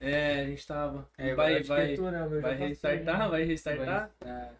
É, 0.00 0.42
a 0.42 0.44
gente 0.46 0.64
tava. 0.64 1.10
É, 1.18 1.34
vai, 1.34 1.60
vai, 1.64 1.94
é 1.94 1.96
né? 2.00 2.40
Vai 2.40 2.54
restartar, 2.54 3.28
vai 3.28 3.42
restartar. 3.42 4.10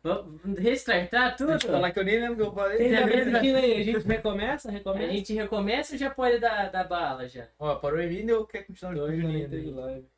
Vamos 0.03 0.59
restartar 0.59 1.37
tudo? 1.37 1.51
Deixa 1.51 1.69
eu 1.69 1.73
falar 1.73 1.93
que 1.93 1.99
eu 2.01 2.05
nem 2.05 2.21
lembro 2.21 2.33
o 2.35 2.37
que 2.37 2.43
eu 2.43 2.53
falei. 2.53 2.79
Tem 2.79 2.91
Já 2.91 3.07
mesmo? 3.07 3.41
que 3.41 3.55
a 3.55 3.85
gente 3.85 4.07
recomeça, 4.09 4.69
A 4.69 4.73
recomeça. 4.73 5.13
gente 5.13 5.33
recomeça 5.35 5.95
ou 5.95 5.99
já 5.99 6.11
pode 6.11 6.41
dar, 6.41 6.71
dar 6.73 6.85
bala 6.85 7.29
já? 7.29 7.49
Ó, 7.57 7.77
parou 7.77 8.01
em 8.01 8.09
mim 8.25 8.31
ou 8.33 8.47
quer 8.47 8.65
continuar 8.65 8.95
teve 9.49 9.71
daí? 9.71 9.71
live. 9.71 10.09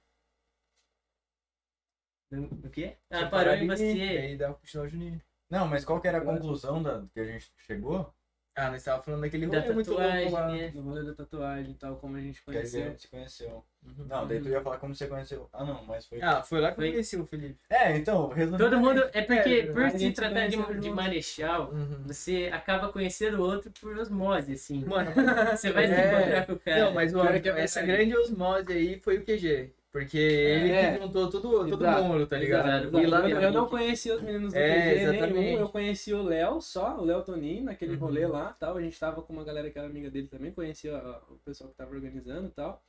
O 2.64 2.70
quê? 2.70 2.96
Ah, 3.10 3.26
parou 3.26 3.52
em 3.54 3.66
você. 3.66 3.84
Aí 3.84 4.36
dá 4.38 4.54
continuar 4.54 4.86
o 4.86 4.88
Juninho. 4.88 5.20
Não, 5.50 5.66
mas 5.68 5.84
qual 5.84 6.00
que 6.00 6.08
era 6.08 6.18
a 6.18 6.24
conclusão 6.24 6.82
da, 6.82 7.04
que 7.12 7.20
a 7.20 7.24
gente 7.24 7.52
chegou? 7.58 8.14
Ah, 8.62 8.70
nós 8.70 8.82
tava 8.84 9.02
falando 9.02 9.20
daquele 9.22 9.46
Da 9.46 9.60
rolê 9.60 9.72
muito 9.72 9.90
louco 9.90 10.02
tatuagem, 10.04 10.30
lá. 10.32 10.48
né? 10.48 10.70
No 10.74 10.82
rolê 10.82 11.02
da 11.04 11.14
tatuagem 11.14 11.70
e 11.70 11.74
tal, 11.74 11.96
como 11.96 12.16
a 12.16 12.20
gente 12.20 12.42
Que 12.42 12.50
a 12.50 12.54
conheceu. 12.54 12.84
gente 12.84 13.02
se 13.02 13.08
conheceu. 13.08 13.64
Uhum. 13.82 14.04
Não, 14.06 14.26
daí 14.28 14.40
tu 14.40 14.48
ia 14.50 14.60
falar 14.60 14.76
como 14.76 14.94
você 14.94 15.06
conheceu. 15.06 15.48
Ah, 15.52 15.64
não, 15.64 15.82
mas 15.86 16.04
foi. 16.06 16.20
Ah, 16.20 16.42
foi 16.42 16.60
lá 16.60 16.70
que 16.72 16.80
eu 16.82 16.90
conheci 16.92 17.16
o 17.16 17.24
Felipe. 17.24 17.58
É, 17.70 17.96
então, 17.96 18.28
resumindo. 18.28 18.62
Todo 18.62 18.78
mundo. 18.78 19.02
É 19.14 19.22
porque, 19.22 19.48
É, 19.68 19.72
por 19.72 19.90
se 19.90 20.12
tratar 20.12 20.48
de, 20.48 20.56
conheceu 20.58 20.80
de 20.80 20.90
marechal, 20.90 21.70
Uhum. 21.72 22.02
você 22.06 22.50
acaba 22.52 22.92
conhecendo 22.92 23.38
o 23.38 23.42
outro 23.42 23.70
por 23.80 23.96
osmose, 23.96 24.52
assim. 24.52 24.84
Mano, 24.84 25.10
Você 25.56 25.72
vai 25.72 25.86
se 25.88 25.94
É. 25.94 26.12
encontrar 26.18 26.46
com 26.46 26.52
o 26.52 26.58
cara. 26.58 26.84
não, 26.84 26.92
mas 26.92 27.14
o, 27.14 27.20
Pior 27.22 27.40
que 27.40 27.48
é 27.48 27.60
essa 27.62 27.80
grande 27.80 28.14
osmose 28.16 28.70
aí 28.72 29.00
foi 29.00 29.16
o 29.18 29.24
QG. 29.24 29.72
Porque 29.92 30.18
ele 30.18 30.70
É. 30.72 30.92
que 30.92 31.02
juntou 31.04 31.28
todo, 31.28 31.68
todo 31.68 31.82
Exato, 31.84 32.04
mundo, 32.04 32.26
tá 32.26 32.36
ligado? 32.38 32.68
exato. 32.68 32.98
E 33.00 33.06
lá 33.06 33.28
eu, 33.28 33.40
eu 33.40 33.52
não 33.52 33.66
conheci 33.68 34.10
os 34.12 34.22
meninos 34.22 34.52
do 34.52 34.58
É, 34.58 34.94
QG 34.94 35.00
exatamente. 35.02 35.32
nenhum, 35.34 35.58
eu 35.58 35.68
conheci 35.68 36.14
o 36.14 36.22
Léo 36.22 36.60
só, 36.60 36.96
o 37.00 37.04
Léo 37.04 37.24
Toninho, 37.24 37.64
naquele 37.64 37.94
Uhum. 37.94 37.98
rolê 37.98 38.26
lá 38.26 38.52
tal. 38.52 38.76
A 38.76 38.80
gente 38.82 38.98
tava 38.98 39.20
com 39.22 39.32
uma 39.32 39.42
galera 39.44 39.68
que 39.68 39.76
era 39.78 39.88
amiga 39.88 40.08
dele 40.08 40.28
também, 40.28 40.52
conhecia 40.52 40.96
o 41.28 41.38
pessoal 41.44 41.70
que 41.70 41.76
tava 41.76 41.90
organizando 41.92 42.46
e 42.46 42.50
tal. 42.50 42.80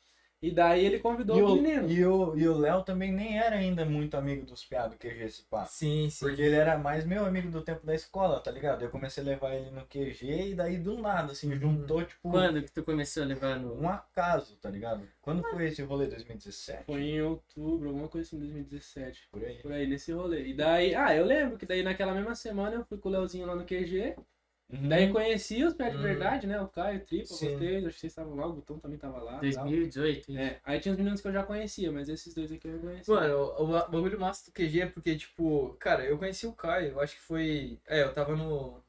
E 0.41 0.51
daí 0.51 0.85
ele 0.85 0.99
convidou 0.99 1.37
E 1.37 1.41
o, 1.43 1.55
meninos. 1.55 1.91
e, 1.91 2.03
o, 2.05 2.35
e 2.37 2.47
o 2.47 2.57
Léo 2.57 2.83
também 2.83 3.11
nem 3.11 3.37
era 3.39 3.55
ainda 3.57 3.85
muito 3.85 4.15
amigo 4.17 4.45
dos 4.45 4.65
piados 4.65 4.97
QG 4.97 5.23
esse 5.23 5.43
pá. 5.43 5.65
Sim, 5.65 6.09
sim. 6.09 6.25
Porque 6.25 6.41
ele 6.41 6.55
era 6.55 6.77
mais 6.77 7.05
meu 7.05 7.25
amigo 7.25 7.49
do 7.51 7.61
tempo 7.63 7.85
da 7.85 7.93
escola, 7.93 8.39
tá 8.39 8.51
ligado? 8.51 8.81
Eu 8.83 8.89
comecei 8.89 9.23
a 9.23 9.25
levar 9.27 9.53
ele 9.55 9.69
no 9.71 9.85
QG 9.85 10.49
e 10.51 10.55
daí 10.55 10.77
do 10.77 10.97
nada, 10.99 11.31
assim, 11.31 11.53
juntou, 11.59 12.03
tipo, 12.03 12.29
Quando 12.29 12.61
que 12.63 12.71
tu 12.71 12.83
começou 12.83 13.23
a 13.23 13.25
levar 13.27 13.59
no. 13.59 13.79
um 13.79 13.87
acaso, 13.87 14.55
tá 14.57 14.69
ligado? 14.69 15.07
Quando 15.21 15.43
foi 15.43 15.67
esse 15.67 15.81
rolê? 15.83 16.07
2017? 16.07 16.85
Foi 16.85 17.01
em 17.01 17.21
outubro, 17.21 17.89
alguma 17.89 18.07
coisa 18.07 18.27
assim, 18.27 18.39
2017. 18.39 19.27
Por 19.31 19.43
aí. 19.43 19.57
Por 19.61 19.71
aí, 19.71 19.87
nesse 19.87 20.11
rolê. 20.11 20.47
E 20.47 20.53
daí, 20.53 20.95
ah, 20.95 21.15
eu 21.15 21.25
lembro 21.25 21.57
que 21.57 21.65
daí 21.65 21.83
naquela 21.83 22.13
mesma 22.13 22.35
semana 22.35 22.75
eu 22.75 22.85
fui 22.85 22.97
com 22.97 23.09
o 23.09 23.11
Léozinho 23.11 23.45
lá 23.45 23.55
no 23.55 23.65
QG. 23.65 24.15
Uhum. 24.71 24.87
Daí 24.89 25.11
conheci 25.11 25.63
os 25.63 25.73
pés 25.73 25.91
de 25.91 25.97
Hum. 25.99 26.01
verdade, 26.01 26.47
né? 26.47 26.59
O 26.61 26.67
Caio, 26.67 26.99
o 26.99 27.05
Tripa, 27.05 27.25
Sim. 27.25 27.57
vocês, 27.57 27.85
acho 27.85 27.93
que 27.95 27.99
vocês 28.01 28.11
estavam 28.11 28.35
lá, 28.35 28.47
o 28.47 28.53
Botão 28.53 28.79
também 28.79 28.97
tava 28.97 29.17
lá. 29.19 29.31
tal. 29.33 29.39
2018. 29.41 30.37
É, 30.37 30.59
aí 30.63 30.79
tinha 30.79 30.91
os 30.93 30.97
meninos 30.97 31.19
que 31.21 31.27
eu 31.27 31.33
já 31.33 31.43
conhecia, 31.43 31.91
mas 31.91 32.07
esses 32.09 32.33
dois 32.33 32.51
aqui 32.51 32.67
eu 32.67 32.79
conhecia. 32.79 33.13
Mano, 33.13 33.35
o, 33.37 33.63
o 33.63 33.67
bagulho 33.67 34.19
massa 34.19 34.45
do 34.45 34.53
QG 34.53 34.81
é 34.81 34.85
porque, 34.85 35.15
tipo, 35.15 35.75
cara, 35.79 36.05
eu 36.05 36.17
conheci 36.17 36.47
o 36.47 36.53
Caio, 36.53 36.91
eu 36.93 36.99
acho 37.01 37.15
que 37.15 37.21
foi. 37.21 37.79
É, 37.87 38.03
eu 38.03 38.13
tava 38.13 38.35
no, 38.35 38.81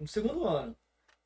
no 0.00 0.06
segundo 0.08 0.44
ano. 0.46 0.76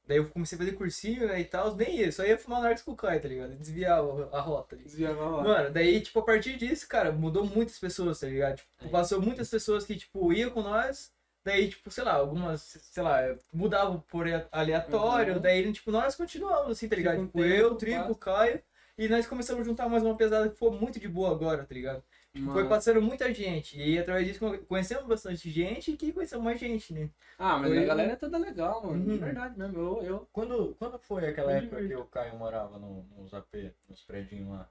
Daí 0.05 0.17
eu 0.19 0.29
comecei 0.29 0.57
a 0.57 0.59
fazer 0.59 0.73
cursinho, 0.73 1.29
né, 1.29 1.41
e 1.41 1.45
tal, 1.45 1.77
nem 1.77 2.01
isso, 2.03 2.17
só 2.17 2.25
ia 2.27 2.37
fumar 2.37 2.61
narcos 2.61 2.83
com 2.83 2.91
o 2.91 2.97
Caio, 2.97 3.23
tá 3.23 3.29
ligado? 3.29 3.55
Desviava 3.55 4.29
a 4.37 4.41
rota 4.41 4.75
ali. 4.75 4.83
Desviava 4.85 5.25
lá. 5.29 5.43
Mano, 5.45 5.71
daí, 5.71 6.01
tipo, 6.01 6.19
a 6.19 6.25
partir 6.25 6.57
disso, 6.59 6.89
cara, 6.89 7.13
mudou 7.13 7.47
muitas 7.47 7.79
pessoas, 7.79 8.19
tá 8.19 8.27
ligado? 8.27 8.57
Tipo, 8.57 8.69
Aí. 8.81 8.89
passou 8.91 9.23
muitas 9.23 9.49
pessoas 9.49 9.87
que, 9.87 9.95
tipo, 9.95 10.33
iam 10.33 10.51
com 10.51 10.61
nós, 10.61 11.13
daí, 11.45 11.69
tipo, 11.69 11.91
sei 11.91 12.05
lá, 12.05 12.15
algumas, 12.15 12.61
sei 12.63 13.03
lá, 13.03 13.19
mudavam 13.53 14.01
por 14.09 14.27
aleatório, 14.51 15.35
Uhum. 15.35 15.41
daí, 15.41 15.73
tipo, 15.73 15.91
nós 15.91 16.15
continuamos, 16.15 16.71
assim, 16.73 16.89
tá 16.89 16.97
ligado? 16.97 17.21
Tipo, 17.27 17.39
tempo, 17.39 17.45
eu, 17.45 17.73
o 17.73 17.77
Tripo, 17.77 17.99
passa. 18.01 18.13
o 18.13 18.17
Caio, 18.17 18.63
e 18.99 19.09
nós 19.09 19.27
começamos 19.27 19.63
a 19.63 19.65
juntar 19.65 19.89
mais 19.89 20.03
uma 20.03 20.17
pesada 20.17 20.49
que 20.49 20.57
foi 20.57 20.71
muito 20.71 21.01
de 21.01 21.09
boa 21.09 21.31
agora, 21.31 21.65
tá 21.65 21.75
ligado? 21.75 22.03
Mano. 22.35 22.53
Foi 22.53 22.67
passando 22.67 23.03
muita 23.03 23.33
gente, 23.35 23.79
e 23.79 23.99
através 23.99 24.27
disso 24.27 24.41
conhecemos 24.67 25.05
bastante 25.05 25.51
gente 25.51 25.91
e 25.93 25.97
que 25.99 26.13
conhecemos 26.13 26.43
mais 26.45 26.59
gente, 26.59 26.95
né? 26.95 27.11
Ah, 27.39 27.59
mas 27.59 27.69
Foi- 27.69 27.83
a 27.83 27.87
galera 27.87 28.13
é 28.13 28.17
toda 28.17 28.39
legal, 28.39 28.87
mano. 28.87 29.05
De 29.05 29.11
Uhum. 29.11 29.19
verdade 29.19 29.59
mesmo. 29.59 29.79
Eu, 29.79 30.03
eu... 30.03 30.29
Quando, 30.33 30.75
quando 30.79 30.99
foi 30.99 31.27
aquela 31.29 31.53
época 31.53 31.87
que 31.87 31.95
o 31.95 32.07
Caio 32.07 32.37
morava 32.39 32.79
no, 32.79 33.03
nos 33.19 33.35
AP, 33.35 33.75
nos 33.89 34.03
predinhos 34.03 34.49
lá? 34.49 34.67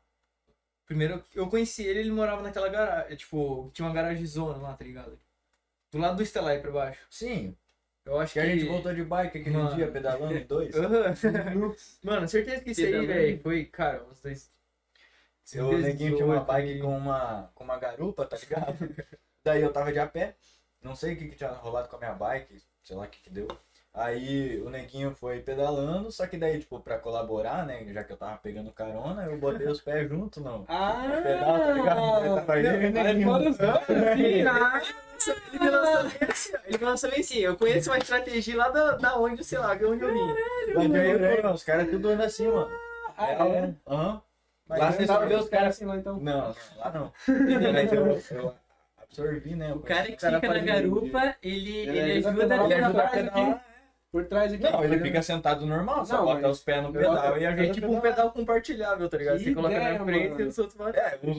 Primeiro, 0.88 1.24
eu 1.36 1.48
conheci 1.48 1.84
ele, 1.84 2.00
ele 2.00 2.12
morava 2.12 2.42
naquela 2.42 2.68
garagem, 2.68 3.16
tipo, 3.16 3.70
tinha 3.74 3.88
uma 3.88 3.94
garagem 3.94 4.26
zona 4.26 4.58
lá, 4.58 4.74
tá 4.74 4.84
ligado? 4.84 5.18
Do 5.92 5.98
lado 5.98 6.16
do 6.16 6.24
Estelar 6.24 6.54
aí 6.54 6.60
pra 6.60 6.72
baixo. 6.72 7.02
Sim, 7.10 7.56
Eu 8.06 8.20
acho 8.20 8.34
que 8.34 8.40
que 8.40 8.46
a 8.46 8.50
gente 8.50 8.66
voltou 8.66 8.94
de 8.94 9.04
bike 9.04 9.38
aquele 9.40 9.58
Mano. 9.58 9.76
dia 9.76 9.92
pedalando 9.92 10.46
dois. 10.46 10.74
Aham. 10.76 11.76
Mano, 12.04 12.28
certeza 12.28 12.64
que 12.64 12.72
isso 12.72 12.82
aí, 12.82 13.06
velho, 13.06 13.40
foi, 13.42 13.66
cara, 13.66 14.04
uns 14.10 14.22
dois. 14.22 14.50
O 15.56 15.78
neguinho 15.78 16.16
tinha 16.16 16.26
uma 16.26 16.40
18 16.40 16.46
bike 16.48 16.70
aí. 16.72 16.80
com 16.80 16.98
uma, 16.98 17.52
com 17.54 17.64
uma 17.64 17.78
garupa, 17.78 18.26
tá 18.26 18.38
ligado? 18.38 18.78
Daí 19.44 19.62
eu 19.62 19.74
tava 19.74 19.92
de 19.92 20.00
a 20.00 20.08
pé, 20.08 20.36
não 20.82 20.96
sei 20.96 21.14
o 21.14 21.18
que, 21.18 21.28
que 21.28 21.36
tinha 21.36 21.50
rolado 21.50 21.90
com 21.90 21.96
a 21.98 22.00
minha 22.00 22.14
bike, 22.14 22.62
sei 22.84 22.96
lá 22.96 23.04
o 23.04 23.08
que, 23.08 23.20
que 23.22 23.30
deu. 23.30 23.48
Aí 23.94 24.62
o 24.62 24.70
neguinho 24.70 25.14
foi 25.14 25.42
pedalando, 25.42 26.10
só 26.12 26.26
que 26.26 26.38
daí, 26.38 26.60
tipo, 26.60 26.80
pra 26.80 26.98
colaborar, 27.00 27.66
né? 27.66 27.84
Já 27.92 28.04
que 28.06 28.14
eu 28.14 28.18
tava 28.18 28.38
pegando 28.38 28.72
carona, 28.72 29.26
eu 29.26 29.38
botei 29.38 29.68
os 29.68 29.82
pés 29.82 30.08
junto, 30.08 30.40
não. 30.40 30.64
Ah! 30.70 31.20
pedal, 31.22 31.60
tá 31.60 31.74
ligado? 31.74 32.26
Ele 32.26 32.36
tava 32.36 32.54
aí, 32.54 32.68
Aí 32.68 32.92
neguinho. 32.92 33.34
ah! 34.48 34.82
Ele 35.28 35.60
me 35.60 35.70
lançou 35.70 36.04
bem 36.04 36.30
assim, 36.30 36.52
ó. 36.56 36.60
Ele 36.66 36.78
me 36.78 36.86
lançou 36.86 37.10
bem 37.10 37.20
assim. 37.20 37.40
Eu 37.40 37.56
conheço 37.58 37.90
uma 37.90 37.98
estratégia 37.98 38.58
lá 38.58 38.70
da, 38.70 38.92
da 38.94 39.18
onde, 39.18 39.44
sei 39.44 39.60
lá, 39.60 39.76
de 39.76 39.86
onde 39.86 40.04
eu 40.04 40.14
vim. 40.14 40.36
Mas 40.74 40.96
aí, 40.96 41.42
mano, 41.42 41.54
os 41.54 41.64
caras 41.64 41.90
tudo 41.90 42.10
andando 42.10 42.26
assim, 42.26 42.48
mano. 42.48 42.72
Ah, 43.18 43.32
é? 43.32 43.74
Aham. 43.88 44.22
Mas 44.68 44.80
Lá 44.80 44.92
você 44.92 45.06
vê 45.06 45.26
ver 45.28 45.36
os 45.36 45.50
caras 45.50 45.76
assim 45.76 45.86
lá 45.86 45.98
então. 45.98 46.18
Não, 46.18 46.56
lá 46.78 46.92
não. 46.92 47.14
Eu, 48.32 48.38
eu 48.38 48.56
absorvi, 48.98 49.56
né? 49.56 49.74
O 49.74 49.80
cara 49.80 50.08
que 50.08 50.16
cara 50.16 50.36
fica 50.40 50.54
na 50.54 50.60
garupa, 50.60 51.36
ele, 51.44 51.80
Ele 51.80 52.00
ele 52.00 52.28
ajuda 52.28 52.56
Ele 52.56 52.74
ajuda 52.74 52.88
a 52.88 52.92
trás 52.92 53.12
pedalar. 53.12 53.66
Por 54.12 54.26
trás 54.26 54.52
aqui. 54.52 54.62
Não, 54.64 54.84
ele 54.84 55.00
fica 55.00 55.22
sentado 55.22 55.66
normal, 55.66 56.06
só 56.06 56.18
Não, 56.18 56.26
bota 56.26 56.50
os 56.50 56.62
pés 56.62 56.84
no 56.84 56.92
pedal 56.92 57.16
boto- 57.16 57.38
e 57.40 57.46
ajuda 57.46 57.64
É 57.66 57.70
a 57.70 57.74
tipo 57.74 57.88
pedalar. 57.88 57.98
um 57.98 58.02
pedal 58.02 58.32
compartilhável, 58.32 59.08
tá 59.10 59.18
ligado? 59.18 59.38
Que 59.38 59.44
Você 59.46 59.54
coloca 59.56 59.74
ideia, 59.76 59.98
na 60.00 60.06
frente 60.06 60.30
mano. 60.30 60.42
e 60.42 60.44
os 60.48 60.58
outros 60.60 60.78
vão. 60.78 60.90
É, 60.90 61.20
o, 61.24 61.30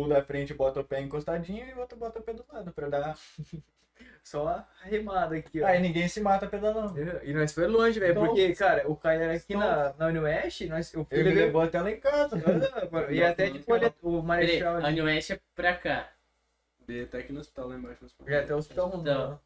o, 0.00 0.04
o 0.04 0.08
da 0.08 0.22
frente 0.22 0.54
bota 0.54 0.80
o 0.80 0.84
pé 0.84 1.00
encostadinho 1.02 1.66
e 1.68 1.74
o 1.74 1.78
outro 1.80 1.98
bota 1.98 2.18
o 2.20 2.22
pé 2.22 2.32
do 2.32 2.44
lado 2.50 2.72
pra 2.72 2.88
dar. 2.88 3.18
Só 4.24 4.48
a 4.48 4.66
remada 4.84 5.36
aqui, 5.36 5.60
ó. 5.62 5.66
Aí 5.66 5.80
ninguém 5.80 6.08
se 6.08 6.20
mata 6.20 6.46
pedalando. 6.46 6.94
E 7.24 7.34
nós 7.34 7.52
foi 7.52 7.66
longe, 7.66 7.98
velho, 8.00 8.12
Então- 8.12 8.26
porque, 8.26 8.54
cara, 8.54 8.88
o 8.88 8.96
Caio 8.96 9.20
era 9.20 9.34
aqui 9.34 9.54
na, 9.54 9.92
na 9.98 10.06
Unioeste, 10.06 10.66
nós, 10.68 10.92
eu 10.94 11.06
Ele 11.10 11.34
levou 11.34 11.60
até 11.60 11.80
lá 11.82 11.90
em 11.90 11.98
casa. 12.00 12.36
né? 12.36 12.42
Ah, 12.72 13.12
E 13.12 13.22
até, 13.22 13.50
tipo, 13.50 13.70
olha, 13.72 13.92
o 14.00 14.10
Peraí, 14.22 14.22
Marechal 14.26 14.74
a 14.76 14.86
ali. 14.86 14.94
New 14.94 15.08
é 15.08 15.20
pra 15.54 15.74
cá. 15.76 16.08
B, 16.86 17.04
tá 17.06 17.18
aqui 17.18 17.32
no 17.32 17.40
hospital 17.40 17.68
lá 17.68 17.74
embaixo. 17.76 17.98
No 18.00 18.06
hospital. 18.06 18.28
Já 18.28 18.40
até 18.40 18.54
o 18.54 18.58
hospital 18.58 18.88
Então. 18.88 19.40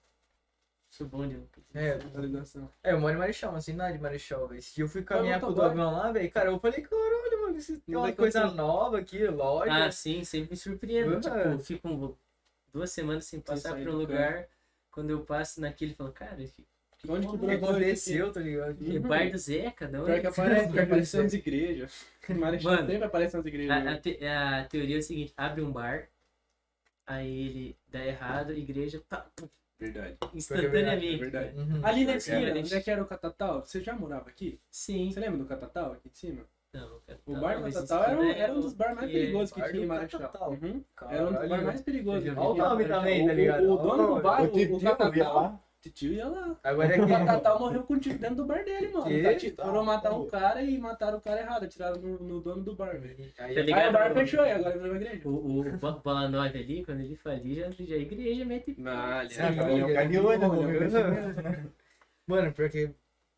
De 1.05 1.79
É, 1.79 1.95
Localização. 1.95 2.71
é, 2.83 2.93
eu 2.93 3.01
moro 3.01 3.15
em 3.15 3.19
Marechal, 3.19 3.53
mas 3.53 3.65
assim, 3.65 3.75
nada 3.75 3.93
de 3.93 3.99
Marechal, 3.99 4.49
velho. 4.49 4.59
Esse 4.59 4.75
dia 4.75 4.85
eu 4.85 4.89
fui 4.89 5.03
caminhar 5.03 5.41
com 5.41 5.47
o 5.47 5.49
motoboy. 5.51 5.71
Dogão 5.71 5.93
lá, 5.93 6.13
velho. 6.13 6.31
Cara, 6.31 6.51
eu 6.51 6.59
falei, 6.59 6.81
caralho, 6.83 7.43
mano, 7.43 7.57
isso 7.57 7.81
tem 7.81 7.97
uma 7.97 8.13
coisa 8.13 8.51
nova 8.53 8.99
aqui, 8.99 9.27
loja. 9.27 9.73
Ah, 9.87 9.91
sim, 9.93 10.25
sempre 10.25 10.51
me 10.51 10.57
surpreendo. 10.57 11.15
Uhum. 11.15 11.21
Tipo, 11.21 11.37
eu 11.37 11.59
fico 11.59 12.19
duas 12.73 12.91
semanas 12.91 13.25
sem 13.25 13.41
passar 13.41 13.77
por 13.77 13.89
um 13.89 13.97
lugar. 13.97 14.49
Quando 14.91 15.11
eu 15.11 15.21
passo 15.21 15.61
naquele, 15.61 15.93
eu 15.93 15.97
falo, 15.97 16.13
cara, 16.13 16.37
Onde 17.09 17.27
que 17.29 17.37
o 17.37 17.51
é 17.51 17.55
aconteceu, 17.55 18.33
tá 18.33 18.41
ligado? 18.41 18.75
Que 18.77 18.99
bar 18.99 19.31
do 19.31 19.39
Zeca, 19.39 19.87
não 19.89 20.05
Pior 20.07 20.21
que 20.21 20.27
é? 20.27 20.31
aparece, 20.31 20.73
que 20.73 20.81
aparece 20.81 21.17
nas 21.23 21.33
igrejas. 21.35 22.07
Marechal 22.29 22.73
Mano, 22.73 22.89
sempre 22.89 23.05
aparece 23.05 23.37
nas 23.37 23.47
igrejas. 23.47 23.71
A, 23.71 23.79
a 23.79 23.85
né? 23.85 23.97
te- 23.99 24.27
a 24.27 24.65
teoria 24.65 24.97
é 24.97 24.99
o 24.99 25.03
seguinte, 25.03 25.33
abre 25.37 25.63
um 25.63 25.71
bar, 25.71 26.09
aí 27.07 27.47
ele 27.49 27.77
dá 27.89 28.05
errado, 28.05 28.51
a 28.51 28.55
igreja 28.55 29.01
tá 29.09 29.27
Verdade. 29.79 30.17
instantaneamente. 30.35 31.15
É 31.15 31.19
verdade. 31.19 31.59
Uhum. 31.59 31.81
Ali 31.85 32.05
na 32.07 32.17
esquina, 32.17 32.55
né? 32.55 32.61
onde 32.61 32.75
é 32.75 32.81
que 32.81 32.91
era 32.91 33.03
o 33.03 33.07
Catatal? 33.07 33.65
Você 33.65 33.81
já 33.83 33.95
morava 33.95 34.29
aqui? 34.31 34.59
Sim. 34.71 35.11
Você 35.11 35.21
lembra 35.21 35.39
do 35.39 35.45
Catatal 35.45 35.93
aqui 35.93 36.09
em 36.09 36.15
cima? 36.15 36.43
Não, 36.73 37.01
O 37.27 37.33
não, 37.33 37.41
bar 37.41 37.57
do 37.63 37.73
Catatal 37.73 38.05
era, 38.05 38.21
um- 38.21 38.31
era 38.31 38.53
um 38.53 38.61
dos 38.61 38.75
bar 38.75 38.95
mais 38.95 39.11
perigosos 39.11 39.51
que 39.53 39.63
tinha 39.71 39.83
em 39.83 39.87
Marechal. 39.87 40.51
Uhum. 40.51 40.85
Era 41.09 41.27
um 41.29 41.33
dos 41.33 41.49
bar 41.49 41.65
mais 41.65 41.81
perigosos. 41.81 42.29
Olha 42.37 42.41
o 42.41 42.55
nome 42.57 42.85
também, 42.87 43.27
tá 43.27 43.33
O- 43.33 43.37
ligado? 43.37 43.65
O, 43.65 43.73
o 43.73 43.77
dono 43.79 44.15
do 44.17 44.23
bar, 44.23 44.43
O 44.43 44.77
o, 44.77 44.81
Catatal, 44.81 45.35
lá. 45.35 45.61
Titio 45.91 46.13
ia 46.13 46.27
lá. 46.29 46.57
Agora 46.63 46.95
é 46.97 47.01
O 47.01 47.07
que. 47.07 47.13
Catatal 47.13 47.59
morreu 47.59 47.83
com 47.85 47.95
um 47.95 47.99
tiro 47.99 48.19
dentro 48.19 48.37
do 48.37 48.45
bar 48.45 48.65
dele, 48.65 48.89
mano. 48.89 49.07
Que? 49.07 49.23
Tá, 49.23 49.35
tipo, 49.35 49.63
Foram 49.63 49.85
matar 49.85 50.13
um 50.13 50.27
cara 50.29 50.63
e 50.63 50.79
mataram 50.79 51.19
o 51.19 51.21
cara 51.21 51.41
errado. 51.41 51.65
Atiraram 51.65 52.01
no, 52.01 52.19
no 52.19 52.41
dono 52.41 52.63
do 52.63 52.75
bar, 52.75 52.99
velho. 52.99 53.17
Aí, 53.19 53.31
Tá 53.33 53.45
Aí 53.45 53.63
ligado? 53.63 53.91
o 53.91 53.93
bar 53.93 54.15
fechou 54.15 54.45
e 54.45 54.51
agora 54.53 54.77
virou 54.79 54.93
uma 54.95 55.03
igreja. 55.03 55.29
O, 55.29 55.61
o 55.61 55.79
Bola 56.03 56.29
9 56.29 56.59
ali, 56.59 56.85
quando 56.85 57.01
ele 57.01 57.17
falir, 57.17 57.57
já, 57.57 57.71
já 57.85 57.95
a 57.95 57.99
igreja 57.99 58.45
mete. 58.45 58.75
Não, 58.79 59.21
ele 59.23 59.31
Sim, 59.31 59.41
Ah, 59.43 59.47
assim 59.47 59.57
mesmo, 59.61 61.43
né? 61.43 61.67
Mano, 62.27 62.53
porque. 62.53 62.91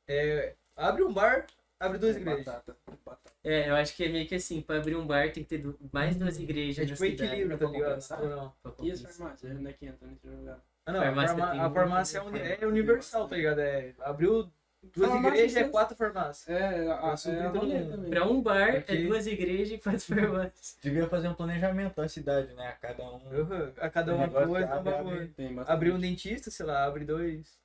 É, 0.09 0.55
abre 0.77 1.03
um 1.05 1.13
bar, 1.13 1.47
abre 1.79 1.99
duas 1.99 2.17
igrejas. 2.17 2.45
Batata. 2.45 2.77
Batata. 3.05 3.33
É, 3.45 3.71
eu 3.71 3.77
acho 3.77 3.95
que 3.95 4.05
é 4.05 4.09
meio 4.09 4.27
que 4.27 4.35
assim, 4.35 4.61
pra 4.61 4.77
abrir 4.79 4.97
um 4.97 5.07
bar 5.07 5.31
tem 5.33 5.45
que 5.45 5.59
ter 5.59 5.65
mais 5.93 6.17
duas 6.17 6.39
igrejas 6.39 6.85
É 6.85 6.93
tipo 6.93 7.05
equilíbrio, 7.05 7.57
tá 7.59 7.69
pra 7.69 7.69
ligado? 7.69 8.29
não? 8.29 8.53
pra 8.63 8.73
E 8.83 8.91
as 8.91 9.01
compensar. 9.01 9.13
farmácias? 9.27 9.57
Onde 9.57 9.69
é 9.69 9.73
que 9.73 9.87
entra 9.87 10.09
nesse 10.09 10.27
lugar? 10.27 10.59
Ah, 10.89 10.93
não, 10.93 11.01
Farmácia 11.03 11.35
a, 11.35 11.39
farma- 11.47 11.67
a 11.67 11.71
farmácia 11.71 12.19
é, 12.19 12.23
uni- 12.23 12.41
é 12.61 12.67
universal, 12.67 13.29
tá 13.29 13.37
ligado? 13.37 13.59
É, 13.61 13.93
abriu 14.01 14.51
Duas 14.95 15.11
Farmácia 15.11 15.37
igrejas 15.39 15.57
é 15.57 15.69
quatro 15.69 15.97
farmácias. 15.97 16.49
É, 16.49 16.91
a, 16.93 16.99
Pra 16.99 17.33
é 17.73 17.83
também. 17.85 18.11
Pra 18.11 18.25
um 18.27 18.41
bar, 18.41 18.73
Porque- 18.75 18.93
é 18.93 18.97
duas 19.03 19.27
igrejas 19.27 19.73
e 19.73 19.79
quatro 19.79 20.01
farmácias. 20.15 20.79
Devia 20.81 21.09
fazer 21.09 21.29
um 21.29 21.35
planejamento 21.35 21.97
da 21.97 22.09
cidade, 22.09 22.55
né? 22.55 22.69
A 22.69 22.73
cada 22.73 23.03
um. 23.03 23.17
Uhum. 23.17 23.73
A 23.81 23.91
cada 23.91 24.13
Um 24.15 24.17
uma 24.19 24.29
coisa, 24.29 24.67
que 24.67 24.73
abre, 24.73 24.95
uma 24.95 25.01
abre. 25.01 25.33
Abrir 25.67 25.91
um 25.93 25.99
dentista, 25.99 26.51
sei 26.51 26.65
lá, 26.65 26.85
abre 26.85 27.05
dois. 27.05 27.59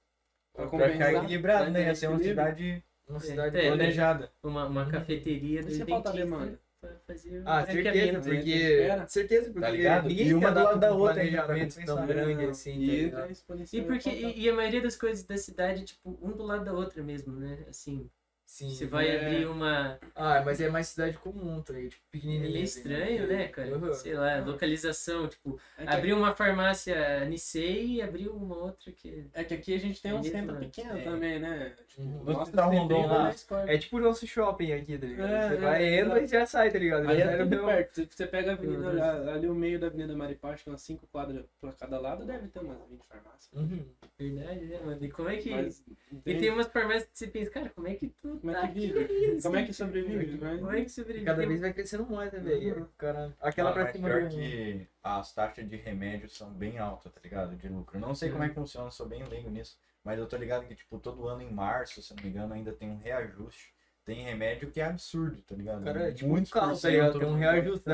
Pra 0.54 0.68
Pra 0.68 0.90
ficar 0.90 1.14
equilibrado, 1.14 1.70
né? 1.72 1.84
Ia 1.84 1.96
ser 1.96 2.08
uma 2.08 2.20
cidade 2.20 2.84
Uma 3.08 3.18
É, 3.18 3.22
cidade 3.22 3.58
é, 3.58 3.68
planejada. 3.68 4.32
Uma, 4.42 4.66
uma 4.66 4.84
Uhum. 4.84 4.90
cafeteria 4.92 5.62
do 5.62 5.68
dentista. 5.68 5.86
faltar 5.86 6.14
demanda? 6.14 6.60
Pra 6.84 7.00
fazer 7.08 7.40
um 7.40 7.44
Ah, 7.46 7.66
certeza, 7.66 8.20
porque. 8.20 8.50
Espera. 8.50 9.08
Certeza, 9.08 9.46
porque 9.46 9.62
Tá 9.62 9.70
ligado? 9.70 10.08
ninguém 10.10 10.28
E 10.28 10.34
uma 10.34 10.52
do 10.52 10.64
lado 10.64 10.80
da 10.80 10.92
outra 10.92 11.14
planejamento 11.14 11.86
tão 11.86 12.08
grande 12.08 12.46
assim, 12.46 13.10
tá 13.10 13.28
E 13.72 13.78
é 13.78 13.78
E, 13.78 13.82
porque, 13.84 14.10
e, 14.10 14.42
e 14.42 14.50
a 14.50 14.54
maioria 14.54 14.82
das 14.82 14.96
coisas 14.96 15.24
da 15.24 15.38
cidade, 15.38 15.86
tipo, 15.86 16.18
um 16.22 16.32
do 16.32 16.44
lado 16.44 16.66
da 16.66 16.74
outra 16.74 17.02
mesmo, 17.02 17.36
né? 17.36 17.66
Assim, 17.70 18.10
Sim. 18.46 18.70
você 18.70 18.86
vai 18.86 19.08
é. 19.10 19.20
abrir 19.26 19.46
uma. 19.48 19.98
Ah, 20.16 20.42
mas 20.46 20.62
é 20.62 20.70
mais 20.70 20.88
cidade 20.88 21.18
comum, 21.18 21.62
tá 21.62 21.74
ligado? 21.74 21.90
Tipo, 21.92 22.04
É 22.06 22.12
pequenininha. 22.12 22.50
meio 22.52 22.64
assim, 22.64 22.80
estranho, 22.80 23.28
né, 23.28 23.48
cara? 23.48 23.78
Uhum. 23.78 23.94
Sei 23.94 24.14
lá, 24.14 24.40
localização, 24.42 25.28
tipo, 25.28 25.60
É 25.78 25.88
abrir 25.92 26.14
uma 26.14 26.36
farmácia 26.36 27.26
Nicei 27.26 27.86
e 27.96 28.02
abrir 28.02 28.28
uma 28.30 28.56
outra 28.56 28.92
que. 28.92 29.26
é 29.34 29.44
que 29.44 29.54
aqui 29.56 29.74
a 29.74 29.80
gente 29.80 30.02
tem 30.02 30.14
um 30.14 30.22
Isso, 30.22 30.30
centro 30.32 30.54
né? 30.54 30.60
pequeno 30.60 30.98
É. 31.00 31.02
também, 31.04 31.40
né? 31.40 31.74
Tipo, 31.88 32.02
Uhum. 32.04 32.24
Nossa, 32.24 32.52
tá 32.52 32.66
Rondon 32.66 33.06
lá? 33.06 33.32
É 33.68 33.78
tipo 33.78 33.98
o 33.98 34.00
nosso 34.00 34.26
shopping 34.26 34.72
aqui, 34.74 34.98
tá 34.98 35.06
ligado? 35.06 35.30
É, 35.32 35.48
você 35.50 35.54
é, 35.54 35.58
vai, 35.58 35.84
é, 35.84 36.00
entra 36.00 36.22
e 36.24 36.28
já 36.28 36.46
sai, 36.46 36.72
tá 36.72 36.80
ligado? 36.80 37.08
Aí 37.08 37.22
é 37.22 37.38
tudo 37.38 37.50
meu- 37.50 37.66
perto. 37.66 37.96
Se 37.96 38.08
você 38.10 38.26
pega 38.28 38.52
a 38.52 38.54
avenida, 38.54 38.92
Deus. 38.92 39.02
ali, 39.02 39.30
ali 39.30 39.48
o 39.48 39.54
meio 39.56 39.80
da 39.80 39.88
Avenida 39.88 40.14
que 40.58 40.70
umas 40.70 40.82
5 40.82 41.06
quadras 41.08 41.46
pra 41.62 41.72
cada 41.74 42.00
lado, 42.00 42.26
deve 42.26 42.48
ter 42.48 42.60
umas 42.60 42.78
20 42.90 43.06
farmácias. 43.08 43.52
Uhum. 43.54 43.86
Verdade, 44.18 44.66
né, 44.66 44.80
mano? 44.84 45.06
E 45.06 45.12
como 45.12 45.30
é 45.30 45.38
que. 45.38 45.50
Mas, 45.52 45.84
E 46.26 46.36
tem 46.36 46.50
umas 46.50 46.68
farmácias 46.68 47.06
que 47.12 47.18
você 47.18 47.28
pensa, 47.28 47.52
cara, 47.52 47.70
como 47.70 47.88
é 47.88 47.94
que 47.94 48.08
tu 48.22 48.33
Como 48.40 48.52
é 48.56 48.68
que 48.68 48.74
vive? 48.74 49.00
ainda, 49.00 49.42
Como 49.42 49.56
é 49.56 49.64
que 49.66 49.74
sobrevive? 49.74 50.38
Mas... 50.42 50.60
Como 50.60 50.72
é 50.72 50.82
que 50.84 50.90
sobrevive? 50.90 51.26
Cada 51.26 51.46
vez 51.48 51.62
vai 51.62 51.74
crescendo 51.74 52.06
mais, 52.10 52.32
né, 52.32 52.40
Uhum. 52.40 52.46
velho? 52.46 52.90
Cara, 52.98 53.34
aquela 53.42 53.70
Ah, 53.70 53.74
pra 53.74 53.92
cima 53.92 54.08
pior 54.10 54.24
do... 54.24 54.36
que 54.36 54.88
as 55.04 55.34
taxas 55.34 55.70
de 55.70 55.76
remédios 55.78 56.36
são 56.38 56.50
bem 56.52 56.78
altas, 56.78 57.12
tá 57.12 57.20
ligado? 57.24 57.56
De 57.56 57.68
lucro. 57.68 58.00
Não 58.00 58.14
sei 58.16 58.30
como 58.32 58.44
é 58.44 58.50
que 58.50 58.56
funciona, 58.56 58.90
sou 58.92 59.08
bem 59.08 59.24
leigo 59.26 59.50
nisso. 59.50 59.78
Mas 60.04 60.20
eu 60.20 60.26
tô 60.28 60.36
ligado 60.36 60.66
que, 60.68 60.76
tipo, 60.76 61.00
todo 61.00 61.28
ano 61.30 61.42
em 61.42 61.52
março, 61.52 62.02
se 62.02 62.14
não 62.16 62.22
me 62.24 62.30
engano, 62.30 62.54
ainda 62.54 62.74
tem 62.74 62.90
um 62.90 62.98
reajuste. 62.98 63.74
Tem 64.06 64.22
remédio 64.22 64.70
que 64.70 64.82
é 64.82 64.86
absurdo, 64.86 65.38
tá 65.48 65.56
ligado? 65.56 65.82
Cara, 65.86 66.10
é 66.10 66.12
tipo 66.12 66.28
Muitos 66.30 66.52
um 66.52 66.54
carro, 66.54 66.78
tá 66.78 66.90
ligado? 66.90 67.20
Tem 67.20 67.28
um 67.30 67.36
reajuste 67.36 67.86
da 67.86 67.94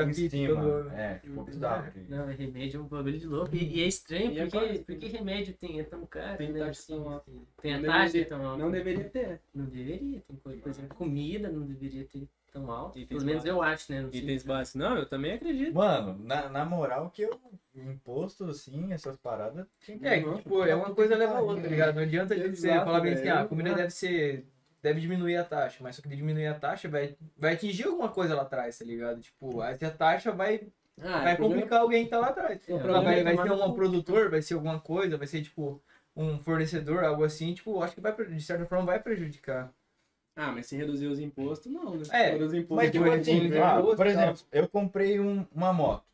ano. 0.60 0.90
É, 0.90 1.14
tipo, 1.22 1.42
bizarro. 1.44 1.92
Não, 2.08 2.26
remédio 2.26 2.80
é 2.80 2.82
um 2.82 2.86
bagulho 2.88 3.18
de 3.18 3.26
louco. 3.26 3.54
E, 3.54 3.76
e 3.78 3.82
é 3.82 3.86
estranho, 3.86 4.32
E 4.32 4.38
é 4.40 4.42
porque, 4.46 4.58
quase- 4.58 4.78
porque 4.80 5.06
remédio 5.06 5.54
tem, 5.54 5.78
é 5.78 5.84
tão 5.84 6.04
caro, 6.06 6.38
Tem 6.38 6.50
né? 6.52 6.58
taxa 6.58 6.70
assim, 6.70 6.92
tão 6.94 7.08
alta. 7.08 7.30
tem 7.62 7.74
a 7.74 7.78
Não 7.78 7.84
taxa 7.86 8.06
deveria- 8.12 8.26
tão 8.28 8.44
alta. 8.46 8.62
Não 8.64 8.70
deveria 8.72 9.04
ter, 9.04 9.28
né? 9.28 9.38
Não 9.54 9.64
deveria, 9.66 10.20
tem 10.20 10.36
coisa, 10.36 10.60
por 10.62 10.68
exemplo, 10.70 10.96
comida 10.96 11.48
não 11.48 11.62
deveria 11.64 12.04
ter 12.04 12.28
tão 12.52 12.68
alta. 12.72 12.98
Itens 12.98 13.08
Pelo 13.08 13.24
menos 13.24 13.44
eu 13.44 13.62
acho, 13.62 13.92
né? 13.92 14.02
Não 14.02 14.10
sei. 14.10 14.20
Itens 14.22 14.42
básicos. 14.42 14.80
Não, 14.80 14.96
eu 14.96 15.06
também 15.06 15.32
acredito. 15.34 15.72
Mano, 15.74 16.18
na, 16.24 16.48
na 16.48 16.64
moral 16.64 17.08
que 17.10 17.22
eu. 17.22 17.40
Imposto, 17.72 18.46
assim, 18.46 18.92
essas 18.92 19.16
paradas. 19.16 19.64
tem 19.86 19.96
que- 19.96 20.06
É, 20.08 20.20
que, 20.20 20.34
tipo, 20.38 20.64
é 20.64 20.74
uma 20.74 20.92
coisa 20.92 21.16
leva 21.16 21.34
a 21.38 21.40
outra, 21.40 21.62
tá 21.62 21.68
ligado? 21.68 21.94
Não 21.94 22.02
adianta 22.02 22.34
Exato, 22.34 22.56
você 22.56 22.68
falar 22.68 23.00
bem 23.00 23.12
assim, 23.12 23.22
velho. 23.22 23.36
ah, 23.36 23.40
a 23.42 23.46
comida 23.46 23.74
deve 23.74 23.90
ser. 23.90 24.44
Deve 24.82 25.00
diminuir 25.00 25.36
a 25.36 25.44
taxa, 25.44 25.78
mas 25.82 25.96
só 25.96 26.02
que 26.02 26.08
diminuir 26.08 26.46
a 26.46 26.54
taxa 26.58 26.88
vai, 26.88 27.14
vai 27.36 27.52
atingir 27.54 27.84
alguma 27.84 28.08
coisa 28.08 28.34
lá 28.34 28.42
atrás, 28.42 28.78
tá 28.78 28.84
ligado? 28.84 29.20
Tipo, 29.20 29.60
aí 29.60 29.76
a 29.82 29.90
taxa 29.90 30.32
vai, 30.32 30.68
Ah, 31.02 31.22
vai 31.22 31.34
o 31.34 31.36
problema- 31.36 31.60
complicar 31.62 31.80
alguém 31.82 32.04
que 32.04 32.10
tá 32.10 32.18
lá 32.18 32.28
atrás. 32.28 32.66
É, 32.66 32.74
o 32.74 32.78
vai, 33.02 33.20
é 33.20 33.24
vai 33.24 33.36
ser 33.36 33.44
no 33.50 33.64
um 33.66 33.72
produtor, 33.72 34.30
vai 34.30 34.40
ser 34.40 34.54
alguma 34.54 34.80
coisa, 34.80 35.18
vai 35.18 35.26
ser 35.26 35.42
tipo 35.42 35.82
um 36.16 36.38
fornecedor, 36.38 37.04
algo 37.04 37.24
assim, 37.24 37.52
tipo, 37.52 37.82
acho 37.82 37.94
que 37.94 38.00
vai, 38.00 38.14
de 38.14 38.40
certa 38.40 38.64
forma 38.64 38.84
vai 38.86 39.00
prejudicar. 39.00 39.72
Ah, 40.34 40.50
mas 40.52 40.66
se 40.66 40.76
reduzir 40.76 41.06
os 41.08 41.18
impostos, 41.18 41.70
não, 41.70 41.96
né? 41.96 42.02
É, 42.10 42.34
os 42.36 42.54
impostos 42.54 42.76
Mas, 42.76 42.90
que 42.90 42.98
tipo 42.98 43.10
assim, 43.10 43.48
né? 43.48 43.62
ah, 43.62 43.82
por 43.82 43.96
tal. 43.96 44.06
exemplo, 44.06 44.42
eu 44.50 44.68
comprei 44.68 45.20
um- 45.20 45.46
uma 45.52 45.72
moto. 45.72 46.04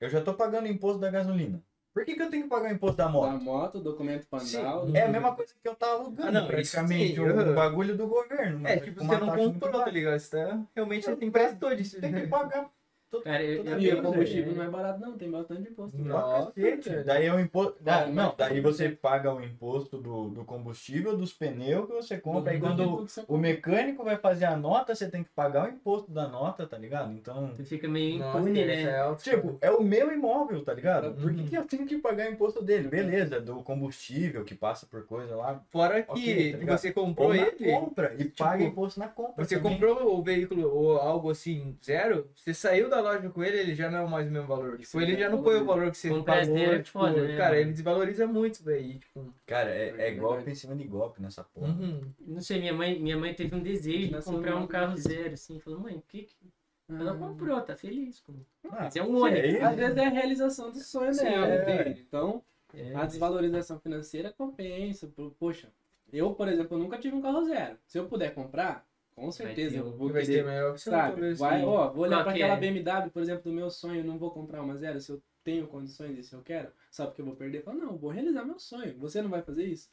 Eu 0.00 0.08
já 0.08 0.22
tô 0.22 0.32
pagando 0.32 0.64
o 0.64 0.68
imposto 0.70 0.98
da 0.98 1.10
gasolina. 1.10 1.62
Por 1.92 2.04
que, 2.04 2.14
que 2.14 2.22
eu 2.22 2.30
tenho 2.30 2.44
que 2.44 2.48
pagar 2.48 2.70
o 2.70 2.74
imposto 2.74 2.96
da 2.96 3.04
Da 3.06 3.10
moto? 3.10 3.42
moto, 3.42 3.80
documento 3.80 4.26
pandal. 4.28 4.86
Sim. 4.86 4.96
É 4.96 5.02
a 5.02 5.08
mesma 5.08 5.34
coisa 5.34 5.52
que 5.60 5.68
eu 5.68 5.74
tava 5.74 5.94
alugando, 5.94 6.28
Ah, 6.28 6.30
não, 6.30 6.46
praticamente, 6.46 7.12
isso 7.14 7.22
sim, 7.24 7.28
uhum. 7.28 7.54
bagulho 7.54 7.96
do 7.96 8.06
governo. 8.06 8.66
É, 8.66 8.76
tipo, 8.78 9.04
você 9.04 9.16
não 9.18 9.36
comprou, 9.36 9.84
tá 9.84 9.90
ligado? 9.90 10.18
Você 10.18 10.30
tá, 10.36 10.60
realmente 10.74 11.04
você 11.04 11.16
tem 11.16 11.28
emprestou 11.28 11.74
disso. 11.74 12.00
Tem 12.00 12.12
que 12.12 12.26
pagar 12.28 12.70
Cara, 13.24 13.42
eu, 13.42 13.64
eu, 13.64 13.78
E 13.80 13.92
o 13.92 14.02
combustível 14.02 14.52
é- 14.52 14.54
não 14.56 14.64
é 14.64 14.68
barato, 14.68 15.00
não, 15.00 15.18
tem 15.18 15.30
bastante 15.30 15.68
imposto. 15.70 15.98
Não. 15.98 16.04
Nossa, 16.16 16.52
cacete. 16.52 16.90
Daí 17.04 17.26
é 17.26 17.34
o 17.34 17.40
imposto. 17.40 17.76
Ah, 17.84 18.06
não, 18.06 18.14
mas- 18.14 18.34
daí 18.36 18.60
você 18.60 18.88
paga 18.88 19.34
o 19.34 19.42
imposto 19.42 19.98
do, 19.98 20.28
do 20.28 20.44
combustível, 20.44 21.16
dos 21.16 21.32
pneus 21.32 21.86
que 21.86 21.92
você 21.92 22.18
compra. 22.18 22.52
Aí 22.52 22.58
do- 22.58 22.66
quando 22.66 23.06
o 23.26 23.36
mecânico 23.36 24.04
vai 24.04 24.16
fazer 24.16 24.44
a 24.44 24.56
nota, 24.56 24.94
você 24.94 25.08
tem 25.10 25.24
que 25.24 25.30
pagar 25.30 25.66
o 25.68 25.72
imposto 25.72 26.10
da 26.12 26.28
nota, 26.28 26.66
tá 26.66 26.78
ligado? 26.78 27.12
Então. 27.12 27.48
Você 27.56 27.64
fica 27.64 27.88
meio 27.88 28.16
impune, 28.18 28.64
né? 28.64 28.82
é. 28.82 29.14
Tipo, 29.16 29.58
é 29.60 29.70
o 29.70 29.82
meu 29.82 30.12
imóvel, 30.12 30.64
tá 30.64 30.72
ligado? 30.72 31.12
Por 31.14 31.34
que, 31.34 31.40
Uhum. 31.40 31.46
que 31.48 31.56
eu 31.56 31.64
tenho 31.64 31.86
que 31.86 31.98
pagar 31.98 32.28
o 32.28 32.32
imposto 32.32 32.62
dele? 32.62 32.88
Beleza, 32.88 33.40
do 33.40 33.62
combustível 33.62 34.44
que 34.44 34.54
passa 34.54 34.86
por 34.86 35.04
coisa 35.04 35.34
lá. 35.34 35.60
Fora 35.70 36.02
que 36.02 36.10
Ok, 36.12 36.56
tá 36.66 36.76
você 36.78 36.92
comprou 36.92 37.28
Ou 37.28 37.34
na 37.34 37.42
ele, 37.48 37.72
compra 37.72 38.14
e 38.18 38.24
paga 38.26 38.62
imposto 38.62 39.00
na 39.00 39.08
compra. 39.08 39.44
você 39.44 39.56
também. 39.56 39.72
comprou 39.72 40.16
o 40.18 40.22
veículo 40.22 40.72
ou 40.72 40.96
algo 40.96 41.30
assim, 41.30 41.76
zero, 41.84 42.28
você 42.36 42.54
saiu 42.54 42.88
da 42.88 42.99
loja 43.00 43.28
com 43.30 43.42
ele, 43.42 43.58
ele 43.58 43.74
já 43.74 43.90
não 43.90 44.06
é 44.06 44.08
mais 44.08 44.28
o 44.28 44.30
mesmo 44.30 44.46
valor. 44.48 44.72
Tipo, 44.78 44.86
Sim, 44.86 45.02
ele 45.02 45.14
é 45.14 45.18
já 45.18 45.28
não 45.30 45.42
foi 45.42 45.60
o 45.60 45.64
valor 45.64 45.90
que 45.90 45.96
você 45.98 46.08
pagou. 46.22 46.56
é 46.56 46.78
tipo, 46.82 46.98
foda, 46.98 47.22
né, 47.22 47.36
cara, 47.36 47.50
mano? 47.50 47.60
ele 47.60 47.72
desvaloriza 47.72 48.26
muito, 48.26 48.62
velho. 48.62 48.98
Tipo, 48.98 49.34
Cara, 49.46 49.70
é, 49.70 49.94
é 49.98 50.08
É 50.08 50.10
golpe 50.14 50.50
em 50.50 50.54
cima 50.54 50.74
de 50.76 50.84
golpe 50.84 51.20
nessa 51.22 51.42
porra. 51.44 51.68
uhum. 51.68 52.00
Não 52.20 52.40
sei, 52.40 52.60
minha 52.60 52.72
mãe, 52.72 52.98
minha 53.00 53.16
mãe 53.16 53.34
teve 53.34 53.54
um 53.54 53.62
desejo 53.62 54.08
de 54.18 54.24
comprar 54.24 54.56
um 54.56 54.66
carro 54.66 54.96
zero, 54.96 55.34
assim. 55.34 55.58
Falou, 55.60 55.80
mãe, 55.80 55.96
o 55.96 56.02
que 56.06 56.22
que... 56.22 56.34
Ah. 56.88 56.96
Ela 56.98 57.14
comprou, 57.16 57.60
tá 57.60 57.76
feliz. 57.76 58.20
Ah, 58.64 58.68
Mas 58.82 58.96
é 58.96 59.02
um 59.02 59.16
ônibus. 59.22 59.44
aí- 59.44 59.60
Às 59.60 59.76
vezes 59.76 59.96
é 59.96 60.06
a 60.06 60.10
realização 60.10 60.70
do 60.72 60.78
sonho 60.80 61.14
Sim, 61.14 61.24
dela, 61.24 61.46
é. 61.46 61.62
entende? 61.82 62.04
Então, 62.06 62.42
É, 62.74 62.94
a 62.96 63.04
desvalorização 63.06 63.78
financeira 63.78 64.32
compensa. 64.36 65.08
Poxa, 65.38 65.68
eu, 66.12 66.34
por 66.34 66.48
exemplo, 66.48 66.76
nunca 66.76 66.98
tive 66.98 67.14
um 67.14 67.20
carro 67.22 67.44
zero. 67.44 67.76
Se 67.86 67.96
eu 67.98 68.06
puder 68.06 68.34
comprar, 68.34 68.84
com 69.26 69.32
certeza 69.32 69.70
ter 69.74 69.78
eu 69.80 69.92
vou 69.92 70.12
vai 70.12 70.24
querer. 70.24 70.44
você 70.72 70.90
Sabe? 70.90 71.34
Vai, 71.34 71.64
ó, 71.64 71.90
vou 71.92 72.04
olhar 72.04 72.22
que 72.24 72.30
aquela 72.30 72.54
é? 72.54 72.60
BMW, 72.60 73.10
por 73.10 73.22
exemplo, 73.22 73.44
do 73.44 73.52
meu 73.52 73.70
sonho, 73.70 74.04
não 74.04 74.18
vou 74.18 74.30
comprar 74.30 74.62
uma 74.62 74.76
zero 74.76 75.00
se 75.00 75.10
eu 75.12 75.22
tenho 75.42 75.66
condições 75.66 76.18
e 76.18 76.22
se 76.22 76.34
eu 76.34 76.42
quero, 76.42 76.70
só 76.90 77.06
porque 77.06 77.20
eu 77.22 77.26
vou 77.26 77.36
perder. 77.36 77.62
Fala, 77.62 77.78
não, 77.78 77.96
vou 77.96 78.10
realizar 78.10 78.44
meu 78.44 78.58
sonho. 78.58 78.96
Você 78.98 79.22
não 79.22 79.30
vai 79.30 79.42
fazer 79.42 79.64
isso? 79.64 79.88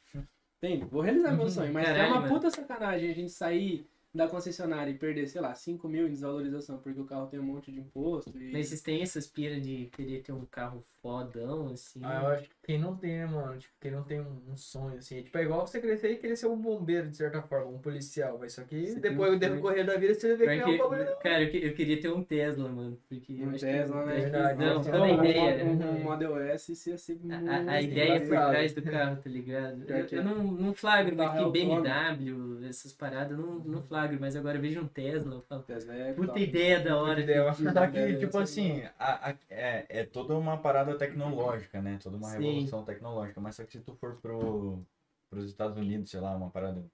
Entende? 0.62 0.84
Vou 0.86 1.02
realizar 1.02 1.32
meu 1.32 1.44
Uhum. 1.44 1.50
sonho. 1.50 1.72
Mas 1.72 1.86
Caralho, 1.86 2.04
é 2.04 2.08
uma 2.12 2.20
mano. 2.20 2.34
puta 2.34 2.50
sacanagem 2.50 3.10
a 3.10 3.14
gente 3.14 3.30
sair 3.30 3.86
da 4.12 4.26
concessionária 4.26 4.90
e 4.90 4.98
perder, 4.98 5.28
sei 5.28 5.40
lá, 5.40 5.54
5 5.54 5.86
mil 5.88 6.08
em 6.08 6.10
desvalorização, 6.10 6.78
porque 6.78 6.98
o 7.00 7.04
carro 7.04 7.26
tem 7.28 7.38
um 7.38 7.44
monte 7.44 7.70
de 7.70 7.78
imposto. 7.78 8.36
E... 8.36 8.52
Mas 8.52 8.68
vocês 8.68 8.80
têm 8.82 9.02
essas 9.02 9.26
piras 9.26 9.62
de 9.62 9.86
querer 9.92 10.22
ter 10.22 10.32
um 10.32 10.44
carro 10.46 10.82
fodão, 11.00 11.68
assim? 11.68 12.00
Ah, 12.02 12.22
eu 12.22 12.28
acho 12.28 12.48
que 12.48 12.56
quem 12.68 12.76
não 12.78 12.94
tem, 12.94 13.12
né, 13.16 13.24
mano? 13.24 13.56
Tipo, 13.56 13.72
quem 13.80 13.90
não 13.90 14.02
tem 14.02 14.20
um, 14.20 14.42
um 14.52 14.54
sonho, 14.54 14.98
assim. 14.98 15.22
Tipo, 15.22 15.38
é 15.38 15.42
igual 15.42 15.66
você 15.66 15.80
crescer 15.80 16.10
e 16.12 16.16
querer 16.16 16.36
ser 16.36 16.48
um 16.48 16.56
bombeiro, 16.60 17.08
de 17.08 17.16
certa 17.16 17.40
forma, 17.40 17.70
um 17.70 17.78
policial. 17.78 18.36
Mas 18.38 18.52
só 18.52 18.62
que 18.62 18.88
Você 18.88 19.00
depois, 19.00 19.32
um 19.32 19.38
decorrer 19.38 19.86
da 19.86 19.96
vida, 19.96 20.12
você 20.12 20.36
vê 20.36 20.46
que 20.48 20.56
não 20.56 20.62
é 20.64 20.66
um 20.66 20.72
que- 20.72 20.76
bagulho. 20.78 21.16
cara, 21.22 21.42
eu, 21.44 21.50
que- 21.50 21.64
eu 21.64 21.72
queria 21.72 21.98
ter 21.98 22.10
um 22.12 22.22
Tesla, 22.22 22.68
mano. 22.68 22.98
Porque 23.08 23.32
Um 23.42 23.52
Tesla, 23.52 24.02
que, 24.02 24.06
né? 24.08 24.14
que- 24.16 24.20
Verdade, 24.20 24.58
não, 24.66 24.80
Então, 24.82 25.02
a 25.02 25.08
ideia. 25.12 25.64
um, 25.64 25.76
né? 25.76 25.86
um 25.86 26.02
Model 26.04 26.38
S 26.40 26.76
se 26.76 26.90
ia 26.90 26.98
ser 26.98 27.18
A, 27.30 27.34
a- 27.36 27.38
muito 27.40 27.70
a 27.70 27.80
ideia 27.80 28.20
por 28.20 28.26
engraçado. 28.26 28.50
trás 28.50 28.74
do 28.74 28.82
carro, 28.82 29.16
tá 29.16 29.30
ligado? 29.30 29.84
Eu, 29.90 30.04
que 30.06 30.14
eu 30.16 30.20
é. 30.20 30.24
não, 30.24 30.34
não 30.44 30.74
flagro, 30.74 31.16
que 31.16 31.22
autônomo. 31.22 31.50
BMW, 31.82 32.66
essas 32.68 32.92
paradas, 32.92 33.30
eu 33.30 33.38
não, 33.46 33.54
não 33.60 33.82
flagro, 33.82 34.18
mas 34.20 34.36
agora 34.36 34.58
eu 34.58 34.60
vejo 34.60 34.82
um 34.82 34.86
Tesla, 34.86 35.36
eu 35.36 35.40
falo, 35.48 35.62
Tesla 35.62 35.94
é 35.94 36.12
puta 36.12 36.28
top. 36.28 36.42
ideia 36.42 36.80
da 36.80 37.00
hora. 37.00 37.18
ideia. 37.22 37.50
que- 37.50 37.72
Só 37.72 37.86
que, 37.86 37.98
É, 37.98 38.12
tipo 38.16 38.36
assim, 38.38 38.82
a- 38.98 39.30
a- 39.30 39.34
é, 39.48 39.86
é 39.88 40.04
toda 40.04 40.36
uma 40.36 40.58
parada 40.58 40.94
tecnológica, 40.98 41.80
né? 41.80 41.98
Toda 42.02 42.18
uma 42.18 42.28
Sim. 42.28 42.57
Revolução 42.58 42.84
tecnológica. 42.84 43.40
Mas 43.40 43.56
só 43.56 43.64
que 43.64 43.72
se 43.72 43.80
tu 43.80 43.94
for 43.94 44.16
pro, 44.22 44.82
pros 45.30 45.46
Estados 45.46 45.76
Unidos, 45.78 46.10
sei 46.10 46.20
lá, 46.20 46.34
uma 46.36 46.50
parada 46.50 46.84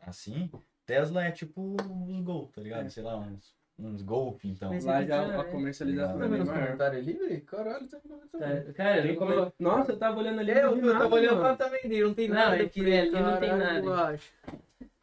assim, 0.00 0.50
Tesla 0.86 1.24
é 1.24 1.30
tipo 1.30 1.76
uns 1.82 2.20
Gol, 2.22 2.50
tá 2.54 2.60
ligado? 2.60 2.86
É. 2.86 2.88
Sei 2.90 3.02
lá, 3.02 3.16
uns, 3.16 3.54
uns 3.78 4.02
Golf, 4.02 4.44
então. 4.44 4.70
Mas 4.70 4.84
Lá 4.84 5.02
é 5.02 5.06
já 5.06 5.24
que 5.24 5.30
já 5.32 5.36
a 5.40 5.40
é. 5.40 5.50
comercialização 5.50 6.18
Tá 6.18 6.24
é 6.24 6.28
vendo 6.28 6.32
bem 6.32 6.42
os 6.42 6.48
maior. 6.48 6.64
comentários 6.64 7.02
ali, 7.02 7.12
velho? 7.18 7.40
Caralho, 7.42 7.88
tá 7.88 7.98
Tá, 7.98 8.72
Cara, 8.74 9.02
Tem 9.02 9.14
como- 9.16 9.52
Nossa, 9.58 9.92
eu 9.92 9.96
tava 9.98 10.18
olhando 10.18 10.40
ali. 10.40 10.50
Eu, 10.50 10.56
eu 10.76 10.92
tava 10.92 10.92
nada, 11.04 11.14
olhando 11.14 11.30
mano. 11.36 11.42
lá 11.48 11.56
também, 11.56 11.82
dele, 11.82 12.04
não 12.04 12.14
tem 12.14 12.28
Não, 12.28 12.34
nada. 12.36 12.62
é 12.62 12.68
que 12.68 12.80
ali 12.80 13.10
não 13.10 13.38
tem 13.40 13.56
nada. 13.56 13.86
eu 13.86 13.94
acho. 13.94 14.32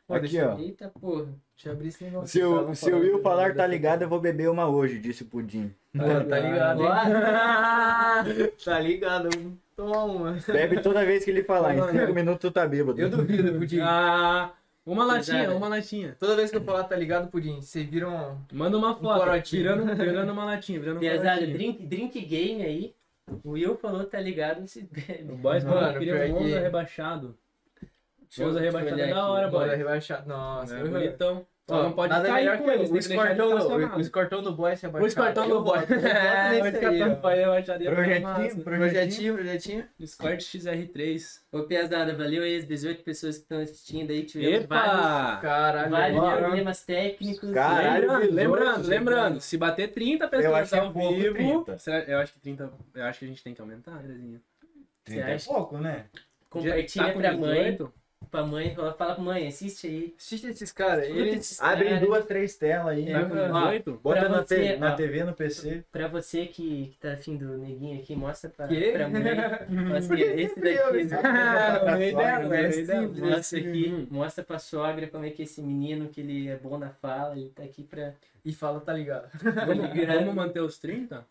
Pô, 0.08 0.16
Aqui, 0.16 0.28
deixa, 0.28 0.54
ó. 0.54 0.60
Eita 0.60 0.90
porra. 0.90 1.26
Deixa 1.56 1.70
eu 1.70 1.74
abrir 1.74 1.88
esse 1.88 2.04
negócio. 2.04 2.28
Se 2.28 2.40
Tá, 2.42 2.48
o, 2.48 2.56
vamos 2.56 2.80
se 2.80 2.86
o 2.86 2.90
falar 2.92 3.02
Will 3.02 3.22
falar 3.22 3.56
tá 3.56 3.66
ligado, 3.68 4.02
eu 4.02 4.10
vou 4.10 4.20
beber 4.20 4.50
uma 4.50 4.68
hoje, 4.68 5.00
disse 5.00 5.24
o 5.24 5.26
Pudim. 5.26 5.74
Tá, 5.98 6.24
tá 6.26 6.40
ligado, 6.40 6.82
hein? 6.84 6.90
Tá 8.66 8.80
ligado, 8.80 9.30
vamos 9.86 9.94
tomar 9.94 10.04
uma. 10.06 10.32
Bebe 10.48 10.82
toda 10.82 11.06
vez 11.06 11.24
que 11.26 11.32
ele 11.32 11.44
falar, 11.44 11.74
em 11.76 11.78
Mano. 11.80 12.00
5 12.00 12.14
minutos 12.14 12.40
tu 12.40 12.52
tá 12.52 12.68
bêbado. 12.68 13.00
Eu 13.00 13.10
duvido, 13.10 13.54
Pudim. 13.60 13.80
Ah, 13.82 14.52
uma 14.86 15.04
latinha, 15.06 15.38
Pesada. 15.40 15.56
uma 15.58 15.68
latinha. 15.68 16.16
Toda 16.20 16.36
vez 16.36 16.50
que 16.52 16.58
eu 16.58 16.62
falar 16.64 16.84
tá 16.86 16.96
ligado, 16.96 17.28
Pudim, 17.30 17.62
vocês 17.62 17.88
viram. 17.88 18.38
Manda 18.52 18.78
uma 18.78 18.96
foto, 18.96 19.20
corotinho. 19.20 19.62
virando, 19.64 19.96
virando 19.96 20.32
uma 20.32 20.46
latinha, 20.46 20.80
virando 20.80 20.98
uma 21.02 21.10
Pesado, 21.12 21.48
drink, 21.48 21.84
drink 21.86 22.22
game 22.22 22.64
aí. 22.64 22.94
O 23.44 23.52
Will 23.52 23.78
falou, 23.78 24.04
tá 24.04 24.20
ligado, 24.20 24.68
se 24.68 24.80
O 24.82 24.88
bebe. 24.92 25.24
Boys 25.36 25.64
Mano, 25.64 25.78
falou 25.78 25.94
que 25.94 26.00
queria 26.00 26.26
um 26.26 26.30
Monza 26.40 26.46
que- 26.56 26.60
rebaixado. 26.60 27.38
Monza 28.38 28.60
olhar 28.96 29.10
é 29.10 29.14
da 29.14 29.28
hora, 29.28 29.48
boy. 29.50 29.62
Monza 29.66 29.76
rebaixado. 29.76 30.28
Nossa, 30.28 30.78
É 30.78 30.84
bonitão. 30.84 31.46
Só 31.72 31.84
não 31.84 31.92
pode 31.94 32.10
nada 32.14 32.28
cair 32.28 32.36
melhor 32.44 32.58
com 32.58 32.64
que 32.66 32.70
eles, 32.72 32.92
o 32.92 32.98
escortão, 32.98 34.40
o, 34.40 34.42
do 34.42 34.52
boy 34.54 34.76
se 34.76 34.86
abaixar. 34.86 35.04
O 35.04 35.08
escortão 35.08 35.48
do 35.48 35.62
boy. 35.64 35.78
É, 35.80 36.62
O 36.62 36.68
escortão 36.68 37.10
do 37.10 37.16
boy 37.22 37.34
é 37.40 37.46
baixaria 37.48 37.92
Projetinho, 37.92 38.64
projetinho. 38.64 39.34
Projetinho. 39.36 39.86
Escort 40.00 40.40
XR3. 40.42 41.40
Ô, 41.52 41.64
Piazada, 41.64 42.14
valeu 42.14 42.44
aí 42.44 42.58
as 42.58 42.66
18 42.66 43.04
pessoas 43.04 43.38
que 43.38 43.44
estão 43.44 43.60
assistindo 43.60 44.12
aí. 44.12 44.24
Tivemos 44.24 44.66
vários, 44.66 44.94
Epa! 44.96 45.40
Caralho, 45.42 45.90
vários 45.92 46.20
problemas 46.40 46.84
técnicos. 46.84 47.52
Caralho, 47.52 48.02
Lembrando, 48.02 48.20
18, 48.22 48.36
lembrando, 48.36 48.88
lembrando, 48.88 49.40
se 49.42 49.58
bater 49.58 49.92
30 49.92 50.26
Eu 50.26 50.30
pessoas 50.30 50.54
acho 50.54 50.70
que 50.72 50.76
é 50.76 50.80
ao 50.80 50.92
vivo, 50.94 51.36
30. 51.36 51.78
será- 51.78 52.00
eu 52.04 52.18
acho 52.20 52.34
que 52.34 52.40
30, 52.40 52.72
eu 52.96 53.04
acho 53.06 53.20
que 53.20 53.26
a 53.26 53.28
gente 53.28 53.44
tem 53.44 53.54
que 53.54 53.62
aumentar, 53.62 53.92
Andrezinho. 53.92 54.42
30 55.06 55.22
é 55.30 55.38
pouco, 55.40 55.78
né? 55.78 56.06
Compartilha 56.50 57.06
Tá 57.08 57.14
com 57.14 57.20
pra 57.20 57.32
mãe, 57.38 57.72
18? 57.72 57.94
Pra 58.30 58.44
mãe, 58.46 58.74
fala 58.76 58.94
fala 58.94 59.16
pra 59.16 59.24
mãe, 59.24 59.48
assiste 59.48 59.88
aí. 59.88 60.14
Assiste 60.18 60.48
esses 60.48 60.72
caras. 60.72 61.06
Eles. 61.06 61.36
esses 61.36 61.62
Abre 61.62 61.86
caras. 61.90 62.00
duas, 62.02 62.26
três 62.26 62.56
telas 62.56 62.88
aí. 62.96 63.10
É, 63.10 63.14
Tá 63.20 63.26
com 63.26 63.36
Ó, 63.36 63.60
18? 63.72 64.00
Bota 64.04 64.30
na, 64.30 64.42
você, 64.44 64.74
te- 64.74 64.78
na 64.78 64.94
ó. 64.94 64.96
TV, 64.96 65.24
no 65.24 65.34
PC. 65.34 65.84
Pra 65.92 66.08
você 66.08 66.46
que, 66.46 66.88
que 66.94 66.98
tá 67.00 67.14
afim 67.14 67.36
do 67.38 67.58
neguinho 67.58 68.00
aqui, 68.00 68.16
mostra 68.16 68.50
pra, 68.50 68.68
Quê? 68.68 68.92
pra 68.94 69.10
mãe. 69.10 69.22
Assim, 69.98 70.20
esse 70.22 70.56
daqui. 70.60 71.06
dela. 71.08 72.72
simples. 72.72 73.20
Mostra 73.20 73.60
aqui, 73.60 74.08
mostra 74.12 74.44
pra 74.44 74.60
sogra 74.60 75.08
como 75.08 75.26
é 75.26 75.30
que 75.30 75.44
esse 75.44 75.62
menino, 75.62 76.08
que 76.10 76.22
ele 76.22 76.48
é 76.48 76.56
bom 76.58 76.78
na 76.78 76.90
fala, 76.90 77.38
ele 77.38 77.50
tá 77.50 77.64
aqui 77.64 77.84
pra. 77.84 78.14
E 78.44 78.52
fala, 78.54 78.80
tá 78.80 78.94
ligado? 78.94 79.30
Vamos, 79.44 79.90
vamos 80.08 80.34
manter 80.36 80.62
os 80.62 80.78
30? 80.80 81.26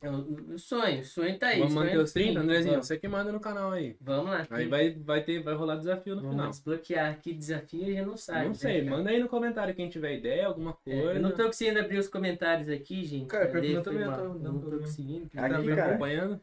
É 0.00 0.08
o, 0.08 0.56
sonho, 0.58 1.00
o 1.00 1.04
sonho 1.04 1.36
tá 1.38 1.48
aí. 1.48 1.58
vamos 1.58 1.74
manter 1.74 1.98
os 1.98 2.12
30, 2.12 2.32
sim, 2.32 2.38
Andrezinho? 2.38 2.70
Vamos, 2.74 2.86
Você 2.86 2.98
que 2.98 3.08
manda 3.08 3.32
no 3.32 3.40
canal 3.40 3.72
aí. 3.72 3.96
vamos 4.00 4.30
lá. 4.30 4.46
Aí 4.50 4.68
vai, 4.68 4.90
vai, 4.94 5.24
ter, 5.24 5.42
vai 5.42 5.54
rolar 5.54 5.74
desafio 5.76 6.14
no 6.14 6.20
Vamos 6.22 6.36
final. 6.36 6.50
desbloquear 6.50 7.10
aqui, 7.10 7.34
desafio 7.34 7.92
já 7.92 8.06
não 8.06 8.16
sabe. 8.16 8.40
não 8.42 8.48
né, 8.50 8.54
sei, 8.54 8.84
cara? 8.84 8.96
manda 8.96 9.10
aí 9.10 9.18
no 9.20 9.28
comentário 9.28 9.74
quem 9.74 9.88
tiver 9.88 10.16
ideia, 10.18 10.46
alguma 10.46 10.76
É, 10.86 10.90
coisa. 10.92 11.12
eu 11.14 11.20
não 11.20 11.32
tô 11.32 11.44
conseguindo 11.46 11.80
abrir 11.80 11.98
os 11.98 12.06
comentários 12.08 12.68
aqui, 12.68 13.04
gente. 13.04 13.26
Cara, 13.26 13.48
que 13.48 13.58
ler, 13.58 13.72
eu 13.72 13.82
também 13.82 14.04
tô- 14.04 14.10
não 14.10 14.34
não 14.34 14.60
tô 14.60 14.70
vendo. 14.70 14.80
conseguindo. 14.82 15.24
Aqui, 15.26 15.36
Tá 15.36 15.58
me 15.58 15.74
cara. 15.74 15.90
acompanhando? 15.90 16.40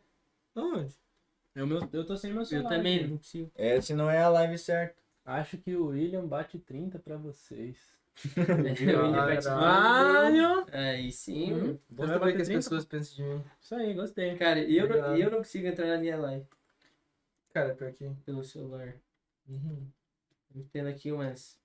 Onde? 0.55 0.93
Eu, 1.55 1.65
meu, 1.65 1.79
eu 1.93 2.05
tô 2.05 2.17
sem 2.17 2.31
meu 2.31 2.41
Eu 2.41 2.45
celular. 2.45 2.69
também 2.69 2.97
aqui. 2.99 3.07
não 3.07 3.17
consigo. 3.17 3.51
Essa 3.55 3.95
não 3.95 4.09
é 4.09 4.21
a 4.21 4.27
live 4.27 4.57
certa. 4.57 4.95
Acho 5.25 5.57
que 5.57 5.73
o 5.75 5.87
William 5.87 6.25
bate 6.27 6.59
30 6.59 6.99
pra 6.99 7.15
vocês. 7.15 7.77
Caralho. 9.43 10.65
Aí 10.71 11.11
sim. 11.11 11.53
Hum. 11.53 11.79
Bom 11.89 12.07
saber 12.07 12.35
que 12.35 12.41
as 12.41 12.47
30? 12.47 12.63
pessoas 12.63 12.85
pensam 12.85 13.15
de 13.15 13.23
mim. 13.23 13.43
Isso 13.59 13.75
aí, 13.75 13.93
gostei. 13.93 14.35
Cara, 14.37 14.59
eu 14.59 14.87
não, 14.87 15.17
eu 15.17 15.29
não 15.29 15.37
consigo 15.39 15.67
entrar 15.67 15.87
na 15.87 15.97
minha 15.97 16.17
live 16.17 16.45
Cara, 17.53 17.75
pior 17.75 17.91
que. 17.93 18.09
pelo 18.25 18.43
celular. 18.43 18.95
Uhum. 19.47 19.87
Tendo 20.71 20.89
aqui 20.89 21.11
umas. 21.11 21.59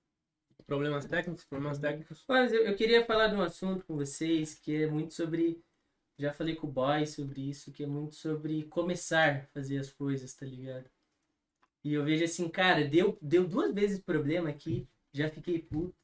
Problemas 0.65 1.05
técnicos, 1.05 1.43
problemas 1.43 1.79
técnicos. 1.79 2.23
Mas 2.27 2.53
eu, 2.53 2.63
eu 2.63 2.75
queria 2.75 3.03
falar 3.05 3.27
de 3.27 3.35
um 3.35 3.41
assunto 3.41 3.85
com 3.85 3.95
vocês 3.95 4.53
que 4.53 4.83
é 4.83 4.87
muito 4.87 5.13
sobre. 5.13 5.63
Já 6.17 6.33
falei 6.33 6.55
com 6.55 6.67
o 6.67 6.71
boy 6.71 7.05
sobre 7.07 7.49
isso, 7.49 7.71
que 7.71 7.83
é 7.83 7.87
muito 7.87 8.15
sobre 8.15 8.63
começar 8.65 9.37
a 9.37 9.45
fazer 9.47 9.79
as 9.79 9.91
coisas, 9.91 10.33
tá 10.33 10.45
ligado? 10.45 10.85
E 11.83 11.93
eu 11.93 12.03
vejo 12.03 12.23
assim, 12.23 12.47
cara, 12.47 12.87
deu, 12.87 13.17
deu 13.19 13.47
duas 13.47 13.73
vezes 13.73 13.99
problema 13.99 14.49
aqui, 14.49 14.87
já 15.11 15.29
fiquei 15.31 15.57
puto 15.57 16.00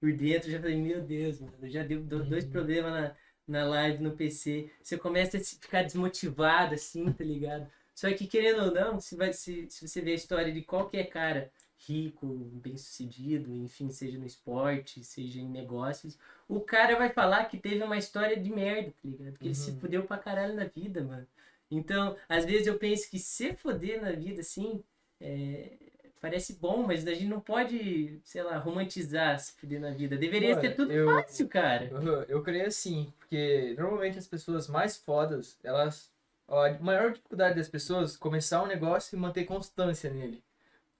por 0.00 0.12
dentro, 0.12 0.50
já 0.50 0.60
falei, 0.60 0.76
meu 0.80 1.02
Deus, 1.02 1.40
mano, 1.40 1.68
já 1.68 1.82
deu 1.82 2.02
do- 2.02 2.24
dois 2.24 2.44
problemas 2.44 2.92
na, 2.92 3.16
na 3.46 3.64
live, 3.66 4.02
no 4.02 4.12
PC. 4.16 4.70
Você 4.82 4.96
começa 4.98 5.36
a 5.38 5.40
ficar 5.40 5.82
desmotivado, 5.82 6.74
assim, 6.74 7.12
tá 7.12 7.24
ligado? 7.24 7.70
Só 7.94 8.12
que, 8.12 8.26
querendo 8.26 8.64
ou 8.64 8.70
não, 8.74 9.00
se, 9.00 9.16
vai, 9.16 9.32
se, 9.32 9.66
se 9.70 9.86
você 9.88 10.00
vê 10.02 10.12
a 10.12 10.14
história 10.14 10.52
de 10.52 10.62
qualquer 10.62 11.04
cara 11.08 11.50
rico, 11.78 12.26
bem-sucedido, 12.54 13.54
enfim, 13.54 13.90
seja 13.90 14.18
no 14.18 14.26
esporte, 14.26 15.04
seja 15.04 15.40
em 15.40 15.48
negócios, 15.48 16.18
o 16.48 16.60
cara 16.60 16.96
vai 16.96 17.10
falar 17.10 17.44
que 17.46 17.58
teve 17.58 17.82
uma 17.82 17.98
história 17.98 18.36
de 18.38 18.50
merda, 18.50 18.90
tá 18.90 19.08
ligado? 19.08 19.38
Que 19.38 19.48
ele 19.48 19.54
se 19.54 19.72
Uhum. 19.72 19.78
fudeu 19.78 20.04
pra 20.04 20.18
caralho 20.18 20.54
na 20.54 20.64
vida, 20.64 21.02
mano. 21.02 21.26
Então, 21.70 22.16
às 22.28 22.44
vezes 22.44 22.66
eu 22.66 22.78
penso 22.78 23.10
que 23.10 23.18
se 23.18 23.54
foder 23.54 24.00
na 24.00 24.12
vida, 24.12 24.40
assim, 24.40 24.82
é, 25.20 25.76
parece 26.20 26.54
bom, 26.54 26.86
mas 26.86 27.06
a 27.06 27.12
gente 27.14 27.26
não 27.26 27.40
pode, 27.40 28.20
sei 28.24 28.42
lá, 28.42 28.58
romantizar 28.58 29.38
se 29.38 29.52
fuder 29.52 29.80
na 29.80 29.90
vida. 29.90 30.16
Deveria 30.16 30.58
ser 30.60 30.74
tudo 30.74 30.92
eu- 30.92 31.06
fácil, 31.06 31.48
cara. 31.48 31.86
Eu, 31.86 32.22
eu 32.24 32.42
creio 32.42 32.66
assim, 32.66 33.12
porque 33.18 33.74
normalmente 33.78 34.18
as 34.18 34.26
pessoas 34.26 34.68
mais 34.68 34.96
fodas, 34.96 35.58
elas. 35.62 36.10
A 36.48 36.78
maior 36.78 37.10
dificuldade 37.12 37.56
das 37.56 37.68
pessoas 37.68 38.14
é 38.14 38.18
começar 38.18 38.62
um 38.62 38.66
negócio 38.66 39.16
e 39.16 39.18
manter 39.18 39.44
constância 39.44 40.08
nele. 40.10 40.42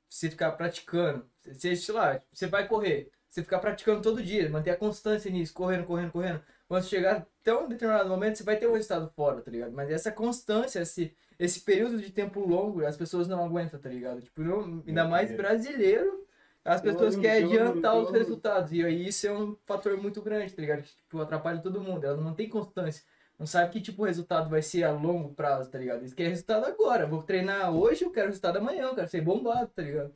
Você 0.08 0.30
ficar 0.30 0.52
praticando. 0.52 1.24
Você, 1.44 1.76
sei 1.76 1.94
lá, 1.94 2.20
você 2.32 2.46
vai 2.46 2.66
correr. 2.66 3.10
Você 3.28 3.42
ficar 3.42 3.58
praticando 3.58 4.02
todo 4.02 4.22
dia, 4.22 4.48
manter 4.48 4.70
a 4.70 4.76
constância 4.76 5.30
nisso, 5.30 5.52
correndo, 5.52 5.84
correndo, 5.84 6.10
correndo. 6.10 6.42
Quando 6.68 6.84
chegar 6.84 7.26
até 7.40 7.54
um 7.54 7.68
determinado 7.68 8.08
momento, 8.08 8.36
você 8.38 8.44
vai 8.44 8.56
ter 8.56 8.66
um 8.66 8.72
resultado 8.72 9.08
fora, 9.14 9.40
tá 9.42 9.50
ligado? 9.50 9.72
Mas 9.72 9.90
essa 9.90 10.10
constância, 10.10 10.80
esse, 10.80 11.14
esse 11.38 11.60
período 11.60 11.98
de 12.00 12.10
tempo 12.10 12.40
longo, 12.40 12.84
as 12.84 12.96
pessoas 12.96 13.28
não 13.28 13.44
aguentam, 13.44 13.78
tá 13.78 13.88
ligado? 13.88 14.20
Tipo, 14.22 14.42
não- 14.42 14.82
ainda 14.86 15.04
mais 15.06 15.30
brasileiro, 15.32 16.24
as 16.64 16.82
Eu 16.84 16.92
pessoas 16.92 17.14
amo, 17.14 17.22
querem 17.22 17.42
eu 17.54 17.62
adiantar 17.62 17.94
eu 17.94 18.02
os 18.02 18.10
resultados. 18.10 18.72
E 18.72 18.84
aí 18.84 19.06
isso 19.08 19.26
é 19.26 19.32
um 19.32 19.56
fator 19.66 19.96
muito 19.96 20.20
grande, 20.22 20.52
tá 20.52 20.60
ligado? 20.62 20.82
Que 20.82 20.88
tipo, 20.96 21.20
atrapalha 21.20 21.60
todo 21.60 21.80
mundo. 21.80 22.04
Ela 22.04 22.16
não 22.16 22.34
tem 22.34 22.48
constância. 22.48 23.04
Não 23.38 23.46
sabe 23.46 23.70
que 23.70 23.80
tipo 23.80 24.02
o 24.02 24.06
resultado 24.06 24.48
vai 24.48 24.62
ser 24.62 24.82
a 24.84 24.90
longo 24.92 25.34
prazo, 25.34 25.70
tá 25.70 25.78
ligado? 25.78 25.98
Eles 26.00 26.14
querem 26.14 26.30
resultado 26.30 26.64
agora. 26.64 27.06
Vou 27.06 27.22
treinar 27.22 27.70
hoje, 27.74 28.04
eu 28.04 28.10
quero 28.10 28.28
resultado 28.28 28.56
amanhã, 28.56 28.84
eu 28.84 28.94
quero 28.94 29.08
ser 29.08 29.20
bombado, 29.20 29.68
tá 29.68 29.82
ligado? 29.82 30.12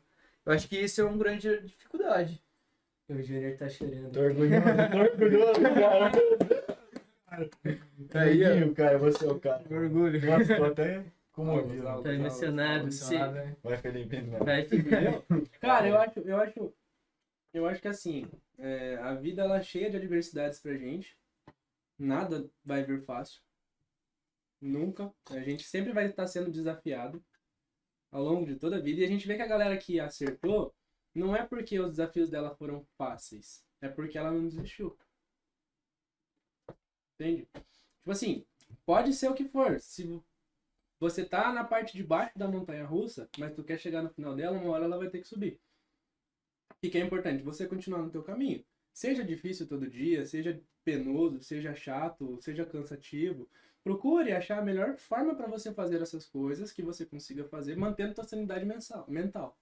Eu 0.46 0.52
acho 0.54 0.66
que 0.68 0.78
isso 0.78 1.00
é 1.00 1.04
uma 1.04 1.16
grande 1.18 1.60
dificuldade. 1.60 2.42
O 3.08 3.20
Júnior 3.22 3.56
tá 3.58 3.68
chorando. 3.68 4.10
Tô 4.12 4.20
orgulhoso, 4.20 4.62
tô 4.92 4.98
orgulhoso, 4.98 5.60
cara. 5.60 6.10
Aí, 8.14 8.44
ó. 8.44 8.48
Neguinho, 8.48 8.74
cara, 8.74 8.98
você 8.98 9.24
é 9.26 9.28
o 9.30 9.38
cara. 9.40 9.64
Orgulho. 9.70 10.24
Nossa, 10.26 10.56
tô 10.56 10.64
até 10.64 11.04
comovido. 11.32 11.88
Alto, 11.88 12.02
Tá 12.04 12.12
emocionado. 12.14 12.84
Emocionado, 12.84 13.32
né? 13.34 13.56
Vai, 13.62 13.76
Felipe, 13.78 14.22
não. 14.22 14.38
Vai, 14.40 14.64
filho. 14.66 14.84
Cara, 15.60 15.88
eu 15.88 15.96
acho, 15.98 16.20
eu 16.20 16.36
acho, 16.40 16.72
eu 17.52 17.66
acho 17.66 17.80
que 17.82 17.88
assim, 17.88 18.26
é, 18.58 18.96
a 18.96 19.14
vida 19.14 19.42
ela 19.42 19.58
é 19.58 19.62
cheia 19.62 19.90
de 19.90 19.96
adversidades 19.96 20.58
pra 20.58 20.74
gente. 20.76 21.16
Nada 21.98 22.48
vai 22.64 22.82
vir 22.82 23.02
fácil. 23.04 23.40
Nunca. 24.60 25.12
A 25.30 25.40
gente 25.40 25.64
sempre 25.64 25.92
vai 25.92 26.06
estar 26.06 26.26
sendo 26.26 26.50
desafiado 26.50 27.22
ao 28.10 28.22
longo 28.22 28.46
de 28.46 28.56
toda 28.56 28.76
a 28.76 28.80
vida. 28.80 29.00
E 29.00 29.04
a 29.04 29.08
gente 29.08 29.26
vê 29.26 29.36
que 29.36 29.42
a 29.42 29.46
galera 29.46 29.76
que 29.76 29.98
acertou 30.00 30.74
não 31.14 31.34
é 31.34 31.44
porque 31.46 31.78
os 31.78 31.90
desafios 31.90 32.28
dela 32.30 32.54
foram 32.56 32.84
fáceis. 32.96 33.64
É 33.80 33.88
porque 33.88 34.18
ela 34.18 34.30
não 34.30 34.46
desistiu. 34.46 34.96
Entende? 37.20 37.46
Tipo 37.98 38.12
assim, 38.12 38.46
pode 38.86 39.12
ser 39.12 39.28
o 39.28 39.34
que 39.34 39.44
for. 39.44 39.78
Se 39.78 40.22
você 40.98 41.22
tá 41.22 41.52
na 41.52 41.62
parte 41.62 41.94
de 41.94 42.02
baixo 42.02 42.38
da 42.38 42.48
montanha 42.48 42.86
russa, 42.86 43.28
mas 43.38 43.54
tu 43.54 43.62
quer 43.62 43.78
chegar 43.78 44.02
no 44.02 44.08
final 44.08 44.34
dela, 44.34 44.58
uma 44.58 44.70
hora 44.70 44.86
ela 44.86 44.96
vai 44.96 45.10
ter 45.10 45.20
que 45.20 45.28
subir. 45.28 45.60
O 46.70 46.88
que 46.88 46.96
é 46.96 47.00
importante? 47.02 47.42
Você 47.42 47.66
continuar 47.66 48.00
no 48.00 48.10
teu 48.10 48.22
caminho. 48.22 48.64
Seja 48.90 49.22
difícil 49.22 49.68
todo 49.68 49.86
dia, 49.86 50.24
seja 50.24 50.58
penoso, 50.82 51.42
seja 51.42 51.74
chato, 51.74 52.38
seja 52.40 52.64
cansativo. 52.64 53.46
Procure 53.84 54.32
achar 54.32 54.58
a 54.58 54.64
melhor 54.64 54.96
forma 54.96 55.34
para 55.34 55.46
você 55.46 55.74
fazer 55.74 56.00
essas 56.00 56.24
coisas 56.24 56.72
que 56.72 56.82
você 56.82 57.04
consiga 57.04 57.44
fazer, 57.44 57.76
mantendo 57.76 58.14
tua 58.14 58.24
sanidade 58.24 58.64
mensal, 58.64 59.04
mental. 59.08 59.58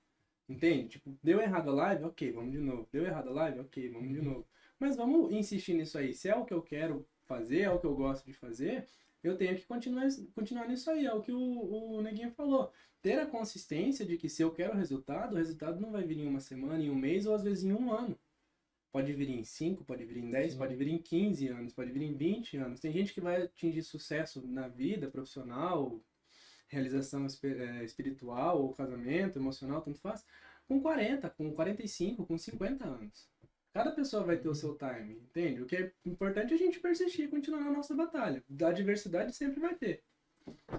Entende? 0.49 0.91
Tipo, 0.91 1.19
deu 1.23 1.41
errado 1.41 1.71
a 1.71 1.75
live? 1.75 2.05
Ok, 2.05 2.31
vamos 2.31 2.53
de 2.53 2.59
novo. 2.59 2.89
Deu 2.93 3.05
errado 3.05 3.29
a 3.31 3.33
live? 3.33 3.61
Ok, 3.61 3.91
vamos 3.91 4.15
de 4.15 4.23
novo. 4.23 4.47
Mas 4.79 4.97
vamos 4.97 5.33
insistir 5.33 5.75
nisso 5.75 5.99
aí. 5.99 6.15
Se 6.15 6.29
é 6.29 6.37
o 6.37 6.45
que 6.45 6.55
eu 6.55 6.63
quero 6.63 7.07
fazer, 7.29 7.61
é 7.61 7.71
o 7.71 7.79
que 7.79 7.87
eu 7.87 7.95
gosto 7.95 8.25
de 8.25 8.33
fazer, 8.33 8.89
eu 9.23 9.37
tenho 9.37 9.57
que 9.57 9.67
continuar, 9.67 10.09
continuar 10.35 10.67
nisso 10.69 10.91
aí. 10.91 11.07
É 11.07 11.13
o 11.13 11.21
que 11.21 11.33
o, 11.33 11.97
o 11.97 12.03
Neguinho 12.03 12.31
falou. 12.31 12.73
Ter 13.03 13.19
a 13.19 13.27
consistência 13.27 14.05
de 14.05 14.17
que 14.17 14.29
se 14.29 14.43
eu 14.43 14.51
quero 14.51 14.77
resultado, 14.77 15.35
o 15.35 15.37
resultado 15.37 15.81
não 15.81 15.93
vai 15.93 16.05
vir 16.05 16.19
em 16.19 16.27
uma 16.27 16.41
semana, 16.41 16.83
em 16.83 16.91
um 16.91 16.95
mês 16.95 17.27
ou 17.27 17.35
às 17.35 17.43
vezes 17.43 17.65
em 17.65 17.73
um 17.73 17.93
ano. 17.93 18.19
Pode 18.91 19.13
vir 19.13 19.29
em 19.29 19.45
5, 19.45 19.85
pode 19.85 20.05
vir 20.05 20.17
em 20.17 20.31
10, 20.31 20.53
Sim. 20.53 20.59
pode 20.59 20.75
vir 20.75 20.89
em 20.89 20.99
15 20.99 21.49
anos, 21.49 21.73
pode 21.75 21.93
vir 21.93 22.03
em 22.03 22.15
20 22.15 22.57
anos. 22.57 22.81
Tem 22.81 22.93
gente 22.93 23.13
que 23.13 23.21
vai 23.21 23.43
atingir 23.43 23.83
sucesso 23.83 24.45
na 24.47 24.67
vida 24.67 25.09
profissional, 25.09 26.01
realização 26.69 27.27
eh, 27.27 27.85
espiritual 27.85 28.63
ou 28.63 28.73
casamento, 28.73 29.39
emocional, 29.39 29.83
tanto 29.83 30.01
faz, 30.01 30.25
com 30.67 30.81
40, 30.81 31.29
com 31.31 31.53
45, 31.53 32.27
com 32.27 32.39
50 32.39 32.85
anos. 32.87 33.29
Cada 33.73 33.93
pessoa 33.93 34.25
vai 34.25 34.37
ter 34.37 34.49
o 34.49 34.55
seu 34.55 34.75
time, 34.77 35.15
entende? 35.15 35.63
O 35.63 35.67
que 35.67 35.77
é 35.77 35.93
importante 36.05 36.53
é 36.53 36.57
a 36.57 36.59
gente 36.59 36.81
persistir 36.81 37.27
e 37.27 37.29
continuar 37.29 37.61
na 37.61 37.71
nossa 37.71 37.95
batalha. 37.95 38.43
Da 38.49 38.73
diversidade 38.73 39.33
sempre 39.35 39.61
vai 39.61 39.75
ter. 39.75 40.03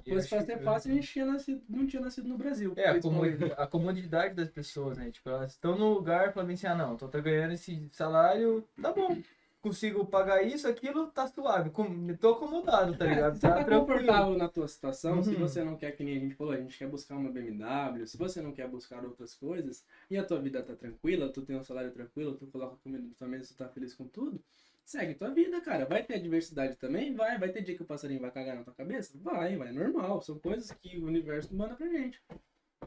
Fosse 0.03 0.35
acho 0.35 0.45
ser 0.45 0.57
que- 0.57 0.63
fácil, 0.63 0.91
a 0.91 0.95
gente 0.95 1.07
tinha 1.07 1.25
nascido, 1.25 1.63
não 1.69 1.85
tinha 1.85 2.01
nascido 2.01 2.27
no 2.27 2.37
Brasil. 2.37 2.73
É, 2.75 2.89
a, 2.89 3.63
a 3.63 3.67
comodidade 3.67 4.33
das 4.33 4.49
pessoas, 4.49 4.97
né? 4.97 5.11
Tipo, 5.11 5.29
elas 5.29 5.51
estão 5.51 5.77
no 5.77 5.93
lugar 5.93 6.33
falam 6.33 6.51
assim, 6.51 6.65
ah 6.67 6.75
não, 6.75 6.97
tô, 6.97 7.07
tô 7.07 7.21
ganhando 7.21 7.53
esse 7.53 7.87
salário, 7.91 8.67
tá 8.81 8.91
bom. 8.91 9.15
Consigo 9.61 10.05
pagar 10.05 10.41
isso, 10.43 10.67
aquilo, 10.67 11.07
tá 11.11 11.27
suave. 11.27 11.69
Com, 11.69 12.15
tô 12.17 12.29
acomodado, 12.29 12.95
tá 12.97 13.05
ligado? 13.05 13.35
Você 13.35 13.41
tá 13.41 13.63
tranquilo. 13.63 13.87
confortável 13.87 14.37
na 14.37 14.47
tua 14.49 14.67
situação, 14.67 15.21
se 15.23 15.35
Uhum. 15.35 15.39
você 15.39 15.63
não 15.63 15.75
quer, 15.77 15.91
que 15.91 16.03
nem 16.03 16.17
a 16.17 16.19
gente 16.19 16.35
falou, 16.35 16.53
a 16.53 16.57
gente 16.57 16.77
quer 16.77 16.87
buscar 16.87 17.15
uma 17.15 17.31
BMW, 17.31 18.05
se 18.07 18.17
você 18.17 18.41
não 18.41 18.51
quer 18.53 18.67
buscar 18.69 19.03
outras 19.05 19.33
coisas, 19.35 19.85
e 20.09 20.17
a 20.17 20.23
tua 20.23 20.39
vida 20.41 20.63
tá 20.63 20.75
tranquila, 20.75 21.31
tu 21.31 21.41
tem 21.41 21.55
um 21.57 21.63
salário 21.63 21.91
tranquilo, 21.91 22.35
tu 22.35 22.47
coloca 22.47 22.77
comida 22.77 23.03
na 23.03 23.13
tua 23.15 23.27
mesa, 23.27 23.47
tu 23.53 23.57
tá 23.57 23.67
feliz 23.69 23.93
com 23.93 24.07
tudo, 24.07 24.41
segue 24.85 25.13
tua 25.15 25.29
vida, 25.29 25.59
cara. 25.61 25.85
Vai 25.85 26.03
ter 26.03 26.15
adversidade 26.15 26.75
também? 26.77 27.13
Vai. 27.13 27.37
Vai 27.37 27.49
ter 27.51 27.61
dia 27.61 27.75
que 27.75 27.83
o 27.83 27.85
passarinho 27.85 28.21
vai 28.21 28.31
cagar 28.31 28.55
na 28.55 28.63
tua 28.63 28.73
cabeça? 28.73 29.17
Vai, 29.21 29.55
vai, 29.55 29.69
é 29.69 29.71
normal. 29.71 30.21
São 30.21 30.39
coisas 30.39 30.71
que 30.71 30.97
o 30.97 31.05
universo 31.05 31.53
manda 31.55 31.75
pra 31.75 31.87
gente. 31.87 32.21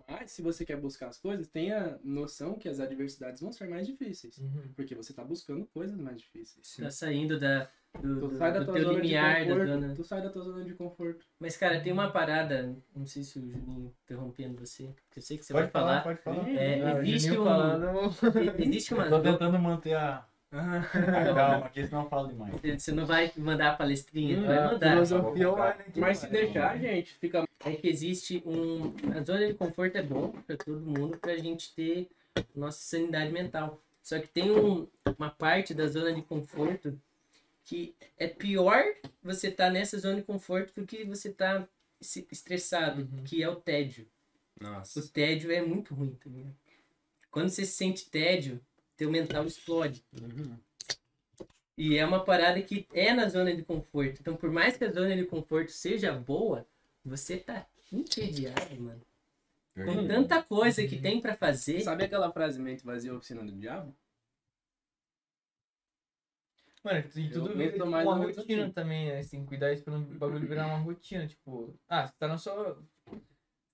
Mas 0.09 0.31
se 0.31 0.41
você 0.43 0.65
quer 0.65 0.77
buscar 0.77 1.09
as 1.09 1.19
coisas, 1.19 1.49
tenha 1.49 1.99
noção 2.03 2.55
que 2.55 2.69
as 2.69 2.81
adversidades 2.81 3.41
vão 3.41 3.53
ser 3.53 3.69
mais 3.69 3.87
difíceis. 3.87 4.39
Uhum. 4.39 4.63
Porque 4.75 4.95
você 4.95 5.13
tá 5.13 5.23
buscando 5.25 5.67
coisas 5.67 5.97
mais 5.99 6.19
difíceis. 6.21 6.77
Tá 6.79 6.91
saindo 6.91 7.39
da, 7.39 7.69
do, 8.01 8.21
Tu 8.21 8.29
do, 8.29 8.39
sai 8.39 8.53
da 8.53 8.59
do 8.61 8.65
tua 8.67 8.75
teu 8.75 8.85
zona 8.85 8.99
limiar, 8.99 9.35
de 9.43 9.49
da 9.49 9.55
conforto. 9.55 9.73
zona... 9.81 9.95
Tu 9.95 10.05
sai 10.05 10.23
da 10.23 10.31
tua 10.31 10.43
zona 10.45 10.65
de 10.65 10.75
conforto. 10.75 11.27
Mas, 11.39 11.57
cara, 11.57 11.81
tem 11.81 11.93
uma 11.93 12.11
parada, 12.11 12.75
não 12.97 13.07
sei 13.07 13.23
se 13.23 13.39
o 13.39 13.43
Juninho 13.51 13.93
interrompendo 14.05 14.57
você, 14.59 14.85
porque 15.05 15.19
eu 15.19 15.23
sei 15.23 15.37
que 15.39 15.45
você 15.45 15.53
Pode 15.53 15.65
vai 15.67 15.73
falar. 15.73 16.03
pode 16.03 16.21
falar. 16.23 16.49
É, 16.51 16.81
Ah, 16.83 16.95
o 16.97 17.03
existe 17.03 17.31
um- 17.33 17.45
falando- 17.45 18.15
Existe 18.63 18.95
uma. 18.95 19.05
Eu 19.05 19.11
tô 19.11 19.21
tentando 19.23 19.59
manter 19.59 19.95
a, 19.95 20.27
a 20.53 21.35
calma 21.35 21.67
aqui, 21.67 21.87
senão 21.87 22.05
eu 22.05 22.09
falo 22.09 22.29
demais. 22.29 22.55
Você 22.79 22.93
não 22.93 23.05
vai 23.07 23.31
mandar 23.37 23.73
a 23.73 23.77
palestrinha, 23.77 24.39
Hum, 24.39 24.47
vai 24.47 24.59
Ah, 24.59 24.73
mandar. 24.73 24.91
filosofia 24.93 25.51
aqui, 25.65 26.01
Mas 26.01 26.19
se 26.19 26.27
deixar, 26.29 26.79
gente, 26.79 27.13
fica. 27.15 27.45
É 27.65 27.77
que 27.77 27.89
existe 27.89 28.43
um. 28.45 28.95
A 29.17 29.23
zona 29.23 29.47
de 29.47 29.55
conforto 29.55 29.97
é 29.97 30.03
bom 30.03 30.31
pra 30.47 30.57
todo 30.57 30.81
mundo, 30.81 31.17
pra 31.19 31.37
gente 31.37 31.73
ter 31.75 32.09
nossa 32.55 32.79
sanidade 32.79 33.31
mental. 33.33 33.81
Só 34.03 34.19
que 34.19 34.27
tem 34.27 34.51
um- 34.51 34.89
uma 35.17 35.31
parte 35.31 35.73
da 35.73 35.87
zona 35.87 36.13
de 36.13 36.23
conforto 36.23 36.99
que 37.65 37.95
é 38.19 38.27
pior 38.27 38.83
você 39.23 39.51
tá 39.51 39.71
nessa 39.71 39.97
zona 39.99 40.17
de 40.17 40.23
conforto 40.23 40.81
do 40.81 40.87
que 40.87 41.05
você 41.05 41.31
tá 41.33 41.69
se- 42.01 42.27
estressado, 42.33 43.03
Uhum. 43.03 43.23
que 43.23 43.43
é 43.43 43.49
o 43.49 43.55
tédio. 43.57 44.09
O 44.61 44.65
Nossa. 44.65 45.09
tédio 45.09 45.53
é 45.53 45.63
muito 45.63 45.95
ruim 45.95 46.17
também. 46.17 46.53
Quando 47.31 47.49
você 47.49 47.65
sente 47.65 48.11
tédio, 48.11 48.61
teu 48.97 49.09
mental 49.11 49.47
explode. 49.47 50.05
E 51.79 51.97
é 51.97 52.05
uma 52.05 52.25
parada 52.25 52.61
que 52.61 52.87
é 52.93 53.13
na 53.15 53.29
zona 53.29 53.55
de 53.55 53.63
conforto. 53.63 54.19
Então, 54.21 54.37
por 54.37 54.51
mais 54.51 54.77
que 54.77 54.85
a 54.85 54.93
zona 54.93 55.17
de 55.17 55.25
conforto 55.25 55.71
seja 55.71 56.13
boa, 56.13 56.67
você 57.05 57.39
tá 57.39 57.67
entediado, 57.93 58.81
mano. 58.81 59.01
Com 59.75 60.07
tanta 60.07 60.43
coisa 60.43 60.87
que 60.87 61.01
tem 61.01 61.21
pra 61.21 61.37
fazer. 61.37 61.81
Sabe 61.81 62.05
aquela 62.05 62.31
frase 62.33 62.61
mente 62.61 62.85
vazia 62.85 63.15
oficina 63.15 63.43
do 63.45 63.53
diabo? 63.53 63.95
Mano, 66.85 66.99
e 67.15 67.31
tudo 67.31 67.51
Eu 67.51 67.57
vira 67.57 67.73
tipo, 67.73 67.87
mais 67.87 68.07
uma 68.07 68.17
rotina 68.17 68.65
assim. 68.65 68.73
também, 68.73 69.07
né? 69.09 69.23
Que 69.23 69.45
cuidar 69.47 69.73
isso 69.73 69.85
pra 69.85 69.93
não 69.95 70.03
o 70.03 70.19
bagulho 70.19 70.49
virar 70.49 70.67
uma 70.67 70.79
rotina. 70.79 71.27
Tipo, 71.29 71.79
ah, 71.89 72.07
você 72.09 72.15
tá 72.19 72.29
na 72.29 72.39
sua. 72.39 72.83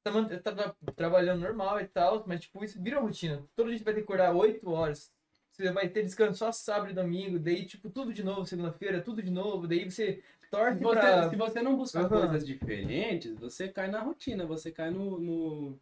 Tá, 0.02 0.12
tá 0.40 0.52
tra- 0.54 0.76
trabalhando 0.94 1.40
normal 1.40 1.80
e 1.80 1.88
tal, 1.88 2.24
mas 2.26 2.40
tipo, 2.40 2.62
isso 2.64 2.80
vira 2.82 3.00
rotina. 3.00 3.42
Todo 3.56 3.68
dia 3.68 3.78
você 3.78 3.84
vai 3.84 3.94
ter 3.94 4.00
que 4.00 4.04
acordar 4.04 4.34
8 4.34 4.70
horas. 4.70 5.10
Você 5.52 5.72
vai 5.72 5.88
ter 5.88 6.04
descanso 6.04 6.38
só 6.38 6.52
sábado 6.52 6.90
e 6.90 6.94
domingo, 6.94 7.38
daí, 7.38 7.64
tipo, 7.66 7.90
tudo 7.90 8.12
de 8.12 8.22
novo, 8.22 8.46
segunda-feira, 8.46 9.02
tudo 9.02 9.20
de 9.22 9.30
novo, 9.30 9.66
daí 9.66 9.90
você 9.90 10.22
torce 10.50 10.78
Se 10.78 10.84
você, 10.84 10.98
pra. 11.00 11.30
se 11.30 11.36
você 11.36 11.62
não 11.62 11.76
buscar 11.76 12.00
Aham. 12.04 12.08
coisas 12.28 12.46
diferentes, 12.46 13.34
você 13.36 13.68
cai 13.68 13.88
na 13.90 14.00
rotina, 14.00 14.46
você 14.46 14.70
cai 14.70 14.90
no, 14.90 15.18
no- 15.18 15.80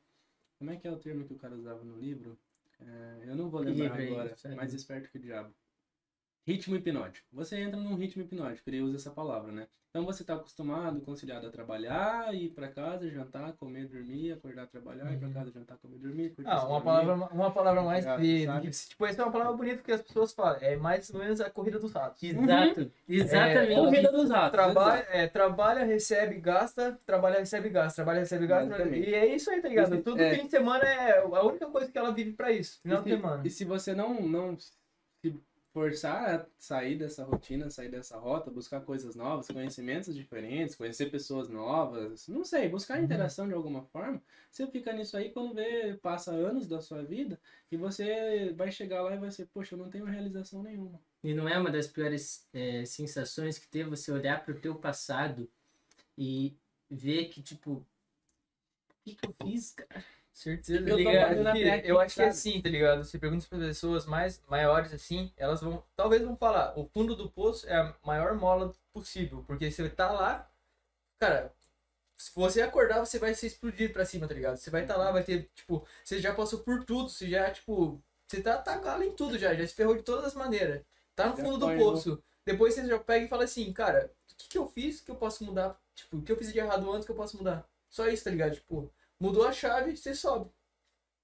Como 0.58 0.70
é 0.70 0.76
que 0.76 0.86
é 0.86 0.90
o 0.90 0.98
termo 0.98 1.24
que 1.26 1.32
o 1.34 1.38
cara 1.38 1.54
usava 1.54 1.84
no 1.84 1.96
livro? 1.98 2.38
É, 2.80 3.24
eu 3.30 3.36
não 3.36 3.48
vou 3.48 3.60
lembrar 3.60 3.96
livro 3.98 4.02
é 4.02 4.06
agora. 4.06 4.32
esse? 4.32 4.48
mais 4.54 4.74
esperto 4.74 5.10
que 5.10 5.18
o 5.18 5.20
diabo. 5.20 5.54
Ritmo 6.46 6.76
hipnótico. 6.76 7.26
Você 7.32 7.56
entra 7.60 7.78
num 7.80 7.96
ritmo 7.96 8.22
hipnótico, 8.22 8.68
ele 8.70 8.80
usa 8.80 8.96
essa 8.96 9.10
palavra, 9.10 9.50
né? 9.50 9.66
Então 9.90 10.04
você 10.04 10.22
está 10.22 10.34
acostumado, 10.34 11.00
conciliado 11.00 11.46
a 11.46 11.50
trabalhar, 11.50 12.32
ir 12.34 12.50
para 12.50 12.68
casa, 12.68 13.08
jantar, 13.10 13.54
comer, 13.54 13.88
dormir, 13.88 14.30
acordar, 14.32 14.66
trabalhar, 14.66 15.10
ir 15.10 15.16
para 15.18 15.26
Uhum. 15.28 15.32
casa, 15.34 15.50
jantar, 15.50 15.78
comer, 15.78 15.96
dormir. 15.98 16.34
curtir, 16.34 16.50
Ah, 16.50 16.56
uma 16.68 16.80
dormir. 16.80 16.84
palavra, 16.84 17.14
uma 17.34 17.50
palavra 17.50 17.82
mais 17.82 18.04
de, 18.20 18.46
tipo, 18.90 19.06
essa 19.06 19.22
é 19.22 19.24
uma 19.24 19.32
palavra 19.32 19.54
bonita 19.54 19.82
que 19.82 19.90
as 19.90 20.02
pessoas 20.02 20.34
falam. 20.34 20.58
É 20.60 20.76
mais 20.76 21.08
ou 21.10 21.18
menos 21.18 21.40
a 21.40 21.48
corrida 21.48 21.78
dos 21.78 21.92
ratos. 21.94 22.22
Exato. 22.22 22.92
Exatamente. 23.08 23.74
Corrida 23.74 24.12
dos 24.12 24.28
ratos. 24.30 24.52
Trabalha, 24.52 25.06
é, 25.10 25.26
trabalha, 25.28 25.84
recebe, 25.84 26.38
gasta, 26.38 27.00
trabalha, 27.06 27.38
recebe, 27.38 27.70
gasta, 27.70 27.94
trabalha, 27.96 28.20
recebe, 28.20 28.46
gasta. 28.46 28.66
Exatamente. 28.74 29.08
E 29.10 29.14
é 29.14 29.34
isso 29.34 29.50
aí, 29.50 29.62
tá 29.62 29.68
ligado? 29.68 29.94
Esse- 29.94 30.02
Tudo 30.02 30.20
é. 30.20 30.34
fim 30.34 30.44
de 30.44 30.50
semana 30.50 30.84
é 30.84 31.18
a 31.20 31.42
única 31.42 31.66
coisa 31.70 31.90
que 31.90 31.96
ela 31.96 32.12
vive 32.12 32.34
pra 32.34 32.52
isso. 32.52 32.80
Final 32.82 33.00
E 33.00 33.04
de 33.04 33.10
se- 33.10 33.16
semana. 33.16 33.42
E 33.46 33.50
se 33.50 33.64
você 33.64 33.94
não, 33.94 34.20
não 34.20 34.56
forçar 35.76 36.34
a 36.34 36.46
sair 36.56 36.96
dessa 36.96 37.22
rotina, 37.22 37.68
sair 37.68 37.90
dessa 37.90 38.16
rota, 38.16 38.50
buscar 38.50 38.80
coisas 38.80 39.14
novas, 39.14 39.46
conhecimentos 39.46 40.14
diferentes, 40.14 40.74
conhecer 40.74 41.10
pessoas 41.10 41.50
novas, 41.50 42.26
não 42.28 42.42
sei, 42.46 42.66
buscar 42.66 42.96
Uhum. 42.96 43.04
interação 43.04 43.46
de 43.46 43.52
alguma 43.52 43.82
forma, 43.84 44.22
você 44.50 44.66
fica 44.68 44.90
nisso 44.94 45.18
aí 45.18 45.30
quando 45.30 45.52
vê, 45.54 45.92
passa 46.00 46.32
anos 46.32 46.66
da 46.66 46.80
sua 46.80 47.04
vida 47.04 47.38
e 47.70 47.76
você 47.76 48.54
vai 48.56 48.72
chegar 48.72 49.02
lá 49.02 49.14
e 49.14 49.18
vai 49.18 49.30
ser, 49.30 49.44
poxa, 49.52 49.74
eu 49.74 49.78
não 49.78 49.90
tenho 49.90 50.06
realização 50.06 50.62
nenhuma. 50.62 50.98
E 51.22 51.34
não 51.34 51.46
é 51.46 51.58
uma 51.58 51.70
das 51.70 51.86
piores 51.86 52.48
é, 52.54 52.86
sensações 52.86 53.58
que 53.58 53.68
ter 53.68 53.86
você 53.86 54.10
olhar 54.10 54.42
pro 54.46 54.58
teu 54.58 54.76
passado 54.76 55.46
e 56.16 56.56
ver 56.90 57.26
que, 57.28 57.42
tipo, 57.42 57.72
o 57.72 57.86
que, 59.04 59.14
que 59.14 59.28
eu 59.28 59.34
fiz, 59.42 59.72
cara? 59.72 60.02
Certeza, 60.36 60.86
Eu 60.86 61.02
tá 61.02 61.78
eu 61.78 61.98
acho 61.98 62.14
que 62.14 62.20
é 62.20 62.28
assim, 62.28 62.60
tá 62.60 62.68
ligado? 62.68 63.02
Você 63.02 63.18
pergunta 63.18 63.46
para 63.48 63.58
pessoas 63.58 64.04
mais 64.04 64.38
maiores 64.46 64.92
assim, 64.92 65.32
elas 65.34 65.62
vão, 65.62 65.82
talvez 65.96 66.20
vão 66.20 66.36
falar, 66.36 66.78
o 66.78 66.86
fundo 66.92 67.16
do 67.16 67.30
poço 67.30 67.66
é 67.66 67.74
a 67.74 67.96
maior 68.04 68.34
mola 68.34 68.70
possível, 68.92 69.42
porque 69.46 69.70
você 69.70 69.88
tá 69.88 70.12
lá, 70.12 70.46
cara, 71.18 71.54
se 72.18 72.30
você 72.34 72.60
acordar, 72.60 73.00
você 73.00 73.18
vai 73.18 73.32
ser 73.32 73.46
explodido 73.46 73.94
pra 73.94 74.04
cima, 74.04 74.28
tá 74.28 74.34
ligado? 74.34 74.58
Você 74.58 74.68
vai 74.68 74.82
estar 74.82 74.98
lá, 74.98 75.10
vai 75.10 75.24
ter, 75.24 75.48
tipo, 75.54 75.86
você 76.04 76.20
já 76.20 76.34
passou 76.34 76.58
por 76.58 76.84
tudo, 76.84 77.08
você 77.08 77.30
já, 77.30 77.50
tipo, 77.50 77.98
você 78.28 78.42
tá, 78.42 78.58
tá 78.58 78.76
galo 78.76 79.04
em 79.04 79.12
tudo 79.12 79.38
já, 79.38 79.54
já 79.54 79.66
se 79.66 79.74
ferrou 79.74 79.96
de 79.96 80.02
todas 80.02 80.26
as 80.26 80.34
maneiras. 80.34 80.82
Tá 81.14 81.28
no 81.28 81.36
fundo 81.38 81.56
do 81.56 81.66
foi, 81.66 81.78
poço. 81.78 82.22
Depois 82.44 82.74
você 82.74 82.86
já 82.86 82.98
pega 82.98 83.24
e 83.24 83.28
fala 83.28 83.44
assim, 83.44 83.72
cara, 83.72 84.12
o 84.30 84.36
que, 84.36 84.48
que 84.48 84.58
eu 84.58 84.68
fiz 84.68 85.00
que 85.00 85.10
eu 85.10 85.16
posso 85.16 85.42
mudar? 85.44 85.80
Tipo, 85.94 86.18
o 86.18 86.22
que 86.22 86.30
eu 86.30 86.36
fiz 86.36 86.52
de 86.52 86.58
errado 86.58 86.92
antes 86.92 87.06
que 87.06 87.12
eu 87.12 87.16
posso 87.16 87.38
mudar? 87.38 87.66
Só 87.88 88.06
isso, 88.06 88.24
tá 88.24 88.30
ligado? 88.30 88.54
Tipo, 88.54 88.92
mudou 89.20 89.46
a 89.46 89.52
chave, 89.52 89.96
você 89.96 90.14
sobe. 90.14 90.50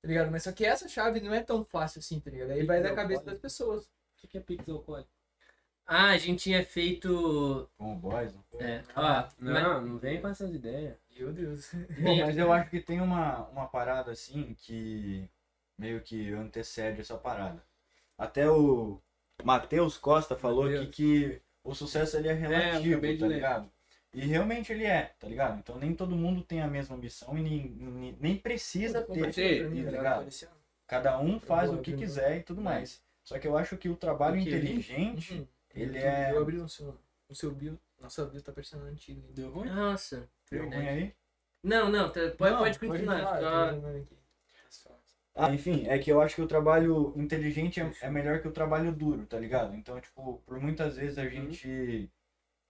Tá 0.03 0.09
ligado? 0.09 0.31
Mas 0.31 0.43
só 0.43 0.53
que 0.53 0.65
essa 0.65 0.89
chave 0.89 1.21
não 1.21 1.33
é 1.33 1.43
tão 1.43 1.63
fácil 1.65 2.01
assim, 2.01 2.19
tá 2.21 2.31
ligado? 2.31 2.51
Aí 2.51 2.65
vai 2.67 2.83
da 2.83 2.95
cabeça 2.95 3.25
das 3.25 3.39
pessoas. 3.39 3.85
O 3.87 3.91
que 4.19 4.27
que 4.29 4.39
é 4.39 4.41
Pixel 4.41 4.81
Code? 4.81 5.07
Ah, 5.87 6.11
a 6.11 6.19
gente 6.19 6.45
tinha 6.45 6.65
feito. 6.65 7.69
Com 7.77 7.93
o 7.95 7.97
boys, 7.97 8.33
não 8.35 8.43
foi? 8.45 8.63
É, 8.65 8.85
ó, 8.95 9.03
mas- 9.03 9.35
Não, 9.39 9.83
não 9.83 9.99
vem 9.99 10.21
com 10.21 10.29
essas 10.29 10.55
ideias. 10.55 10.97
Meu 11.17 11.33
Deus. 11.33 11.71
Bom, 12.01 12.17
mas 12.19 12.37
eu 12.39 12.53
acho 12.53 12.71
que 12.71 12.81
tem 12.81 13.01
uma, 13.01 13.47
uma 13.49 13.67
parada 13.67 14.11
assim 14.13 14.55
que 14.55 15.29
meio 15.79 16.01
que 16.01 16.33
antecede 16.33 17.01
essa 17.01 17.17
parada. 17.19 17.63
Até 18.17 18.49
o 18.51 19.01
Matheus 19.43 19.99
Costa 19.99 20.37
falou 20.37 20.65
Matheus. 20.65 20.87
que, 20.87 20.93
que 20.93 21.43
o 21.65 21.75
sucesso 21.75 22.17
ele 22.17 22.29
é 22.29 22.33
relativo, 22.33 23.01
de 23.01 23.19
tá 23.19 23.27
ler. 23.27 23.35
ligado? 23.35 23.71
E 24.15 24.21
realmente 24.27 24.71
ele 24.73 24.85
é, 24.85 25.15
tá 25.19 25.27
ligado? 25.27 25.59
Então 25.59 25.79
nem 25.79 25.95
todo 25.95 26.15
mundo 26.15 26.43
tem 26.43 26.61
a 26.61 26.69
mesma 26.69 26.95
ambição 26.97 27.37
e 27.39 27.43
nem, 27.43 27.69
nem, 27.71 28.17
nem 28.21 28.37
precisa 28.37 29.01
ter, 29.03 29.69
mim, 29.69 29.85
tá 29.85 29.91
tá 29.91 29.97
ligado? 29.97 30.29
Cada 30.87 31.19
um 31.19 31.41
faz 31.41 31.71
o 31.71 31.81
que 31.81 31.95
quiser 31.95 32.39
e 32.39 32.43
tudo 32.43 32.61
mais. 32.61 33.03
Só 33.25 33.39
que 33.39 33.47
eu 33.49 33.57
acho 33.57 33.77
que 33.79 33.89
o 33.89 33.97
trabalho 33.97 34.39
O 34.39 34.43
que 34.43 34.51
eu 34.51 34.59
li? 34.59 34.65
inteligente, 34.65 35.35
Uhum. 35.35 35.47
ele 35.75 35.99
Eu- 35.99 36.03
é... 36.05 36.33
Eu 36.33 36.43
abri 36.43 36.57
no 36.57 36.69
seu, 36.69 36.99
no 37.29 37.35
seu 37.35 37.51
bio. 37.53 37.79
Nossa, 37.99 38.27
bio 38.27 38.43
tá 38.43 38.53
parecendo 38.53 38.85
antigo. 38.85 39.23
Deu 39.33 39.51
ruim? 39.51 39.69
Nossa, 39.71 40.29
Deu 40.51 40.69
ruim 40.69 40.89
aí? 40.89 41.15
Não, 41.63 41.89
não, 41.89 42.11
tá- 42.11 42.21
pode, 42.37 42.53
Não, 42.53 42.59
pode 42.59 42.79
continuar. 42.81 43.39
tá 43.39 43.71
vendo 43.71 43.87
aqui. 44.03 44.19
Ah, 45.35 45.51
enfim, 45.55 45.87
é 45.87 45.99
que 45.99 46.13
eu 46.13 46.21
acho 46.21 46.35
que 46.35 46.43
o 46.43 46.47
trabalho 46.47 47.15
inteligente 47.17 47.81
é, 47.81 47.91
é 48.03 48.11
melhor 48.11 48.43
que 48.43 48.49
o 48.49 48.53
trabalho 48.53 48.93
duro, 48.93 49.25
tá 49.27 49.39
ligado? 49.39 49.75
Então, 49.75 49.99
tipo, 49.99 50.43
por 50.45 50.61
muitas 50.61 50.97
vezes 50.97 51.17
Uhum. 51.17 51.25
a 51.25 51.29
gente 51.29 52.11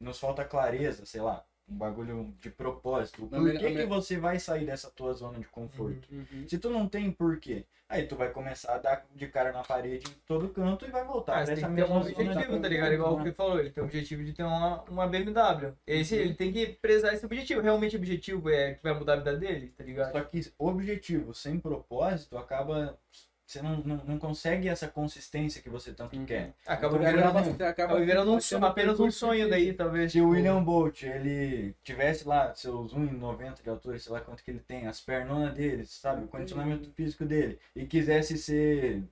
nos 0.03 0.19
falta 0.19 0.45
clareza, 0.45 1.07
sei 1.07 1.21
lá, 1.21 1.45
um 1.69 1.77
bagulho 1.77 2.35
de 2.41 2.51
propósito. 2.51 3.27
Por 3.27 3.53
que, 3.53 3.73
que 3.73 3.87
você 3.87 4.19
vai 4.19 4.39
sair 4.39 4.67
dessa 4.67 4.91
tua 4.91 5.13
zona 5.15 5.39
de 5.39 5.47
conforto? 5.47 6.09
Uhum. 6.11 6.47
Se 6.49 6.59
tu 6.59 6.69
não 6.69 6.89
tem 6.89 7.11
porquê, 7.11 7.65
aí 7.89 8.07
tu 8.07 8.17
vai 8.17 8.31
começar 8.31 8.75
a 8.75 8.79
dar 8.79 9.07
de 9.15 9.27
cara 9.29 9.53
na 9.53 9.63
parede 9.63 10.11
em 10.11 10.15
todo 10.27 10.49
canto 10.49 10.85
e 10.87 10.91
vai 10.91 11.05
voltar 11.05 11.33
Ah, 11.33 11.37
pra 11.37 11.47
você 11.47 11.55
tem 11.55 11.65
que 11.65 11.75
ter 11.77 11.85
um 11.85 11.97
objetivo, 11.97 12.61
tá 12.61 12.69
ligado? 12.69 12.93
Igual 12.93 13.15
o 13.15 13.19
né? 13.19 13.25
que 13.25 13.33
falou, 13.33 13.61
ele 13.61 13.71
tem 13.71 13.83
o 13.83 13.87
objetivo 13.87 14.25
de 14.25 14.33
ter 14.33 14.43
uma, 14.43 14.83
uma 14.83 15.07
BMW. 15.07 15.73
Esse, 15.87 16.17
ele 16.17 16.35
tem 16.35 16.53
que 16.53 16.67
prezar 16.67 17.15
esse 17.15 17.25
objetivo. 17.25 17.61
Realmente 17.61 17.97
o 17.97 17.99
objetivo 17.99 18.51
é 18.51 18.75
que 18.75 18.83
vai 18.83 18.95
mudar 18.95 19.15
a 19.15 19.17
vida 19.17 19.37
dele, 19.37 19.73
tá 19.77 19.85
ligado? 19.85 20.13
Só 20.13 20.23
que 20.25 20.53
objetivo 20.59 21.33
sem 21.35 21.59
propósito 21.61 22.37
acaba. 22.37 22.99
Você 23.47 23.61
não, 23.61 23.77
não, 23.79 23.97
não 24.05 24.19
consegue 24.19 24.69
essa 24.69 24.89
consistência 24.89 25.61
que 25.61 25.69
você 25.69 25.93
tanto 25.93 26.17
Uhum. 26.17 26.25
quer. 26.25 26.55
Acaba 26.67 26.97
Então, 26.97 27.13
virando, 27.13 27.65
acaba 27.65 28.01
virando 28.01 28.31
um, 28.33 28.41
fazendo 28.41 28.67
apenas 28.67 28.99
um 29.01 29.11
sonho 29.11 29.51
daí, 29.51 29.75
talvez. 29.75 30.13
Se 30.13 30.19
o 30.21 30.23
tipo, 30.23 30.31
William 30.33 30.63
Bolt, 30.63 31.03
ele 31.03 31.75
tivesse 31.83 32.27
lá 32.27 32.55
seus 32.55 32.95
1,90 32.95 33.63
de 33.63 33.69
altura, 33.69 33.99
sei 33.99 34.13
lá 34.13 34.21
quanto 34.21 34.43
que 34.43 34.51
ele 34.51 34.61
tem, 34.61 34.87
as 34.87 35.01
pernonas 35.01 35.53
dele, 35.55 35.85
sabe? 35.85 36.25
O 36.25 36.29
condicionamento 36.29 36.91
físico 36.93 37.25
dele, 37.27 37.59
e 37.77 37.85
quisesse 37.85 38.39
ser 38.39 39.03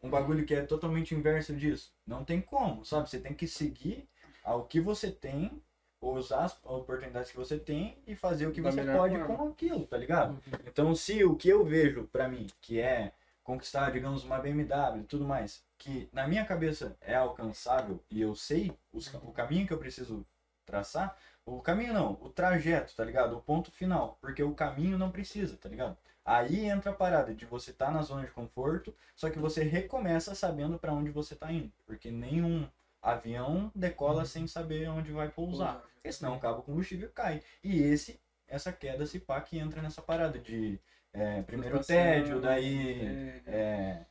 um 0.00 0.08
bagulho 0.08 0.44
que 0.44 0.54
é 0.54 0.60
totalmente 0.62 1.14
inverso 1.14 1.52
disso. 1.56 1.92
Não 2.06 2.22
tem 2.22 2.40
como, 2.40 2.84
sabe? 2.84 3.10
Você 3.10 3.18
tem 3.18 3.34
que 3.34 3.48
seguir 3.48 4.06
ao 4.44 4.64
que 4.64 4.80
você 4.80 5.10
tem, 5.10 5.60
usar 6.00 6.44
as 6.44 6.56
oportunidades 6.64 7.32
que 7.32 7.36
você 7.36 7.58
tem 7.58 7.98
e 8.06 8.14
fazer 8.14 8.46
o 8.46 8.52
que 8.52 8.60
Da 8.60 8.70
você 8.70 8.84
pode 8.84 9.16
forma. 9.18 9.36
com 9.36 9.48
aquilo, 9.48 9.84
tá 9.86 9.96
ligado? 9.96 10.40
Então, 10.64 10.94
se 10.94 11.24
o 11.24 11.34
que 11.34 11.48
eu 11.48 11.64
vejo 11.64 12.04
pra 12.12 12.28
mim, 12.28 12.46
que 12.60 12.78
é 12.78 13.10
conquistar, 13.48 13.90
digamos, 13.90 14.24
uma 14.24 14.38
BMW 14.38 15.00
e 15.00 15.04
tudo 15.04 15.24
mais, 15.24 15.64
que 15.78 16.06
na 16.12 16.28
minha 16.28 16.44
cabeça 16.44 16.94
é 17.00 17.14
alcançável 17.14 17.98
e 18.10 18.20
eu 18.20 18.34
sei 18.34 18.76
os 18.92 19.08
o 19.14 19.32
caminho 19.32 19.66
que 19.66 19.72
eu 19.72 19.78
preciso 19.78 20.26
traçar, 20.66 21.16
o 21.46 21.58
caminho 21.62 21.94
não, 21.94 22.12
o 22.20 22.28
trajeto, 22.28 22.94
tá 22.94 23.02
ligado? 23.02 23.34
O 23.34 23.40
ponto 23.40 23.70
final, 23.70 24.18
porque 24.20 24.42
o 24.42 24.54
caminho 24.54 24.98
não 24.98 25.10
precisa, 25.10 25.56
tá 25.56 25.66
ligado? 25.66 25.96
Aí 26.22 26.66
entra 26.66 26.90
a 26.90 26.94
parada 26.94 27.34
de 27.34 27.46
você 27.46 27.72
tá 27.72 27.90
na 27.90 28.02
zona 28.02 28.26
de 28.26 28.30
conforto, 28.32 28.94
só 29.16 29.30
que 29.30 29.38
você 29.38 29.62
recomeça 29.62 30.34
sabendo 30.34 30.78
pra 30.78 30.92
onde 30.92 31.10
você 31.10 31.34
tá 31.34 31.50
indo, 31.50 31.72
porque 31.86 32.10
nenhum 32.10 32.68
avião 33.00 33.72
decola 33.74 34.26
sem 34.26 34.46
saber 34.46 34.90
onde 34.90 35.10
vai 35.10 35.30
pousar. 35.30 35.82
Porque 35.94 36.12
senão 36.12 36.36
o 36.36 36.38
cabo 36.38 36.60
combustível 36.60 37.10
cai. 37.14 37.42
E 37.64 37.80
esse, 37.80 38.20
essa 38.46 38.70
queda 38.70 39.06
se 39.06 39.18
pá 39.18 39.40
que 39.40 39.58
entra 39.58 39.80
nessa 39.80 40.02
parada 40.02 40.38
de 40.38 40.78
é, 41.20 41.42
primeiro 41.42 41.76
Frustração, 41.76 42.04
tédio, 42.04 42.40
daí 42.40 43.40
é, 43.46 43.50
é, 43.52 44.06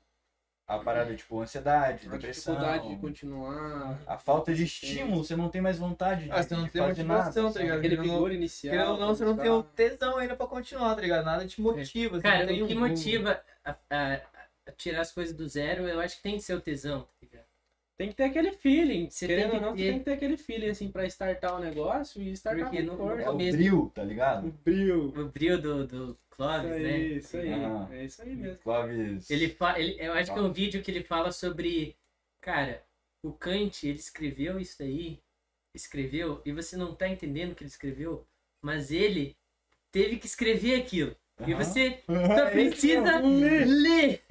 a 0.68 0.80
parada 0.80 1.16
tipo 1.16 1.40
ansiedade, 1.42 2.08
a 2.08 2.12
depressão. 2.12 2.56
dificuldade 2.56 2.90
de 2.90 2.96
continuar. 3.02 4.00
A 4.06 4.18
falta 4.18 4.54
de 4.54 4.64
estímulo, 4.66 5.24
você 5.24 5.36
não 5.36 5.50
tem 5.50 5.62
mais 5.62 5.78
vontade 5.80 6.26
de, 6.26 6.32
Ah, 6.32 6.44
você 6.44 6.56
não 6.56 6.66
de 6.66 6.72
tem 6.72 6.82
fazer 6.82 7.04
motivação, 7.04 7.44
nada. 7.44 7.54
tá 7.54 7.60
ligado? 7.62 7.78
Aquele 7.78 7.96
vigor 7.98 8.32
inicial. 8.32 8.72
Querendo 8.76 8.92
ou 8.92 8.98
não, 9.00 9.08
você 9.16 9.24
não 9.26 9.36
pra 9.36 9.44
tem 9.44 9.52
o 9.54 9.64
tesão 9.64 10.18
ainda 10.18 10.36
pra 10.36 10.46
continuar, 10.48 10.94
tá 10.96 11.02
ligado? 11.02 11.24
Nada 11.26 11.48
te 11.48 11.62
motiva. 11.62 12.20
Cara, 12.22 12.46
não 12.46 12.64
o 12.64 12.68
que 12.68 12.76
um- 12.76 12.80
motiva 12.80 13.42
a, 13.64 13.76
a- 13.90 14.22
a 14.68 14.72
tirar 14.74 15.00
as 15.02 15.14
coisas 15.14 15.34
do 15.34 15.48
zero, 15.48 15.88
eu 15.88 16.00
acho 16.02 16.18
que 16.18 16.24
tem 16.24 16.36
que 16.36 16.42
ser 16.44 16.54
o 16.56 16.60
tesão, 16.62 17.02
tá? 17.02 17.17
Tem 17.98 18.10
que 18.10 18.16
ter 18.16 18.26
aquele 18.26 18.52
feeling. 18.52 19.10
Você 19.10 19.26
Querendo 19.26 19.50
tem 19.52 19.54
ou 19.54 19.60
que 19.60 19.66
não, 19.66 19.72
você 19.76 19.84
ter- 19.84 19.90
tem 19.90 20.00
que 20.00 20.06
ter 20.06 20.14
aquele 20.14 20.38
feeling 20.38 20.70
assim 20.70 20.92
pra 20.92 21.06
startar 21.08 21.56
o 21.56 21.60
negócio 21.60 22.22
e 22.22 22.32
startar 22.34 22.66
Porque 22.70 22.84
no- 22.84 22.96
força. 22.96 23.24
É 23.24 23.30
o 23.30 23.36
mesmo. 23.36 23.58
brilho, 23.60 23.92
tá 23.94 24.04
ligado? 24.04 24.48
O 24.48 24.52
brilho. 24.52 25.06
O 25.20 25.30
brilho 25.30 25.60
do, 25.62 25.88
do 25.88 26.04
Isso 26.12 26.18
Clóvis, 26.30 26.70
né? 26.70 26.90
aí, 26.90 27.18
isso 27.18 27.38
aí. 27.38 27.54
Ah. 27.54 27.88
É 27.92 28.06
isso 28.06 28.22
aí 28.22 28.36
mesmo. 28.36 28.58
Clóvis. 28.60 29.30
Ele, 29.32 29.50
fa... 29.50 29.80
ele 29.80 29.98
Eu 30.00 30.14
acho 30.14 30.32
que 30.32 30.38
é 30.38 30.42
um 30.42 30.54
vídeo 30.54 30.84
que 30.84 30.92
ele 30.92 31.04
fala 31.04 31.32
sobre. 31.32 31.96
Cara, 32.40 32.84
o 33.24 33.34
Kant, 33.34 33.84
ele 33.88 33.98
escreveu 33.98 34.60
isso 34.60 34.78
daí. 34.78 35.20
Escreveu, 35.74 36.42
e 36.46 36.52
você 36.52 36.76
não 36.78 36.96
tá 36.96 37.08
entendendo 37.08 37.52
o 37.52 37.56
que 37.56 37.64
ele 37.64 37.70
escreveu, 37.70 38.26
mas 38.62 38.90
ele 38.92 39.36
teve 39.92 40.18
que 40.18 40.26
escrever 40.26 40.76
aquilo. 40.76 41.16
E 41.46 41.54
você 41.54 42.00
É 42.08 42.36
só 42.36 42.50
precisa 42.50 43.20
ler. 43.20 44.24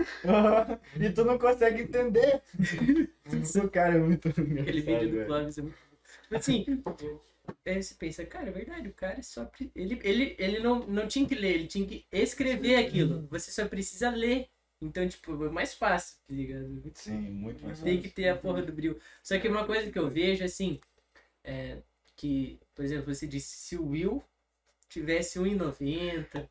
e 0.98 1.10
tu 1.10 1.24
não 1.24 1.38
consegue 1.38 1.82
entender. 1.82 2.42
o 3.64 3.70
cara 3.70 3.94
é 3.94 3.98
muito 3.98 4.28
Aquele 4.28 4.80
vídeo 4.80 5.20
do. 5.20 5.26
Clóvis 5.26 5.58
é 5.58 5.62
muito. 5.62 5.76
Assim, 6.32 6.66
aí 7.64 7.82
você 7.82 7.94
pensa, 7.94 8.24
cara, 8.24 8.48
é 8.48 8.52
verdade, 8.52 8.88
o 8.88 8.92
cara 8.92 9.22
só. 9.22 9.48
Ele, 9.74 10.00
ele, 10.02 10.36
ele 10.38 10.58
não, 10.58 10.86
não 10.86 11.06
tinha 11.06 11.26
que 11.28 11.34
ler, 11.34 11.54
ele 11.54 11.66
tinha 11.68 11.86
que 11.86 12.04
escrever 12.10 12.76
aquilo. 12.76 13.26
Você 13.30 13.50
só 13.52 13.66
precisa 13.68 14.10
ler. 14.10 14.48
Então, 14.80 15.08
tipo, 15.08 15.32
é 15.44 15.48
mais 15.48 15.72
fácil, 15.72 16.16
tá 16.26 16.34
ligado? 16.34 16.82
Sim, 16.94 17.12
muito 17.30 17.64
mais 17.64 17.80
Tem 17.80 17.96
fácil. 17.96 18.10
que 18.10 18.14
ter 18.14 18.28
a 18.28 18.36
porra 18.36 18.62
do 18.62 18.72
brilho. 18.72 19.00
Só 19.22 19.38
que 19.38 19.48
uma 19.48 19.64
coisa 19.64 19.90
que 19.90 19.98
eu 19.98 20.10
vejo, 20.10 20.44
assim, 20.44 20.78
é 21.42 21.78
que, 22.14 22.58
por 22.74 22.84
exemplo, 22.84 23.14
você 23.14 23.26
disse, 23.26 23.56
se 23.56 23.76
o 23.76 23.86
Will 23.88 24.22
tivesse 24.88 25.38
1,90 25.38 26.46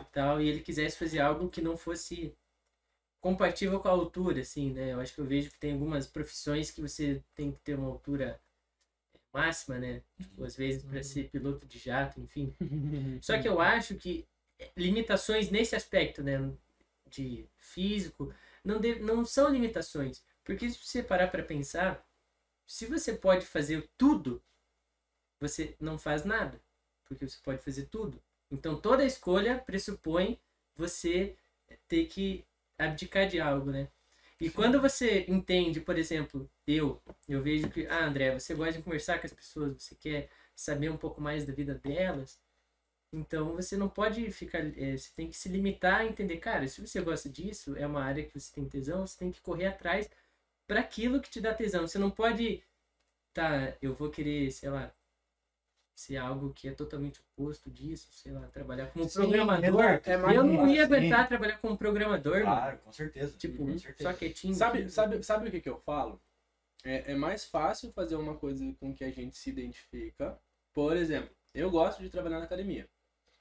e 0.00 0.04
tal, 0.12 0.40
e 0.40 0.48
ele 0.48 0.60
quisesse 0.60 0.98
fazer 0.98 1.20
algo 1.20 1.48
que 1.48 1.62
não 1.62 1.76
fosse 1.76 2.36
compatível 3.20 3.80
com 3.80 3.88
a 3.88 3.92
altura, 3.92 4.40
assim, 4.40 4.72
né? 4.72 4.92
Eu 4.92 5.00
acho 5.00 5.14
que 5.14 5.20
eu 5.20 5.24
vejo 5.24 5.50
que 5.50 5.58
tem 5.58 5.72
algumas 5.72 6.06
profissões 6.06 6.70
que 6.70 6.80
você 6.80 7.22
tem 7.34 7.52
que 7.52 7.60
ter 7.60 7.74
uma 7.74 7.88
altura 7.88 8.40
máxima, 9.32 9.78
né? 9.78 10.02
Tipo, 10.20 10.44
às 10.44 10.56
vezes 10.56 10.84
para 10.84 11.02
ser 11.02 11.30
piloto 11.30 11.66
de 11.66 11.78
jato, 11.78 12.20
enfim. 12.20 12.54
Só 13.22 13.40
que 13.40 13.48
eu 13.48 13.60
acho 13.60 13.96
que 13.96 14.26
limitações 14.76 15.50
nesse 15.50 15.74
aspecto, 15.74 16.22
né, 16.22 16.38
de 17.08 17.48
físico, 17.56 18.32
não, 18.64 18.80
deve, 18.80 19.00
não 19.00 19.24
são 19.24 19.48
limitações. 19.48 20.22
Porque 20.44 20.68
se 20.68 20.78
você 20.78 21.02
parar 21.02 21.28
para 21.28 21.42
pensar, 21.42 22.06
se 22.66 22.86
você 22.86 23.14
pode 23.14 23.46
fazer 23.46 23.88
tudo, 23.96 24.42
você 25.40 25.74
não 25.80 25.98
faz 25.98 26.24
nada. 26.24 26.60
Porque 27.04 27.28
você 27.28 27.38
pode 27.42 27.62
fazer 27.62 27.86
tudo. 27.86 28.22
Então 28.54 28.80
toda 28.80 29.04
escolha 29.04 29.58
pressupõe 29.58 30.38
você 30.76 31.36
ter 31.88 32.06
que 32.06 32.44
abdicar 32.78 33.28
de 33.28 33.40
algo, 33.40 33.70
né? 33.70 33.88
E 34.40 34.50
quando 34.50 34.80
você 34.80 35.24
entende, 35.28 35.80
por 35.80 35.98
exemplo, 35.98 36.50
eu, 36.66 37.00
eu 37.28 37.42
vejo 37.42 37.70
que, 37.70 37.86
ah, 37.86 38.04
André, 38.06 38.38
você 38.38 38.54
gosta 38.54 38.74
de 38.74 38.82
conversar 38.82 39.18
com 39.20 39.26
as 39.26 39.32
pessoas, 39.32 39.82
você 39.82 39.94
quer 39.94 40.28
saber 40.54 40.90
um 40.90 40.96
pouco 40.96 41.20
mais 41.20 41.44
da 41.46 41.52
vida 41.52 41.74
delas, 41.74 42.40
então 43.12 43.54
você 43.54 43.76
não 43.76 43.88
pode 43.88 44.30
ficar, 44.32 44.60
eh, 44.78 44.96
você 44.96 45.10
tem 45.14 45.28
que 45.30 45.36
se 45.36 45.48
limitar 45.48 46.00
a 46.00 46.06
entender, 46.06 46.38
cara, 46.38 46.66
se 46.68 46.80
você 46.80 47.00
gosta 47.00 47.28
disso, 47.28 47.76
é 47.76 47.86
uma 47.86 48.02
área 48.04 48.24
que 48.24 48.38
você 48.38 48.52
tem 48.52 48.68
tesão, 48.68 49.06
você 49.06 49.18
tem 49.18 49.30
que 49.30 49.40
correr 49.40 49.66
atrás 49.66 50.10
para 50.66 50.80
aquilo 50.80 51.20
que 51.20 51.30
te 51.30 51.40
dá 51.40 51.54
tesão. 51.54 51.86
Você 51.86 51.98
não 51.98 52.10
pode, 52.10 52.62
tá, 53.32 53.76
eu 53.82 53.94
vou 53.94 54.10
querer, 54.10 54.50
sei 54.52 54.70
lá, 54.70 54.92
ser 55.94 56.16
algo 56.16 56.52
que 56.52 56.68
é 56.68 56.72
totalmente 56.72 57.20
oposto 57.20 57.70
disso, 57.70 58.08
sei 58.12 58.32
lá, 58.32 58.46
trabalhar 58.48 58.88
como 58.88 59.08
Sim, 59.08 59.20
programador. 59.20 60.00
É 60.04 60.16
mais 60.16 60.36
eu 60.36 60.44
não 60.44 60.68
ia 60.68 60.84
aguentar 60.84 61.28
trabalhar 61.28 61.58
como 61.58 61.78
programador, 61.78 62.34
mano. 62.34 62.44
Claro, 62.44 62.78
com 62.78 62.92
certeza. 62.92 63.36
Tipo, 63.38 63.64
com 63.64 63.78
certeza. 63.78 64.10
só 64.10 64.16
quietinho. 64.16 64.54
Sabe, 64.54 64.90
sabe, 64.90 65.22
sabe 65.22 65.48
o 65.48 65.50
que, 65.50 65.60
que 65.60 65.68
eu 65.68 65.78
falo? 65.78 66.20
É, 66.84 67.12
é 67.12 67.14
mais 67.14 67.44
fácil 67.44 67.92
fazer 67.92 68.16
uma 68.16 68.34
coisa 68.36 68.74
com 68.80 68.92
que 68.92 69.04
a 69.04 69.10
gente 69.10 69.36
se 69.36 69.50
identifica. 69.50 70.38
Por 70.72 70.96
exemplo, 70.96 71.30
eu 71.54 71.70
gosto 71.70 72.02
de 72.02 72.10
trabalhar 72.10 72.40
na 72.40 72.44
academia. 72.44 72.88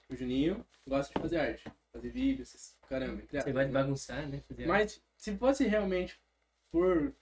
O 0.10 0.16
Juninho 0.16 0.66
gosta 0.88 1.12
de 1.14 1.20
fazer 1.20 1.38
arte, 1.38 1.72
fazer 1.92 2.10
vídeos, 2.10 2.76
caramba, 2.88 3.22
entre 3.22 3.40
Você 3.40 3.52
de 3.52 3.58
né? 3.58 3.66
bagunçar, 3.66 4.28
né? 4.30 4.44
Fazer 4.48 4.68
Mas 4.68 5.02
se 5.18 5.36
fosse 5.38 5.66
realmente 5.66 6.20
por 6.72 7.14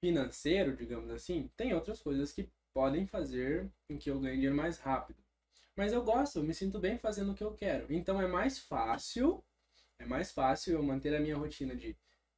financeiro, 0.00 0.76
digamos 0.76 1.10
assim, 1.10 1.50
tem 1.56 1.74
outras 1.74 2.00
coisas 2.00 2.32
que 2.32 2.48
podem 2.76 3.06
fazer 3.06 3.66
com 3.88 3.96
que 3.96 4.10
eu 4.10 4.20
ganhe 4.20 4.34
dinheiro 4.34 4.54
mais 4.54 4.76
rápido. 4.76 5.16
Mas 5.74 5.94
eu 5.94 6.04
gosto, 6.04 6.40
eu 6.40 6.42
me 6.42 6.52
sinto 6.52 6.78
bem 6.78 6.98
fazendo 6.98 7.32
o 7.32 7.34
que 7.34 7.42
eu 7.42 7.54
quero. 7.54 7.86
Então 7.88 8.20
é 8.20 8.26
mais 8.26 8.58
fácil, 8.58 9.42
é 9.98 10.04
mais 10.04 10.30
fácil 10.30 10.74
eu 10.74 10.82
manter 10.82 11.16
a 11.16 11.20
minha 11.20 11.38
rotina 11.38 11.74
de 11.74 11.96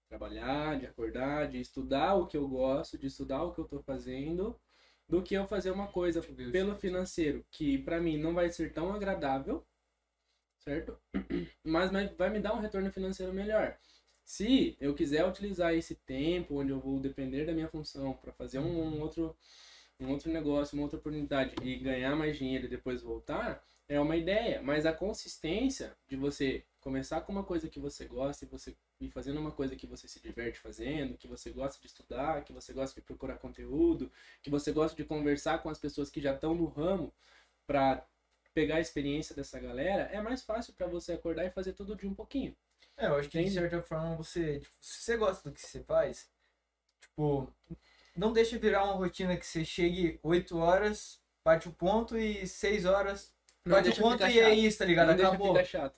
trabalhar, 0.08 0.78
de 0.78 0.86
acordar, 0.86 1.48
de 1.48 1.60
estudar 1.60 2.14
o 2.14 2.28
que 2.28 2.36
eu 2.36 2.46
gosto, 2.46 2.96
de 2.96 3.08
estudar 3.08 3.42
o 3.42 3.52
que 3.52 3.58
eu 3.60 3.64
tô 3.64 3.82
fazendo, 3.82 4.56
do 5.08 5.24
que 5.24 5.34
eu 5.34 5.44
fazer 5.44 5.72
uma 5.72 5.88
coisa 5.88 6.22
pelo 6.52 6.76
financeiro, 6.76 7.44
que 7.50 7.76
pra 7.78 8.00
mim 8.00 8.16
não 8.16 8.32
vai 8.32 8.48
ser 8.48 8.72
tão 8.72 8.94
agradável, 8.94 9.66
certo? 10.58 10.96
Mas 11.64 11.90
vai 11.90 12.06
vai 12.14 12.30
me 12.30 12.38
dar 12.38 12.54
um 12.54 12.60
retorno 12.60 12.92
financeiro 12.92 13.32
melhor. 13.32 13.76
Se 14.24 14.76
eu 14.80 14.94
quiser 14.94 15.26
utilizar 15.26 15.74
esse 15.74 15.96
tempo 15.96 16.60
onde 16.60 16.70
eu 16.70 16.78
vou 16.78 17.00
depender 17.00 17.44
da 17.44 17.52
minha 17.52 17.68
função 17.68 18.12
para 18.12 18.32
fazer 18.32 18.60
um, 18.60 18.80
um 18.80 19.00
outro 19.00 19.36
um 20.00 20.10
outro 20.10 20.30
negócio, 20.30 20.76
uma 20.76 20.84
outra 20.84 20.98
oportunidade 20.98 21.54
e 21.62 21.76
ganhar 21.76 22.14
mais 22.14 22.36
dinheiro 22.36 22.66
e 22.66 22.68
depois 22.68 23.02
voltar, 23.02 23.64
é 23.88 23.98
uma 23.98 24.16
ideia, 24.16 24.62
mas 24.62 24.84
a 24.86 24.92
consistência 24.92 25.96
de 26.06 26.16
você 26.16 26.64
começar 26.80 27.22
com 27.22 27.32
uma 27.32 27.42
coisa 27.42 27.68
que 27.68 27.80
você 27.80 28.04
gosta 28.06 28.44
e 28.44 28.48
você 28.48 28.76
ir 29.00 29.10
fazendo 29.10 29.40
uma 29.40 29.50
coisa 29.50 29.74
que 29.74 29.86
você 29.86 30.06
se 30.06 30.20
diverte 30.20 30.58
fazendo, 30.58 31.16
que 31.16 31.26
você 31.26 31.50
gosta 31.50 31.80
de 31.80 31.86
estudar, 31.86 32.44
que 32.44 32.52
você 32.52 32.72
gosta 32.72 33.00
de 33.00 33.04
procurar 33.04 33.38
conteúdo, 33.38 34.10
que 34.42 34.50
você 34.50 34.72
gosta 34.72 34.96
de 34.96 35.04
conversar 35.04 35.62
com 35.62 35.70
as 35.70 35.78
pessoas 35.78 36.10
que 36.10 36.20
já 36.20 36.34
estão 36.34 36.54
no 36.54 36.66
ramo 36.66 37.12
para 37.66 38.06
pegar 38.54 38.76
a 38.76 38.80
experiência 38.80 39.34
dessa 39.34 39.58
galera, 39.58 40.04
é 40.12 40.20
mais 40.20 40.42
fácil 40.42 40.74
para 40.74 40.86
você 40.86 41.12
acordar 41.12 41.44
e 41.44 41.50
fazer 41.50 41.72
tudo 41.72 41.96
de 41.96 42.06
um 42.06 42.14
pouquinho. 42.14 42.54
É, 42.96 43.06
eu 43.06 43.14
acho 43.14 43.28
que 43.28 43.42
de 43.42 43.50
certa 43.50 43.80
forma 43.82 44.16
você, 44.16 44.58
tipo, 44.58 44.74
se 44.80 45.02
você 45.02 45.16
gosta 45.16 45.48
do 45.48 45.54
que 45.54 45.60
você 45.60 45.82
faz, 45.84 46.28
tipo, 47.00 47.52
não 48.18 48.32
deixa 48.32 48.58
virar 48.58 48.84
uma 48.84 48.94
rotina 48.94 49.36
que 49.36 49.46
você 49.46 49.64
chegue 49.64 50.18
8 50.22 50.58
horas, 50.58 51.20
bate 51.44 51.68
o 51.68 51.72
ponto 51.72 52.18
e 52.18 52.46
6 52.46 52.84
horas, 52.84 53.32
Não 53.64 53.76
bate 53.76 53.90
o 53.90 53.96
ponto 53.96 54.26
e 54.26 54.40
é 54.40 54.44
chato. 54.44 54.58
isso, 54.58 54.78
tá 54.78 54.84
ligado? 54.84 55.16
Não 55.16 55.28
Acabou. 55.28 55.54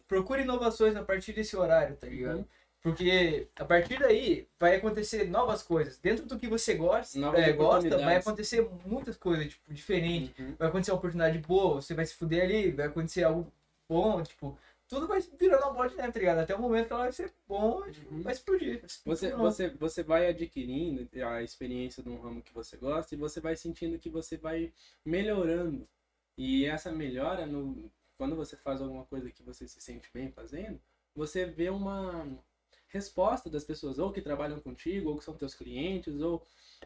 Procure 0.07 0.43
inovações 0.43 0.95
a 0.97 1.03
partir 1.03 1.33
desse 1.33 1.57
horário, 1.57 1.97
tá 1.97 2.07
ligado? 2.07 2.39
Uhum. 2.39 2.45
Porque 2.83 3.49
a 3.57 3.65
partir 3.65 3.99
daí 3.99 4.49
vai 4.59 4.77
acontecer 4.77 5.25
novas 5.25 5.63
coisas. 5.63 5.99
Dentro 5.99 6.27
do 6.27 6.39
que 6.39 6.47
você 6.47 6.75
gosta, 6.75 7.19
é, 7.37 7.53
gosta 7.53 7.99
vai 7.99 8.17
acontecer 8.17 8.67
muitas 8.87 9.17
coisas, 9.17 9.49
tipo, 9.49 9.73
diferentes. 9.73 10.39
Uhum. 10.39 10.55
Vai 10.59 10.69
acontecer 10.69 10.91
uma 10.91 10.99
oportunidade 10.99 11.39
boa, 11.39 11.81
você 11.81 11.95
vai 11.95 12.05
se 12.07 12.15
fuder 12.15 12.45
ali, 12.45 12.71
vai 12.71 12.87
acontecer 12.87 13.25
algo 13.25 13.51
bom, 13.89 14.23
tipo, 14.23 14.59
tudo 14.91 15.07
vai 15.07 15.21
virando 15.21 15.63
uma 15.63 15.73
bola 15.73 15.89
de 15.89 15.97
neve, 15.97 16.13
tá 16.13 16.19
ligado? 16.19 16.39
Até 16.39 16.55
o 16.55 16.61
momento 16.61 16.89
que 16.89 16.93
ela 16.93 17.03
vai 17.05 17.13
ser 17.13 17.33
bom, 17.49 17.81
Uhum. 18.11 18.23
vai 18.23 18.33
explodir. 18.33 18.83
Você, 19.07 19.35
você, 19.35 19.69
você 19.71 20.03
vai 20.03 20.27
adquirindo 20.29 21.09
a 21.25 21.43
experiência 21.43 22.03
de 22.03 22.09
um 22.09 22.21
ramo 22.21 22.43
que 22.43 22.53
você 22.53 22.77
gosta 22.77 23.15
e 23.15 23.19
você 23.19 23.41
vai 23.41 23.55
sentindo 23.55 23.99
que 24.01 24.11
você 24.11 24.37
vai 24.37 24.73
melhorando. 25.05 25.89
E 26.37 26.67
essa 26.67 26.91
melhora, 26.91 27.47
no, 27.47 27.91
quando 28.19 28.35
você 28.35 28.57
faz 28.57 28.81
alguma 28.81 29.05
coisa 29.05 29.31
que 29.31 29.45
você 29.45 29.69
se 29.69 29.81
sente 29.81 30.11
bem 30.13 30.33
fazendo, 30.33 30.81
você 31.15 31.45
vê 31.47 31.71
uma, 31.71 32.27
resposta 32.91 33.49
das 33.49 33.65
pessoas, 33.65 33.99
ou 33.99 34.13
que 34.13 34.21
trabalham 34.21 34.61
contigo, 34.61 35.11
ou 35.11 35.19
que 35.19 35.25
são 35.25 35.37
teus 35.37 35.55
clientes, 35.55 36.21
ou 36.21 36.45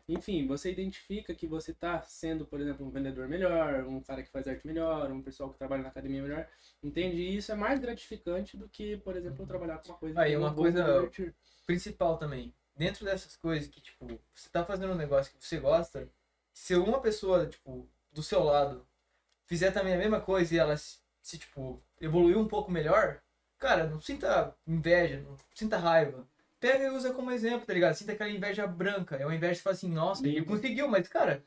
enfim, 0.08 0.46
você 0.46 0.70
identifica 0.70 1.34
que 1.34 1.46
você 1.46 1.70
está 1.70 2.02
sendo, 2.02 2.44
por 2.46 2.60
exemplo, 2.60 2.86
um 2.86 2.90
vendedor 2.90 3.28
melhor, 3.28 3.84
um 3.84 4.00
cara 4.00 4.22
que 4.22 4.30
faz 4.30 4.46
arte 4.46 4.66
melhor, 4.66 5.10
um 5.10 5.22
pessoal 5.22 5.50
que 5.50 5.58
trabalha 5.58 5.82
na 5.82 5.88
academia 5.88 6.22
melhor, 6.22 6.46
entende? 6.82 7.16
E 7.16 7.36
isso 7.36 7.52
é 7.52 7.54
mais 7.54 7.80
gratificante 7.80 8.56
do 8.56 8.68
que, 8.68 8.96
por 8.98 9.16
exemplo, 9.16 9.46
trabalhar 9.46 9.78
com 9.78 9.88
uma 9.88 9.98
coisa 9.98 10.20
Aí, 10.20 10.32
eu 10.32 10.40
uma 10.40 10.54
coisa- 10.54 11.10
principal 11.66 12.18
também. 12.18 12.52
Dentro 12.76 13.04
dessas 13.04 13.36
coisas 13.36 13.68
que, 13.68 13.80
tipo, 13.80 14.06
você 14.34 14.48
tá 14.50 14.64
fazendo 14.64 14.92
um 14.92 14.96
negócio 14.96 15.32
que 15.32 15.44
você 15.44 15.58
gosta, 15.58 16.08
se 16.52 16.74
uma 16.74 17.00
pessoa, 17.00 17.46
tipo, 17.46 17.88
do 18.12 18.22
seu 18.22 18.42
lado 18.42 18.86
fizer 19.46 19.70
também 19.70 19.94
a 19.94 19.98
mesma 19.98 20.20
coisa 20.20 20.54
e 20.54 20.58
ela 20.58 20.76
se, 20.76 20.98
se, 21.22 21.38
tipo, 21.38 21.82
evoluir 22.00 22.36
um 22.36 22.48
pouco 22.48 22.70
melhor, 22.70 23.22
cara, 23.58 23.86
não 23.86 24.00
sinta 24.00 24.54
inveja, 24.66 25.20
não 25.20 25.36
sinta 25.54 25.76
raiva. 25.78 26.26
Pega 26.64 26.84
e 26.84 26.88
usa 26.88 27.12
como 27.12 27.30
exemplo, 27.30 27.66
tá 27.66 27.74
ligado? 27.74 27.92
Sinta 27.92 28.12
aquela 28.12 28.30
inveja 28.30 28.66
branca. 28.66 29.16
É 29.16 29.26
uma 29.26 29.34
inveja 29.34 29.52
que 29.52 29.56
você 29.58 29.62
fala 29.64 29.74
assim, 29.76 29.90
nossa, 29.90 30.26
ele 30.26 30.42
conseguiu, 30.46 30.88
mas, 30.88 31.06
cara, 31.06 31.44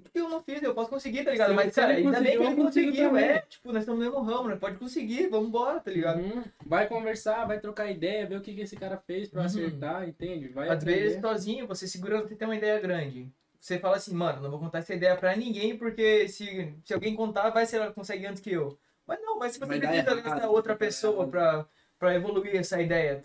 por 0.00 0.08
que 0.12 0.20
eu 0.20 0.28
não 0.28 0.40
fiz? 0.40 0.62
Eu 0.62 0.72
posso 0.72 0.88
conseguir, 0.88 1.24
tá 1.24 1.32
ligado? 1.32 1.52
Mas, 1.54 1.74
cara, 1.74 1.94
ainda 1.94 2.20
bem 2.20 2.38
que 2.38 2.44
ele 2.44 2.54
conseguiu, 2.54 3.16
é. 3.16 3.40
Tipo, 3.40 3.72
nós 3.72 3.82
estamos 3.82 3.98
no 3.98 4.08
mesmo 4.08 4.22
ramo, 4.22 4.48
né? 4.48 4.54
Pode 4.54 4.76
conseguir, 4.76 5.26
vamos 5.26 5.48
embora, 5.48 5.80
tá 5.80 5.90
ligado? 5.90 6.20
Uhum. 6.20 6.44
Vai 6.64 6.86
conversar, 6.86 7.46
vai 7.48 7.58
trocar 7.58 7.90
ideia, 7.90 8.24
ver 8.28 8.36
o 8.36 8.40
que, 8.40 8.54
que 8.54 8.60
esse 8.60 8.76
cara 8.76 8.96
fez 8.96 9.28
pra 9.28 9.40
Uhum. 9.40 9.46
acertar, 9.46 10.08
entende? 10.08 10.46
Vai 10.50 10.68
Às 10.68 10.76
aprender. 10.76 11.00
vezes, 11.00 11.20
sozinho, 11.20 11.66
você 11.66 11.88
segurando, 11.88 12.28
você 12.28 12.36
tem 12.36 12.46
uma 12.46 12.54
ideia 12.56 12.78
grande. 12.78 13.28
Você 13.58 13.76
fala 13.76 13.96
assim, 13.96 14.14
mano, 14.14 14.40
não 14.40 14.50
vou 14.52 14.60
contar 14.60 14.78
essa 14.78 14.94
ideia 14.94 15.16
pra 15.16 15.34
ninguém, 15.34 15.76
porque 15.76 16.28
se, 16.28 16.72
se 16.84 16.94
alguém 16.94 17.16
contar, 17.16 17.50
vai 17.50 17.66
ser 17.66 17.78
ela 17.78 17.92
consegue 17.92 18.24
antes 18.24 18.40
que 18.40 18.52
eu. 18.52 18.78
Mas 19.04 19.20
não, 19.20 19.36
mas 19.36 19.52
se 19.54 19.58
você 19.58 19.80
dar 19.80 19.88
precisa 19.88 20.14
dessa 20.14 20.48
outra 20.48 20.74
dar 20.74 20.78
pessoa 20.78 21.26
pra, 21.26 21.66
pra 21.98 22.14
evoluir 22.14 22.54
essa 22.54 22.80
ideia. 22.80 23.20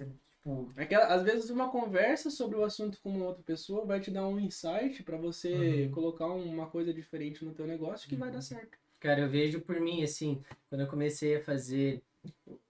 Tipo, 0.46 0.70
Aquela, 0.78 1.08
às 1.08 1.24
vezes 1.24 1.50
uma 1.50 1.72
conversa 1.72 2.30
sobre 2.30 2.56
o 2.56 2.64
assunto 2.64 3.00
com 3.02 3.10
uma 3.10 3.26
outra 3.26 3.42
pessoa 3.42 3.84
vai 3.84 4.00
te 4.00 4.12
dar 4.12 4.28
um 4.28 4.40
insight 4.40 5.02
pra 5.02 5.18
você 5.18 5.88
Uhum. 5.88 5.92
colocar 5.92 6.28
uma 6.28 6.68
coisa 6.68 6.94
diferente 6.94 7.44
no 7.44 7.52
teu 7.52 7.66
negócio 7.66 8.08
que 8.08 8.16
vai 8.16 8.30
dar 8.30 8.42
certo. 8.42 8.78
Cara, 9.00 9.22
eu 9.22 9.28
vejo 9.30 9.60
por 9.62 9.80
mim, 9.82 10.04
assim, 10.04 10.44
quando 10.70 10.82
eu 10.82 10.88
comecei 10.88 11.36
a 11.38 11.44
fazer 11.44 12.04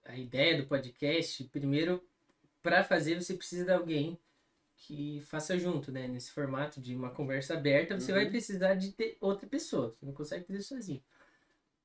a 0.06 0.16
ideia 0.18 0.58
do 0.62 0.68
podcast, 0.68 1.44
primeiro, 1.46 2.02
para 2.64 2.82
fazer, 2.82 3.22
você 3.22 3.34
precisa 3.34 3.66
de 3.66 3.72
alguém 3.74 4.18
que 4.78 5.20
faça 5.26 5.58
junto, 5.60 5.92
né? 5.92 6.08
Nesse 6.08 6.32
formato 6.32 6.80
de 6.80 6.96
uma 6.96 7.10
conversa 7.10 7.56
aberta, 7.56 8.00
você 8.00 8.12
Uhum. 8.14 8.20
vai 8.20 8.30
precisar 8.30 8.76
de 8.76 8.94
ter 8.94 9.18
outra 9.20 9.48
pessoa. 9.48 9.94
Você 10.00 10.06
não 10.06 10.14
consegue 10.14 10.46
fazer 10.46 10.62
sozinho. 10.62 11.04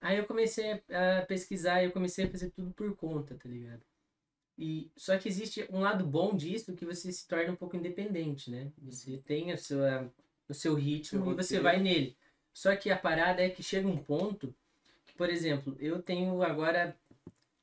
Aí 0.00 0.18
eu 0.18 0.24
comecei 0.26 0.72
a 0.88 1.18
a 1.18 1.26
pesquisar 1.26 1.82
e 1.82 1.86
eu 1.86 1.92
comecei 1.92 2.24
a 2.26 2.30
fazer 2.30 2.50
tudo 2.50 2.72
por 2.72 2.94
conta, 2.96 3.34
tá 3.34 3.48
ligado? 3.48 3.82
E 4.62 4.90
só 4.94 5.16
que 5.16 5.26
existe 5.26 5.66
um 5.70 5.80
lado 5.80 6.04
bom 6.04 6.36
disso 6.36 6.74
que 6.74 6.84
você 6.84 7.10
se 7.10 7.26
torna 7.26 7.50
um 7.50 7.56
pouco 7.56 7.78
independente, 7.78 8.50
né? 8.50 8.70
Você 8.82 9.16
tem 9.16 9.52
a 9.52 9.56
sua, 9.56 10.12
o 10.46 10.52
seu 10.52 10.74
ritmo 10.74 11.24
Seu 11.24 11.32
e 11.32 11.34
você 11.34 11.58
vai 11.60 11.80
nele. 11.80 12.14
Só 12.52 12.76
que 12.76 12.90
a 12.90 12.96
parada 12.98 13.40
é 13.42 13.48
que 13.48 13.62
chega 13.62 13.88
um 13.88 13.96
ponto 13.96 14.54
que, 15.06 15.14
por 15.14 15.30
exemplo, 15.30 15.74
eu 15.80 16.02
tenho 16.02 16.42
agora 16.42 16.94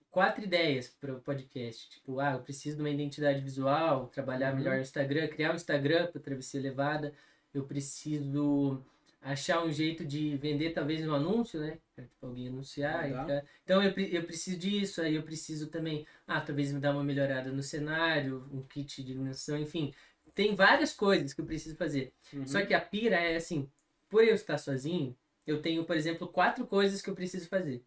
quatro 0.10 0.44
ideias 0.44 0.88
para 0.90 1.14
o 1.14 1.22
podcast. 1.22 1.88
Tipo, 1.92 2.20
ah, 2.20 2.34
eu 2.34 2.40
preciso 2.40 2.78
de 2.78 2.82
uma 2.82 2.90
identidade 2.90 3.42
visual, 3.42 4.08
trabalhar 4.08 4.50
Uhum. 4.52 4.58
melhor 4.58 4.78
no 4.78 4.82
Instagram, 4.82 5.28
criar 5.28 5.52
um 5.52 5.56
Instagram 5.56 6.08
para 6.08 6.20
travessia 6.20 6.60
levada. 6.60 7.14
Eu 7.54 7.64
preciso 7.64 8.84
achar 9.28 9.64
um 9.64 9.72
jeito 9.72 10.06
de 10.06 10.38
vender 10.38 10.72
talvez 10.72 11.06
um 11.06 11.14
anúncio, 11.14 11.60
né? 11.60 11.78
Pra, 11.94 12.06
tipo, 12.06 12.26
alguém 12.26 12.48
anunciar. 12.48 13.12
Tá. 13.26 13.44
Então 13.64 13.84
eu, 13.84 13.92
eu 13.92 14.24
preciso 14.24 14.58
disso, 14.58 15.02
aí 15.02 15.16
eu 15.16 15.24
preciso 15.24 15.68
também, 15.68 16.08
ah, 16.26 16.40
talvez 16.40 16.72
me 16.72 16.80
dar 16.80 16.94
uma 16.94 17.04
melhorada 17.04 17.52
no 17.52 17.62
cenário, 17.62 18.48
um 18.52 18.62
kit 18.62 19.04
de 19.04 19.12
iluminação, 19.12 19.58
enfim. 19.58 19.94
Tem 20.34 20.56
várias 20.56 20.94
coisas 20.94 21.34
que 21.34 21.42
eu 21.42 21.46
preciso 21.46 21.76
fazer. 21.76 22.14
Uhum. 22.32 22.48
Só 22.48 22.66
que 22.66 22.74
a 22.74 22.80
pira 22.80 23.18
é 23.18 23.36
assim, 23.36 23.70
por 24.08 24.24
eu 24.24 24.34
estar 24.34 24.58
sozinho, 24.58 25.16
eu 25.46 25.62
tenho, 25.62 25.84
por 25.84 25.98
exemplo, 25.98 26.28
quatro 26.28 26.66
coisas 26.66 27.02
que 27.02 27.10
eu 27.10 27.16
preciso 27.16 27.50
fazer. 27.50 27.84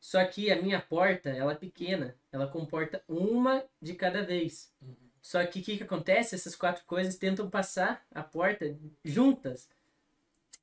Só 0.00 0.24
que 0.24 0.50
a 0.50 0.60
minha 0.60 0.80
porta, 0.80 1.30
ela 1.30 1.52
é 1.52 1.56
pequena, 1.56 2.16
ela 2.32 2.46
comporta 2.46 3.02
uma 3.06 3.62
de 3.80 3.94
cada 3.94 4.22
vez. 4.22 4.72
Só 5.20 5.44
que 5.46 5.60
o 5.60 5.62
que, 5.62 5.76
que 5.76 5.84
acontece? 5.84 6.34
Essas 6.34 6.56
quatro 6.56 6.84
coisas 6.86 7.16
tentam 7.16 7.48
passar 7.48 8.04
a 8.10 8.22
porta 8.22 8.76
juntas. 9.04 9.68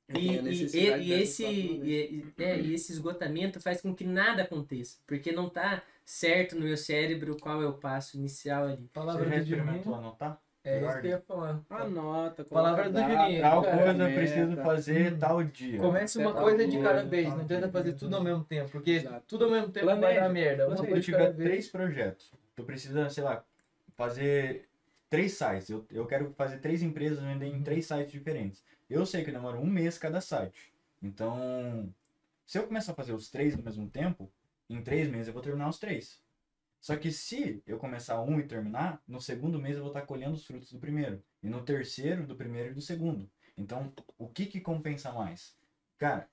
E, 0.10 0.13
Tem 0.13 0.39
a 0.39 0.41
e- 0.41 1.02
e- 1.04 1.04
e 1.10 1.13
esse, 1.13 1.45
e, 1.45 2.24
é, 2.39 2.60
e 2.60 2.74
esse 2.74 2.91
esgotamento 2.91 3.60
faz 3.62 3.80
com 3.82 3.93
que 3.93 4.04
nada 4.04 4.41
aconteça. 4.41 4.98
Porque 5.06 5.32
não 5.32 5.48
tá 5.48 5.84
certo 6.04 6.56
no 6.56 6.65
meu 6.65 6.76
cérebro 6.78 7.38
qual 7.39 7.62
é 7.62 7.67
o 7.67 7.74
passo 7.74 8.17
inicial 8.17 8.65
ali. 8.65 8.89
palavra 8.91 9.24
Você 9.24 9.30
já 9.30 9.38
experimentou 9.38 9.93
anotar? 9.93 10.41
É 10.63 10.84
isso 10.84 11.00
que 11.02 11.08
eu 11.08 11.12
ia 11.12 11.19
falar. 11.22 11.62
Anota. 11.69 12.43
Palavra 12.43 12.89
do 12.89 13.00
Juninho. 13.00 13.41
Tal 13.41 13.62
Cara, 13.63 13.78
coisa 13.78 13.91
eu 13.91 14.08
meta. 14.10 14.13
preciso 14.19 14.56
fazer 14.58 15.13
Hum. 15.13 15.17
tal 15.19 15.43
dia. 15.43 15.80
Comece 15.80 16.17
uma 16.17 16.34
coisa 16.34 16.67
de 16.67 16.78
cada 16.82 17.04
vez, 17.04 17.28
não 17.36 17.45
tenta 17.48 17.69
fazer 17.69 17.93
tudo 17.93 18.15
ao 18.15 18.24
mesmo 18.24 18.43
tempo, 18.43 18.69
porque 18.72 18.91
Exato. 18.91 19.24
tudo 19.28 19.45
ao 19.45 19.52
mesmo 19.52 19.69
tempo 19.72 19.86
vai 19.86 19.98
Planeja, 20.00 20.22
dar 20.22 20.30
merda. 20.30 20.67
Uma 20.67 20.76
coisa 20.76 20.95
eu 20.98 21.02
tiver 21.02 21.34
três 21.34 21.69
projetos, 21.69 22.32
tu 22.56 22.63
precisa, 22.63 23.10
sei 23.10 23.24
lá, 23.24 23.43
fazer 23.95 24.67
três 25.10 25.34
sites. 25.34 25.69
Eu, 25.69 25.86
eu 25.91 26.06
quero 26.06 26.34
fazer 26.36 26.58
três 26.58 26.82
empresas 26.84 27.19
vender 27.19 27.48
em 27.48 27.62
três 27.63 27.86
sites 27.86 28.12
diferentes. 28.12 28.63
Eu 28.89 29.06
sei 29.06 29.23
que 29.23 29.32
demora 29.32 29.60
um 29.60 29.67
mês 29.67 29.97
cada 29.97 30.19
site. 30.19 30.73
Então, 31.02 31.93
se 32.45 32.58
eu 32.58 32.65
começar 32.65 32.93
a 32.93 32.95
fazer 32.95 33.13
os 33.13 33.30
três 33.30 33.56
ao 33.56 33.62
mesmo 33.62 33.89
tempo, 33.89 34.32
em 34.69 34.82
três 34.82 35.08
meses 35.08 35.28
eu 35.28 35.34
vou 35.34 35.43
terminar 35.43 35.69
os 35.69 35.78
três. 35.80 36.19
Só 36.82 36.95
que 36.95 37.12
se 37.12 37.62
eu 37.67 37.78
começar 37.78 38.21
um 38.21 38.39
e 38.39 38.47
terminar, 38.47 39.02
no 39.08 39.21
segundo 39.21 39.60
mês 39.60 39.75
eu 39.75 39.84
vou 39.84 39.91
estar 39.91 40.06
colhendo 40.06 40.34
os 40.34 40.45
frutos 40.45 40.71
do 40.71 40.80
primeiro. 40.80 41.21
E 41.43 41.49
no 41.49 41.63
terceiro, 41.63 42.25
do 42.25 42.36
primeiro 42.36 42.71
e 42.71 42.73
do 42.73 42.82
segundo. 42.82 43.30
Então, 43.58 43.93
o 44.17 44.28
que 44.28 44.45
que 44.45 44.62
compensa 44.62 45.12
mais? 45.12 45.56
Cara, 45.97 46.30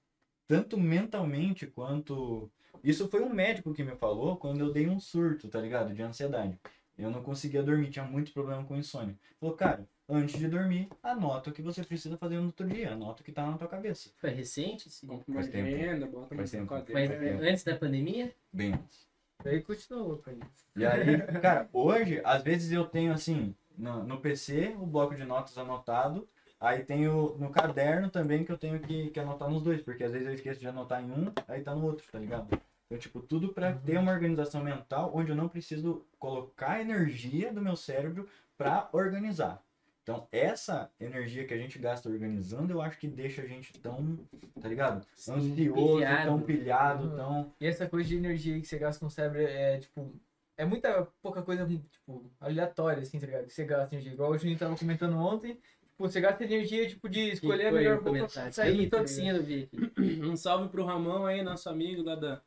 tanto 0.47 0.79
mentalmente 0.79 1.66
quanto. 1.66 2.51
Isso 2.83 3.09
foi 3.09 3.23
um 3.23 3.35
médico 3.35 3.75
que 3.75 3.83
me 3.83 3.97
falou 3.97 4.37
quando 4.37 4.61
eu 4.61 4.73
dei 4.73 4.88
um 4.88 5.01
surto, 5.01 5.49
tá 5.49 5.61
ligado? 5.61 5.92
De 5.92 6.03
ansiedade. 6.03 6.59
Eu 6.99 7.11
não 7.11 7.23
conseguia 7.23 7.63
dormir, 7.63 7.91
tinha 7.91 8.05
muito 8.05 8.33
problema 8.33 8.65
com 8.65 8.77
insônia. 8.77 9.15
Falou, 9.39 9.55
cara, 9.55 9.87
antes 10.09 10.39
de 10.39 10.49
dormir, 10.49 10.89
anota 11.03 11.51
o 11.51 11.53
que 11.53 11.61
você 11.61 11.85
precisa 11.85 12.17
fazer 12.17 12.39
no 12.39 12.47
outro 12.47 12.67
dia, 12.67 12.93
anota 12.93 13.23
o 13.23 13.25
que 13.25 13.33
tá 13.33 13.45
na 13.47 13.59
tua 13.59 13.69
cabeça. 13.69 14.11
Foi 14.17 14.31
recente? 14.31 14.91
Sim. 14.91 15.07
Uma 15.09 15.23
Faz 15.35 15.49
tempo. 15.49 15.67
agenda, 15.67 16.07
bota 16.07 16.35
Faz 16.35 16.53
no 16.53 16.67
tempo. 16.67 16.75
Mas. 16.93 17.11
É. 17.11 17.51
antes 17.51 17.65
da 17.65 17.77
pandemia? 17.77 18.35
Bem 18.53 18.73
antes. 18.73 19.07
Daí 19.45 19.63
continuou, 19.63 20.17
pai. 20.19 20.39
E 20.75 20.85
aí, 20.85 21.21
cara, 21.41 21.69
hoje, 21.73 22.21
às 22.25 22.43
vezes 22.43 22.73
eu 22.73 22.85
tenho 22.87 23.13
assim, 23.13 23.55
no, 23.77 24.03
no 24.03 24.21
PC, 24.21 24.75
o 24.79 24.87
bloco 24.87 25.15
de 25.15 25.25
notas 25.25 25.57
anotado. 25.59 26.27
Aí 26.59 26.83
tenho 26.83 27.37
no 27.39 27.51
caderno 27.51 28.09
também 28.09 28.43
que 28.43 28.51
eu 28.51 28.57
tenho 28.57 28.81
que, 28.81 29.11
que 29.11 29.21
anotar 29.21 29.49
nos 29.51 29.63
dois, 29.63 29.83
porque 29.83 30.03
às 30.03 30.13
vezes 30.13 30.27
eu 30.27 30.33
esqueço 30.33 30.59
de 30.59 30.67
anotar 30.67 31.03
em 31.03 31.11
um, 31.11 31.31
aí 31.47 31.61
tá 31.63 31.75
no 31.75 31.85
outro, 31.85 32.07
tá 32.11 32.19
ligado? 32.19 32.49
Então, 32.87 32.99
tipo, 32.99 33.20
tudo 33.20 33.53
pra 33.53 33.72
ter 33.72 33.99
uma 33.99 34.12
organização 34.12 34.62
mental 34.62 35.11
onde 35.12 35.31
eu 35.31 35.37
não 35.37 35.49
preciso 35.49 36.07
colocar 36.18 36.72
a 36.72 36.81
energia 36.81 37.53
do 37.53 37.61
meu 37.61 37.77
cérebro 37.77 38.29
pra 38.57 38.88
organizar. 38.92 39.61
Então, 40.03 40.29
essa 40.31 40.88
energia 41.01 41.44
que 41.44 41.53
a 41.53 41.59
gente 41.59 41.81
gasta 41.81 42.09
organizando, 42.09 42.72
eu 42.72 42.81
acho 42.81 42.96
que 42.96 43.09
deixa 43.09 43.42
a 43.42 43.46
gente 43.46 43.72
tão, 43.81 44.16
tá 44.61 44.68
ligado? 44.68 45.05
Sim, 45.16 45.33
Ansioso, 45.33 45.96
pilhado. 45.96 46.25
tão 46.31 46.40
pilhado, 46.42 47.09
Uhum. 47.09 47.16
tão. 47.16 47.53
E 47.61 47.66
essa 47.66 47.88
coisa 47.88 48.09
de 48.09 48.14
energia 48.16 48.55
aí 48.55 48.61
que 48.61 48.68
você 48.68 48.79
gasta 48.79 49.01
com 49.01 49.07
o 49.07 49.11
cérebro 49.11 49.40
é, 49.42 49.81
tipo, 49.81 50.14
é 50.57 50.64
muita 50.64 51.09
pouca 51.20 51.42
coisa, 51.42 51.66
tipo, 51.90 52.31
aleatória, 52.40 53.03
assim, 53.03 53.18
tá 53.18 53.27
ligado? 53.27 53.46
Que 53.46 53.53
você 53.53 53.64
gasta 53.64 53.96
energia. 53.96 54.12
Igual 54.12 54.31
o 54.31 54.38
Juninho 54.38 54.57
tava 54.57 54.77
comentando 54.77 55.16
ontem, 55.16 55.55
tipo, 55.55 55.99
você 55.99 56.20
gasta 56.20 56.44
energia, 56.44 56.87
tipo, 56.87 57.09
de 57.09 57.33
escolher 57.33 57.66
a 57.66 57.72
melhor 57.72 58.01
roupa 58.01 58.29
pra 58.33 58.53
sair, 58.53 58.88
Eu 58.88 59.42
ver 59.42 59.68
aqui. 59.72 60.22
Um 60.22 60.37
salve 60.37 60.68
pro 60.68 60.85
Ramon 60.85 61.27
aí, 61.27 61.42
nosso 61.42 61.68
amigo 61.68 62.05
lá 62.05 62.14
da. 62.14 62.40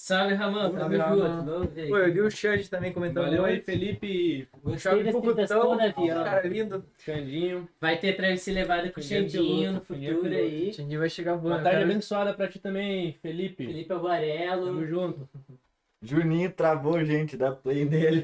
Salve, 0.00 0.32
Ramon. 0.34 0.70
Tamo 0.70 0.96
Salve, 0.96 1.66
ver. 1.74 1.88
Pô, 1.88 1.98
eu 1.98 2.12
vi 2.12 2.20
o 2.20 2.30
Xande 2.30 2.70
também 2.70 2.92
comentando 2.92 3.24
Valeu 3.24 3.44
aí. 3.44 3.60
Felipe 3.60 4.46
Gostei 4.62 4.78
Chave 4.78 5.12
tintas 5.20 5.48
toda 5.48 5.84
avião. 5.86 6.24
cara 6.24 6.46
lindo. 6.46 6.84
Xandinho. 6.98 7.68
Vai 7.80 7.98
ter 7.98 8.12
travessia 8.12 8.54
levada 8.54 8.90
com 8.90 9.00
o 9.00 9.02
Xandinho 9.02 9.72
no 9.72 9.80
piloto, 9.80 9.92
ninguém 10.00 10.14
futuro 10.14 10.34
aí. 10.36 10.72
Xande 10.72 10.96
vai 10.96 11.10
chegar 11.10 11.34
voando. 11.34 11.56
Uma 11.56 11.62
tarde 11.64 11.82
abençoada 11.82 12.32
pra 12.32 12.46
ti 12.46 12.60
também, 12.60 13.12
Felipe. 13.20 13.66
Felipe 13.66 13.88
Tamo 13.88 14.00
Alvarelo. 14.02 14.86
junto. 14.86 15.28
Juninho 16.00 16.52
travou, 16.52 17.04
gente, 17.04 17.36
da 17.36 17.50
play 17.50 17.84
dele. 17.84 18.22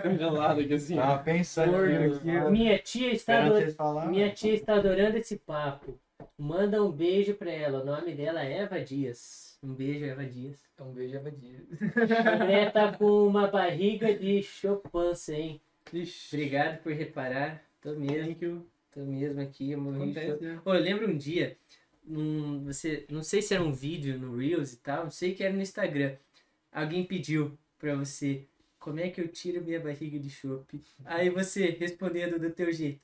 Congelado 0.00 0.60
aqui 0.62 0.74
assim. 0.74 0.94
Tava 0.94 1.24
pensando 1.24 1.76
aqui, 1.76 2.38
ó. 2.38 2.50
Minha 2.50 2.78
tia 2.78 3.10
está 3.12 3.44
adorando. 3.44 4.10
Minha 4.10 4.30
tia 4.30 4.54
está 4.54 4.74
adorando 4.76 5.18
esse 5.18 5.36
papo. 5.38 5.98
Manda 6.38 6.82
um 6.82 6.92
beijo 6.92 7.34
pra 7.34 7.50
ela. 7.50 7.82
O 7.82 7.84
nome 7.84 8.14
dela 8.14 8.44
é 8.44 8.58
Eva 8.58 8.80
Dias. 8.80 9.58
Um 9.62 9.72
beijo, 9.72 10.04
Eva 10.04 10.24
Dias. 10.24 10.58
Um 10.78 10.92
beijo, 10.92 11.16
Avadia. 11.16 11.64
André 11.80 12.70
tá 12.70 12.92
com 12.96 13.26
uma 13.26 13.46
barriga 13.46 14.14
de 14.14 14.42
chopança, 14.42 15.34
hein? 15.34 15.60
Ixi, 15.92 16.36
Obrigado 16.36 16.82
por 16.82 16.92
reparar. 16.92 17.64
Tô 17.80 17.92
mesmo, 17.94 18.26
thank 18.26 18.44
you. 18.44 18.66
tô 18.92 19.00
mesmo 19.00 19.40
aqui. 19.40 19.70
Eu, 19.70 19.80
morri 19.80 20.10
Acontece, 20.10 20.44
né? 20.44 20.60
Pô, 20.62 20.74
eu 20.74 20.82
lembro 20.82 21.08
um 21.08 21.16
dia, 21.16 21.56
um, 22.06 22.64
você, 22.64 23.06
não 23.08 23.22
sei 23.22 23.40
se 23.40 23.54
era 23.54 23.62
um 23.62 23.72
vídeo 23.72 24.18
no 24.18 24.36
Reels 24.36 24.72
e 24.72 24.76
tal, 24.76 25.04
não 25.04 25.10
sei 25.10 25.34
que 25.34 25.42
era 25.42 25.54
no 25.54 25.62
Instagram. 25.62 26.16
Alguém 26.70 27.04
pediu 27.04 27.56
pra 27.78 27.94
você 27.94 28.46
como 28.78 29.00
é 29.00 29.08
que 29.08 29.20
eu 29.20 29.28
tiro 29.28 29.64
minha 29.64 29.80
barriga 29.80 30.18
de 30.18 30.28
chope? 30.28 30.82
Aí 31.04 31.30
você 31.30 31.70
respondendo 31.70 32.38
do 32.38 32.50
teu 32.50 32.72
jeito. 32.72 33.00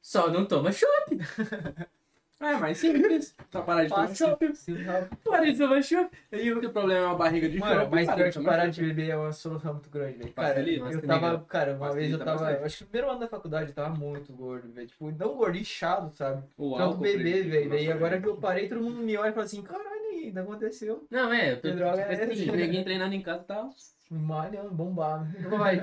Só 0.00 0.30
não 0.30 0.46
toma 0.46 0.72
chope. 0.72 1.18
É, 2.38 2.52
mas 2.56 2.76
simples. 2.78 3.34
Só 3.50 3.62
parar 3.62 3.84
de 3.84 3.88
tomar 3.88 4.14
chopp. 4.14 4.54
Sim, 4.54 4.82
rápido. 4.82 5.16
Para 5.24 5.44
de 5.50 5.56
tomar 5.58 5.82
chope. 5.82 6.16
E 6.30 6.52
o 6.52 6.70
problema 6.70 7.04
é 7.04 7.06
uma 7.06 7.14
barriga 7.16 7.48
de 7.48 7.58
Mano, 7.58 7.80
chopp, 7.80 7.94
mas 7.94 8.14
pior 8.14 8.30
que 8.30 8.44
parar 8.44 8.66
de 8.66 8.76
chopp. 8.76 8.86
beber 8.88 9.08
é 9.10 9.16
uma 9.16 9.32
solução 9.32 9.72
muito 9.72 9.88
grande, 9.88 10.18
velho. 10.18 10.32
Cara, 10.34 10.54
Facilita, 10.54 10.90
eu 10.90 11.02
tava, 11.02 11.40
cara, 11.48 11.74
uma 11.74 11.92
vez 11.94 12.12
eu 12.12 12.18
tava, 12.18 12.40
bastante. 12.40 12.64
acho 12.64 12.76
que 12.78 12.84
no 12.84 12.90
primeiro 12.90 13.10
ano 13.10 13.20
da 13.20 13.28
faculdade 13.28 13.70
eu 13.70 13.74
tava 13.74 13.94
muito 13.94 14.32
gordo, 14.34 14.70
velho. 14.70 14.86
Tipo, 14.86 15.10
não 15.10 15.34
gordo, 15.34 15.56
inchado, 15.56 16.14
sabe? 16.14 16.42
O 16.58 16.72
Tanto 16.72 16.82
álcool 16.82 17.00
beber, 17.00 17.48
velho. 17.48 17.70
Daí 17.70 17.90
agora 17.90 18.20
que 18.20 18.28
eu 18.28 18.36
parei, 18.36 18.68
todo 18.68 18.82
mundo 18.82 18.98
me 18.98 19.16
olha 19.16 19.30
e 19.30 19.32
fala 19.32 19.46
assim, 19.46 19.62
caralho, 19.62 19.96
ainda 20.10 20.42
aconteceu. 20.42 21.06
Não, 21.10 21.32
é, 21.32 21.52
eu 21.52 21.60
tô, 21.60 21.70
droga 21.70 22.02
tipo 22.02 22.12
é 22.12 22.24
assim, 22.24 22.42
essa? 22.42 22.56
Ninguém 22.56 22.84
treinando 22.84 23.14
em 23.14 23.22
casa 23.22 23.44
tá. 23.44 23.68
Malhando, 24.10 24.70
bombado. 24.70 25.26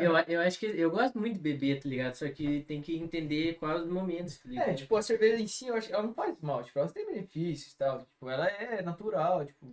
Eu, 0.01 0.17
eu 0.35 0.41
acho 0.41 0.57
que 0.59 0.65
eu 0.65 0.89
gosto 0.89 1.19
muito 1.19 1.33
de 1.35 1.39
beber, 1.41 1.81
tá 1.81 1.89
ligado? 1.89 2.13
Só 2.15 2.27
que 2.29 2.61
tem 2.61 2.81
que 2.81 2.95
entender 2.97 3.55
quais 3.59 3.81
os 3.81 3.89
momentos, 3.89 4.37
tá 4.39 4.49
ligado? 4.49 4.69
É, 4.69 4.73
tipo, 4.73 4.95
a 4.95 5.01
cerveja 5.01 5.41
em 5.41 5.47
si, 5.47 5.67
eu 5.67 5.75
acho, 5.75 5.91
ela 5.93 6.03
não 6.03 6.13
faz 6.13 6.35
mal, 6.41 6.63
tipo, 6.63 6.79
ela 6.79 6.87
tem 6.89 7.05
benefícios 7.05 7.73
e 7.73 7.77
tal, 7.77 7.99
tipo, 7.99 8.29
ela 8.29 8.47
é 8.47 8.81
natural, 8.81 9.45
tipo, 9.45 9.65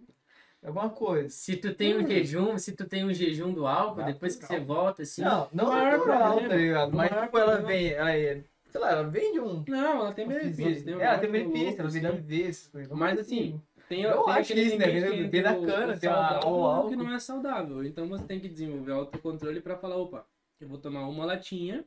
é 0.63 0.67
alguma 0.67 0.91
coisa. 0.91 1.29
Se 1.31 1.57
tu 1.57 1.73
tem 1.75 1.97
um 1.97 2.07
jejum, 2.07 2.59
se 2.59 2.73
tu 2.73 2.85
tem 2.87 3.05
um 3.05 3.15
jejum 3.15 3.53
do 3.53 3.67
álcool, 3.67 3.97
Natural. 3.99 4.13
depois 4.13 4.37
que 4.37 4.45
você 4.47 4.59
volta, 4.61 5.03
assim. 5.03 5.23
Não, 5.23 5.49
não 5.53 5.71
natural, 5.73 6.33
problema- 6.33 6.49
tá 6.49 6.57
ligado? 6.57 6.97
Mas, 6.97 7.09
tipo, 7.09 7.21
ela 7.21 7.29
problema- 7.31 7.67
vem, 7.69 7.89
ela 7.93 8.15
é, 8.17 8.45
sei 8.69 8.81
lá, 8.81 8.91
ela 8.91 9.05
vem 9.05 9.33
de 9.33 9.41
um... 9.41 9.65
Não, 9.69 9.97
ela 10.01 10.13
tem 10.13 10.27
benefícios. 10.29 10.87
É, 10.87 10.97
um 10.97 11.01
ela 11.01 11.19
tem 11.19 11.31
negócio 11.31 11.53
benefício, 11.53 11.81
ela 11.81 11.89
louco, 11.89 11.93
vem 11.93 12.03
da 12.03 12.09
assim. 12.09 12.17
viver, 12.21 12.49
essas 12.49 12.67
coisas. 12.69 12.93
Mas, 12.99 13.19
assim, 13.21 13.61
Tem, 13.91 14.03
Eu 14.03 14.23
tem 14.23 14.33
acho 14.35 14.53
isso, 14.53 14.79
né? 14.79 14.87
na 15.43 15.57
o- 15.59 15.67
cana, 15.67 15.99
tem 15.99 16.09
uma- 16.09 16.37
álcool. 16.37 16.91
que 16.91 16.95
não 16.97 17.13
é 17.13 17.19
saudável. 17.19 17.85
Então 17.85 18.07
você 18.09 18.25
tem 18.25 18.39
que 18.39 18.49
desenvolver 18.49 18.93
autocontrole 18.93 19.61
pra 19.61 19.77
falar, 19.77 19.97
opa, 19.97 20.25
eu 20.61 20.69
vou 20.69 20.79
tomar 20.79 21.09
uma 21.09 21.25
latinha 21.25 21.85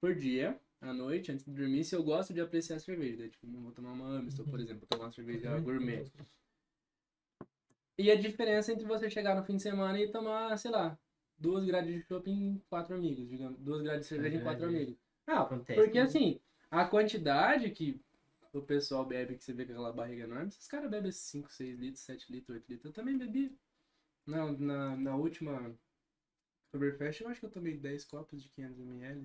por 0.00 0.12
dia, 0.12 0.58
à 0.80 0.92
noite, 0.92 1.30
antes 1.30 1.44
de 1.44 1.52
dormir, 1.52 1.84
se 1.84 1.94
eu 1.94 2.02
gosto 2.02 2.34
de 2.34 2.40
apreciar 2.40 2.78
a 2.78 2.80
cerveja. 2.80 3.18
Daí, 3.18 3.28
tipo, 3.30 3.46
vou 3.46 3.70
tomar 3.70 3.92
uma 3.92 4.08
Amstel, 4.18 4.44
por 4.44 4.58
exemplo, 4.58 4.80
vou 4.80 4.88
tomar 4.88 5.04
uma 5.04 5.12
cerveja 5.12 5.56
gourmet. 5.60 6.04
E 7.96 8.10
a 8.10 8.16
diferença 8.16 8.72
entre 8.72 8.84
você 8.84 9.08
chegar 9.08 9.36
no 9.36 9.44
fim 9.44 9.54
de 9.54 9.62
semana 9.62 9.96
e 10.00 10.10
tomar, 10.10 10.58
sei 10.58 10.72
lá, 10.72 10.98
duas 11.38 11.64
grades 11.64 11.94
de 11.94 12.02
chopp 12.08 12.28
em 12.28 12.60
quatro 12.68 12.92
amigos, 12.96 13.28
digamos, 13.28 13.56
duas 13.60 13.82
grades 13.82 14.02
de 14.02 14.08
cerveja 14.08 14.36
em 14.36 14.42
quatro 14.42 14.64
É. 14.64 14.68
amigos. 14.68 14.96
Ah, 15.28 15.42
Acontece. 15.42 15.80
porque 15.80 15.98
assim, 16.00 16.40
a 16.68 16.84
quantidade 16.86 17.70
que 17.70 18.00
o 18.54 18.62
pessoal 18.62 19.04
bebe, 19.04 19.36
que 19.36 19.44
você 19.44 19.52
vê 19.52 19.64
com 19.64 19.72
aquela 19.72 19.92
barriga 19.92 20.24
enorme, 20.24 20.48
esses 20.48 20.66
caras 20.66 20.90
bebem 20.90 21.10
5, 21.10 21.52
6 21.52 21.78
litros, 21.78 22.04
7 22.04 22.32
litros, 22.32 22.56
8 22.56 22.68
litros. 22.68 22.86
Eu 22.86 22.92
também 22.92 23.18
bebi. 23.18 23.56
Não, 24.26 24.52
na, 24.52 24.96
na 24.96 25.16
última 25.16 25.74
Oktoberfest, 26.68 27.20
eu 27.20 27.28
acho 27.28 27.40
que 27.40 27.46
eu 27.46 27.50
tomei 27.50 27.76
10 27.76 28.04
copos 28.04 28.42
de 28.42 28.48
500 28.48 28.78
ml. 28.80 29.24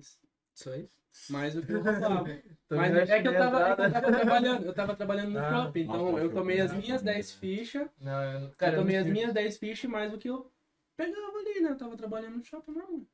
Só 0.54 0.74
isso? 0.74 0.96
Mais 1.30 1.54
do 1.54 1.62
que 1.62 1.72
eu 1.72 1.80
roubava. 1.82 2.24
Mas 2.70 2.92
vendo 2.92 3.10
é 3.10 3.22
que 3.22 3.28
eu 3.28 3.32
tava, 3.32 3.60
é 3.62 3.74
que 3.74 3.82
eu 3.82 3.90
tava 3.92 4.12
trabalhando, 4.12 4.64
eu 4.64 4.74
tava 4.74 4.96
trabalhando 4.96 5.30
no 5.30 5.38
Ah, 5.38 5.64
shopping, 5.64 5.80
então 5.80 5.96
nossa, 5.96 6.18
eu 6.18 6.24
eu 6.24 6.34
tomei 6.34 6.60
as 6.60 6.70
fui 6.70 6.80
minhas 6.80 7.02
na 7.02 7.12
10 7.12 7.32
fichas, 7.32 7.88
Não, 8.00 8.22
eu, 8.24 8.40
eu 8.40 8.50
cara, 8.50 8.76
eu 8.76 8.80
tomei 8.80 8.96
não 8.96 9.04
as 9.04 9.10
minhas 9.10 9.32
10 9.32 9.58
fichas 9.58 9.90
mais 9.90 10.12
do 10.12 10.18
que 10.18 10.28
eu 10.28 10.52
pegava 10.96 11.38
ali, 11.38 11.60
né? 11.60 11.70
Eu 11.70 11.78
tava 11.78 11.96
trabalhando 11.96 12.36
no 12.36 12.44
shopping 12.44 12.72
normal. 12.72 13.06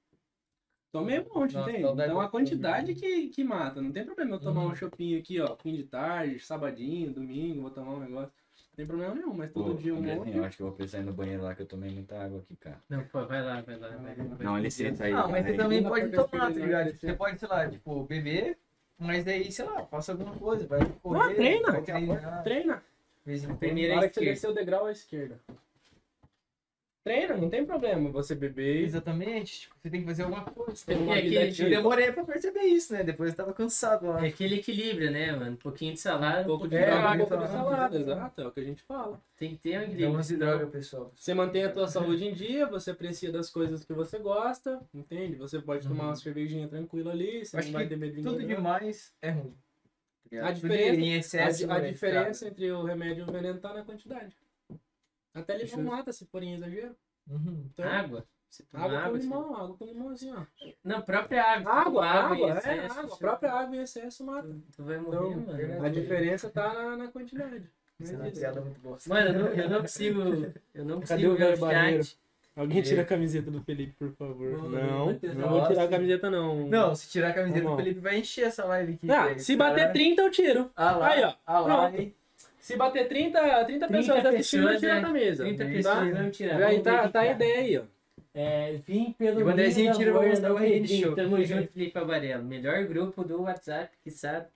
Tomei 0.96 1.20
um 1.20 1.24
monte, 1.34 1.54
Nossa, 1.54 1.70
entende? 1.70 1.86
Então 1.92 2.20
a 2.20 2.28
quantidade 2.28 2.94
que, 2.94 3.28
que 3.28 3.44
mata. 3.44 3.82
Não 3.82 3.92
tem 3.92 4.04
problema 4.04 4.36
eu 4.36 4.40
tomar 4.40 4.62
Uhum. 4.62 4.70
um 4.70 4.74
chopinho 4.74 5.18
aqui, 5.18 5.38
ó, 5.40 5.54
fim 5.56 5.74
de 5.74 5.84
tarde, 5.84 6.38
sabadinho, 6.38 7.12
domingo, 7.12 7.60
vou 7.62 7.70
tomar 7.70 7.92
um 7.92 8.00
negócio. 8.00 8.32
Não 8.32 8.76
tem 8.76 8.86
problema 8.86 9.14
nenhum, 9.14 9.34
mas 9.34 9.52
todo 9.52 9.72
Pô, 9.72 9.74
dia 9.74 9.94
um 9.94 10.00
monte. 10.00 10.34
eu 10.34 10.44
acho 10.44 10.56
que 10.56 10.62
eu 10.62 10.66
vou 10.68 10.74
precisar 10.76 10.98
ir 11.00 11.04
no 11.04 11.12
banheiro 11.12 11.42
lá 11.42 11.54
que 11.54 11.62
eu 11.62 11.66
tomei 11.66 11.90
muita 11.90 12.18
água 12.18 12.38
aqui, 12.40 12.56
cara. 12.56 12.80
Não, 12.88 13.04
pô, 13.04 13.26
vai 13.26 13.42
lá, 13.42 13.60
vai 13.60 13.76
lá. 13.78 13.88
Vai, 13.88 14.14
vai. 14.14 14.46
Não, 14.46 14.58
licença 14.58 15.04
aí. 15.04 15.12
Ah, 15.12 15.28
mas 15.28 15.44
você 15.44 15.50
aí. 15.52 15.56
também 15.58 15.78
Segunda, 15.82 16.00
pode 16.00 16.12
tomar, 16.12 16.28
tá 16.30 16.48
ligado? 16.48 16.84
quarta, 16.84 16.98
Você 17.06 17.12
pode, 17.14 17.38
sei 17.40 17.48
lá, 17.48 17.68
tipo, 17.68 18.04
beber, 18.04 18.58
mas 18.98 19.24
daí, 19.24 19.52
sei 19.52 19.64
lá, 19.66 19.84
faça 19.84 20.12
alguma 20.12 20.34
coisa, 20.34 20.66
vai 20.66 20.80
correr. 21.02 21.20
Ah, 21.20 21.34
treina. 21.34 21.72
vai 21.72 21.82
treinar, 21.82 22.42
Treina. 22.42 22.82
quando. 23.24 23.56
Primeiro 23.58 23.88
Na 23.90 23.94
é 23.94 23.98
hora 23.98 24.08
que 24.08 24.14
você 24.14 24.20
esquerda. 24.20 24.34
descer 24.34 24.50
o 24.50 24.54
degrau 24.54 24.86
à 24.86 24.92
esquerda. 24.92 25.40
Treina, 27.06 27.36
não 27.36 27.48
tem 27.48 27.64
problema 27.64 28.10
você 28.10 28.34
beber. 28.34 28.82
Exatamente, 28.82 29.60
tipo, 29.60 29.76
você 29.80 29.88
tem 29.88 30.00
que 30.00 30.06
fazer 30.08 30.24
alguma 30.24 30.42
coisa. 30.42 30.82
É 30.88 30.96
uma 30.96 31.14
aquele- 31.14 31.50
vida 31.52 31.62
Eu 31.62 31.70
demorei 31.70 32.10
pra 32.10 32.24
perceber 32.24 32.62
isso, 32.62 32.92
né? 32.92 33.04
Depois 33.04 33.30
eu 33.30 33.36
tava 33.36 33.52
cansado 33.52 34.08
lá. 34.08 34.24
É 34.26 34.28
aquele 34.28 34.56
equilíbrio, 34.56 35.12
né, 35.12 35.30
mano? 35.30 35.52
Um 35.52 35.56
pouquinho 35.56 35.92
de 35.94 36.00
salada, 36.00 36.42
Um 36.42 36.46
pouco 36.46 36.66
de 36.66 36.74
É, 36.74 36.84
droga, 36.90 37.22
um 37.22 37.26
pouco 37.28 37.44
de 37.44 37.48
salada, 37.52 37.96
exato, 38.00 38.40
é 38.40 38.46
o 38.48 38.50
que 38.50 38.58
a 38.58 38.64
gente 38.64 38.82
fala. 38.82 39.20
Tem 39.38 39.50
que 39.50 39.56
ter 39.58 39.70
um 39.70 39.74
Não 39.74 39.82
equilíbrio. 39.84 40.18
use 40.18 40.28
senão- 40.34 40.46
droga, 40.48 40.66
pessoal. 40.66 41.12
Você 41.14 41.32
mantém 41.32 41.62
a 41.62 41.70
tua 41.70 41.86
saúde 41.86 42.24
em 42.26 42.32
dia, 42.32 42.66
você 42.66 42.90
aprecia 42.90 43.30
das 43.30 43.48
coisas 43.50 43.84
que 43.84 43.92
você 43.92 44.18
gosta, 44.18 44.80
entende? 44.92 45.36
Você 45.36 45.60
pode 45.60 45.86
tomar 45.86 46.02
Uhum. 46.02 46.08
uma 46.10 46.16
cervejinha 46.16 46.66
tranquila 46.66 47.12
ali, 47.12 47.44
você 47.46 47.56
Acho 47.56 47.68
não 47.68 47.74
vai 47.74 47.86
ter 47.86 47.96
medo 47.96 48.16
de 48.16 48.22
Tudo 48.24 48.34
engordar. 48.34 48.56
demais 48.56 49.14
é 49.22 49.30
ruim. 49.30 49.54
A 50.42 50.50
diferença- 50.50 51.00
em 51.00 51.14
A, 51.14 51.18
excesso 51.18 51.64
di- 51.66 51.70
a 51.72 51.76
é 51.78 51.92
diferença 51.92 52.48
entre 52.48 52.68
o 52.72 52.82
remédio 52.82 53.24
e 53.24 53.30
o 53.30 53.32
veneno 53.32 53.60
tá 53.60 53.72
na 53.72 53.82
quantidade. 53.84 54.36
Até 55.36 55.76
mata 55.76 56.12
se 56.12 56.24
for 56.26 56.42
em 56.42 56.54
exagero. 56.54 56.94
Uhum. 57.28 57.64
Então, 57.72 57.88
Água. 57.88 58.24
Água, 58.72 58.98
água, 58.98 59.10
com 59.10 59.16
você- 59.16 59.22
limão, 59.24 59.56
água 59.56 59.76
com 59.76 59.84
limão 59.84 60.08
assim, 60.10 60.32
ó. 60.32 60.40
Não, 60.82 61.02
própria 61.02 61.42
água. 61.42 61.72
Água, 61.72 62.06
água, 62.06 62.36
em 62.36 62.50
é, 62.50 62.56
excesso, 62.56 62.92
água. 62.98 63.02
você- 63.08 63.14
A 63.14 63.16
própria 63.18 63.52
água 63.52 63.76
em 63.76 63.80
excesso 63.82 64.24
mata. 64.24 64.48
Tu 64.74 64.82
vai 64.84 64.98
morrer, 64.98 65.16
Então, 65.16 65.40
mano. 65.40 65.84
A 65.84 65.88
diferença 65.88 66.48
tá 66.48 66.72
na, 66.72 66.96
na 66.96 67.08
quantidade. 67.08 67.64
Isso 68.00 68.12
é 68.12 68.14
Não 68.14 68.20
uma 68.20 68.26
existe. 68.28 68.40
piada 68.40 68.60
muito 68.60 68.80
boa. 68.80 68.98
Mano, 69.08 69.28
eu 69.28 69.32
não, 69.34 69.46
eu 69.48 69.70
não 69.70 69.80
consigo. 69.80 70.20
Eu 70.74 70.84
não 70.84 71.00
Cadê 71.00 71.26
consigo 71.26 71.32
o 71.32 71.36
ver 71.36 71.52
o 71.52 71.56
chat. 71.56 72.18
Alguém 72.54 72.80
tira 72.80 73.02
a 73.02 73.04
camiseta 73.04 73.50
do 73.50 73.60
Felipe, 73.62 73.92
por 73.98 74.12
favor. 74.12 74.50
Não, 74.50 74.68
Não, 74.70 75.06
não 75.34 75.48
vou 75.50 75.66
tirar 75.66 75.82
a 75.84 75.88
camiseta, 75.88 76.30
não. 76.30 76.66
Não, 76.68 76.94
se 76.94 77.10
tirar 77.10 77.28
a 77.28 77.32
camiseta 77.34 77.60
Vamos 77.62 77.76
do. 77.76 77.82
Felipe, 77.84 78.00
vai 78.00 78.18
encher 78.18 78.44
essa 78.46 78.64
live 78.64 78.94
aqui. 78.94 79.10
Ah, 79.10 79.38
se 79.38 79.54
bater 79.56 79.76
Caralho. 79.76 79.92
30, 79.92 80.22
eu 80.22 80.30
tiro. 80.30 80.70
Ah 80.74 80.92
lá, 80.96 81.08
Aí, 81.08 81.22
ó. 81.24 81.34
Ah 81.44 81.60
lá, 81.60 81.80
Pronto. 81.88 82.00
hein? 82.00 82.15
Se 82.66 82.76
bater 82.76 83.06
30, 83.06 83.64
30 83.64 83.86
pessoas 83.86 84.22
30 84.22 84.28
assistindo, 84.28 84.62
eu 84.62 84.66
pessoas, 84.66 84.80
tiro 84.80 84.92
a 84.92 84.96
é. 84.96 85.00
camisa. 85.00 85.44
30 85.44 85.64
Tá? 85.64 85.70
pessoas 85.70 86.18
vão 86.18 86.30
tirar. 86.32 86.62
Aí 86.64 86.80
tá, 86.80 87.08
tá 87.08 87.20
a 87.20 87.26
ideia 87.28 87.60
aí, 87.60 87.78
ó. 87.78 87.82
É, 88.34 88.80
vim 88.84 89.12
pelo 89.12 89.40
E 89.40 89.44
o 89.44 89.48
Andrezinho 89.48 89.92
Liga 89.92 89.98
tira 89.98 90.52
o 90.52 90.58
Pedrinho. 90.58 91.06
Show. 91.06 91.14
Tamo 91.14 91.44
junto, 91.44 91.72
Felipe 91.72 91.96
Avarelo. 91.96 92.42
Melhor 92.42 92.84
grupo 92.86 93.22
do 93.22 93.42
WhatsApp, 93.42 93.96
que 94.02 94.10
sabe. 94.10 94.46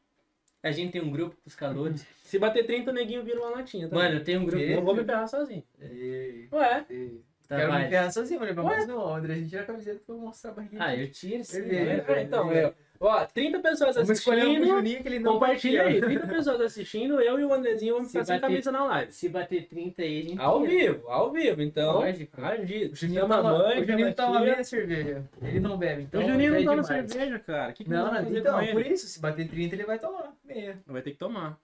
A 0.60 0.72
gente 0.72 0.90
tem 0.90 1.00
um 1.00 1.10
grupo 1.12 1.36
com 1.36 1.46
os 1.46 1.54
calouros. 1.54 2.04
Se 2.24 2.36
bater 2.36 2.66
30, 2.66 2.90
o 2.90 2.94
neguinho 2.94 3.22
vira 3.22 3.38
uma 3.38 3.50
latinha. 3.50 3.88
Tá? 3.88 3.94
Mano, 3.94 4.16
eu 4.16 4.24
tenho 4.24 4.40
um 4.40 4.44
grupo. 4.44 4.66
Não 4.66 4.84
vou 4.84 4.96
me 4.96 5.04
ferrar 5.04 5.28
sozinho. 5.28 5.62
Ei, 5.80 6.48
Ué, 6.52 6.86
ei. 6.90 7.20
Tá, 7.50 7.56
Quero 7.56 7.72
me 7.74 7.88
ferrar 7.88 8.12
sozinho, 8.12 8.40
Ué? 8.42 8.52
mas 8.52 8.86
não, 8.86 9.12
André, 9.12 9.32
a 9.32 9.36
gente 9.38 9.48
tira 9.50 9.62
a 9.62 9.66
camiseta 9.66 10.00
pra 10.06 10.14
eu 10.14 10.20
mostrar 10.20 10.52
a 10.52 10.54
barriguinha. 10.54 10.84
Ah, 10.84 10.96
eu 10.96 11.10
tiro 11.10 11.42
sim. 11.42 11.62
Né? 11.62 12.04
é, 12.06 12.22
então, 12.22 12.48
é. 12.52 12.72
Ó, 13.00 13.26
30 13.26 13.58
pessoas 13.58 13.96
assistindo. 13.96 14.64
Juninho 14.64 15.02
que 15.02 15.08
ele 15.08 15.18
não 15.18 15.32
Compartilha 15.32 15.82
aí. 15.82 15.94
tirar. 15.94 16.06
30 16.06 16.26
pessoas 16.28 16.60
assistindo, 16.60 17.20
eu 17.20 17.40
e 17.40 17.44
o 17.44 17.52
Andrezinho 17.52 17.94
vamos 17.94 18.08
Se 18.08 18.12
ficar 18.12 18.24
sem 18.26 18.36
bater- 18.36 18.46
camisa 18.50 18.70
na 18.70 18.84
live. 18.84 19.10
Se 19.12 19.28
bater 19.28 19.66
30 19.66 20.00
aí, 20.02 20.18
a 20.20 20.22
gente 20.22 20.40
Ao 20.40 20.60
tira. 20.60 20.70
vivo, 20.92 21.08
ao 21.08 21.32
vivo. 21.32 21.60
Então, 21.62 21.92
Lógico. 21.94 22.40
O 22.40 22.94
Juninho 22.94 23.20
toma, 23.22 23.42
mãe, 23.42 23.80
o 23.82 23.84
Juninho 23.84 24.14
toma 24.14 24.36
tia. 24.36 24.40
meia 24.52 24.64
cerveja. 24.64 25.24
Ele 25.42 25.58
não 25.60 25.76
bebe, 25.76 26.02
então 26.02 26.20
O 26.24 26.28
Juninho 26.28 26.52
não 26.52 26.58
é 26.60 26.64
toma 26.64 26.82
demais. 26.82 27.10
cerveja, 27.10 27.38
cara. 27.40 27.72
Que, 27.72 27.82
que 27.82 27.90
Não, 27.90 28.12
não, 28.14 28.36
então, 28.36 28.62
ele? 28.62 28.72
por 28.74 28.86
isso, 28.86 29.08
se 29.08 29.18
bater 29.20 29.48
30, 29.48 29.74
ele 29.74 29.84
vai 29.84 29.98
tomar 29.98 30.32
meia. 30.44 30.78
Vai 30.86 31.02
ter 31.02 31.10
que 31.10 31.18
tomar. 31.18 31.58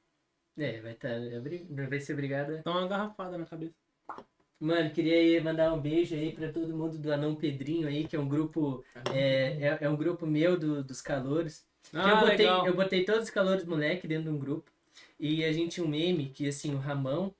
É, 0.59 0.81
vai, 0.81 0.95
tá, 0.95 1.11
é 1.11 1.87
vai 1.87 2.01
ser 2.01 2.15
obrigado. 2.15 2.61
Toma 2.65 2.81
uma 2.81 2.89
garrafada 2.89 3.39
na 3.39 3.45
cabeça. 3.47 3.75
Mano, 4.59 4.91
queria 4.91 5.43
mandar 5.43 5.73
um 5.75 5.81
beijo 5.81 6.15
aí 6.15 6.33
pra 6.33 6.51
todo 6.51 6.75
mundo 6.75 6.97
do 6.99 7.13
Anão 7.13 7.35
Pedrinho 7.35 7.87
aí, 7.89 8.07
que 8.09 8.17
é 8.17 8.19
um 8.21 8.29
grupo. 8.29 8.83
É, 9.15 9.59
é, 9.61 9.79
é 9.83 9.89
um 9.89 9.97
grupo 9.97 10.27
meu 10.27 10.59
do, 10.59 10.83
dos 10.83 11.03
calouros. 11.03 11.65
Que 11.91 11.97
Ah, 11.99 12.11
eu, 12.11 12.21
botei, 12.21 12.37
legal. 12.39 12.67
eu 12.67 12.75
botei 12.75 13.05
todos 13.05 13.25
os 13.25 13.31
calouros 13.31 13.65
moleque 13.65 14.09
dentro 14.09 14.25
de 14.25 14.31
um 14.31 14.39
grupo. 14.39 14.71
E 15.21 15.45
a 15.45 15.53
gente 15.53 15.73
tinha 15.75 15.87
um 15.87 15.89
meme 15.91 16.31
que 16.31 16.49
assim, 16.49 16.75
o 16.75 16.79
Ramão 16.79 17.35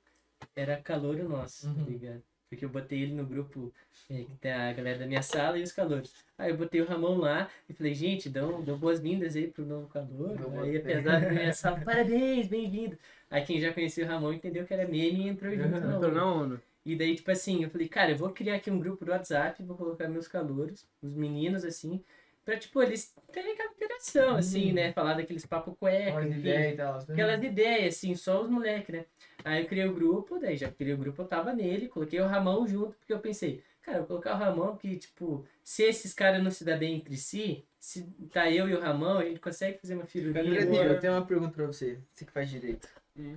era 0.55 0.77
calouro 0.77 1.29
nosso, 1.29 1.67
Uhum. 1.69 1.75
tá 1.85 1.91
ligado? 1.91 2.23
Porque 2.49 2.65
eu 2.65 2.69
botei 2.69 3.03
ele 3.03 3.13
no 3.15 3.25
grupo 3.27 3.73
é, 4.09 4.23
que 4.23 4.37
tem 4.41 4.53
a 4.53 4.73
galera 4.73 4.99
da 5.01 5.07
minha 5.07 5.23
sala 5.23 5.59
e 5.59 5.63
os 5.63 5.73
calouros. 5.73 6.13
Aí 6.39 6.51
eu 6.51 6.57
botei 6.57 6.81
o 6.81 6.87
Ramon 6.87 7.17
lá 7.19 7.51
e 7.69 7.73
falei, 7.73 7.93
gente, 7.95 8.29
dão, 8.31 8.63
dão 8.63 8.79
boas-vindas 8.79 9.35
aí 9.35 9.49
pro 9.49 9.67
novo 9.67 9.89
calor. 9.89 10.37
Aí 10.63 10.77
apesar 10.77 11.21
da 11.21 11.31
minha 11.31 11.53
sala, 11.55 11.81
parabéns, 11.81 12.47
bem-vindo. 12.47 12.97
Aí 13.31 13.45
quem 13.45 13.61
já 13.61 13.73
conhecia 13.73 14.05
o 14.05 14.09
Ramon 14.09 14.33
entendeu 14.35 14.65
que 14.65 14.73
era 14.75 14.87
meme 14.87 15.27
e 15.27 15.29
entrou 15.29 15.51
junto. 15.57 15.69
na 15.71 15.77
Entrou 15.79 15.97
onda. 15.97 16.11
na 16.13 16.27
onda. 16.33 16.63
E 16.87 16.95
daí, 16.95 17.17
tipo 17.17 17.31
assim, 17.33 17.65
eu 17.65 17.69
falei, 17.71 17.89
cara, 17.89 18.13
eu 18.13 18.17
vou 18.17 18.31
criar 18.31 18.55
aqui 18.55 18.71
um 18.71 18.79
grupo 18.79 19.05
do 19.05 19.11
WhatsApp, 19.11 19.61
vou 19.65 19.77
colocar 19.77 20.09
meus 20.09 20.29
calouros, 20.29 20.87
os 21.03 21.15
meninos, 21.15 21.65
assim, 21.65 22.01
pra, 22.45 22.57
tipo, 22.57 22.81
eles 22.81 23.13
terem 23.33 23.55
aquela 23.55 23.73
interação, 23.73 24.37
assim, 24.37 24.69
Uhum. 24.69 24.75
né? 24.75 24.93
Falar 24.93 25.15
daqueles 25.15 25.45
papo 25.45 25.75
cueca, 25.75 26.23
enfim, 26.25 26.39
ideias 26.39 26.75
e 26.75 26.77
tal. 26.77 26.95
né? 26.99 27.05
aquelas 27.11 27.43
ideias, 27.43 27.97
assim, 27.97 28.15
só 28.15 28.41
os 28.41 28.49
moleques, 28.49 28.95
né? 28.95 29.05
Aí 29.45 29.63
eu 29.63 29.67
criei 29.69 29.85
o 29.89 29.93
grupo, 29.95 30.39
daí 30.39 30.57
já 30.57 30.71
criei 30.71 30.95
o 30.95 30.99
grupo, 30.99 31.21
eu 31.23 31.27
tava 31.27 31.53
nele, 31.53 31.89
coloquei 31.89 32.21
o 32.21 32.27
Ramão 32.27 32.69
junto, 32.69 32.97
porque 32.99 33.13
eu 33.13 33.19
pensei, 33.19 33.65
cara, 33.83 33.99
eu 33.99 34.03
vou 34.03 34.09
colocar 34.09 34.35
o 34.35 34.39
Ramão, 34.39 34.77
porque, 34.77 34.95
tipo, 34.95 35.45
se 35.65 35.83
esses 35.83 36.15
caras 36.15 36.41
não 36.41 36.53
se 36.53 36.65
dão 36.65 36.79
bem 36.79 36.95
entre 36.95 37.17
si, 37.17 37.65
se 37.81 38.05
tá 38.31 38.49
eu 38.49 38.69
e 38.69 38.75
o 38.75 38.81
Ramão, 38.81 39.19
a 39.19 39.25
gente 39.25 39.41
consegue 39.41 39.79
fazer 39.79 39.95
uma 39.95 40.05
boa. 40.05 40.85
eu 40.85 41.01
tenho 41.01 41.15
uma 41.15 41.27
pergunta 41.27 41.53
pra 41.53 41.67
você. 41.67 41.99
Você 42.15 42.25
que 42.25 42.31
faz 42.33 42.49
direito. 42.49 42.89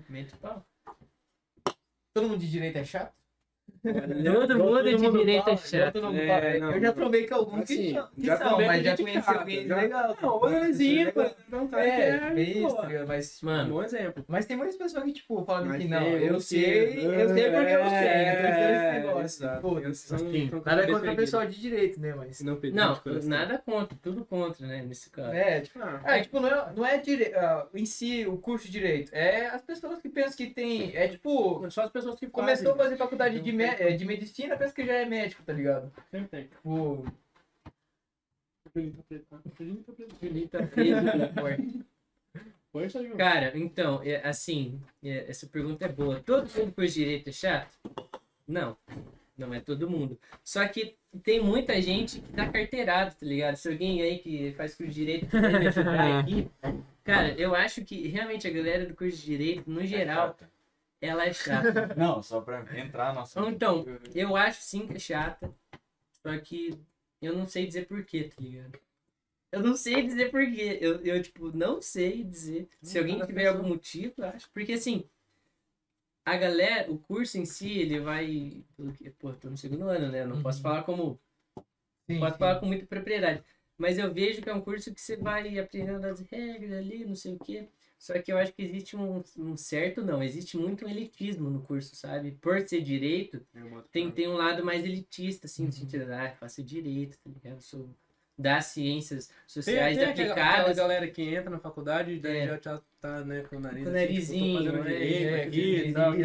Mete 0.08 0.36
o 0.36 0.38
pau. 0.38 0.64
Todo 2.14 2.28
mundo 2.28 2.40
de 2.40 2.50
direito 2.50 2.78
é 2.78 2.84
chato? 2.84 3.19
Todo 3.84 4.58
mundo 4.58 4.80
é 4.80 4.94
de 4.94 5.10
direita 5.12 5.44
fala, 5.46 5.58
chato. 5.58 5.94
todo 5.94 6.06
mundo 6.08 6.20
É, 6.20 6.60
não, 6.60 6.72
eu 6.72 6.82
já 6.82 6.88
não. 6.88 6.94
trovei 6.94 7.28
com 7.28 7.36
alguns 7.36 7.66
que, 7.66 7.74
Assim, 7.98 8.10
que 8.16 8.26
já 8.26 8.38
são, 8.38 8.58
mas 8.58 8.84
já 8.84 8.98
conheci 8.98 9.30
alguém 9.30 9.68
já- 9.68 9.76
legal. 9.76 10.18
Não, 10.22 11.60
é 11.60 11.62
um 11.62 11.68
cara 11.68 11.84
que 11.84 11.90
É, 11.90 12.10
é, 12.10 12.34
bem 12.34 12.68
tá 12.68 12.86
ligado? 12.88 13.08
Mas, 13.08 13.40
um 13.42 13.46
Mano, 13.46 13.74
bom 13.74 13.84
exemplo. 13.84 14.26
mas 14.28 14.46
tem 14.46 14.58
muitas 14.58 14.76
pessoas 14.76 15.04
que, 15.04 15.14
tipo, 15.14 15.44
falam 15.46 15.66
Mas 15.66 15.76
assim, 15.78 15.88
não, 15.88 16.08
eu 16.18 16.40
sei, 16.40 16.62
que- 16.62 17.04
eu 17.06 17.30
sei 17.30 17.52
porque 17.52 17.74
eu 17.74 17.90
sei, 17.90 17.98
É, 18.00 18.90
esse 18.90 19.06
negócio. 19.08 19.30
são- 19.96 20.16
assim, 20.18 20.52
nada 20.66 20.88
contra 20.88 21.12
o 21.12 21.16
pessoal 21.16 21.46
de 21.46 21.60
direito, 21.60 22.00
né, 22.00 22.14
mas... 22.16 22.42
Não, 22.42 22.60
nada 23.24 23.58
contra, 23.58 23.98
tudo 24.02 24.26
contra, 24.26 24.66
né, 24.68 24.84
nesse 24.88 25.10
caso. 25.10 25.34
É, 25.34 25.62
tipo, 25.62 25.80
Ah, 25.82 26.18
é, 26.18 26.22
tipo, 26.22 26.40
não 26.40 26.48
é, 26.50 26.74
não 26.76 26.86
é 26.86 27.02
ah, 27.36 27.66
em 27.74 27.86
si 27.86 28.26
o 28.28 28.38
curso 28.38 28.66
de 28.66 28.72
direito, 28.72 29.12
é 29.14 29.48
as 29.48 29.62
pessoas 29.62 30.00
que 30.02 30.10
pensam 30.10 30.36
que 30.38 30.48
tem, 30.48 30.96
é 30.96 31.08
tipo, 31.08 31.66
só 31.70 31.84
as 31.84 31.92
pessoas 31.92 32.20
que 32.20 32.28
começou 32.28 32.74
a 32.74 32.78
fazer 32.78 32.98
faculdade 32.98 33.40
de, 33.40 33.52
me... 33.52 33.69
eh, 33.78 33.96
de 33.96 34.06
medicina, 34.06 34.58
pensa 34.58 34.74
que 34.74 34.86
já 34.86 34.94
é 34.94 35.06
médico, 35.06 35.44
tá 35.44 35.54
ligado? 35.54 35.92
Sempre 36.10 36.28
tem. 36.28 36.48
Tipo, 36.48 37.06
Julinho 40.22 40.48
tá 40.48 40.64
preto, 40.64 41.06
tá? 41.06 41.12
Tá 41.12 41.28
tá 41.28 41.42
preso. 41.42 41.86
Cara, 43.18 43.58
então, 43.58 44.02
é, 44.04 44.28
assim, 44.28 44.80
é, 45.04 45.26
essa 45.30 45.48
pergunta 45.48 45.86
é 45.86 45.90
boa. 45.90 46.20
Todo 46.20 46.50
mundo 46.56 46.72
curso 46.72 46.94
de 46.94 47.00
direito 47.00 47.30
é 47.30 47.32
chato? 47.32 47.76
Não, 48.48 48.78
não 49.36 49.54
é 49.54 49.60
todo 49.60 49.90
mundo. 49.90 50.20
Só 50.44 50.68
que 50.68 50.96
tem 51.24 51.42
muita 51.42 51.82
gente 51.82 52.20
que 52.22 52.32
tá 52.32 52.48
carteirado, 52.48 53.16
tá 53.16 53.26
ligado? 53.26 53.56
Se 53.56 53.70
alguém 53.70 54.02
aí 54.02 54.20
que 54.20 54.54
faz 54.54 54.76
curso 54.76 54.92
de 54.92 55.00
direito 55.00 55.36
me 55.36 55.68
ajudar 55.68 56.20
aqui, 56.20 56.48
cara, 57.04 57.34
eu 57.40 57.56
acho 57.56 57.84
que 57.84 58.08
realmente 58.08 58.48
a 58.48 58.52
galera 58.52 58.86
do 58.86 58.96
curso 58.96 59.18
de 59.18 59.26
direito, 59.26 59.70
no 59.70 59.84
geral, 59.84 60.38
ela 61.02 61.26
é 61.26 61.34
chata. 61.34 61.88
Não, 61.98 62.22
só 62.22 62.42
pra 62.42 62.62
entrar 62.78 63.08
na 63.14 63.22
nossa. 63.22 63.40
Então, 63.50 63.86
eu 64.14 64.36
acho 64.36 64.62
sim 64.62 64.88
que 64.88 64.96
é 64.96 65.00
chata, 65.00 65.54
só 66.22 66.38
que 66.40 66.72
eu 67.22 67.36
não 67.36 67.48
sei 67.48 67.68
dizer 67.68 67.88
porquê, 67.88 68.26
tá 68.26 68.42
ligado? 68.42 68.80
Eu 69.52 69.62
não 69.62 69.76
sei 69.76 70.04
dizer 70.04 70.32
porquê. 70.32 70.78
Eu, 70.82 71.04
eu 71.04 71.22
tipo, 71.22 71.52
não 71.52 71.82
sei 71.82 72.24
dizer. 72.24 72.70
Se 72.82 73.00
alguém 73.00 73.20
tiver 73.26 73.48
algum 73.48 73.68
motivo, 73.68 74.14
eu 74.18 74.26
acho. 74.26 74.50
Porque 74.52 74.74
assim, 74.74 75.04
a 76.26 76.38
galera, 76.38 76.92
o 76.92 76.98
curso 77.00 77.38
em 77.38 77.46
si, 77.46 77.72
ele 77.80 78.00
vai. 78.00 78.64
Pô, 79.20 79.34
tô 79.34 79.50
no 79.50 79.58
segundo 79.58 79.88
ano, 79.90 80.12
né? 80.12 80.22
Eu 80.22 80.28
não 80.28 80.42
posso 80.42 80.60
Uhum. 80.60 80.64
falar 80.64 80.84
como. 80.84 81.20
sim, 82.10 82.20
posso 82.20 82.34
sim. 82.34 82.40
falar 82.40 82.60
com 82.60 82.66
muita 82.66 82.86
propriedade. 82.86 83.44
Mas 83.78 83.98
eu 83.98 84.14
vejo 84.14 84.42
que 84.42 84.50
é 84.50 84.54
um 84.54 84.62
curso 84.62 84.94
que 84.94 85.02
você 85.02 85.16
vai 85.18 85.58
aprendendo 85.58 86.06
as 86.06 86.20
regras 86.20 86.72
ali, 86.74 87.06
não 87.06 87.16
sei 87.16 87.34
o 87.36 87.40
quê. 87.40 87.70
Só 88.00 88.18
que 88.20 88.32
eu 88.32 88.38
acho 88.38 88.54
que 88.54 88.62
existe 88.64 88.96
um, 88.96 89.22
um 89.38 89.58
certo, 89.58 90.02
não, 90.02 90.24
existe 90.24 90.56
muito 90.58 90.86
um 90.86 90.90
elitismo 90.90 91.50
no 91.50 91.62
curso, 91.62 91.96
sabe? 91.98 92.32
Por 92.32 92.62
ser 92.62 92.82
direito, 92.82 93.46
tem, 93.92 94.10
tem 94.10 94.28
um 94.30 94.36
lado 94.38 94.64
mais 94.64 94.86
elitista, 94.86 95.48
assim, 95.48 95.66
no 95.66 95.72
sentido, 95.74 96.06
de, 96.06 96.12
ah, 96.14 96.34
faço 96.40 96.64
direito, 96.64 97.18
tá 97.22 97.30
ligado? 97.30 97.62
Sou 97.62 97.90
das 98.38 98.68
ciências 98.68 99.28
Tem, 99.28 99.36
sociais 99.48 99.98
tem 99.98 100.08
aquela, 100.08 100.32
aquela 100.32 100.48
aplicadas. 100.48 100.78
galera 100.78 101.08
que 101.10 101.22
entra 101.24 101.50
na 101.50 101.60
faculdade 101.60 102.14
e 102.14 102.20
daí 102.22 102.38
É. 102.38 102.48
já 102.48 102.58
tá, 102.58 102.82
tá 103.02 103.26
né, 103.26 103.42
com 103.42 103.58
o 103.58 103.60
nariz. 103.60 103.84
Com 103.84 103.90
o 103.90 103.94
assim, 103.94 104.06
tipo, 104.06 104.12
narizinho, 104.14 104.58
tô 104.72 104.78
fazendo 104.78 104.88
é, 104.88 104.94
direito 104.94 105.28
é, 105.36 105.44
aqui 105.44 105.92
tal. 105.94 106.12
tem, 106.14 106.22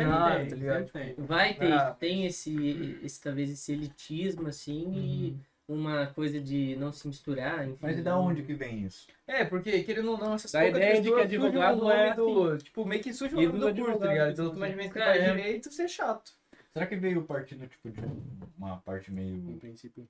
tá 0.48 0.56
ligado? 0.56 0.90
tem. 0.92 1.14
Vai 1.18 1.54
ter, 1.54 1.72
Ah. 1.72 1.90
tem 1.98 2.24
esse, 2.24 3.00
esse, 3.02 3.20
talvez, 3.20 3.50
esse 3.50 3.72
elitismo, 3.72 4.46
assim, 4.46 4.92
e 4.94 5.36
uma 5.66 6.06
coisa 6.08 6.40
de 6.40 6.76
não 6.76 6.92
se 6.92 7.06
misturar, 7.08 7.66
enfim. 7.66 7.78
Mas 7.80 7.98
e 7.98 8.02
da 8.02 8.16
onde 8.18 8.42
que 8.42 8.54
vem 8.54 8.84
isso? 8.84 9.06
É, 9.26 9.44
porque 9.44 9.82
querendo 9.82 10.10
ou 10.12 10.18
não, 10.18 10.34
essas 10.34 10.52
Da 10.52 10.60
poucas 10.60 10.78
ideia 10.78 11.00
de 11.02 11.08
que 11.12 11.20
advogado 11.20 11.90
é 11.90 12.14
do, 12.14 12.58
Tipo, 12.58 12.84
meio 12.84 13.02
que 13.02 13.12
suja 13.14 13.36
o 13.36 13.40
nome 13.40 13.58
dos 13.58 13.74
do 13.74 13.82
curso, 13.84 13.98
tá 13.98 14.06
ligado? 14.08 14.24
assim, 14.24 14.32
Então, 14.34 14.46
automaticamente 14.46 14.92
que 14.92 14.98
é. 14.98 15.04
faz 15.04 15.24
direito, 15.24 15.70
você 15.72 15.82
é 15.84 15.88
chato. 15.88 16.32
Será 16.72 16.86
que 16.86 16.96
veio 16.96 17.22
partindo 17.24 17.66
tipo 17.66 17.88
de 17.90 18.00
uma 18.58 18.76
parte 18.78 19.10
No 19.10 19.16
meio 19.16 19.58
princípio. 19.58 20.08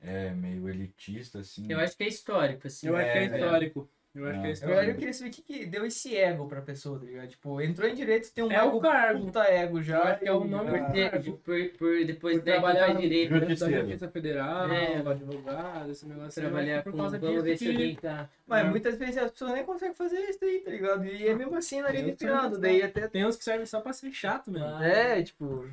é 0.00 0.30
meio 0.30 0.68
elitista 0.68 1.38
assim? 1.40 1.66
Eu 1.68 1.80
acho 1.80 1.96
que 1.96 2.04
é 2.04 2.08
histórico, 2.08 2.66
assim. 2.66 2.86
Eu 2.86 2.96
acho 2.96 3.10
que 3.10 3.18
é 3.18 3.24
É, 3.24 3.28
né? 3.28 3.38
histórico. 3.40 3.90
Eu 4.14 4.26
acho 4.28 4.40
que 4.40 4.46
é 4.46 4.50
Na 4.60 4.66
verdade, 4.66 4.90
eu 4.90 4.94
queria 4.94 5.12
saber 5.12 5.30
o 5.30 5.32
que, 5.32 5.42
que 5.42 5.66
deu 5.66 5.84
esse 5.84 6.16
ego 6.16 6.46
pra 6.46 6.62
pessoa, 6.62 7.00
tá 7.00 7.04
ligado? 7.04 7.26
Tipo, 7.28 7.60
entrou 7.60 7.88
em 7.88 7.94
direito, 7.94 8.32
tem 8.32 8.44
um 8.44 8.52
É 8.52 8.62
o 8.62 8.68
ego, 8.68 8.80
cargo. 8.80 9.24
puta 9.24 9.42
ego 9.44 9.82
já. 9.82 9.96
Eu 9.98 10.02
acho 10.04 10.18
que 10.20 10.28
é 10.28 10.32
o 10.32 10.44
nome 10.44 10.70
Por, 10.70 10.80
do 10.80 10.92
ter- 10.92 11.10
cargo. 11.10 11.32
por, 11.38 11.68
por 11.76 12.04
depois 12.04 12.36
Por 12.36 12.44
trabalhar 12.44 12.94
no- 12.94 13.00
direito, 13.00 13.34
Justiça. 13.34 13.68
da. 13.70 13.78
Justiça 13.80 14.08
Federal, 14.08 14.70
É. 14.72 14.96
advogado, 14.98 15.90
esse 15.90 16.06
negócio. 16.06 16.42
aí, 16.42 16.48
trabalhar 16.48 16.74
acho 16.74 16.84
que 16.84 16.90
com... 16.90 16.96
por 16.96 17.02
causa 17.02 17.18
Vamos 17.18 17.42
ver 17.42 17.50
disso 17.52 17.64
se 17.64 17.70
alguém 17.70 17.96
tá... 17.96 18.30
Mas 18.46 18.64
É. 18.66 18.70
muitas 18.70 18.96
vezes 18.96 19.18
as 19.18 19.30
pessoas 19.32 19.52
nem 19.52 19.64
conseguem 19.64 19.94
fazer 19.94 20.18
isso 20.20 20.38
daí, 20.40 20.60
tá 20.60 20.70
ligado? 20.70 21.04
E 21.06 21.26
é 21.28 21.34
mesmo 21.34 21.56
assim, 21.56 21.80
Eu 21.80 22.08
empinado. 22.08 22.54
sei, 22.54 22.62
Daí 22.62 22.82
até. 22.82 23.08
Tem 23.08 23.26
uns 23.26 23.36
que 23.36 23.42
servem 23.44 23.66
só 23.66 23.80
pra 23.80 23.92
ser 23.92 24.12
chato 24.12 24.50
mesmo. 24.50 24.82
É, 24.82 25.22
tipo. 25.22 25.66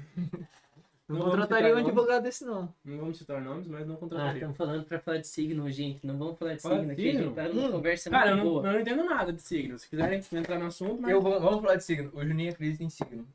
Não, 1.11 1.19
Não 1.19 1.29
contrataria 1.31 1.75
um 1.75 1.77
advogado 1.79 2.23
desse, 2.23 2.45
não. 2.45 2.73
Não 2.85 2.97
vamos 2.97 3.17
citar 3.17 3.41
nomes, 3.41 3.67
mas 3.67 3.85
não 3.87 3.95
Ah, 3.95 3.97
contrataria. 3.97 4.33
estamos 4.33 4.57
falando 4.57 4.85
pra 4.85 4.99
falar 4.99 5.17
de 5.17 5.27
signo, 5.27 5.69
gente. 5.71 6.05
Não 6.07 6.17
vamos 6.17 6.37
falar 6.39 6.53
de 6.55 6.61
Fala 6.61 6.75
signo 6.79 6.95
de 6.95 7.01
aqui, 7.09 7.17
signo? 7.17 7.33
tá 7.35 7.49
numa 7.49 7.67
Hum. 7.67 7.71
conversa 7.71 8.09
Cara, 8.09 8.29
eu 8.31 8.35
muito 8.35 8.45
não, 8.45 8.53
boa. 8.53 8.67
eu 8.67 8.73
não 8.73 8.79
entendo 8.79 9.03
nada 9.03 9.33
de 9.33 9.41
signo. 9.41 9.77
Se 9.77 9.89
quiserem 9.89 10.21
entrar 10.33 10.57
no 10.59 10.65
assunto, 10.67 11.01
mas... 11.01 11.11
Eu, 11.11 11.21
vou- 11.21 11.39
vamos 11.39 11.61
falar 11.61 11.75
de 11.75 11.83
signo. 11.83 12.11
O 12.13 12.25
Juninho 12.25 12.51
acredita 12.51 12.83
em 12.83 12.89
signo. 12.89 13.27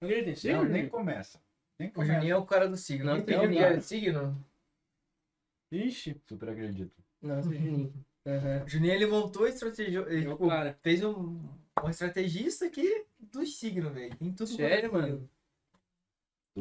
Não 0.00 0.08
acredito 0.08 0.30
em 0.30 0.34
signo? 0.36 0.62
Não, 0.62 0.68
nem 0.68 0.88
começa. 0.88 1.40
Nem 1.78 1.92
O. 1.96 2.04
Juninho 2.04 2.32
é 2.32 2.36
o 2.36 2.44
cara 2.44 2.68
do 2.68 2.76
signo. 2.76 3.04
Não, 3.06 3.20
tem 3.22 3.36
Juninho. 3.40 3.62
é 3.64 3.80
signo? 3.80 4.44
Ixi, 5.70 6.20
Super 6.26 6.48
acredito. 6.50 6.92
Nossa, 7.22 7.42
Juninho. 7.52 7.92
O 8.66 8.68
Juninho 8.68 8.92
ele 8.92 9.06
montou 9.06 9.46
a 9.46 9.48
estratégia. 9.48 10.00
Ele, 10.06 10.26
eu, 10.26 10.32
tipo, 10.32 10.48
cara. 10.48 10.76
fez 10.82 11.02
um, 11.02 11.38
um 11.82 11.88
estrategista 11.88 12.66
aqui 12.66 13.06
dos 13.18 13.56
signos, 13.58 13.90
velho. 13.94 14.14
Tem 14.16 14.30
tudo 14.32 14.46
Sério, 14.48 14.90
signo. 14.90 15.30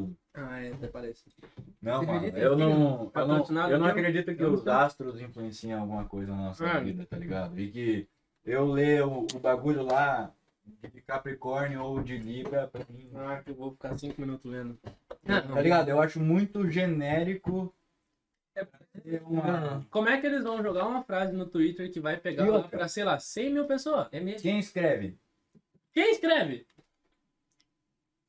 Mano? 0.01 0.17
Ah, 0.33 0.61
é, 0.61 0.71
até 0.71 0.87
parece. 0.87 1.23
Não, 1.81 2.03
mano, 2.05 2.27
eu 2.27 2.55
não, 2.57 3.11
eu 3.15 3.27
não, 3.27 3.69
eu 3.69 3.79
não 3.79 3.87
acredito 3.87 4.35
que 4.35 4.43
os 4.43 4.67
astros 4.67 5.19
influenciam 5.21 5.81
alguma 5.81 6.05
coisa 6.05 6.31
na 6.31 6.45
nossa 6.45 6.65
Ah. 6.69 6.79
vida, 6.79 7.05
tá 7.05 7.17
ligado? 7.17 7.59
E 7.59 7.69
que 7.71 8.07
eu 8.45 8.65
ler 8.67 9.03
o, 9.03 9.25
o 9.33 9.39
bagulho 9.39 9.83
lá 9.83 10.31
de 10.93 11.01
Capricórnio 11.01 11.81
ou 11.81 12.01
de 12.03 12.17
Libra, 12.17 12.67
pra 12.67 12.85
mim, 12.89 13.09
Ah, 13.15 13.41
que 13.43 13.51
eu 13.51 13.55
vou 13.55 13.71
ficar 13.71 13.97
cinco 13.97 14.19
minutos 14.21 14.49
lendo. 14.51 14.77
Não, 15.23 15.41
tá 15.55 15.61
ligado? 15.61 15.89
Eu 15.89 15.99
acho 16.01 16.19
muito 16.19 16.69
genérico. 16.69 17.73
É, 18.55 18.65
É 19.05 19.21
uma... 19.25 19.85
Como 19.89 20.09
é 20.09 20.19
que 20.19 20.27
eles 20.27 20.43
vão 20.43 20.61
jogar 20.61 20.85
uma 20.87 21.03
frase 21.03 21.31
no 21.33 21.45
Twitter 21.45 21.91
que 21.91 21.99
vai 21.99 22.17
pegar 22.17 22.45
lá 22.45 22.57
outra? 22.57 22.69
pra, 22.77 22.87
sei 22.87 23.03
lá, 23.03 23.17
100 23.19 23.53
mil 23.53 23.65
pessoas? 23.65 24.07
É 24.11 24.19
mesmo. 24.19 24.41
Quem 24.41 24.59
escreve? 24.59 25.17
Quem 25.93 26.11
escreve? 26.11 26.65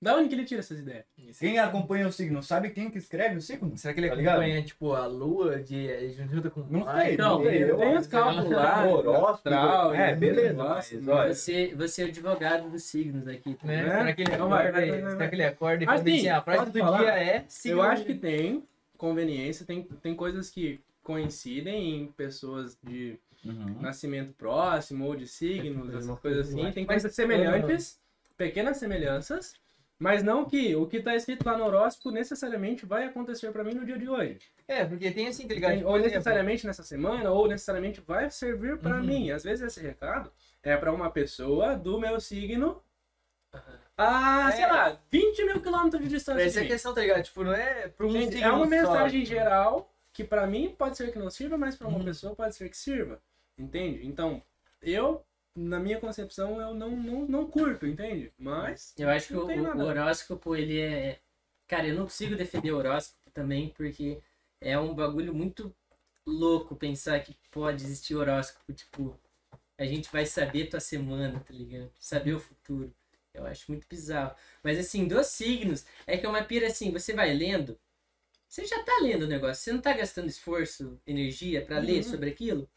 Da 0.01 0.14
onde 0.14 0.28
que 0.28 0.34
ele 0.36 0.44
tira 0.44 0.61
essas 0.61 0.78
ideias? 0.78 1.05
Quem 1.40 1.59
acompanha 1.59 2.07
o 2.07 2.12
signo 2.12 2.40
sabe 2.40 2.70
quem 2.70 2.88
que 2.88 2.99
escreve 2.99 3.36
o 3.36 3.40
signo? 3.40 3.76
Será 3.76 3.92
que 3.92 3.99
ele 3.99 4.09
Tá 4.09 4.14
ligado? 4.14 4.34
acompanha, 4.36 4.62
tipo, 4.62 4.92
a 4.92 5.07
lua 5.07 5.59
de 5.61 6.11
junta 6.30 6.49
com 6.51 6.61
Não 6.70 6.84
sei, 6.94 7.14
Então, 7.14 7.38
não 7.38 7.44
sei. 7.44 7.64
Eu- 7.64 7.76
tem 7.76 7.96
os 7.96 8.07
cálculos 8.07 8.51
lá, 8.53 8.86
Horóscopo, 8.86 9.26
astral, 9.26 9.94
é, 9.94 10.12
e- 10.12 10.16
beleza, 10.16 10.55
mas 10.55 11.09
olha, 11.09 11.34
Você, 11.34 11.74
você 11.74 12.03
é 12.03 12.05
o 12.05 12.09
advogado 12.09 12.70
dos 12.70 12.84
signos 12.84 13.26
aqui. 13.26 13.55
Tá 13.55 13.66
Né? 13.66 13.82
Né? 13.82 13.90
Será 13.99 14.12
que 14.12 14.22
ele 14.22 14.32
Então 14.34 14.49
vai, 14.49 14.61
acorda, 14.68 14.78
vai, 14.80 14.90
vai, 14.90 15.01
vai, 15.03 15.11
será 15.12 15.28
que 15.28 15.34
ele 15.34 15.44
acorda 15.44 15.82
e 15.82 15.86
fala 15.86 15.99
assim, 16.01 16.18
sim, 16.20 16.28
a 16.28 16.42
frase 16.42 16.70
do 16.72 16.78
falar? 16.78 16.99
dia 16.99 17.11
é 17.18 17.44
signo. 17.49 17.78
Eu 17.78 17.82
acho 17.82 18.05
que 18.05 18.14
tem 18.14 18.62
conveniência, 18.96 19.66
tem, 19.66 19.82
tem 19.82 20.14
coisas 20.14 20.49
que 20.49 20.78
coincidem 21.03 22.03
em 22.03 22.07
pessoas 22.07 22.78
de 22.84 23.18
Uhum. 23.44 23.76
nascimento 23.80 24.32
próximo 24.32 25.07
ou 25.07 25.14
de 25.16 25.26
signos, 25.26 25.88
essas 25.94 26.07
coisas 26.20 26.20
coisa 26.20 26.40
assim. 26.62 26.72
Tem 26.72 26.84
coisas 26.84 27.14
semelhantes, 27.14 27.99
pequenas 28.36 28.76
semelhanças, 28.76 29.55
mas 29.99 30.22
não 30.22 30.44
que 30.44 30.74
o 30.76 30.86
que 30.86 31.01
tá 31.01 31.14
escrito 31.16 31.44
lá 31.44 31.57
no 31.57 31.64
horóscopo 31.64 32.11
necessariamente 32.11 32.86
vai 32.86 33.05
acontecer 33.05 33.51
pra 33.51 33.64
mim 33.64 33.74
no 33.74 33.84
dia 33.84 33.99
de 33.99 34.09
hoje. 34.09 34.38
É, 34.66 34.84
porque 34.84 35.11
tem 35.11 35.26
assim, 35.28 35.46
tá 35.49 35.55
ligado? 35.55 35.78
Tipo, 35.78 35.88
ou 35.88 35.99
necessariamente 35.99 36.66
nessa 36.66 36.82
semana, 36.82 37.30
ou 37.30 37.49
necessariamente 37.49 38.01
vai 38.01 38.30
servir 38.30 38.78
pra 38.78 38.96
Uhum. 38.99 39.03
mim. 39.05 39.30
Às 39.30 39.42
vezes 39.42 39.64
esse 39.66 39.80
recado 39.80 40.30
é 40.62 40.76
pra 40.76 40.92
uma 40.92 41.11
pessoa 41.11 41.74
do 41.74 41.99
meu 41.99 42.20
signo 42.20 42.82
a, 43.96 44.49
É. 44.51 44.53
sei 44.53 44.66
lá, 44.66 44.99
20 45.11 45.44
mil 45.44 45.61
quilômetros 45.61 46.01
de 46.03 46.09
distância 46.09 46.42
Essa 46.44 46.61
é 46.61 46.64
a 46.64 46.66
questão, 46.66 46.94
tá 46.94 47.01
ligado? 47.01 47.22
Tipo, 47.24 47.42
não 47.44 47.53
é 47.53 47.90
um 48.01 48.07
Entende? 48.11 48.32
signo 48.34 48.46
É 48.46 48.53
uma 48.53 48.64
só. 48.64 48.70
mensagem 48.70 49.24
geral 49.24 49.90
que 50.12 50.22
pra 50.24 50.46
mim 50.46 50.74
pode 50.76 50.96
ser 50.96 51.11
que 51.12 51.18
não 51.18 51.30
sirva, 51.30 51.57
mas 51.59 51.76
pra 51.76 51.88
uma 51.88 51.99
Uhum. 51.99 52.05
pessoa 52.05 52.34
pode 52.34 52.55
ser 52.55 52.68
que 52.68 52.76
sirva. 52.76 53.20
Entende? 53.57 54.07
Então, 54.07 54.40
eu, 54.82 55.24
na 55.59 55.78
minha 55.80 55.98
concepção, 56.00 56.61
eu 56.61 56.74
não, 56.74 56.90
não, 56.96 57.26
não 57.26 57.50
curto, 57.50 57.86
entende? 57.86 58.32
Mas. 58.38 58.94
Eu 58.98 59.09
acho 59.09 59.28
que 59.28 59.34
o, 59.36 59.46
o 59.46 59.80
horóscopo, 59.84 60.54
ele 60.56 60.80
é. 60.80 61.20
Cara, 61.66 61.86
eu 61.88 61.94
não 61.94 62.04
consigo 62.04 62.36
defender 62.36 62.72
o 62.72 62.78
horóscopo 62.78 63.30
também, 63.32 63.70
porque 63.70 64.20
é 64.61 64.78
um 64.78 64.94
bagulho 64.94 65.34
muito 65.34 65.74
louco 66.26 66.76
pensar 66.76 67.20
que 67.22 67.36
pode 67.50 67.84
existir 67.84 68.14
horóscopo. 68.14 68.72
Tipo, 68.72 69.18
a 69.78 69.84
gente 69.84 70.11
vai 70.11 70.26
saber 70.26 70.68
tua 70.68 70.80
semana, 70.80 71.40
tá 71.40 71.52
ligado? 71.54 71.90
Saber 72.00 72.34
o 72.34 72.40
futuro. 72.40 72.94
Eu 73.34 73.46
acho 73.46 73.70
muito 73.70 73.86
bizarro. 73.88 74.34
Mas 74.62 74.78
assim, 74.78 75.06
dos 75.06 75.26
signos, 75.28 75.84
é 76.06 76.16
que 76.16 76.26
é 76.26 76.28
uma 76.28 76.42
pira 76.42 76.66
assim, 76.66 76.90
você 76.90 77.12
vai 77.14 77.32
lendo, 77.34 77.78
você 78.48 78.64
já 78.64 78.82
tá 78.82 78.98
lendo 79.02 79.22
o 79.24 79.28
negócio, 79.28 79.62
você 79.62 79.72
não 79.72 79.80
tá 79.80 79.92
gastando 79.92 80.28
esforço, 80.28 81.00
energia 81.06 81.64
pra 81.64 81.78
ler 81.78 81.98
Uhum. 81.98 82.02
sobre 82.11 82.30
aquilo. 82.30 82.68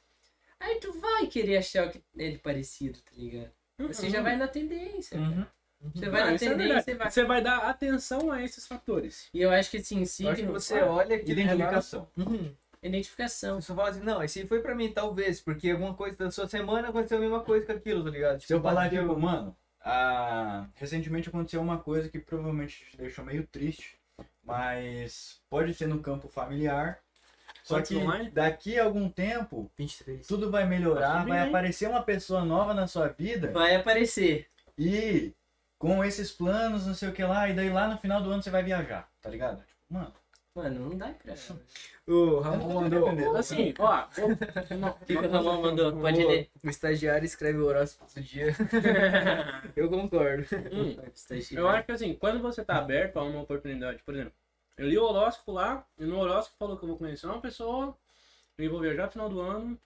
Aí 0.62 0.80
tu 0.80 0.93
vai 0.93 1.28
querer 1.28 1.57
achar 1.57 1.88
o 1.88 1.91
que 1.91 2.01
é 2.18 2.30
de 2.30 2.38
parecido, 2.38 2.99
tá 2.99 3.12
ligado? 3.18 3.51
Você 3.80 4.09
já 4.09 4.20
Uhum. 4.20 4.24
vai 4.24 4.36
na 4.38 4.47
tendência. 4.47 5.18
cara. 5.18 5.30
Uhum. 5.32 5.91
Você 5.95 6.09
vai 6.09 6.22
Não, 6.22 6.28
na 6.28 6.34
é 6.36 6.38
tendência 6.38 6.91
e 6.91 6.93
vai. 6.95 7.09
Você 7.12 7.24
vai 7.26 7.41
dar 7.41 7.57
atenção 7.68 8.32
a 8.32 8.43
esses 8.43 8.68
fatores. 8.68 9.28
E 9.34 9.41
eu 9.41 9.49
acho 9.49 9.72
que 9.72 9.78
assim, 9.78 10.03
Eu 10.20 10.30
acho 10.30 10.41
que 10.43 10.47
você 10.47 10.80
olha 10.82 11.16
aquele 11.16 11.41
Identificação. 11.41 12.07
Uhum. 12.16 12.55
identificação. 12.84 13.59
Você 13.59 13.68
só 13.68 13.76
fala 13.76 13.89
assim, 13.89 14.01
não, 14.01 14.24
esse 14.24 14.45
foi 14.45 14.62
pra 14.62 14.76
mim, 14.76 14.91
talvez, 14.91 15.41
porque 15.41 15.72
alguma 15.72 15.93
coisa 15.95 16.16
da 16.18 16.30
sua 16.32 16.47
semana 16.47 16.89
aconteceu 16.89 17.18
a 17.18 17.22
mesma 17.22 17.39
coisa 17.41 17.66
com 17.66 17.72
aquilo, 17.72 18.03
tá 18.03 18.09
ligado? 18.12 18.41
Se 18.41 18.53
eu 18.53 18.62
falar, 18.62 18.84
bateu- 18.86 19.01
tipo, 19.07 19.20
mano, 19.20 19.55
ah, 19.84 20.68
recentemente 20.76 21.30
aconteceu 21.30 21.59
uma 21.62 21.80
coisa 21.80 22.07
que 22.09 22.20
provavelmente 22.20 22.86
te 22.91 22.97
deixou 22.97 23.26
meio 23.26 23.45
triste, 23.47 23.97
mas 24.43 25.41
pode 25.49 25.74
ser 25.74 25.88
no 25.88 25.99
campo 25.99 26.28
familiar. 26.28 26.99
Só 27.64 27.82
que 27.82 27.95
online? 27.95 28.30
daqui 28.32 28.80
a 28.80 28.84
algum 28.84 29.09
tempo, 29.09 29.72
23. 29.78 30.26
tudo 30.28 30.49
vai 30.51 30.66
melhorar, 30.68 31.26
vai 31.26 31.47
aparecer 31.47 31.88
uma 31.89 32.01
pessoa 32.03 32.43
nova 32.43 32.74
na 32.74 32.88
sua 32.88 33.07
vida 33.09 33.51
Vai 33.51 33.76
aparecer. 33.76 34.47
e 34.78 35.34
com 35.78 36.03
esses 36.03 36.32
planos, 36.32 36.86
não 36.86 36.93
sei 36.93 37.09
o 37.09 37.14
que 37.14 37.24
lá, 37.24 37.49
e 37.49 37.53
daí 37.53 37.70
lá 37.70 37.88
no 37.88 37.97
final 37.97 38.22
do 38.22 38.30
ano 38.32 38.41
você 38.43 38.49
vai 38.51 38.64
viajar, 38.64 39.09
tá 39.22 39.30
ligado? 39.30 39.57
Tipo, 39.66 39.80
mano, 39.89 40.14
Mano, 40.53 40.89
não 40.89 40.97
dá 40.97 41.07
pra. 41.07 41.34
O 42.05 42.14
O 42.14 42.39
Ramon 42.41 42.82
mandou. 42.82 43.38
Assim, 43.38 43.74
ó. 43.80 44.05
vou- 44.18 44.36
que, 45.07 45.16
o 45.16 45.32
Ramon 45.32 45.62
mandou? 45.62 45.93
Pode 45.93 46.22
o- 46.26 46.28
ler. 46.28 46.49
O 46.62 46.70
estagiário 46.70 47.24
escreve 47.26 47.59
o 47.59 47.66
horóscopo 47.68 48.14
do 48.14 48.22
dia. 48.22 48.47
Eu 49.78 49.89
concordo. 49.89 50.43
Hum, 50.74 50.97
eu 51.51 51.70
acho 51.70 51.86
que 51.86 51.91
assim, 51.93 52.14
quando 52.16 52.41
você 52.41 52.66
tá 52.66 52.76
aberto 52.76 53.18
a 53.18 53.24
uma 53.24 53.39
oportunidade, 53.41 54.01
por 54.03 54.14
exemplo, 54.14 54.34
eu 54.78 54.88
li 54.88 54.97
o 54.97 55.03
horóscopo 55.03 55.51
lá, 55.51 55.86
e 55.97 56.05
no 56.05 56.19
horóscopo 56.19 56.57
falou 56.57 56.78
que 56.78 56.84
eu 56.84 56.89
vou 56.89 56.97
conhecer 56.97 57.28
uma 57.28 57.41
pessoa, 57.41 57.97
e 58.57 58.67
vou 58.67 58.80
viajar 58.80 59.05
no 59.05 59.11
final 59.11 59.30
do 59.30 59.39
ano. 59.41 59.80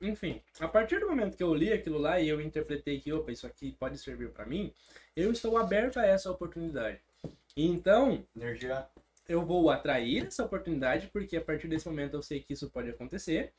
Enfim, 0.00 0.42
a 0.60 0.68
partir 0.68 1.00
do 1.00 1.08
momento 1.08 1.36
que 1.36 1.42
eu 1.42 1.54
li 1.54 1.72
aquilo 1.72 1.98
lá 1.98 2.20
e 2.20 2.28
eu 2.28 2.40
interpretei 2.40 3.00
que, 3.00 3.12
opa, 3.12 3.32
isso 3.32 3.46
aqui 3.46 3.72
pode 3.72 3.96
servir 3.98 4.30
pra 4.30 4.44
mim, 4.44 4.72
eu 5.14 5.32
estou 5.32 5.56
aberto 5.56 5.98
a 5.98 6.06
essa 6.06 6.30
oportunidade. 6.30 7.00
Então, 7.56 8.22
energia 8.36 8.86
eu 9.28 9.44
vou 9.44 9.70
atrair 9.70 10.26
essa 10.26 10.44
oportunidade, 10.44 11.08
porque 11.08 11.36
a 11.36 11.40
partir 11.40 11.66
desse 11.68 11.88
momento 11.88 12.14
eu 12.14 12.22
sei 12.22 12.40
que 12.40 12.52
isso 12.52 12.70
pode 12.70 12.90
acontecer. 12.90 13.52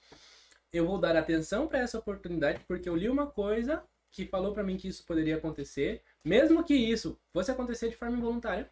Eu 0.72 0.86
vou 0.86 1.00
dar 1.00 1.16
atenção 1.16 1.68
para 1.68 1.80
essa 1.80 1.98
oportunidade, 1.98 2.64
porque 2.68 2.88
eu 2.88 2.96
li 2.96 3.10
uma 3.10 3.28
coisa 3.28 3.84
que 4.12 4.26
falou 4.26 4.54
para 4.54 4.64
mim 4.64 4.78
que 4.78 4.88
isso 4.88 5.06
poderia 5.06 5.36
acontecer, 5.36 6.02
mesmo 6.24 6.64
que 6.64 6.74
isso 6.74 7.20
fosse 7.34 7.52
acontecer 7.52 7.90
de 7.90 7.96
forma 7.96 8.18
involuntária, 8.18 8.70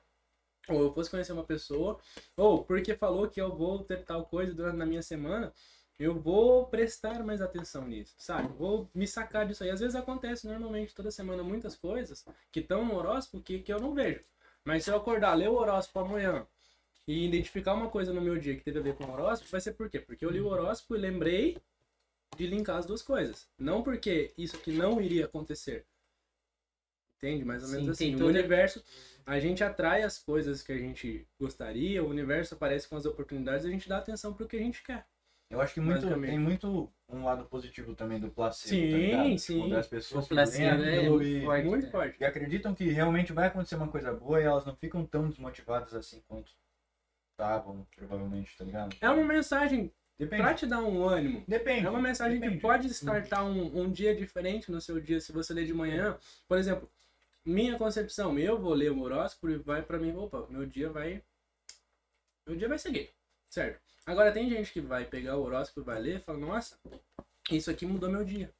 ou 0.69 0.83
eu 0.83 0.93
fosse 0.93 1.09
conhecer 1.09 1.33
uma 1.33 1.43
pessoa, 1.43 1.99
ou 2.35 2.63
porque 2.63 2.95
falou 2.95 3.29
que 3.29 3.41
eu 3.41 3.55
vou 3.55 3.83
ter 3.83 4.03
tal 4.03 4.25
coisa 4.25 4.53
durante 4.53 4.77
na 4.77 4.85
minha 4.85 5.01
semana, 5.01 5.53
eu 5.97 6.19
vou 6.19 6.65
prestar 6.67 7.23
mais 7.23 7.41
atenção 7.41 7.87
nisso, 7.87 8.15
sabe? 8.17 8.51
Vou 8.57 8.89
me 8.93 9.07
sacar 9.07 9.47
disso 9.47 9.63
aí. 9.63 9.69
Às 9.69 9.79
vezes 9.79 9.95
acontece 9.95 10.47
normalmente 10.47 10.93
toda 10.93 11.09
semana 11.09 11.43
muitas 11.43 11.75
coisas 11.75 12.25
que 12.51 12.59
estão 12.59 12.83
no 12.85 12.95
horóscopo 12.95 13.41
que, 13.41 13.59
que 13.59 13.71
eu 13.71 13.79
não 13.79 13.93
vejo. 13.93 14.21
Mas 14.63 14.83
se 14.83 14.91
eu 14.91 14.95
acordar, 14.97 15.35
ler 15.35 15.49
o 15.49 15.55
horóscopo 15.55 15.99
amanhã 15.99 16.45
e 17.07 17.25
identificar 17.25 17.73
uma 17.73 17.89
coisa 17.89 18.11
no 18.11 18.21
meu 18.21 18.37
dia 18.37 18.55
que 18.55 18.63
teve 18.63 18.79
a 18.79 18.81
ver 18.81 18.95
com 18.95 19.05
o 19.05 19.11
horóscopo, 19.11 19.51
vai 19.51 19.61
ser 19.61 19.73
por 19.73 19.89
quê? 19.89 19.99
Porque 19.99 20.25
eu 20.25 20.29
li 20.29 20.41
o 20.41 20.47
horóscopo 20.47 20.95
e 20.95 20.99
lembrei 20.99 21.57
de 22.35 22.47
linkar 22.47 22.77
as 22.77 22.85
duas 22.85 23.01
coisas. 23.01 23.47
Não 23.57 23.81
porque 23.81 24.33
isso 24.37 24.57
aqui 24.57 24.71
não 24.71 25.01
iria 25.01 25.25
acontecer. 25.25 25.85
Entende? 27.17 27.45
Mais 27.45 27.63
ou 27.63 27.69
menos 27.69 27.97
Sim, 27.97 28.15
assim. 28.15 28.23
O 28.23 28.27
universo, 28.27 28.83
a 29.25 29.39
gente 29.39 29.63
atrai 29.63 30.03
as 30.03 30.17
coisas 30.17 30.61
que 30.61 30.71
a 30.71 30.77
gente 30.77 31.27
gostaria, 31.39 32.03
o 32.03 32.09
universo 32.09 32.53
aparece 32.53 32.87
com 32.87 32.95
as 32.95 33.05
oportunidades, 33.05 33.65
a 33.65 33.69
gente 33.69 33.89
dá 33.89 33.97
atenção 33.97 34.33
pro 34.33 34.47
que 34.47 34.55
a 34.55 34.59
gente 34.59 34.83
quer. 34.83 35.05
Eu 35.49 35.61
acho 35.61 35.73
que 35.73 35.79
muito, 35.79 36.07
tem 36.21 36.39
muito 36.39 36.91
um 37.07 37.23
lado 37.23 37.45
positivo 37.45 37.93
também 37.93 38.19
do 38.19 38.29
placebo, 38.29 38.97
Sim, 38.97 39.11
tá 39.11 39.37
sim. 39.37 39.55
Tipo, 39.61 39.69
das 39.69 39.87
pessoas 39.87 40.25
O 40.25 40.29
placebo 40.29 40.83
é 40.83 41.03
e, 41.23 41.45
forte. 41.45 41.67
Muito 41.67 41.85
né? 41.85 41.91
forte. 41.91 42.17
e 42.19 42.25
acreditam 42.25 42.73
que 42.73 42.85
realmente 42.85 43.31
vai 43.31 43.47
acontecer 43.47 43.75
uma 43.75 43.87
coisa 43.87 44.11
boa 44.11 44.41
e 44.41 44.43
elas 44.43 44.65
não 44.65 44.75
ficam 44.75 45.05
tão 45.05 45.29
desmotivadas 45.29 45.93
assim 45.93 46.21
quanto 46.27 46.51
estavam, 47.31 47.85
provavelmente, 47.95 48.57
tá 48.57 48.63
ligado? 48.63 48.95
É 48.99 49.09
uma 49.09 49.23
mensagem 49.23 49.91
Depende. 50.17 50.41
pra 50.41 50.53
te 50.53 50.65
dar 50.65 50.81
um 50.81 51.07
ânimo. 51.07 51.43
Depende. 51.47 51.85
É 51.85 51.89
uma 51.89 52.01
mensagem 52.01 52.39
Depende. 52.39 52.55
que 52.55 52.61
pode 52.61 52.87
startar 52.87 53.45
um, 53.45 53.81
um 53.81 53.91
dia 53.91 54.15
diferente 54.15 54.71
no 54.71 54.81
seu 54.81 54.99
dia 54.99 55.19
se 55.19 55.31
você 55.31 55.53
ler 55.53 55.65
de 55.65 55.73
manhã. 55.73 56.17
Por 56.47 56.57
exemplo, 56.57 56.89
minha 57.45 57.77
concepção, 57.77 58.37
eu 58.39 58.59
vou 58.59 58.73
ler 58.73 58.91
o 58.91 58.99
horóscopo 59.01 59.49
e 59.49 59.57
vai 59.57 59.81
pra 59.83 59.99
mim, 59.99 60.13
opa, 60.15 60.47
meu 60.49 60.65
dia 60.65 60.89
vai. 60.89 61.23
Meu 62.47 62.55
dia 62.57 62.67
vai 62.67 62.77
seguir, 62.79 63.13
certo? 63.49 63.81
Agora 64.05 64.31
tem 64.31 64.49
gente 64.49 64.71
que 64.71 64.81
vai 64.81 65.05
pegar 65.05 65.37
o 65.37 65.43
horóscopo 65.43 65.81
e 65.81 65.83
vai 65.83 65.99
ler 66.01 66.17
e 66.17 66.21
fala, 66.21 66.37
nossa, 66.37 66.79
isso 67.51 67.71
aqui 67.71 67.85
mudou 67.85 68.09
meu 68.09 68.23
dia. 68.23 68.53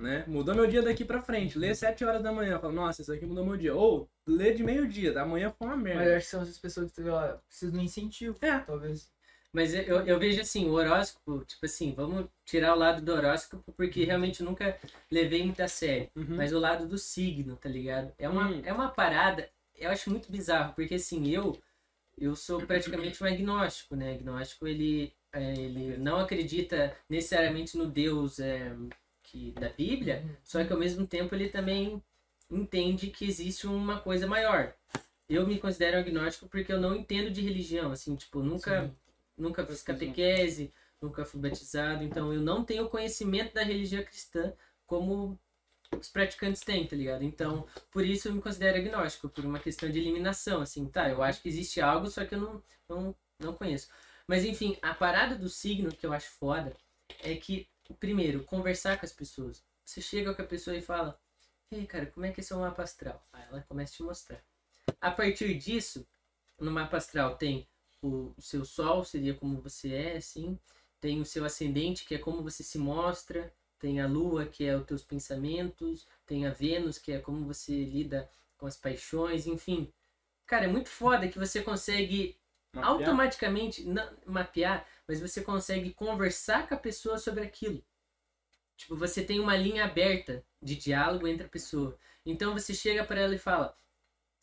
Né? 0.00 0.24
Mudou 0.26 0.54
meu 0.54 0.66
dia 0.66 0.82
daqui 0.82 1.04
pra 1.04 1.22
frente. 1.22 1.58
Lê 1.58 1.74
7 1.74 2.04
horas 2.04 2.22
da 2.22 2.32
manhã, 2.32 2.58
fala, 2.58 2.72
nossa, 2.72 3.00
isso 3.02 3.12
aqui 3.12 3.24
mudou 3.24 3.44
meu 3.46 3.56
dia. 3.56 3.74
Ou 3.74 4.10
lê 4.26 4.52
de 4.52 4.64
meio-dia, 4.64 5.12
da 5.12 5.24
manhã 5.24 5.52
foi 5.56 5.66
uma 5.68 5.76
Mas 5.76 5.86
eu 5.92 5.94
merda. 5.98 6.16
acho 6.16 6.24
que 6.26 6.30
são 6.30 6.42
essas 6.42 6.58
pessoas 6.58 6.90
que 6.92 7.02
precisam 7.46 7.78
de 7.78 7.84
incentivo, 7.84 8.36
É. 8.40 8.58
talvez. 8.60 9.08
Mas 9.54 9.72
eu, 9.72 10.04
eu 10.04 10.18
vejo 10.18 10.40
assim, 10.40 10.66
o 10.68 10.72
horóscopo, 10.72 11.44
tipo 11.46 11.64
assim, 11.64 11.92
vamos 11.94 12.26
tirar 12.44 12.74
o 12.74 12.78
lado 12.78 13.00
do 13.00 13.12
horóscopo, 13.12 13.72
porque 13.76 14.04
realmente 14.04 14.40
eu 14.40 14.46
nunca 14.46 14.76
levei 15.10 15.44
muito 15.44 15.60
a 15.62 15.68
sério. 15.68 16.10
Uhum. 16.16 16.36
Mas 16.36 16.52
o 16.52 16.58
lado 16.58 16.88
do 16.88 16.98
signo, 16.98 17.56
tá 17.56 17.68
ligado? 17.68 18.12
É 18.18 18.28
uma, 18.28 18.48
Hum. 18.48 18.62
é 18.64 18.72
uma 18.72 18.88
parada, 18.90 19.48
eu 19.78 19.90
acho 19.90 20.10
muito 20.10 20.30
bizarro, 20.30 20.74
porque 20.74 20.96
assim, 20.96 21.30
eu 21.30 21.56
eu 22.18 22.36
sou 22.36 22.60
praticamente 22.66 23.22
um 23.22 23.26
agnóstico, 23.26 23.96
né? 23.96 24.14
Agnóstico, 24.14 24.66
ele, 24.68 25.12
é, 25.32 25.52
ele 25.54 25.96
não 25.98 26.18
acredita 26.18 26.96
necessariamente 27.08 27.76
no 27.76 27.86
Deus 27.86 28.38
é, 28.38 28.72
que, 29.22 29.50
da 29.52 29.68
Bíblia, 29.68 30.24
só 30.44 30.64
que 30.64 30.72
ao 30.72 30.78
mesmo 30.78 31.06
tempo 31.06 31.34
ele 31.34 31.48
também 31.48 32.02
entende 32.50 33.08
que 33.08 33.24
existe 33.24 33.66
uma 33.66 33.98
coisa 34.00 34.26
maior. 34.26 34.74
Eu 35.28 35.46
me 35.46 35.58
considero 35.58 35.98
agnóstico 35.98 36.48
porque 36.48 36.72
eu 36.72 36.80
não 36.80 36.94
entendo 36.94 37.30
de 37.30 37.40
religião, 37.40 37.90
assim, 37.90 38.14
tipo, 38.14 38.40
nunca, 38.42 38.94
nunca 39.36 39.66
fiz 39.66 39.82
catequese, 39.82 40.72
nunca 41.00 41.24
fui 41.24 41.40
batizado, 41.40 42.02
então 42.02 42.32
eu 42.32 42.40
não 42.40 42.64
tenho 42.64 42.88
conhecimento 42.88 43.54
da 43.54 43.62
religião 43.62 44.02
cristã 44.02 44.52
como 44.86 45.38
os 45.98 46.08
praticantes 46.08 46.62
têm, 46.62 46.86
tá 46.86 46.96
ligado? 46.96 47.22
Então, 47.22 47.66
por 47.90 48.04
isso 48.04 48.28
eu 48.28 48.34
me 48.34 48.42
considero 48.42 48.78
agnóstico, 48.78 49.28
por 49.28 49.44
uma 49.44 49.58
questão 49.58 49.90
de 49.90 49.98
eliminação, 49.98 50.60
assim, 50.60 50.86
tá, 50.86 51.08
eu 51.08 51.22
acho 51.22 51.40
que 51.40 51.48
existe 51.48 51.80
algo, 51.80 52.08
só 52.08 52.24
que 52.24 52.34
eu 52.34 52.40
não, 52.40 52.62
não, 52.88 53.14
não 53.38 53.52
conheço. 53.54 53.88
Mas 54.26 54.44
enfim, 54.44 54.76
a 54.82 54.94
parada 54.94 55.36
do 55.36 55.48
signo 55.48 55.94
que 55.94 56.06
eu 56.06 56.12
acho 56.12 56.30
foda 56.30 56.74
é 57.20 57.34
que, 57.36 57.68
primeiro, 58.00 58.44
conversar 58.44 58.98
com 58.98 59.04
as 59.04 59.12
pessoas. 59.12 59.62
Você 59.84 60.00
chega 60.00 60.34
com 60.34 60.42
a 60.42 60.46
pessoa 60.46 60.76
e 60.76 60.80
fala, 60.80 61.18
ei, 61.70 61.86
cara, 61.86 62.06
como 62.06 62.24
é 62.24 62.32
que 62.32 62.40
é 62.40 62.44
seu 62.44 62.58
mapa 62.58 62.82
astral? 62.82 63.26
Aí 63.32 63.44
ela 63.50 63.62
começa 63.62 63.92
a 63.92 63.96
te 63.96 64.02
mostrar. 64.02 64.42
A 65.00 65.10
partir 65.10 65.54
disso, 65.54 66.06
no 66.58 66.70
mapa 66.70 66.96
astral 66.96 67.36
tem 67.36 67.68
o 68.06 68.34
seu 68.40 68.64
sol, 68.64 69.04
seria 69.04 69.34
como 69.34 69.60
você 69.60 69.94
é, 69.94 70.16
assim, 70.16 70.58
tem 71.00 71.20
o 71.20 71.24
seu 71.26 71.44
ascendente, 71.44 72.04
que 72.04 72.14
é 72.14 72.18
como 72.18 72.42
você 72.42 72.62
se 72.62 72.78
mostra, 72.78 73.52
tem 73.78 74.00
a 74.00 74.06
lua, 74.06 74.46
que 74.46 74.64
é 74.64 74.76
os 74.76 74.86
teus 74.86 75.02
pensamentos, 75.02 76.06
tem 76.26 76.46
a 76.46 76.50
Vênus, 76.50 76.98
que 76.98 77.12
é 77.12 77.18
como 77.18 77.44
você 77.46 77.84
lida 77.84 78.28
com 78.56 78.66
as 78.66 78.76
paixões, 78.76 79.46
enfim. 79.46 79.92
Cara, 80.46 80.64
é 80.64 80.68
muito 80.68 80.88
foda 80.88 81.28
que 81.28 81.38
você 81.38 81.62
consegue 81.62 82.36
Mapear. 82.72 82.90
automaticamente 82.90 83.84
não, 83.84 84.10
mapear, 84.26 84.86
mas 85.06 85.20
você 85.20 85.42
consegue 85.42 85.92
conversar 85.94 86.68
com 86.68 86.74
a 86.74 86.78
pessoa 86.78 87.18
sobre 87.18 87.44
aquilo. 87.44 87.82
Tipo, 88.76 88.96
você 88.96 89.22
tem 89.24 89.40
uma 89.40 89.56
linha 89.56 89.84
aberta 89.84 90.44
de 90.62 90.76
diálogo 90.76 91.26
entre 91.28 91.46
a 91.46 91.50
pessoa. 91.50 91.98
Então 92.26 92.52
você 92.52 92.74
chega 92.74 93.04
para 93.04 93.20
ela 93.20 93.34
e 93.34 93.38
fala: 93.38 93.66
"Ah, 93.66 93.76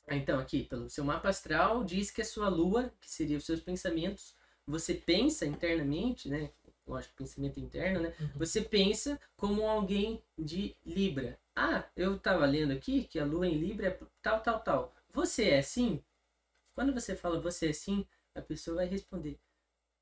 então 0.10 0.40
aqui, 0.40 0.64
pelo 0.64 0.90
seu 0.90 1.04
mapa 1.04 1.30
astral, 1.30 1.84
diz 1.84 2.12
que 2.12 2.22
a 2.22 2.26
sua 2.26 2.50
lua, 2.50 2.92
que 3.00 3.10
seria 3.10 3.38
os 3.38 3.46
seus 3.46 3.62
pensamentos, 3.62 4.36
você 4.66 4.94
pensa 4.94 5.46
internamente, 5.46 6.30
né? 6.30 6.52
Lógico, 6.86 7.16
pensamento 7.16 7.60
interno, 7.60 8.02
né? 8.02 8.14
Você 8.36 8.62
pensa 8.62 9.20
como 9.38 9.64
alguém 9.68 10.22
de 10.38 10.76
Libra. 10.86 11.40
Ah, 11.56 11.86
eu 11.96 12.18
tava 12.20 12.46
lendo 12.46 12.74
aqui 12.74 13.04
que 13.04 13.20
a 13.20 13.26
lua 13.26 13.48
em 13.48 13.58
Libra 13.58 13.88
é 13.88 14.00
tal, 14.22 14.42
tal, 14.42 14.60
tal. 14.62 14.94
Você 15.14 15.50
é 15.50 15.60
assim? 15.60 16.04
Quando 16.74 16.94
você 16.94 17.16
fala 17.16 17.40
você 17.40 17.68
é 17.68 17.70
assim, 17.70 18.06
a 18.34 18.42
pessoa 18.42 18.78
vai 18.78 18.88
responder: 18.88 19.40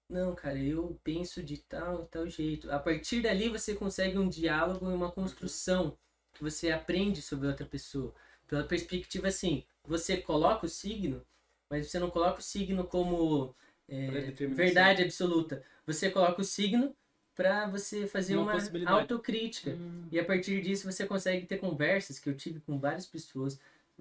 Não, 0.09 0.33
cara, 0.35 0.57
eu 0.57 0.99
penso 1.03 1.43
de 1.43 1.57
tal, 1.57 2.05
tal 2.05 2.27
jeito. 2.27 2.71
A 2.71 2.79
partir 2.79 3.21
dali 3.21 3.49
você 3.49 3.75
consegue 3.75 4.17
um 4.17 4.29
diálogo 4.29 4.89
e 4.89 4.93
uma 4.93 5.11
construção 5.11 5.97
que 6.33 6.43
você 6.43 6.71
aprende 6.71 7.21
sobre 7.21 7.47
outra 7.47 7.65
pessoa. 7.65 8.13
Pela 8.47 8.63
perspectiva 8.63 9.27
assim, 9.27 9.65
você 9.89 10.17
coloca 10.17 10.65
o 10.67 10.69
signo, 10.69 11.21
mas 11.69 11.87
você 11.87 11.97
não 11.99 12.09
coloca 12.11 12.39
o 12.39 12.43
signo 12.43 12.83
como 12.85 13.55
é, 13.87 14.31
verdade 14.49 15.01
absoluta. 15.03 15.63
Você 15.87 16.11
coloca 16.11 16.39
o 16.41 16.43
signo 16.45 16.95
para 17.35 17.67
você 17.67 18.05
fazer 18.05 18.35
Uma 18.37 18.53
uma, 18.53 18.89
autocrítica. 18.91 19.71
Hum. 19.71 20.03
E 20.11 20.19
a 20.19 20.25
partir 20.25 20.61
disso 20.61 20.89
você 20.91 21.05
consegue 21.05 21.45
ter 21.45 21.57
conversas 21.57 22.19
que 22.19 22.29
eu 22.29 22.35
tive 22.35 22.59
com 22.59 22.77
várias 22.77 23.05
pessoas, 23.07 23.59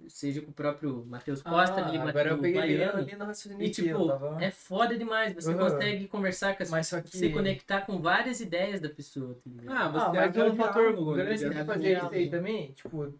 seja 0.08 0.42
com 0.42 0.50
o 0.50 0.54
próprio 0.54 1.04
Matheus 1.06 1.40
Costa, 1.40 1.80
Ah, 1.80 1.88
ali, 1.88 1.96
agora 1.98 2.30
eu 2.30 2.36
Matheus 2.36 2.40
peguei 2.40 2.60
Baiano. 2.60 2.98
ali 2.98 3.64
E 3.64 3.70
que 3.70 3.82
tipo, 3.82 4.06
tava... 4.08 4.44
é 4.44 4.50
foda 4.50 4.96
demais. 4.98 5.34
Você 5.34 5.52
Uhum. 5.52 5.58
consegue 5.58 6.08
conversar 6.08 6.56
com 6.56 6.62
as 6.64 6.86
só 6.86 7.00
que... 7.00 7.16
se 7.16 7.30
conectar 7.30 7.82
com 7.82 8.00
várias 8.00 8.40
ideias 8.40 8.80
da 8.80 8.88
pessoa. 8.88 9.34
tá? 9.34 9.40
Ah, 9.68 9.88
você 9.88 10.06
Ah, 10.06 10.12
mas 10.12 10.24
abre 10.24 10.42
um 10.42 10.56
fator 10.56 11.16
né? 11.16 11.24
grande 11.24 11.44
abre 11.46 11.62
o 11.62 11.64
fazer 11.66 11.96
isso 11.96 12.08
aí 12.12 12.30
também, 12.30 12.72
tipo, 12.72 13.14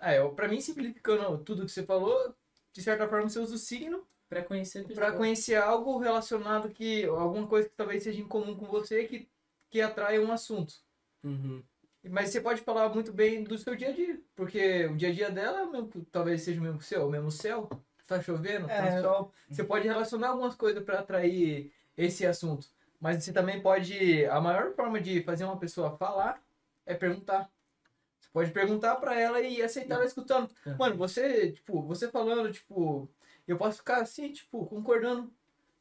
É, 0.00 0.18
eu- 0.18 0.30
pra 0.32 0.48
mim, 0.48 0.60
simplificando 0.60 1.38
tudo 1.38 1.64
que 1.66 1.70
você 1.72 1.82
falou, 1.84 2.34
de 2.72 2.82
certa 2.82 3.06
forma 3.08 3.28
você 3.28 3.38
usa 3.38 3.54
o 3.54 3.58
signo 3.58 4.06
Pra 4.28 4.42
conhecer 4.42 4.80
a 4.80 4.84
pessoa. 4.84 5.06
pra 5.08 5.16
conhecer 5.16 5.56
algo 5.56 5.98
relacionado 5.98 6.70
que. 6.70 7.04
alguma 7.04 7.46
coisa 7.46 7.68
que 7.68 7.74
talvez 7.76 8.02
seja 8.02 8.20
em 8.20 8.26
comum 8.28 8.54
com 8.54 8.66
você 8.66 9.04
que, 9.04 9.28
que 9.68 9.80
atrai 9.80 10.18
um 10.18 10.32
assunto. 10.32 10.74
Uhum. 11.22 11.62
Mas 12.08 12.30
você 12.30 12.40
pode 12.40 12.62
falar 12.62 12.88
muito 12.88 13.12
bem 13.12 13.44
do 13.44 13.58
seu 13.58 13.76
dia 13.76 13.88
a 13.90 13.92
dia, 13.92 14.18
porque 14.34 14.86
o 14.86 14.96
dia 14.96 15.08
a 15.10 15.12
dia 15.12 15.30
dela 15.30 15.60
é 15.62 15.66
mesmo, 15.66 15.90
talvez 16.10 16.40
seja 16.42 16.58
o 16.58 16.62
mesmo 16.62 16.80
seu, 16.80 17.06
o 17.06 17.10
mesmo 17.10 17.30
céu, 17.30 17.68
tá 18.06 18.22
chovendo, 18.22 18.66
tá 18.68 18.72
É. 18.86 19.02
sol. 19.02 19.32
Você 19.50 19.62
pode 19.62 19.86
relacionar 19.86 20.28
algumas 20.30 20.54
coisas 20.54 20.82
para 20.82 21.00
atrair 21.00 21.70
esse 21.96 22.24
assunto. 22.24 22.66
Mas 22.98 23.22
você 23.22 23.32
também 23.32 23.60
pode. 23.60 24.24
A 24.26 24.40
maior 24.40 24.72
forma 24.74 24.98
de 25.00 25.22
fazer 25.24 25.44
uma 25.44 25.58
pessoa 25.58 25.96
falar 25.96 26.42
é 26.86 26.94
perguntar. 26.94 27.50
Pode 28.32 28.50
perguntar 28.52 28.96
para 28.96 29.18
ela 29.18 29.40
e 29.40 29.60
aceitar 29.62 29.96
ela 29.96 30.04
escutando. 30.04 30.48
Uhum. 30.64 30.76
Mano, 30.78 30.96
você, 30.96 31.52
tipo, 31.52 31.82
você 31.82 32.08
falando, 32.08 32.52
tipo, 32.52 33.10
eu 33.46 33.56
posso 33.56 33.78
ficar 33.78 34.00
assim, 34.00 34.30
tipo, 34.32 34.66
concordando, 34.66 35.32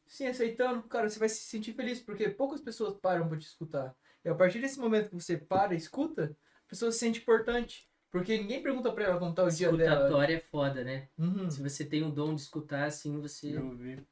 sim, 0.08 0.26
aceitando. 0.28 0.84
Cara, 0.84 1.08
você 1.10 1.20
vai 1.20 1.30
se 1.30 1.42
sentir 1.44 1.74
feliz, 1.74 2.00
porque 2.00 2.28
poucas 2.30 2.60
pessoas 2.62 2.96
param 2.96 3.28
pra 3.28 3.38
te 3.38 3.46
escutar. 3.46 3.96
E 4.26 4.30
a 4.30 4.36
partir 4.36 4.60
desse 4.60 4.80
momento 4.80 5.10
que 5.10 5.16
você 5.16 5.38
para 5.38 5.74
e 5.74 5.78
escuta, 5.78 6.36
a 6.66 6.70
pessoa 6.70 6.92
se 6.92 7.00
sente 7.00 7.22
importante. 7.22 7.88
Porque 8.12 8.38
ninguém 8.40 8.64
pergunta 8.64 8.92
pra 8.92 9.04
ela 9.04 9.20
como 9.20 9.36
tá 9.36 9.44
o 9.44 9.50
dia 9.52 9.72
dela. 9.72 9.84
Escutatória 9.94 10.36
é 10.38 10.40
foda, 10.40 10.84
né? 10.84 11.08
Uhum. 11.18 11.50
Se 11.50 11.62
você 11.62 11.86
tem 11.86 12.04
o 12.04 12.10
dom 12.10 12.34
de 12.34 12.42
escutar, 12.42 12.86
assim, 12.86 13.22
você, 13.22 13.56
Eu 13.56 13.70
vi. 13.76 14.04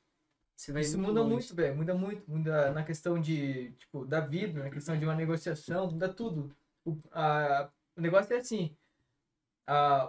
você 0.55 0.71
vai 0.71 0.83
Isso 0.83 0.97
muito 0.99 1.07
muda 1.09 1.21
longe. 1.21 1.33
muito, 1.33 1.55
velho. 1.55 1.75
Muda 1.75 1.95
muito. 1.95 2.29
Muda 2.29 2.71
na 2.71 2.83
questão 2.83 3.19
de, 3.19 3.71
tipo, 3.71 4.05
da 4.05 4.19
vida, 4.19 4.63
na 4.63 4.69
questão 4.69 4.95
de 4.97 5.03
uma 5.03 5.15
negociação, 5.15 5.89
muda 5.89 6.07
tudo. 6.13 6.55
O, 6.85 6.95
a, 7.11 7.71
o 7.97 8.01
negócio 8.01 8.33
é 8.35 8.39
assim. 8.39 8.77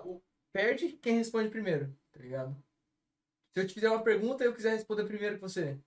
O, 0.04 0.20
perde 0.52 0.92
quem 0.94 1.16
responde 1.16 1.50
primeiro, 1.50 1.94
tá 2.12 2.20
ligado? 2.20 2.56
Se 3.52 3.60
eu 3.60 3.66
te 3.66 3.74
fizer 3.74 3.90
uma 3.90 4.02
pergunta 4.02 4.44
e 4.44 4.46
eu 4.46 4.54
quiser 4.54 4.72
responder 4.74 5.04
primeiro 5.06 5.36
que 5.36 5.40
você, 5.42 5.78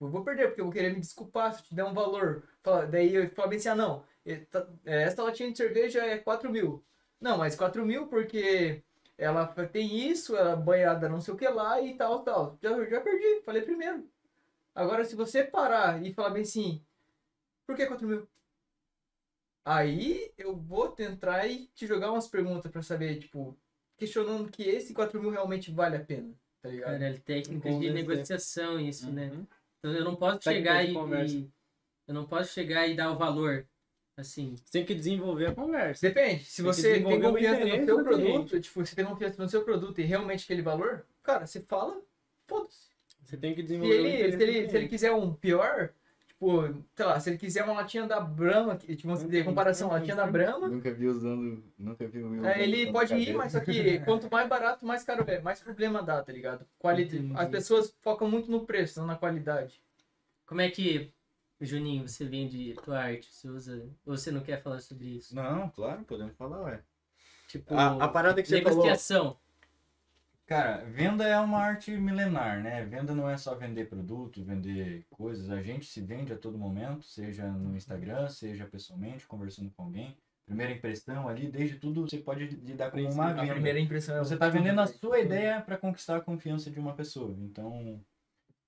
eu 0.00 0.10
vou 0.10 0.24
perder, 0.24 0.48
porque 0.48 0.60
eu 0.62 0.66
vou 0.66 0.74
querer 0.74 0.92
me 0.94 1.00
desculpar 1.00 1.54
se 1.54 1.60
eu 1.62 1.66
te 1.66 1.74
der 1.76 1.84
um 1.84 1.94
valor. 1.94 2.44
Fala- 2.62 2.86
daí 2.86 3.14
eu 3.14 3.30
falo 3.32 3.48
bem 3.50 3.58
assim, 3.58 3.70
ah 3.70 3.74
não, 3.76 4.04
eh, 4.26 4.46
essa 4.86 5.22
latinha 5.22 5.50
de 5.52 5.58
cerveja 5.58 6.04
é 6.04 6.18
4 6.18 6.50
mil. 6.50 6.84
Não, 7.20 7.38
mas 7.38 7.56
4 7.56 7.86
mil 7.86 8.08
porque 8.08 8.82
ela 9.18 9.46
tem 9.68 10.08
isso, 10.10 10.36
ela 10.36 10.52
é 10.52 10.56
banhada 10.56 11.08
não 11.08 11.20
sei 11.20 11.34
o 11.34 11.36
que 11.36 11.48
lá 11.48 11.80
e 11.82 11.96
tal, 11.96 12.22
tal. 12.24 12.58
Já, 12.62 12.70
já 12.86 13.00
perdi, 13.00 13.42
falei 13.44 13.62
primeiro. 13.62 14.08
Agora, 14.74 15.04
se 15.04 15.16
você 15.16 15.44
parar 15.44 16.02
e 16.04 16.14
falar 16.14 16.30
bem 16.30 16.42
assim, 16.42 16.84
por 17.66 17.76
que 17.76 17.86
4 17.86 18.08
mil? 18.08 18.28
Aí 19.68 20.30
eu 20.38 20.54
vou 20.54 20.88
tentar 20.90 21.44
e 21.48 21.66
te 21.74 21.88
jogar 21.88 22.12
umas 22.12 22.28
perguntas 22.28 22.70
pra 22.70 22.82
saber, 22.82 23.18
tipo, 23.18 23.56
questionando 23.98 24.48
que 24.48 24.62
esse 24.62 24.94
4 24.94 25.20
mil 25.20 25.30
realmente 25.30 25.72
vale 25.72 25.96
a 25.96 26.00
pena, 26.04 26.32
tá 26.62 26.68
ligado? 26.68 26.92
Cara, 26.92 27.08
é 27.08 27.12
técnica 27.14 27.70
de 27.70 27.90
negociação 27.90 28.78
isso, 28.78 29.10
né? 29.10 29.26
Uhum. 29.32 29.44
Então 29.80 29.92
eu 29.92 30.04
não 30.04 30.14
posso 30.14 30.38
Técnica 30.38 30.84
chegar 30.84 31.24
e, 31.24 31.36
e- 31.38 31.50
Eu 32.06 32.14
não 32.14 32.24
posso 32.26 32.52
chegar 32.52 32.86
e 32.86 32.94
dar 32.94 33.10
o 33.10 33.18
valor. 33.18 33.66
Assim. 34.16 34.54
Você 34.54 34.70
tem 34.72 34.84
que 34.86 34.94
desenvolver 34.94 35.46
a 35.46 35.54
conversa. 35.54 36.08
Depende, 36.08 36.44
se 36.44 36.62
Tem 36.62 36.64
você 36.72 37.02
tem 37.02 37.20
confiança 37.20 37.64
no 37.66 37.84
seu 37.84 38.02
produto, 38.04 38.48
cliente. 38.48 38.60
tipo, 38.60 38.86
você 38.86 38.96
tem 38.96 39.04
confiança 39.04 39.42
no 39.42 39.48
seu 39.48 39.62
produto 39.64 40.00
e 40.00 40.04
realmente 40.04 40.44
aquele 40.44 40.62
valor, 40.62 41.04
cara, 41.22 41.44
você 41.46 41.60
fala, 41.60 42.00
foda-se. 42.46 42.86
Você 43.24 43.36
tem 43.36 43.52
que 43.54 43.60
Se 43.60 43.66
desenvolver 43.66 44.00
o 44.00 44.06
ele, 44.06 44.32
se, 44.36 44.42
ele, 44.42 44.70
se 44.70 44.76
ele 44.76 44.88
quiser 44.88 45.12
um 45.12 45.34
pior, 45.34 45.92
tipo, 46.36 46.84
sei 46.94 47.06
lá, 47.06 47.18
se 47.18 47.30
ele 47.30 47.38
quiser 47.38 47.64
uma 47.64 47.72
latinha 47.72 48.06
da 48.06 48.20
Brahma, 48.20 48.76
tipo, 48.76 49.08
vamos 49.08 49.24
dizer, 49.24 49.44
comparação, 49.44 49.88
latinha 49.88 50.14
da 50.14 50.26
Brahma, 50.26 50.68
Nunca 50.68 50.92
vi 50.92 51.06
usando. 51.06 51.64
Nunca 51.78 52.06
vi 52.06 52.22
o 52.22 52.28
meu. 52.28 52.46
aí 52.46 52.62
ele 52.62 52.92
pode 52.92 53.14
ir, 53.14 53.34
mas 53.34 53.52
só 53.52 53.60
que 53.60 53.98
quanto 54.04 54.30
mais 54.30 54.48
barato, 54.48 54.86
mais 54.86 55.02
caro 55.02 55.24
é, 55.28 55.40
mais 55.40 55.60
problema 55.60 56.02
dá, 56.02 56.22
tá 56.22 56.32
ligado? 56.32 56.66
Qualidade. 56.78 57.18
Entendi. 57.18 57.40
As 57.40 57.48
pessoas 57.48 57.96
focam 58.00 58.30
muito 58.30 58.50
no 58.50 58.66
preço, 58.66 59.00
não 59.00 59.06
na 59.06 59.16
qualidade. 59.16 59.80
Como 60.44 60.60
é 60.60 60.70
que, 60.70 61.12
Juninho, 61.60 62.06
você 62.06 62.24
vende 62.24 62.74
tua 62.84 62.98
arte? 62.98 63.34
Você 63.34 63.48
usa. 63.48 63.88
Ou 64.04 64.16
você 64.16 64.30
não 64.30 64.42
quer 64.42 64.62
falar 64.62 64.80
sobre 64.80 65.06
isso? 65.16 65.34
Não, 65.34 65.70
claro, 65.70 66.04
podemos 66.04 66.36
falar, 66.36 66.62
ué. 66.62 66.82
Tipo, 67.48 67.74
A, 67.74 68.04
a 68.04 68.08
parada 68.08 68.42
que 68.42 68.48
você 68.48 68.60
falou. 68.60 68.84
Cara, 70.46 70.84
venda 70.84 71.24
é 71.26 71.36
uma 71.40 71.58
arte 71.58 71.90
milenar, 71.90 72.62
né? 72.62 72.84
Venda 72.84 73.12
não 73.12 73.28
é 73.28 73.36
só 73.36 73.56
vender 73.56 73.86
produto, 73.86 74.44
vender 74.44 75.04
coisas. 75.10 75.50
A 75.50 75.60
gente 75.60 75.86
se 75.86 76.00
vende 76.00 76.32
a 76.32 76.38
todo 76.38 76.56
momento, 76.56 77.04
seja 77.04 77.50
no 77.50 77.76
Instagram, 77.76 78.28
seja 78.28 78.64
pessoalmente, 78.64 79.26
conversando 79.26 79.72
com 79.72 79.82
alguém. 79.82 80.16
Primeira 80.44 80.72
impressão 80.72 81.28
ali, 81.28 81.50
desde 81.50 81.76
tudo 81.80 82.08
você 82.08 82.18
pode 82.18 82.46
lidar 82.46 82.92
com 82.92 83.00
uma 83.00 83.30
A 83.30 83.32
venda. 83.32 83.54
primeira 83.54 83.80
impressão 83.80 84.14
é 84.14 84.18
Você 84.20 84.34
está 84.34 84.48
vendendo 84.48 84.80
a 84.80 84.86
sua 84.86 85.18
ideia 85.18 85.60
para 85.60 85.76
conquistar 85.76 86.18
a 86.18 86.20
confiança 86.20 86.70
de 86.70 86.78
uma 86.78 86.94
pessoa. 86.94 87.36
Então, 87.40 88.00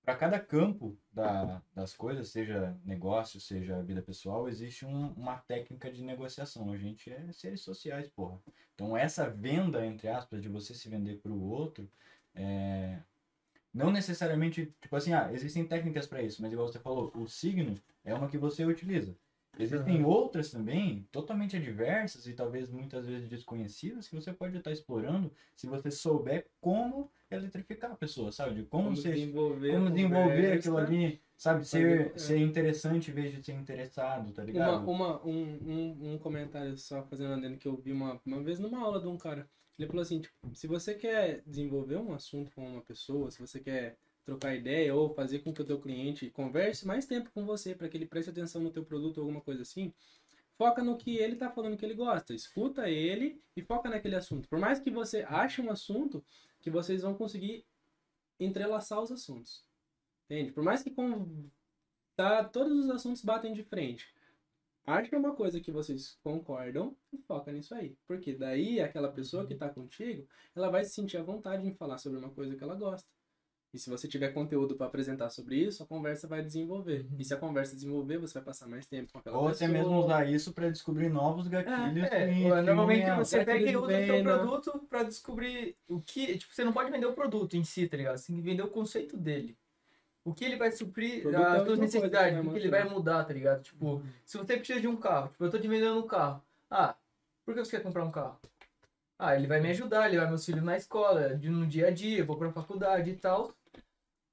para 0.08 0.16
cada 0.16 0.40
campo 0.40 0.98
da, 1.12 1.62
das 1.74 1.92
coisas, 1.92 2.30
seja 2.30 2.74
negócio, 2.82 3.38
seja 3.38 3.82
vida 3.82 4.00
pessoal, 4.00 4.48
existe 4.48 4.86
um- 4.86 5.12
uma 5.12 5.36
técnica 5.36 5.92
de 5.92 6.02
negociação. 6.02 6.72
A 6.72 6.78
gente 6.78 7.10
é 7.12 7.30
seres 7.30 7.60
sociais, 7.60 8.08
porra. 8.08 8.40
Então, 8.72 8.96
essa 8.96 9.28
venda, 9.28 9.84
entre 9.84 10.08
aspas, 10.08 10.40
de 10.40 10.48
você 10.48 10.72
se 10.72 10.88
vender 10.88 11.20
para 11.20 11.30
o 11.30 11.42
outro, 11.42 11.86
é, 12.34 13.02
não 13.74 13.90
necessariamente, 13.90 14.74
tipo 14.80 14.96
assim, 14.96 15.12
ah, 15.12 15.30
existem 15.30 15.66
técnicas 15.68 16.06
para 16.06 16.22
isso, 16.22 16.40
mas 16.40 16.52
igual 16.52 16.68
você 16.68 16.78
falou, 16.78 17.12
o 17.14 17.28
signo 17.28 17.74
é 18.02 18.14
uma 18.14 18.28
que 18.30 18.38
você 18.38 18.64
utiliza. 18.64 19.14
Existem 19.58 20.04
outras 20.04 20.50
também, 20.50 21.06
totalmente 21.10 21.56
adversas 21.56 22.26
e 22.26 22.32
talvez 22.32 22.70
muitas 22.70 23.06
vezes 23.06 23.28
desconhecidas, 23.28 24.08
que 24.08 24.14
você 24.14 24.32
pode 24.32 24.56
estar 24.56 24.70
explorando 24.70 25.32
se 25.56 25.66
você 25.66 25.90
souber 25.90 26.46
como 26.60 27.10
eletrificar 27.30 27.90
a 27.90 27.96
pessoa, 27.96 28.30
sabe? 28.30 28.54
De 28.54 28.62
como, 28.64 28.84
Como 28.84 28.96
você, 28.96 29.12
desenvolver, 29.12 29.72
como 29.72 29.90
desenvolver 29.90 30.52
aquilo 30.52 30.76
ali, 30.78 31.20
sabe? 31.36 31.64
Ser, 31.64 32.12
é. 32.14 32.18
ser 32.18 32.38
interessante 32.38 33.10
em 33.10 33.14
vez 33.14 33.34
de 33.34 33.42
ser 33.42 33.52
interessado, 33.52 34.32
tá 34.32 34.42
Uma, 34.42 34.46
ligado? 34.46 34.90
uma, 34.90 35.26
um, 35.26 35.58
um, 35.66 36.12
um 36.12 36.18
comentário 36.18 36.76
só 36.78 37.02
fazendo 37.02 37.34
adendo 37.34 37.58
que 37.58 37.66
eu 37.66 37.76
vi 37.76 37.92
uma, 37.92 38.20
uma 38.24 38.42
vez 38.42 38.58
numa 38.58 38.80
aula 38.80 39.00
de 39.00 39.08
um 39.08 39.18
cara. 39.18 39.48
Ele 39.78 39.86
falou 39.86 40.02
assim, 40.02 40.20
tipo, 40.20 40.34
se 40.54 40.66
você 40.66 40.94
quer 40.94 41.42
desenvolver 41.46 41.96
um 41.96 42.12
assunto 42.12 42.50
com 42.52 42.66
uma 42.66 42.82
pessoa, 42.82 43.30
se 43.30 43.40
você 43.40 43.60
quer 43.60 43.96
trocar 44.28 44.54
ideia 44.54 44.94
ou 44.94 45.14
fazer 45.14 45.38
com 45.38 45.54
que 45.54 45.62
o 45.62 45.64
teu 45.64 45.80
cliente 45.80 46.28
converse 46.28 46.86
mais 46.86 47.06
tempo 47.06 47.30
com 47.32 47.46
você 47.46 47.74
para 47.74 47.88
que 47.88 47.96
ele 47.96 48.04
preste 48.04 48.28
atenção 48.28 48.60
no 48.60 48.70
teu 48.70 48.84
produto 48.84 49.16
ou 49.16 49.22
alguma 49.22 49.40
coisa 49.40 49.62
assim, 49.62 49.90
foca 50.58 50.84
no 50.84 50.98
que 50.98 51.16
ele 51.16 51.36
tá 51.36 51.50
falando 51.50 51.78
que 51.78 51.84
ele 51.86 51.94
gosta, 51.94 52.34
escuta 52.34 52.90
ele 52.90 53.40
e 53.56 53.62
foca 53.62 53.88
naquele 53.88 54.16
assunto. 54.16 54.46
Por 54.46 54.58
mais 54.58 54.78
que 54.80 54.90
você 54.90 55.24
ache 55.26 55.62
um 55.62 55.70
assunto 55.70 56.22
que 56.60 56.68
vocês 56.68 57.00
vão 57.00 57.14
conseguir 57.14 57.64
entrelaçar 58.38 59.00
os 59.00 59.10
assuntos. 59.10 59.64
Entende? 60.26 60.52
Por 60.52 60.62
mais 60.62 60.82
que 60.82 60.90
com 60.90 61.48
tá, 62.14 62.44
todos 62.44 62.84
os 62.84 62.90
assuntos 62.90 63.24
batem 63.24 63.54
de 63.54 63.62
frente. 63.62 64.12
Acha 64.84 65.16
uma 65.16 65.34
coisa 65.34 65.58
que 65.58 65.72
vocês 65.72 66.18
concordam 66.22 66.94
e 67.10 67.16
foca 67.16 67.50
nisso 67.50 67.74
aí. 67.74 67.96
Porque 68.06 68.34
daí 68.34 68.78
aquela 68.78 69.10
pessoa 69.10 69.46
que 69.46 69.54
tá 69.54 69.70
contigo, 69.70 70.28
ela 70.54 70.68
vai 70.68 70.84
se 70.84 70.90
sentir 70.90 71.16
à 71.16 71.22
vontade 71.22 71.66
em 71.66 71.72
falar 71.72 71.96
sobre 71.96 72.18
uma 72.18 72.30
coisa 72.30 72.54
que 72.54 72.62
ela 72.62 72.74
gosta. 72.74 73.08
E 73.72 73.78
se 73.78 73.90
você 73.90 74.08
tiver 74.08 74.28
conteúdo 74.32 74.76
para 74.76 74.86
apresentar 74.86 75.28
sobre 75.28 75.56
isso, 75.56 75.82
a 75.82 75.86
conversa 75.86 76.26
vai 76.26 76.42
desenvolver. 76.42 77.06
E 77.18 77.24
se 77.24 77.34
a 77.34 77.36
conversa 77.36 77.74
desenvolver, 77.74 78.16
você 78.16 78.34
vai 78.34 78.42
passar 78.42 78.66
mais 78.66 78.86
tempo 78.86 79.12
com 79.12 79.18
aquela 79.18 79.36
Ou 79.36 79.48
pessoa. 79.48 79.68
até 79.68 79.78
mesmo 79.78 80.04
usar 80.04 80.26
isso 80.26 80.52
para 80.54 80.70
descobrir 80.70 81.10
novos 81.10 81.46
gatilhos. 81.48 82.04
É, 82.10 82.28
que- 82.28 82.34
que 82.42 82.48
normalmente 82.62 83.02
é- 83.04 83.16
você 83.16 83.44
pega 83.44 83.70
e 83.70 83.76
usa 83.76 83.98
o 83.98 84.06
seu 84.06 84.22
produto 84.22 84.86
pra 84.88 85.02
descobrir 85.02 85.76
o 85.86 86.00
que. 86.00 86.38
Tipo, 86.38 86.54
você 86.54 86.64
não 86.64 86.72
pode 86.72 86.90
vender 86.90 87.04
o 87.06 87.12
produto 87.12 87.56
em 87.58 87.64
si, 87.64 87.86
tá 87.86 87.96
ligado? 87.98 88.16
Você 88.16 88.28
tem 88.28 88.36
que 88.36 88.42
vender 88.42 88.62
o 88.62 88.68
conceito 88.68 89.18
dele. 89.18 89.54
O 90.24 90.32
que 90.32 90.46
ele 90.46 90.56
vai 90.56 90.72
suprir 90.72 91.26
é 91.26 91.28
as 91.28 91.32
mesma 91.32 91.64
suas 91.64 91.74
que 91.74 91.80
necessidades, 91.84 92.38
o 92.46 92.50
que 92.50 92.56
ele 92.56 92.70
vai 92.70 92.84
mudar, 92.88 93.24
tá 93.24 93.32
ligado? 93.34 93.62
Tipo, 93.62 94.02
se 94.24 94.38
você 94.38 94.56
precisa 94.56 94.80
de 94.80 94.88
um 94.88 94.96
carro, 94.96 95.28
tipo, 95.28 95.44
eu 95.44 95.50
tô 95.50 95.58
te 95.58 95.68
vendendo 95.68 95.98
um 95.98 96.06
carro. 96.06 96.42
Ah, 96.70 96.94
por 97.44 97.54
que 97.54 97.64
você 97.64 97.72
quer 97.76 97.82
comprar 97.82 98.04
um 98.04 98.10
carro? 98.10 98.38
Ah, 99.18 99.34
ele 99.36 99.46
vai 99.46 99.60
me 99.60 99.68
ajudar, 99.70 100.06
ele 100.06 100.16
vai 100.16 100.26
me 100.26 100.32
auxiliar 100.32 100.64
na 100.64 100.76
escola, 100.76 101.30
no 101.42 101.66
dia 101.66 101.88
a 101.88 101.90
dia, 101.90 102.18
eu 102.20 102.26
vou 102.26 102.36
pra 102.36 102.52
faculdade 102.52 103.10
e 103.10 103.16
tal. 103.16 103.52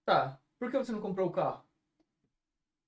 Tá, 0.05 0.39
por 0.59 0.69
que 0.71 0.77
você 0.77 0.91
não 0.91 1.01
comprou 1.01 1.27
o 1.27 1.31
carro? 1.31 1.63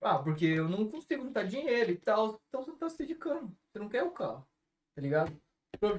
Ah, 0.01 0.19
porque 0.19 0.45
eu 0.45 0.69
não 0.69 0.89
consigo 0.89 1.23
juntar 1.23 1.43
dinheiro 1.43 1.91
e 1.91 1.97
tal. 1.97 2.39
Então 2.47 2.61
você 2.63 2.71
não 2.71 2.77
tá 2.77 2.89
se 2.89 2.97
dedicando. 2.97 3.51
Você 3.71 3.79
não 3.79 3.89
quer 3.89 4.03
o 4.03 4.11
carro, 4.11 4.47
tá 4.95 5.01
ligado? 5.01 5.35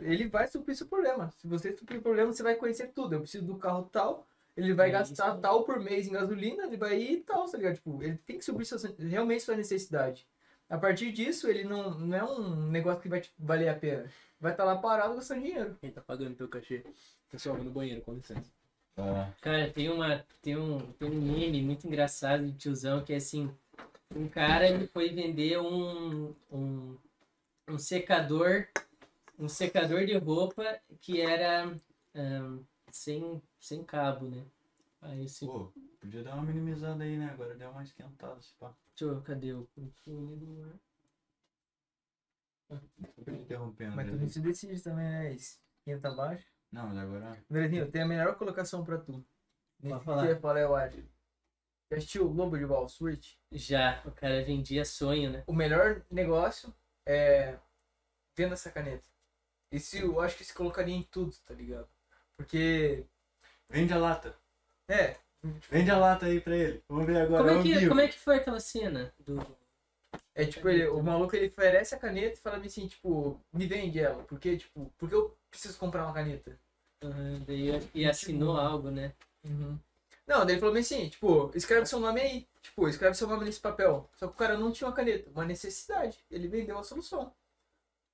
Ele 0.02 0.28
vai 0.28 0.46
suprir 0.48 0.76
seu 0.76 0.86
problema. 0.86 1.30
Se 1.32 1.46
você 1.46 1.76
suprir 1.76 1.98
o 1.98 2.02
problema, 2.02 2.32
você 2.32 2.42
vai 2.42 2.54
conhecer 2.56 2.88
tudo. 2.92 3.14
Eu 3.14 3.20
preciso 3.20 3.44
do 3.44 3.56
carro 3.58 3.88
tal, 3.92 4.26
ele 4.56 4.72
vai 4.74 4.88
É 4.88 4.92
gastar 4.92 5.32
isso. 5.32 5.40
tal 5.40 5.64
por 5.64 5.80
mês 5.80 6.06
em 6.08 6.12
gasolina, 6.12 6.64
ele 6.66 6.76
vai 6.76 7.00
ir 7.00 7.12
e 7.18 7.20
tal, 7.22 7.44
tá 7.50 7.56
ligado? 7.58 7.74
Tipo, 7.74 8.02
ele 8.02 8.18
tem 8.18 8.38
que 8.38 8.44
suprir 8.44 8.66
sua, 8.66 8.78
realmente 8.98 9.42
sua 9.42 9.56
necessidade. 9.56 10.26
A 10.68 10.76
partir 10.78 11.12
disso, 11.12 11.48
ele 11.48 11.64
não, 11.64 11.98
não 11.98 12.16
é 12.16 12.24
um 12.24 12.66
negócio 12.70 13.00
que 13.02 13.08
vai 13.08 13.20
te 13.20 13.32
valer 13.38 13.68
a 13.68 13.74
pena. 13.78 14.10
Vai 14.40 14.52
estar 14.52 14.64
lá 14.64 14.76
parado 14.78 15.14
gastando 15.14 15.42
dinheiro. 15.42 15.76
Quem 15.80 15.90
tá 15.90 16.00
pagando 16.00 16.36
teu 16.36 16.48
cachê? 16.48 16.84
Pessoal, 17.30 17.56
vou 17.56 17.64
no 17.64 17.70
banheiro, 17.70 18.02
com 18.02 18.14
licença. 18.14 18.57
Ah, 18.98 19.32
Cara, 19.40 19.70
tem 19.70 19.88
uma. 19.88 20.24
Tem 20.42 20.56
um, 20.56 20.78
tem 20.92 21.08
um 21.08 21.20
meme 21.20 21.62
muito 21.62 21.86
engraçado 21.86 22.44
de 22.46 22.52
tiozão 22.52 23.04
que 23.04 23.12
é 23.12 23.16
assim. 23.16 23.50
Um 24.14 24.28
cara 24.28 24.68
ele 24.68 24.86
foi 24.86 25.10
vender 25.10 25.58
um, 25.60 26.34
um, 26.50 26.96
um 27.68 27.78
secador 27.78 28.66
um 29.38 29.48
secador 29.48 30.04
de 30.04 30.16
roupa 30.16 30.80
que 31.00 31.20
era 31.20 31.72
ahn, 32.14 32.60
sem, 32.90 33.40
sem 33.58 33.84
cabo, 33.84 34.28
né? 34.28 34.44
Aí 35.00 35.24
esse. 35.24 35.46
Pô, 35.46 35.72
podia 36.00 36.24
dar 36.24 36.34
uma 36.34 36.42
minimizada 36.42 37.04
aí, 37.04 37.16
né? 37.16 37.30
Agora 37.32 37.54
deu 37.54 37.70
uma 37.70 37.84
esquentada, 37.84 38.40
se 38.42 38.52
pá. 38.58 38.74
Deixa 38.96 39.14
eu, 39.14 39.22
cadê 39.22 39.52
o 39.52 39.68
controle 39.74 40.36
do 40.36 40.64
ar? 42.70 42.80
Tô 43.24 43.30
interrompendo. 43.30 43.94
Mas 43.94 44.08
tu 44.08 44.16
né? 44.16 44.22
não 44.22 44.28
se 44.28 44.40
decide 44.40 44.82
também, 44.82 45.04
né? 45.04 45.32
Esquenta 45.32 46.08
abaixo. 46.08 46.44
Não, 46.72 46.88
mas 46.88 46.98
agora. 46.98 47.44
Andrezinho, 47.50 47.90
tem 47.90 48.02
a 48.02 48.06
melhor 48.06 48.36
colocação 48.36 48.84
pra 48.84 48.98
tu. 48.98 49.24
Que 49.80 49.88
falar. 50.00 50.36
falar, 50.40 50.60
eu 50.60 50.74
acho. 50.74 50.98
Já 51.90 51.96
assistiu 51.96 52.26
o 52.26 52.32
Lobo 52.32 52.58
de 52.58 52.64
Wall 52.64 52.86
Street? 52.86 53.34
Já, 53.52 54.02
o 54.04 54.10
cara 54.10 54.44
vendia 54.44 54.84
sonho, 54.84 55.30
né? 55.30 55.44
O 55.46 55.54
melhor 55.54 56.04
negócio 56.10 56.74
é 57.06 57.56
venda 58.36 58.54
essa 58.54 58.70
caneta. 58.70 59.08
Esse 59.72 60.00
eu 60.00 60.20
acho 60.20 60.36
que 60.36 60.44
se 60.44 60.54
colocaria 60.54 60.94
em 60.94 61.02
tudo, 61.02 61.34
tá 61.46 61.54
ligado? 61.54 61.88
Porque. 62.36 63.06
Vende 63.70 63.92
a 63.92 63.98
lata. 63.98 64.34
É, 64.88 65.16
Vende 65.70 65.90
a 65.90 65.98
lata 65.98 66.26
aí 66.26 66.40
pra 66.40 66.56
ele. 66.56 66.82
Vamos 66.88 67.06
ver 67.06 67.20
agora. 67.22 67.44
Como 67.44 67.60
é, 67.60 67.62
que, 67.62 67.88
como 67.88 68.00
é 68.00 68.08
que 68.08 68.18
foi 68.18 68.36
aquela 68.36 68.60
cena 68.60 69.14
do. 69.18 69.38
É 70.38 70.46
tipo, 70.46 70.68
ele- 70.68 70.86
o 70.88 71.02
maluco 71.02 71.34
ele 71.36 71.48
oferece 71.48 71.94
a 71.94 71.98
caneta 71.98 72.34
e 72.38 72.42
fala 72.42 72.58
assim, 72.64 72.86
tipo, 72.86 73.40
me 73.52 73.66
vende 73.66 73.98
ela. 73.98 74.22
Porque, 74.24 74.56
tipo, 74.56 74.92
porque 74.98 75.14
eu 75.14 75.36
preciso 75.50 75.78
comprar 75.78 76.04
uma 76.06 76.14
caneta? 76.14 76.58
Aham, 77.02 77.42
daí 77.46 77.70
e 77.94 78.06
assinou 78.06 78.56
algo, 78.56 78.90
né? 78.90 79.12
Não, 80.26 80.44
daí 80.44 80.54
ele 80.54 80.60
falou 80.60 80.76
assim, 80.76 81.08
tipo, 81.08 81.50
escreve 81.54 81.86
seu 81.86 81.98
nome 82.00 82.20
aí. 82.20 82.46
Tipo, 82.62 82.88
escreve 82.88 83.14
seu 83.16 83.26
nome 83.26 83.44
nesse 83.44 83.60
papel. 83.60 84.08
Só 84.16 84.26
que 84.28 84.34
o 84.34 84.36
cara 84.36 84.56
não 84.58 84.70
tinha 84.72 84.88
uma 84.88 84.94
caneta, 84.94 85.28
uma 85.30 85.44
necessidade. 85.44 86.18
Ele 86.30 86.46
vendeu 86.48 86.78
a 86.78 86.84
solução. 86.84 87.32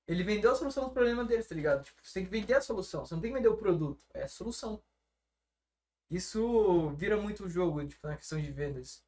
Ele 0.08 0.22
vendeu 0.24 0.52
a 0.52 0.56
solução 0.56 0.84
do 0.86 0.90
problema 0.92 1.24
deles, 1.24 1.48
tá 1.48 1.54
ligado? 1.54 1.84
Tipo, 1.84 2.00
você 2.02 2.14
tem 2.14 2.24
que 2.24 2.30
vender 2.30 2.54
a 2.54 2.60
solução. 2.62 3.06
Você 3.06 3.14
não 3.14 3.22
tem 3.22 3.30
que 3.32 3.36
vender 3.38 3.48
o 3.48 3.56
produto, 3.56 4.04
é 4.14 4.24
a 4.24 4.28
solução. 4.28 4.82
Isso 6.10 6.90
vira 6.92 7.16
muito 7.20 7.44
o 7.44 7.50
jogo, 7.50 7.86
tipo, 7.86 8.06
na 8.06 8.16
questão 8.16 8.40
de 8.40 8.50
vendas. 8.50 9.02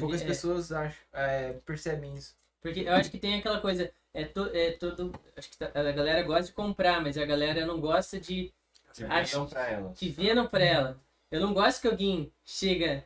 Poucas 0.00 0.20
ver, 0.20 0.26
é, 0.26 0.28
pessoas 0.28 0.70
acham, 0.72 0.98
é, 1.12 1.52
percebem 1.64 2.14
isso. 2.14 2.34
Porque 2.60 2.80
eu 2.80 2.92
acho 2.92 3.10
que 3.10 3.18
tem 3.18 3.38
aquela 3.38 3.60
coisa, 3.60 3.90
é, 4.12 4.24
to, 4.24 4.50
é 4.52 4.72
todo. 4.72 5.18
Acho 5.36 5.48
que 5.50 5.56
tá- 5.56 5.70
a 5.74 5.92
galera 5.92 6.22
gosta 6.22 6.44
de 6.44 6.52
comprar, 6.52 7.00
mas 7.00 7.16
a 7.16 7.24
galera 7.24 7.64
não 7.64 7.80
gosta 7.80 8.20
de 8.20 8.52
Acho- 9.08 9.32
vendam 9.38 9.46
pra 9.48 9.68
ela. 9.68 9.92
que 9.96 10.08
vendam 10.10 10.46
pra 10.46 10.62
ela. 10.64 11.00
Eu 11.30 11.40
não 11.40 11.54
gosto 11.54 11.80
que 11.80 11.88
alguém 11.88 12.30
chega 12.44 13.04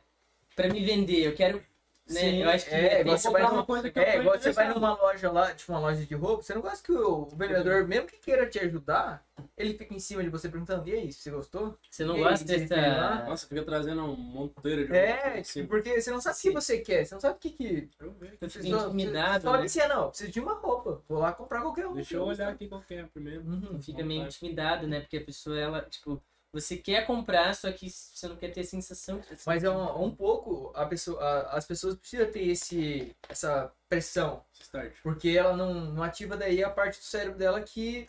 pra 0.55 0.67
me 0.67 0.83
vender. 0.83 1.25
Eu 1.25 1.33
quero. 1.35 1.63
Né? 2.07 2.19
Sim, 2.19 2.43
eu 2.43 2.49
acho 2.49 2.65
que 2.65 2.75
é, 2.75 2.89
tem 2.89 3.01
igual 3.01 3.15
que 3.15 3.21
você 3.23 3.29
vai 3.31 3.41
numa- 3.43 3.65
É, 3.95 4.17
igual 4.19 4.39
você 4.39 4.51
vai 4.51 4.73
numa 4.73 4.93
loja 4.93 5.31
lá, 5.31 5.53
tipo 5.55 5.71
uma 5.71 5.79
loja 5.79 6.05
de 6.05 6.15
roupa, 6.15 6.43
você 6.43 6.53
não 6.53 6.61
gosta 6.61 6.83
que 6.83 6.91
o, 6.91 7.23
o 7.23 7.29
vendedor, 7.35 7.87
mesmo 7.87 8.07
que 8.07 8.17
queira 8.17 8.47
te 8.47 8.59
ajudar, 8.59 9.25
ele 9.57 9.75
fica 9.75 9.93
em 9.93 9.99
cima 9.99 10.23
de 10.23 10.29
você 10.29 10.47
perguntando, 10.47 10.87
e 10.87 10.93
aí, 10.93 11.11
você 11.11 11.31
gostou? 11.31 11.77
Você 11.89 12.05
não 12.05 12.15
E 12.15 12.19
gosta 12.21 12.45
lá? 12.45 12.59
dessa. 12.59 13.25
Nossa, 13.29 13.47
fica 13.47 13.63
trazendo 13.63 14.03
um 14.03 14.15
monteiro 14.15 14.85
de 14.85 14.93
É, 14.95 15.23
roupa, 15.23 15.41
tipo, 15.41 15.67
porque 15.67 15.99
você 16.01 16.11
não 16.11 16.21
sabe 16.21 16.37
o 16.37 16.41
que 16.41 16.51
você 16.51 16.77
quer, 16.79 17.05
você 17.05 17.15
não 17.15 17.21
sabe 17.21 17.35
o 17.35 17.39
que 17.39 17.49
que... 17.49 17.81
Deixa 17.81 18.03
eu 18.03 18.13
ver. 18.13 18.37
Eu 18.39 18.49
fico 18.49 18.63
Você 18.63 18.69
intimidado, 18.69 19.43
fala 19.43 19.57
né? 19.57 19.65
assim, 19.65 19.79
ah, 19.81 19.87
não, 19.87 20.09
preciso 20.09 20.31
de 20.31 20.39
uma 20.39 20.53
roupa, 20.53 21.01
vou 21.07 21.19
lá 21.19 21.31
comprar 21.33 21.61
qualquer 21.61 21.87
um. 21.87 21.95
Deixa 21.95 22.15
eu 22.15 22.23
olhar 22.23 22.49
aqui 22.49 22.67
qual 22.67 22.81
que 22.81 22.93
é 22.93 23.03
primeiro. 23.03 23.41
Uhum. 23.41 23.81
Fica 23.81 24.03
meio 24.03 24.25
intimidado, 24.25 24.87
né? 24.87 24.99
Porque 25.01 25.17
a 25.17 25.23
pessoa, 25.23 25.57
ela, 25.57 25.81
tipo, 25.81 26.21
você 26.61 26.77
quer 26.77 27.05
comprar, 27.05 27.53
só 27.55 27.71
que 27.71 27.89
você 27.89 28.27
não 28.27 28.35
quer 28.35 28.51
ter 28.51 28.61
a 28.61 28.65
sensação 28.65 29.19
que 29.19 29.27
tá 29.27 29.35
Mas 29.45 29.63
é 29.63 29.69
um, 29.69 30.05
um 30.05 30.15
pouco, 30.15 30.71
a 30.75 30.85
pessoa, 30.85 31.21
a- 31.23 31.57
as 31.57 31.65
pessoas 31.65 31.95
precisam 31.95 32.31
ter 32.31 32.47
esse, 32.47 33.15
essa 33.29 33.71
pressão, 33.89 34.43
Start. 34.53 34.93
porque 35.03 35.29
ela 35.29 35.55
não, 35.55 35.73
não 35.73 36.03
ativa 36.03 36.37
daí 36.37 36.63
a 36.63 36.69
parte 36.69 36.99
do 36.99 37.03
cérebro 37.03 37.37
dela 37.37 37.61
que 37.61 38.07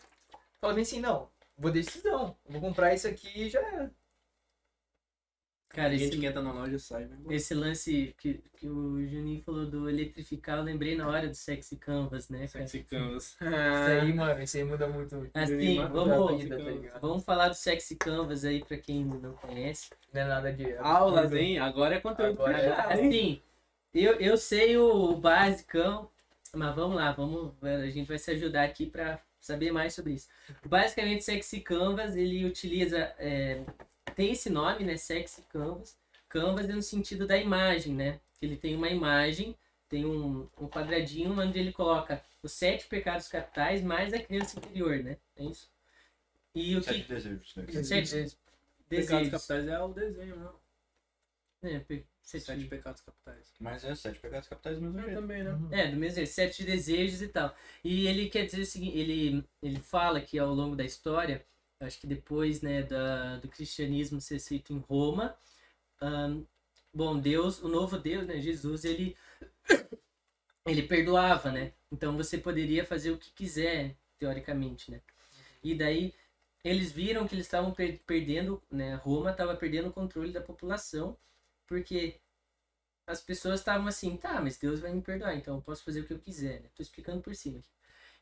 fala 0.61 0.73
bem 0.73 0.83
assim, 0.83 0.99
não, 0.99 1.29
vou 1.57 1.71
decisão, 1.71 2.35
vou 2.47 2.61
comprar 2.61 2.93
isso 2.93 3.07
aqui 3.07 3.29
e 3.43 3.49
já 3.49 3.59
era. 3.61 3.91
Cara, 5.69 5.93
esse, 5.93 6.17
que 6.17 6.25
entra 6.25 6.41
na 6.41 6.51
loja 6.51 6.79
sai, 6.79 7.05
né? 7.05 7.17
esse 7.29 7.53
lance 7.53 8.15
que, 8.17 8.41
que 8.55 8.67
o 8.67 9.05
Juninho 9.05 9.41
falou 9.43 9.65
do 9.65 9.89
eletrificar, 9.89 10.57
eu 10.57 10.63
lembrei 10.63 10.95
na 10.95 11.07
hora 11.07 11.27
do 11.27 11.35
Sexy 11.35 11.75
Canvas, 11.75 12.29
né, 12.29 12.47
cara? 12.47 12.65
Sexy 12.65 12.83
Canvas. 12.83 13.37
Isso 13.41 14.01
aí, 14.01 14.13
mano, 14.13 14.41
isso 14.41 14.57
aí 14.57 14.63
muda 14.63 14.87
muito. 14.87 15.29
Assim, 15.33 15.75
Muda 15.75 15.87
vamos, 15.89 16.33
a 16.33 16.37
vida, 16.37 16.57
tá 16.57 16.99
vamos 16.99 17.23
falar 17.23 17.49
do 17.49 17.55
Sexy 17.55 17.95
Canvas 17.95 18.43
aí 18.45 18.63
pra 18.63 18.77
quem 18.77 19.05
não 19.05 19.33
conhece. 19.33 19.89
Não 20.13 20.21
é 20.21 20.25
nada 20.25 20.51
de. 20.51 20.75
Aulas, 20.77 21.33
hein? 21.33 21.59
Agora 21.59 21.95
é 21.95 21.99
conteúdo 21.99 22.41
Agora 22.41 22.57
é-? 22.57 22.93
Assim, 22.93 23.41
eu, 23.93 24.13
eu 24.19 24.37
sei 24.37 24.77
o 24.77 25.15
basicão, 25.15 26.09
mas 26.53 26.75
vamos 26.75 26.95
lá, 26.95 27.11
vamos, 27.11 27.53
a 27.61 27.89
gente 27.89 28.07
vai 28.07 28.17
se 28.17 28.31
ajudar 28.31 28.63
aqui 28.63 28.85
pra 28.85 29.19
saber 29.39 29.71
mais 29.71 29.93
sobre 29.93 30.13
isso. 30.13 30.27
Basicamente, 30.65 31.23
Sexy 31.23 31.61
Canvas, 31.61 32.15
ele 32.15 32.45
utiliza, 32.45 33.13
é, 33.17 33.61
tem 34.15 34.31
esse 34.31 34.49
nome, 34.49 34.83
né, 34.85 34.97
Sexy 34.97 35.41
Canvas. 35.43 35.97
Canvas 36.29 36.69
é 36.69 36.73
no 36.73 36.81
sentido 36.81 37.25
da 37.27 37.37
imagem, 37.37 37.93
né? 37.93 38.19
Ele 38.41 38.55
tem 38.57 38.75
uma 38.75 38.89
imagem, 38.89 39.55
tem 39.89 40.05
um, 40.05 40.47
um 40.59 40.67
quadradinho 40.67 41.39
onde 41.39 41.57
ele 41.59 41.71
coloca 41.71 42.21
os 42.43 42.51
sete 42.51 42.87
pecados 42.87 43.27
capitais 43.27 43.81
mais 43.81 44.13
a 44.13 44.19
criança 44.19 44.57
interior, 44.59 44.97
né? 45.03 45.17
É 45.35 45.43
isso? 45.45 45.69
E 46.53 46.75
o 46.75 46.83
Sete 46.83 47.03
que... 47.03 47.07
desejos. 47.13 47.55
né? 47.55 47.65
Os 47.67 47.87
sete 47.87 48.37
Pecados 48.89 49.29
desejos. 49.29 49.29
capitais 49.31 49.67
é 49.67 49.79
o 49.79 49.87
desenho, 49.93 50.35
não. 50.37 50.55
É, 51.63 51.79
pe- 51.79 52.05
Sete 52.21 52.43
sete 52.45 52.65
pecados 52.65 53.01
capitais. 53.01 53.53
Mas 53.59 53.83
é 53.85 53.95
sete 53.95 54.19
pecados 54.19 54.47
capitais 54.49 54.75
do 54.77 54.81
mesmo 54.83 55.01
jeito. 55.01 55.15
também, 55.21 55.43
né? 55.43 55.51
Uhum. 55.51 55.69
É, 55.73 55.87
do 55.87 55.95
mesmo 55.97 56.15
jeito, 56.15 56.29
sete 56.31 56.63
desejos 56.63 57.21
e 57.21 57.27
tal. 57.29 57.55
E 57.83 58.05
ele 58.07 58.29
quer 58.29 58.45
dizer 58.45 58.61
o 58.61 58.65
seguinte, 58.65 58.97
ele, 58.97 59.43
ele 59.61 59.79
fala 59.79 60.19
que 60.21 60.37
ao 60.37 60.53
longo 60.53 60.75
da 60.75 60.83
história, 60.83 61.45
acho 61.79 61.99
que 61.99 62.07
depois 62.07 62.61
né, 62.61 62.83
da, 62.83 63.37
do 63.37 63.47
cristianismo 63.47 64.19
ser 64.21 64.39
feito 64.39 64.73
em 64.73 64.79
Roma, 64.79 65.37
ahn, 66.01 66.43
bom, 66.93 67.19
Deus, 67.19 67.61
o 67.63 67.69
novo 67.69 67.97
Deus, 67.99 68.27
né, 68.27 68.39
Jesus, 68.41 68.85
ele, 68.85 69.15
ele 70.65 70.83
perdoava, 70.83 71.51
né? 71.51 71.73
Então 71.91 72.15
você 72.17 72.37
poderia 72.37 72.85
fazer 72.85 73.11
o 73.11 73.17
que 73.17 73.31
quiser, 73.31 73.95
teoricamente, 74.19 74.91
né? 74.91 75.01
E 75.63 75.75
daí 75.75 76.13
eles 76.63 76.91
viram 76.91 77.27
que 77.27 77.35
eles 77.35 77.47
estavam 77.47 77.73
per- 77.73 77.99
perdendo, 78.07 78.61
né? 78.71 78.95
Roma 78.95 79.31
estava 79.31 79.55
perdendo 79.55 79.89
o 79.89 79.93
controle 79.93 80.31
da 80.33 80.41
população, 80.41 81.17
porque 81.67 82.19
as 83.07 83.21
pessoas 83.21 83.61
estavam 83.61 83.87
assim, 83.87 84.17
tá, 84.17 84.41
mas 84.41 84.57
Deus 84.57 84.79
vai 84.81 84.93
me 84.93 85.01
perdoar, 85.01 85.35
então 85.35 85.57
eu 85.57 85.63
posso 85.63 85.83
fazer 85.85 86.01
o 86.01 86.05
que 86.07 86.13
eu 86.13 86.19
quiser, 86.19 86.61
né? 86.61 86.69
Tô 86.75 86.83
explicando 86.83 87.21
por 87.21 87.35
cima 87.35 87.59
aqui. 87.59 87.69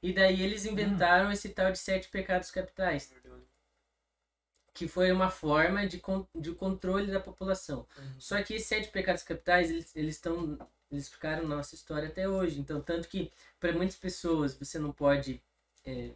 E 0.01 0.13
daí 0.13 0.41
eles 0.41 0.65
inventaram 0.65 1.31
esse 1.31 1.49
tal 1.49 1.71
de 1.71 1.79
sete 1.79 2.09
pecados 2.09 2.51
capitais, 2.51 3.13
que 4.73 4.87
foi 4.87 5.11
uma 5.11 5.29
forma 5.29 5.87
de, 5.87 5.99
con 5.99 6.27
de 6.35 6.51
controle 6.53 7.11
da 7.11 7.19
população. 7.19 7.87
Uhum. 7.97 8.19
Só 8.19 8.41
que 8.43 8.53
esses 8.55 8.67
sete 8.67 8.89
pecados 8.89 9.23
capitais, 9.23 9.69
eles 9.71 9.95
eles 9.95 10.15
estão 10.15 10.57
eles 10.91 11.09
ficaram 11.09 11.47
na 11.47 11.55
nossa 11.55 11.75
história 11.75 12.07
até 12.09 12.27
hoje. 12.29 12.59
Então, 12.59 12.81
tanto 12.81 13.07
que 13.07 13.31
para 13.59 13.73
muitas 13.73 13.95
pessoas 13.95 14.53
você 14.57 14.77
não 14.77 14.91
pode 14.91 15.41
é, 15.85 16.11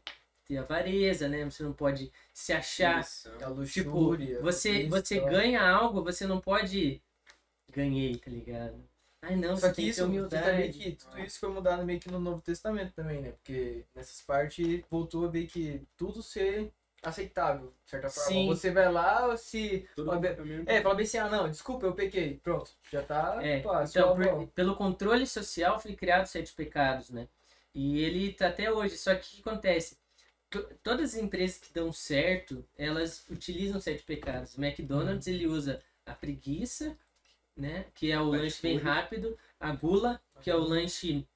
ter 0.45 0.57
avareza, 0.57 1.27
né? 1.27 1.43
Você 1.45 1.63
não 1.63 1.73
pode 1.73 2.11
se 2.33 2.53
achar 2.53 3.01
Isso. 3.01 3.29
A 3.43 3.51
Tipo, 3.65 3.91
luxúria. 3.91 4.41
você, 4.41 4.87
você 4.87 5.19
ganha 5.19 5.61
algo, 5.61 6.03
você 6.03 6.27
não 6.27 6.39
pode. 6.41 7.01
Ganhei, 7.71 8.17
tá 8.17 8.29
ligado? 8.31 8.83
Ai 9.21 9.35
não, 9.35 9.55
Só 9.57 9.67
você 9.67 9.69
que 9.69 9.75
tem 9.75 9.85
que 9.85 9.91
ter 9.91 9.91
isso, 9.91 10.05
humildade. 10.05 10.43
tá 10.45 10.51
vendo 10.51 10.73
que 10.73 10.91
tudo 10.93 11.19
isso 11.19 11.39
foi 11.39 11.49
mudado 11.49 11.85
meio 11.85 11.99
que 11.99 12.09
no 12.09 12.19
Novo 12.19 12.41
Testamento 12.41 12.93
também, 12.93 13.21
né? 13.21 13.31
Porque 13.31 13.83
nessas 13.93 14.21
partes 14.21 14.81
voltou 14.89 15.25
a 15.25 15.29
ver 15.29 15.45
que 15.47 15.85
tudo 15.97 16.23
ser 16.23 16.71
aceitável, 17.03 17.73
de 17.83 17.89
certa 17.91 18.09
forma. 18.09 18.29
Sim. 18.29 18.47
Você 18.47 18.71
vai 18.71 18.91
lá, 18.91 19.35
se. 19.35 19.87
Tudo 19.95 20.07
fala 20.07 20.19
bem- 20.21 20.35
caminho. 20.35 20.63
É, 20.65 20.81
fala 20.81 20.95
bem 20.95 21.05
assim, 21.05 21.17
ah 21.17 21.29
não, 21.29 21.49
desculpa, 21.49 21.85
eu 21.85 21.93
pequei. 21.93 22.39
Pronto, 22.43 22.71
já 22.91 23.01
tá. 23.03 23.39
É, 23.41 23.59
pá, 23.61 23.83
então, 23.83 24.15
por- 24.15 24.47
pelo 24.49 24.75
controle 24.75 25.27
social 25.27 25.79
foi 25.79 25.95
criado 25.95 26.25
sete 26.25 26.53
pecados, 26.53 27.09
né? 27.09 27.27
E 27.75 28.01
ele 28.01 28.33
tá 28.33 28.47
até 28.47 28.71
hoje. 28.71 28.97
Só 28.97 29.13
que 29.15 29.21
o 29.21 29.29
que 29.29 29.41
acontece? 29.49 29.97
To- 30.49 30.67
Todas 30.81 31.13
as 31.13 31.21
empresas 31.21 31.57
que 31.57 31.71
dão 31.73 31.91
certo, 31.91 32.65
elas 32.77 33.25
utilizam 33.29 33.79
sete 33.81 34.03
pecados. 34.03 34.55
O 34.57 34.63
McDonald's, 34.63 35.27
ele 35.27 35.45
usa 35.45 35.81
a 36.05 36.13
preguiça, 36.13 36.97
né? 37.59 37.85
Que 37.93 38.11
é 38.11 38.19
o 38.19 38.25
Fast 38.31 38.37
lanche 38.43 38.61
bem 38.61 38.77
food. 38.79 38.89
rápido. 38.89 39.37
A 39.59 39.71
gula, 39.73 40.21
que 40.41 40.49
é 40.49 40.55
o 40.55 40.59
lanche 40.59 41.27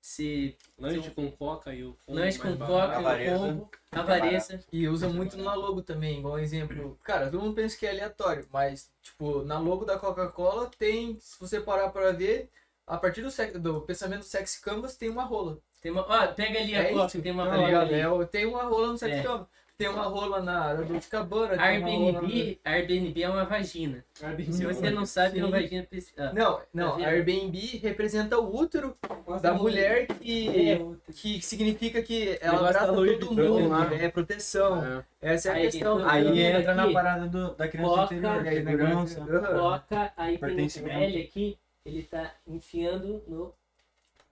se 0.00 0.56
Lanche 0.78 1.10
com 1.10 1.28
coca 1.32 1.74
e 1.74 1.82
o 1.82 1.96
combo 2.06 2.20
lanche 2.20 2.38
mais 2.38 2.54
com 2.54 2.56
barato. 2.56 2.72
coca, 2.72 2.94
o 2.94 2.98
Avareza. 3.00 3.38
combo, 3.38 3.70
avareza. 3.90 4.64
E 4.72 4.86
usa 4.86 5.08
muito 5.08 5.36
na 5.36 5.54
logo 5.54 5.82
também, 5.82 6.18
igual 6.20 6.34
um 6.34 6.38
exemplo. 6.38 6.96
Cara, 7.02 7.28
todo 7.28 7.40
mundo 7.42 7.54
pensa 7.56 7.76
que 7.76 7.84
é 7.86 7.90
aleatório, 7.90 8.46
mas, 8.52 8.88
tipo, 9.02 9.42
na 9.42 9.58
logo 9.58 9.84
da 9.84 9.98
Coca-Cola 9.98 10.70
tem, 10.78 11.18
se 11.18 11.38
você 11.40 11.60
parar 11.60 11.88
pra 11.90 12.12
ver, 12.12 12.48
a 12.86 12.96
partir 12.96 13.22
do, 13.22 13.32
sex- 13.32 13.58
do 13.58 13.80
pensamento 13.80 14.24
Sexy 14.24 14.60
Canvas 14.60 14.96
tem 14.96 15.08
uma 15.10 15.24
rola. 15.24 15.58
Tem 15.82 15.90
uma, 15.90 16.02
ó, 16.02 16.26
pega 16.28 16.60
ali 16.60 16.76
a 16.76 16.82
É 16.84 16.92
coca, 16.92 17.06
isso, 17.06 17.22
tem 17.22 17.32
uma 17.32 17.44
tá 17.46 17.56
rola 17.56 17.66
ligado? 17.66 17.82
ali. 17.94 18.22
É, 18.22 18.26
tem 18.26 18.46
uma 18.46 18.62
rola 18.62 18.86
no 18.92 18.98
Sexy 18.98 19.18
É. 19.18 19.22
Canvas. 19.24 19.48
Tem 19.78 19.88
uma 19.88 20.04
rola 20.04 20.40
na 20.40 20.74
Cabana, 21.10 21.60
Airbnb, 21.62 22.58
Airbnb 22.64 23.22
é 23.22 23.28
uma 23.28 23.44
vagina. 23.44 24.02
Se 24.50 24.64
você 24.64 24.90
não 24.90 25.04
sabe, 25.04 25.38
é 25.38 25.44
uma 25.44 25.50
vagina. 25.50 25.86
Ah, 26.16 26.32
Não, 26.32 26.60
não, 26.72 26.90
Tá 26.92 26.96
vendo? 26.96 27.06
Airbnb 27.08 27.58
representa 27.82 28.38
o 28.38 28.56
útero 28.56 28.96
da 29.42 29.52
mulher 29.52 30.06
que, 30.06 30.78
que 31.12 31.42
significa 31.42 32.02
que 32.02 32.38
ela 32.40 32.54
Negócio 32.54 32.66
abraça 32.80 32.86
todo 33.20 33.34
mundo, 33.34 33.68
lá. 33.68 33.94
é 33.94 34.08
proteção. 34.08 34.82
É. 34.84 35.04
Essa 35.20 35.48
é 35.48 35.52
a 35.52 35.54
Aí, 35.56 35.62
questão. 35.70 35.98
então, 35.98 36.08
Aí 36.10 36.28
Aqui. 36.28 36.40
entra 36.40 36.74
na 36.74 36.92
parada 36.92 37.26
do, 37.28 37.54
da 37.54 37.68
criança 37.68 38.14
interior, 38.14 38.46
é. 38.46 39.20
Aham. 39.36 39.46
Coloca, 39.46 40.12
aí 40.16 40.26
tem 40.28 40.36
o 40.36 40.40
Pertencimento. 40.40 40.98
L 41.00 41.22
aqui, 41.22 41.58
ele 41.84 42.02
tá 42.02 42.32
enfiando 42.46 43.22
no. 43.28 43.52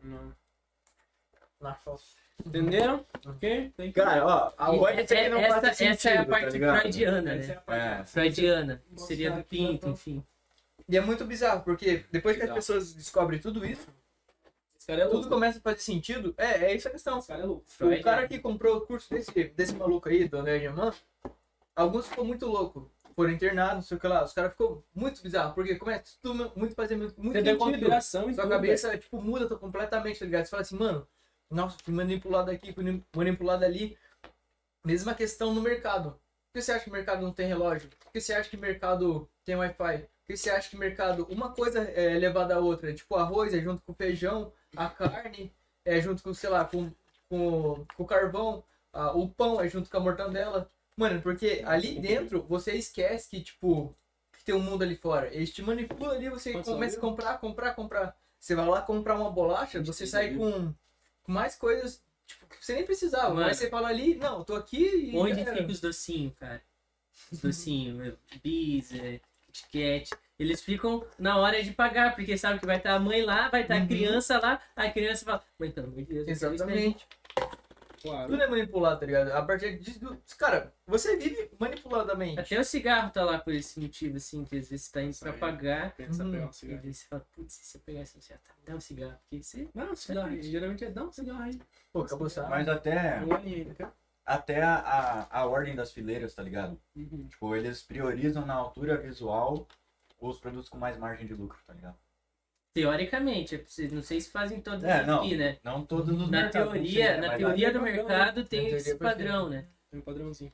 Não. 0.02 0.32
Na 1.60 1.74
fossa. 1.74 2.23
Entenderam? 2.44 3.04
Ok? 3.26 3.72
Tem 3.76 3.92
que- 3.92 4.00
Cara, 4.00 4.26
ó, 4.26 4.52
a 4.58 4.74
E 4.74 4.78
ser 5.08 5.14
que 5.14 5.20
é- 5.20 5.28
não 5.28 5.38
essa, 5.38 5.66
é 5.66 5.70
a 5.70 5.74
sentido, 5.74 6.26
tá 6.26 6.78
freudiana, 6.80 7.34
Essa 7.34 7.44
é 7.44 7.54
né? 7.54 7.54
a 7.54 7.60
parte- 7.60 8.00
É. 8.00 8.04
Freudiana. 8.04 8.82
Mostrar 8.90 9.06
Seria 9.06 9.30
do 9.30 9.44
pinto, 9.44 9.88
enfim. 9.88 10.24
E 10.88 10.96
é 10.96 11.00
muito 11.00 11.24
bizarro, 11.24 11.62
porque 11.62 12.04
depois 12.10 12.36
que 12.36 12.42
as 12.42 12.50
pessoas 12.52 12.92
descobrem 12.94 13.40
tudo 13.40 13.64
isso, 13.64 13.86
é 14.86 15.06
tudo 15.06 15.28
começa 15.28 15.58
a 15.58 15.62
fazer 15.62 15.78
sentido. 15.78 16.34
É, 16.36 16.64
é 16.66 16.74
isso 16.74 16.86
a 16.86 16.90
questão. 16.90 17.18
Esse 17.18 17.28
cara 17.28 17.42
é 17.42 17.46
louco. 17.46 17.64
Freud, 17.66 18.00
O 18.00 18.04
cara 18.04 18.22
né? 18.22 18.28
que 18.28 18.38
comprou 18.38 18.76
o 18.76 18.80
curso 18.82 19.08
desse, 19.08 19.32
desse 19.44 19.74
maluco 19.74 20.08
aí, 20.08 20.28
do 20.28 20.36
André 20.36 20.60
Germán, 20.60 20.92
alguns 21.74 22.06
ficou 22.06 22.24
muito 22.24 22.46
louco. 22.46 22.90
Foram 23.16 23.30
internados, 23.30 23.74
não 23.76 23.82
sei 23.82 23.96
o 23.96 24.00
que 24.00 24.08
lá. 24.08 24.24
Os 24.24 24.32
caras 24.34 24.50
ficou 24.50 24.84
muito 24.94 25.22
bizarro, 25.22 25.54
porque 25.54 25.76
começa 25.76 26.02
tudo 26.20 26.52
muito 26.56 26.74
fazer 26.74 26.96
muito, 26.96 27.14
muito 27.18 27.36
sentido. 27.42 27.58
Sua 28.34 28.42
tudo, 28.42 28.50
cabeça, 28.50 28.98
tipo, 28.98 29.22
muda 29.22 29.46
completamente, 29.56 30.18
tá 30.18 30.24
ligado? 30.26 30.44
Você 30.44 30.50
fala 30.50 30.62
assim, 30.62 30.76
mano, 30.76 31.06
nossa, 31.54 31.78
fui 31.82 31.94
manipulado 31.94 32.50
aqui, 32.50 32.72
fui 32.72 33.02
manipulado 33.14 33.64
ali. 33.64 33.96
Mesma 34.84 35.14
questão 35.14 35.54
no 35.54 35.62
mercado. 35.62 36.10
Por 36.10 36.60
que 36.60 36.62
você 36.62 36.72
acha 36.72 36.84
que 36.84 36.90
o 36.90 36.92
mercado 36.92 37.22
não 37.22 37.32
tem 37.32 37.46
relógio? 37.46 37.88
Por 37.88 38.12
que 38.12 38.20
você 38.20 38.34
acha 38.34 38.48
que 38.50 38.56
o 38.56 38.60
mercado 38.60 39.28
tem 39.44 39.56
Wi-Fi? 39.56 39.98
Por 39.98 40.26
que 40.26 40.36
você 40.36 40.50
acha 40.50 40.68
que 40.68 40.76
o 40.76 40.78
mercado, 40.78 41.26
uma 41.30 41.52
coisa 41.52 41.80
é 41.80 42.18
levada 42.18 42.54
à 42.54 42.58
outra? 42.58 42.92
Tipo, 42.92 43.16
arroz 43.16 43.54
é 43.54 43.60
junto 43.60 43.82
com 43.82 43.94
feijão, 43.94 44.52
a 44.76 44.88
carne 44.88 45.52
é 45.84 46.00
junto 46.00 46.22
com, 46.22 46.32
sei 46.34 46.50
lá, 46.50 46.64
com, 46.64 46.92
com, 47.28 47.84
com 47.96 48.02
o 48.02 48.06
carvão, 48.06 48.64
ah, 48.92 49.12
o 49.12 49.28
pão 49.28 49.60
é 49.60 49.68
junto 49.68 49.90
com 49.90 49.96
a 49.96 50.00
mortandela. 50.00 50.70
Mano, 50.96 51.20
porque 51.22 51.62
ali 51.66 51.98
dentro 51.98 52.42
você 52.42 52.72
esquece 52.74 53.28
que, 53.28 53.42
tipo, 53.42 53.94
que 54.38 54.44
tem 54.44 54.54
um 54.54 54.60
mundo 54.60 54.82
ali 54.82 54.96
fora. 54.96 55.34
Eles 55.34 55.52
te 55.52 55.62
manipulam 55.62 56.12
ali, 56.12 56.28
você 56.28 56.52
começa 56.62 56.98
a 56.98 57.00
comprar, 57.00 57.38
comprar, 57.38 57.74
comprar. 57.74 58.16
Você 58.38 58.54
vai 58.54 58.66
lá 58.66 58.82
comprar 58.82 59.16
uma 59.16 59.30
bolacha, 59.30 59.82
você 59.82 60.06
sai 60.06 60.34
com 60.34 60.72
mais 61.32 61.56
coisas, 61.56 62.02
tipo, 62.26 62.46
que 62.46 62.64
você 62.64 62.74
nem 62.74 62.84
precisava. 62.84 63.34
Mano. 63.34 63.46
Mas 63.46 63.56
você 63.58 63.68
fala 63.70 63.88
ali, 63.88 64.14
não, 64.16 64.44
tô 64.44 64.54
aqui 64.54 65.12
e. 65.12 65.16
Onde 65.16 65.44
fica 65.44 65.66
os 65.66 65.80
docinhos, 65.80 66.34
cara? 66.38 66.62
Os 67.30 67.40
docinhos, 67.40 68.14
bis, 68.42 68.92
é, 68.92 69.20
Kit 69.52 69.64
Kat. 69.72 70.10
Eles 70.38 70.62
ficam 70.62 71.06
na 71.18 71.36
hora 71.38 71.62
de 71.62 71.70
pagar, 71.72 72.16
porque 72.16 72.36
sabe 72.36 72.58
que 72.58 72.66
vai 72.66 72.76
estar 72.78 72.94
a 72.94 72.98
mãe 72.98 73.22
lá, 73.22 73.48
vai 73.48 73.62
estar 73.62 73.76
a 73.76 73.78
Uhum. 73.78 73.86
criança 73.86 74.38
lá, 74.40 74.60
a 74.74 74.90
criança 74.90 75.24
fala, 75.24 75.44
mãe, 75.58 75.70
pelo 75.70 75.86
amor 75.86 76.02
de 76.02 76.12
Deus, 76.12 76.28
eu 76.28 76.34
quero 76.38 76.54
isso 76.54 76.66
daí." 76.66 76.76
Exatamente. 76.76 77.06
Claro. 78.04 78.30
Tudo 78.30 78.42
é 78.42 78.46
manipulado, 78.46 79.00
tá 79.00 79.06
ligado? 79.06 79.28
A 79.32 79.42
partir 79.42 79.78
disso. 79.78 79.98
Cara, 80.36 80.74
você 80.86 81.16
vive 81.16 81.50
manipuladamente. 81.58 82.38
Até 82.38 82.60
o 82.60 82.64
cigarro 82.64 83.10
tá 83.10 83.24
lá 83.24 83.38
por 83.38 83.54
esse 83.54 83.80
motivo, 83.80 84.18
assim, 84.18 84.44
que 84.44 84.56
às 84.58 84.68
vezes 84.68 84.86
você 84.86 84.92
tá 84.92 85.02
indo 85.02 85.18
pra 85.18 85.32
pagar, 85.32 85.94
Pensa 85.96 86.22
Uhum. 86.22 86.30
pegar 86.32 86.46
um 86.46 86.50
e 86.50 86.52
cigarro. 86.52 86.82
daí 86.82 86.92
você 86.94 87.06
fala, 87.06 87.26
putz, 87.32 87.54
se 87.54 87.78
eu 87.78 87.80
pegar 87.80 88.02
esse 88.02 88.20
cigarro, 88.20 88.42
tá, 88.46 88.54
me 88.60 88.66
dá 88.66 88.74
um 88.76 88.80
cigarro, 88.80 89.18
porque 89.18 89.42
você... 89.42 89.68
Não, 89.74 89.92
um 89.92 89.96
cigarro 89.96 90.28
aí. 90.28 90.42
Geralmente 90.42 90.84
é 90.84 90.90
dá 90.90 91.02
um 91.02 91.10
cigarro 91.12 91.42
aí. 91.42 91.60
Pô, 91.92 92.02
acabou 92.02 92.28
só. 92.28 92.46
Mas 92.48 92.68
até, 92.68 93.20
Um 93.24 93.90
até 94.26 94.62
a, 94.62 94.74
a, 94.76 95.40
a 95.40 95.46
ordem 95.46 95.74
das 95.74 95.90
fileiras, 95.92 96.34
tá 96.34 96.42
ligado? 96.42 96.78
Uhum. 96.94 97.26
Tipo, 97.28 97.56
eles 97.56 97.82
priorizam 97.82 98.44
na 98.44 98.54
altura 98.54 98.96
visual 98.98 99.66
os 100.20 100.38
produtos 100.38 100.68
com 100.68 100.76
mais 100.78 100.96
margem 100.98 101.26
de 101.26 101.34
lucro, 101.34 101.58
tá 101.66 101.72
ligado? 101.72 101.96
Teoricamente, 102.74 103.54
é 103.54 103.88
não 103.92 104.02
sei 104.02 104.20
se 104.20 104.30
fazem 104.30 104.60
todos 104.60 104.82
É, 104.84 105.06
não. 105.06 105.20
aqui, 105.20 105.36
né? 105.36 105.58
Não 105.62 105.86
todos 105.86 106.08
os 106.20 106.28
Na 106.28 106.42
mercados, 106.42 106.68
com 106.68 106.72
teoria, 106.74 107.16
na 107.18 107.36
teoria 107.36 107.72
do 107.72 107.78
padrão, 107.78 107.94
mercado 108.04 108.44
tem 108.44 108.66
esse 108.68 108.96
padrão, 108.96 109.48
né? 109.48 109.68
Tem 109.90 110.00
um 110.00 110.02
padrãozinho. 110.02 110.52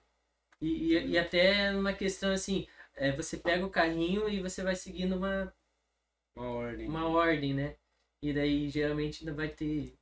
E, 0.60 0.92
e, 0.94 1.06
e 1.12 1.18
até 1.18 1.72
uma 1.72 1.92
questão 1.94 2.32
assim, 2.32 2.66
é, 2.94 3.10
você 3.12 3.38
pega 3.38 3.64
o 3.64 3.70
carrinho 3.70 4.28
e 4.28 4.40
você 4.40 4.62
vai 4.62 4.76
seguindo 4.76 5.16
uma, 5.16 5.52
Uma 6.36 6.48
ordem. 6.50 6.88
uma 6.88 7.08
ordem, 7.08 7.54
né? 7.54 7.76
E 8.22 8.32
daí 8.34 8.68
geralmente 8.68 9.20
ainda 9.22 9.32
vai 9.34 9.48
ter. 9.48 9.94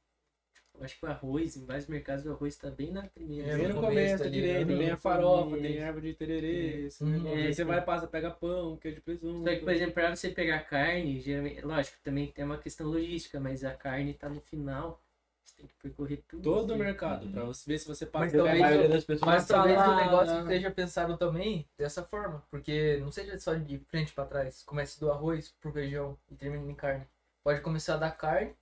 Tipo, 0.79 0.81
eu 0.81 0.85
acho 0.85 0.99
que 0.99 1.07
o 1.07 1.09
arroz, 1.09 1.57
em 1.57 1.64
vários 1.64 1.87
mercados 1.87 2.24
o 2.26 2.31
arroz 2.33 2.57
tá 2.57 2.70
bem 2.70 2.91
na 2.91 3.03
primeira. 3.03 3.49
É, 3.49 3.57
no 3.57 3.74
começo, 3.74 3.81
começo 3.83 4.22
ali, 4.22 4.31
direito, 4.33 4.66
vem 4.68 4.91
a 4.91 4.97
farofa, 4.97 5.45
começo. 5.45 5.62
tem 5.62 5.76
erva 5.79 6.01
de 6.01 6.14
tererê, 6.14 6.87
esse 6.87 7.03
Uhum. 7.03 7.11
negócio. 7.11 7.39
É, 7.39 7.43
Aí 7.47 7.55
você 7.55 7.62
então. 7.62 7.74
vai, 7.74 7.85
passa, 7.85 8.07
pega 8.07 8.31
pão, 8.31 8.76
queijo 8.76 8.97
de 8.97 9.03
presunto. 9.03 9.45
Só 9.49 9.55
que, 9.57 9.61
por 9.64 9.72
exemplo, 9.72 9.93
pra 9.95 10.14
você 10.14 10.29
pegar 10.31 10.61
carne, 10.61 11.20
geralmente, 11.20 11.61
lógico, 11.62 11.97
também 12.03 12.26
tem 12.29 12.45
uma 12.45 12.59
questão 12.59 12.87
logística, 12.87 13.39
mas 13.41 13.64
a 13.64 13.74
carne 13.74 14.14
tá 14.14 14.29
no 14.29 14.41
final. 14.41 15.03
Você 15.45 15.57
tem 15.57 15.66
que 15.66 15.74
percorrer 15.83 16.22
tudo. 16.29 16.43
Todo 16.43 16.74
o 16.74 16.76
mercado, 16.76 17.26
pra 17.31 17.43
você 17.45 17.68
ver 17.70 17.79
se 17.79 17.89
você 17.89 18.05
passa 18.05 18.26
Mas 18.26 18.35
a 18.35 18.39
talvez 18.39 18.61
maioria 18.61 18.85
eu- 18.87 18.91
das 18.91 19.05
pessoas 19.05 19.26
Mas 19.31 19.49
talvez 19.49 19.79
o 19.81 19.97
negócio 19.97 20.41
esteja 20.43 20.70
pensado 20.70 21.16
também 21.16 21.66
dessa 21.79 22.03
forma. 22.03 22.43
Porque 22.51 22.99
não 22.99 23.11
seja 23.11 23.39
só 23.39 23.55
de 23.55 23.79
frente 23.89 24.12
pra 24.12 24.26
trás. 24.26 24.62
Comece 24.64 25.01
do 25.01 25.11
arroz 25.11 25.53
pro 25.61 25.72
feijão 25.72 26.18
e 26.31 26.35
termine 26.37 26.70
em 26.70 26.74
carne. 26.74 27.07
Pode 27.43 27.62
começar 27.62 27.97
da 27.97 28.11
carne 28.11 28.53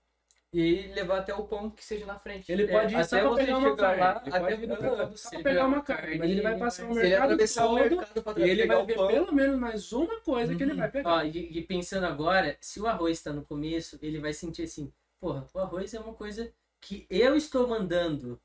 e 0.52 0.88
levar 0.94 1.18
até 1.18 1.34
o 1.34 1.46
pão 1.46 1.70
que 1.70 1.84
seja 1.84 2.06
na 2.06 2.18
frente. 2.18 2.50
Ele 2.50 2.66
pode 2.66 2.94
ir 2.94 3.00
É, 3.00 3.04
só 3.04 3.16
até 3.16 3.20
pra 3.20 3.30
você 3.30 3.36
pegar 3.36 3.58
uma 3.58 3.70
chegar 3.70 3.76
carne. 3.76 4.00
lá, 4.00 4.22
ele 4.24 4.36
até 4.36 4.38
pode 4.38 4.62
ir 4.62 4.68
no 4.68 4.76
só 5.16 5.30
pra 5.30 5.38
ele 5.40 5.42
pegar 5.42 5.66
uma 5.66 5.82
carne. 5.82 6.18
Mas 6.18 6.30
ele 6.30 6.40
vai 6.40 6.52
ele 6.52 6.60
passar 6.60 6.86
o 6.86 6.94
ele 7.00 7.10
mercado 7.10 7.22
atravessar 7.24 7.66
o 7.66 7.74
todo 7.74 7.74
mercado 7.74 8.22
pra 8.22 8.34
e 8.34 8.34
trás 8.34 8.50
ele 8.50 8.66
vai 8.66 8.84
ver 8.84 8.94
pão. 8.94 9.06
pelo 9.06 9.32
menos 9.32 9.58
mais 9.58 9.92
uma 9.92 10.20
coisa 10.20 10.54
que 10.54 10.62
ele 10.62 10.72
Uhum. 10.72 10.78
vai 10.78 10.90
pegar. 10.90 11.10
Ó, 11.10 11.22
e, 11.24 11.58
e 11.58 11.62
pensando 11.62 12.06
agora, 12.06 12.56
se 12.60 12.80
o 12.80 12.86
arroz 12.86 13.20
tá 13.22 13.32
no 13.32 13.44
começo, 13.44 13.98
ele 14.02 14.18
vai 14.18 14.32
sentir 14.32 14.62
assim, 14.64 14.92
porra, 15.20 15.46
o 15.54 15.58
arroz 15.58 15.94
é 15.94 16.00
uma 16.00 16.14
coisa 16.14 16.52
que 16.80 17.06
eu 17.10 17.36
estou 17.36 17.66
mandando 17.68 18.40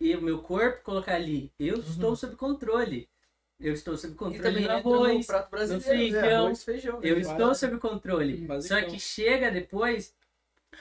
e 0.00 0.14
o 0.16 0.22
meu 0.22 0.42
corpo 0.42 0.82
colocar 0.82 1.14
ali. 1.14 1.52
Eu 1.58 1.76
estou 1.80 2.16
sob 2.16 2.36
controle. 2.36 3.08
Eu 3.60 3.72
estou 3.74 3.96
sob 3.96 4.14
E 4.14 4.16
controle 4.16 4.60
entra 4.62 4.74
arroz. 4.74 5.18
no 5.18 5.26
prato 5.26 5.50
brasileiro, 5.50 5.84
feijão, 5.88 6.20
né? 6.22 6.34
Arroz, 6.34 6.64
feijão. 6.64 7.00
Eu 7.02 7.14
né? 7.16 7.20
estou 7.20 7.54
sob 7.54 7.78
controle. 7.78 8.36
Basicão. 8.46 8.78
Só 8.80 8.86
que 8.86 9.00
chega 9.00 9.50
depois, 9.50 10.14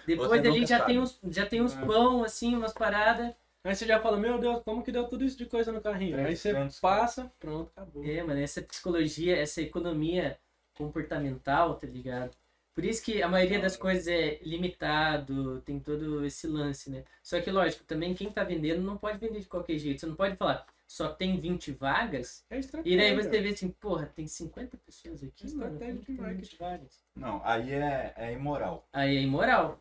depois 0.06 0.30
Você 0.30 0.48
ali 0.48 0.66
já 0.66 0.80
sabe. 0.80 0.92
tem, 0.94 1.00
uns, 1.00 1.20
já 1.30 1.46
tem 1.46 1.62
uns 1.62 1.76
É. 1.76 1.86
pão, 1.86 2.24
assim, 2.24 2.56
umas 2.56 2.74
paradas. 2.74 3.34
Aí 3.64 3.76
você 3.76 3.86
já 3.86 4.00
fala, 4.00 4.18
meu 4.18 4.38
Deus, 4.40 4.64
como 4.64 4.82
que 4.84 4.92
deu 4.92 5.08
tudo 5.08 5.26
isso 5.26 5.38
de 5.38 5.46
coisa 5.46 5.72
no 5.72 5.82
carrinho? 5.82 6.16
Aí 6.18 6.36
você 6.36 6.52
300, 6.52 6.80
passa, 6.80 7.32
pronto, 7.40 7.70
acabou. 7.76 8.06
É, 8.06 8.24
mano, 8.24 8.40
essa 8.40 8.62
psicologia, 8.62 9.36
essa 9.36 9.62
economia 9.62 10.38
comportamental, 10.78 11.76
tá 11.76 11.88
ligado? 11.88 12.32
Por 12.74 12.86
isso 12.86 13.04
que 13.04 13.22
a 13.24 13.28
maioria 13.28 13.60
das 13.60 13.76
coisas 13.76 14.08
é 14.08 14.38
limitado, 14.44 15.62
tem 15.62 15.80
todo 15.80 16.24
esse 16.24 16.48
lance, 16.48 16.90
né? 16.92 17.04
Só 17.24 17.42
que, 17.42 17.50
lógico, 17.52 17.84
também 17.84 18.14
quem 18.14 18.30
tá 18.32 18.44
vendendo 18.44 18.82
não 18.82 18.96
pode 18.98 19.18
vender 19.18 19.40
de 19.40 19.48
qualquer 19.48 19.78
jeito. 19.80 20.00
Você 20.00 20.06
não 20.06 20.16
pode 20.16 20.36
falar, 20.36 20.66
só 20.88 21.12
tem 21.14 21.38
20 21.38 21.74
vagas, 21.74 22.46
É 22.50 22.58
estratégia. 22.60 22.94
e 22.96 22.98
daí 22.98 23.16
você 23.16 23.42
vê 23.42 23.50
assim, 23.50 23.70
porra, 23.70 24.06
tem 24.08 24.26
50 24.26 24.78
pessoas 24.78 25.22
aqui, 25.24 25.46
É 25.46 25.50
mano, 25.52 25.74
estratégia 25.74 25.94
de 26.00 26.06
tem 26.06 26.16
20 26.16 26.22
marketing. 26.26 26.58
vagas? 26.58 27.06
Não, 27.16 27.42
aí 27.46 27.74
é, 27.74 28.14
é 28.16 28.34
imoral, 28.34 28.88
Aí 28.94 29.18
é 29.18 29.22
imoral. 29.22 29.80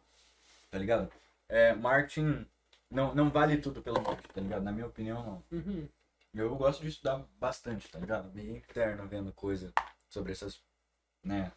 tá 0.70 0.78
ligado? 0.78 1.10
É, 1.48 1.72
marketing 1.74 2.44
não, 2.90 3.14
não 3.14 3.30
vale 3.30 3.56
tudo 3.58 3.80
pelo 3.82 4.02
marketing, 4.02 4.32
tá 4.34 4.40
ligado? 4.40 4.62
Na 4.62 4.72
minha 4.72 4.86
opinião, 4.86 5.24
não. 5.50 5.58
Uhum. 5.58 5.88
Eu 6.34 6.54
gosto 6.56 6.82
de 6.82 6.88
estudar 6.88 7.24
bastante, 7.38 7.88
tá 7.88 7.98
ligado? 7.98 8.28
Bem 8.30 8.56
interno, 8.56 9.06
vendo 9.08 9.32
coisa 9.32 9.72
sobre 10.08 10.32
essas, 10.32 10.60
né? 11.24 11.50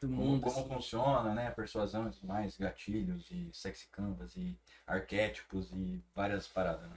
Do 0.00 0.08
Como, 0.08 0.22
mundo. 0.22 0.42
como 0.42 0.60
assim. 0.60 0.68
funciona, 0.68 1.34
né? 1.34 1.50
Persuasão 1.50 2.08
e 2.08 2.12
tudo 2.12 2.26
mais, 2.26 2.56
gatilhos 2.58 3.30
e 3.30 3.50
sexy 3.52 3.88
canvas 3.88 4.36
e 4.36 4.56
arquétipos 4.86 5.70
e 5.72 6.02
várias 6.14 6.46
paradas, 6.46 6.88
né? 6.90 6.96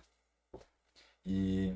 E 1.25 1.73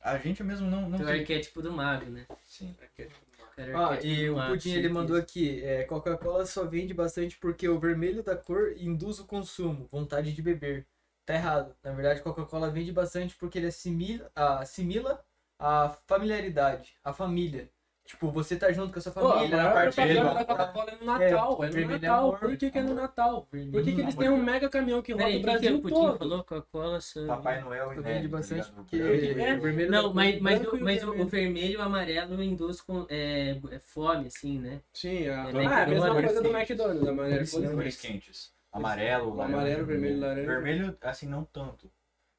a 0.00 0.16
gente 0.18 0.42
mesmo 0.42 0.68
não, 0.70 0.88
não 0.88 0.98
Tem 0.98 1.06
o 1.06 1.08
tem- 1.10 1.20
arquétipo 1.20 1.62
do 1.62 1.72
mago, 1.72 2.06
né? 2.06 2.26
Sim. 2.46 2.72
O 2.72 3.56
cara 3.56 3.72
é 3.72 3.74
Ah, 3.74 3.84
arquétipo 3.92 4.06
e 4.14 4.26
do 4.26 4.32
o 4.32 4.36
mago, 4.36 4.52
Pudim 4.54 4.70
ele 4.72 4.88
mandou 4.88 5.16
aqui, 5.16 5.62
é, 5.64 5.84
Coca-Cola 5.84 6.46
só 6.46 6.64
vende 6.64 6.94
bastante 6.94 7.36
porque 7.38 7.68
o 7.68 7.78
vermelho 7.78 8.22
da 8.22 8.36
cor 8.36 8.72
induz 8.76 9.18
o 9.18 9.26
consumo, 9.26 9.88
vontade 9.90 10.32
de 10.32 10.42
beber. 10.42 10.86
Tá 11.26 11.34
errado. 11.34 11.76
Na 11.82 11.92
verdade, 11.92 12.22
Coca-Cola 12.22 12.70
vende 12.70 12.92
bastante 12.92 13.36
porque 13.36 13.58
ele 13.58 13.66
assimila, 13.66 14.30
assimila 14.34 15.24
a 15.58 15.90
familiaridade, 16.06 16.94
a 17.04 17.12
família. 17.12 17.68
Tipo, 18.08 18.30
você 18.30 18.56
tá 18.56 18.72
junto 18.72 18.90
com 18.90 18.98
a 18.98 19.02
sua 19.02 19.12
Pô, 19.12 19.20
a 19.20 19.34
família, 19.34 19.56
na 19.58 19.62
maior 19.64 19.74
parte 19.74 19.94
propaganda 19.94 20.28
de- 20.30 20.34
da 20.34 20.44
Coca-Cola 20.46 20.90
é 20.90 20.96
no 20.96 21.04
Natal. 21.04 21.62
É, 21.62 21.66
no 21.66 21.72
vermelho 21.72 22.04
é 22.04 22.08
Natal. 22.08 22.24
amor. 22.24 22.38
Por 22.38 22.56
que, 22.56 22.70
que 22.70 22.78
é 22.78 22.82
no 22.82 22.94
Natal? 22.94 23.42
Por 23.42 23.60
que, 23.60 23.68
que 23.68 24.00
eles 24.00 24.14
Amor. 24.14 24.16
têm 24.16 24.28
um 24.30 24.42
mega 24.42 24.68
caminhão 24.70 25.02
que 25.02 25.12
roda 25.12 25.24
o 25.24 25.28
o 25.28 25.32
que, 25.32 25.38
que 25.38 25.42
Brasil 25.42 25.76
o 25.76 25.82
Pudim 25.82 25.94
todo? 25.94 26.18
falou? 26.18 26.38
Coca-Cola. 26.44 26.98
Papai 27.26 27.60
Noel 27.60 27.92
e 27.92 27.96
Ned, 27.96 28.02
vende 28.08 28.28
bastante 28.28 28.72
porque 28.72 28.96
É. 28.96 29.54
o 29.56 29.60
vermelho 29.60 29.90
Não, 29.90 30.08
da 30.08 30.14
mas, 30.14 30.40
mas, 30.40 30.66
o, 30.66 30.70
o 30.76 30.80
mas 30.80 31.02
o, 31.02 31.06
o 31.08 31.10
vermelho. 31.10 31.28
vermelho 31.28 31.72
e 31.74 31.76
o 31.76 31.82
amarelo 31.82 32.42
induz 32.42 32.80
com 32.80 33.06
é, 33.10 33.60
é 33.70 33.78
fome, 33.78 34.28
assim, 34.28 34.58
né? 34.58 34.80
Sim, 34.94 35.28
a... 35.28 35.50
É 35.50 35.66
ah, 35.66 35.80
é 35.80 35.82
a 35.82 35.86
mesma 35.86 36.14
coisa 36.14 36.42
do. 36.42 36.48
McDonald's, 36.48 37.08
a 37.08 37.12
maneira 37.12 37.44
Cores 37.74 38.00
quentes. 38.00 38.54
Amarelo, 38.72 39.42
amarelo, 39.42 39.84
vermelho, 39.84 40.20
laranja. 40.20 40.46
Vermelho, 40.46 40.98
assim, 41.02 41.26
não 41.26 41.44
tanto. 41.44 41.90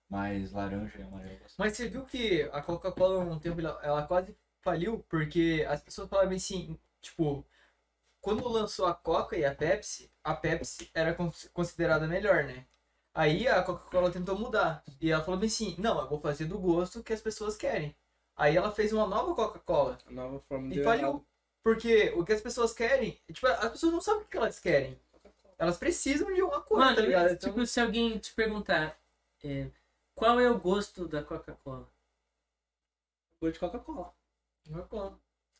Mas 0.09 0.51
laranja 0.51 0.97
e 0.97 1.03
amarelo. 1.03 1.39
Mas 1.59 1.77
você 1.77 1.87
viu 1.87 2.03
que 2.05 2.49
a 2.51 2.59
Coca-Cola 2.59 3.19
um 3.19 3.37
tempo 3.37 3.61
ela 3.61 4.01
quase 4.07 4.35
faliu 4.61 5.05
porque 5.09 5.65
as 5.69 5.81
pessoas 5.81 6.09
falavam 6.09 6.35
assim, 6.35 6.77
tipo, 7.01 7.45
quando 8.21 8.47
lançou 8.49 8.85
a 8.85 8.93
Coca 8.93 9.37
e 9.37 9.45
a 9.45 9.55
Pepsi, 9.55 10.11
a 10.23 10.35
Pepsi 10.35 10.89
era 10.93 11.13
con- 11.13 11.31
considerada 11.53 12.07
melhor, 12.07 12.43
né? 12.45 12.65
Aí 13.13 13.47
a 13.47 13.63
Coca-Cola 13.63 14.11
tentou 14.11 14.37
mudar 14.37 14.83
e 15.01 15.11
ela 15.11 15.23
falou 15.23 15.39
bem 15.39 15.47
assim, 15.47 15.75
não, 15.79 15.99
eu 16.01 16.09
vou 16.09 16.19
fazer 16.21 16.45
do 16.45 16.59
gosto 16.59 17.03
que 17.03 17.13
as 17.13 17.21
pessoas 17.21 17.57
querem. 17.57 17.95
Aí 18.35 18.55
ela 18.57 18.71
fez 18.71 18.93
uma 18.93 19.07
nova 19.07 19.35
Coca-Cola 19.35 19.97
A 20.07 20.11
nova 20.11 20.39
forma 20.41 20.67
e 20.69 20.71
de 20.75 20.83
faliu. 20.83 21.25
Porque 21.63 22.11
o 22.15 22.23
que 22.23 22.33
as 22.33 22.41
pessoas 22.41 22.73
querem, 22.73 23.19
tipo, 23.31 23.47
as 23.47 23.69
pessoas 23.71 23.91
não 23.93 24.01
sabem 24.01 24.23
o 24.23 24.27
que 24.27 24.37
elas 24.37 24.59
querem. 24.59 24.99
Elas 25.57 25.77
precisam 25.77 26.33
de 26.33 26.41
uma 26.41 26.61
coisa, 26.61 26.85
Mano, 26.85 26.95
tá 26.95 27.01
ligado? 27.01 27.31
Então, 27.33 27.49
tipo, 27.49 27.65
se 27.65 27.79
alguém 27.81 28.17
te 28.17 28.33
perguntar 28.33 28.97
é, 29.43 29.69
qual 30.15 30.39
é 30.39 30.49
o 30.49 30.59
gosto 30.59 31.07
da 31.07 31.23
Coca-Cola? 31.23 31.87
Gosto 33.41 33.53
de 33.53 33.59
Coca-Cola. 33.59 34.13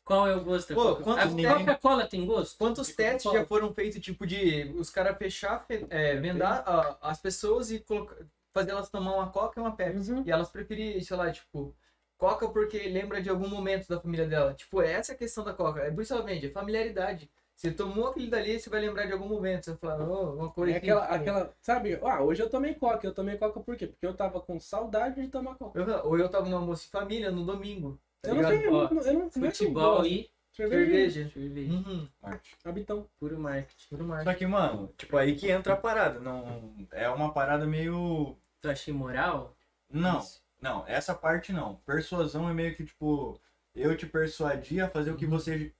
Qual 0.04 0.26
é 0.26 0.34
o 0.34 0.42
gosto 0.42 0.70
da 0.70 0.74
Pô, 0.74 0.82
Coca-Cola? 0.96 1.04
quantos 1.04 1.32
A 1.32 1.36
tem- 1.36 1.58
Coca-Cola 1.66 2.06
tem 2.06 2.26
gosto? 2.26 2.58
Quantos 2.58 2.88
De 2.88 2.94
testes 2.94 3.30
já 3.32 3.44
foram 3.44 3.72
feitos, 3.72 4.00
tipo, 4.00 4.26
de 4.26 4.64
os 4.76 4.90
caras 4.90 5.16
fechar, 5.16 5.64
fe- 5.66 5.86
é, 5.90 6.16
vendar 6.16 6.64
a- 6.66 6.98
as 7.10 7.20
pessoas 7.20 7.70
e 7.70 7.78
colocar, 7.78 8.16
fazer 8.52 8.72
elas 8.72 8.88
tomar 8.90 9.14
uma 9.14 9.30
Coca 9.30 9.60
e 9.60 9.62
uma 9.62 9.74
Pepsi. 9.76 10.12
Uhum. 10.12 10.22
E 10.26 10.30
elas 10.30 10.50
preferirem, 10.50 11.00
sei 11.02 11.16
lá, 11.16 11.30
tipo, 11.30 11.74
Coca 12.18 12.48
porque 12.48 12.78
lembra 12.88 13.22
de 13.22 13.30
algum 13.30 13.48
momento 13.48 13.86
da 13.88 14.00
família 14.00 14.26
dela. 14.26 14.52
Tipo, 14.52 14.82
essa 14.82 15.12
é 15.12 15.14
a 15.14 15.18
questão 15.18 15.44
da 15.44 15.54
Coca. 15.54 15.80
É 15.80 15.90
por 15.90 16.02
isso 16.02 16.12
ela 16.12 16.22
vende, 16.24 16.46
é 16.46 16.50
familiaridade. 16.50 17.30
Você 17.54 17.70
tomou 17.70 18.08
aquele 18.08 18.26
dali, 18.28 18.58
você 18.58 18.68
vai 18.70 18.80
lembrar 18.80 19.06
de 19.06 19.12
algum 19.12 19.28
momento. 19.28 19.64
Você 19.64 19.70
vai 19.72 19.78
falar, 19.78 20.08
oh, 20.08 20.34
uma 20.34 20.50
coisa 20.50 20.72
É 20.72 20.76
aquela, 20.76 21.04
aquela, 21.04 21.54
sabe? 21.60 21.98
Ah, 22.02 22.22
hoje 22.22 22.42
eu 22.42 22.48
tomei 22.50 22.74
Coca. 22.74 23.06
Eu 23.06 23.14
tomei 23.14 23.36
Coca 23.36 23.60
por 23.60 23.76
quê? 23.76 23.86
Porque 23.86 24.06
eu 24.06 24.14
tava 24.14 24.40
com 24.40 24.58
saudade 24.58 25.20
de 25.20 25.28
tomar 25.28 25.54
Coca. 25.56 25.78
Eu- 25.78 26.06
Ou 26.06 26.18
eu 26.18 26.28
tava 26.28 26.48
no 26.48 26.56
almoço 26.56 26.86
em 26.86 26.90
família, 26.90 27.30
no 27.30 27.44
domingo. 27.44 27.98
Tá 28.22 28.30
Eu 28.30 28.34
não 28.34 28.42
ligado? 28.42 28.58
tenho, 28.60 28.74
Ó, 28.74 28.84
eu 28.88 29.14
não, 29.14 29.26
é 29.26 29.30
Futebol 29.30 30.06
e 30.06 30.30
Cerveja. 30.52 31.10
Cerveja. 31.12 31.30
cerveja. 31.32 31.72
Uhum. 31.72 32.08
Marte. 32.22 32.56
Habitão. 32.64 33.08
Puro 33.18 33.38
marketing. 33.38 33.88
Puro 33.88 34.04
mar. 34.04 34.24
Só 34.24 34.34
que, 34.34 34.46
mano, 34.46 34.92
tipo, 34.98 35.16
aí 35.16 35.34
que 35.36 35.50
entra 35.50 35.74
a 35.74 35.76
parada. 35.76 36.18
Não, 36.20 36.74
é 36.92 37.08
uma 37.08 37.32
parada 37.32 37.66
meio. 37.66 38.36
Tu 38.60 38.68
acha 38.68 38.90
imoral? 38.90 39.56
Não, 39.88 40.18
Isso. 40.18 40.42
não, 40.60 40.84
essa 40.86 41.14
parte 41.14 41.52
não. 41.52 41.76
Persuasão 41.86 42.48
é 42.48 42.52
meio 42.52 42.74
que, 42.74 42.84
tipo, 42.84 43.40
eu 43.74 43.96
te 43.96 44.06
persuadir 44.06 44.84
a 44.84 44.88
fazer 44.88 45.12
o 45.12 45.16
que 45.16 45.24
você, 45.26 45.72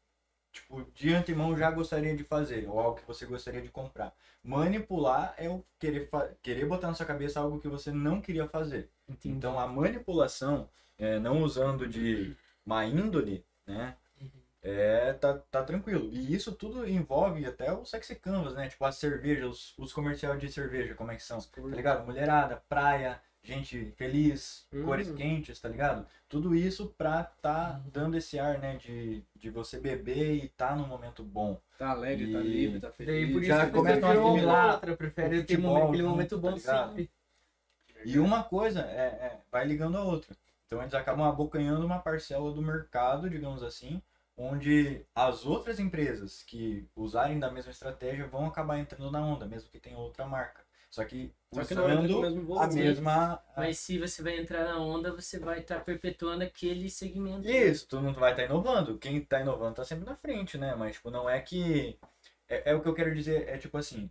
tipo, 0.52 0.84
de 0.94 1.14
antemão 1.14 1.56
já 1.56 1.70
gostaria 1.70 2.14
de 2.16 2.24
fazer, 2.24 2.68
ou 2.68 2.78
algo 2.78 3.00
que 3.00 3.06
você 3.06 3.26
gostaria 3.26 3.60
de 3.60 3.68
comprar. 3.68 4.14
Manipular 4.42 5.34
é 5.36 5.48
o 5.48 5.64
querer, 5.78 6.08
querer 6.42 6.66
botar 6.66 6.88
na 6.88 6.94
sua 6.94 7.06
cabeça 7.06 7.40
algo 7.40 7.60
que 7.60 7.68
você 7.68 7.90
não 7.90 8.20
queria 8.20 8.48
fazer. 8.48 8.90
Entendi. 9.08 9.36
Então 9.36 9.58
a 9.58 9.66
manipulação, 9.66 10.68
é, 10.98 11.18
não 11.18 11.42
usando 11.42 11.86
de 11.86 12.36
má 12.64 12.84
índole, 12.84 13.44
né? 13.66 13.96
É, 14.62 15.14
tá, 15.14 15.38
tá 15.50 15.62
tranquilo. 15.62 16.10
E 16.12 16.34
isso 16.34 16.52
tudo 16.52 16.86
envolve 16.86 17.46
até 17.46 17.72
o 17.72 17.84
sexy 17.84 18.14
canvas, 18.14 18.54
né? 18.54 18.68
Tipo 18.68 18.84
a 18.84 18.92
cerveja, 18.92 19.46
os, 19.48 19.76
os 19.78 19.92
comerciais 19.92 20.38
de 20.38 20.52
cerveja, 20.52 20.94
como 20.94 21.10
é 21.10 21.16
que 21.16 21.22
são? 21.22 21.38
Tá 21.40 21.62
ligado? 21.62 22.04
Mulherada, 22.04 22.62
praia, 22.68 23.20
gente 23.42 23.92
feliz, 23.96 24.66
Hum. 24.72 24.84
cores 24.84 25.10
quentes, 25.12 25.58
tá 25.60 25.68
ligado? 25.68 26.06
Tudo 26.28 26.54
isso 26.54 26.94
pra 26.96 27.24
tá 27.24 27.80
dando 27.92 28.16
esse 28.16 28.38
ar, 28.38 28.58
né? 28.58 28.76
De, 28.76 29.24
de 29.34 29.50
você 29.50 29.80
beber 29.80 30.44
e 30.44 30.48
tá 30.50 30.74
num 30.76 30.86
momento 30.86 31.22
bom. 31.24 31.60
Tá 31.78 31.90
alegre, 31.90 32.32
tá 32.32 32.38
E- 32.40 32.42
livre, 32.42 32.80
tá 32.80 32.88
Daí 32.88 33.06
feliz. 33.06 33.32
por 33.32 33.42
isso 33.42 33.48
Já 33.48 33.66
que 33.66 33.72
começam 33.72 34.00
você 34.00 34.06
a 34.06 34.10
assimilar 34.22 34.80
prefere 34.96 35.40
futebol 35.40 35.70
momento- 35.70 35.84
aquele 35.88 35.98
junto, 36.02 36.10
momento 36.10 36.30
tá 36.36 36.36
bom 36.36 36.50
ligado? 36.54 36.88
sempre. 36.90 37.10
E 38.04 38.18
uma 38.18 38.42
coisa 38.44 38.80
é, 38.82 39.06
é- 39.06 39.40
vai 39.50 39.66
ligando 39.66 39.96
a 39.96 40.04
outra. 40.04 40.36
Então 40.66 40.80
eles 40.80 40.94
acabam 40.94 41.26
abocanhando 41.26 41.84
uma 41.84 41.98
parcela 41.98 42.52
do 42.52 42.62
mercado, 42.62 43.28
digamos 43.28 43.62
assim, 43.62 44.00
onde 44.36 45.04
as 45.14 45.44
outras 45.44 45.78
empresas 45.80 46.42
que 46.42 46.86
usarem 46.94 47.38
da 47.38 47.50
mesma 47.50 47.72
estratégia 47.72 48.26
vão 48.26 48.46
acabar 48.46 48.78
entrando 48.78 49.10
na 49.10 49.20
onda, 49.20 49.44
mesmo 49.46 49.68
que 49.70 49.80
tenha 49.80 49.98
outra 49.98 50.24
marca. 50.26 50.62
Só 50.90 51.04
que 51.04 51.32
Só 51.54 51.64
que 51.64 51.74
não 51.74 51.88
entra 51.88 52.08
com 52.08 52.14
o 52.14 52.14
usando 52.14 52.34
mesmo 52.34 52.58
a 52.58 52.66
mesma. 52.66 53.42
Mas 53.56 53.78
se 53.78 53.98
você 53.98 54.22
vai 54.22 54.38
entrar 54.38 54.64
na 54.64 54.78
onda, 54.78 55.12
você 55.14 55.38
vai 55.38 55.60
estar 55.60 55.84
perpetuando 55.84 56.42
aquele 56.42 56.90
segmento. 56.90 57.48
Isso, 57.48 57.88
todo 57.88 58.02
mundo 58.02 58.18
vai 58.18 58.32
estar 58.32 58.44
inovando. 58.44 58.98
Quem 58.98 59.18
está 59.18 59.40
inovando 59.40 59.70
está 59.70 59.84
sempre 59.84 60.04
na 60.04 60.16
frente, 60.16 60.58
né? 60.58 60.74
Mas 60.74 60.96
tipo, 60.96 61.10
não 61.10 61.30
é 61.30 61.40
que. 61.40 61.96
É, 62.48 62.72
é 62.72 62.74
o 62.74 62.82
que 62.82 62.88
eu 62.88 62.94
quero 62.94 63.14
dizer, 63.14 63.48
é 63.48 63.56
tipo 63.56 63.78
assim, 63.78 64.10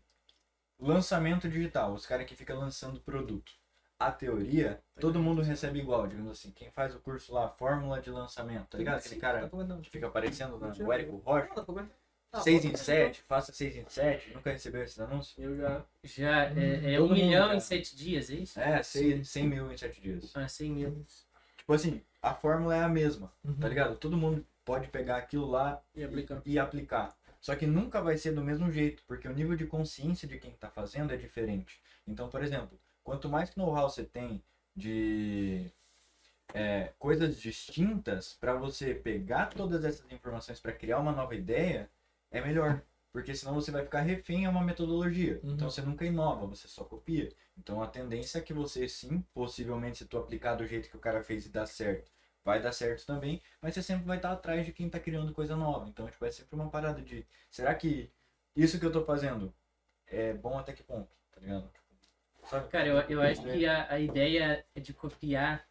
lançamento 0.80 1.49
digital, 1.49 1.93
os 1.93 2.05
caras 2.05 2.25
que 2.25 2.36
ficam 2.36 2.57
lançando 2.57 3.01
produto. 3.01 3.51
A 3.99 4.13
teoria, 4.13 4.82
todo 4.97 5.19
mundo 5.19 5.41
recebe 5.41 5.80
igual, 5.80 6.07
digamos 6.07 6.32
assim. 6.32 6.51
Quem 6.51 6.71
faz 6.71 6.95
o 6.95 7.01
curso 7.01 7.34
lá, 7.34 7.49
fórmula 7.49 7.99
de 7.99 8.09
lançamento, 8.09 8.67
tá 8.69 8.77
ligado? 8.77 8.99
Aquele 8.99 9.19
cara 9.19 9.49
que 9.82 9.89
fica 9.89 10.07
aparecendo 10.07 10.57
o 10.57 10.93
Érico 10.93 11.17
Rocha. 11.17 11.49
Ah, 12.32 12.41
6 12.41 12.63
em 12.65 12.75
7, 12.75 13.21
faça 13.23 13.51
6 13.51 13.75
em 13.75 13.86
7. 13.89 14.34
Nunca 14.34 14.51
recebeu 14.51 14.84
esse 14.84 15.01
anúncio? 15.01 15.41
Eu 15.43 15.57
já. 15.57 15.84
Já 16.03 16.45
é, 16.45 16.93
é 16.93 16.97
Todo 16.97 17.11
um 17.11 17.15
milhão 17.15 17.45
cara. 17.47 17.57
em 17.57 17.59
sete 17.59 17.95
dias, 17.95 18.30
é 18.30 18.36
isso? 18.36 18.59
É, 18.59 18.84
100, 18.84 19.23
100 19.23 19.47
mil 19.47 19.71
em 19.71 19.77
7 19.77 19.99
dias. 19.99 20.32
Ah, 20.36 20.47
100 20.47 20.71
mil. 20.71 21.05
Tipo 21.57 21.73
assim, 21.73 22.01
a 22.21 22.34
fórmula 22.36 22.75
é 22.75 22.84
a 22.84 22.89
mesma, 22.89 23.32
Uhum. 23.43 23.55
tá 23.55 23.67
ligado? 23.67 23.95
Todo 23.97 24.15
mundo 24.15 24.45
pode 24.63 24.88
pegar 24.89 25.17
aquilo 25.17 25.47
lá 25.49 25.82
E 25.95 26.03
aplicar. 26.03 26.41
e 26.45 26.59
aplicar. 26.59 27.17
Só 27.41 27.55
que 27.55 27.65
nunca 27.65 28.01
vai 28.01 28.17
ser 28.17 28.32
do 28.34 28.43
mesmo 28.43 28.69
jeito, 28.71 29.01
porque 29.07 29.27
o 29.27 29.34
nível 29.34 29.55
de 29.55 29.65
consciência 29.65 30.27
de 30.27 30.38
quem 30.38 30.51
está 30.51 30.69
fazendo 30.69 31.11
é 31.13 31.17
diferente. 31.17 31.82
Então, 32.07 32.30
por 32.30 32.43
exemplo, 32.43 32.80
quanto 33.03 33.27
mais 33.30 33.55
know-how 33.55 33.89
você 33.89 34.03
tem 34.03 34.43
de 34.75 35.65
é, 36.53 36.91
coisas 36.99 37.39
distintas 37.39 38.34
para 38.39 38.53
você 38.53 38.93
pegar 38.93 39.47
todas 39.47 39.84
essas 39.86 40.11
informações 40.11 40.59
para 40.59 40.73
criar 40.73 40.99
uma 40.99 41.11
nova 41.11 41.34
ideia, 41.36 41.89
é 42.32 42.41
melhor. 42.41 42.82
Porque 43.11 43.34
senão 43.34 43.55
você 43.55 43.71
vai 43.71 43.84
ficar 43.84 44.01
refém 44.01 44.45
a 44.45 44.49
uma 44.49 44.63
metodologia. 44.63 45.39
Uhum. 45.43 45.53
Então 45.53 45.69
você 45.69 45.82
nunca 45.82 46.05
inova, 46.05 46.45
você 46.45 46.67
só 46.67 46.84
copia. 46.84 47.32
Então 47.57 47.82
a 47.82 47.88
tendência 47.88 48.38
é 48.38 48.41
que 48.41 48.53
você 48.53 48.88
sim, 48.88 49.21
possivelmente 49.34 49.97
se 49.97 50.05
tu 50.05 50.17
aplicar 50.17 50.55
do 50.55 50.65
jeito 50.65 50.89
que 50.89 50.97
o 50.97 50.99
cara 50.99 51.23
fez 51.23 51.45
e 51.45 51.49
dar 51.49 51.65
certo, 51.65 52.11
vai 52.43 52.61
dar 52.61 52.71
certo 52.71 53.05
também, 53.05 53.41
mas 53.61 53.73
você 53.73 53.84
sempre 53.84 54.05
vai 54.05 54.17
estar 54.17 54.32
atrás 54.32 54.65
de 54.65 54.71
quem 54.71 54.86
está 54.86 54.99
criando 54.99 55.34
coisa 55.34 55.55
nova. 55.55 55.89
Então, 55.89 56.07
tipo, 56.07 56.23
é 56.23 56.32
sempre 56.32 56.55
uma 56.55 56.69
parada 56.69 57.01
de, 57.01 57.25
será 57.49 57.73
que 57.73 58.11
isso 58.55 58.80
que 58.80 58.86
eu 58.86 58.91
tô 58.91 59.03
fazendo 59.03 59.53
é 60.07 60.34
bom 60.34 60.57
até 60.57 60.71
que 60.73 60.84
ponto, 60.84 61.09
tá 61.32 61.41
ligado? 61.41 61.69
Sabe? 62.45 62.69
Cara, 62.69 62.88
eu, 62.88 62.97
eu 63.01 63.21
acho 63.21 63.43
que 63.43 63.65
a, 63.65 63.91
a 63.91 63.99
ideia 63.99 64.65
de 64.75 64.93
copiar 64.93 65.67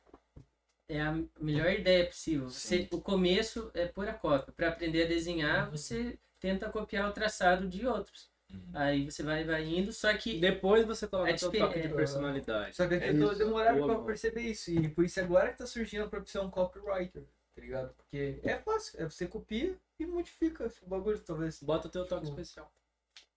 é 0.89 1.01
a 1.01 1.19
melhor 1.41 1.71
ideia 1.73 2.07
possível. 2.07 2.49
Você, 2.49 2.83
Sim. 2.83 2.89
o 2.93 3.01
começo 3.01 3.71
é 3.75 3.87
pura 3.87 4.13
cópia. 4.13 4.53
Para 4.53 4.69
aprender 4.69 5.05
a 5.05 5.09
desenhar, 5.09 5.71
você 5.71 6.19
tenta 6.41 6.71
copiar 6.71 7.09
o 7.09 7.13
traçado 7.13 7.67
de 7.69 7.87
outros. 7.87 8.31
Uhum. 8.51 8.71
Aí 8.73 9.11
você 9.11 9.23
vai, 9.23 9.45
vai 9.45 9.63
indo, 9.65 9.93
só 9.93 10.17
que 10.17 10.41
Depois 10.41 10.87
você 10.87 11.07
coloca 11.07 11.31
É 11.31 11.37
seu 11.37 11.53
toque 11.53 11.81
de 11.81 11.89
personalidade. 11.89 12.75
Só 12.77 12.87
que 12.89 12.95
É 12.95 13.13
isso. 13.13 13.35
demoraram 13.37 13.79
Boa, 13.79 13.97
pra 13.97 14.05
perceber 14.07 14.41
isso. 14.43 14.71
E 14.71 14.89
por 14.89 15.05
isso 15.05 15.21
agora 15.21 15.53
que 15.53 15.59
tá 15.59 15.67
surgindo 15.67 16.05
a 16.05 16.09
profissão 16.09 16.51
copywriter, 16.51 17.25
tá 17.55 17.61
ligado? 17.61 17.95
Porque 17.95 18.41
é 18.43 18.57
fácil, 18.57 19.01
é 19.03 19.05
você 19.05 19.27
copia 19.27 19.77
e 20.01 20.07
modifica 20.07 20.73
o 20.83 20.89
bagulho, 20.89 21.19
talvez. 21.21 21.63
Bota 21.63 21.89
o 21.89 21.91
teu 21.91 22.07
toque 22.07 22.25
especial. 22.27 22.73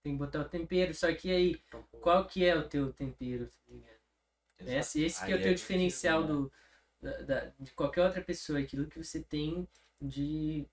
tem 0.02 0.14
que 0.14 0.18
botar 0.18 0.40
o 0.40 0.48
tempero. 0.48 0.94
Só 0.94 1.12
que 1.14 1.30
aí, 1.30 1.60
qual 2.00 2.26
que 2.26 2.44
é 2.44 2.56
o 2.56 2.66
teu 2.66 2.92
tempero? 2.92 3.48
tá. 3.48 4.64
Esse, 4.64 5.04
esse 5.04 5.24
que 5.26 5.32
é 5.32 5.36
o 5.36 5.42
teu 5.42 5.50
é 5.50 5.54
diferencial 5.54 6.22
né? 6.22 6.26
do, 6.28 6.52
da, 7.02 7.22
da- 7.22 7.52
de 7.58 7.72
qualquer 7.72 8.04
outra 8.04 8.22
pessoa, 8.22 8.60
aquilo 8.60 8.86
que 8.86 9.02
você 9.02 9.20
tem 9.22 9.68
de, 10.00 10.66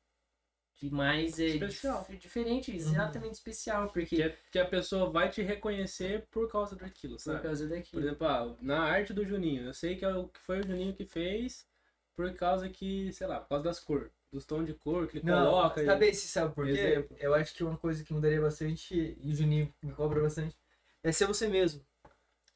mais 0.90 1.40
é, 1.40 1.48
Especial. 1.48 2.06
dif- 2.08 2.18
diferente, 2.20 2.76
exatamente 2.76 3.34
especial, 3.34 3.88
porque 3.90 4.16
Que, 4.16 4.22
é- 4.24 4.38
que 4.52 4.60
a 4.60 4.66
pessoa 4.66 5.10
vai 5.10 5.30
te 5.30 5.42
reconhecer 5.42 6.26
por 6.32 6.50
causa 6.50 6.76
daquilo, 6.76 7.16
por 7.16 7.24
sabe? 7.24 7.42
causa 7.42 7.66
Por 7.68 7.76
daquilo. 7.76 8.02
exemplo, 8.02 8.28
ah, 8.28 8.56
na 8.62 8.80
arte 8.84 9.14
do 9.14 9.26
Juninho, 9.26 9.64
eu 9.66 9.74
sei 9.74 9.96
que, 9.96 10.06
é 10.06 10.16
o, 10.16 10.28
que 10.28 10.40
foi 10.40 10.60
o 10.60 10.64
Juninho 10.68 10.94
que 10.94 11.06
fez 11.06 11.68
por 12.16 12.32
causa 12.34 12.70
que, 12.70 13.12
sei 13.14 13.28
lá, 13.28 13.40
por 13.40 13.50
causa 13.50 13.64
das 13.64 13.80
cores, 13.80 14.12
dos 14.32 14.46
tons 14.46 14.66
de 14.66 14.74
cor 14.74 15.08
que 15.08 15.18
ele 15.18 15.26
Não, 15.26 15.46
coloca. 15.52 15.84
sabe 15.86 16.14
se 16.14 16.28
sabe 16.28 16.54
por 16.54 16.66
quê? 16.66 16.72
Exemplo. 16.72 17.18
Eu 17.20 17.34
acho 17.34 17.54
que 17.54 17.64
uma 17.64 17.78
coisa 17.78 18.04
que 18.04 18.14
mudaria 18.14 18.42
bastante, 18.42 19.18
e 19.22 19.32
o 19.32 19.36
Juninho 19.36 19.74
me 19.82 19.92
cobra 19.94 20.22
bastante, 20.22 20.56
é 21.04 21.12
ser 21.12 21.26
você 21.26 21.48
mesmo. 21.48 21.82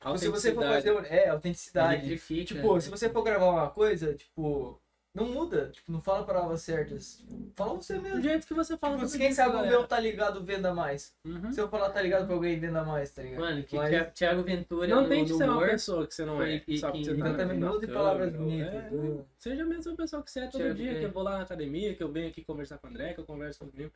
a 0.01 0.17
Se 0.17 0.27
você 0.27 0.53
for 0.53 0.63
autenticidade. 0.63 0.85
fazer. 0.85 1.13
É, 1.13 1.29
autenticidade. 1.29 2.17
Tipo, 2.45 2.79
se 2.81 2.89
você 2.89 3.09
for 3.09 3.23
gravar 3.23 3.49
uma 3.49 3.69
coisa, 3.69 4.13
tipo, 4.13 4.79
não 5.13 5.25
muda. 5.25 5.69
Tipo, 5.71 5.91
não 5.91 6.01
fala 6.01 6.25
palavras 6.25 6.61
certas. 6.61 7.23
Fala 7.55 7.75
você 7.75 7.95
Do 7.95 8.01
mesmo. 8.01 8.21
jeito 8.21 8.47
que 8.47 8.53
você 8.53 8.75
fala. 8.77 8.97
Tipo, 8.97 9.11
quem 9.11 9.19
dia, 9.27 9.33
sabe 9.33 9.55
o 9.57 9.65
meu 9.65 9.85
tá 9.87 9.99
ligado 9.99 10.43
venda 10.43 10.73
mais. 10.73 11.13
Uhum. 11.23 11.51
Se 11.51 11.61
eu 11.61 11.69
falar 11.69 11.89
tá 11.91 12.01
ligado 12.01 12.25
pra 12.25 12.33
alguém, 12.35 12.59
venda 12.59 12.83
mais, 12.83 13.11
tá 13.11 13.21
ligado? 13.21 13.39
Mano, 13.41 13.63
que 13.63 13.75
Mas- 13.75 13.89
Thi- 14.07 14.11
Thiago 14.15 14.41
Ventura 14.43 14.87
Não 14.87 15.07
tem 15.07 15.23
que 15.25 15.33
ser 15.33 15.49
uma 15.49 15.61
pessoa 15.65 16.07
que 16.07 16.15
você 16.15 16.25
não 16.25 16.41
é. 16.41 16.59
foi- 16.61 16.77
Sabe 16.77 16.97
que 17.03 17.13
que- 17.13 17.21
tá 17.21 17.93
palavras 17.93 18.33
bonitas. 18.33 18.73
é, 18.73 18.89
Seja 19.37 19.63
a 19.63 19.65
mesma 19.65 19.95
pessoa 19.95 20.23
que 20.23 20.31
você 20.31 20.39
é 20.39 20.47
todo 20.47 20.61
Thiago, 20.61 20.75
dia, 20.75 20.91
é. 20.93 20.99
que 20.99 21.05
eu 21.05 21.11
vou 21.11 21.23
lá 21.23 21.37
na 21.37 21.43
academia, 21.43 21.93
que 21.95 22.01
eu 22.03 22.11
venho 22.11 22.29
aqui 22.29 22.43
conversar 22.43 22.77
com 22.79 22.87
o 22.87 22.89
André, 22.89 23.13
que 23.13 23.19
eu 23.19 23.25
converso 23.25 23.59
com 23.59 23.65
o 23.65 23.69
Juninho. 23.71 23.91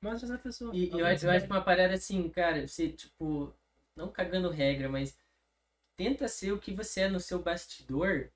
Mas 0.00 0.22
essa 0.22 0.36
pessoa. 0.38 0.70
E 0.76 0.90
eu 0.90 1.04
acho, 1.06 1.26
eu 1.26 1.30
acho 1.30 1.46
que 1.46 1.50
uma 1.52 1.60
parada 1.62 1.94
assim, 1.94 2.28
cara, 2.28 2.66
você, 2.68 2.88
tipo, 2.88 3.52
não 3.96 4.08
cagando 4.08 4.48
regra, 4.50 4.88
mas 4.88 5.16
tenta 5.96 6.28
ser 6.28 6.52
o 6.52 6.58
que 6.58 6.72
você 6.72 7.00
é 7.02 7.08
no 7.08 7.18
seu 7.18 7.40
bastidor 7.40 8.28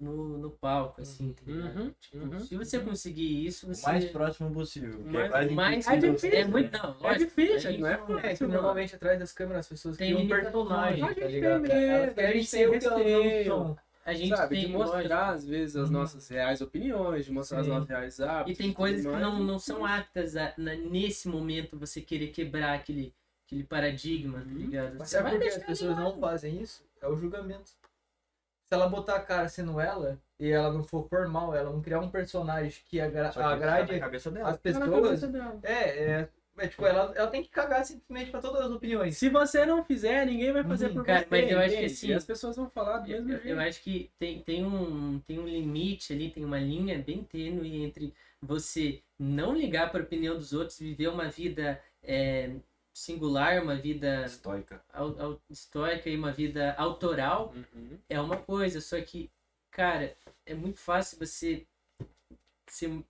no, 0.00 0.38
no 0.38 0.50
palco, 0.50 1.00
assim, 1.02 1.32
tá 1.32 1.42
ligado? 1.46 1.78
Uhum, 1.78 1.94
Tipo, 2.00 2.16
uhum, 2.24 2.40
se 2.40 2.56
você 2.56 2.78
conseguir 2.80 3.46
isso, 3.46 3.66
O 3.66 3.74
você. 3.74 3.86
mais 3.86 4.04
próximo 4.06 4.50
possível. 4.52 4.98
Mais- 5.04 5.30
é 5.32 5.50
mais- 5.50 5.86
É 5.86 5.96
difícil, 5.96 6.18
você 6.30 6.36
É 6.36 6.44
muito. 6.46 6.72
Não, 6.72 6.90
É 6.90 7.02
lógico, 7.02 7.24
difícil, 7.26 7.56
a 7.56 7.58
gente 7.72 7.80
não 7.80 7.88
é 7.88 7.96
fácil. 7.98 8.44
É 8.46 8.48
normalmente 8.48 8.94
atrás 8.96 9.18
das 9.18 9.32
câmeras 9.32 9.60
as 9.60 9.68
pessoas 9.68 9.96
Tem 9.96 10.14
criam 10.14 10.24
um 10.24 10.28
personagem, 10.28 11.02
A 11.02 11.06
tá 11.08 11.12
gente 11.14 11.26
ligado? 11.32 11.62
tem 11.62 11.70
medo, 11.74 11.92
Elas 11.92 12.10
a 12.10 12.14
querem 12.14 12.32
gente 12.40 12.46
ser 12.48 12.56
tem 12.56 12.66
o 12.66 12.78
que 12.78 12.86
elas 12.86 13.46
não 13.48 13.64
são. 13.66 13.78
A 14.02 14.14
gente 14.14 14.36
sabe, 14.36 14.56
tem 14.56 14.66
de 14.66 14.72
mostrar 14.72 14.96
lógico, 14.96 15.14
às 15.14 15.46
vezes 15.46 15.76
as 15.76 15.86
Uhum. 15.88 15.92
nossas 15.92 16.28
reais 16.28 16.60
opiniões, 16.62 17.24
de 17.26 17.32
mostrar 17.32 17.58
Sim. 17.58 17.62
os 17.62 17.68
nossos 17.76 17.88
reais 17.88 18.20
hábitos. 18.20 18.58
E 18.58 18.62
tem 18.62 18.72
coisas 18.72 19.04
que 19.06 19.12
não, 19.20 19.38
não 19.40 19.58
são 19.58 19.84
aptas 19.84 20.36
a, 20.36 20.54
na- 20.56 20.74
nesse 20.74 21.28
momento 21.28 21.76
você 21.78 22.00
querer 22.00 22.28
quebrar 22.28 22.72
aquele, 22.74 23.12
aquele 23.46 23.62
paradigma, 23.62 24.38
tá 24.40 24.46
Uhum. 24.46 24.54
ligado? 24.56 24.96
Mas 24.98 25.10
Você 25.10 25.16
sabe 25.18 25.30
vai 25.30 25.38
por 25.38 25.42
que 25.42 25.48
as 25.54 25.62
pessoas 25.64 25.96
não 25.96 26.18
fazem 26.18 26.60
isso? 26.62 26.82
É 27.02 27.06
o 27.08 27.14
julgamento. 27.16 27.72
Se 28.70 28.74
ela 28.76 28.88
botar 28.88 29.16
a 29.16 29.20
cara 29.20 29.48
sendo 29.48 29.80
ela 29.80 30.16
e 30.38 30.48
ela 30.48 30.72
não 30.72 30.84
for 30.84 31.08
formal, 31.08 31.52
ela 31.52 31.70
não 31.72 31.82
criar 31.82 31.98
um 31.98 32.08
personagem 32.08 32.72
que 32.88 33.00
agra 33.00 33.28
que 33.28 33.34
tá 33.34 33.50
agrade 33.50 33.92
na 33.94 33.98
cabeça 33.98 34.30
dela. 34.30 34.48
as 34.50 34.56
Tá 34.56 34.62
pessoas, 34.62 35.02
cabeça 35.02 35.26
dela. 35.26 35.58
é, 35.64 35.72
é, 35.72 36.28
é 36.56 36.68
tipo, 36.68 36.86
ela, 36.86 37.12
ela 37.16 37.26
tem 37.26 37.42
que 37.42 37.48
cagar 37.48 37.84
simplesmente 37.84 38.30
pra 38.30 38.40
todas 38.40 38.60
as 38.60 38.70
opiniões. 38.70 39.16
Se 39.16 39.28
você 39.28 39.66
não 39.66 39.84
fizer, 39.84 40.24
ninguém 40.24 40.52
vai 40.52 40.62
fazer 40.62 40.86
Uhum, 40.86 40.94
por 40.94 41.04
cara, 41.04 41.18
você. 41.22 41.26
mas 41.30 41.50
eu 41.50 41.58
acho 41.58 41.76
que 41.78 41.84
assim, 41.84 42.06
E 42.10 42.12
as 42.12 42.24
pessoas 42.24 42.54
vão 42.54 42.70
falar 42.70 42.98
do 42.98 43.08
mesmo 43.08 43.28
Eu, 43.28 43.38
jeito. 43.38 43.48
eu 43.48 43.60
acho 43.60 43.82
que 43.82 44.08
tem, 44.20 44.40
tem, 44.40 44.64
um, 44.64 45.18
tem 45.26 45.40
um 45.40 45.48
limite 45.48 46.12
ali, 46.12 46.30
tem 46.30 46.44
uma 46.44 46.60
linha 46.60 46.96
bem 47.04 47.24
tênue 47.24 47.82
entre 47.82 48.14
você 48.40 49.02
não 49.18 49.52
ligar 49.52 49.90
para 49.90 50.00
a 50.00 50.04
opinião 50.04 50.36
dos 50.36 50.52
outros, 50.52 50.78
viver 50.78 51.08
uma 51.08 51.28
vida 51.28 51.82
é, 52.04 52.52
singular, 52.92 53.62
uma 53.62 53.76
vida 53.76 54.24
Estoica. 54.26 54.82
au, 54.92 55.20
au, 55.20 55.42
histórica 55.48 56.08
e 56.08 56.16
uma 56.16 56.32
vida 56.32 56.74
autoral, 56.76 57.54
Uhum. 57.74 57.98
é 58.08 58.20
uma 58.20 58.36
coisa. 58.36 58.80
Só 58.80 59.00
que, 59.00 59.30
cara, 59.70 60.16
é 60.44 60.54
muito 60.54 60.78
fácil 60.80 61.18
você 61.18 61.66
ser 62.68 63.02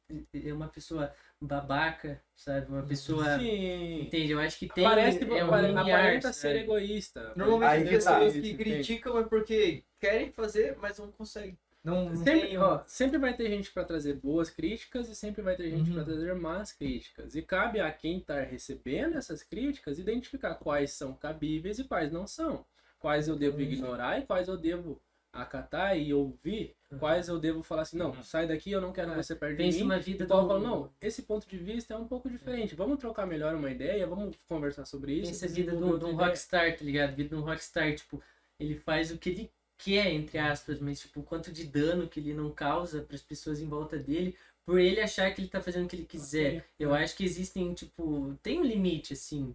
uma 0.52 0.68
pessoa 0.68 1.14
babaca, 1.40 2.22
sabe? 2.34 2.70
Uma 2.70 2.82
pessoa. 2.82 3.38
Sim. 3.38 4.02
Entende? 4.02 4.32
Eu 4.32 4.40
acho 4.40 4.58
que 4.58 4.68
tem. 4.68 4.84
Parece 4.84 5.18
que 5.18 5.24
é 5.32 5.44
um 5.44 5.54
aparenta 5.78 6.32
sabe? 6.32 6.34
ser 6.34 6.56
egoísta. 6.62 7.32
Normalmente 7.36 7.94
as 7.94 8.04
tá. 8.04 8.18
pessoas 8.20 8.42
que 8.42 8.54
criticam 8.54 9.18
é 9.18 9.24
porque 9.24 9.84
querem 9.98 10.32
fazer, 10.32 10.76
mas 10.78 10.98
não 10.98 11.10
conseguem. 11.12 11.58
Não, 11.82 12.10
não 12.10 12.16
Sempre, 12.16 12.48
tem 12.48 12.58
ó, 12.58 12.82
sempre 12.86 13.16
vai 13.18 13.34
ter 13.34 13.48
gente 13.48 13.70
pra 13.72 13.84
trazer 13.84 14.14
boas 14.14 14.50
críticas 14.50 15.08
e 15.08 15.14
sempre 15.16 15.40
vai 15.40 15.56
ter 15.56 15.70
gente 15.70 15.88
Uhum. 15.88 15.94
pra 15.94 16.04
trazer 16.04 16.34
más 16.34 16.72
críticas. 16.72 17.34
E 17.34 17.40
cabe 17.42 17.80
a 17.80 17.90
quem 17.90 18.20
tá 18.20 18.40
recebendo 18.42 19.16
essas 19.16 19.42
críticas 19.42 19.98
identificar 19.98 20.54
quais 20.56 20.92
são 20.92 21.14
cabíveis 21.14 21.78
e 21.78 21.84
quais 21.84 22.12
não 22.12 22.26
são. 22.26 22.66
Quais 22.98 23.28
eu 23.28 23.36
devo 23.36 23.56
Uhum. 23.56 23.62
ignorar 23.62 24.18
e 24.18 24.26
quais 24.26 24.46
eu 24.46 24.58
devo 24.58 25.00
acatar 25.32 25.96
e 25.96 26.12
ouvir. 26.12 26.74
Quais 26.98 27.28
eu 27.28 27.38
devo 27.38 27.62
falar 27.62 27.82
assim, 27.82 27.96
não, 27.96 28.10
Uhum. 28.10 28.22
sai 28.22 28.48
daqui, 28.48 28.72
eu 28.72 28.80
não 28.80 28.92
quero 28.92 29.10
Cara, 29.10 29.22
você 29.22 29.34
perto 29.36 29.52
de 29.52 29.62
Pensa 29.62 29.78
mim. 29.78 29.84
uma 29.84 29.98
vida 30.00 30.24
E 30.24 30.26
do- 30.26 30.28
fala, 30.34 30.58
não, 30.58 30.90
esse 31.00 31.22
ponto 31.22 31.48
de 31.48 31.56
vista 31.56 31.94
é 31.94 31.96
um 31.96 32.06
pouco 32.08 32.28
diferente. 32.28 32.74
Vamos 32.74 32.98
trocar 32.98 33.26
melhor 33.26 33.54
uma 33.54 33.70
ideia, 33.70 34.06
vamos 34.08 34.36
conversar 34.48 34.84
sobre 34.84 35.12
isso. 35.14 35.30
Pensa 35.30 35.46
a 35.46 35.48
vida 35.48 35.70
de 35.76 35.82
um, 35.84 36.16
rockstar, 36.16 36.76
tá 36.76 36.84
ligado? 36.84 37.14
Vida 37.14 37.28
de 37.28 37.34
um 37.36 37.44
rockstar, 37.44 37.94
tipo, 37.94 38.20
ele 38.58 38.74
faz 38.74 39.12
o 39.12 39.18
que 39.18 39.30
ele 39.30 39.50
quer, 39.84 40.12
entre 40.12 40.38
aspas, 40.38 40.78
mas, 40.80 41.00
tipo, 41.00 41.20
o 41.20 41.22
quanto 41.22 41.52
de 41.52 41.64
dano 41.64 42.08
que 42.08 42.20
ele 42.20 42.34
não 42.34 42.50
causa 42.50 43.02
para 43.02 43.16
as 43.16 43.22
pessoas 43.22 43.60
em 43.60 43.68
volta 43.68 43.98
dele, 43.98 44.36
por 44.64 44.78
ele 44.78 45.00
achar 45.00 45.32
que 45.34 45.40
ele 45.40 45.48
tá 45.48 45.60
fazendo 45.60 45.86
o 45.86 45.88
que 45.88 45.96
ele 45.96 46.04
quiser. 46.04 46.66
Eu 46.78 46.94
acho 46.94 47.16
que 47.16 47.24
existem, 47.24 47.72
tipo, 47.74 48.38
tem 48.42 48.60
um 48.60 48.64
limite, 48.64 49.14
assim. 49.14 49.54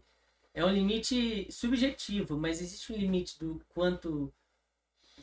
É 0.54 0.66
um 0.66 0.72
limite 0.72 1.48
subjetivo, 1.52 2.38
mas 2.38 2.62
existe 2.62 2.92
um 2.92 2.98
limite 2.98 3.38
do 3.40 3.62
quanto 3.70 4.34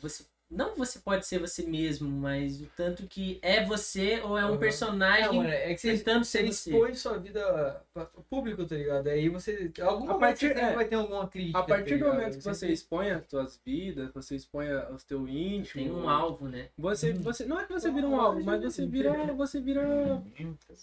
você. 0.01 0.25
Não 0.53 0.75
você 0.75 0.99
pode 0.99 1.25
ser 1.25 1.39
você 1.39 1.63
mesmo, 1.65 2.07
mas 2.09 2.61
o 2.61 2.67
tanto 2.77 3.07
que 3.07 3.39
é 3.41 3.63
você 3.65 4.21
ou 4.23 4.37
é 4.37 4.45
um 4.45 4.51
Uhum. 4.51 4.57
personagem 4.59 5.25
Não, 5.25 5.33
mano, 5.37 5.49
é 5.49 5.73
que 5.73 5.81
você, 5.81 5.97
tentando 5.97 6.23
você 6.23 6.37
ser 6.39 6.45
você. 6.51 6.69
expõe 6.71 6.93
sua 6.95 7.17
vida 7.17 7.81
para 7.93 8.03
o 8.15 8.23
público, 8.23 8.63
tá 8.65 8.75
ligado? 8.75 9.07
Aí 9.07 9.29
você. 9.29 9.71
Algum 9.81 10.03
A 10.03 10.13
momento 10.13 10.19
partir- 10.19 10.51
é, 10.57 10.73
vai 10.75 10.85
ter 10.85 10.95
alguma 10.95 11.27
crítica. 11.27 11.59
A 11.59 11.63
partir 11.63 11.97
tá 11.99 12.05
do 12.05 12.13
momento 12.13 12.37
que 12.37 12.43
você 12.43 12.67
expõe 12.71 13.09
as 13.11 13.25
suas 13.27 13.59
vidas, 13.65 14.11
você 14.13 14.35
expõe 14.35 14.67
os 14.93 15.03
teu 15.03 15.27
íntimo. 15.27 15.83
Tem 15.83 15.91
um 15.91 16.07
alvo, 16.07 16.47
né? 16.47 16.69
Você, 16.77 17.13
você, 17.13 17.45
não 17.45 17.59
é 17.59 17.65
que 17.65 17.73
você 17.73 17.89
vira 17.91 18.07
um 18.07 18.19
alvo, 18.19 18.43
mas 18.43 18.61
você 18.61 18.85
vira, 18.85 19.33
você 19.33 19.59
vira 19.59 20.21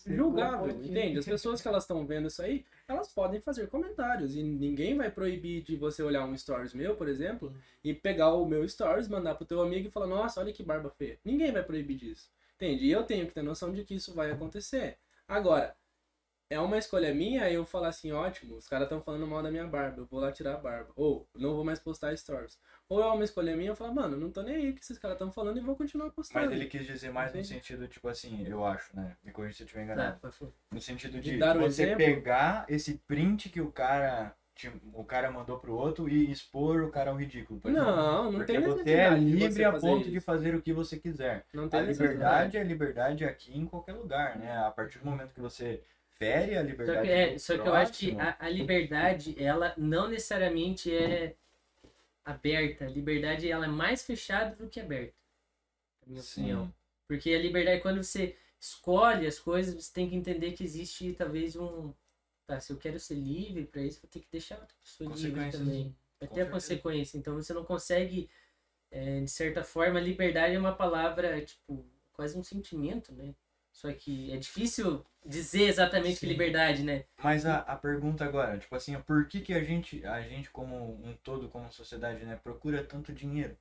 julgável, 0.06 0.70
entende? 0.82 1.18
As 1.18 1.24
pessoas 1.24 1.60
que 1.60 1.68
elas 1.68 1.84
estão 1.84 2.04
vendo 2.06 2.28
isso 2.28 2.42
aí, 2.42 2.64
elas 2.90 3.12
podem 3.12 3.40
fazer 3.40 3.68
comentários 3.68 4.34
e 4.34 4.42
ninguém 4.42 4.96
vai 4.96 5.10
proibir 5.10 5.62
de 5.62 5.76
você 5.76 6.02
olhar 6.02 6.24
um 6.24 6.36
stories 6.36 6.74
meu, 6.74 6.96
por 6.96 7.08
exemplo, 7.08 7.54
e 7.84 7.94
pegar 7.94 8.34
o 8.34 8.44
meu 8.44 8.68
stories, 8.68 9.08
mandar 9.08 9.34
pro 9.34 9.46
teu 9.46 9.62
amigo 9.62 9.88
e 9.88 9.90
falar, 9.90 10.06
nossa, 10.06 10.40
olha 10.40 10.52
que 10.52 10.62
barba 10.62 10.90
feia. 10.90 11.18
Ninguém 11.24 11.52
vai 11.52 11.62
proibir 11.62 11.96
disso, 11.96 12.30
entende? 12.56 12.84
E 12.84 12.90
eu 12.90 13.04
tenho 13.04 13.26
que 13.26 13.32
ter 13.32 13.42
noção 13.42 13.72
de 13.72 13.84
que 13.84 13.94
isso 13.94 14.14
vai 14.14 14.30
acontecer. 14.30 14.98
Agora, 15.28 15.76
é 16.50 16.58
uma 16.58 16.78
escolha 16.78 17.14
minha 17.14 17.48
eu 17.50 17.64
falar 17.64 17.88
assim, 17.88 18.10
ótimo, 18.10 18.56
os 18.56 18.66
caras 18.66 18.86
estão 18.86 19.00
falando 19.00 19.26
mal 19.26 19.40
da 19.40 19.52
minha 19.52 19.68
barba, 19.68 20.00
eu 20.00 20.06
vou 20.06 20.18
lá 20.18 20.32
tirar 20.32 20.54
a 20.54 20.58
barba. 20.58 20.92
Ou, 20.96 21.28
não 21.36 21.54
vou 21.54 21.64
mais 21.64 21.78
postar 21.78 22.16
stories. 22.16 22.58
Ou 22.90 23.00
é 23.00 23.06
uma 23.06 23.22
escolha 23.24 23.56
minha 23.56 23.70
eu 23.70 23.76
falar, 23.76 23.92
mano, 23.94 24.16
não 24.16 24.30
tô 24.32 24.42
nem 24.42 24.56
aí 24.56 24.70
o 24.70 24.74
que 24.74 24.80
esses 24.82 24.98
caras 24.98 25.14
estão 25.14 25.30
falando 25.30 25.56
e 25.58 25.60
vou 25.60 25.76
continuar 25.76 26.10
postando. 26.10 26.44
Mas 26.46 26.52
ele 26.54 26.66
quis 26.66 26.84
dizer 26.84 27.10
mais 27.12 27.32
no 27.32 27.38
Entende? 27.38 27.54
sentido, 27.54 27.86
tipo 27.86 28.08
assim, 28.08 28.44
eu 28.46 28.64
acho, 28.64 28.94
né? 28.96 29.16
Me 29.24 29.30
corrija 29.30 29.56
se 29.56 29.62
eu 29.62 29.64
estiver 29.66 29.84
enganado. 29.84 30.18
falar. 30.20 30.50
No 30.72 30.80
sentido 30.80 31.20
De 31.20 31.38
de, 31.38 31.42
o 31.42 31.60
você 31.60 31.82
exemplo? 31.84 31.98
pegar 32.04 32.66
esse 32.68 32.94
print 33.06 33.48
que 33.48 33.60
o 33.60 33.70
cara, 33.70 34.34
o 34.92 35.04
cara 35.04 35.30
mandou 35.30 35.58
pro 35.58 35.74
outro 35.74 36.08
e 36.08 36.30
expor 36.32 36.82
o 36.82 36.90
cara 36.90 37.10
ao 37.10 37.16
ridículo. 37.16 37.60
por. 37.60 37.70
Não, 37.70 38.24
não 38.24 38.32
Porque 38.40 38.52
tem 38.54 38.60
você 38.60 38.90
é 38.90 39.10
livre 39.10 39.64
a 39.64 39.72
ponto 39.72 40.02
isso. 40.02 40.10
de 40.10 40.20
fazer 40.20 40.54
o 40.56 40.60
que 40.60 40.72
você 40.72 40.98
quiser. 40.98 41.46
Não 41.54 41.64
A 41.66 41.68
tem 41.68 41.82
necessidade. 41.82 42.12
liberdade 42.14 42.56
é 42.56 42.64
liberdade 42.64 43.24
aqui 43.24 43.56
em 43.56 43.66
qualquer 43.66 43.92
lugar, 43.92 44.36
né? 44.36 44.56
A 44.58 44.70
partir 44.72 44.98
do 44.98 45.04
momento 45.06 45.32
que 45.32 45.40
você 45.40 45.80
fere 46.18 46.56
a 46.56 46.60
Só 46.60 46.66
liberdade 46.66 47.06
que, 47.06 47.12
é, 47.12 47.38
só 47.38 47.56
que 47.58 47.68
eu 47.68 47.74
acho 47.74 47.92
que 47.92 48.16
a, 48.20 48.36
a 48.40 48.48
liberdade, 48.48 49.34
ela 49.42 49.72
não 49.78 50.08
necessariamente 50.08 50.94
é 50.94 51.34
aberta. 52.30 52.84
A 52.84 52.88
liberdade, 52.88 53.50
ela 53.50 53.66
é 53.66 53.68
mais 53.68 54.02
fechada 54.02 54.56
do 54.56 54.68
que 54.68 54.80
aberta. 54.80 55.14
Na 56.02 56.12
minha 56.12 56.22
Sim. 56.22 56.40
opinião. 56.40 56.74
Porque 57.06 57.30
a 57.30 57.38
liberdade, 57.38 57.82
quando 57.82 58.02
você 58.02 58.36
escolhe 58.58 59.26
as 59.26 59.38
coisas, 59.38 59.74
você 59.74 59.92
tem 59.92 60.08
que 60.08 60.16
entender 60.16 60.52
que 60.52 60.64
existe 60.64 61.12
talvez 61.14 61.56
um... 61.56 61.92
Tá, 62.46 62.60
se 62.60 62.72
eu 62.72 62.76
quero 62.76 62.98
ser 62.98 63.14
livre 63.14 63.64
para 63.64 63.82
isso, 63.82 64.00
vou 64.02 64.10
ter 64.10 64.20
que 64.20 64.28
deixar 64.30 64.58
outra 64.58 64.76
pessoa 64.82 65.14
livre 65.14 65.50
também. 65.50 65.96
Vai 66.18 66.28
com 66.28 66.34
ter 66.34 66.42
a 66.42 66.50
consequência. 66.50 67.16
Então 67.16 67.34
você 67.34 67.52
não 67.54 67.64
consegue, 67.64 68.28
é, 68.90 69.20
de 69.20 69.30
certa 69.30 69.62
forma, 69.62 70.00
liberdade 70.00 70.54
é 70.54 70.58
uma 70.58 70.74
palavra, 70.74 71.44
tipo, 71.44 71.86
quase 72.12 72.36
um 72.36 72.42
sentimento, 72.42 73.12
né? 73.12 73.34
Só 73.80 73.90
que 73.94 74.30
é 74.30 74.36
difícil 74.36 75.02
dizer 75.24 75.62
exatamente 75.62 76.20
que 76.20 76.26
Sim. 76.26 76.32
liberdade, 76.32 76.82
né? 76.82 77.06
Mas 77.24 77.46
a, 77.46 77.60
a 77.60 77.74
pergunta 77.74 78.26
agora, 78.26 78.58
tipo 78.58 78.76
assim, 78.76 79.00
por 79.00 79.26
que, 79.26 79.40
que 79.40 79.54
a 79.54 79.64
gente, 79.64 80.04
a 80.04 80.20
gente 80.20 80.50
como 80.50 81.02
um 81.02 81.16
todo, 81.22 81.48
como 81.48 81.72
sociedade, 81.72 82.22
né, 82.26 82.36
procura 82.36 82.84
tanto 82.84 83.10
dinheiro? 83.10 83.56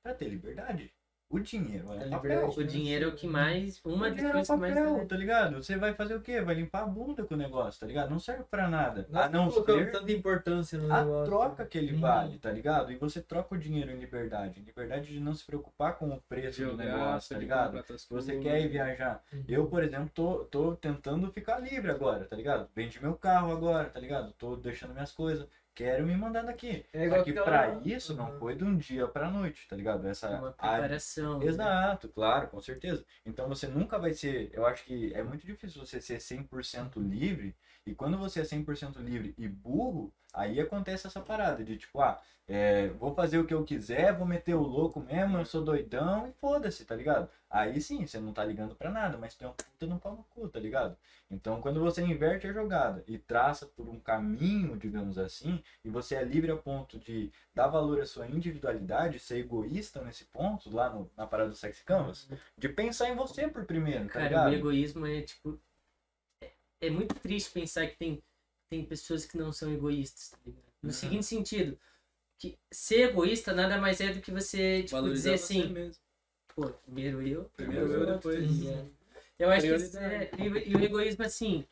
Pra 0.00 0.14
ter 0.14 0.28
liberdade. 0.28 0.94
O 1.28 1.40
dinheiro 1.40 1.92
é 1.92 1.96
A 1.96 2.10
papel. 2.10 2.22
liberdade. 2.22 2.60
O 2.60 2.64
dinheiro 2.64 3.04
é 3.06 3.08
o 3.08 3.12
que 3.16 3.26
mais. 3.26 3.80
Uma 3.84 4.08
das 4.10 4.18
é 4.24 4.30
coisas 4.30 4.48
que 4.48 4.56
mais. 4.56 5.08
tá 5.08 5.16
ligado? 5.16 5.56
Você 5.56 5.76
vai 5.76 5.92
fazer 5.92 6.14
o 6.14 6.20
quê? 6.20 6.40
Vai 6.40 6.54
limpar 6.54 6.84
a 6.84 6.86
bunda 6.86 7.24
com 7.24 7.34
o 7.34 7.36
negócio, 7.36 7.80
tá 7.80 7.86
ligado? 7.86 8.10
Não 8.10 8.20
serve 8.20 8.44
pra 8.44 8.68
nada. 8.68 9.08
A 9.12 9.28
não 9.28 9.50
ser 9.50 9.90
tanta 9.90 10.12
importância 10.12 10.78
no 10.78 10.92
a 10.92 11.00
negócio. 11.02 11.24
troca 11.26 11.66
que 11.66 11.76
ele 11.78 11.94
Uhum. 11.94 12.00
vale, 12.00 12.38
tá 12.38 12.50
ligado? 12.52 12.92
E 12.92 12.96
você 12.96 13.20
troca 13.20 13.56
o 13.56 13.58
dinheiro 13.58 13.90
em 13.90 13.96
liberdade. 13.98 14.60
Liberdade 14.60 15.12
de 15.12 15.18
não 15.18 15.34
se 15.34 15.44
preocupar 15.44 15.96
com 15.96 16.08
o 16.10 16.20
preço 16.28 16.64
do 16.64 16.76
negócio, 16.76 17.34
tá 17.34 17.40
ligado? 17.40 17.82
Se 17.98 18.08
você 18.08 18.38
quer 18.38 18.60
ir 18.62 18.68
viajar. 18.68 19.20
Uhum. 19.32 19.44
Eu, 19.48 19.66
por 19.66 19.82
exemplo, 19.82 20.08
tô, 20.14 20.44
tô 20.44 20.76
tentando 20.76 21.30
ficar 21.32 21.58
livre 21.58 21.90
agora, 21.90 22.24
tá 22.24 22.36
ligado? 22.36 22.68
Vendi 22.74 23.02
meu 23.02 23.14
carro 23.14 23.50
agora, 23.50 23.88
tá 23.90 23.98
ligado? 23.98 24.32
Tô 24.38 24.54
deixando 24.54 24.92
minhas 24.92 25.10
coisas. 25.10 25.46
Quero 25.76 26.06
me 26.06 26.16
mandar 26.16 26.42
daqui. 26.42 26.86
É 26.90 27.06
Só 27.10 27.22
que 27.22 27.34
pra 27.34 27.78
isso 27.84 28.14
não 28.16 28.38
foi 28.38 28.54
de 28.56 28.64
um 28.64 28.74
dia 28.78 29.06
pra 29.06 29.30
noite, 29.30 29.68
tá 29.68 29.76
ligado? 29.76 30.08
Essa 30.08 30.26
Uma 30.30 30.54
área- 30.56 30.80
preparação. 30.80 31.38
né? 31.38 31.44
Exato, 31.46 32.08
claro, 32.08 32.48
com 32.48 32.60
certeza. 32.62 33.04
Então 33.26 33.46
você 33.46 33.66
nunca 33.66 33.98
vai 33.98 34.14
ser. 34.14 34.48
Eu 34.54 34.64
acho 34.66 34.84
que 34.86 35.12
é 35.14 35.22
muito 35.22 35.44
difícil 35.46 35.84
você 35.84 36.00
ser 36.00 36.18
100% 36.18 36.98
livre. 36.98 37.54
E 37.86 37.94
quando 37.94 38.16
você 38.16 38.40
é 38.40 38.44
100% 38.44 38.98
livre 39.00 39.34
e 39.36 39.46
burro, 39.46 40.10
aí 40.36 40.60
acontece 40.60 41.06
essa 41.08 41.20
parada 41.20 41.64
de 41.64 41.76
tipo, 41.78 42.00
ah, 42.00 42.20
é, 42.48 42.88
vou 42.90 43.12
fazer 43.14 43.38
o 43.38 43.46
que 43.46 43.54
eu 43.54 43.64
quiser, 43.64 44.14
vou 44.16 44.26
meter 44.26 44.54
o 44.54 44.62
louco 44.62 45.00
mesmo, 45.00 45.38
eu 45.38 45.44
sou 45.44 45.64
doidão 45.64 46.28
e 46.28 46.32
foda-se, 46.34 46.84
tá 46.84 46.94
ligado? 46.94 47.28
Aí 47.50 47.80
sim, 47.80 48.06
você 48.06 48.20
não 48.20 48.32
tá 48.32 48.44
ligando 48.44 48.74
pra 48.76 48.90
nada, 48.90 49.18
mas 49.18 49.34
tem 49.34 49.48
um 49.48 49.52
puta 49.52 49.86
no 49.86 49.98
pau 49.98 50.12
no 50.14 50.24
cu, 50.24 50.48
tá 50.48 50.60
ligado? 50.60 50.96
Então 51.30 51.60
quando 51.60 51.80
você 51.80 52.02
inverte 52.02 52.46
a 52.46 52.52
jogada 52.52 53.02
e 53.08 53.18
traça 53.18 53.66
por 53.66 53.88
um 53.88 53.98
caminho, 53.98 54.76
digamos 54.76 55.18
assim, 55.18 55.62
e 55.84 55.90
você 55.90 56.14
é 56.16 56.22
livre 56.24 56.52
a 56.52 56.56
ponto 56.56 56.98
de 57.00 57.32
dar 57.54 57.66
valor 57.68 58.00
à 58.00 58.06
sua 58.06 58.28
individualidade, 58.28 59.18
ser 59.18 59.38
egoísta 59.38 60.00
nesse 60.02 60.24
ponto, 60.26 60.70
lá 60.74 60.88
no- 60.90 61.10
na 61.16 61.26
parada 61.26 61.50
do 61.50 61.56
Sexy 61.56 61.82
Canvas, 61.84 62.28
de 62.56 62.68
pensar 62.68 63.08
em 63.08 63.16
você 63.16 63.48
por 63.48 63.64
primeiro, 63.64 64.08
tá 64.08 64.20
Cara, 64.20 64.28
ligado? 64.28 64.50
o 64.50 64.54
egoísmo 64.54 65.06
é 65.06 65.22
tipo. 65.22 65.58
É, 66.42 66.52
é 66.86 66.90
muito 66.90 67.14
triste 67.16 67.50
pensar 67.50 67.86
que 67.88 67.96
tem, 67.96 68.22
tem 68.68 68.84
pessoas 68.84 69.24
que 69.24 69.36
não 69.36 69.52
são 69.52 69.72
egoístas, 69.72 70.30
tá 70.30 70.38
ligado? 70.44 70.64
No 70.82 70.88
Uhum. 70.88 70.92
seguinte 70.92 71.26
sentido, 71.26 71.78
que 72.38 72.58
ser 72.72 73.10
egoísta 73.10 73.52
nada 73.52 73.78
mais 73.78 74.00
é 74.00 74.12
do 74.12 74.20
que 74.20 74.30
você, 74.30 74.82
tipo, 74.82 74.96
Valorizar 74.96 75.14
dizer 75.14 75.38
você 75.38 75.44
assim, 75.44 75.72
mesmo. 75.72 76.02
pô, 76.54 76.66
primeiro 76.84 77.22
eu, 77.22 77.50
Primeiro 77.56 77.92
eu, 77.92 78.06
depois. 78.06 78.34
tá 78.34 78.40
ligado? 78.40 78.90
Eu 79.38 79.50
acho 79.50 79.66
que 79.66 79.74
isso 79.74 79.98
é, 79.98 80.30
e, 80.38 80.70
e 80.70 80.74
o 80.76 80.84
egoísmo, 80.84 81.24
assim, 81.24 81.64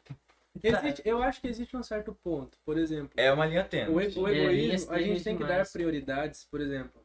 Existe- 0.63 1.03
eu 1.05 1.23
acho 1.23 1.41
que 1.41 1.49
existe 1.49 1.77
um 1.77 1.83
certo 1.83 2.15
ponto. 2.23 2.57
Por 2.65 2.79
exemplo, 2.79 3.13
É 3.17 3.31
uma 3.33 3.45
linha 3.47 3.65
tênue. 3.65 3.93
o, 3.93 3.97
o 3.97 4.29
É, 4.29 4.33
egoísmo, 4.33 4.93
a 4.93 4.99
gente 5.01 5.25
tem 5.25 5.35
que 5.37 5.41
dar 5.43 5.49
demais. 5.49 5.73
prioridades, 5.73 6.45
por 6.45 6.61
exemplo. 6.61 7.05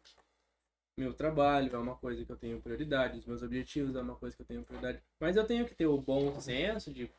Meu 0.97 1.13
trabalho 1.13 1.73
é 1.73 1.77
uma 1.77 1.95
coisa 1.95 2.25
que 2.25 2.31
eu 2.31 2.35
tenho 2.35 2.61
prioridade, 2.61 3.19
os 3.19 3.25
meus 3.25 3.41
objetivos 3.41 3.95
é 3.95 4.01
uma 4.01 4.15
coisa 4.15 4.35
que 4.35 4.41
eu 4.41 4.45
tenho 4.45 4.63
prioridade. 4.63 5.01
Mas 5.19 5.35
eu 5.35 5.45
tenho 5.45 5.65
que 5.65 5.73
ter 5.73 5.87
o 5.87 5.97
bom 5.97 6.39
senso 6.39 6.91
de, 6.93 7.09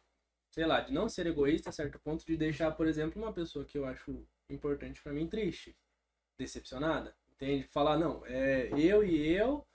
sei 0.51 0.66
lá, 0.66 0.81
de 0.81 0.93
não 0.93 1.09
ser 1.09 1.27
egoísta 1.27 1.70
a 1.70 1.72
certo 1.72 1.98
ponto, 1.98 2.27
de 2.27 2.36
deixar, 2.36 2.72
por 2.72 2.86
exemplo, 2.86 3.22
uma 3.22 3.32
pessoa 3.32 3.64
que 3.64 3.78
eu 3.78 3.85
acho 3.85 4.27
importante 4.48 5.01
pra 5.02 5.12
mim 5.12 5.27
triste, 5.27 5.77
decepcionada. 6.36 7.14
Entende? 7.35 7.66
Falar, 7.68 7.97
não, 7.97 8.24
é 8.27 8.68
eu 8.77 9.02
e 9.02 9.28
eu, 9.28 9.66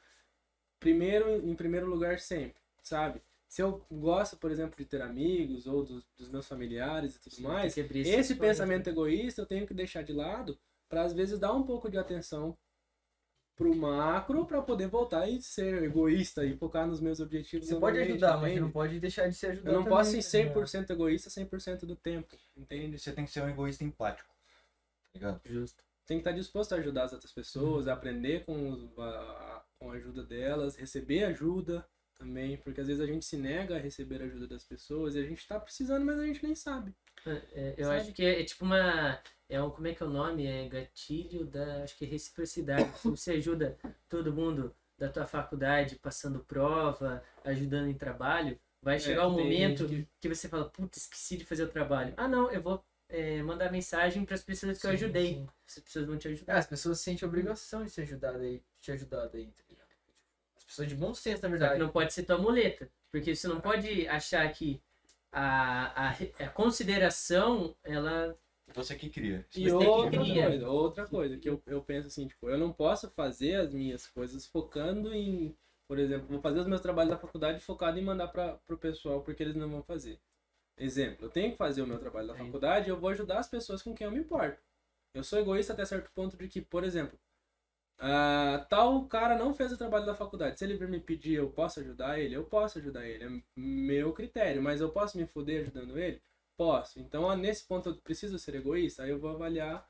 primeiro, 0.80 1.30
em 1.48 1.56
primeiro 1.56 1.88
lugar 1.88 2.20
sempre, 2.20 2.62
sabe? 2.84 3.22
Se 3.48 3.62
eu 3.62 3.86
gosto, 3.90 4.38
por 4.38 4.52
exemplo, 4.52 4.76
de 4.78 4.86
ter 4.86 5.02
amigos 5.02 5.66
ou 5.66 5.84
dos, 5.84 6.06
dos 6.18 6.30
meus 6.30 6.48
familiares 6.48 7.16
e 7.16 7.20
tudo 7.20 7.42
mais, 7.42 7.74
que 7.74 7.82
abrir 7.82 8.08
esse 8.08 8.36
pensamento 8.36 8.90
egoísta 8.90 9.42
eu 9.42 9.46
tenho 9.46 9.66
que 9.66 9.74
deixar 9.74 10.04
de 10.04 10.14
lado 10.14 10.60
para 10.90 11.04
às 11.04 11.14
vezes 11.14 11.40
dar 11.40 11.54
um 11.54 11.64
pouco 11.64 11.90
de 11.90 11.98
atenção 11.98 12.58
pro 13.56 13.74
macro 13.76 14.46
para 14.46 14.62
poder 14.62 14.88
voltar 14.88 15.28
e 15.30 15.42
ser 15.42 15.84
egoísta 15.84 16.46
e 16.46 16.58
focar 16.58 16.86
nos 16.88 17.00
meus 17.00 17.20
objetivos. 17.20 17.68
Você 17.68 17.76
pode 17.76 17.98
ajudar, 18.00 18.34
mas 18.34 18.40
você 18.42 18.46
entende? 18.48 18.60
não 18.60 18.72
pode 18.72 19.00
deixar 19.00 19.28
de 19.30 19.36
se 19.36 19.48
ajudar. 19.48 19.70
Eu 19.72 19.74
não 19.76 19.84
também, 19.84 19.98
posso 19.98 20.22
ser 20.22 20.44
ligado? 20.44 20.54
100% 20.54 20.90
egoísta 20.92 21.30
100% 21.30 21.86
do 21.86 21.96
tempo, 21.96 22.36
entende? 22.56 23.00
Você 23.00 23.12
tem 23.14 23.26
que 23.26 23.32
ser 23.32 23.42
um 23.42 23.50
egoísta 23.50 23.84
empático. 23.84 24.30
Tá 24.30 25.10
ligado? 25.14 25.42
Justo. 25.46 25.84
Tem 26.06 26.18
que 26.18 26.22
estar 26.22 26.32
disposto 26.34 26.74
a 26.74 26.78
ajudar 26.78 27.06
as 27.06 27.14
outras 27.14 27.32
pessoas, 27.32 27.88
a 27.88 27.94
aprender 27.94 28.46
com, 28.46 28.70
os- 28.72 29.00
a, 29.00 29.04
a- 29.04 29.64
com 29.80 29.92
a 29.92 29.96
ajuda 29.96 30.24
delas, 30.24 30.76
receber 30.76 31.24
ajuda 31.24 31.88
também, 32.18 32.58
porque 32.58 32.82
às 32.82 32.88
vezes 32.88 33.02
a 33.02 33.08
gente 33.08 33.26
se 33.26 33.38
nega 33.38 33.76
a 33.76 33.80
receber 33.80 34.22
a 34.22 34.26
ajuda 34.26 34.48
das 34.48 34.64
pessoas 34.64 35.16
e 35.16 35.20
a 35.20 35.24
gente 35.24 35.48
tá 35.48 35.60
precisando, 35.60 36.06
mas 36.06 36.20
a 36.20 36.26
gente 36.26 36.44
nem 36.44 36.56
sabe. 36.56 36.94
É, 37.54 37.74
eu 37.78 37.86
Sabe? 37.86 38.00
acho 38.02 38.14
que 38.14 38.24
é, 38.24 38.42
é 38.42 38.44
tipo 38.44 38.64
uma. 38.66 39.20
É 39.50 39.62
um, 39.62 39.70
como 39.70 39.88
é 39.88 39.94
que 39.94 40.02
é 40.04 40.06
o 40.06 40.10
nome? 40.10 40.46
É 40.48 40.68
gatilho 40.68 41.46
da. 41.46 41.84
Acho 41.84 41.98
que 41.98 42.06
é 42.06 42.08
reciprocidade. 42.08 42.98
Se 42.98 43.10
você 43.10 43.32
ajuda 43.34 43.78
todo 44.10 44.34
mundo 44.34 44.76
da 44.98 45.10
tua 45.10 45.26
faculdade 45.26 45.96
passando 45.98 46.40
prova, 46.40 47.24
ajudando 47.44 47.88
em 47.90 47.94
trabalho, 47.98 48.60
vai 48.82 49.00
chegar 49.00 49.28
um 49.28 49.36
tem 49.36 49.44
momento 49.44 49.88
gente 49.88 50.08
que... 50.22 50.30
você 50.30 50.48
fala, 50.48 50.70
puta, 50.70 50.98
esqueci 50.98 51.38
de 51.38 51.46
fazer 51.46 51.64
o 51.64 51.68
trabalho. 51.70 52.14
Ah, 52.18 52.28
não, 52.28 52.50
eu 52.52 52.62
vou 52.62 52.84
é, 53.10 53.42
mandar 53.44 53.72
mensagem 53.72 54.26
para 54.26 54.36
as 54.36 54.44
pessoas 54.44 54.80
que 54.80 54.86
eu 54.88 54.92
Sim, 54.92 54.96
ajudei. 54.96 55.34
sim. 55.34 55.48
Essas 55.68 55.84
pessoas 55.84 56.06
vão 56.08 56.18
te 56.18 56.28
É, 56.48 56.54
ajudar. 56.54 56.58
as 56.58 56.68
pessoas 56.68 57.00
sentem 57.00 57.28
obrigação 57.28 57.84
de 57.84 57.92
ser 57.92 58.02
ajudado 58.04 58.40
aí, 58.40 58.64
te 58.80 58.92
ajudar 58.92 59.30
aí, 59.34 59.48
tá 59.52 59.64
ligado? 59.70 59.88
As 60.58 60.64
pessoas 60.66 60.88
de 60.90 60.96
bom 60.96 61.14
senso, 61.14 61.42
na 61.44 61.50
que 61.50 61.52
verdade. 61.52 61.80
não 61.80 61.90
pode 61.90 62.14
ser 62.14 62.24
tua 62.24 62.38
muleta. 62.38 62.90
Porque 63.12 63.36
você 63.36 63.48
não 63.48 63.62
pode 63.62 64.08
achar 64.08 64.52
que 64.52 64.82
a, 65.32 66.10
a, 66.10 66.12
a 66.46 66.50
consideração, 66.50 67.76
ela. 67.84 68.38
Você 68.74 68.96
que 68.96 69.10
cria. 69.10 69.46
E 69.56 69.70
Você 69.70 69.70
que 69.70 69.74
outra 69.86 70.10
criar. 70.22 70.48
coisa, 70.50 70.70
outra 70.70 71.08
coisa 71.08 71.38
que 71.38 71.50
eu, 71.50 71.62
eu 71.68 71.82
penso 71.82 72.08
assim, 72.08 72.28
tipo, 72.28 72.50
eu 72.50 72.58
não 72.58 72.74
posso 72.74 73.10
fazer 73.10 73.56
as 73.56 73.74
minhas 73.74 74.08
coisas 74.08 74.46
focando 74.46 75.14
em, 75.14 75.56
por 75.88 76.00
exemplo, 76.00 76.28
vou 76.28 76.42
fazer 76.42 76.60
os 76.60 76.68
meus 76.68 76.82
trabalhos 76.82 77.12
da 77.12 77.18
faculdade 77.18 77.60
focado 77.60 77.98
em 78.00 78.04
mandar 78.04 78.28
para 78.30 78.58
pro 78.66 78.78
pessoal 78.78 79.22
porque 79.22 79.44
eles 79.44 79.56
não 79.56 79.70
vão 79.70 79.84
fazer. 79.84 80.20
Exemplo, 80.78 81.26
eu 81.26 81.30
tenho 81.30 81.52
que 81.52 81.58
fazer 81.58 81.82
o 81.82 81.88
meu 81.88 82.00
trabalho 82.00 82.28
da 82.28 82.36
faculdade 82.36 82.88
e 82.88 82.90
eu 82.92 83.00
vou 83.00 83.10
ajudar 83.10 83.40
as 83.40 83.48
pessoas 83.48 83.82
com 83.82 83.94
quem 83.96 84.06
eu 84.06 84.12
me 84.12 84.20
importo. 84.20 84.62
Eu 85.14 85.24
sou 85.24 85.40
egoísta 85.40 85.74
até 85.74 85.86
certo 85.86 86.12
ponto 86.14 86.36
de 86.36 86.48
que, 86.50 86.62
por 86.62 86.84
exemplo, 86.84 87.18
ah, 88.00 88.66
tal 88.70 89.08
cara 89.08 89.38
não 89.38 89.54
fez 89.54 89.72
o 89.72 89.78
trabalho 89.78 90.06
da 90.06 90.14
faculdade. 90.16 90.60
Se 90.60 90.66
ele 90.66 90.76
vir 90.76 90.90
me 90.90 91.00
pedir, 91.00 91.36
eu 91.36 91.50
posso 91.50 91.80
ajudar 91.80 92.20
ele? 92.20 92.36
Eu 92.36 92.44
posso 92.44 92.78
ajudar 92.80 93.06
ele. 93.08 93.24
É 93.24 93.42
meu 93.58 94.12
critério, 94.14 94.62
mas 94.62 94.82
eu 94.82 94.92
posso 94.92 95.18
me 95.18 95.26
fuder 95.26 95.62
ajudando 95.62 95.98
ele? 95.98 96.22
Posso. 96.58 97.00
Então, 97.00 97.36
nesse 97.36 97.66
ponto 97.66 97.90
eu 97.90 97.96
preciso 97.96 98.40
ser 98.40 98.56
egoísta, 98.56 99.04
aí 99.04 99.10
eu 99.10 99.20
vou 99.20 99.32
avaliar 99.32 99.86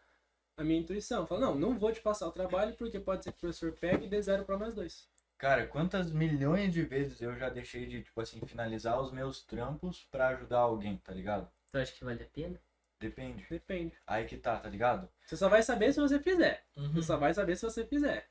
a 0.57 0.63
minha 0.63 0.79
intuição. 0.79 1.27
Falo, 1.27 1.41
não, 1.41 1.55
não 1.55 1.77
vou 1.77 1.91
te 1.91 2.01
passar 2.01 2.27
o 2.27 2.31
trabalho 2.31 2.73
porque 2.75 2.99
pode 2.99 3.23
ser 3.23 3.31
que 3.31 3.37
o 3.37 3.41
professor 3.41 3.71
pegue 3.73 4.05
e 4.05 4.09
dê 4.09 4.21
zero 4.21 4.45
para 4.45 4.57
nós 4.57 4.73
dois. 4.73 5.07
Cara, 5.37 5.67
quantas 5.67 6.09
milhões 6.11 6.73
de 6.73 6.81
vezes 6.81 7.21
eu 7.21 7.35
já 7.35 7.49
deixei 7.49 7.85
de, 7.85 8.01
tipo 8.01 8.19
assim, 8.21 8.39
finalizar 8.45 8.99
os 9.01 9.11
meus 9.11 9.43
trampos 9.43 10.07
pra 10.09 10.29
ajudar 10.29 10.59
alguém, 10.59 10.97
tá 10.97 11.13
ligado? 11.13 11.47
Tu 11.71 11.77
acha 11.77 11.91
que 11.93 12.05
vale 12.05 12.23
a 12.23 12.27
pena? 12.27 12.59
Depende. 12.99 13.45
Depende. 13.49 13.93
Aí 14.07 14.25
que 14.25 14.37
tá, 14.37 14.57
tá 14.57 14.69
ligado? 14.69 15.09
Você 15.25 15.35
só 15.35 15.49
vai 15.49 15.61
saber 15.61 15.91
se 15.93 15.99
você 15.99 16.17
fizer. 16.19 16.63
Uhum. 16.77 16.93
Você 16.93 17.01
só 17.03 17.17
vai 17.17 17.33
saber 17.33 17.57
se 17.57 17.63
você 17.65 17.85
fizer. 17.85 18.29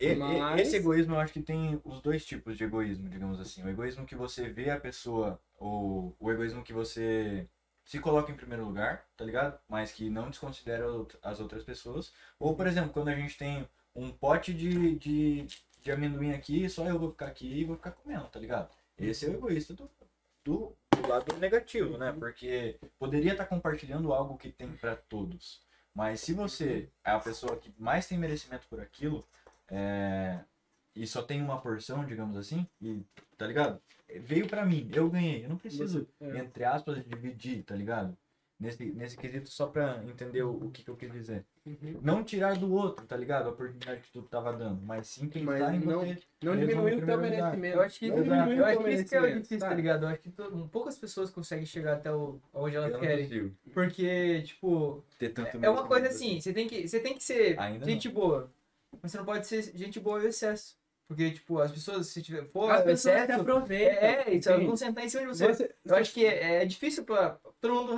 E- 0.00 0.08
e- 0.08 0.16
Mas- 0.16 0.60
Esse 0.62 0.76
egoísmo 0.76 1.14
eu 1.14 1.20
acho 1.20 1.32
que 1.32 1.40
tem 1.40 1.80
os 1.84 2.00
dois 2.02 2.24
tipos 2.26 2.58
de 2.58 2.64
egoísmo, 2.64 3.08
digamos 3.08 3.38
assim. 3.38 3.62
O 3.62 3.68
egoísmo 3.68 4.04
que 4.04 4.16
você 4.16 4.48
vê 4.48 4.70
a 4.70 4.80
pessoa, 4.80 5.40
ou 5.56 6.16
o 6.18 6.32
egoísmo 6.32 6.64
que 6.64 6.72
você 6.72 7.46
se 7.90 7.98
coloca 7.98 8.30
em 8.30 8.36
primeiro 8.36 8.64
lugar, 8.64 9.04
tá 9.16 9.24
ligado? 9.24 9.58
Mas 9.68 9.90
que 9.90 10.08
não 10.08 10.30
desconsidera 10.30 10.84
as 11.24 11.40
outras 11.40 11.64
pessoas. 11.64 12.12
Ou, 12.38 12.54
por 12.54 12.68
exemplo, 12.68 12.92
quando 12.92 13.08
a 13.08 13.16
gente 13.16 13.36
tem 13.36 13.68
um 13.96 14.12
pote 14.12 14.54
de, 14.54 14.94
de, 14.94 15.46
de 15.82 15.90
amendoim 15.90 16.30
aqui, 16.30 16.68
só 16.68 16.86
eu 16.86 17.00
vou 17.00 17.10
ficar 17.10 17.26
aqui 17.26 17.52
e 17.52 17.64
vou 17.64 17.74
ficar 17.74 17.90
comendo, 17.90 18.28
tá 18.28 18.38
ligado? 18.38 18.70
Esse 18.96 19.26
é 19.26 19.28
o 19.30 19.34
egoísta 19.34 19.74
do, 19.74 19.90
do, 20.44 20.72
do 20.94 21.08
lado 21.08 21.36
negativo, 21.38 21.98
né? 21.98 22.14
Porque 22.16 22.78
poderia 22.96 23.32
estar 23.32 23.46
compartilhando 23.46 24.12
algo 24.12 24.38
que 24.38 24.52
tem 24.52 24.70
pra 24.76 24.94
todos. 24.94 25.60
Mas 25.92 26.20
se 26.20 26.32
você 26.32 26.88
é 27.04 27.10
a 27.10 27.18
pessoa 27.18 27.56
que 27.56 27.74
mais 27.76 28.06
tem 28.06 28.16
merecimento 28.16 28.68
por 28.68 28.78
aquilo, 28.78 29.26
é, 29.68 30.38
e 30.94 31.06
só 31.06 31.22
tem 31.22 31.40
uma 31.40 31.60
porção, 31.60 32.04
digamos 32.04 32.36
assim, 32.36 32.66
e 32.80 33.02
tá 33.36 33.46
ligado? 33.46 33.80
Veio 34.22 34.46
pra 34.48 34.64
mim, 34.66 34.90
eu 34.92 35.08
ganhei, 35.08 35.44
eu 35.44 35.48
não 35.48 35.56
preciso, 35.56 36.06
Você- 36.18 36.36
é. 36.36 36.38
entre 36.38 36.64
aspas, 36.64 37.04
dividir, 37.06 37.62
tá 37.62 37.74
ligado? 37.76 38.16
Nesse, 38.58 38.84
nesse 38.92 39.16
quesito, 39.16 39.48
só 39.48 39.68
pra 39.68 40.04
entender 40.04 40.42
o, 40.42 40.50
o 40.66 40.70
que, 40.70 40.84
que 40.84 40.90
eu 40.90 40.96
quis 40.96 41.10
dizer. 41.10 41.46
Uhum. 41.64 41.98
Não 42.02 42.22
tirar 42.22 42.58
do 42.58 42.70
outro, 42.74 43.06
tá 43.06 43.16
ligado? 43.16 43.46
A 43.46 43.52
oportunidade 43.52 44.02
que 44.02 44.12
tu 44.12 44.20
tava 44.24 44.52
dando, 44.52 44.82
mas 44.82 45.06
sim 45.06 45.28
pensar 45.28 45.46
Mas 45.46 45.74
em 45.74 45.78
não- 45.86 46.00
você. 46.00 46.18
Não 46.42 46.54
diminuir 46.58 47.02
o 47.02 47.06
teu 47.06 47.18
merecimento. 47.18 47.76
Eu 47.78 47.80
acho 47.82 47.98
que, 47.98 48.08
Não 48.08 48.18
Exato. 48.18 48.30
diminuir 48.42 48.58
eu 48.58 48.62
o 48.62 48.66
acho 48.66 48.84
que 48.84 48.90
isso 48.90 49.08
que 49.08 49.14
é 49.16 49.20
o 49.22 49.26
difícil, 49.34 49.58
tá 49.60 49.64
sabe? 49.68 49.76
ligado? 49.76 50.02
Eu 50.04 50.08
acho 50.10 50.20
que 50.20 50.30
to- 50.30 50.68
poucas 50.70 50.98
pessoas 50.98 51.30
conseguem 51.30 51.64
chegar 51.64 51.94
até 51.94 52.12
o, 52.12 52.38
onde 52.52 52.74
Eu 52.74 52.82
elas 52.82 52.92
não 52.92 53.00
querem. 53.00 53.56
Porque, 53.72 54.42
tipo, 54.42 55.02
ter 55.18 55.30
tanto 55.30 55.56
é 55.64 55.70
uma 55.70 55.86
coisa 55.86 56.02
merecimento 56.02 56.26
assim, 56.34 56.38
você 56.40 56.52
tem 56.52 56.68
que, 56.68 56.86
você 56.86 57.00
tem 57.00 57.14
que 57.16 57.24
ser 57.24 57.58
Ainda 57.58 57.86
gente 57.86 58.10
boa. 58.10 58.52
Mas 59.00 59.10
você 59.12 59.16
não 59.18 59.24
pode 59.24 59.46
ser 59.46 59.62
gente 59.74 59.98
boa 59.98 60.20
em 60.22 60.26
excesso. 60.26 60.76
Porque, 61.10 61.28
tipo, 61.32 61.58
as 61.58 61.72
pessoas, 61.72 62.06
se 62.06 62.22
tiver. 62.22 62.44
For 62.52 62.70
As 62.70 62.84
pessoas 62.84 63.16
excesso. 63.24 63.40
aproveitam. 63.40 63.98
É, 63.98 64.30
isso, 64.32 64.48
elas 64.48 64.60
Sim. 64.60 64.66
vão 64.68 64.76
sentar 64.76 65.04
em 65.04 65.08
cima 65.08 65.22
de 65.22 65.28
você. 65.28 65.46
Você- 65.48 65.74
Eu 65.84 65.96
acho 65.96 66.12
que 66.14 66.24
é, 66.24 66.62
é 66.62 66.64
difícil 66.64 67.02
pra 67.02 67.30
todo 67.60 67.74
mundo 67.74 67.94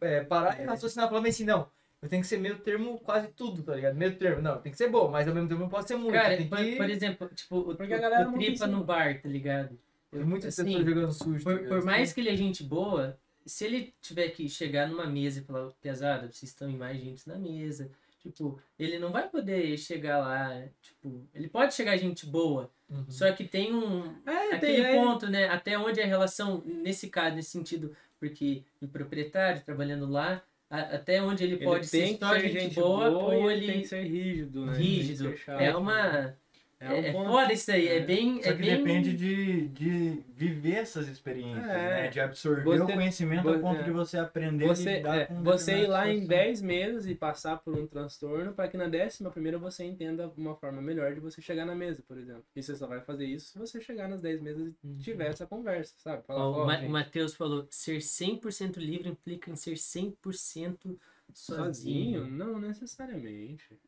é, 0.00 0.24
parar 0.24 0.58
e 0.58 0.62
É. 0.62 0.66
raciocinar 0.66 1.08
falando 1.08 1.28
assim, 1.28 1.44
não. 1.44 1.68
Eu 2.02 2.08
tenho 2.08 2.22
que 2.22 2.26
ser 2.28 2.38
meio 2.38 2.58
termo 2.58 2.98
quase 2.98 3.28
tudo, 3.28 3.62
tá 3.62 3.72
ligado? 3.76 3.94
Meio 3.94 4.16
termo. 4.16 4.42
Não, 4.42 4.58
tem 4.60 4.72
que 4.72 4.78
ser 4.78 4.88
bom, 4.90 5.08
mas 5.08 5.28
ao 5.28 5.34
mesmo 5.34 5.48
tempo 5.48 5.60
não 5.60 5.68
pode 5.68 5.86
ser 5.86 5.94
muito. 5.94 6.12
Cara, 6.12 6.36
por, 6.44 6.58
que... 6.58 6.74
por 6.76 6.90
exemplo, 6.90 7.28
tipo, 7.28 7.56
o, 7.58 7.76
Porque 7.76 7.94
a 7.94 8.28
o- 8.28 8.32
tripa 8.32 8.66
no 8.66 8.82
bar, 8.82 9.22
tá 9.22 9.28
ligado? 9.28 9.78
Tem 10.10 10.24
muitas 10.24 10.58
assim, 10.58 10.70
pessoas 10.70 10.86
jogando 10.86 11.12
sujo. 11.12 11.44
tá 11.44 11.50
Por, 11.52 11.56
ligado? 11.56 11.68
por 11.68 11.84
mais 11.84 12.12
que 12.12 12.20
ele 12.20 12.30
é 12.30 12.36
gente 12.36 12.64
boa, 12.64 13.16
se 13.46 13.64
ele 13.64 13.94
tiver 14.00 14.28
que 14.30 14.48
chegar 14.48 14.88
numa 14.88 15.06
mesa 15.06 15.38
e 15.38 15.44
falar, 15.44 15.70
pesada, 15.80 16.22
vocês 16.32 16.50
estão 16.50 16.68
em 16.68 16.76
mais 16.76 16.98
gente 17.00 17.28
na 17.28 17.36
mesa, 17.38 17.88
tipo, 18.20 18.60
ele 18.78 18.98
não 18.98 19.10
vai 19.10 19.28
poder 19.28 19.76
chegar 19.78 20.18
lá, 20.18 20.62
tipo, 20.80 21.26
ele 21.34 21.48
pode 21.48 21.74
chegar 21.74 21.96
gente 21.96 22.26
boa, 22.26 22.70
Uhum. 22.88 23.04
só 23.08 23.30
que 23.32 23.44
tem 23.44 23.72
um 23.72 24.14
É, 24.26 24.54
aquele 24.54 24.60
tem, 24.60 24.80
é, 24.84 24.96
ponto, 24.96 25.28
né, 25.28 25.48
até 25.48 25.78
onde 25.78 26.00
é 26.00 26.04
a 26.04 26.08
relação 26.08 26.60
nesse 26.64 27.08
caso, 27.08 27.36
nesse 27.36 27.50
sentido, 27.50 27.94
porque 28.18 28.62
o 28.80 28.88
proprietário 28.88 29.62
trabalhando 29.64 30.06
lá, 30.10 30.42
a- 30.68 30.96
até 30.96 31.22
onde 31.22 31.42
ele, 31.44 31.54
ele 31.54 31.64
pode 31.64 31.86
ser 31.86 32.16
só 32.18 32.38
gente, 32.38 32.52
gente 32.52 32.74
boa, 32.74 33.10
boa, 33.10 33.34
ou 33.34 33.50
ele 33.50 33.66
tem 33.66 33.80
que 33.82 33.88
ser 33.88 34.02
rígido, 34.04 34.66
né? 34.66 34.76
rígido. 34.76 35.30
Ser 35.30 35.36
chato. 35.36 35.60
É 35.60 35.74
uma 35.76 36.36
É 36.82 36.88
um 36.88 36.92
é, 36.94 37.08
é 37.08 37.12
ponto. 37.12 37.28
foda 37.28 37.52
isso 37.52 37.70
aí, 37.70 37.86
é, 37.88 37.96
É. 37.98 38.00
bem 38.00 38.42
Só 38.42 38.48
é 38.48 38.52
que 38.54 38.62
bem 38.62 38.76
depende 38.78 39.12
de, 39.14 39.68
de 39.68 40.22
viver 40.34 40.76
essas 40.76 41.06
experiências, 41.08 41.62
É. 41.68 41.76
né? 42.04 42.08
De 42.08 42.18
absorver 42.20 42.62
Você- 42.64 42.82
o 42.82 42.86
conhecimento 42.86 43.40
a 43.48 43.52
você- 43.52 43.58
ponto 43.58 43.80
é. 43.80 43.82
de 43.82 43.90
você 43.90 44.16
aprender 44.18 44.64
a 44.64 44.68
Você, 44.68 44.96
lidar 44.96 45.16
é, 45.18 45.26
com 45.26 45.42
você 45.42 45.72
ir 45.82 45.86
lá 45.86 46.08
em 46.08 46.22
situação. 46.22 46.28
10 46.46 46.62
meses 46.62 47.06
e 47.06 47.14
passar 47.14 47.58
por 47.58 47.76
um 47.76 47.86
transtorno 47.86 48.54
para 48.54 48.66
que 48.66 48.78
na 48.78 48.88
décima 48.88 49.30
primeira 49.30 49.58
você 49.58 49.84
entenda 49.84 50.32
uma 50.38 50.56
forma 50.56 50.80
melhor 50.80 51.12
de 51.12 51.20
você 51.20 51.42
chegar 51.42 51.66
na 51.66 51.74
mesa, 51.74 52.02
por 52.08 52.16
exemplo. 52.16 52.44
E 52.56 52.62
você 52.62 52.74
só 52.74 52.86
vai 52.86 53.02
fazer 53.02 53.26
isso 53.26 53.52
se 53.52 53.58
você 53.58 53.78
chegar 53.78 54.08
nas 54.08 54.22
10 54.22 54.40
mesas 54.40 54.72
e 54.82 54.96
tiver 55.02 55.26
essa 55.28 55.46
conversa, 55.46 55.92
sabe? 55.98 56.22
Falar, 56.26 56.40
Ó, 56.48 56.60
ó, 56.60 56.62
o 56.62 56.66
Ma- 56.66 56.76
gente, 56.76 56.86
o 56.88 56.90
Matheus 56.90 57.34
falou, 57.34 57.66
ser 57.68 58.00
100% 58.00 58.78
livre 58.78 59.10
implica 59.10 59.50
em 59.50 59.54
ser 59.56 59.76
100% 59.76 60.98
sozinho. 61.34 62.20
sozinho? 62.24 62.26
Não 62.26 62.58
necessariamente. 62.58 63.78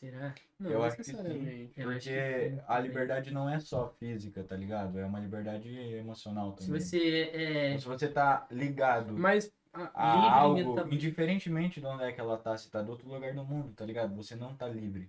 Será? 0.00 0.34
Não 0.58 0.70
Eu 0.70 0.82
acho 0.82 0.96
que 0.96 1.04
sim. 1.04 1.14
Porque 1.14 2.00
que 2.00 2.58
a 2.66 2.80
liberdade 2.80 3.32
não 3.32 3.48
é 3.48 3.60
só 3.60 3.88
física, 3.98 4.42
tá 4.42 4.56
ligado? 4.56 4.98
É 4.98 5.06
uma 5.06 5.20
liberdade 5.20 5.68
emocional 5.94 6.56
Se 6.58 6.66
também. 6.66 6.80
você 6.80 7.30
é... 7.32 7.68
Então, 7.68 7.80
se 7.80 7.86
você 7.86 8.08
tá 8.08 8.46
ligado. 8.50 9.16
Mas 9.16 9.52
a- 9.72 9.90
a 9.94 10.14
Livre 10.16 10.28
algo, 10.30 10.54
mentalmente. 10.56 10.94
indiferentemente 10.96 11.80
de 11.80 11.86
onde 11.86 12.02
é 12.04 12.12
que 12.12 12.20
ela 12.20 12.36
tá, 12.36 12.56
se 12.56 12.68
tá 12.70 12.82
do 12.82 12.90
outro 12.90 13.08
lugar 13.08 13.32
do 13.34 13.44
mundo, 13.44 13.72
tá 13.72 13.84
ligado? 13.84 14.14
Você 14.16 14.34
não 14.34 14.56
tá 14.56 14.66
livre. 14.66 15.08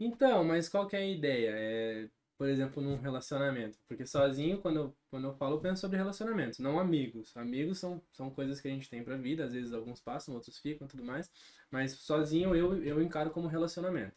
Então, 0.00 0.42
mas 0.42 0.68
qual 0.68 0.86
que 0.86 0.96
é 0.96 1.00
a 1.00 1.06
ideia? 1.06 1.50
É, 1.54 2.08
por 2.38 2.48
exemplo, 2.48 2.82
num 2.82 2.96
relacionamento. 2.96 3.78
Porque 3.86 4.06
sozinho, 4.06 4.58
quando 4.58 4.76
eu, 4.76 4.96
quando 5.10 5.28
eu 5.28 5.34
falo, 5.34 5.56
eu 5.56 5.60
penso 5.60 5.80
sobre 5.82 5.96
relacionamentos, 5.98 6.58
não 6.58 6.78
amigos. 6.78 7.36
Amigos 7.36 7.78
são, 7.78 8.02
são 8.12 8.30
coisas 8.30 8.60
que 8.60 8.68
a 8.68 8.70
gente 8.70 8.88
tem 8.90 9.04
pra 9.04 9.16
vida, 9.16 9.44
às 9.44 9.52
vezes 9.52 9.72
alguns 9.72 10.00
passam, 10.00 10.34
outros 10.34 10.58
ficam 10.58 10.88
tudo 10.88 11.04
mais. 11.04 11.30
Mas 11.72 11.92
sozinho 11.92 12.54
eu, 12.54 12.80
eu 12.84 13.02
encaro 13.02 13.30
como 13.30 13.48
relacionamento. 13.48 14.14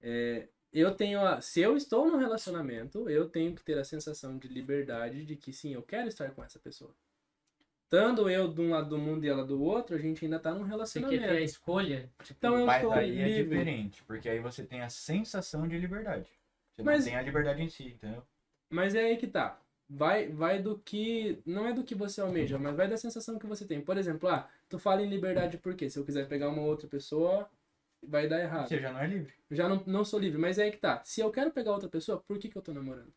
É, 0.00 0.48
eu 0.72 0.94
tenho 0.94 1.20
a, 1.20 1.40
se 1.40 1.60
eu 1.60 1.76
estou 1.76 2.06
num 2.10 2.16
relacionamento, 2.16 3.10
eu 3.10 3.28
tenho 3.28 3.54
que 3.54 3.62
ter 3.62 3.76
a 3.76 3.84
sensação 3.84 4.38
de 4.38 4.46
liberdade 4.48 5.26
de 5.26 5.34
que 5.36 5.52
sim, 5.52 5.74
eu 5.74 5.82
quero 5.82 6.06
estar 6.08 6.30
com 6.30 6.42
essa 6.44 6.58
pessoa. 6.60 6.94
Estando 7.84 8.30
eu 8.30 8.46
de 8.46 8.60
um 8.60 8.70
lado 8.70 8.88
do 8.88 8.96
mundo 8.98 9.24
e 9.24 9.28
ela 9.28 9.44
do 9.44 9.60
outro, 9.60 9.96
a 9.96 9.98
gente 9.98 10.24
ainda 10.24 10.38
tá 10.38 10.54
num 10.54 10.62
relacionamento. 10.62 11.20
ter 11.24 11.28
a 11.28 11.40
escolha? 11.40 12.08
Tipo, 12.22 12.38
Então 12.38 12.56
eu 12.60 12.64
Mas 12.64 12.82
sou 12.82 12.92
aí 12.92 13.18
é 13.20 13.26
livre. 13.26 13.42
diferente, 13.58 14.04
porque 14.04 14.28
aí 14.28 14.38
você 14.38 14.62
tem 14.64 14.80
a 14.80 14.88
sensação 14.88 15.66
de 15.66 15.76
liberdade. 15.76 16.30
Você 16.76 16.84
Mas- 16.84 17.00
não 17.00 17.04
tem 17.06 17.16
a 17.16 17.22
liberdade 17.22 17.60
em 17.60 17.68
si, 17.68 17.88
entendeu? 17.88 18.22
Mas 18.68 18.94
é 18.94 19.00
aí 19.06 19.16
que 19.16 19.26
tá. 19.26 19.60
Vai, 19.92 20.28
vai 20.28 20.62
do 20.62 20.78
que. 20.78 21.42
Não 21.44 21.66
é 21.66 21.72
do 21.72 21.82
que 21.82 21.94
você 21.96 22.20
almeja, 22.20 22.58
mas 22.58 22.76
vai 22.76 22.88
da 22.88 22.96
sensação 22.96 23.38
que 23.38 23.46
você 23.46 23.66
tem. 23.66 23.80
Por 23.80 23.96
exemplo, 23.98 24.28
ah, 24.28 24.48
tu 24.68 24.78
fala 24.78 25.02
em 25.02 25.08
liberdade 25.08 25.58
por 25.58 25.74
quê? 25.74 25.90
Se 25.90 25.98
eu 25.98 26.04
quiser 26.04 26.28
pegar 26.28 26.48
uma 26.48 26.62
outra 26.62 26.86
pessoa, 26.88 27.50
vai 28.02 28.28
dar 28.28 28.40
errado. 28.40 28.68
Você 28.68 28.78
já 28.80 28.92
não 28.92 29.00
é 29.00 29.06
livre. 29.08 29.34
Já 29.50 29.68
não, 29.68 29.82
não 29.86 30.04
sou 30.04 30.20
livre, 30.20 30.38
mas 30.38 30.58
é 30.58 30.64
aí 30.64 30.70
que 30.70 30.78
tá. 30.78 31.02
Se 31.04 31.20
eu 31.20 31.30
quero 31.32 31.50
pegar 31.50 31.72
outra 31.72 31.88
pessoa, 31.88 32.22
por 32.26 32.38
que, 32.38 32.48
que 32.48 32.56
eu 32.56 32.62
tô 32.62 32.72
namorando? 32.72 33.12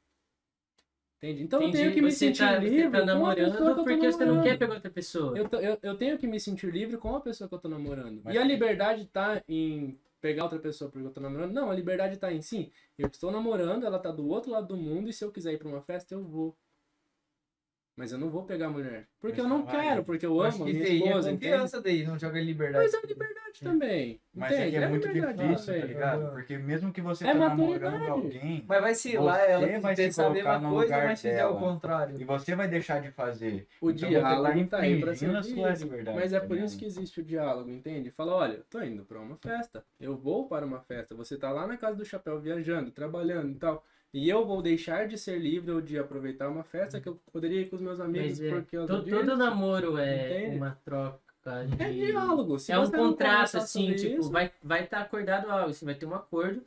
Entende? 1.17 1.43
Então 1.43 1.61
eu 1.61 1.69
entendi, 1.69 1.83
tenho 1.83 1.93
que 1.93 2.01
me 2.01 2.11
você 2.11 2.17
sentir 2.25 2.39
tá, 2.39 2.57
livre. 2.57 2.81
Você 2.81 2.89
tá 2.89 3.05
com 3.05 3.25
a 3.27 3.35
pessoa 3.35 3.35
que 3.35 3.41
namorando 3.41 3.69
eu 3.69 3.75
tô 3.75 3.83
porque 3.83 4.11
você 4.11 4.25
não 4.25 4.25
namorando. 4.25 4.43
quer 4.43 4.57
pegar 4.57 4.73
outra 4.73 4.91
pessoa. 4.91 5.37
Eu, 5.37 5.47
tô- 5.49 5.57
eu, 5.57 5.77
eu 5.81 5.97
tenho 5.97 6.17
que 6.17 6.27
me 6.27 6.39
sentir 6.39 6.71
livre 6.71 6.97
com 6.97 7.15
a 7.15 7.21
pessoa 7.21 7.47
que 7.47 7.55
eu 7.55 7.59
tô 7.59 7.69
namorando. 7.69 8.21
Mas 8.23 8.35
e 8.35 8.37
a 8.37 8.43
liberdade 8.43 9.05
tá 9.05 9.41
em 9.47 9.97
pegar 10.19 10.43
outra 10.43 10.59
pessoa 10.59 10.89
porque 10.91 11.07
eu 11.07 11.11
tô 11.11 11.21
namorando? 11.21 11.53
Não, 11.53 11.71
a 11.71 11.75
liberdade 11.75 12.17
tá 12.17 12.33
em 12.33 12.41
sim. 12.41 12.71
Eu 12.97 13.07
estou 13.07 13.31
namorando, 13.31 13.85
ela 13.85 13.99
tá 13.99 14.11
do 14.11 14.27
outro 14.27 14.51
lado 14.51 14.67
do 14.67 14.75
mundo 14.77 15.09
e 15.09 15.13
se 15.13 15.23
eu 15.23 15.31
quiser 15.31 15.53
ir 15.53 15.59
pra 15.59 15.67
uma 15.69 15.81
festa, 15.81 16.13
eu 16.13 16.23
vou. 16.23 16.57
Mas 17.95 18.11
eu 18.11 18.17
não 18.17 18.29
vou 18.29 18.43
pegar 18.43 18.67
a 18.67 18.69
mulher. 18.71 19.07
Porque 19.21 19.39
Mas 19.39 19.51
eu 19.51 19.55
não 19.57 19.63
vai. 19.65 19.85
quero, 19.85 20.03
porque 20.03 20.25
eu 20.25 20.41
amo 20.41 20.63
a 20.63 20.67
minha 20.67 20.71
isso 20.83 20.91
aí 20.91 21.01
é 21.01 21.05
esposa, 21.05 21.31
entende? 21.31 21.51
confiança 21.51 21.81
daí, 21.81 22.03
não 22.03 22.17
joga 22.17 22.41
liberdade. 22.41 22.83
Mas 22.85 22.93
é 22.95 23.07
liberdade 23.07 23.59
também. 23.61 24.19
Mas 24.33 24.51
entende? 24.51 24.75
é 24.75 24.79
que 24.79 24.85
é 24.85 24.87
muito 24.89 25.07
liberdade 25.07 25.47
difícil, 25.47 25.79
tá 25.79 25.85
ligado? 25.85 26.31
Porque 26.31 26.57
mesmo 26.57 26.91
que 26.91 27.01
você 27.01 27.23
É 27.23 27.33
tá 27.33 27.37
namorando 27.37 27.83
maturidade. 27.91 28.09
alguém, 28.09 28.65
Mas 28.67 28.81
vai 28.81 28.95
ser 28.95 29.11
Você 29.11 29.17
lá, 29.19 29.37
ela 29.45 29.79
vai 29.79 29.95
se 29.95 30.01
pensar 30.03 30.23
a 30.23 30.25
colocar 30.25 30.53
mesma 30.53 30.59
no 30.69 30.75
coisa, 30.75 30.93
lugar 30.95 31.07
mas 31.07 31.21
fizer 31.21 31.45
o 31.45 31.47
dela. 31.49 31.59
contrário. 31.59 32.19
e 32.19 32.23
você 32.23 32.55
vai 32.55 32.67
deixar 32.67 32.99
de 32.99 33.11
fazer. 33.11 33.67
O 33.79 33.91
Então 33.91 34.09
diálogo 34.09 34.59
você 34.59 34.65
tá 34.65 34.77
aí 34.79 34.99
pra 34.99 35.13
isso. 35.13 35.25
liberdade, 35.25 36.17
Mas 36.17 36.33
é 36.33 36.39
tá 36.39 36.47
por 36.47 36.57
isso 36.57 36.75
que 36.75 36.85
existe 36.85 37.19
o 37.21 37.23
diálogo, 37.23 37.69
entende? 37.69 38.09
Fala, 38.09 38.33
olha, 38.33 38.53
eu 38.55 38.63
tô 38.63 38.81
indo 38.81 39.05
pra 39.05 39.19
uma 39.19 39.37
festa, 39.37 39.85
eu 39.99 40.17
vou 40.17 40.47
para 40.47 40.65
uma 40.65 40.81
festa, 40.81 41.13
você 41.13 41.37
tá 41.37 41.51
lá 41.51 41.67
na 41.67 41.77
casa 41.77 41.95
do 41.95 42.03
chapéu 42.05 42.39
viajando, 42.41 42.89
trabalhando 42.89 43.51
e 43.51 43.59
tal. 43.59 43.85
E 44.13 44.29
eu 44.29 44.45
vou 44.45 44.61
deixar 44.61 45.07
de 45.07 45.17
ser 45.17 45.39
livre 45.39 45.71
ou 45.71 45.81
de 45.81 45.97
aproveitar 45.97 46.47
uma 46.47 46.63
festa 46.63 47.01
que 47.01 47.09
eu 47.09 47.19
poderia 47.31 47.61
ir 47.61 47.69
com 47.69 47.75
os 47.75 47.81
meus 47.81 47.99
amigos 47.99 48.39
é, 48.39 48.49
porque 48.49 48.77
eu 48.77 48.85
todo, 48.85 49.09
todo 49.09 49.35
namoro 49.35 49.97
é 49.97 50.27
Entende? 50.43 50.57
uma 50.57 50.79
troca 50.85 51.65
de... 51.65 51.81
É 51.83 51.91
diálogo. 51.91 52.59
Se 52.59 52.71
é 52.71 52.77
um 52.77 52.91
contrato, 52.91 53.57
assim, 53.57 53.95
tipo, 53.95 54.21
isso- 54.21 54.31
vai 54.31 54.45
estar 54.45 54.57
vai 54.61 54.85
tá 54.85 54.99
acordado 55.01 55.49
algo, 55.49 55.71
assim, 55.71 55.83
vai 55.85 55.95
ter 55.95 56.05
um 56.05 56.13
acordo, 56.13 56.61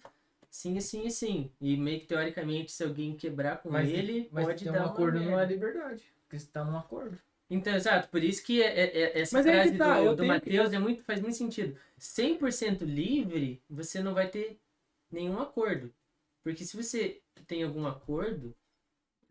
sim, 0.51 0.77
assim, 0.77 1.06
assim. 1.06 1.48
E 1.60 1.77
meio 1.77 2.01
que 2.01 2.06
teoricamente, 2.06 2.73
se 2.73 2.82
alguém 2.82 3.14
quebrar 3.14 3.59
com 3.62 3.70
Mas, 3.70 3.89
ele, 3.89 4.28
mas 4.32 4.44
pode 4.47 4.64
ter 4.64 4.73
dar 4.73 4.82
um 4.82 4.86
acordo 4.86 5.20
não 5.20 5.39
é 5.39 5.47
liberdade. 5.47 6.02
Porque 6.24 6.40
você 6.40 6.48
tá 6.52 6.64
num 6.64 6.77
acordo. 6.77 7.16
Então, 7.48 7.77
exato, 7.77 8.09
por 8.09 8.24
isso 8.24 8.44
que 8.44 8.60
é, 8.60 8.66
é- 8.66 8.98
é- 9.02 9.20
essa 9.20 9.36
Mas 9.36 9.47
é 9.47 9.52
frase 9.52 9.78
tá, 9.78 10.01
eu 10.01 10.10
do, 10.10 10.16
do 10.16 10.23
tenho 10.23 10.40
que- 10.40 10.51
Matheus 10.51 10.73
é 10.73 10.78
muito, 10.81 11.05
faz 11.05 11.20
muito 11.20 11.36
sentido. 11.36 11.78
100% 11.97 12.82
livre, 12.85 13.62
você 13.70 14.02
não 14.02 14.14
vai 14.14 14.27
ter 14.27 14.59
nenhum 15.12 15.39
acordo. 15.40 15.93
Porque 16.47 16.64
se 16.64 16.77
você 16.77 17.20
tem 17.48 17.64
algum 17.64 17.85
acordo, 17.89 18.55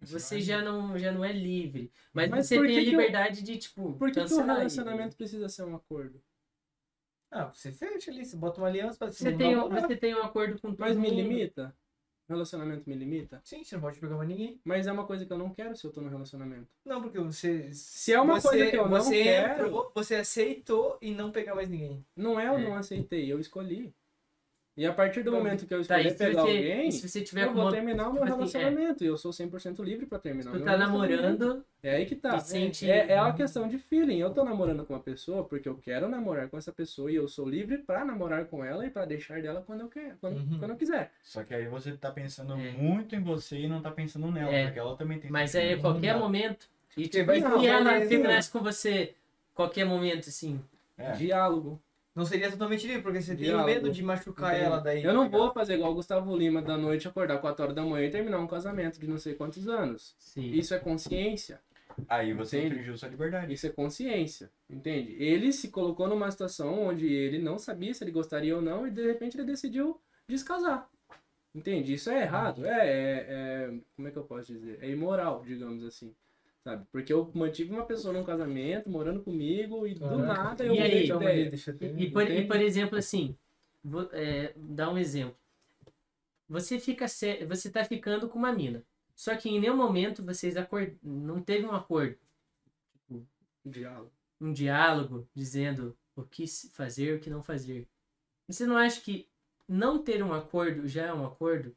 Você 0.02 0.42
já 0.42 0.62
não, 0.62 0.98
já 1.00 1.14
não 1.14 1.24
é 1.24 1.32
livre. 1.32 1.90
Mas, 2.14 2.30
Mas 2.30 2.46
você 2.48 2.62
tem 2.62 2.78
a 2.78 2.82
que 2.82 2.88
eu- 2.88 2.92
liberdade 2.92 3.42
de, 3.42 3.58
tipo, 3.58 3.94
Por 3.94 4.10
que, 4.10 4.16
que 4.16 4.20
o 4.20 4.24
cancelar 4.24 4.58
relacionamento 4.58 5.16
precisa 5.16 5.48
ser 5.48 5.64
um 5.64 5.74
acordo? 5.78 6.22
Ah, 7.32 7.46
você 7.46 7.72
fecha 7.72 8.12
ali, 8.12 8.26
você 8.26 8.36
bota 8.36 8.60
uma 8.60 8.68
aliança 8.68 8.98
pra 9.00 9.10
Você 9.12 9.32
tem, 9.36 9.58
um, 9.58 9.70
você 9.70 9.96
tem 9.96 10.14
um 10.14 10.22
acordo 10.22 10.60
com 10.60 10.70
todo 10.72 10.80
Mas 10.80 10.98
me 10.98 11.10
mundo. 11.10 11.22
limita? 11.22 11.74
O 12.28 12.34
relacionamento 12.34 12.84
me 12.90 12.96
limita? 12.96 13.40
Sim, 13.46 13.64
você 13.64 13.76
não 13.76 13.82
pode 13.84 14.00
pegar 14.00 14.18
mais 14.18 14.28
ninguém. 14.30 14.60
Mas 14.66 14.86
é 14.86 14.92
uma 14.92 15.06
coisa 15.08 15.26
que 15.26 15.32
eu 15.32 15.38
não 15.38 15.50
quero 15.54 15.74
se 15.78 15.86
eu 15.88 15.92
tô 15.94 16.02
no 16.02 16.10
relacionamento. 16.10 16.68
Não, 16.84 17.02
porque 17.02 17.18
você. 17.20 17.72
Se 17.74 18.12
é 18.14 18.20
uma 18.20 18.40
você, 18.42 18.48
coisa 18.50 18.70
que 18.72 18.78
eu 18.78 18.90
não 18.90 19.02
você 19.02 19.24
quero- 19.24 19.54
entrou, 19.68 19.92
você 19.96 20.16
aceitou 20.16 20.98
e 21.02 21.12
não 21.16 21.32
pegar 21.32 21.56
mais 21.56 21.70
ninguém. 21.70 22.06
Não 22.16 22.38
é 22.38 22.48
eu 22.48 22.56
É. 22.58 22.64
não 22.64 22.76
aceitei, 22.76 23.32
eu 23.32 23.40
escolhi. 23.40 23.96
E 24.78 24.86
a 24.86 24.92
partir 24.92 25.24
do 25.24 25.32
Tá, 25.32 25.38
momento 25.38 25.66
que 25.66 25.74
eu 25.74 25.86
Tá, 25.86 26.02
escolhi 26.02 26.08
e 26.08 26.12
se 26.12 26.18
pegar 26.18 26.42
você, 26.42 26.52
alguém, 26.58 26.88
e 26.90 26.92
se 26.92 27.08
você 27.08 27.22
tiver 27.22 27.46
eu 27.46 27.54
vou 27.54 27.64
uma, 27.64 27.72
terminar 27.72 28.10
o 28.10 28.14
meu 28.14 28.26
tipo 28.26 28.44
assim, 28.44 28.58
é. 28.58 28.62
relacionamento. 28.64 29.04
E 29.06 29.08
eu 29.08 29.18
sou 29.18 29.32
100% 29.32 29.82
livre 29.82 30.06
pra 30.06 30.20
terminar 30.20 30.50
o 30.50 30.54
tu 30.54 30.58
meu 30.58 30.66
tá 30.66 30.78
namorando, 30.78 31.64
É 31.82 31.96
aí 31.96 32.06
que 32.06 32.14
tá. 32.14 32.36
e 32.36 32.42
sente- 32.42 32.92
É, 32.92 33.14
é 33.14 33.22
uma 33.22 33.34
questão 33.34 33.70
de 33.70 33.78
feeling. 33.78 34.18
Eu 34.20 34.32
tô 34.32 34.44
namorando 34.44 34.86
com 34.86 34.94
uma 34.94 35.00
pessoa 35.00 35.46
porque 35.46 35.70
eu 35.70 35.76
quero 35.78 36.10
namorar 36.10 36.50
com 36.50 36.58
essa 36.58 36.74
pessoa 36.74 37.10
e 37.10 37.16
eu 37.16 37.26
sou 37.26 37.48
livre 37.48 37.78
pra 37.78 38.04
namorar 38.04 38.46
com 38.46 38.66
ela 38.66 38.86
e 38.86 38.90
pra 38.90 39.06
deixar 39.06 39.42
dela 39.42 39.64
quando 39.66 39.80
eu 39.82 39.88
quero, 39.88 40.18
quando, 40.20 40.38
Uhum. 40.40 40.60
quando 40.60 40.72
eu 40.72 40.78
quiser. 40.78 41.10
Só 41.24 41.42
que 41.44 41.54
aí 41.54 41.68
você 41.68 41.94
tá 41.94 42.12
pensando 42.12 42.54
É. 42.56 42.72
muito 42.72 43.16
em 43.16 43.22
você 43.22 43.58
e 43.60 43.68
não 43.70 43.82
tá 43.82 43.92
pensando 43.92 44.30
nela, 44.30 44.52
É. 44.54 44.66
porque 44.66 44.80
ela 44.80 44.98
também 44.98 45.20
tem 45.20 45.32
mas 45.32 45.56
aí 45.56 45.62
a 45.62 45.66
sentimento. 45.70 45.82
qualquer 45.84 46.18
momento. 46.20 46.68
E 46.98 47.08
tipo, 47.08 47.26
vai 47.28 47.38
e 47.38 47.42
ser 47.42 47.48
se 47.48 47.54
uma 47.54 47.66
ela 47.66 48.00
terminasse 48.08 48.52
com 48.52 48.60
você 48.60 49.14
qualquer 49.54 49.86
momento, 49.86 50.28
assim. 50.28 50.60
É. 50.98 51.12
Diálogo. 51.14 51.80
Não 52.16 52.26
seria 52.26 52.50
totalmente 52.50 52.88
livre, 52.88 53.02
porque 53.02 53.22
você 53.22 53.36
tem 53.36 53.46
Diálogo. 53.48 53.66
medo 53.68 53.92
de 53.92 54.02
machucar 54.02 54.56
ela 54.56 54.80
daí. 54.80 55.04
Eu 55.04 55.14
não 55.14 55.30
tá 55.30 55.38
vou 55.38 55.52
fazer 55.52 55.74
igual 55.76 55.92
o 55.92 55.96
Gustavo 55.96 56.36
Lima 56.36 56.62
da 56.62 56.78
noite, 56.78 57.08
acordar 57.10 57.40
4 57.40 57.62
horas 57.64 57.76
da 57.76 57.84
manhã 57.84 58.08
e 58.08 58.12
terminar 58.12 58.40
um 58.40 58.48
casamento 58.48 58.98
de 59.00 59.06
não 59.08 59.18
sei 59.18 59.34
quantos 59.36 59.68
anos. 59.68 60.16
Sim. 60.18 60.50
Isso 60.54 60.74
é 60.74 60.80
consciência. 60.80 61.60
Aí 62.08 62.34
você 62.34 62.58
Entende? 62.60 62.74
infringiu 62.76 62.98
sua 62.98 63.10
liberdade. 63.10 63.54
Isso 63.54 63.68
é 63.68 63.70
consciência, 63.70 64.50
entende? 64.70 65.14
Ele 65.20 65.52
se 65.52 65.70
colocou 65.70 66.08
numa 66.08 66.30
situação 66.32 66.88
onde 66.88 67.06
ele 67.06 67.38
não 67.40 67.58
sabia 67.58 67.94
se 67.94 68.04
ele 68.04 68.12
gostaria 68.12 68.56
ou 68.56 68.62
não 68.62 68.88
e 68.88 68.92
de 68.92 69.06
repente 69.06 69.36
ele 69.38 69.46
decidiu 69.46 70.00
descasar. 70.28 70.90
Entende? 71.54 71.94
Isso 71.94 72.10
é 72.10 72.22
errado. 72.24 72.66
É, 72.66 72.70
é, 72.70 73.26
é- 73.30 73.74
Como 73.96 74.08
é 74.08 74.12
que 74.12 74.18
eu 74.18 74.24
posso 74.24 74.52
dizer? 74.54 74.78
É 74.82 74.90
imoral, 74.90 75.42
digamos 75.46 75.84
assim. 75.86 76.14
Sabe? 76.66 76.84
Porque 76.92 77.14
eu 77.14 77.32
mantive 77.36 77.72
uma 77.72 77.86
pessoa 77.86 78.12
num 78.12 78.24
casamento, 78.24 78.90
morando 78.90 79.22
comigo, 79.22 79.86
e 79.86 79.94
do 79.94 80.00
Caraca. 80.00 80.26
nada 80.26 80.66
eu 80.66 80.74
E 80.74 80.80
aí? 80.80 81.06
ideia. 81.06 81.48
deixa 81.48 81.70
eu 81.70 81.78
ter- 81.78 81.96
E 81.96 82.10
por, 82.10 82.24
e 82.28 82.48
por 82.48 82.60
exemplo, 82.60 82.98
assim, 82.98 83.38
vou 83.84 84.10
é, 84.12 84.52
dar 84.58 84.90
um 84.92 84.98
exemplo. 84.98 85.38
Você 86.50 86.80
fica 86.80 87.06
você 87.08 87.70
tá 87.72 87.86
ficando 87.86 88.28
com 88.28 88.40
uma 88.40 88.52
mina. 88.52 88.84
Só 89.16 89.36
que 89.36 89.48
em 89.48 89.60
nenhum 89.60 89.78
momento 89.78 90.24
vocês 90.26 90.58
acor... 90.58 90.92
não 91.04 91.40
teve 91.40 91.68
um 91.68 91.72
acordo, 91.72 92.18
Diálogo. 93.64 94.12
um 94.42 94.52
diálogo 94.52 95.28
dizendo 95.36 95.96
o 96.16 96.24
que 96.24 96.48
se 96.48 96.70
fazer, 96.72 97.16
o 97.16 97.20
que 97.20 97.30
não 97.30 97.44
fazer. 97.44 97.88
Você 98.48 98.66
não 98.66 98.76
acha 98.76 99.00
que 99.02 99.28
não 99.68 100.00
ter 100.04 100.24
um 100.24 100.34
acordo 100.34 100.88
já 100.88 101.06
é 101.06 101.14
um 101.14 101.26
acordo? 101.26 101.76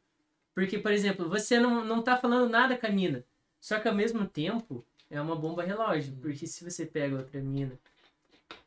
Porque, 0.54 0.78
por 0.78 0.92
exemplo, 0.92 1.28
você 1.28 1.60
não, 1.60 1.84
não 1.84 2.02
tá 2.02 2.16
falando 2.16 2.50
nada 2.50 2.76
com 2.76 2.86
a 2.86 2.90
mina. 2.90 3.24
Só 3.60 3.78
que 3.78 3.88
ao 3.88 3.94
mesmo 3.94 4.26
tempo 4.26 4.84
é 5.10 5.20
uma 5.20 5.36
bomba 5.36 5.62
relógio. 5.64 6.14
Porque 6.20 6.46
se 6.46 6.64
você 6.68 6.86
pega 6.86 7.16
outra 7.16 7.40
mina, 7.40 7.78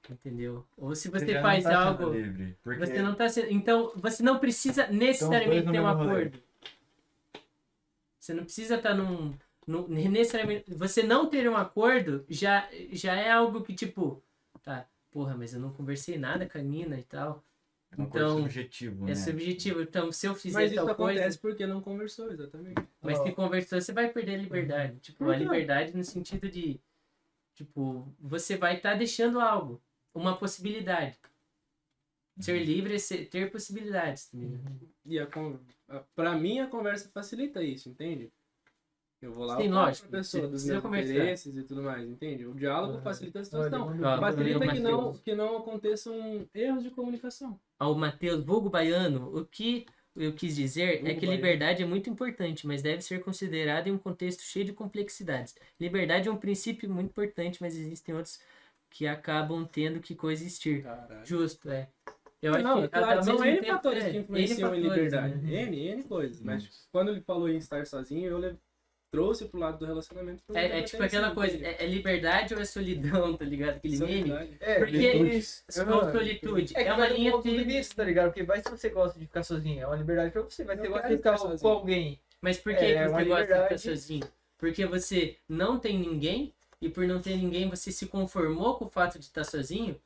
entendeu? 0.09 0.65
Ou 0.77 0.95
se 0.95 1.09
você, 1.09 1.34
não 1.34 1.41
faz 1.41 1.63
tá 1.63 1.80
algo. 1.88 2.09
livre, 2.11 2.57
porque 2.63 2.85
Você 2.85 3.01
não 3.01 3.15
tá 3.15 3.30
sendo. 3.30 3.51
Então, 3.51 3.91
você 3.95 4.22
não 4.23 4.39
precisa 4.39 4.88
necessariamente 4.88 5.65
no 5.65 5.72
ter 5.72 5.80
um 5.80 5.84
mesmo 5.88 5.97
rolê. 5.97 6.11
acordo. 6.11 6.43
Você 8.19 8.34
não 8.34 8.43
precisa 8.43 8.76
estar 8.76 8.93
num, 8.93 9.34
num- 9.65 9.88
necessariamente. 9.88 10.72
Você 10.76 11.01
não 11.03 11.27
ter 11.27 11.49
um 11.49 11.57
acordo 11.57 12.23
já, 12.30 12.69
já 12.91 13.15
é 13.15 13.31
algo 13.31 13.63
que, 13.63 13.73
tipo, 13.73 14.22
tá, 14.61 14.85
porra, 15.11 15.35
mas 15.35 15.53
eu 15.53 15.59
não 15.59 15.73
conversei 15.73 16.18
nada 16.18 16.47
com 16.47 16.57
a 16.57 16.61
mina 16.61 16.99
e 16.99 17.03
tal. 17.03 17.43
É 17.91 17.95
uma 17.97 18.07
coisa 18.09 18.26
Então, 18.26 18.38
subjetivo, 18.39 19.05
né? 19.05 19.11
É 19.11 19.15
subjetivo. 19.15 19.81
Então, 19.81 20.11
se 20.11 20.26
eu 20.27 20.34
fizer 20.35 20.59
Mas 20.59 20.72
isso 20.72 20.85
tal 20.85 20.95
coisa. 20.95 21.19
acontece 21.19 21.39
porque 21.39 21.68
não 21.68 21.81
conversou, 21.81 22.31
exatamente. 22.31 22.81
Mas 23.01 23.18
se 23.19 23.31
conversou, 23.34 23.81
você 23.81 23.91
vai 23.91 24.09
perder 24.11 24.35
a 24.35 24.38
liberdade. 24.38 24.99
Tipo, 24.99 25.19
Por 25.26 25.34
a 25.34 25.38
liberdade 25.38 25.95
no 25.95 26.03
sentido 26.03 26.49
de. 26.49 26.80
Tipo, 27.55 28.07
você 28.19 28.55
vai 28.57 28.77
estar 28.77 28.95
deixando 28.95 29.39
algo. 29.39 29.81
Uma 30.13 30.38
possibilidade. 30.38 31.18
Ser 32.39 32.57
Uhum. 32.57 32.63
livre 32.63 32.95
é 32.95 32.97
ser- 32.97 33.26
ter 33.30 33.51
possibilidades. 33.51 34.27
tá 34.30 34.38
ligado? 34.38 34.89
E 35.05 35.19
a, 35.19 35.27
pra 36.15 36.35
mim 36.35 36.59
a 36.59 36.68
conversa 36.68 37.09
facilita 37.09 37.61
isso, 37.61 37.89
entende? 37.89 38.31
Eu 39.22 39.31
vou 39.34 39.45
lá 39.45 39.57
Sim, 39.57 39.68
lógico, 39.68 40.07
pra 40.10 40.19
pessoa 40.19 40.48
dos 40.48 40.65
meus 40.65 40.81
conversar. 40.81 41.11
interesses 41.14 41.56
e 41.56 41.64
tudo 41.64 41.84
mais, 41.84 42.10
entende? 42.10 42.45
O 42.48 42.56
diálogo 42.56 42.95
Uhum. 42.95 43.02
facilita 43.02 43.39
a 43.39 43.43
situação. 43.43 43.95
Facilita 44.19 44.60
Matheus. 44.60 44.73
que 44.73 44.80
não, 44.80 45.14
que 45.14 45.35
não 45.35 45.57
aconteçam 45.57 46.48
erros 46.56 46.84
de 46.84 46.89
comunicação. 46.89 47.60
ao 47.80 47.93
Matheus 47.93 48.43
Vulgo 48.43 48.69
Baiano, 48.69 49.38
o 49.38 49.45
que 49.45 49.85
eu 50.15 50.34
quis 50.34 50.56
dizer 50.56 50.81
é 50.84 50.91
Vulgo 50.98 51.06
que 51.19 51.26
Baiano. 51.27 51.35
liberdade 51.35 51.84
é 51.84 51.85
muito 51.85 52.10
importante, 52.10 52.65
mas 52.65 52.81
deve 52.81 53.02
ser 53.03 53.23
considerada 53.23 53.88
em 53.88 53.91
um 53.91 53.98
contexto 53.98 54.41
cheio 54.41 54.65
de 54.65 54.73
complexidades. 54.73 55.56
Liberdade 55.80 56.27
é 56.27 56.31
um 56.31 56.38
princípio 56.38 56.89
muito 56.89 57.11
importante, 57.11 57.60
mas 57.61 57.76
existem 57.77 58.15
outros 58.15 58.39
que 58.89 59.06
acabam 59.07 59.65
tendo 59.72 59.99
que 59.99 60.15
coexistir. 60.15 60.81
Caralho. 60.84 61.26
Justo, 61.26 61.69
é. 61.69 61.88
Eu 62.41 62.56
acho 62.56 62.64
não, 62.64 62.81
que 62.81 62.88
claro, 62.88 63.18
ao 63.19 63.23
são 63.23 63.45
N 63.45 63.57
tempo- 63.57 63.68
fatores 63.68 64.03
é, 64.03 64.10
que 64.11 64.18
influenciam 64.18 64.73
em 64.76 64.81
fatores, 64.81 64.84
liberdade. 65.03 65.35
né? 65.43 65.61
N, 65.64 65.77
N 65.89 66.03
coisas. 66.06 66.41
Mas 66.41 66.88
quando 66.91 67.10
ele 67.11 67.22
falou 67.22 67.48
em 67.48 67.57
estar 67.57 67.85
sozinho, 67.85 68.27
eu 68.31 68.57
trouxe 69.12 69.46
pro 69.46 69.60
lado 69.60 69.78
do 69.78 69.86
relacionamento. 69.86 70.42
É, 70.56 70.80
é 70.80 70.84
tipo 70.84 71.04
aquela 71.04 71.32
coisa, 71.32 71.58
é, 71.58 71.84
é 71.84 71.86
liberdade 71.86 72.56
ou 72.56 72.62
é 72.62 72.66
solidão, 72.66 73.36
tá 73.36 73.44
ligado? 73.44 73.76
Aquele 73.76 73.98
meme. 73.98 74.58
É, 74.62 74.76
Porque- 74.80 74.98
isso. 74.98 75.64
Ou 75.78 75.84
Aham. 76.00 76.12
solitude. 76.14 76.74
É, 76.78 76.84
É, 76.86 76.94
uma 76.94 77.08
linha 77.08 77.32
de 77.38 77.44
tênue. 77.44 77.64
vista, 77.66 77.96
tá 77.96 78.04
ligado? 78.06 78.28
Porque 78.28 78.44
vai 78.44 78.62
se 78.64 78.70
você 78.72 78.90
gosta 78.90 79.20
de 79.20 79.26
ficar 79.26 79.44
sozinho, 79.44 79.82
é 79.84 79.86
uma 79.88 79.98
liberdade 79.98 80.32
pra 80.32 80.42
você, 80.42 80.64
mas 80.64 80.80
você 80.80 80.88
gosta 80.88 81.10
de 81.10 81.18
ficar 81.18 81.38
ficar 81.38 81.58
com 81.60 81.68
alguém. 81.68 82.20
Mas 82.42 82.58
por 82.58 82.74
que, 82.74 82.80
É, 82.80 82.88
que 82.88 82.94
é 82.94 83.08
você 83.10 83.26
gosta 83.26 83.46
de 83.46 83.64
ficar 83.64 83.78
sozinho? 83.78 84.24
Porque 84.58 84.86
você 84.86 85.36
não 85.50 85.78
tem 85.78 86.00
ninguém, 86.00 86.54
e 86.82 86.88
por 86.90 87.06
não 87.06 87.22
ter 87.22 87.36
ninguém, 87.36 87.70
você 87.70 87.92
se 87.92 88.06
conformou 88.08 88.76
com 88.78 88.86
o 88.86 88.90
fato 88.90 89.20
de 89.20 89.26
estar 89.26 89.44
sozinho. 89.44 90.00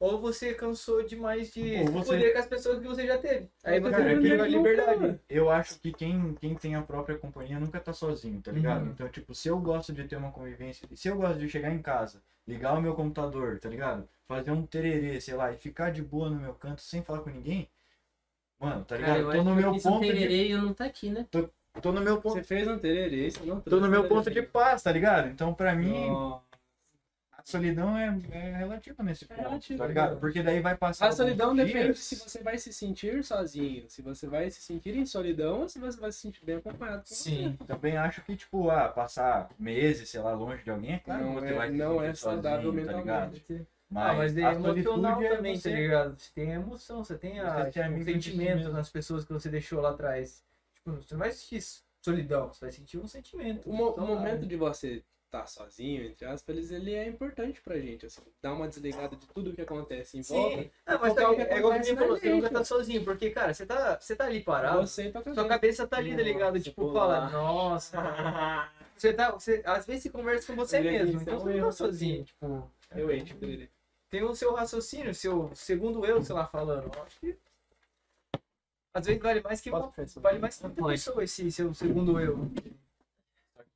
Ou 0.00 0.20
você 0.20 0.52
cansou 0.54 1.02
demais 1.04 1.52
de 1.52 1.76
Ou 1.76 1.86
você- 1.86 2.12
poder 2.12 2.32
com 2.32 2.38
as 2.38 2.46
pessoas 2.46 2.78
que 2.80 2.86
você 2.86 3.06
já 3.06 3.16
teve. 3.16 3.48
Aí 3.62 3.80
você 3.80 3.90
cara, 3.90 4.18
que- 4.18 4.34
uma 4.34 4.46
liberdade. 4.48 5.20
Eu 5.28 5.48
acho 5.48 5.78
que 5.80 5.92
quem, 5.92 6.34
quem 6.34 6.54
tem 6.54 6.74
a 6.74 6.82
própria 6.82 7.16
companhia 7.16 7.58
nunca 7.60 7.80
tá 7.80 7.92
sozinho, 7.92 8.40
tá 8.42 8.50
ligado? 8.52 8.82
Uhum. 8.84 8.90
Então, 8.90 9.08
tipo, 9.08 9.34
se 9.34 9.48
eu 9.48 9.58
gosto 9.58 9.92
de 9.92 10.04
ter 10.04 10.16
uma 10.16 10.32
convivência, 10.32 10.86
se 10.94 11.08
eu 11.08 11.16
gosto 11.16 11.38
de 11.38 11.48
chegar 11.48 11.72
em 11.72 11.80
casa, 11.80 12.20
ligar 12.46 12.76
o 12.76 12.82
meu 12.82 12.94
computador, 12.94 13.58
tá 13.58 13.68
ligado? 13.68 14.06
Fazer 14.26 14.50
um 14.50 14.66
tererê, 14.66 15.20
sei 15.20 15.34
lá, 15.34 15.52
e 15.52 15.56
ficar 15.56 15.90
de 15.90 16.02
boa 16.02 16.28
no 16.28 16.40
meu 16.40 16.54
canto 16.54 16.82
sem 16.82 17.02
falar 17.02 17.20
com 17.20 17.30
ninguém, 17.30 17.68
mano, 18.58 18.84
tá 18.84 18.96
ligado? 18.96 19.10
Cara, 19.16 19.20
eu 19.22 19.32
tô 19.32 19.42
no 19.44 19.54
meu 19.54 19.70
um 19.70 19.78
ponto 19.80 20.00
de. 20.04 20.12
tererê 20.12 20.46
e 20.48 20.50
eu 20.50 20.62
não 20.62 20.74
tá 20.74 20.84
aqui, 20.86 21.08
né? 21.08 21.26
Tô 21.82 21.90
no 21.92 22.00
meu 22.00 22.20
ponto. 22.20 22.34
Você 22.34 22.42
fez 22.44 22.68
um 22.68 22.78
tererê, 22.78 23.30
você 23.30 23.44
não 23.44 23.60
Tô 23.60 23.80
no 23.80 23.88
meu 23.88 24.02
um 24.04 24.08
ponto 24.08 24.30
de 24.30 24.42
paz, 24.42 24.82
tá 24.82 24.92
ligado? 24.92 25.28
Então, 25.28 25.52
pra 25.54 25.74
mim, 25.74 26.08
Nossa. 26.08 26.44
A 27.46 27.50
solidão 27.50 27.96
é, 27.98 28.06
é 28.30 28.56
relativa 28.56 29.02
nesse 29.02 29.26
ponto, 29.26 29.38
relativa, 29.40 29.78
tá 29.78 29.86
ligado? 29.86 30.14
né? 30.14 30.20
Porque 30.20 30.42
daí 30.42 30.60
vai 30.60 30.76
passar. 30.76 31.08
A 31.08 31.12
solidão 31.12 31.54
depende 31.54 31.84
dias- 31.84 31.98
se 31.98 32.16
você 32.16 32.42
vai 32.42 32.56
se 32.56 32.72
sentir 32.72 33.22
sozinho, 33.22 33.84
se 33.88 34.00
você 34.00 34.26
vai 34.26 34.50
se 34.50 34.62
sentir 34.62 34.96
em 34.96 35.04
solidão 35.04 35.60
ou 35.60 35.68
se 35.68 35.78
você 35.78 36.00
vai 36.00 36.10
se 36.10 36.20
sentir 36.20 36.42
bem 36.42 36.56
acompanhado 36.56 37.00
com 37.00 37.14
Sim. 37.14 37.56
Também 37.66 37.98
acho 37.98 38.22
que, 38.22 38.34
tipo, 38.34 38.70
ah, 38.70 38.88
passar 38.88 39.50
meses, 39.58 40.08
sei 40.08 40.20
lá, 40.20 40.32
longe 40.32 40.62
de 40.64 40.70
alguém, 40.70 40.94
é 40.94 40.98
claro 40.98 41.22
Não 41.22 41.34
você 41.34 41.46
é- 41.48 41.52
vai 41.54 41.70
se 41.70 41.76
não 41.76 42.02
é 42.02 42.14
saudável 42.14 42.62
sozinho, 42.72 42.86
tá 42.86 42.92
ligado? 42.98 43.32
mentalmente. 43.32 43.66
Mas, 43.90 44.06
ah, 44.08 44.14
mas 44.14 44.36
é 44.36 44.40
emocional 44.54 45.22
é 45.22 45.36
também, 45.36 45.56
você- 45.56 45.70
tá 45.70 45.76
ligado? 45.76 46.18
Você 46.18 46.30
tem 46.34 46.50
a 46.52 46.54
emoção, 46.54 47.04
você 47.04 47.18
tem 47.18 47.40
a, 47.40 47.56
Você 47.56 47.62
ser 47.64 47.70
tipo, 47.72 47.84
amigo 47.84 48.00
um 48.00 48.04
de 48.04 48.22
si 48.22 48.30
sentimento 48.30 48.56
mesmo. 48.56 48.72
nas 48.72 48.88
pessoas 48.88 49.24
que 49.24 49.32
você 49.32 49.48
deixou 49.50 49.80
lá 49.82 49.90
atrás. 49.90 50.42
Tipo, 50.76 50.92
você 50.96 51.14
não 51.14 51.18
vai 51.20 51.30
sentir 51.30 51.62
solidão, 52.02 52.48
você 52.52 52.64
vai 52.64 52.72
sentir 52.72 52.96
um 52.98 53.06
sentimento. 53.06 53.68
O, 53.68 53.72
mo- 53.74 53.88
o 53.88 53.92
Então, 53.92 54.06
momento 54.06 54.46
de 54.46 54.56
você 54.56 55.02
estar 55.34 55.46
sozinho, 55.46 56.04
entre 56.04 56.24
aspas, 56.26 56.70
ele 56.70 56.94
é 56.94 57.08
importante 57.08 57.60
pra 57.60 57.78
gente, 57.78 58.06
assim, 58.06 58.22
dar 58.40 58.52
uma 58.52 58.68
desligada 58.68 59.16
de 59.16 59.26
tudo 59.26 59.52
que 59.52 59.60
acontece 59.60 60.18
em 60.18 60.22
volta. 60.22 60.62
Sim, 60.62 60.70
ah, 60.86 60.98
mas 60.98 61.14
tá, 61.14 61.30
o 61.30 61.34
que 61.34 61.42
é 61.42 61.58
igual 61.58 61.82
você 61.82 61.96
falou, 61.96 62.16
você 62.16 62.30
nunca 62.30 62.50
tá 62.50 62.64
sozinho, 62.64 63.04
porque, 63.04 63.30
cara, 63.30 63.52
você 63.52 63.66
tá, 63.66 63.98
você 64.00 64.14
tá 64.14 64.24
ali 64.24 64.42
parado, 64.42 64.86
Você 64.86 65.10
toca 65.10 65.34
sua 65.34 65.48
cabeça 65.48 65.86
tá 65.86 65.96
ali, 65.98 66.16
tá 66.16 66.22
ligado? 66.22 66.60
Tipo, 66.60 66.92
fala, 66.92 67.30
nossa. 67.30 67.98
Você 68.96 69.12
tá, 69.12 69.32
você, 69.32 69.60
às 69.66 69.84
vezes 69.84 70.04
você 70.04 70.10
conversa 70.10 70.46
com 70.46 70.54
você 70.54 70.76
aqui, 70.76 70.88
mesmo, 70.88 71.18
é 71.18 71.22
então 71.22 71.34
um 71.34 71.40
você 71.40 71.54
não 71.54 71.66
tá 71.66 71.72
sozinho. 71.72 72.22
Tipo, 72.22 72.70
Eu 72.94 73.08
tererê. 73.08 73.68
tem 74.08 74.22
o 74.22 74.36
seu 74.36 74.54
raciocínio, 74.54 75.12
seu 75.12 75.50
segundo 75.52 76.06
eu, 76.06 76.22
sei 76.22 76.32
lá, 76.32 76.46
falando. 76.46 76.96
Acho 77.04 77.18
que. 77.18 77.36
Às 78.94 79.06
vezes 79.06 79.20
vale 79.20 79.42
mais 79.42 79.60
que 79.60 79.68
uma, 79.68 79.92
vale 80.18 80.38
mais 80.38 80.56
que 80.56 80.64
outra 80.64 80.84
pessoa 80.86 81.24
esse 81.24 81.50
seu 81.50 81.74
segundo 81.74 82.20
eu. 82.20 82.48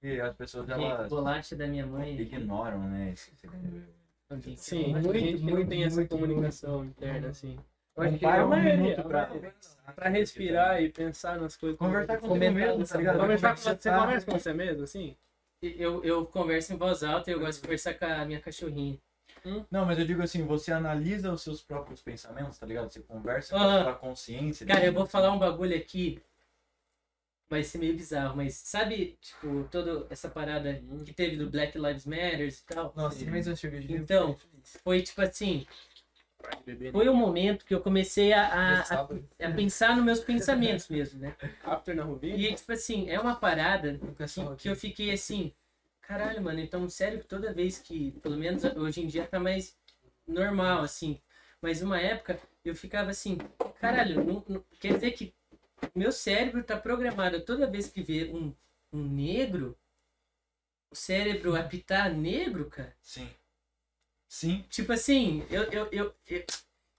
Que 0.00 0.20
as 0.20 0.34
pessoas, 0.36 0.68
elas 0.68 1.08
bolacha 1.08 1.56
da 1.56 1.66
minha 1.66 1.84
mãe. 1.86 2.18
ignoram, 2.20 2.82
né, 2.88 3.10
esse 3.12 3.32
eu. 3.42 3.50
Alguém- 4.30 4.56
Sim, 4.56 4.92
Muito, 4.92 5.42
não 5.42 5.52
muito, 5.54 5.68
tem 5.70 5.84
essa 5.84 5.96
muito, 5.96 6.10
comunicação 6.10 6.84
interna, 6.84 7.28
assim. 7.28 7.58
Eu 7.96 8.02
acho 8.04 8.12
que 8.18 8.20
Para 8.20 8.36
é 8.36 8.40
a 8.40 8.44
um 8.44 8.46
uma- 8.46 8.56
maioria, 8.56 9.02
pra. 9.02 9.30
Pra 9.96 10.08
respirar 10.10 10.82
e 10.82 10.90
pensar 10.90 11.40
nas 11.40 11.56
coisas. 11.56 11.78
que 11.78 11.84
Conversar 11.84 12.14
você- 12.14 12.20
com 12.20 12.28
você 12.28 12.50
mesmo, 12.50 12.86
tá 12.86 12.98
ligado? 12.98 13.18
Conversar 13.18 13.50
com 13.56 13.62
você, 13.62 13.74
tá? 13.90 14.00
conversa 14.00 14.26
com 14.26 14.38
você 14.38 14.52
mesmo, 14.52 14.82
assim? 14.84 15.16
Eu, 15.62 16.04
eu 16.04 16.26
converso 16.26 16.72
em 16.72 16.76
voz 16.76 17.02
alta 17.02 17.30
e 17.30 17.32
eu 17.34 17.40
gosto 17.40 17.56
de 17.56 17.62
conversar 17.62 17.94
com 17.94 18.04
a 18.04 18.24
minha 18.24 18.38
cachorrinha. 18.40 18.98
Não, 19.70 19.84
mas 19.86 19.98
eu 19.98 20.04
digo 20.04 20.22
assim, 20.22 20.44
você 20.44 20.70
analisa 20.70 21.32
os 21.32 21.42
seus 21.42 21.62
próprios 21.62 22.02
pensamentos, 22.02 22.58
tá 22.58 22.66
ligado? 22.66 22.90
Você 22.92 23.00
conversa 23.00 23.54
com 23.56 23.60
a 23.62 23.82
sua 23.84 23.94
consciência. 23.94 24.66
Cara, 24.66 24.84
eu 24.84 24.92
né? 24.92 24.98
vou 24.98 25.06
falar 25.06 25.32
um 25.32 25.38
bagulho 25.38 25.74
aqui. 25.76 26.20
Vai 27.50 27.64
ser 27.64 27.78
meio 27.78 27.96
bizarro, 27.96 28.36
mas 28.36 28.54
sabe, 28.54 29.16
tipo, 29.22 29.66
toda 29.70 30.06
essa 30.10 30.28
parada 30.28 30.82
que 31.04 31.14
teve 31.14 31.36
do 31.36 31.48
Black 31.48 31.78
Lives 31.78 32.04
Matter 32.04 32.48
e 32.48 32.52
tal? 32.74 32.92
Nossa, 32.94 33.24
mas 33.30 33.46
eu 33.46 33.56
cheguei 33.56 33.80
de 33.80 33.94
Então, 33.94 34.36
foi 34.84 35.00
tipo 35.00 35.22
assim, 35.22 35.66
Bebê, 36.66 36.92
foi 36.92 37.08
o 37.08 37.14
momento 37.14 37.64
que 37.64 37.74
eu 37.74 37.80
comecei 37.80 38.34
a, 38.34 38.46
a, 38.46 38.80
a, 38.82 39.08
a 39.46 39.50
pensar 39.52 39.96
nos 39.96 40.04
meus 40.04 40.20
pensamentos 40.20 40.88
mesmo, 40.88 41.20
né? 41.20 41.34
After 41.64 41.96
na 41.96 42.04
Rubi? 42.04 42.32
E, 42.32 42.54
tipo 42.54 42.70
assim, 42.70 43.08
é 43.08 43.18
uma 43.18 43.34
parada 43.34 43.98
que, 43.98 44.56
que 44.58 44.68
eu 44.68 44.76
fiquei 44.76 45.10
assim, 45.10 45.52
caralho, 46.02 46.42
mano, 46.42 46.60
então 46.60 46.88
sério 46.88 47.18
que 47.18 47.26
toda 47.26 47.52
vez 47.52 47.78
que, 47.78 48.12
pelo 48.22 48.36
menos 48.36 48.62
hoje 48.64 49.00
em 49.02 49.06
dia 49.06 49.26
tá 49.26 49.40
mais 49.40 49.74
normal, 50.26 50.82
assim, 50.82 51.18
mas 51.62 51.80
uma 51.80 51.98
época 51.98 52.38
eu 52.64 52.74
ficava 52.74 53.10
assim, 53.10 53.38
caralho, 53.80 54.22
não- 54.22 54.44
não- 54.46 54.64
quer 54.78 54.94
dizer 54.94 55.12
que 55.12 55.32
meu 55.94 56.12
cérebro 56.12 56.64
tá 56.64 56.76
programado 56.78 57.40
toda 57.42 57.70
vez 57.70 57.88
que 57.88 58.02
vê 58.02 58.30
um, 58.32 58.54
um 58.92 59.02
negro, 59.04 59.76
o 60.90 60.94
cérebro 60.94 61.56
apitar 61.56 62.12
negro, 62.12 62.68
cara. 62.68 62.94
Sim. 63.02 63.28
Sim. 64.28 64.64
Tipo 64.70 64.92
assim, 64.92 65.44
eu, 65.50 65.64
eu, 65.64 65.88
eu, 65.92 66.14
eu- 66.26 66.44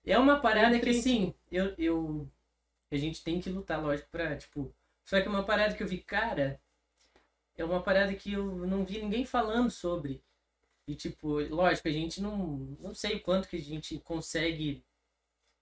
é 0.06 0.18
uma 0.18 0.40
parada 0.42 0.80
que 0.80 0.90
assim, 0.90 1.34
eu, 1.52 1.76
eu 1.78 2.30
a 2.92 2.98
gente 2.98 3.24
tem 3.24 3.42
que 3.42 3.50
lutar, 3.50 3.82
lógico, 3.84 4.10
pra, 4.12 4.38
tipo, 4.38 4.74
só 5.06 5.22
que 5.22 5.28
é 5.28 5.32
uma 5.32 5.46
parada 5.46 5.76
que 5.76 5.84
eu 5.84 5.88
vi, 5.88 6.00
cara, 6.00 6.62
é 7.58 7.66
uma 7.66 7.82
parada 7.84 8.14
que 8.16 8.34
eu 8.34 8.46
não 8.68 8.86
vi 8.86 9.02
ninguém 9.02 9.26
falando 9.26 9.72
sobre. 9.72 10.22
E 10.88 10.96
tipo, 10.96 11.40
lógico, 11.40 11.88
a 11.88 11.92
gente 11.92 12.22
não, 12.22 12.38
não 12.80 12.94
sei 12.96 13.18
o 13.18 13.22
quanto 13.22 13.50
que 13.50 13.58
a 13.58 13.62
gente 13.62 14.00
consegue 14.00 14.84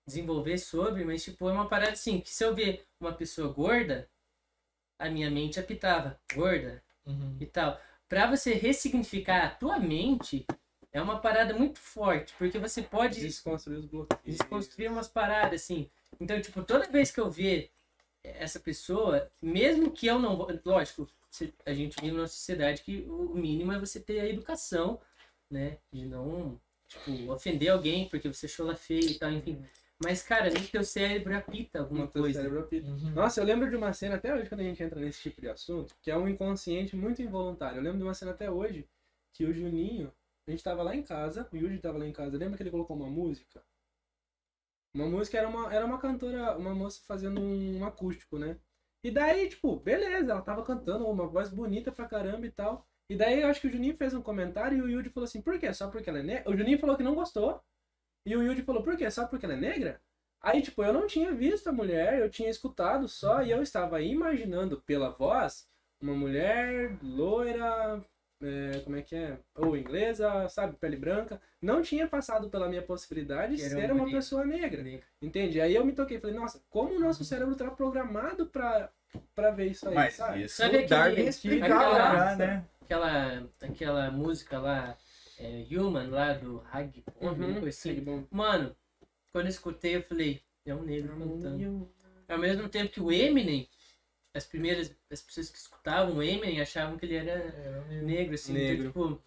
desenvolver 0.08 0.58
sobre, 0.58 1.04
mas 1.04 1.24
tipo, 1.24 1.50
é 1.50 1.52
uma 1.52 1.68
parada 1.68 1.92
assim, 1.92 2.22
que 2.22 2.34
se 2.34 2.44
eu 2.44 2.56
ver 2.56 2.86
uma 3.00 3.14
pessoa 3.14 3.52
gorda, 3.52 4.10
a 4.98 5.10
minha 5.10 5.30
mente 5.30 5.60
apitava, 5.60 6.20
gorda, 6.34 6.82
Uhum. 7.06 7.38
e 7.40 7.46
tal. 7.46 7.80
Pra 8.08 8.26
você 8.28 8.54
ressignificar 8.54 9.46
a 9.46 9.50
tua 9.50 9.80
mente, 9.80 10.46
é 10.92 11.02
uma 11.02 11.20
parada 11.20 11.54
muito 11.54 11.80
forte, 11.80 12.34
porque 12.38 12.58
você 12.58 12.82
pode 12.82 13.20
Desconstruir 13.20 13.78
os 13.80 13.86
bloqueios. 13.86 14.24
desconstruir 14.38 14.90
umas 14.90 15.08
paradas, 15.08 15.62
assim. 15.62 15.90
Então, 16.20 16.40
tipo, 16.42 16.64
toda 16.64 16.88
vez 16.90 17.12
que 17.12 17.20
eu 17.20 17.30
ver 17.30 17.70
essa 18.24 18.60
pessoa, 18.60 19.30
mesmo 19.42 19.92
que 19.92 20.08
eu 20.08 20.20
não. 20.20 20.48
Lógico, 20.66 21.08
a 21.66 21.74
gente 21.74 22.00
vive 22.02 22.16
numa 22.16 22.28
sociedade 22.28 22.82
que 22.82 23.06
o 23.08 23.36
mínimo 23.36 23.72
é 23.72 23.80
você 23.80 24.00
ter 24.00 24.20
a 24.22 24.28
educação, 24.28 25.00
né? 25.52 25.78
De 25.92 26.06
não, 26.06 26.60
tipo, 26.88 27.32
ofender 27.32 27.70
alguém 27.70 28.08
porque 28.10 28.28
você 28.28 28.48
chola 28.48 28.76
feio 28.76 29.12
e 29.12 29.16
tal, 29.16 29.32
enfim. 29.32 29.64
Mas, 30.04 30.22
cara, 30.22 30.50
nem 30.50 30.64
teu 30.64 30.84
cérebro 30.84 31.36
apita 31.36 31.80
alguma 31.80 32.08
teu 32.08 32.22
coisa. 32.22 32.40
cérebro 32.40 32.60
apita. 32.60 32.88
Uhum. 32.88 33.12
Nossa, 33.12 33.42
eu 33.42 33.46
lembro 33.46 33.70
de 33.70 33.76
uma 33.76 33.92
cena 33.94 34.16
até 34.16 34.34
hoje 34.34 34.48
quando 34.48 34.62
a 34.62 34.64
gente 34.64 34.82
entra 34.82 35.00
nesse 35.00 35.22
tipo 35.22 35.42
de 35.42 35.50
assunto, 35.50 35.96
que 36.02 36.12
é 36.12 36.18
um 36.18 36.28
inconsciente 36.28 36.96
muito 36.96 37.22
involuntário. 37.22 37.78
Eu 37.78 37.84
lembro 37.84 37.98
de 37.98 38.04
uma 38.04 38.14
cena 38.14 38.32
até 38.32 38.50
hoje 38.50 38.88
que 39.34 39.46
o 39.46 39.54
Juninho, 39.54 40.14
a 40.48 40.52
gente 40.52 40.64
tava 40.64 40.84
lá 40.84 40.96
em 40.96 41.04
casa, 41.04 41.48
o 41.52 41.58
Yuji 41.58 41.80
tava 41.80 41.98
lá 41.98 42.06
em 42.08 42.14
casa, 42.14 42.38
lembra 42.38 42.58
que 42.58 42.64
ele 42.64 42.72
colocou 42.72 42.96
uma 42.96 43.10
música? 43.10 43.64
Uma 44.94 45.08
música 45.08 45.38
era 45.38 45.48
uma, 45.48 45.74
era 45.74 45.86
uma 45.86 46.00
cantora, 46.00 46.58
uma 46.58 46.74
moça 46.74 47.02
fazendo 47.06 47.42
um 47.42 47.86
acústico, 47.86 48.40
né? 48.40 48.58
E 49.04 49.12
daí, 49.12 49.48
tipo, 49.50 49.76
beleza, 49.78 50.32
ela 50.32 50.42
tava 50.42 50.64
cantando, 50.64 51.08
uma 51.08 51.28
voz 51.28 51.50
bonita 51.50 51.92
pra 51.92 52.08
caramba 52.08 52.46
e 52.46 52.52
tal. 52.52 52.88
E 53.10 53.16
daí 53.16 53.42
eu 53.42 53.48
acho 53.48 53.62
que 53.62 53.68
o 53.68 53.72
Juninho 53.72 53.96
fez 53.96 54.14
um 54.14 54.22
comentário 54.22 54.78
e 54.78 54.82
o 54.82 54.90
Yuji 54.90 55.10
falou 55.10 55.26
assim, 55.26 55.42
por 55.42 55.58
quê? 55.60 55.72
Só 55.74 55.90
porque 55.90 56.10
ela 56.10 56.20
é 56.20 56.24
negra? 56.24 56.50
O 56.52 56.58
Juninho 56.58 56.80
falou 56.80 56.98
que 56.98 57.04
não 57.04 57.16
gostou. 57.16 57.62
E 58.28 58.36
o 58.36 58.44
Yuji 58.44 58.62
falou, 58.64 58.84
por 58.84 58.98
quê? 58.98 59.10
Só 59.10 59.26
porque 59.26 59.46
ela 59.46 59.56
é 59.56 59.58
negra? 59.58 60.02
Aí, 60.42 60.62
tipo, 60.62 60.84
eu 60.84 60.92
não 60.92 61.08
tinha 61.08 61.32
visto 61.32 61.68
a 61.68 61.72
mulher, 61.72 62.20
eu 62.20 62.30
tinha 62.30 62.50
escutado 62.50 63.08
só 63.08 63.42
e 63.42 63.50
eu 63.50 63.62
estava 63.64 64.02
imaginando 64.02 64.82
pela 64.86 65.10
voz 65.10 65.66
uma 66.02 66.14
mulher 66.14 66.92
loira, 67.02 68.02
é, 68.44 68.80
como 68.84 68.98
é 68.98 69.02
que 69.02 69.16
é? 69.16 69.38
Ou 69.56 69.78
inglesa, 69.78 70.48
sabe, 70.50 70.76
pele 70.76 70.98
branca. 70.98 71.42
Não 71.62 71.82
tinha 71.82 72.06
passado 72.06 72.50
pela 72.50 72.68
minha 72.68 72.82
possibilidade 72.82 73.56
de 73.56 73.62
ser 73.62 73.90
um 73.92 73.96
uma 73.96 74.04
bonito. 74.04 74.16
pessoa 74.16 74.46
negra. 74.46 74.84
Entende? 75.22 75.62
Aí 75.62 75.74
eu 75.74 75.86
me 75.86 75.94
toquei, 75.94 76.20
falei, 76.20 76.36
nossa, 76.36 76.62
como 76.70 76.96
o 76.96 77.00
nosso 77.00 77.24
cérebro 77.24 77.56
tá 77.56 77.72
programado 77.72 78.46
pra, 78.46 78.90
pra 79.34 79.52
ver 79.52 79.68
isso 79.72 79.88
aí, 79.88 79.96
Mas 79.96 80.16
sabe? 80.16 80.44
isso 80.44 80.58
Sabe 80.58 80.80
aquele- 80.84 81.22
explicava 81.30 81.74
aquela- 81.74 82.26
já, 82.30 82.36
né? 82.36 82.66
Aquela, 82.84 83.50
aquela 83.62 84.12
música 84.12 84.60
lá, 84.60 84.96
é, 85.40 85.66
Human, 85.72 86.10
lá 86.10 86.34
do 86.34 86.64
Hag, 86.72 87.04
Uhum, 87.22 87.66
assim. 87.68 88.28
Mano, 88.32 88.76
quando 89.32 89.46
eu 89.46 89.50
escutei, 89.52 89.96
eu 89.96 90.04
falei, 90.04 90.42
é 90.66 90.74
um 90.74 90.84
negro 90.84 91.16
cantando. 91.18 91.92
Ao 92.28 92.38
mesmo 92.38 92.68
tempo 92.70 92.92
que 92.92 93.02
o 93.02 93.12
Eminem, 93.12 93.68
as 94.34 94.46
primeiras 94.46 94.94
as 95.12 95.22
pessoas 95.22 95.50
que 95.50 95.58
escutavam 95.58 96.18
o 96.18 96.24
Eminem 96.24 96.62
achavam 96.62 96.98
que 96.98 97.06
ele 97.06 97.16
era 97.16 97.82
negro, 98.02 98.36
assim. 98.36 98.54
Negro. 98.54 98.90
Então, 98.90 99.14
tipo, 99.16 99.24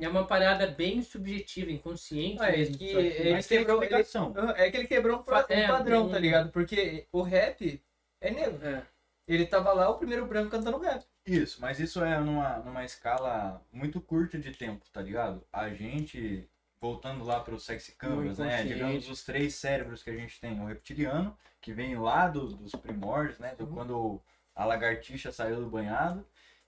é 0.00 0.08
uma 0.08 0.26
parada 0.26 0.66
bem 0.66 1.02
subjetiva, 1.02 1.70
inconsciente 1.70 2.40
Ah, 2.42 2.48
é 2.48 2.56
mesmo. 2.56 2.78
que 2.78 2.86
que- 2.86 2.96
ele 2.96 3.42
quebrou. 3.42 3.82
Ele, 3.82 3.84
explicação. 3.94 4.34
É 4.56 4.70
que 4.70 4.76
ele 4.76 4.86
quebrou 4.88 5.16
um, 5.18 5.20
um 5.20 5.36
É, 5.48 5.66
padrão, 5.68 6.08
tá 6.08 6.18
ligado? 6.18 6.50
Porque 6.50 7.06
o 7.12 7.22
rap 7.22 7.80
é 8.20 8.30
negro. 8.30 8.66
É. 8.66 8.86
Ele 9.28 9.46
tava 9.46 9.72
lá, 9.72 9.88
o 9.88 9.98
primeiro 9.98 10.26
branco 10.26 10.50
cantando 10.50 10.78
rap. 10.78 11.04
Isso, 11.24 11.60
mas 11.60 11.78
isso 11.78 12.02
é 12.04 12.18
numa, 12.18 12.58
numa 12.58 12.84
escala 12.84 13.64
muito 13.72 14.00
curta 14.00 14.38
de 14.38 14.52
tempo, 14.52 14.84
tá 14.92 15.00
ligado? 15.00 15.46
A 15.52 15.68
gente, 15.70 16.48
voltando 16.80 17.24
lá 17.24 17.38
para 17.40 17.54
os 17.54 17.64
sexy 17.64 17.92
câmeras, 17.92 18.38
né? 18.38 18.64
Digamos 18.64 19.08
os 19.08 19.22
três 19.24 19.54
cérebros 19.54 20.02
que 20.02 20.10
a 20.10 20.16
gente 20.16 20.40
tem. 20.40 20.60
O 20.60 20.66
reptiliano, 20.66 21.36
que 21.60 21.72
vem 21.72 21.96
lá 21.96 22.26
do- 22.28 22.56
dos 22.56 22.72
primórdios, 22.72 23.38
né? 23.38 23.54
Do, 23.54 23.66
quando 23.68 24.20
a 24.54 24.64
lagartixa 24.64 25.30
saiu 25.30 25.60
do 25.60 25.70
banhado. 25.70 26.26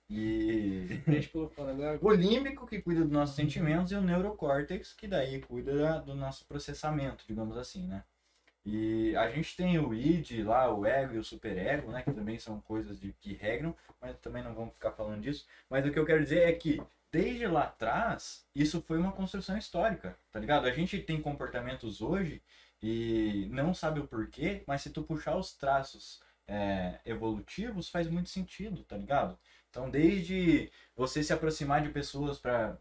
E 0.09 0.87
o 2.01 2.11
límbico, 2.11 2.65
que 2.67 2.81
cuida 2.81 3.01
dos 3.01 3.11
nossos 3.11 3.35
sentimentos, 3.35 3.91
e 3.91 3.95
o 3.95 4.01
neurocórtex, 4.01 4.93
que 4.93 5.07
daí 5.07 5.41
cuida 5.41 5.75
da- 5.77 5.99
do 5.99 6.15
nosso 6.15 6.45
processamento, 6.45 7.25
digamos 7.27 7.57
assim, 7.57 7.85
né? 7.87 8.03
E 8.65 9.15
a 9.15 9.29
gente 9.29 9.55
tem 9.55 9.77
o 9.77 9.93
id 9.93 10.43
lá, 10.43 10.73
o 10.73 10.85
ego 10.85 11.13
e 11.13 11.19
o 11.19 11.23
superego, 11.23 11.91
né? 11.91 12.01
Que 12.01 12.11
também 12.11 12.39
são 12.39 12.59
coisas 12.61 12.99
de, 12.99 13.13
que 13.13 13.33
regram, 13.33 13.75
mas 14.01 14.17
também 14.17 14.43
não 14.43 14.55
vamos 14.55 14.73
ficar 14.73 14.91
falando 14.91 15.21
disso. 15.21 15.45
Mas 15.69 15.85
o 15.85 15.91
que 15.91 15.99
eu 15.99 16.05
quero 16.05 16.23
dizer 16.23 16.49
é 16.49 16.51
que, 16.53 16.81
desde 17.11 17.45
lá 17.45 17.65
atrás, 17.65 18.43
isso 18.55 18.81
foi 18.81 18.97
uma 18.97 19.11
construção 19.11 19.55
histórica, 19.55 20.17
tá 20.31 20.39
ligado? 20.39 20.65
A 20.65 20.71
gente 20.71 20.99
tem 20.99 21.21
comportamentos 21.21 22.01
hoje 22.01 22.41
e 22.81 23.47
não 23.51 23.73
sabe 23.73 23.99
o 23.99 24.07
porquê, 24.07 24.63
mas 24.65 24.81
se 24.81 24.89
tu 24.89 25.03
puxar 25.03 25.37
os 25.37 25.53
traços 25.55 26.21
é, 26.47 26.99
evolutivos, 27.05 27.89
faz 27.89 28.07
muito 28.07 28.29
sentido, 28.29 28.83
tá 28.83 28.97
ligado? 28.97 29.37
Então, 29.69 29.89
desde 29.89 30.71
você 30.95 31.23
se 31.23 31.33
aproximar 31.33 31.83
de 31.83 31.89
pessoas 31.89 32.39
pra 32.39 32.77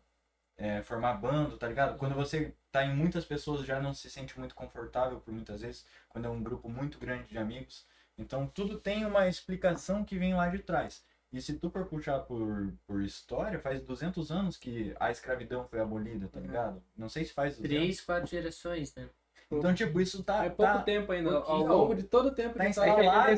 é, 0.56 0.82
formar 0.82 1.14
bando, 1.14 1.58
tá 1.58 1.68
ligado? 1.68 1.98
Quando 1.98 2.14
você 2.14 2.54
tá 2.74 2.84
em 2.84 2.92
muitas 2.92 3.24
pessoas 3.24 3.64
já 3.64 3.78
não 3.80 3.94
se 3.94 4.10
sente 4.10 4.36
muito 4.36 4.52
confortável 4.52 5.20
por 5.20 5.32
muitas 5.32 5.60
vezes, 5.60 5.86
quando 6.08 6.24
é 6.24 6.28
um 6.28 6.42
grupo 6.42 6.68
muito 6.68 6.98
grande 6.98 7.28
de 7.28 7.38
amigos. 7.38 7.86
Então 8.18 8.48
tudo 8.48 8.80
tem 8.80 9.06
uma 9.06 9.28
explicação 9.28 10.04
que 10.04 10.18
vem 10.18 10.34
lá 10.34 10.48
de 10.48 10.58
trás. 10.58 11.04
E 11.32 11.40
se 11.40 11.54
tu 11.54 11.70
for 11.70 11.86
puxar 11.86 12.18
por, 12.20 12.72
por 12.84 13.00
história, 13.00 13.60
faz 13.60 13.80
200 13.80 14.32
anos 14.32 14.56
que 14.56 14.92
a 14.98 15.08
escravidão 15.08 15.68
foi 15.68 15.78
abolida, 15.78 16.26
tá 16.26 16.40
ligado? 16.40 16.82
Não 16.96 17.08
sei 17.08 17.24
se 17.24 17.32
faz 17.32 17.56
200. 17.56 17.76
Três, 17.76 18.00
quatro 18.00 18.26
gerações, 18.28 18.92
né? 18.96 19.08
Então, 19.50 19.74
tipo, 19.74 20.00
isso 20.00 20.22
tá... 20.24 20.44
É 20.44 20.50
pouco 20.50 20.72
tá- 20.72 20.82
tempo 20.82 21.12
ainda. 21.12 21.30
Ao 21.36 21.42
pouquinho. 21.42 21.68
longo 21.68 21.94
de 21.94 22.02
todo 22.04 22.28
o 22.28 22.30
tempo 22.34 22.56
Tá 22.56 22.64
que 22.64 22.70
instalado 22.70 22.96
tá 22.96 23.02
lá, 23.06 23.32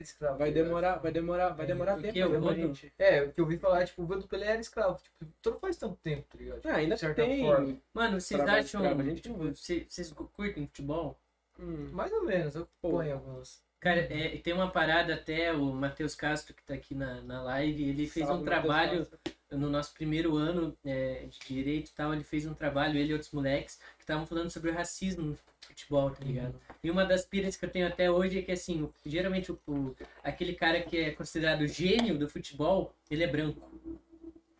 escravo. 0.00 0.38
Vai 0.38 0.50
demorar, 0.52 0.96
vai 0.96 1.12
demorar, 1.12 1.48
vai 1.50 1.66
demorar 1.66 1.94
Porque 1.94 2.12
tempo 2.12 2.34
eu 2.34 2.40
vou- 2.40 2.54
gente. 2.54 2.92
É, 2.98 3.22
o 3.22 3.32
que 3.32 3.40
eu 3.40 3.44
ouvi 3.44 3.56
falar, 3.58 3.86
tipo, 3.86 4.02
o 4.02 4.06
vô 4.06 4.16
do 4.16 4.26
Pelé 4.28 4.46
era 4.48 4.60
escravo. 4.60 4.98
Tipo, 5.02 5.32
tu 5.40 5.50
não 5.52 5.58
faz 5.58 5.76
tanto 5.76 5.96
tempo, 5.96 6.24
tá 6.28 6.38
ligado? 6.38 6.60
Ah, 6.66 6.74
ainda 6.74 6.94
De 6.94 7.00
certa 7.00 7.22
tem. 7.22 7.44
forma. 7.44 7.76
Mano, 7.94 8.20
vocês 8.20 8.40
acham. 8.40 8.82
tipo, 9.14 9.34
vocês 9.36 9.86
vocês 9.88 10.12
curtem 10.12 10.66
futebol? 10.66 11.18
Hum. 11.58 11.88
Mais 11.92 12.12
ou 12.12 12.24
menos, 12.24 12.54
eu 12.54 12.66
ponho 12.80 13.14
alguns. 13.14 13.62
Cara, 13.78 14.00
é, 14.00 14.36
tem 14.38 14.52
uma 14.54 14.70
parada 14.70 15.14
até, 15.14 15.52
o 15.52 15.64
Matheus 15.72 16.14
Castro, 16.14 16.54
que 16.54 16.62
tá 16.62 16.74
aqui 16.74 16.94
na, 16.94 17.20
na 17.22 17.42
live, 17.42 17.88
ele 17.88 18.06
fez 18.06 18.26
Salve, 18.26 18.42
um 18.42 18.44
trabalho 18.44 18.98
Castro. 19.00 19.18
No 19.56 19.68
nosso 19.70 19.92
primeiro 19.94 20.36
ano 20.36 20.76
é, 20.84 21.26
de 21.26 21.38
direito 21.46 21.90
e 21.90 21.92
tal, 21.94 22.12
ele 22.12 22.24
fez 22.24 22.46
um 22.46 22.54
trabalho, 22.54 22.98
ele 22.98 23.10
e 23.10 23.12
outros 23.12 23.30
moleques, 23.32 23.76
que 23.96 24.02
estavam 24.02 24.26
falando 24.26 24.50
sobre 24.50 24.70
o 24.70 24.74
racismo 24.74 25.22
no 25.22 25.38
futebol, 25.60 26.10
tá 26.10 26.24
ligado? 26.24 26.54
E 26.82 26.90
uma 26.90 27.04
das 27.04 27.24
piras 27.24 27.56
que 27.56 27.64
eu 27.64 27.70
tenho 27.70 27.86
até 27.86 28.10
hoje 28.10 28.38
é 28.38 28.42
que, 28.42 28.52
assim, 28.52 28.82
o- 28.82 28.92
geralmente 29.06 29.52
o, 29.52 29.58
o- 29.66 29.96
aquele 30.22 30.54
cara 30.54 30.80
que 30.82 30.96
é 30.98 31.10
considerado 31.12 31.66
gênio 31.66 32.18
do 32.18 32.28
futebol, 32.28 32.94
ele 33.10 33.22
é 33.24 33.26
branco. 33.26 33.60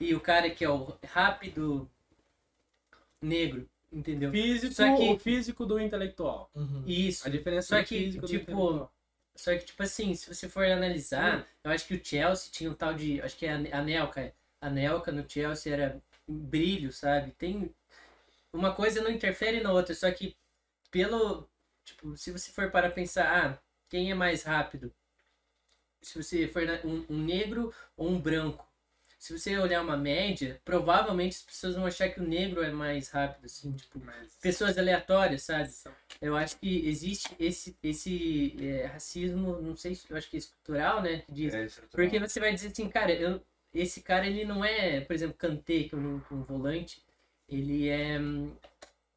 E 0.01 0.15
o 0.15 0.21
cara 0.21 0.49
que 0.51 0.65
é 0.65 0.69
o 0.71 0.95
rápido, 1.05 1.89
negro, 3.21 3.69
entendeu? 3.93 4.31
Físico, 4.31 4.75
Só 4.75 4.97
que- 4.97 5.11
o 5.11 5.19
físico 5.19 5.67
do 5.67 5.79
intelectual. 5.81 6.51
Isso. 6.87 7.27
A 7.27 7.31
diferença 7.31 7.77
Só 7.79 7.83
que, 7.85 7.99
físico 7.99 8.23
do 8.23 8.29
tipo, 8.29 8.43
intelectual. 8.43 8.93
Só 9.35 9.53
que, 9.57 9.65
tipo 9.65 9.83
assim, 9.83 10.15
se 10.15 10.33
você 10.33 10.49
for 10.49 10.65
analisar, 10.67 11.47
eu 11.65 11.71
acho 11.71 11.87
que 11.87 11.95
o 11.95 12.05
Chelsea 12.05 12.51
tinha 12.53 12.71
um 12.71 12.75
tal 12.75 12.93
de. 12.93 13.21
Acho 13.23 13.37
que 13.37 13.47
é 13.47 13.53
a 13.55 13.83
Nelka. 13.83 14.33
A 14.63 14.71
Nelka 14.71 15.11
no 15.11 15.29
Chelsea 15.29 15.73
era 15.75 16.01
brilho, 16.27 16.93
sabe? 16.93 17.33
Tem. 17.33 17.75
Uma 18.53 18.73
coisa 18.75 19.03
não 19.03 19.11
interfere 19.11 19.61
na 19.61 19.73
outra, 19.73 19.95
só 19.95 20.11
que 20.11 20.37
pelo. 20.91 21.49
Tipo, 21.85 22.17
se 22.17 22.31
você 22.31 22.53
for 22.53 22.71
para 22.71 22.89
pensar, 22.89 23.27
ah, 23.27 23.59
quem 23.89 24.11
é 24.13 24.15
mais 24.15 24.45
rápido? 24.45 24.95
Se 26.01 26.23
você 26.23 26.47
for 26.47 26.63
um, 26.85 27.05
um 27.11 27.19
negro 27.19 27.75
ou 27.97 28.09
um 28.09 28.21
branco. 28.21 28.67
Se 29.19 29.37
você 29.39 29.57
olhar 29.57 29.83
uma 29.83 29.97
média, 29.97 30.61
provavelmente 30.65 31.37
as 31.37 31.43
pessoas 31.43 31.77
vão 31.77 31.87
achar 31.87 32.09
que 32.09 32.19
o 32.21 32.25
negro 32.27 32.61
é 32.61 32.73
mais 32.73 33.09
rápido, 33.09 33.45
assim, 33.45 33.73
tipo, 33.73 34.01
Mas- 34.01 34.35
pessoas 34.41 34.77
aleatórias, 34.77 35.43
sabe? 35.43 35.71
Eu 36.21 36.37
acho 36.37 36.59
que 36.59 36.89
existe 36.89 37.33
esse, 37.39 37.77
esse 37.85 38.57
é, 38.61 38.87
racismo, 38.87 39.63
não 39.63 39.77
sei 39.77 39.95
se 39.95 40.11
eu 40.11 40.17
acho 40.17 40.29
que 40.29 40.37
é 40.37 40.39
estrutural, 40.39 41.01
né? 41.03 41.19
Que 41.21 41.33
diz. 41.33 41.55
É 41.55 41.65
estrutural. 41.65 42.05
Porque 42.09 42.19
você 42.19 42.41
vai 42.41 42.53
dizer 42.53 42.69
assim, 42.69 42.89
cara, 42.89 43.13
eu, 43.13 43.41
esse 43.75 44.03
cara 44.03 44.27
ele 44.27 44.45
não 44.45 44.65
é, 44.65 45.01
por 45.01 45.13
exemplo, 45.15 45.37
Kanté, 45.37 45.85
que 45.85 45.95
é 45.95 45.99
um, 45.99 46.17
um 46.31 46.43
volante, 46.45 47.03
ele 47.49 47.89
é. 47.89 48.19
hum, 48.19 48.55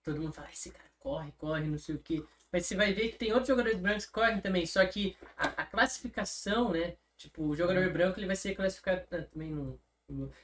Todo 0.03 0.21
mundo 0.21 0.33
fala, 0.33 0.49
esse 0.51 0.71
cara 0.71 0.89
corre, 0.99 1.31
corre, 1.37 1.67
não 1.67 1.77
sei 1.77 1.95
o 1.95 1.99
quê. 1.99 2.23
Mas 2.51 2.65
você 2.65 2.75
vai 2.75 2.93
ver 2.93 3.09
que 3.09 3.17
tem 3.17 3.31
outros 3.31 3.47
jogadores 3.49 3.79
brancos 3.79 4.05
que 4.05 4.11
correm 4.11 4.39
também, 4.39 4.65
só 4.65 4.85
que 4.85 5.17
a, 5.35 5.47
a 5.63 5.65
classificação, 5.65 6.71
né? 6.71 6.95
Tipo, 7.17 7.43
o 7.43 7.55
jogador 7.55 7.91
branco 7.91 8.19
ele 8.19 8.27
vai 8.27 8.35
ser 8.35 8.55
classificado 8.55 9.03
ah, 9.11 9.23
também 9.23 9.51
no- 9.51 9.79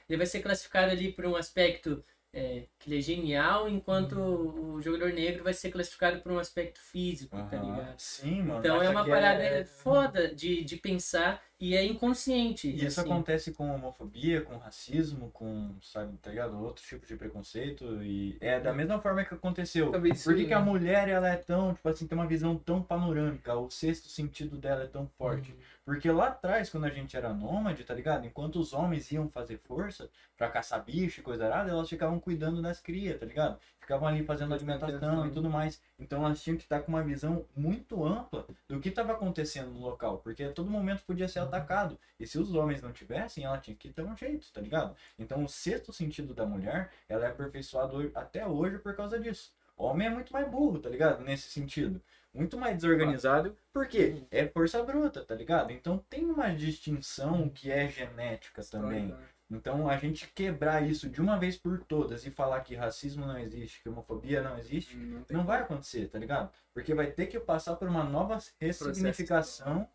Ele 0.08 0.16
vai 0.16 0.26
ser 0.26 0.40
classificado 0.42 0.90
ali 0.90 1.12
por 1.12 1.24
um 1.26 1.36
aspecto 1.36 2.04
é, 2.32 2.66
que 2.78 2.88
ele 2.88 2.98
é 2.98 3.00
genial, 3.00 3.68
enquanto 3.68 4.16
o 4.18 4.80
jogador 4.80 5.12
negro 5.12 5.44
vai 5.44 5.52
ser 5.54 5.70
classificado 5.70 6.20
por 6.22 6.32
um 6.32 6.38
aspecto 6.38 6.80
físico, 6.80 7.36
tá 7.36 7.56
Aham. 7.56 7.76
ligado? 7.76 8.00
Sim, 8.00 8.42
mano. 8.42 8.58
Então 8.58 8.82
é 8.82 8.88
uma 8.88 9.00
aqui 9.00 9.10
parada 9.10 9.64
foda 9.66 10.34
de, 10.34 10.64
de 10.64 10.76
pensar 10.76 11.42
e 11.62 11.76
é 11.76 11.84
inconsciente. 11.84 12.66
E 12.66 12.84
isso 12.84 13.00
assim. 13.00 13.08
acontece 13.08 13.52
com 13.52 13.72
homofobia, 13.72 14.40
com 14.42 14.56
racismo, 14.56 15.30
com, 15.30 15.72
sabe, 15.80 16.16
tá 16.16 16.30
ligado? 16.30 16.60
Outro 16.60 16.82
tipo 16.84 17.06
de 17.06 17.14
preconceito. 17.14 18.02
E 18.02 18.36
é 18.40 18.58
da 18.58 18.72
mesma 18.72 19.00
forma 19.00 19.24
que 19.24 19.32
aconteceu. 19.32 19.92
Por 19.92 20.34
que, 20.34 20.46
que 20.46 20.52
a 20.52 20.58
né? 20.58 20.64
mulher, 20.64 21.08
ela 21.08 21.28
é 21.28 21.36
tão, 21.36 21.72
tipo 21.72 21.88
assim, 21.88 22.08
tem 22.08 22.18
uma 22.18 22.26
visão 22.26 22.58
tão 22.58 22.82
panorâmica? 22.82 23.54
O 23.54 23.70
sexto 23.70 24.08
sentido 24.08 24.58
dela 24.58 24.82
é 24.82 24.88
tão 24.88 25.06
forte. 25.16 25.54
Porque 25.84 26.10
lá 26.10 26.28
atrás, 26.28 26.68
quando 26.68 26.86
a 26.86 26.90
gente 26.90 27.16
era 27.16 27.32
nômade, 27.32 27.84
tá 27.84 27.94
ligado? 27.94 28.26
Enquanto 28.26 28.56
os 28.56 28.72
homens 28.72 29.12
iam 29.12 29.28
fazer 29.28 29.58
força 29.58 30.10
pra 30.36 30.50
caçar 30.50 30.84
bicho 30.84 31.20
e 31.20 31.22
coisa 31.22 31.46
errada, 31.46 31.70
elas 31.70 31.88
ficavam 31.88 32.18
cuidando 32.18 32.60
das 32.60 32.80
crias, 32.80 33.20
tá 33.20 33.26
ligado? 33.26 33.60
Ficavam 33.82 34.06
ali 34.06 34.24
fazendo 34.24 34.54
alimentação 34.54 35.26
e 35.26 35.30
tudo 35.32 35.50
mais. 35.50 35.82
Então 35.98 36.24
elas 36.24 36.40
tinham 36.40 36.56
que 36.56 36.62
estar 36.62 36.80
com 36.80 36.92
uma 36.92 37.02
visão 37.02 37.44
muito 37.54 38.04
ampla 38.04 38.46
do 38.68 38.78
que 38.78 38.88
estava 38.88 39.12
acontecendo 39.12 39.70
no 39.70 39.80
local. 39.80 40.18
Porque 40.18 40.44
a 40.44 40.52
todo 40.52 40.70
momento 40.70 41.02
podia 41.04 41.26
ser 41.26 41.40
atacado. 41.40 41.98
E 42.18 42.24
se 42.24 42.38
os 42.38 42.54
homens 42.54 42.80
não 42.80 42.92
tivessem, 42.92 43.44
ela 43.44 43.58
tinha 43.58 43.76
que 43.76 43.90
dar 43.90 44.04
um 44.04 44.16
jeito, 44.16 44.46
tá 44.52 44.60
ligado? 44.60 44.96
Então 45.18 45.42
o 45.42 45.48
sexto 45.48 45.92
sentido 45.92 46.32
da 46.32 46.46
mulher, 46.46 46.90
ela 47.08 47.26
é 47.26 47.28
aperfeiçoado 47.28 48.08
até 48.14 48.46
hoje 48.46 48.78
por 48.78 48.94
causa 48.94 49.18
disso. 49.18 49.52
O 49.76 49.84
homem 49.84 50.06
é 50.06 50.10
muito 50.10 50.32
mais 50.32 50.48
burro, 50.48 50.78
tá 50.78 50.88
ligado? 50.88 51.24
Nesse 51.24 51.50
sentido. 51.50 52.00
Muito 52.32 52.56
mais 52.56 52.76
desorganizado, 52.76 53.56
porque 53.72 54.22
é 54.30 54.46
força 54.46 54.80
bruta, 54.84 55.24
tá 55.24 55.34
ligado? 55.34 55.72
Então 55.72 55.98
tem 56.08 56.24
uma 56.24 56.54
distinção 56.54 57.48
que 57.50 57.70
é 57.70 57.88
genética 57.88 58.62
também. 58.62 59.14
Então 59.52 59.88
a 59.88 59.96
gente 59.96 60.28
quebrar 60.34 60.82
isso 60.82 61.08
de 61.08 61.20
uma 61.20 61.38
vez 61.38 61.56
por 61.56 61.78
todas 61.84 62.24
e 62.24 62.30
falar 62.30 62.60
que 62.60 62.74
racismo 62.74 63.26
não 63.26 63.38
existe, 63.38 63.82
que 63.82 63.88
homofobia 63.88 64.42
não 64.42 64.58
existe, 64.58 64.96
Não 64.96 65.22
tem 65.22 65.36
não 65.36 65.44
vai 65.44 65.60
acontecer, 65.60 66.08
tá 66.08 66.18
ligado? 66.18 66.50
Porque 66.72 66.94
vai 66.94 67.10
ter 67.10 67.26
que 67.26 67.38
passar 67.38 67.76
por 67.76 67.88
uma 67.88 68.04
nova 68.04 68.38
ressignificação 68.60 69.86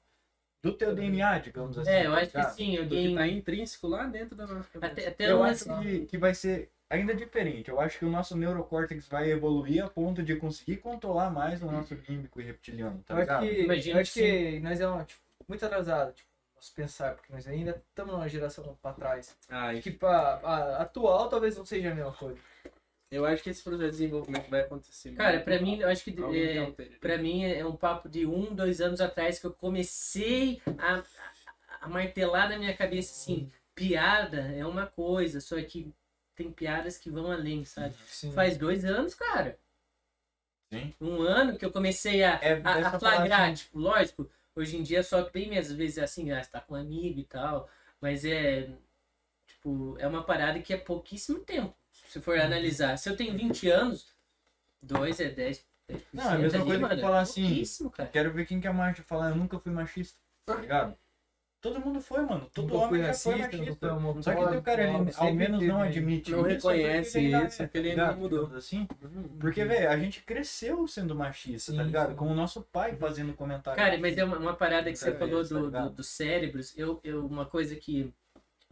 do 0.63 0.73
teu 0.73 0.93
DNA, 0.93 1.39
digamos 1.39 1.77
assim. 1.77 1.89
É, 1.89 2.05
eu 2.05 2.11
tá 2.11 2.17
acho 2.17 2.31
que 2.31 2.37
ligado? 2.37 2.55
sim, 2.55 2.83
Do 2.83 2.95
que 2.95 3.15
tá 3.15 3.27
intrínseco 3.27 3.87
lá 3.87 4.05
dentro 4.07 4.35
da 4.35 4.47
nossa 4.47 4.69
cabeça. 4.69 4.91
Até, 4.91 5.07
até 5.07 5.31
Eu 5.31 5.43
acho 5.43 5.65
que, 5.81 6.05
que 6.05 6.17
vai 6.17 6.33
ser 6.33 6.69
ainda 6.89 7.15
diferente. 7.15 7.69
Eu 7.69 7.79
acho 7.79 7.99
que 7.99 8.05
o 8.05 8.09
nosso 8.09 8.35
neurocórtex 8.35 9.07
vai 9.07 9.31
evoluir 9.31 9.83
a 9.83 9.89
ponto 9.89 10.23
de 10.23 10.35
conseguir 10.35 10.77
controlar 10.77 11.29
mais 11.29 11.61
o 11.61 11.71
nosso 11.71 11.93
límbico 12.07 12.41
e 12.41 12.43
reptiliano, 12.43 13.01
tá 13.03 13.13
Eu 13.13 13.17
acho 13.17 13.25
ligado? 13.25 13.45
que, 13.47 13.61
Imagino 13.63 13.97
eu 13.97 14.01
acho 14.01 14.13
que 14.13 14.21
que 14.21 14.59
nós 14.59 14.79
é 14.79 14.87
uma, 14.87 15.03
tipo, 15.03 15.21
muito 15.47 15.65
atrasado, 15.65 16.13
tipo, 16.13 16.26
pensar, 16.75 17.15
porque 17.15 17.31
nós 17.31 17.47
ainda 17.47 17.81
estamos 17.89 18.13
numa 18.13 18.27
geração 18.27 18.77
pra 18.81 18.93
trás. 18.93 19.35
Ah, 19.49 19.73
e 19.73 19.81
Tipo, 19.81 20.05
a, 20.05 20.35
a 20.35 20.81
atual 20.81 21.29
talvez 21.29 21.55
não 21.57 21.65
seja 21.65 21.91
a 21.91 21.95
mesma 21.95 22.13
coisa. 22.13 22.39
eu 23.11 23.25
acho 23.25 23.41
que 23.43 23.49
esse 23.49 23.63
processo 23.63 23.85
de 23.85 23.91
desenvolvimento 23.91 24.49
vai 24.49 24.61
acontecer. 24.61 25.13
Cara, 25.15 25.39
pra 25.39 25.59
mim, 25.61 25.79
eu 25.79 25.87
acho 25.89 26.03
que 26.03 26.15
é, 26.35 26.71
pra 26.99 27.17
mim 27.17 27.45
é 27.45 27.65
um 27.65 27.75
papo 27.75 28.09
de 28.09 28.25
um, 28.25 28.53
dois 28.53 28.81
anos 28.81 28.99
atrás 29.01 29.39
que 29.39 29.45
eu 29.45 29.53
comecei 29.53 30.61
a, 30.77 30.95
a- 30.97 31.03
a 31.81 31.87
martelar 31.89 32.49
na 32.49 32.57
minha 32.57 32.75
cabeça 32.75 33.11
assim, 33.13 33.51
piada 33.75 34.41
é 34.55 34.65
uma 34.65 34.87
coisa, 34.87 35.39
só 35.39 35.61
que 35.61 35.93
tem 36.35 36.51
piadas 36.51 36.97
que 36.97 37.09
vão 37.09 37.31
além, 37.31 37.63
sabe? 37.65 37.95
Sim. 38.07 38.31
Faz 38.31 38.57
dois 38.57 38.83
anos, 38.83 39.13
cara. 39.15 39.57
Sim. 40.71 40.93
Um 40.99 41.21
ano 41.21 41.57
que 41.57 41.63
eu 41.65 41.71
comecei 41.71 42.23
a, 42.23 42.39
É, 42.41 42.61
a- 42.63 42.87
a, 42.89 42.99
flagrar, 42.99 43.53
tipo, 43.53 43.79
lógico, 43.79 44.29
hoje 44.57 44.77
em 44.77 44.83
dia 44.83 45.03
só 45.03 45.29
bem 45.29 45.49
menos 45.49 45.71
vezes 45.71 45.97
é 45.99 46.03
assim, 46.03 46.31
ah, 46.31 46.43
você 46.43 46.49
tá 46.49 46.59
com 46.59 46.73
um 46.73 46.77
amigo 46.77 47.19
e 47.19 47.23
tal, 47.25 47.69
mas 48.01 48.25
é, 48.25 48.69
tipo, 49.45 49.95
é 49.99 50.07
uma 50.07 50.23
parada 50.23 50.59
que 50.59 50.73
é 50.73 50.77
pouquíssimo 50.77 51.39
tempo. 51.39 51.75
Se 51.91 52.19
for 52.19 52.39
analisar. 52.39 52.97
Se 52.97 53.09
eu 53.09 53.15
tenho 53.15 53.37
20 53.37 53.69
anos, 53.69 54.07
2 54.81 55.19
é 55.19 55.29
10. 55.29 55.65
10% 55.89 56.01
Não, 56.13 56.23
é 56.23 56.27
a 56.27 56.37
mesma 56.37 56.59
ali, 56.59 56.65
coisa 56.65 56.83
que 56.83 56.89
mano, 56.89 57.01
falar 57.01 57.19
é 57.19 57.21
assim, 57.21 57.47
pouquíssimo, 57.47 57.89
cara. 57.89 58.09
Quero 58.09 58.33
ver 58.33 58.45
quem 58.45 58.59
que 58.59 58.67
é 58.67 58.71
macho 58.71 59.03
falar, 59.03 59.29
eu 59.29 59.35
nunca 59.35 59.59
fui 59.59 59.71
machista, 59.71 60.19
tá 60.45 60.55
ligado? 60.55 60.97
Todo 61.59 61.79
mundo 61.81 61.99
foi, 61.99 62.21
mano. 62.21 62.47
Todo 62.53 62.75
homem 62.75 63.01
já 63.03 63.13
foi 63.13 63.39
racista, 63.39 63.49
fui 63.49 63.59
machista. 63.59 63.93
homofóbico, 63.93 64.23
Só 64.23 64.35
que 64.35 64.55
o 64.57 64.61
cara, 64.61 64.83
ele, 64.83 65.11
ao 65.15 65.33
menos 65.33 65.63
não 65.63 65.81
admite 65.81 66.31
Não 66.31 66.43
reconhece 66.43 67.19
isso, 67.19 67.63
é, 67.63 67.65
porque 67.65 67.77
ele 67.79 67.95
tá 67.95 68.01
ainda 68.09 68.15
mudou. 68.15 68.55
Assim, 68.55 68.87
porque, 69.39 69.65
velho, 69.65 69.89
a 69.89 69.97
gente 69.97 70.21
cresceu 70.21 70.87
sendo 70.87 71.15
machista, 71.15 71.71
tá 71.73 71.79
Sim, 71.79 71.87
ligado? 71.87 72.09
sim. 72.11 72.15
Com 72.15 72.27
o 72.27 72.35
nosso 72.35 72.61
pai 72.61 72.95
fazendo 72.95 73.33
comentário. 73.33 73.77
Cara, 73.77 73.97
mas 73.97 74.17
é 74.17 74.23
uma, 74.23 74.37
uma 74.37 74.55
parada 74.55 74.91
que 74.91 74.97
você 74.97 75.11
falou 75.15 75.43
tá 75.43 75.49
do, 75.55 75.65
ligado? 75.65 75.89
do- 75.89 75.95
dos 75.95 76.07
cérebros. 76.09 76.77
Eu, 76.77 76.99
eu, 77.03 77.25
uma 77.25 77.45
coisa 77.45 77.75
que 77.75 78.13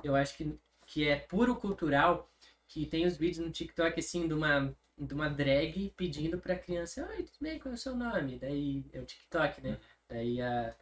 eu 0.04 0.16
acho 0.16 0.38
que, 0.38 0.56
que 0.86 1.08
é 1.08 1.16
puro 1.16 1.56
cultural, 1.56 2.30
que 2.68 2.86
tem 2.86 3.06
os 3.06 3.18
vídeos 3.18 3.46
no 3.46 3.52
TikTok, 3.52 4.00
assim, 4.00 4.28
de 4.28 4.34
uma, 4.34 4.74
de 4.98 5.14
uma 5.14 5.30
drag 5.30 5.92
pedindo 5.98 6.38
pra 6.38 6.56
criança, 6.58 7.08
oi, 7.10 7.24
tudo 7.24 7.38
bem, 7.42 7.60
qual 7.60 7.72
é 7.72 7.76
o 7.76 7.78
seu 7.80 7.96
nome? 7.96 8.38
Daí, 8.40 8.86
é 8.94 9.00
o 9.00 9.06
TikTok, 9.06 9.62
né? 9.62 9.78
Daí 10.08 10.42
a... 10.42 10.76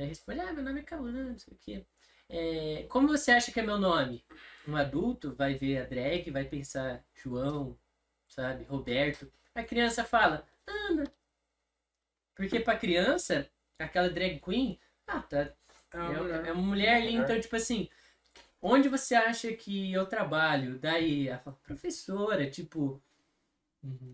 Daí 0.00 0.08
responde, 0.08 0.40
ah, 0.40 0.50
meu 0.54 0.64
nome 0.64 0.80
é 0.80 0.82
Cauã, 0.82 1.12
não 1.12 1.36
sei 1.38 1.52
o 1.52 1.58
quê. 1.58 1.86
É, 2.26 2.86
como 2.88 3.06
você 3.06 3.32
acha 3.32 3.52
que 3.52 3.60
é 3.60 3.62
meu 3.62 3.76
nome? 3.78 4.24
Um 4.66 4.74
adulto 4.74 5.34
vai 5.34 5.52
ver 5.56 5.76
a 5.76 5.84
drag, 5.84 6.30
vai 6.30 6.46
pensar 6.46 7.04
João, 7.14 7.78
sabe, 8.26 8.64
Roberto. 8.64 9.30
A 9.54 9.62
criança 9.62 10.02
fala, 10.02 10.46
Ana. 10.66 11.04
Porque 12.34 12.58
pra 12.60 12.78
criança, 12.78 13.46
aquela 13.78 14.08
drag 14.08 14.40
queen, 14.40 14.80
ah, 15.06 15.20
tá, 15.20 15.54
É 15.92 15.98
uma 15.98 16.14
é, 16.14 16.16
mulher. 16.16 16.46
é 16.48 16.52
uma 16.52 16.62
mulher 16.62 16.94
ali, 16.96 17.12
então, 17.12 17.38
tipo 17.38 17.56
assim, 17.56 17.90
onde 18.62 18.88
você 18.88 19.14
acha 19.14 19.52
que 19.52 19.92
eu 19.92 20.06
trabalho? 20.06 20.78
Daí, 20.78 21.28
ela 21.28 21.40
fala, 21.40 21.58
professora, 21.62 22.50
tipo, 22.50 23.02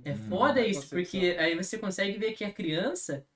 é 0.05 0.15
Hum, 0.15 0.29
foda 0.29 0.61
a 0.61 0.67
isso, 0.67 0.89
porque 0.89 1.37
aí 1.39 1.55
você 1.57 1.79
consegue 1.79 2.19
ver 2.19 2.33
que 2.33 2.45
a 2.45 2.53
criança, 2.53 3.27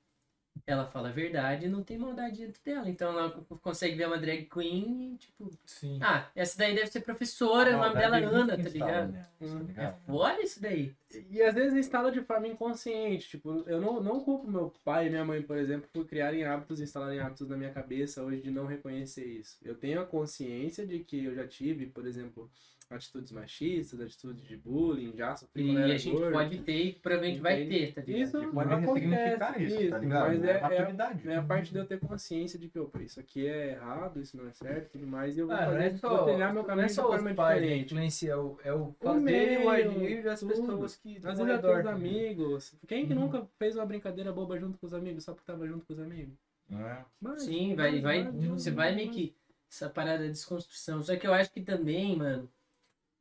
ela 0.67 0.87
fala 0.87 1.09
a 1.09 1.13
verdade 1.13 1.67
e 1.67 1.69
não 1.69 1.83
tem 1.83 1.99
maldade 1.99 2.45
dentro 2.45 2.61
dela. 2.65 2.89
Então 2.89 3.11
ela 3.11 3.31
consegue 3.63 3.97
ver 3.97 4.07
uma 4.07 4.19
drag 4.19 4.47
queen 4.47 5.15
e, 5.15 5.17
tipo, 5.17 5.51
Sim. 5.65 5.99
ah, 6.03 6.29
essa 6.35 6.57
daí 6.59 6.75
deve 6.75 6.89
ser 6.89 7.01
professora, 7.01 7.77
o 7.77 7.81
nome 7.81 7.97
dela 7.97 8.19
é 8.19 8.25
Ana, 8.25 8.57
tá 8.57 8.69
ligado? 8.69 9.17
Hum. 9.41 9.67
É 9.77 9.93
foda 10.07 10.43
isso 10.43 10.61
daí. 10.61 10.95
E 11.29 11.43
às 11.43 11.55
vezes 11.55 11.77
instala 11.77 12.13
de 12.13 12.21
forma 12.23 12.47
inconsciente. 12.47 13.29
Tipo, 13.29 13.65
eu 13.67 13.81
não, 13.81 14.01
não 14.01 14.21
culpo 14.21 14.49
meu 14.49 14.73
pai 14.85 15.07
e 15.07 15.11
minha 15.11 15.25
mãe, 15.25 15.43
por 15.43 15.57
exemplo, 15.57 15.89
por 15.93 16.07
criarem 16.07 16.45
hábitos, 16.45 16.81
instalarem 16.81 17.21
hábitos 17.21 17.49
na 17.49 17.57
minha 17.57 17.73
cabeça 17.73 18.23
hoje 18.23 18.43
de 18.43 18.51
não 18.51 18.67
reconhecer 18.67 19.25
isso. 19.25 19.59
Eu 19.63 19.75
tenho 19.75 20.01
a 20.01 20.07
consciência 20.07 20.87
de 20.87 21.01
que 21.01 21.25
eu 21.25 21.35
já 21.35 21.47
tive, 21.47 21.87
por 21.87 22.07
exemplo, 22.07 22.51
atitudes 22.91 23.31
machistas, 23.33 24.01
atitudes 24.01 24.47
de 24.47 24.57
bullying, 24.57 25.17
já 25.17 25.37
sofri 25.37 25.73
E 25.73 25.93
a 25.93 25.97
gente 25.97 26.17
gordo. 26.17 26.33
pode 26.33 26.59
ter 26.63 26.85
e 26.85 26.93
provavelmente 26.95 27.41
vai 27.41 27.67
ter, 27.67 27.95
tá 27.95 28.01
ligado? 28.03 28.21
Isso 28.23 28.51
Pode 28.53 28.73
acontece, 28.75 28.93
ressignificar 28.95 29.63
isso, 29.63 29.91
tá 29.91 29.99
ligado? 29.99 30.29
mas 30.29 30.45
é, 30.45 30.51
é, 30.51 30.61
maturidade. 30.61 31.29
é 31.29 31.37
a 31.37 31.43
parte 31.43 31.73
de 31.73 31.79
eu 31.79 31.87
ter 31.87 31.99
consciência 32.01 32.59
de 32.59 32.69
que, 32.69 32.79
opa, 32.79 33.03
isso 33.03 33.21
aqui 33.21 33.47
é 33.47 33.71
errado, 33.73 34.21
isso 34.21 34.37
não 34.37 34.47
é 34.49 34.53
certo 34.53 34.87
e 34.87 34.91
tudo 34.91 35.07
mais, 35.07 35.37
e 35.37 35.41
eu 35.41 35.47
vou, 35.47 35.55
Ah, 35.57 35.59
não 35.61 35.73
fazer, 35.73 35.85
é 35.85 35.97
só, 35.97 36.17
vou 36.17 36.25
trilhar 36.27 36.53
meu 36.53 36.63
não 36.63 36.67
caminho 36.67 36.85
é 36.85 36.89
de 36.89 36.95
só 36.95 37.03
forma 37.03 37.31
os 37.31 37.37
diferente. 37.37 37.85
influencia, 37.85 38.31
é 38.33 38.37
o, 38.37 38.59
é 38.65 38.73
o 38.73 38.95
fazer 39.01 39.59
o 39.59 39.69
agir 39.71 40.23
das 40.25 40.41
tudo. 40.41 40.49
pessoas 40.53 40.97
que 40.97 41.17
estão 41.17 41.31
ao 41.31 41.47
é 41.47 41.53
redor. 41.57 41.77
ligado? 41.79 41.89
amigos. 41.97 42.75
Quem 42.89 43.07
que 43.07 43.13
Uhum. 43.15 43.21
nunca 43.21 43.47
fez 43.59 43.77
uma 43.77 43.87
brincadeira 43.87 44.33
boba 44.33 44.59
junto 44.59 44.79
com 44.79 44.87
os 44.87 44.95
amigos 44.95 45.25
só 45.25 45.33
porque 45.33 45.47
tava 45.47 45.67
junto 45.67 45.87
com 45.87 45.93
os 45.93 45.99
amigos? 46.01 46.35
Não 46.69 46.87
é? 46.87 47.05
Mas, 47.21 47.43
Sim, 47.43 47.75
vai, 47.75 48.01
vai, 48.01 48.23
mas, 48.25 48.35
você 48.35 48.71
mas, 48.71 48.77
vai 48.77 48.95
meio 48.95 49.11
que 49.11 49.35
essa 49.71 49.89
parada 49.89 50.25
de 50.25 50.31
desconstrução. 50.31 51.03
Só 51.03 51.17
que 51.17 51.27
eu 51.27 51.35
acho 51.35 51.51
que 51.53 51.61
também, 51.63 52.17
mano, 52.17 52.49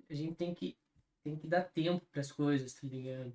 a 0.10 0.14
gente 0.15 0.36
tem 0.36 0.53
que, 0.53 0.76
tem 1.23 1.36
que 1.36 1.48
dar 1.48 1.64
tempo 1.64 2.06
pras 2.11 2.31
coisas, 2.31 2.73
tá 2.73 2.88
ligado? 2.88 3.34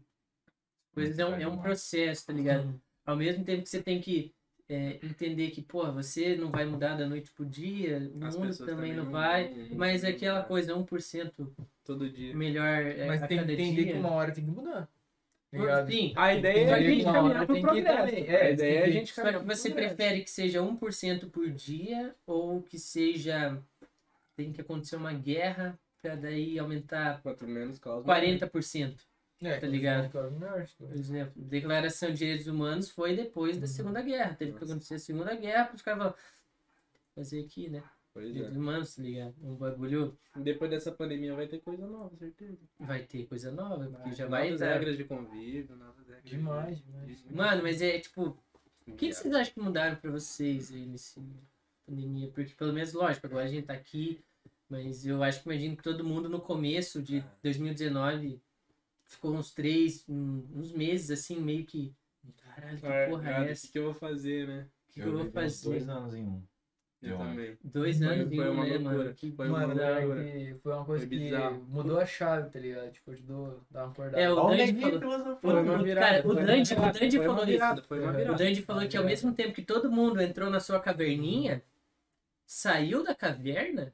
Coisas 0.92 1.18
é 1.18 1.26
um, 1.26 1.34
é 1.34 1.46
um 1.48 1.58
processo, 1.58 2.26
tá 2.26 2.32
ligado? 2.32 2.80
Ao 3.04 3.16
mesmo 3.16 3.44
tempo 3.44 3.62
que 3.62 3.68
você 3.68 3.82
tem 3.82 4.00
que 4.00 4.32
é, 4.68 4.98
entender 5.04 5.50
que, 5.50 5.60
pô, 5.60 5.90
você 5.92 6.36
não 6.36 6.50
vai 6.50 6.64
mudar 6.64 6.94
da 6.96 7.06
noite 7.06 7.30
pro 7.32 7.44
dia, 7.44 8.10
o 8.14 8.24
As 8.24 8.34
mundo 8.36 8.46
pessoas 8.48 8.70
também 8.70 8.94
não 8.94 9.10
vai, 9.10 9.52
não- 9.52 9.76
mas 9.76 10.04
é 10.04 10.08
aquela 10.08 10.42
coisa, 10.42 10.74
1% 10.74 11.54
Todo 11.84 12.08
dia. 12.08 12.34
melhor 12.34 12.66
é, 12.66 13.06
Mas 13.06 13.22
a 13.22 13.26
tem 13.26 13.38
que 13.38 13.42
cada 13.44 13.52
entender 13.52 13.84
dia. 13.84 13.92
que 13.92 13.98
uma 13.98 14.12
hora 14.12 14.32
tem 14.32 14.44
que 14.44 14.50
mudar. 14.50 14.88
tá 15.50 15.58
ligado? 15.58 15.90
Sim, 15.90 16.12
A 16.16 16.34
ideia 16.34 16.64
é 16.70 16.72
a 16.72 16.82
gente 16.82 17.04
caminhar 17.04 17.24
hora 17.24 17.46
pro 17.46 17.60
progresso. 17.60 17.96
também. 17.98 18.28
a 18.28 18.32
É, 18.32 18.52
ideia 18.52 18.78
é 18.78 18.84
a 18.84 18.90
gente 18.90 19.12
Só 19.12 19.32
que 19.38 19.38
você 19.44 19.70
prefere 19.70 20.22
que 20.24 20.30
seja 20.30 20.62
1% 20.62 21.28
por 21.30 21.50
dia 21.50 22.14
ou 22.26 22.62
que 22.62 22.78
seja. 22.78 23.62
Tem 24.36 24.52
que 24.52 24.60
acontecer 24.62 24.96
uma 24.96 25.12
guerra 25.12 25.78
pra 26.04 26.16
daí 26.16 26.58
aumentar 26.58 27.22
Quanto 27.22 27.46
menos 27.46 27.78
causa. 27.78 28.04
40%. 28.06 28.96
É, 29.42 29.58
tá 29.58 29.66
ligado? 29.66 30.10
Que- 30.10 30.76
Por 30.76 30.92
exemplo, 30.92 31.32
Declaração 31.42 32.10
de 32.10 32.18
Direitos 32.18 32.46
Humanos 32.46 32.90
foi 32.90 33.16
depois 33.16 33.58
da 33.58 33.66
Segunda 33.66 34.00
Guerra. 34.02 34.34
Teve 34.34 34.52
que 34.52 34.60
Nossa. 34.60 34.72
acontecer 34.72 34.94
a 34.94 34.98
Segunda 34.98 35.34
Guerra 35.34 35.70
os 35.74 35.82
caras 35.82 35.98
falarem, 35.98 36.18
fazer 37.14 37.40
aqui, 37.44 37.68
né? 37.68 37.82
Pois 38.12 38.28
Direitos 38.32 38.56
é. 38.56 38.58
Humanos, 38.60 38.94
tá 38.94 39.02
ligado? 39.02 39.34
Um 39.42 39.56
bagulho 39.56 40.16
Depois 40.36 40.70
dessa 40.70 40.92
pandemia 40.92 41.34
vai 41.34 41.46
ter 41.48 41.58
coisa 41.60 41.86
nova, 41.86 42.14
certeza. 42.16 42.58
vai 42.78 43.02
ter 43.02 43.26
coisa 43.26 43.50
nova, 43.50 43.86
porque 43.88 44.12
já 44.12 44.28
novas 44.28 44.48
vai 44.50 44.56
dar. 44.56 44.74
regras 44.74 44.96
de 44.96 45.04
convívio, 45.04 45.76
novas 45.76 46.06
regras. 46.06 46.24
de- 46.24 46.30
Demais, 46.30 46.78
demais. 46.84 47.22
de- 47.22 47.34
Mano, 47.34 47.62
mas 47.62 47.82
é 47.82 47.98
tipo, 47.98 48.38
O 48.86 48.92
que, 48.92 49.08
que 49.08 49.14
vocês 49.14 49.34
acham 49.34 49.52
que 49.54 49.60
mudaram 49.60 49.96
pra 49.96 50.10
vocês 50.10 50.70
aí 50.70 50.86
nesse 50.86 51.20
pandemia? 51.86 52.30
Porque 52.30 52.54
pelo 52.54 52.72
menos, 52.72 52.92
lógico, 52.92 53.26
agora 53.26 53.44
a 53.44 53.48
gente 53.48 53.66
tá 53.66 53.72
aqui, 53.74 54.22
mas 54.68 55.04
eu 55.06 55.22
acho 55.22 55.42
que 55.42 55.48
imagino 55.48 55.76
que 55.76 55.82
todo 55.82 56.04
mundo 56.04 56.28
no 56.28 56.40
começo 56.40 57.02
de 57.02 57.24
2019 57.42 58.40
ficou 59.04 59.34
uns 59.34 59.52
três, 59.52 60.04
uns 60.08 60.72
meses 60.72 61.10
assim, 61.10 61.40
meio 61.40 61.64
que. 61.64 61.92
Caralho, 62.54 62.78
que 62.78 62.86
Ah, 62.86 63.06
porra 63.08 63.22
cara, 63.22 63.44
é 63.44 63.48
o 63.48 63.50
essa? 63.50 63.66
que, 63.66 63.72
que 63.72 63.78
eu 63.78 63.84
vou 63.84 63.94
fazer, 63.94 64.46
né? 64.48 64.66
O 64.88 64.92
que, 64.92 65.00
que 65.02 65.06
eu 65.06 65.12
vou 65.12 65.30
fazer? 65.30 65.68
Dois 65.70 65.88
anos 65.88 66.14
em 66.14 66.24
um. 66.26 66.42
Eu 67.02 67.10
Eu 67.10 67.18
também. 67.18 67.58
Dois 67.62 67.98
Foi- 67.98 68.06
anos 68.06 68.32
em 68.32 68.36
foi 68.36 68.48
um, 68.48 68.52
uma 68.54 68.64
né, 68.64 68.70
loucura. 68.78 68.96
mano? 68.96 69.14
Que 69.14 69.32
Foi 69.32 69.48
uma 69.48 69.64
loucura. 69.66 69.84
é 70.30 70.44
que 70.54 70.54
foi 70.62 70.72
uma 70.72 70.84
coisa 70.86 71.06
Foi 71.06 71.18
que 71.18 71.30
mudou 71.68 71.98
a 72.00 72.06
chave, 72.06 72.48
tá 72.48 72.58
ligado? 72.58 72.90
Tipo, 72.92 73.10
ajudou 73.10 73.46
a 73.46 73.56
dar 73.74 73.82
uma 73.84 73.92
acordada. 73.92 74.22
É, 74.22 74.32
o 74.32 74.36
Dandy 74.36 74.56
neguinho 74.56 74.80
falou. 74.80 75.00
filosofando. 75.00 75.40
Foi 75.42 75.52
uma 75.52 75.94
Cara, 75.96 76.26
o 76.26 76.34
Dandy- 76.34 76.74
o 76.74 76.92
Dandy 76.92 77.18
falou 77.18 77.44
virada, 77.44 77.82
É. 77.90 78.30
O. 78.30 78.34
Dandy 78.34 78.62
falou 78.62 78.88
que 78.88 78.96
ao 78.96 79.04
mesmo 79.04 79.34
tempo 79.34 79.52
que 79.52 79.62
todo 79.62 79.92
mundo 79.92 80.18
entrou 80.22 80.48
na 80.48 80.60
sua 80.60 80.80
caverninha, 80.80 81.62
saiu 82.46 83.02
da 83.04 83.14
caverna, 83.14 83.92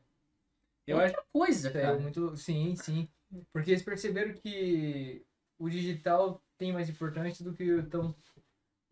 Eu 0.86 0.98
acho 0.98 1.14
outra 1.14 1.24
coisa, 1.32 1.70
É, 1.70 1.82
cara. 1.82 1.98
muito, 1.98 2.36
sim, 2.36 2.74
sim. 2.76 3.08
Porque 3.52 3.70
eles 3.70 3.82
perceberam 3.82 4.34
que 4.34 5.24
o 5.58 5.68
digital 5.68 6.42
tem 6.58 6.72
mais 6.72 6.88
importância 6.88 7.44
do 7.44 7.54
que 7.54 7.72
o 7.72 7.88
tão. 7.88 8.14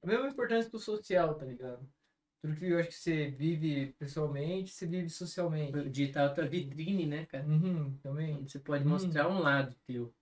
A 0.02 0.06
mesma 0.06 0.28
importância 0.28 0.70
do 0.70 0.78
social, 0.78 1.34
tá 1.34 1.44
ligado? 1.44 1.88
Tudo 2.40 2.54
que 2.54 2.66
eu 2.66 2.78
acho 2.78 2.88
que 2.90 2.94
você 2.94 3.30
vive 3.30 3.92
pessoalmente, 3.98 4.70
você 4.70 4.86
vive 4.86 5.08
socialmente. 5.10 5.76
O 5.76 5.90
digital 5.90 6.32
é 6.36 6.46
vitrine, 6.46 7.06
né, 7.06 7.26
cara? 7.26 7.44
Uhum, 7.46 7.96
também. 7.98 8.36
Onde 8.36 8.52
Você 8.52 8.60
pode 8.60 8.84
Hum. 8.84 8.88
mostrar 8.88 9.28
um 9.28 9.40
lado 9.40 9.74
teu. 9.86 10.14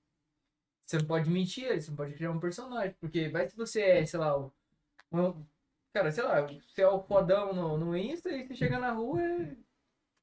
Você 0.86 0.98
não 0.98 1.06
pode 1.06 1.28
mentir, 1.30 1.80
você 1.80 1.90
não 1.90 1.96
pode 1.96 2.14
criar 2.14 2.30
um 2.30 2.40
personagem. 2.40 2.94
Porque 3.00 3.28
vai 3.28 3.48
se 3.48 3.56
você 3.56 3.82
é, 3.82 4.06
sei 4.06 4.18
lá, 4.20 4.38
o. 4.38 4.52
um- 5.12 5.44
cara, 5.92 6.12
sei 6.12 6.24
lá, 6.24 6.42
você 6.42 6.82
é 6.82 6.88
o 6.88 7.02
fodão 7.02 7.52
no, 7.54 7.76
no 7.78 7.96
Insta 7.96 8.30
e 8.30 8.46
você 8.46 8.54
chega 8.54 8.78
na 8.78 8.92
rua 8.92 9.22
é 9.22 9.56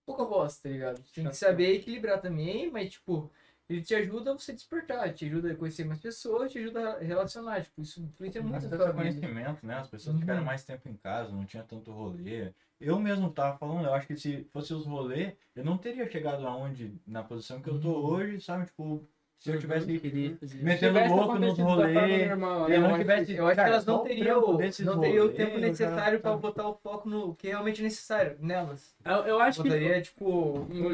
pouca 0.06 0.26
bosta, 0.26 0.64
tá 0.64 0.70
ligado? 0.70 1.02
Tem 1.14 1.28
que 1.28 1.36
saber 1.36 1.74
equilibrar 1.76 2.22
também, 2.22 2.72
mas 2.72 2.92
tipo, 2.92 3.32
ele 3.70 3.82
te 3.82 3.96
ajuda 3.96 4.32
a 4.32 4.34
você 4.38 4.54
despertar, 4.54 5.14
te 5.14 5.26
ajuda 5.26 5.52
a 5.52 5.56
conhecer 5.56 5.86
mais 5.86 6.00
pessoas, 6.00 6.52
te 6.52 6.60
ajuda 6.60 6.98
a 6.98 7.00
relacionar. 7.00 7.64
Tipo, 7.64 7.82
isso 7.82 8.02
influencia 8.02 8.42
muito 8.42 8.54
na 8.70 8.78
sua 8.78 8.94
conhecimento, 8.94 9.66
né? 9.66 9.76
As 9.76 9.90
pessoas 9.90 10.16
Uhum. 10.16 10.22
ficaram 10.22 10.44
mais 10.44 10.64
tempo 10.64 10.90
em 10.90 10.98
casa, 10.98 11.32
não 11.32 11.46
tinha 11.46 11.64
tanto 11.64 11.92
rolê. 11.92 12.54
Eu 12.80 13.00
mesmo 13.00 13.32
tava 13.34 13.58
falando, 13.58 13.86
eu 13.86 13.94
acho 13.94 14.08
que 14.08 14.18
se 14.18 14.44
fosse 14.52 14.74
os 14.74 14.86
rolê, 14.86 15.38
eu 15.56 15.64
não 15.64 15.78
teria 15.78 16.10
chegado 16.10 16.46
aonde, 16.46 17.00
na 17.08 17.24
posição 17.24 17.62
que 17.62 17.70
eu 17.70 17.80
tô 17.80 17.90
Uhum. 18.02 18.08
hoje, 18.16 18.42
sabe? 18.42 18.66
Tipo, 18.66 19.08
se 19.40 19.50
eu 19.50 19.56
Uhum, 19.56 19.60
tivesse 19.60 20.00
querer 20.00 20.38
fazer. 20.38 20.64
metendo 20.64 21.00
louco 21.14 21.38
nos 21.40 21.58
rolês, 21.58 22.28
normal, 22.30 22.70
eu 22.70 22.82
não 22.82 22.90
acho 22.90 22.98
tivesse- 23.00 23.34
Eu 23.34 23.48
acho 23.48 23.56
Cara, 23.56 23.68
que 23.68 23.74
elas 23.74 23.86
não 23.86 23.96
o 23.96 24.04
teriam, 24.04 24.42
não 24.86 25.00
teriam 25.02 25.26
o 25.26 25.30
tempo 25.30 25.58
necessário 25.60 26.20
pra 26.20 26.36
botar 26.38 26.68
o 26.70 26.74
foco 26.76 27.10
no 27.10 27.36
que 27.36 27.48
é 27.48 27.52
realmente 27.52 27.82
necessário 27.82 28.38
nelas. 28.40 28.96
Eu, 29.04 29.12
eu 29.26 29.40
acho 29.40 29.62
que 29.62 29.68
Botaria, 29.70 30.02
tipo, 30.02 30.66
no, 30.70 30.90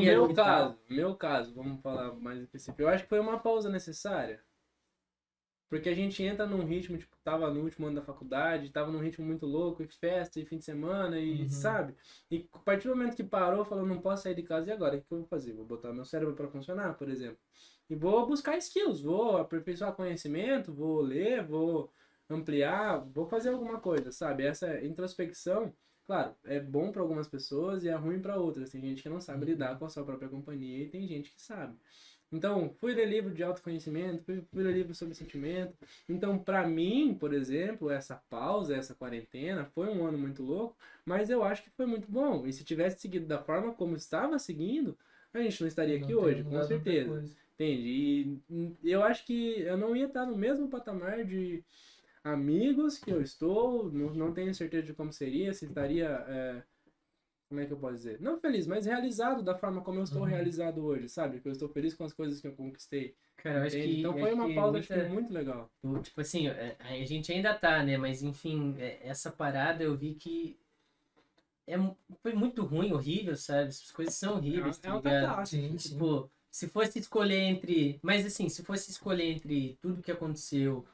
meu 0.00 0.34
caso, 0.34 0.78
meu 0.88 1.14
caso, 1.14 1.54
vamos 1.54 1.80
falar 1.82 2.12
mais 2.14 2.40
específico. 2.40 2.80
Eu 2.80 2.88
acho 2.88 3.02
que 3.04 3.08
foi 3.08 3.20
uma 3.20 3.38
pausa 3.38 3.68
necessária. 3.68 4.40
Porque 5.72 5.88
a 5.88 5.94
gente 5.94 6.22
entra 6.22 6.44
num 6.46 6.66
ritmo, 6.66 6.98
tipo, 6.98 7.16
tava 7.24 7.50
no 7.50 7.62
último 7.62 7.86
ano 7.86 7.96
da 7.96 8.02
faculdade, 8.02 8.68
tava 8.70 8.92
num 8.92 8.98
ritmo 8.98 9.24
muito 9.24 9.46
louco, 9.46 9.82
e 9.82 9.88
festa, 9.88 10.38
e 10.38 10.44
fim 10.44 10.58
de 10.58 10.66
semana, 10.66 11.18
e 11.18 11.44
Uhum. 11.44 11.48
sabe? 11.48 11.96
E 12.30 12.46
a 12.52 12.58
partir 12.58 12.88
do 12.88 12.94
momento 12.94 13.16
que 13.16 13.24
parou, 13.24 13.64
falou, 13.64 13.86
não 13.86 13.98
posso 13.98 14.24
sair 14.24 14.34
de 14.34 14.42
casa, 14.42 14.68
e 14.68 14.72
agora? 14.72 14.98
O 14.98 15.00
que 15.00 15.06
eu 15.10 15.18
vou 15.20 15.26
fazer? 15.26 15.54
Vou 15.54 15.64
botar 15.64 15.90
meu 15.94 16.04
cérebro 16.04 16.34
pra 16.34 16.46
funcionar, 16.50 16.94
por 16.98 17.08
exemplo. 17.08 17.38
E 17.88 17.94
vou 17.96 18.26
buscar 18.26 18.58
skills, 18.58 19.00
vou 19.00 19.38
aperfeiçoar 19.38 19.94
conhecimento, 19.94 20.74
vou 20.74 21.00
ler, 21.00 21.42
vou 21.46 21.90
ampliar, 22.28 22.98
vou 23.10 23.26
fazer 23.26 23.48
alguma 23.48 23.80
coisa, 23.80 24.12
sabe? 24.12 24.44
Essa 24.44 24.84
introspecção. 24.84 25.74
Claro, 26.06 26.34
é 26.44 26.60
bom 26.60 26.92
pra 26.92 27.00
algumas 27.00 27.28
pessoas 27.28 27.82
e 27.84 27.88
é 27.88 27.94
ruim 27.94 28.20
pra 28.20 28.36
outras. 28.36 28.70
Tem 28.70 28.80
gente 28.82 29.02
que 29.02 29.08
não 29.08 29.20
sabe 29.22 29.46
Uhum. 29.46 29.46
lidar 29.46 29.78
com 29.78 29.86
a 29.86 29.88
sua 29.88 30.04
própria 30.04 30.28
companhia 30.28 30.84
e 30.84 30.90
tem 30.90 31.06
gente 31.08 31.32
que 31.32 31.40
sabe. 31.40 31.78
Então, 32.32 32.70
fui 32.80 32.94
ler 32.94 33.06
livro 33.06 33.32
de 33.34 33.42
autoconhecimento, 33.42 34.24
fui, 34.24 34.42
fui 34.52 34.62
ler 34.62 34.72
livro 34.72 34.94
sobre 34.94 35.14
sentimento. 35.14 35.76
Então, 36.08 36.38
pra 36.38 36.66
mim, 36.66 37.14
por 37.14 37.34
exemplo, 37.34 37.90
essa 37.90 38.16
pausa, 38.30 38.74
essa 38.74 38.94
quarentena, 38.94 39.66
foi 39.66 39.88
um 39.88 40.06
ano 40.06 40.16
muito 40.18 40.42
louco, 40.42 40.76
mas 41.04 41.28
eu 41.28 41.44
acho 41.44 41.62
que 41.62 41.70
foi 41.70 41.86
muito 41.86 42.10
bom. 42.10 42.46
E 42.46 42.52
se 42.52 42.64
tivesse 42.64 43.00
seguido 43.00 43.26
da 43.26 43.38
forma 43.38 43.74
como 43.74 43.96
estava 43.96 44.38
seguindo, 44.38 44.96
a 45.34 45.40
gente 45.40 45.60
não 45.60 45.68
estaria 45.68 45.96
aqui 45.96 46.12
Não 46.14 46.22
tem 46.22 46.24
hoje, 46.24 46.44
com 46.44 46.62
certeza. 46.62 47.22
Entende? 47.54 48.40
E 48.82 48.90
eu 48.90 49.02
acho 49.02 49.26
que 49.26 49.60
eu 49.60 49.76
não 49.76 49.94
ia 49.94 50.06
estar 50.06 50.24
no 50.26 50.36
mesmo 50.36 50.68
patamar 50.68 51.24
de 51.24 51.62
amigos 52.24 52.98
que 52.98 53.10
eu 53.10 53.20
estou, 53.20 53.90
não, 53.92 54.14
não 54.14 54.32
tenho 54.32 54.54
certeza 54.54 54.86
de 54.86 54.94
como 54.94 55.12
seria, 55.12 55.52
se 55.52 55.66
estaria. 55.66 56.06
é, 56.28 56.62
como 57.52 57.60
é 57.60 57.66
que 57.66 57.72
eu 57.74 57.76
posso 57.76 57.96
dizer? 57.96 58.18
Não 58.18 58.40
feliz, 58.40 58.66
mas 58.66 58.86
realizado 58.86 59.42
da 59.42 59.54
forma 59.54 59.82
como 59.82 59.98
eu 59.98 60.04
estou 60.04 60.22
Uhum. 60.22 60.28
realizado 60.28 60.82
hoje, 60.82 61.06
sabe? 61.10 61.38
Que 61.38 61.48
eu 61.48 61.52
estou 61.52 61.68
feliz 61.68 61.92
com 61.92 62.02
as 62.04 62.14
coisas 62.14 62.40
que 62.40 62.46
eu 62.46 62.54
conquistei. 62.54 63.14
Cara, 63.36 63.58
eu 63.58 63.62
acho 63.64 63.76
que. 63.76 63.98
então 64.00 64.16
foi 64.18 64.32
uma 64.32 64.46
que 64.48 64.54
pausa 64.54 64.72
muita- 64.78 65.00
tipo, 65.00 65.12
muito 65.12 65.32
legal. 65.34 65.70
Tipo 66.02 66.20
assim, 66.22 66.48
é, 66.48 66.76
a 66.80 67.04
gente 67.04 67.30
ainda 67.30 67.52
tá, 67.54 67.82
né? 67.84 67.98
Mas 67.98 68.22
enfim, 68.22 68.74
é, 68.78 69.00
essa 69.02 69.30
parada 69.30 69.84
eu 69.84 69.94
vi 69.94 70.14
que 70.14 70.56
é, 71.66 71.74
foi 72.22 72.32
muito 72.32 72.64
ruim, 72.64 72.92
horrível, 72.92 73.36
sabe? 73.36 73.68
As 73.68 73.90
coisas 73.90 74.14
são 74.14 74.36
horríveis, 74.36 74.78
é 74.78 74.80
tá 74.80 74.94
ligado? 74.96 75.46
sim. 75.46 75.76
Tipo, 75.76 76.30
se 76.50 76.68
fosse 76.68 76.98
escolher 77.00 77.38
entre. 77.40 77.98
Mas 78.02 78.24
assim, 78.24 78.48
se 78.48 78.62
fosse 78.64 78.90
escolher 78.90 79.24
entre 79.30 79.76
tudo 79.82 80.02
que 80.02 80.10
aconteceu. 80.10 80.86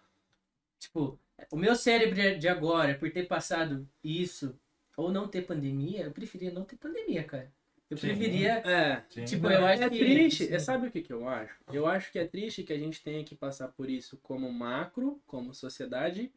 Tipo, 0.81 1.19
o 1.53 1.57
meu 1.57 1.75
cérebro 1.77 2.39
de 2.39 2.49
agora, 2.49 2.95
por 2.97 3.11
ter 3.13 3.27
passado 3.29 3.89
isso, 4.03 4.55
ou 4.99 5.13
não 5.13 5.29
ter 5.29 5.43
pandemia, 5.43 6.03
eu 6.03 6.11
preferia 6.11 6.51
não 6.51 6.65
ter 6.65 6.77
pandemia, 6.77 7.23
cara. 7.23 7.53
Eu 7.89 7.97
Sim. 7.97 8.09
preferia. 8.09 8.55
É. 8.67 9.05
Sim. 9.09 9.25
Tipo, 9.25 9.47
eu 9.47 9.65
acho 9.65 9.83
é 9.85 9.89
que. 9.89 9.99
triste. 9.99 10.47
sim. 10.47 10.53
É, 10.53 10.59
sabe 10.59 10.89
o 10.89 10.91
que, 10.91 11.01
que 11.01 11.13
eu 11.13 11.27
acho? 11.27 11.55
Eu 11.73 11.87
acho 11.87 12.11
que 12.11 12.19
é 12.19 12.27
triste 12.27 12.65
que 12.65 12.73
a 12.73 12.79
gente 12.79 13.03
tenha 13.03 13.25
que 13.25 13.37
passar 13.37 13.69
por 13.69 13.89
isso 13.89 14.19
como 14.23 14.53
macro, 14.53 15.23
como 15.25 15.55
sociedade, 15.55 16.33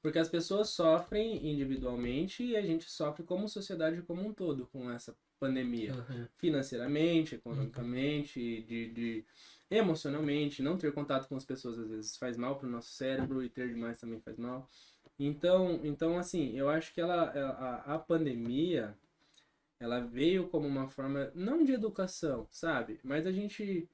porque 0.00 0.18
as 0.18 0.30
pessoas 0.30 0.70
sofrem 0.70 1.46
individualmente 1.46 2.42
e 2.42 2.56
a 2.56 2.62
gente 2.62 2.90
sofre 2.90 3.22
como 3.22 3.48
sociedade 3.48 4.00
como 4.02 4.26
um 4.26 4.32
todo 4.32 4.66
com 4.72 4.90
essa 4.90 5.14
pandemia. 5.38 5.92
Uhum. 5.94 6.26
Financeiramente, 6.38 7.34
economicamente, 7.34 8.62
de, 8.62 8.90
de 8.92 9.24
emocionalmente, 9.70 10.62
não 10.62 10.78
ter 10.78 10.90
contato 10.90 11.28
com 11.28 11.36
as 11.36 11.44
pessoas 11.44 11.78
às 11.78 11.90
vezes 11.90 12.16
faz 12.16 12.38
mal 12.38 12.56
para 12.56 12.66
o 12.66 12.70
nosso 12.70 12.90
cérebro 12.92 13.44
e 13.44 13.50
ter 13.50 13.68
demais 13.68 14.00
também 14.00 14.20
faz 14.20 14.38
mal. 14.38 14.68
Então, 15.18 15.80
então 15.82 16.18
assim, 16.18 16.56
eu 16.56 16.68
acho 16.68 16.92
que 16.92 17.00
ela, 17.00 17.22
a, 17.86 17.94
a 17.94 17.98
pandemia, 17.98 18.94
ela 19.80 20.00
veio 20.00 20.48
como 20.48 20.66
uma 20.66 20.88
forma, 20.88 21.30
não 21.34 21.64
de 21.64 21.72
educação, 21.72 22.46
sabe? 22.50 23.00
Mas 23.02 23.26
a 23.26 23.32
gente 23.32 23.88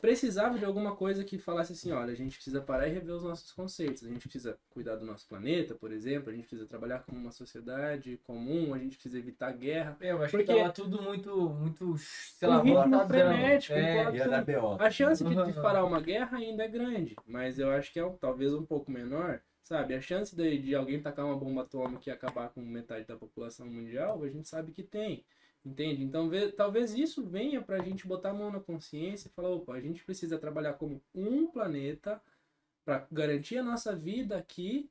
precisava 0.00 0.58
de 0.58 0.64
alguma 0.66 0.94
coisa 0.94 1.24
que 1.24 1.38
falasse 1.38 1.72
assim, 1.72 1.90
olha, 1.92 2.12
a 2.12 2.16
gente 2.16 2.34
precisa 2.34 2.60
parar 2.60 2.88
e 2.88 2.92
rever 2.92 3.14
os 3.14 3.22
nossos 3.22 3.50
conceitos, 3.52 4.04
a 4.04 4.08
gente 4.08 4.20
precisa 4.28 4.58
cuidar 4.68 4.96
do 4.96 5.06
nosso 5.06 5.26
planeta, 5.26 5.74
por 5.74 5.90
exemplo, 5.92 6.28
a 6.28 6.32
gente 6.34 6.46
precisa 6.46 6.66
trabalhar 6.68 6.98
como 7.04 7.18
uma 7.18 7.30
sociedade 7.30 8.20
comum, 8.24 8.74
a 8.74 8.78
gente 8.78 8.96
precisa 8.96 9.18
evitar 9.18 9.50
guerra. 9.52 9.96
É, 10.00 10.10
Eu 10.12 10.22
acho 10.22 10.32
Porque- 10.36 10.52
que 10.52 10.58
tava 10.58 10.72
tudo 10.72 11.00
muito, 11.00 11.48
muito, 11.50 11.96
sei 11.96 12.48
lá, 12.48 12.60
ritmo 12.60 13.06
frenético, 13.06 13.72
É, 13.78 14.00
enquanto- 14.02 14.16
Ia 14.16 14.28
dar 14.28 14.44
B.O. 14.44 14.76
A 14.82 14.90
chance 14.90 15.24
de 15.24 15.34
Uhum. 15.34 15.46
disparar 15.46 15.84
uma 15.86 16.00
guerra 16.00 16.36
ainda 16.36 16.64
é 16.64 16.68
grande, 16.68 17.16
mas 17.26 17.58
eu 17.58 17.70
acho 17.70 17.90
que 17.92 17.98
é 17.98 18.04
um- 18.04 18.16
talvez 18.16 18.52
um 18.52 18.64
pouco 18.66 18.90
menor, 18.90 19.40
sabe? 19.64 19.94
A 19.94 20.02
chance 20.02 20.36
de, 20.36 20.58
de 20.58 20.76
alguém 20.76 21.02
tacar 21.02 21.26
uma 21.26 21.36
bomba 21.38 21.62
atômica 21.62 22.10
e 22.10 22.12
acabar 22.12 22.50
com 22.50 22.62
metade 22.62 23.06
da 23.06 23.16
população 23.16 23.66
mundial, 23.68 24.22
a 24.24 24.30
gente 24.30 24.48
sabe 24.48 24.72
que 24.72 24.84
tem, 24.84 25.24
entende? 25.66 26.04
Então 26.04 26.30
vê- 26.30 26.52
talvez 26.52 26.94
isso 26.94 27.26
venha 27.26 27.62
pra 27.62 27.80
gente 27.82 28.06
botar 28.08 28.30
a 28.30 28.34
mão 28.34 28.52
na 28.52 28.60
consciência 28.60 29.28
e 29.28 29.32
falar, 29.32 29.50
opa, 29.50 29.74
a 29.74 29.82
gente 29.82 30.04
precisa 30.04 30.38
trabalhar 30.38 30.74
como 30.74 31.02
um 31.14 31.48
planeta 31.48 32.22
para 32.84 33.06
garantir 33.10 33.58
a 33.58 33.62
nossa 33.64 33.94
vida 33.96 34.36
aqui 34.38 34.90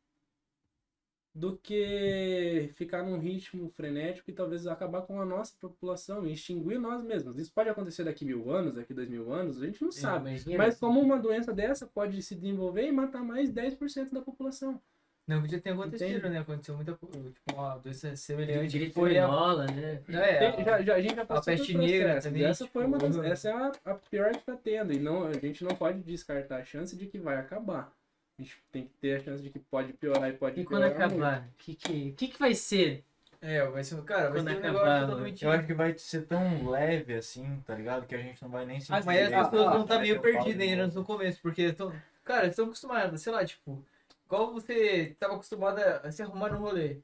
do 1.36 1.58
que 1.58 2.70
ficar 2.74 3.02
num 3.04 3.18
ritmo 3.18 3.68
frenético 3.72 4.30
e 4.30 4.34
talvez 4.34 4.68
acabar 4.68 5.02
com 5.02 5.20
a 5.20 5.26
nossa 5.26 5.54
população 5.60 6.28
e 6.28 6.34
extinguir 6.34 6.78
nós 6.80 7.04
mesmos. 7.04 7.38
Isso 7.40 7.52
pode 7.52 7.70
acontecer 7.70 8.04
daqui 8.04 8.24
mil 8.24 8.52
anos, 8.52 8.76
daqui 8.76 8.94
dois 8.94 9.10
mil 9.10 9.34
anos, 9.34 9.62
a 9.62 9.66
gente 9.66 9.82
não 9.84 9.92
sabe. 9.92 10.30
Imagina, 10.30 10.58
Mas 10.58 10.80
como 10.80 11.00
uma 11.00 11.18
doença 11.20 11.52
dessa 11.52 11.88
pode 11.88 12.22
se 12.22 12.36
desenvolver 12.36 12.86
e 12.88 12.92
matar 12.92 13.24
mais 13.24 13.52
10% 13.52 14.12
da 14.14 14.22
população. 14.22 14.80
Não, 15.26 15.42
que 15.42 15.50
já 15.50 15.60
tem 15.60 15.72
acontecido, 15.72 16.18
Entende? 16.18 16.30
né? 16.34 16.40
Aconteceu 16.40 16.76
muita 16.76 16.94
coisa. 16.96 17.30
Tipo, 17.32 17.54
uma 17.54 17.78
doença 17.78 18.14
semelhante. 18.16 18.78
Que 18.78 18.90
foi 18.90 19.18
a... 19.18 19.28
né? 19.72 20.02
É, 20.10 20.52
Tem- 20.52 20.66
já, 20.66 20.82
já- 20.82 20.96
a 20.96 21.02
gente 21.02 21.16
já 21.16 21.26
passou 21.26 21.44
peste 21.46 21.72
por 21.72 21.82
negra 21.82 22.22
também, 22.22 22.44
Essa 22.44 22.68
foi 22.68 22.86
uma 22.86 22.98
das, 22.98 23.16
tipo, 23.16 23.24
essa 23.26 23.50
é 23.50 23.54
a, 23.54 23.72
a 23.86 23.94
pior 23.96 24.34
que 24.34 24.44
tá 24.44 24.56
tendo. 24.62 24.92
E 24.92 25.00
não, 25.00 25.26
a 25.26 25.34
gente 25.34 25.64
não 25.64 25.74
pode 25.76 26.02
descartar 26.02 26.58
a 26.58 26.66
chance 26.66 26.96
de 26.98 27.06
que 27.08 27.18
vai 27.18 27.38
acabar. 27.38 27.92
A 28.38 28.42
gente 28.42 28.58
tem 28.72 28.86
que 28.86 28.94
ter 29.00 29.18
a 29.18 29.24
chance 29.24 29.44
de 29.44 29.50
que 29.50 29.60
pode 29.60 29.94
piorar 29.94 30.30
e 30.30 30.34
pode 30.34 30.60
E 30.60 30.66
quando 30.66 30.84
piorar 30.84 31.10
muito. 31.10 31.24
acabar, 31.24 31.48
o 31.48 31.58
que, 31.58 31.76
que, 31.76 32.12
que, 32.14 32.28
que 32.30 32.40
vai 32.40 32.56
ser? 32.56 33.04
É, 33.42 33.64
vai 33.68 33.84
ser, 33.84 34.02
cara, 34.04 34.30
vai 34.30 34.40
Quando 34.40 34.48
ser 34.50 34.56
um 34.56 34.60
acabar, 34.60 34.84
negócio 34.84 35.08
totalmente... 35.08 35.46
Eu 35.46 35.52
acho 35.52 35.68
que 35.68 35.74
vai 35.74 35.98
ser 35.98 36.22
tão 36.26 36.70
leve 36.70 37.14
assim, 37.14 37.62
tá 37.66 37.76
ligado? 37.76 38.08
Que 38.08 38.16
a 38.16 38.22
gente 38.22 38.42
não 38.42 38.50
vai 38.50 38.66
nem 38.66 38.80
sentir. 38.80 38.94
Ah, 38.94 39.04
Mas 39.06 39.34
as 39.34 39.50
pessoas 39.50 39.72
vão 39.74 39.82
estar 39.82 39.96
vai 39.96 40.04
meio 40.04 40.22
perdidas 40.22 40.62
ainda 40.68 40.88
no 40.88 41.04
começo, 41.04 41.42
porque, 41.42 41.74
tão, 41.74 41.94
cara, 42.24 42.48
estão 42.48 42.66
acostumadas, 42.66 43.22
sei 43.22 43.34
lá, 43.34 43.46
tipo, 43.46 43.86
igual 44.26 44.54
você 44.54 45.16
tava 45.20 45.34
acostumada 45.36 45.98
a 46.04 46.12
se 46.12 46.24
arrumar 46.24 46.52
no 46.52 46.60
rolê. 46.60 46.98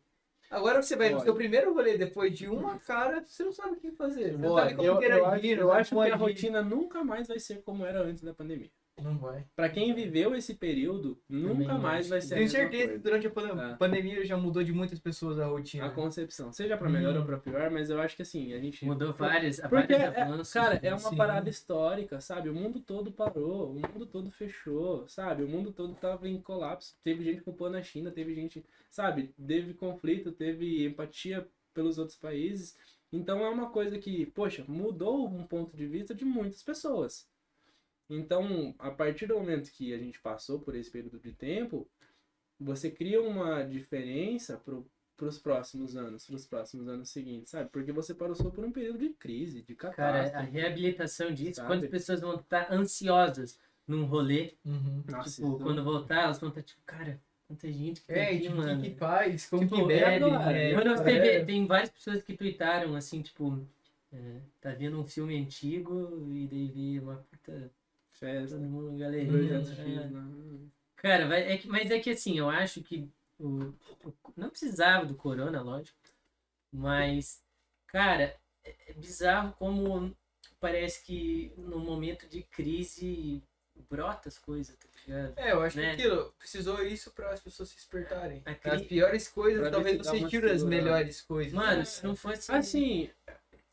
Agora 0.49 0.81
você 0.81 0.95
vai 0.95 1.09
no 1.11 1.19
seu 1.19 1.35
primeiro 1.35 1.73
rolê, 1.73 1.97
depois 1.97 2.35
de 2.35 2.47
uma 2.47 2.79
cara, 2.79 3.23
você 3.23 3.43
não 3.43 3.51
sabe 3.51 3.73
o 3.73 3.79
que 3.79 3.91
fazer. 3.91 4.31
Você 4.35 4.47
Olha, 4.47 4.63
sabe 4.63 4.75
como 4.75 4.87
eu, 4.87 5.01
eu 5.01 5.25
acho, 5.27 5.45
eu 5.45 5.71
acho 5.71 5.95
que 5.95 6.11
a 6.11 6.15
rotina 6.15 6.61
nunca 6.63 7.03
mais 7.03 7.27
vai 7.27 7.37
ser 7.37 7.61
como 7.61 7.85
era 7.85 8.01
antes 8.01 8.23
da 8.23 8.33
pandemia. 8.33 8.71
Não 9.03 9.17
vai. 9.17 9.45
Pra 9.55 9.69
quem 9.69 9.93
viveu 9.93 10.35
esse 10.35 10.53
período, 10.55 11.19
nunca 11.29 11.65
Também 11.65 11.79
mais 11.79 12.09
vai 12.09 12.19
que- 12.19 12.25
ser 12.25 12.33
a 12.33 12.37
Tenho 12.37 12.45
mesma 12.45 12.59
certeza 12.59 12.81
que 12.83 12.87
coisa. 12.89 13.03
durante 13.03 13.27
a 13.27 13.29
pandem- 13.29 13.71
É. 13.71 13.75
pandemia 13.75 14.25
já 14.25 14.37
mudou 14.37 14.63
de 14.63 14.71
muitas 14.73 14.99
pessoas 14.99 15.39
a 15.39 15.45
rotina. 15.47 15.85
A 15.85 15.89
concepção. 15.89 16.51
Seja 16.51 16.77
pra 16.77 16.89
melhor 16.89 17.15
Hum. 17.15 17.19
ou 17.19 17.25
pra 17.25 17.37
pior, 17.37 17.69
mas 17.71 17.89
eu 17.89 17.99
acho 18.01 18.15
que 18.15 18.21
assim, 18.21 18.53
a 18.53 18.59
gente. 18.59 18.85
Mudou 18.85 19.13
vários, 19.13 19.59
Porque, 19.59 19.75
vários 19.93 19.99
é- 20.17 20.21
avanços. 20.21 20.53
cara, 20.53 20.79
é 20.83 20.89
uma 20.89 20.97
Sim. 20.99 21.15
parada 21.17 21.49
histórica, 21.49 22.19
sabe? 22.21 22.49
O 22.49 22.53
mundo 22.53 22.79
todo 22.79 23.11
parou, 23.11 23.71
o 23.71 23.75
mundo 23.75 24.05
todo 24.05 24.29
fechou, 24.31 25.07
sabe? 25.07 25.43
O 25.43 25.47
mundo 25.47 25.71
todo 25.71 25.93
tava 25.95 26.27
em 26.27 26.39
colapso. 26.41 26.95
Teve 27.03 27.23
gente 27.23 27.41
culpando 27.41 27.77
a 27.77 27.81
China, 27.81 28.11
teve 28.11 28.33
gente, 28.33 28.65
sabe? 28.89 29.33
Teve 29.45 29.73
conflito, 29.73 30.31
teve 30.31 30.85
empatia 30.85 31.47
pelos 31.73 31.97
outros 31.97 32.17
países. 32.17 32.75
Então 33.11 33.43
é 33.43 33.49
uma 33.49 33.69
coisa 33.69 33.97
que, 33.97 34.25
poxa, 34.27 34.63
mudou 34.67 35.27
um 35.27 35.43
ponto 35.43 35.75
de 35.75 35.85
vista 35.87 36.13
de 36.13 36.25
muitas 36.25 36.61
pessoas. 36.63 37.27
Então, 38.09 38.73
a 38.79 38.89
partir 38.89 39.27
do 39.27 39.35
momento 39.35 39.71
que 39.71 39.93
a 39.93 39.97
gente 39.97 40.19
passou 40.19 40.59
por 40.59 40.75
esse 40.75 40.89
período 40.89 41.19
de 41.19 41.31
tempo, 41.31 41.87
você 42.59 42.89
cria 42.89 43.21
uma 43.21 43.63
diferença 43.63 44.57
para 44.57 45.27
os 45.27 45.37
próximos 45.37 45.95
anos, 45.95 46.25
para 46.25 46.35
os 46.35 46.47
próximos 46.47 46.87
anos 46.87 47.09
seguintes, 47.09 47.51
sabe? 47.51 47.69
Porque 47.69 47.91
você 47.91 48.13
passou 48.13 48.51
por 48.51 48.65
um 48.65 48.71
período 48.71 48.99
de 48.99 49.09
crise, 49.09 49.61
de 49.61 49.75
Cara, 49.75 49.93
a 49.93 49.95
catástrofe. 49.95 50.51
reabilitação 50.51 51.31
disso, 51.33 51.55
Sabe? 51.55 51.67
quando 51.67 51.83
as 51.83 51.89
pessoas 51.89 52.21
vão 52.21 52.35
estar 52.35 52.71
ansiosas 52.73 53.59
num 53.87 54.05
rolê, 54.05 54.53
Uhum. 54.65 55.03
Nossa, 55.07 55.29
tipo, 55.29 55.47
isso- 55.53 55.59
quando 55.63 55.83
voltar, 55.83 56.23
elas 56.23 56.39
vão 56.39 56.49
estar 56.49 56.61
tipo, 56.63 56.81
cara, 56.85 57.19
quanta 57.47 57.71
gente 57.71 58.01
que 58.01 58.07
tem 58.07 58.15
É, 58.17 58.25
aqui, 58.25 58.41
tipo, 58.41 58.53
o 58.53 58.57
mano. 58.57 58.81
que 58.81 58.91
faz? 58.95 59.49
Como 59.49 59.63
Tipo, 59.63 59.75
que 59.87 59.93
é, 59.93 60.05
bebe? 60.05 60.25
agora, 60.25 60.53
né? 60.53 60.73
Quando 60.73 60.89
você 60.97 61.11
É. 61.11 61.19
vê, 61.39 61.45
tem 61.45 61.65
várias 61.65 61.89
pessoas 61.89 62.21
que 62.23 62.35
tweetaram 62.37 62.95
assim, 62.95 63.21
tipo, 63.21 63.65
é, 64.11 64.41
tá 64.61 64.71
vendo 64.73 64.99
um 64.99 65.05
filme 65.05 65.35
antigo 65.37 66.29
e 66.35 66.47
daí 66.47 66.67
vê 66.67 66.99
uma 66.99 67.15
puta. 67.17 67.71
Festa, 68.19 68.57
Todo 68.57 68.67
mundo, 68.67 68.97
galerinha. 68.97 69.31
200 69.59 69.71
é. 69.71 69.75
X, 69.75 70.11
né? 70.11 70.67
Cara, 70.97 71.27
vai- 71.27 71.51
é 71.53 71.57
que, 71.57 71.67
mas 71.67 71.89
é 71.89 71.99
que 71.99 72.09
assim, 72.09 72.37
eu 72.37 72.49
acho 72.49 72.81
que 72.83 73.07
o, 73.39 73.73
o- 74.03 74.13
não 74.35 74.49
precisava 74.49 75.05
do 75.05 75.15
corona, 75.15 75.61
lógico. 75.61 75.97
Mas, 76.71 77.41
cara, 77.87 78.35
é, 78.63 78.75
é 78.89 78.93
bizarro 78.93 79.53
como 79.53 80.15
parece 80.59 81.03
que 81.05 81.53
no 81.57 81.79
momento 81.79 82.27
de 82.27 82.43
crise 82.43 83.41
brota 83.89 84.27
as 84.27 84.37
coisas, 84.37 84.75
tá 84.75 84.87
ligado? 85.07 85.33
É, 85.37 85.53
eu 85.53 85.61
acho 85.61 85.77
Né? 85.77 85.95
que 85.95 86.01
aquilo 86.03 86.33
precisou 86.37 86.83
isso 86.83 87.11
para 87.11 87.31
as 87.31 87.39
pessoas 87.39 87.69
se 87.69 87.75
despertarem. 87.77 88.43
A 88.45 88.51
As 88.51 88.59
cri- 88.59 88.85
piores 88.85 89.27
coisas, 89.29 89.61
Pra 89.61 89.71
talvez 89.71 89.97
ver 89.97 90.03
se 90.03 90.45
as 90.45 90.63
melhores 90.63 91.21
coisas. 91.21 91.53
Mano, 91.53 91.85
se 91.85 92.03
não 92.03 92.15
fosse. 92.15 92.51
Assim, 92.51 93.09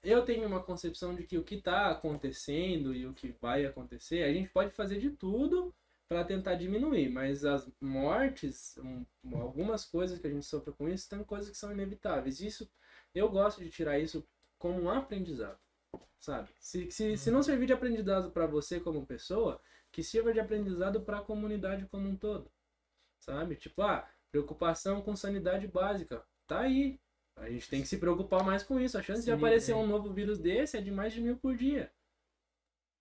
eu 0.06 0.24
tenho 0.24 0.46
uma 0.46 0.62
concepção 0.62 1.14
de 1.14 1.24
que 1.24 1.36
o 1.36 1.42
que 1.42 1.60
tá 1.60 1.90
acontecendo 1.90 2.94
e 2.94 3.06
o 3.06 3.12
que 3.12 3.34
vai 3.40 3.66
acontecer, 3.66 4.22
a 4.22 4.32
gente 4.32 4.48
pode 4.50 4.70
fazer 4.70 5.00
de 5.00 5.10
tudo 5.10 5.74
para 6.08 6.24
tentar 6.24 6.54
diminuir, 6.54 7.10
mas 7.10 7.44
as 7.44 7.68
mortes, 7.80 8.78
um, 8.78 9.04
algumas 9.34 9.84
coisas 9.84 10.20
que 10.20 10.26
a 10.28 10.30
gente 10.30 10.46
sofre 10.46 10.72
com 10.72 10.88
isso, 10.88 11.08
tem 11.10 11.24
coisas 11.24 11.50
que 11.50 11.56
são 11.56 11.72
inevitáveis. 11.72 12.40
Isso, 12.40 12.70
eu 13.12 13.28
gosto 13.28 13.60
de 13.60 13.68
tirar 13.68 13.98
isso 13.98 14.24
como 14.58 14.80
um 14.80 14.90
aprendizado, 14.90 15.58
sabe? 16.20 16.50
Se, 16.60 16.88
se, 16.92 17.16
se 17.16 17.30
não 17.30 17.42
servir 17.42 17.66
de 17.66 17.72
aprendizado 17.72 18.30
para 18.30 18.46
você 18.46 18.78
como 18.78 19.04
pessoa, 19.04 19.60
que 19.90 20.04
sirva 20.04 20.32
de 20.32 20.38
aprendizado 20.38 21.00
para 21.00 21.18
a 21.18 21.22
comunidade 21.22 21.86
como 21.86 22.08
um 22.08 22.16
todo, 22.16 22.48
sabe? 23.18 23.56
Tipo, 23.56 23.82
ah, 23.82 24.08
preocupação 24.30 25.02
com 25.02 25.16
sanidade 25.16 25.66
básica, 25.66 26.24
tá 26.46 26.60
aí, 26.60 27.00
A 27.36 27.48
gente 27.50 27.68
tem 27.68 27.82
que 27.82 27.88
se 27.88 27.98
preocupar 27.98 28.42
mais 28.44 28.62
com 28.62 28.80
isso. 28.80 28.96
A 28.98 29.02
chance 29.02 29.20
de 29.20 29.26
Sim, 29.26 29.32
aparecer 29.32 29.72
é. 29.72 29.74
um 29.76 29.86
novo 29.86 30.12
vírus 30.12 30.38
desse 30.38 30.76
é 30.76 30.80
de 30.80 30.90
mais 30.90 31.12
de 31.12 31.20
mil 31.20 31.36
por 31.36 31.54
dia. 31.56 31.90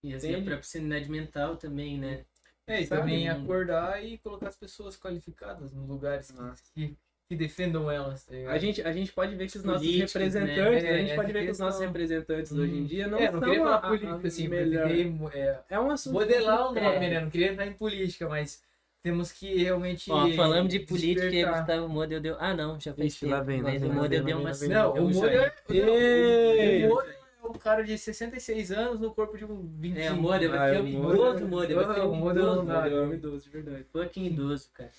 E 0.04 0.14
assim, 0.14 0.28
a 0.28 0.32
Entende? 0.32 0.46
própria 0.48 0.64
sanidade 0.68 1.10
mental 1.10 1.56
também, 1.58 1.98
né? 1.98 2.26
É, 2.68 2.82
e 2.82 2.86
Sabe? 2.86 3.02
também 3.02 3.30
acordar 3.30 4.04
e 4.04 4.18
colocar 4.20 4.48
as 4.50 4.56
pessoas 4.58 4.98
qualificadas 4.98 5.72
nos 5.72 5.88
lugares 5.88 6.32
que, 6.32 6.88
que, 6.88 6.98
que 7.30 7.36
defendam 7.36 7.90
elas, 7.90 8.26
tá? 8.26 8.34
A 8.50 8.58
gente, 8.58 8.82
a 8.82 8.92
gente 8.92 9.12
pode 9.14 9.36
ver 9.36 9.50
que 9.50 9.58
os 9.58 9.64
nossos 9.64 9.82
políticos, 9.86 10.14
representantes, 10.14 10.84
né? 10.84 10.90
a 10.92 10.98
gente 10.98 11.12
É, 11.12 11.16
pode 11.16 11.34
ver 11.34 11.46
que 11.46 11.52
os 11.52 11.60
nossos 11.60 11.82
representantes 11.82 12.52
Hum. 12.52 12.62
hoje 12.62 12.76
em 12.76 12.86
dia 12.86 13.08
não 13.08 13.18
é, 13.20 13.32
não 13.32 13.40
queria 13.40 13.60
falar 13.60 13.72
a- 13.72 13.78
a- 13.78 13.82
política, 13.88 14.14
a 14.16 14.28
assim, 14.28 14.48
melhor. 14.48 14.88
melhor. 14.88 15.32
É, 15.36 15.60
É 15.70 15.80
um 15.80 15.90
assunto 15.92 16.14
modelar 16.14 16.70
o 16.72 16.74
que- 16.74 16.82
nome, 16.82 16.96
É. 17.06 17.10
né? 17.12 17.22
Não 17.22 17.30
queria 17.30 17.52
entrar 17.52 17.66
em 17.68 17.74
política, 17.74 18.28
mas 18.28 18.64
temos 19.06 19.32
que 19.32 19.56
realmente. 19.56 20.12
Ó, 20.12 20.28
falando 20.32 20.68
de 20.68 20.80
política, 20.80 21.30
despertar. 21.30 21.60
Gustavo 21.60 21.88
Model 21.88 22.20
deu. 22.20 22.38
Ah, 22.40 22.56
não, 22.56 22.80
já 22.80 22.92
fez 22.92 23.14
Ixi, 23.14 23.28
lá 23.28 23.40
vem, 23.40 23.62
lá 23.62 23.70
mas 23.70 23.80
vem, 23.80 23.92
o 23.92 23.94
lá 23.94 24.02
Model 24.02 24.24
deu 24.24 24.38
lá 24.38 24.42
uma. 24.42 24.50
lá. 24.50 24.68
Não, 24.68 24.94
o 24.96 25.06
um 25.06 25.14
joinha. 25.14 25.54
Ei! 25.70 26.86
o 26.86 26.90
Moura 26.90 27.16
é 27.44 27.46
um 27.48 27.54
cara 27.54 27.84
de 27.84 27.96
66 28.00 28.72
anos 28.72 29.00
no 29.00 29.14
corpo 29.14 29.38
de 29.38 29.46
um 29.46 29.62
25. 29.78 30.00
É, 30.00 30.12
o 30.12 30.16
Model 30.20 30.54
Ah, 30.54 30.58
vai 30.58 30.70
ser 30.72 30.76
é, 30.78 30.82
um 30.82 30.86
o 30.86 31.04
Model- 31.04 31.14
idoso, 31.14 31.48
Model. 31.48 31.86
Vai 31.86 31.96
ser 31.96 32.02
um 32.02 32.16
Model 32.16 32.48
é 32.48 33.02
um 33.06 33.14
idoso, 33.14 33.44
de 33.44 33.50
verdade. 33.52 33.86
Fucking 33.92 34.26
idoso, 34.26 34.70
cara. 34.74 34.92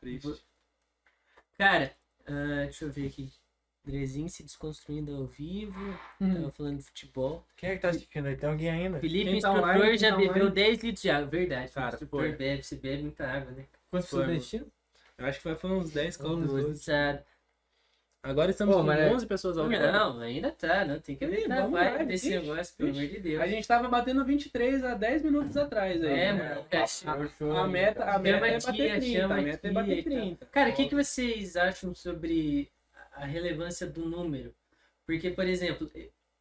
Triste. 0.00 0.44
Cara, 1.56 1.92
ah, 2.26 2.62
deixa 2.64 2.86
eu 2.86 2.90
ver 2.90 3.06
aqui. 3.06 3.30
Drezinho 3.84 4.28
se 4.30 4.42
desconstruindo 4.42 5.14
ao 5.14 5.26
vivo. 5.26 5.78
Hum. 6.20 6.34
Tava 6.34 6.50
falando 6.52 6.78
de 6.78 6.84
futebol. 6.84 7.44
Quem 7.56 7.70
é 7.70 7.76
que 7.76 7.82
tá 7.82 7.90
assistindo 7.90 8.26
aí? 8.26 8.36
Tem 8.36 8.48
alguém 8.48 8.70
ainda? 8.70 8.98
Felipe, 8.98 9.24
Quem 9.30 9.40
tá 9.40 9.48
instrutor, 9.50 9.62
online, 9.76 9.98
já 9.98 10.10
tá 10.10 10.16
bebeu 10.16 10.34
online? 10.36 10.50
10 10.54 10.82
litros 10.82 11.02
de 11.02 11.10
água. 11.10 11.26
Verdade. 11.28 11.72
Cara, 11.72 11.88
instrutor 11.88 12.20
foi. 12.20 12.32
bebe, 12.32 12.62
você 12.62 12.76
bebe 12.76 13.02
muita 13.02 13.26
água, 13.26 13.50
né? 13.52 13.64
Quantos 13.90 14.10
mano. 14.12 14.32
assistindo? 14.32 14.66
Eu 15.18 15.26
acho 15.26 15.38
que 15.38 15.44
vai 15.44 15.54
foi 15.54 15.70
uns 15.70 15.90
10 15.90 16.16
calmas, 16.16 16.50
12. 16.50 16.66
Doze. 16.68 16.90
Agora 18.22 18.50
estamos 18.50 18.74
Pô, 18.74 18.80
com 18.80 18.86
mas 18.86 19.00
é- 19.00 19.12
11 19.12 19.26
pessoas 19.26 19.58
ao 19.58 19.68
vivo. 19.68 19.82
Não, 19.82 20.18
ainda 20.18 20.50
tá, 20.50 20.82
não 20.86 20.98
tem 20.98 21.14
que 21.14 21.26
Ih, 21.26 21.28
aumentar 21.28 21.54
a 21.58 21.60
vamos 21.60 21.78
lá, 21.78 21.98
desse 22.04 22.30
negócio, 22.30 22.74
pelo 22.74 22.88
amor 22.88 23.06
de 23.06 23.20
Deus. 23.20 23.42
A 23.42 23.46
gente 23.46 23.68
tava 23.68 23.86
batendo 23.86 24.24
23 24.24 24.82
há 24.82 24.94
10 24.94 25.22
minutos 25.22 25.54
atrás 25.58 26.02
aí. 26.02 26.10
É, 26.10 26.32
né? 26.32 26.54
mano, 26.54 26.66
A, 26.72 27.62
a 27.64 27.68
meta, 27.68 28.02
a 28.04 28.12
Chama 28.12 28.18
meta 28.20 28.46
é 28.46 28.56
a 28.56 28.60
bater 28.60 28.98
30. 28.98 29.20
chama 29.20 29.34
A 29.34 29.38
a 29.38 29.42
meta 29.42 29.68
é 29.68 29.70
bater 29.72 29.98
e 29.98 30.02
tal. 30.02 30.12
30. 30.14 30.46
Cara, 30.46 30.70
o 30.70 30.72
que, 30.74 30.88
que 30.88 30.94
vocês 30.94 31.54
acham 31.54 31.94
sobre 31.94 32.70
a 33.14 33.24
relevância 33.24 33.86
do 33.86 34.08
número? 34.08 34.54
Porque, 35.06 35.30
por 35.30 35.46
exemplo, 35.46 35.90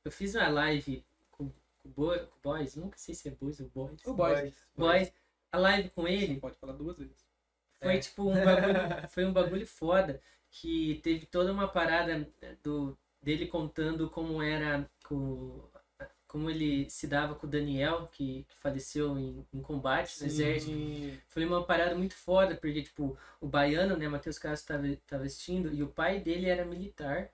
eu 0.06 0.12
fiz 0.12 0.36
uma 0.36 0.48
live 0.50 1.06
com, 1.32 1.50
com, 1.50 1.90
o 1.90 1.92
Bo- 1.92 2.20
com 2.28 2.38
o 2.38 2.42
Boys, 2.54 2.76
nunca 2.76 2.98
sei 2.98 3.14
se 3.16 3.28
é 3.28 3.32
Boys 3.32 3.60
ou 3.60 3.68
Boys. 3.70 4.02
O 4.06 4.14
boys. 4.14 4.54
Boys, 4.76 5.14
a 5.52 5.58
live 5.58 5.90
com 5.90 6.08
ele 6.08 6.40
Pode 6.40 6.58
falar 6.58 6.74
duas 6.74 6.98
vezes. 6.98 7.26
foi 7.82 7.96
É. 7.96 8.00
tipo 8.00 8.24
um 8.30 8.34
bagulho, 8.34 8.74
foi 9.10 9.26
um 9.26 9.34
bagulho 9.34 9.68
foda 9.68 10.22
que 10.50 11.00
teve 11.04 11.26
toda 11.26 11.52
uma 11.52 11.68
parada 11.68 12.28
do 12.64 12.98
dele 13.22 13.48
contando 13.48 14.10
como 14.10 14.42
era 14.42 14.90
com 15.06 15.64
como 16.34 16.50
ele 16.50 16.90
se 16.90 17.06
dava 17.06 17.36
com 17.36 17.46
o 17.46 17.50
Daniel 17.50 18.10
que, 18.12 18.44
que 18.50 18.58
faleceu 18.58 19.16
em, 19.20 19.46
em 19.54 19.62
combate 19.62 20.20
no 20.20 20.26
exército 20.26 20.72
foi 21.28 21.46
uma 21.46 21.64
parada 21.64 21.94
muito 21.94 22.16
foda 22.16 22.56
porque 22.56 22.82
tipo 22.82 23.16
o 23.40 23.48
baiano 23.48 23.96
né 23.96 24.08
Matheus 24.08 24.40
Castro 24.40 24.76
tava, 24.76 24.98
tava 25.06 25.26
assistindo 25.26 25.72
e 25.72 25.84
o 25.84 25.88
pai 25.88 26.20
dele 26.20 26.50
era 26.50 26.66
militar 26.66 27.30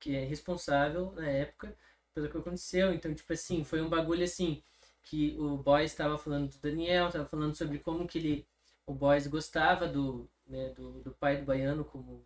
que 0.00 0.16
é 0.16 0.24
responsável 0.24 1.12
na 1.12 1.28
época 1.28 1.72
pelo 2.12 2.28
que 2.28 2.36
aconteceu 2.36 2.92
então 2.92 3.14
tipo 3.14 3.32
assim 3.32 3.62
foi 3.62 3.80
um 3.80 3.88
bagulho 3.88 4.24
assim 4.24 4.60
que 5.04 5.36
o 5.38 5.56
Boys 5.56 5.92
estava 5.92 6.18
falando 6.18 6.50
do 6.50 6.58
Daniel 6.58 7.10
tava 7.10 7.26
falando 7.26 7.54
sobre 7.54 7.78
como 7.78 8.08
que 8.08 8.18
ele 8.18 8.46
o 8.84 8.92
Boys 8.92 9.28
gostava 9.28 9.86
do, 9.86 10.28
né, 10.48 10.70
do, 10.70 11.00
do 11.00 11.12
pai 11.12 11.36
do 11.36 11.44
baiano 11.44 11.84
como 11.84 12.24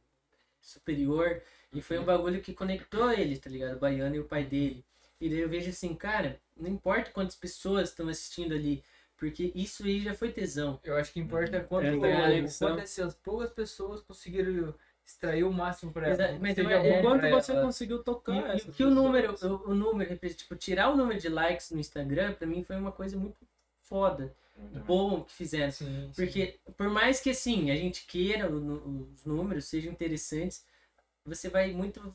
superior. 0.60 1.42
E 1.72 1.80
foi 1.80 1.98
um 1.98 2.04
bagulho 2.04 2.42
que 2.42 2.52
conectou 2.52 3.10
eles, 3.12 3.38
tá 3.38 3.48
ligado? 3.48 3.76
O 3.76 3.80
baiano 3.80 4.16
e 4.16 4.20
o 4.20 4.24
pai 4.24 4.44
dele. 4.44 4.84
E 5.20 5.28
daí 5.28 5.40
eu 5.40 5.48
vejo 5.48 5.70
assim, 5.70 5.94
cara, 5.94 6.40
não 6.56 6.68
importa 6.70 7.10
quantas 7.10 7.36
pessoas 7.36 7.90
estão 7.90 8.08
assistindo 8.08 8.54
ali, 8.54 8.82
porque 9.16 9.52
isso 9.54 9.84
aí 9.84 10.00
já 10.00 10.14
foi 10.14 10.32
tesão. 10.32 10.80
Eu 10.82 10.96
acho 10.96 11.12
que 11.12 11.20
importa 11.20 11.58
é 11.58 11.60
quanto, 11.60 11.86
É, 11.86 11.90
a 11.90 12.26
conexão. 12.26 12.68
quanto 12.68 12.82
essas 12.82 13.14
poucas 13.14 13.50
pessoas 13.50 14.00
conseguiram 14.00 14.74
extrair 15.04 15.44
o 15.44 15.52
máximo 15.52 15.92
pra 15.92 16.08
Exa- 16.10 16.24
ela. 16.28 16.38
mas 16.38 16.56
é- 16.56 16.62
é- 16.62 16.98
O 17.00 17.02
quanto 17.02 17.28
você 17.28 17.52
ela. 17.52 17.62
conseguiu 17.62 18.02
tocar 18.02 18.54
E, 18.54 18.58
e 18.58 18.72
que 18.72 18.84
o 18.84 18.90
número, 18.90 19.34
o, 19.42 19.70
o 19.70 19.74
número, 19.74 20.16
tipo, 20.34 20.56
tirar 20.56 20.88
o 20.90 20.96
número 20.96 21.20
de 21.20 21.28
likes 21.28 21.70
no 21.70 21.80
Instagram, 21.80 22.32
pra 22.34 22.46
mim 22.46 22.62
foi 22.62 22.76
uma 22.76 22.92
coisa 22.92 23.16
muito 23.18 23.36
foda, 23.82 24.34
bom 24.86 25.22
que 25.24 25.32
fizeram. 25.32 25.72
Sim, 25.72 26.10
sim. 26.12 26.24
Porque, 26.24 26.58
por 26.76 26.88
mais 26.88 27.20
que 27.20 27.30
assim, 27.30 27.70
a 27.70 27.76
gente 27.76 28.06
queira 28.06 28.48
o 28.48 29.10
os 29.12 29.24
números 29.24 29.64
sejam 29.66 29.92
interessantes, 29.92 30.64
você 31.24 31.48
vai 31.48 31.72
muito 31.72 32.14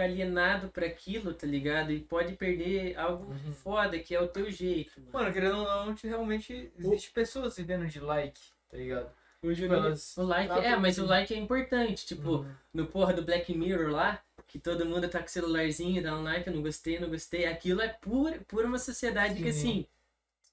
ficar 0.00 0.04
alienado 0.04 0.68
para 0.70 0.86
aquilo, 0.86 1.34
tá 1.34 1.46
ligado? 1.46 1.92
E 1.92 2.00
pode 2.00 2.34
perder 2.34 2.96
algo 2.98 3.32
Uhum. 3.32 3.52
foda, 3.52 3.98
que 3.98 4.14
é 4.14 4.20
o 4.20 4.28
teu 4.28 4.50
jeito. 4.50 4.98
Mano. 5.00 5.10
Mano, 5.12 5.32
querendo 5.32 5.58
ou 5.58 5.64
não, 5.64 5.94
realmente 6.02 6.72
existe 6.78 7.10
pessoas 7.12 7.56
vivendo 7.56 7.86
de 7.86 8.00
like, 8.00 8.40
tá 8.68 8.76
ligado? 8.76 9.10
O 9.42 9.54
Tipo, 9.54 9.72
elas... 9.72 10.16
O 10.18 10.22
like, 10.22 10.52
Ah, 10.52 10.58
é, 10.64 10.76
mas 10.76 10.98
o 10.98 11.04
like 11.06 11.32
é 11.32 11.36
importante. 11.36 12.06
Tipo, 12.06 12.38
Uhum. 12.38 12.52
no 12.74 12.86
porra 12.86 13.12
do 13.14 13.22
Black 13.22 13.54
Mirror 13.54 13.90
lá, 13.90 14.22
que 14.46 14.58
todo 14.58 14.84
mundo 14.84 15.08
tá 15.08 15.18
com 15.20 15.26
o 15.26 15.28
celularzinho, 15.28 16.02
dá 16.02 16.14
um 16.16 16.22
like, 16.22 16.46
eu 16.46 16.54
não 16.54 16.62
gostei, 16.62 16.98
não 16.98 17.08
gostei. 17.08 17.46
Aquilo 17.46 17.80
é 17.80 17.88
pura, 17.88 18.38
pura 18.46 18.66
uma 18.66 18.78
sociedade 18.78 19.34
que 19.36 19.50
Sim. 19.52 19.68
assim, 19.70 19.86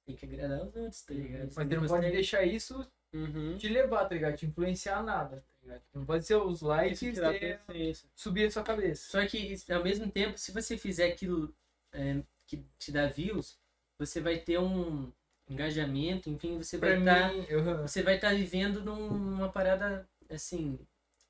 tem 0.06 0.16
que 0.16 0.26
agradar 0.26 0.66
os 0.66 0.76
outros, 0.76 1.02
tá 1.02 1.14
ligado? 1.14 1.52
Mas 1.54 1.68
você 1.68 1.76
não 1.76 1.86
pode 1.88 2.12
deixar 2.12 2.44
isso 2.46 2.88
Uhum. 3.14 3.58
te 3.58 3.68
levar, 3.68 4.06
tá 4.06 4.16
ligado? 4.16 4.38
Te 4.38 4.46
influenciar 4.46 5.04
nada, 5.04 5.38
tá? 5.38 5.57
Não 5.94 6.06
pode 6.06 6.26
ser 6.26 6.36
os 6.36 6.62
likes 6.62 7.00
consciência. 7.00 8.10
subir 8.16 8.48
a 8.48 8.52
sua 8.52 8.64
cabeça. 8.64 9.10
Só 9.12 9.26
que, 9.28 9.56
ao 9.72 9.84
mesmo 9.84 10.10
tempo, 10.12 10.38
se 10.38 10.52
você 10.52 10.78
fizer 10.78 11.12
aquilo 11.12 11.54
é, 11.92 12.22
que 12.46 12.64
te 12.80 12.92
dá 12.92 13.08
views, 13.08 13.58
você 14.00 14.22
vai 14.22 14.38
ter 14.38 14.60
um 14.60 15.12
engajamento, 15.50 16.30
enfim, 16.30 16.58
você 16.58 16.78
vai 16.78 16.92
Pra 16.92 17.00
estar 17.00 17.34
mim, 17.34 17.46
eu... 17.50 17.82
você 17.88 18.04
vai 18.04 18.16
estar 18.16 18.34
vivendo 18.36 18.84
num- 18.84 19.10
numa 19.18 19.50
parada 19.50 20.08
assim, 20.30 20.78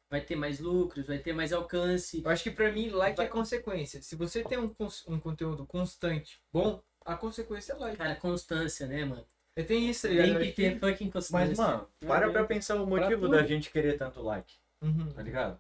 vai 0.10 0.22
ter 0.22 0.36
mais 0.36 0.60
lucros, 0.60 1.06
vai 1.06 1.20
ter 1.20 1.34
mais 1.34 1.54
alcance. 1.54 2.22
eu 2.24 2.30
acho 2.30 2.44
que 2.44 2.52
pra 2.52 2.72
mim, 2.72 2.90
like 2.90 3.16
Vai- 3.18 3.28
é 3.28 3.30
consequência. 3.30 4.02
Se 4.02 4.16
você 4.16 4.44
tem 4.44 4.58
um, 4.58 4.74
um 5.08 5.20
conteúdo 5.20 5.66
constante, 5.66 6.42
bom, 6.52 6.82
a 7.06 7.16
consequência 7.16 7.74
é 7.74 7.76
like. 7.76 7.98
Cara, 7.98 8.16
constância, 8.16 8.88
né, 8.88 9.06
mano? 9.06 9.26
É, 9.58 9.64
tem 9.64 9.90
isso, 9.90 10.08
tá 10.08 10.14
ligado? 10.14 10.40
Tem 10.40 10.50
que 10.52 10.56
ter 10.56 10.80
fucking 10.80 11.10
constância. 11.10 11.48
Mas, 11.48 11.58
mano, 11.58 11.88
para 12.06 12.30
pra 12.32 12.44
pensar 12.46 12.76
o 12.82 12.86
motivo 12.86 13.28
da 13.28 13.44
gente 13.44 13.72
querer 13.72 13.98
tanto 13.98 14.22
like, 14.22 14.54
Uhum. 14.84 15.12
tá 15.12 15.22
ligado? 15.24 15.60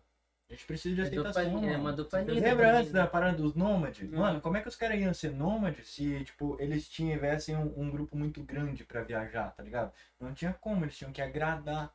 A 0.50 0.54
gente 0.54 0.66
precisa 0.66 0.96
de 0.96 1.02
É 1.02 1.04
aceitação, 1.06 1.64
é 1.68 1.76
uma 1.76 1.92
dopamina. 1.92 2.32
Lembra 2.40 2.78
antes 2.78 2.92
da 2.92 3.06
parada 3.06 3.36
dos 3.36 3.54
nômades? 3.56 4.10
Uhum. 4.10 4.20
Mano, 4.20 4.40
como 4.40 4.56
é 4.56 4.62
que 4.62 4.68
os 4.70 4.76
caras 4.78 4.98
iam 5.00 5.14
ser 5.14 5.32
nômades 5.32 5.90
se, 5.90 6.24
tipo, 6.24 6.56
eles 6.60 6.88
tivessem 6.88 7.56
um, 7.58 7.74
um 7.76 7.90
grupo 7.90 8.16
muito 8.16 8.42
grande 8.44 8.86
pra 8.86 9.02
viajar, 9.02 9.52
tá 9.56 9.62
ligado? 9.64 9.92
Não 10.20 10.34
tinha 10.34 10.54
como, 10.54 10.86
eles 10.86 10.96
tinham 10.98 11.12
que 11.12 11.22
agradar 11.22 11.92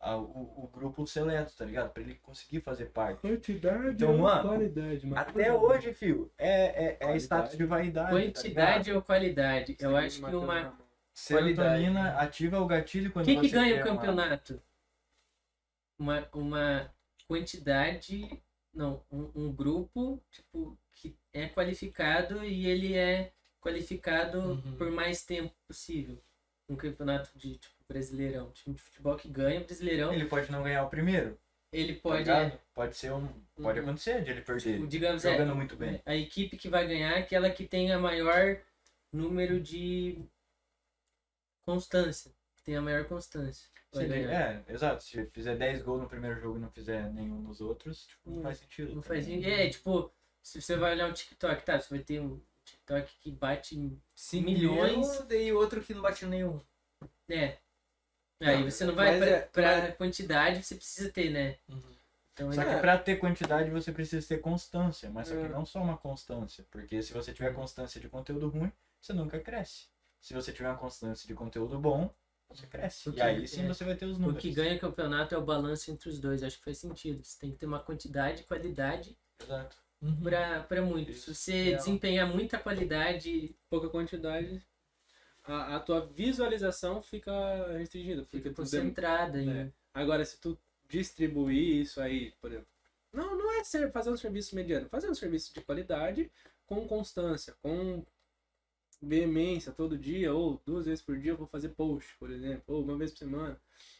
a- 0.00 0.16
o, 0.16 0.64
o 0.64 0.70
grupo 0.72 1.06
seleto, 1.08 1.54
tá 1.56 1.64
ligado? 1.64 1.90
Pra 1.92 2.02
ele 2.02 2.14
conseguir 2.16 2.60
fazer 2.60 2.86
parte. 2.86 3.20
Quantidade 3.20 3.88
Então, 3.94 4.12
ou 4.12 4.18
mano, 4.18 4.48
qualidade, 4.48 5.06
mano. 5.06 5.20
Até 5.20 5.52
hoje, 5.52 5.92
filho, 5.94 6.30
é, 6.38 6.50
é, 6.50 6.84
é 6.86 6.94
Qualidade. 6.96 7.22
status 7.24 7.56
de 7.56 7.64
vaidade. 7.64 8.10
tá? 8.10 8.12
Quantidade 8.42 8.92
ou 8.92 9.02
qualidade? 9.02 9.76
Eu 9.80 9.90
Sim, 9.90 9.96
acho 9.96 10.22
que 10.24 10.34
uma. 10.36 10.81
Serotonina 11.14 12.14
ativa 12.16 12.60
o 12.60 12.66
gatilho 12.66 13.12
quando 13.12 13.26
Quem 13.26 13.40
que 13.40 13.48
você 13.48 13.54
ganha 13.54 13.74
quer 13.76 13.84
o 13.84 13.92
uma- 13.92 13.96
campeonato? 13.96 14.62
Uma, 15.98 16.28
uma 16.32 16.94
quantidade. 17.28 18.42
Não, 18.74 19.04
um, 19.10 19.30
um 19.34 19.52
grupo, 19.52 20.22
tipo, 20.30 20.78
que 20.92 21.14
é 21.32 21.46
qualificado 21.48 22.42
e 22.44 22.66
ele 22.66 22.94
é 22.94 23.32
qualificado 23.60 24.38
Uhum. 24.40 24.76
por 24.76 24.90
mais 24.90 25.24
tempo 25.24 25.54
possível. 25.68 26.18
Um 26.68 26.74
campeonato 26.76 27.30
de 27.36 27.58
tipo, 27.58 27.74
brasileirão. 27.86 28.50
Time 28.52 28.74
de 28.74 28.80
futebol 28.82 29.16
que 29.16 29.28
ganha 29.28 29.60
brasileirão, 29.60 30.12
Ele 30.14 30.24
pode 30.24 30.50
não 30.50 30.62
ganhar 30.62 30.82
o 30.84 30.88
primeiro. 30.88 31.38
ele 31.70 31.94
tá 31.96 32.00
pode. 32.02 32.18
ligado? 32.20 32.58
Pode 32.74 32.96
ser 32.96 33.12
um. 33.12 33.28
Pode 33.60 33.78
Uhum. 33.78 33.84
acontecer 33.86 34.22
de 34.24 34.30
ele 34.30 34.40
perder. 34.40 34.74
tipo, 34.76 34.86
digamos, 34.86 35.24
é, 35.24 35.32
jogando 35.32 35.54
muito 35.54 35.76
bem. 35.76 36.00
a 36.06 36.14
equipe 36.16 36.56
que 36.56 36.68
vai 36.70 36.86
ganhar 36.86 37.12
é 37.12 37.18
aquela 37.20 37.50
que 37.50 37.66
tem 37.68 37.92
a 37.92 37.98
maior 37.98 38.58
número 39.12 39.60
de 39.60 40.18
constância. 41.64 42.32
Tem 42.64 42.76
a 42.76 42.80
maior 42.80 43.04
constância. 43.06 43.68
Se- 43.92 44.04
é, 44.04 44.64
exato. 44.68 45.02
Se 45.02 45.26
fizer 45.26 45.56
10 45.56 45.82
gols 45.82 46.00
no 46.02 46.08
primeiro 46.08 46.40
jogo 46.40 46.56
e 46.56 46.60
não 46.60 46.70
fizer 46.70 47.12
nenhum 47.12 47.40
nos 47.42 47.60
outros, 47.60 48.06
tipo, 48.06 48.30
não 48.30 48.36
Não- 48.36 48.42
faz 48.44 48.58
sentido. 48.58 48.94
Não 48.94 49.02
tá 49.02 49.08
faz 49.08 49.24
sentido. 49.24 49.48
É, 49.50 49.68
tipo, 49.68 50.10
se 50.42 50.60
você 50.62 50.76
vai 50.76 50.92
olhar 50.92 51.08
um 51.08 51.12
TikTok, 51.12 51.64
tá? 51.64 51.78
Você 51.80 51.90
vai 51.90 51.98
ter 52.04 52.20
um 52.20 52.40
TikTok 52.64 53.12
que 53.20 53.30
bate 53.32 53.76
em. 53.78 54.00
Cinco 54.14 54.44
Milhões. 54.50 55.10
mil, 55.10 55.26
daí 55.26 55.52
outro 55.52 55.82
que 55.82 55.92
não 55.92 56.00
bateu 56.02 56.28
nenhum. 56.28 56.60
É. 57.28 57.58
Aí 58.40 58.62
você 58.64 58.84
não 58.84 58.94
vai 58.94 59.18
mas 59.18 59.18
pra, 59.18 59.28
é- 59.28 59.40
pra 59.42 59.92
quantidade, 59.92 60.62
você 60.62 60.74
precisa 60.74 61.10
ter, 61.10 61.30
né? 61.30 61.58
Então 62.32 62.50
Só 62.52 62.64
que 62.64 62.80
pra 62.80 62.96
ter 62.98 63.16
quantidade 63.16 63.70
você 63.70 63.92
precisa 63.92 64.26
ter 64.26 64.38
constância, 64.38 65.10
mas 65.10 65.28
só 65.28 65.34
É. 65.34 65.42
que 65.42 65.48
não 65.48 65.66
só 65.66 65.80
uma 65.82 65.96
constância, 65.98 66.64
porque 66.70 67.02
se 67.02 67.12
você 67.12 67.32
tiver 67.32 67.52
constância 67.54 68.00
de 68.00 68.08
conteúdo 68.08 68.48
ruim, 68.48 68.72
você 69.00 69.12
nunca 69.12 69.38
cresce. 69.38 69.86
Se 70.22 70.32
você 70.32 70.52
tiver 70.52 70.68
uma 70.70 70.78
constância 70.78 71.26
de 71.26 71.34
conteúdo 71.34 71.78
bom, 71.78 72.14
você 72.48 72.66
cresce. 72.66 73.10
O 73.10 73.14
E 73.14 73.20
aí 73.20 73.46
sim 73.48 73.64
é. 73.64 73.68
você 73.68 73.84
vai 73.84 73.96
ter 73.96 74.06
os 74.06 74.16
O 74.16 74.20
números. 74.20 74.40
que 74.40 74.50
ganha 74.52 74.76
o 74.76 74.78
campeonato 74.78 75.34
é 75.34 75.38
o 75.38 75.44
balanço 75.44 75.90
entre 75.90 76.08
os 76.08 76.18
dois. 76.18 76.42
Acho 76.42 76.58
que 76.58 76.64
faz 76.64 76.78
sentido. 76.78 77.22
Você 77.24 77.38
tem 77.40 77.50
que 77.50 77.58
ter 77.58 77.66
uma 77.66 77.80
quantidade 77.80 78.42
e 78.42 78.44
qualidade 78.44 79.18
Exato. 79.42 79.76
Uhum. 80.00 80.22
pra, 80.22 80.60
pra 80.62 80.80
muito. 80.82 81.12
Se 81.12 81.34
você 81.34 81.62
Real. 81.64 81.78
desempenhar 81.78 82.26
muita 82.28 82.58
qualidade, 82.58 83.54
Pouca 83.68 83.88
quantidade, 83.88 84.62
a, 85.44 85.76
a 85.76 85.80
tua 85.80 86.06
visualização 86.06 87.02
fica 87.02 87.32
restringida. 87.76 88.24
Fica 88.24 88.44
fica 88.50 88.54
concentrada 88.54 89.42
em 89.42 89.50
É. 89.50 89.72
Agora, 89.92 90.24
se 90.24 90.40
tu 90.40 90.56
distribuir 90.88 91.82
isso 91.82 92.00
aí, 92.00 92.32
por 92.40 92.50
exemplo. 92.50 92.68
Não, 93.12 93.36
não 93.36 93.52
é 93.58 93.64
ser, 93.64 93.90
fazer 93.92 94.10
um 94.10 94.16
serviço 94.16 94.54
mediano. 94.54 94.88
Fazer 94.88 95.10
um 95.10 95.14
serviço 95.14 95.52
de 95.52 95.60
qualidade 95.60 96.30
com 96.66 96.86
constância, 96.86 97.54
com 97.62 98.04
veemência 99.02 99.72
todo 99.72 99.98
dia, 99.98 100.32
ou 100.32 100.60
duas 100.64 100.86
vezes 100.86 101.02
por 101.02 101.18
dia 101.18 101.32
eu 101.32 101.36
vou 101.36 101.46
fazer 101.46 101.70
post, 101.70 102.14
por 102.18 102.30
exemplo, 102.30 102.62
ou 102.68 102.82
uma 102.82 102.96
vez 102.96 103.10
por 103.10 103.18
semana. 103.18 103.58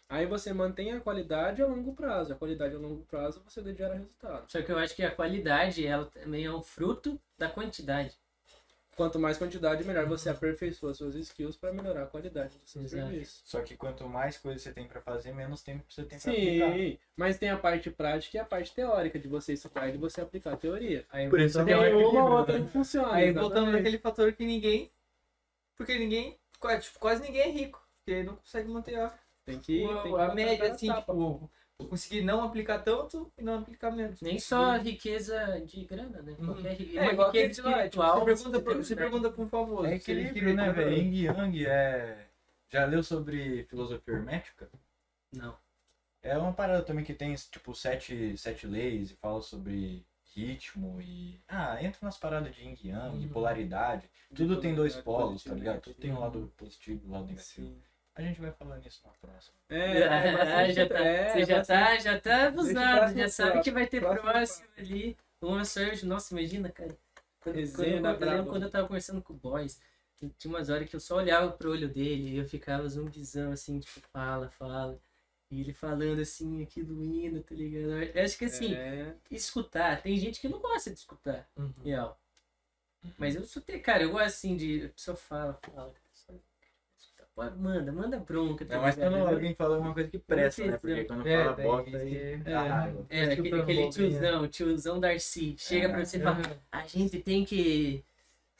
Aí 0.08 0.26
você 0.26 0.52
mantém 0.52 0.92
a 0.92 1.00
qualidade 1.00 1.62
a 1.62 1.66
longo 1.66 1.94
prazo. 1.94 2.32
A 2.32 2.36
qualidade 2.36 2.74
a 2.74 2.78
longo 2.78 3.02
prazo 3.04 3.42
você 3.44 3.74
gera 3.74 3.94
resultado. 3.94 4.50
Só 4.50 4.60
que 4.60 4.70
eu 4.70 4.78
acho 4.78 4.94
que 4.94 5.02
a 5.02 5.10
qualidade, 5.10 5.86
ela 5.86 6.04
também 6.04 6.44
é 6.44 6.52
um 6.52 6.62
fruto 6.62 7.18
da 7.38 7.48
quantidade. 7.48 8.14
Quanto 8.94 9.18
mais 9.18 9.38
quantidade, 9.38 9.84
melhor 9.84 10.04
você 10.06 10.28
aperfeiçoa 10.28 10.92
suas 10.92 11.14
skills 11.14 11.56
para 11.56 11.72
melhorar 11.72 12.02
a 12.02 12.06
qualidade 12.06 12.58
do 12.58 12.66
seu 12.68 12.82
Exato. 12.82 13.08
serviço. 13.08 13.40
Só 13.44 13.62
que 13.62 13.74
quanto 13.74 14.06
mais 14.06 14.36
coisa 14.36 14.58
você 14.58 14.70
tem 14.70 14.86
pra 14.86 15.00
fazer, 15.00 15.32
menos 15.32 15.62
tempo 15.62 15.82
você 15.88 16.04
tem 16.04 16.18
pra 16.18 16.30
aplicar. 16.30 16.72
Sim, 16.74 16.98
mas 17.16 17.38
tem 17.38 17.48
a 17.48 17.56
parte 17.56 17.90
prática 17.90 18.36
e 18.36 18.40
a 18.40 18.44
parte 18.44 18.74
teórica 18.74 19.18
de 19.18 19.28
você 19.28 19.54
estudar 19.54 19.88
e 19.88 19.92
de 19.92 19.98
você 19.98 20.20
aplicar 20.20 20.52
a 20.52 20.56
teoria. 20.58 21.06
Aí 21.10 21.28
Por 21.30 21.40
isso 21.40 21.64
Tem 21.64 21.72
é 21.74 21.78
um 21.96 22.10
uma 22.10 22.24
ou 22.24 22.38
outra 22.38 22.58
né? 22.58 22.66
que 22.66 22.70
funciona. 22.72 23.14
Aí 23.14 23.32
voltando 23.32 23.52
exatamente. 23.54 23.76
naquele 23.76 23.98
fator 23.98 24.32
que 24.34 24.44
ninguém. 24.44 24.90
Porque 25.74 25.98
ninguém. 25.98 26.38
quase- 26.60 26.82
Tipo, 26.82 26.98
quase 26.98 27.22
ninguém 27.22 27.40
é 27.42 27.50
rico. 27.50 27.82
Porque 28.04 28.22
não 28.22 28.36
consegue 28.36 28.68
manter 28.68 28.96
a, 29.00 29.12
Tem 29.44 29.58
que, 29.58 29.84
a- 29.84 30.02
tem 30.02 30.14
que 30.14 30.20
a 30.20 30.34
média, 30.34 30.72
assim, 30.72 30.92
tipo, 30.92 31.12
vou 31.78 31.88
conseguir 31.88 32.22
não 32.22 32.44
aplicar 32.44 32.78
tanto 32.80 33.32
e 33.36 33.42
não 33.42 33.58
aplicar 33.58 33.90
menos. 33.90 34.20
Nem 34.20 34.38
só 34.38 34.76
riqueza 34.78 35.60
de 35.66 35.84
grana, 35.84 36.22
né? 36.22 36.36
Uhum. 36.38 36.46
Qualquer 36.46 36.74
ri- 36.74 36.98
É, 36.98 37.12
igual 37.12 37.30
riqueza 37.32 37.62
lá, 37.62 37.68
tipo, 37.88 38.02
espiritual. 38.02 38.18
você 38.20 38.24
pergunta, 38.24 38.50
você 38.58 38.62
pra, 38.62 38.74
você 38.74 38.96
pergunta 38.96 39.30
pra 39.32 39.42
um 39.44 39.48
famoso. 39.48 39.86
É 39.86 39.94
equilíbrio, 39.96 40.54
né, 40.54 40.72
velho? 40.72 40.92
Yin 40.96 41.14
Yang 41.24 41.66
é. 41.66 42.28
Já 42.70 42.84
leu 42.86 43.02
sobre 43.02 43.64
filosofia 43.64 44.14
hermética? 44.14 44.70
Não. 45.32 45.56
É 46.22 46.38
uma 46.38 46.52
parada 46.52 46.82
também 46.84 47.04
que 47.04 47.12
tem, 47.14 47.34
tipo, 47.34 47.74
sete, 47.74 48.38
sete 48.38 48.66
leis 48.66 49.10
e 49.10 49.16
fala 49.16 49.42
sobre 49.42 50.06
ritmo 50.34 51.00
e. 51.00 51.38
Ah, 51.48 51.82
entra 51.82 51.98
nas 52.02 52.16
paradas 52.16 52.54
de 52.54 52.62
yin 52.62 52.76
yang, 52.84 53.26
Uhum. 53.26 53.28
polaridade. 53.32 54.08
Tudo 54.34 54.60
tem 54.60 54.72
dois 54.74 54.94
polaridade 54.94 55.04
polos, 55.04 55.44
tá 55.44 55.52
ligado? 55.54 55.80
Tudo 55.80 55.96
tem 55.96 56.12
um 56.12 56.20
lado 56.20 56.52
positivo 56.56 57.02
e 57.04 57.08
um 57.08 57.12
lado 57.12 57.26
negativo. 57.26 57.66
Sim. 57.66 57.82
A 58.14 58.22
gente 58.22 58.40
vai 58.40 58.52
falar 58.52 58.78
nisso 58.78 59.00
na 59.04 59.12
próxima. 59.12 59.54
É, 59.70 60.00
é 60.02 60.32
bastante- 60.32 60.74
já 60.74 60.88
tá, 60.88 61.00
é, 61.00 61.28
você 61.30 61.44
já 61.44 61.56
bastante- 61.58 61.66
tá, 61.78 61.98
já 61.98 62.20
tá 62.20 62.46
abusado, 62.48 63.18
já 63.18 63.28
sabe 63.28 63.50
próximo, 63.52 63.64
que 63.64 63.70
vai 63.70 63.86
ter 63.86 64.00
próximo 64.00 64.22
próximo, 64.30 64.66
ali. 64.76 65.16
Uma 65.40 65.64
eu, 65.64 66.06
nossa, 66.06 66.34
imagina, 66.38 66.70
cara. 66.70 66.96
Quando, 67.40 67.56
Resenha 67.56 68.00
quando, 68.00 68.22
eu 68.22 68.46
quando 68.46 68.62
eu 68.64 68.70
tava 68.70 68.86
conversando 68.86 69.22
com 69.22 69.32
o 69.32 69.36
Boys, 69.36 69.80
tinha 70.38 70.54
umas 70.54 70.68
horas 70.68 70.88
que 70.88 70.94
eu 70.94 71.00
só 71.00 71.16
olhava 71.16 71.50
pro 71.52 71.70
olho 71.70 71.88
dele 71.88 72.28
e 72.30 72.36
eu 72.36 72.44
ficava 72.48 72.88
zumbizão, 72.88 73.50
assim, 73.50 73.80
tipo, 73.80 74.00
fala, 74.12 74.48
fala. 74.50 75.00
E 75.50 75.60
ele 75.60 75.72
falando 75.72 76.20
assim, 76.20 76.62
aquilo 76.62 77.02
indo, 77.02 77.42
tá 77.42 77.54
ligado? 77.54 77.90
Eu 78.14 78.24
acho 78.24 78.38
que 78.38 78.44
assim, 78.44 78.74
É, 78.74 79.14
escutar, 79.30 80.00
tem 80.02 80.16
gente 80.18 80.40
que 80.40 80.48
não 80.48 80.60
gosta 80.60 80.90
de 80.90 80.98
escutar, 80.98 81.48
Uhum. 81.56 81.72
real. 81.82 82.18
Mas 83.18 83.34
eu 83.34 83.44
sou, 83.44 83.62
cara, 83.82 84.04
eu 84.04 84.12
gosto 84.12 84.26
assim 84.26 84.56
de. 84.56 84.84
A 84.86 84.88
pessoa 84.90 85.16
fala, 85.16 85.54
fala, 85.54 85.92
Manda, 87.34 87.90
manda 87.92 88.18
bronca. 88.18 88.64
tá 88.64 88.74
Não, 88.76 88.82
mas 88.82 88.94
quando 88.94 89.16
alguém 89.16 89.54
fala 89.54 89.76
alguma 89.76 89.94
coisa 89.94 90.10
que 90.10 90.18
presta, 90.18 90.66
né? 90.66 90.76
Porque 90.76 91.04
quando 91.04 91.26
É, 91.26 91.44
fala 91.44 91.56
bosta 91.56 91.96
aí. 91.96 92.16
é. 92.16 92.36
raiva. 92.36 93.06
É, 93.08 93.24
aquele, 93.24 93.60
aquele 93.60 93.90
tiozão, 93.90 94.48
tiozão 94.48 95.00
Darcy. 95.00 95.56
Chega 95.58 95.88
pra 95.88 96.04
você 96.04 96.18
e 96.18 96.20
fala, 96.20 96.42
a 96.70 96.86
gente 96.86 97.20
tem 97.20 97.44
que. 97.44 98.04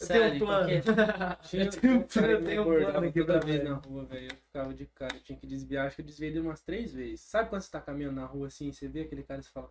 Eu 0.00 0.08
tenho 0.08 0.22
Sabe, 0.24 0.36
um 0.36 0.38
plano. 0.38 0.82
qualquer- 0.82 0.82
Tinha, 1.44 1.64
Eu 1.64 1.70
tenho 1.70 1.94
um 1.94 2.02
plano, 2.02 2.28
eu 2.32 2.44
tenho 2.44 2.62
um 2.62 2.64
plano 2.64 3.08
aqui 3.08 3.20
toda 3.24 3.40
vez 3.40 3.62
na 3.64 3.74
rua, 3.74 4.04
velho. 4.06 4.28
Eu 4.32 4.36
ficava 4.36 4.74
de 4.74 4.86
cara, 4.86 5.16
eu 5.16 5.20
tinha 5.22 5.38
que 5.38 5.46
desviar. 5.46 5.86
Acho 5.86 5.96
que 5.96 6.02
eu 6.02 6.06
desviei 6.06 6.38
umas 6.40 6.60
três 6.62 6.92
vezes. 6.94 7.20
Sabe 7.20 7.50
quando 7.50 7.60
você 7.62 7.70
tá 7.70 7.80
caminhando 7.80 8.16
na 8.16 8.24
rua 8.24 8.46
assim, 8.48 8.72
você 8.72 8.88
vê 8.88 9.02
aquele 9.02 9.22
cara 9.22 9.40
e 9.40 9.44
você 9.44 9.50
fala. 9.50 9.70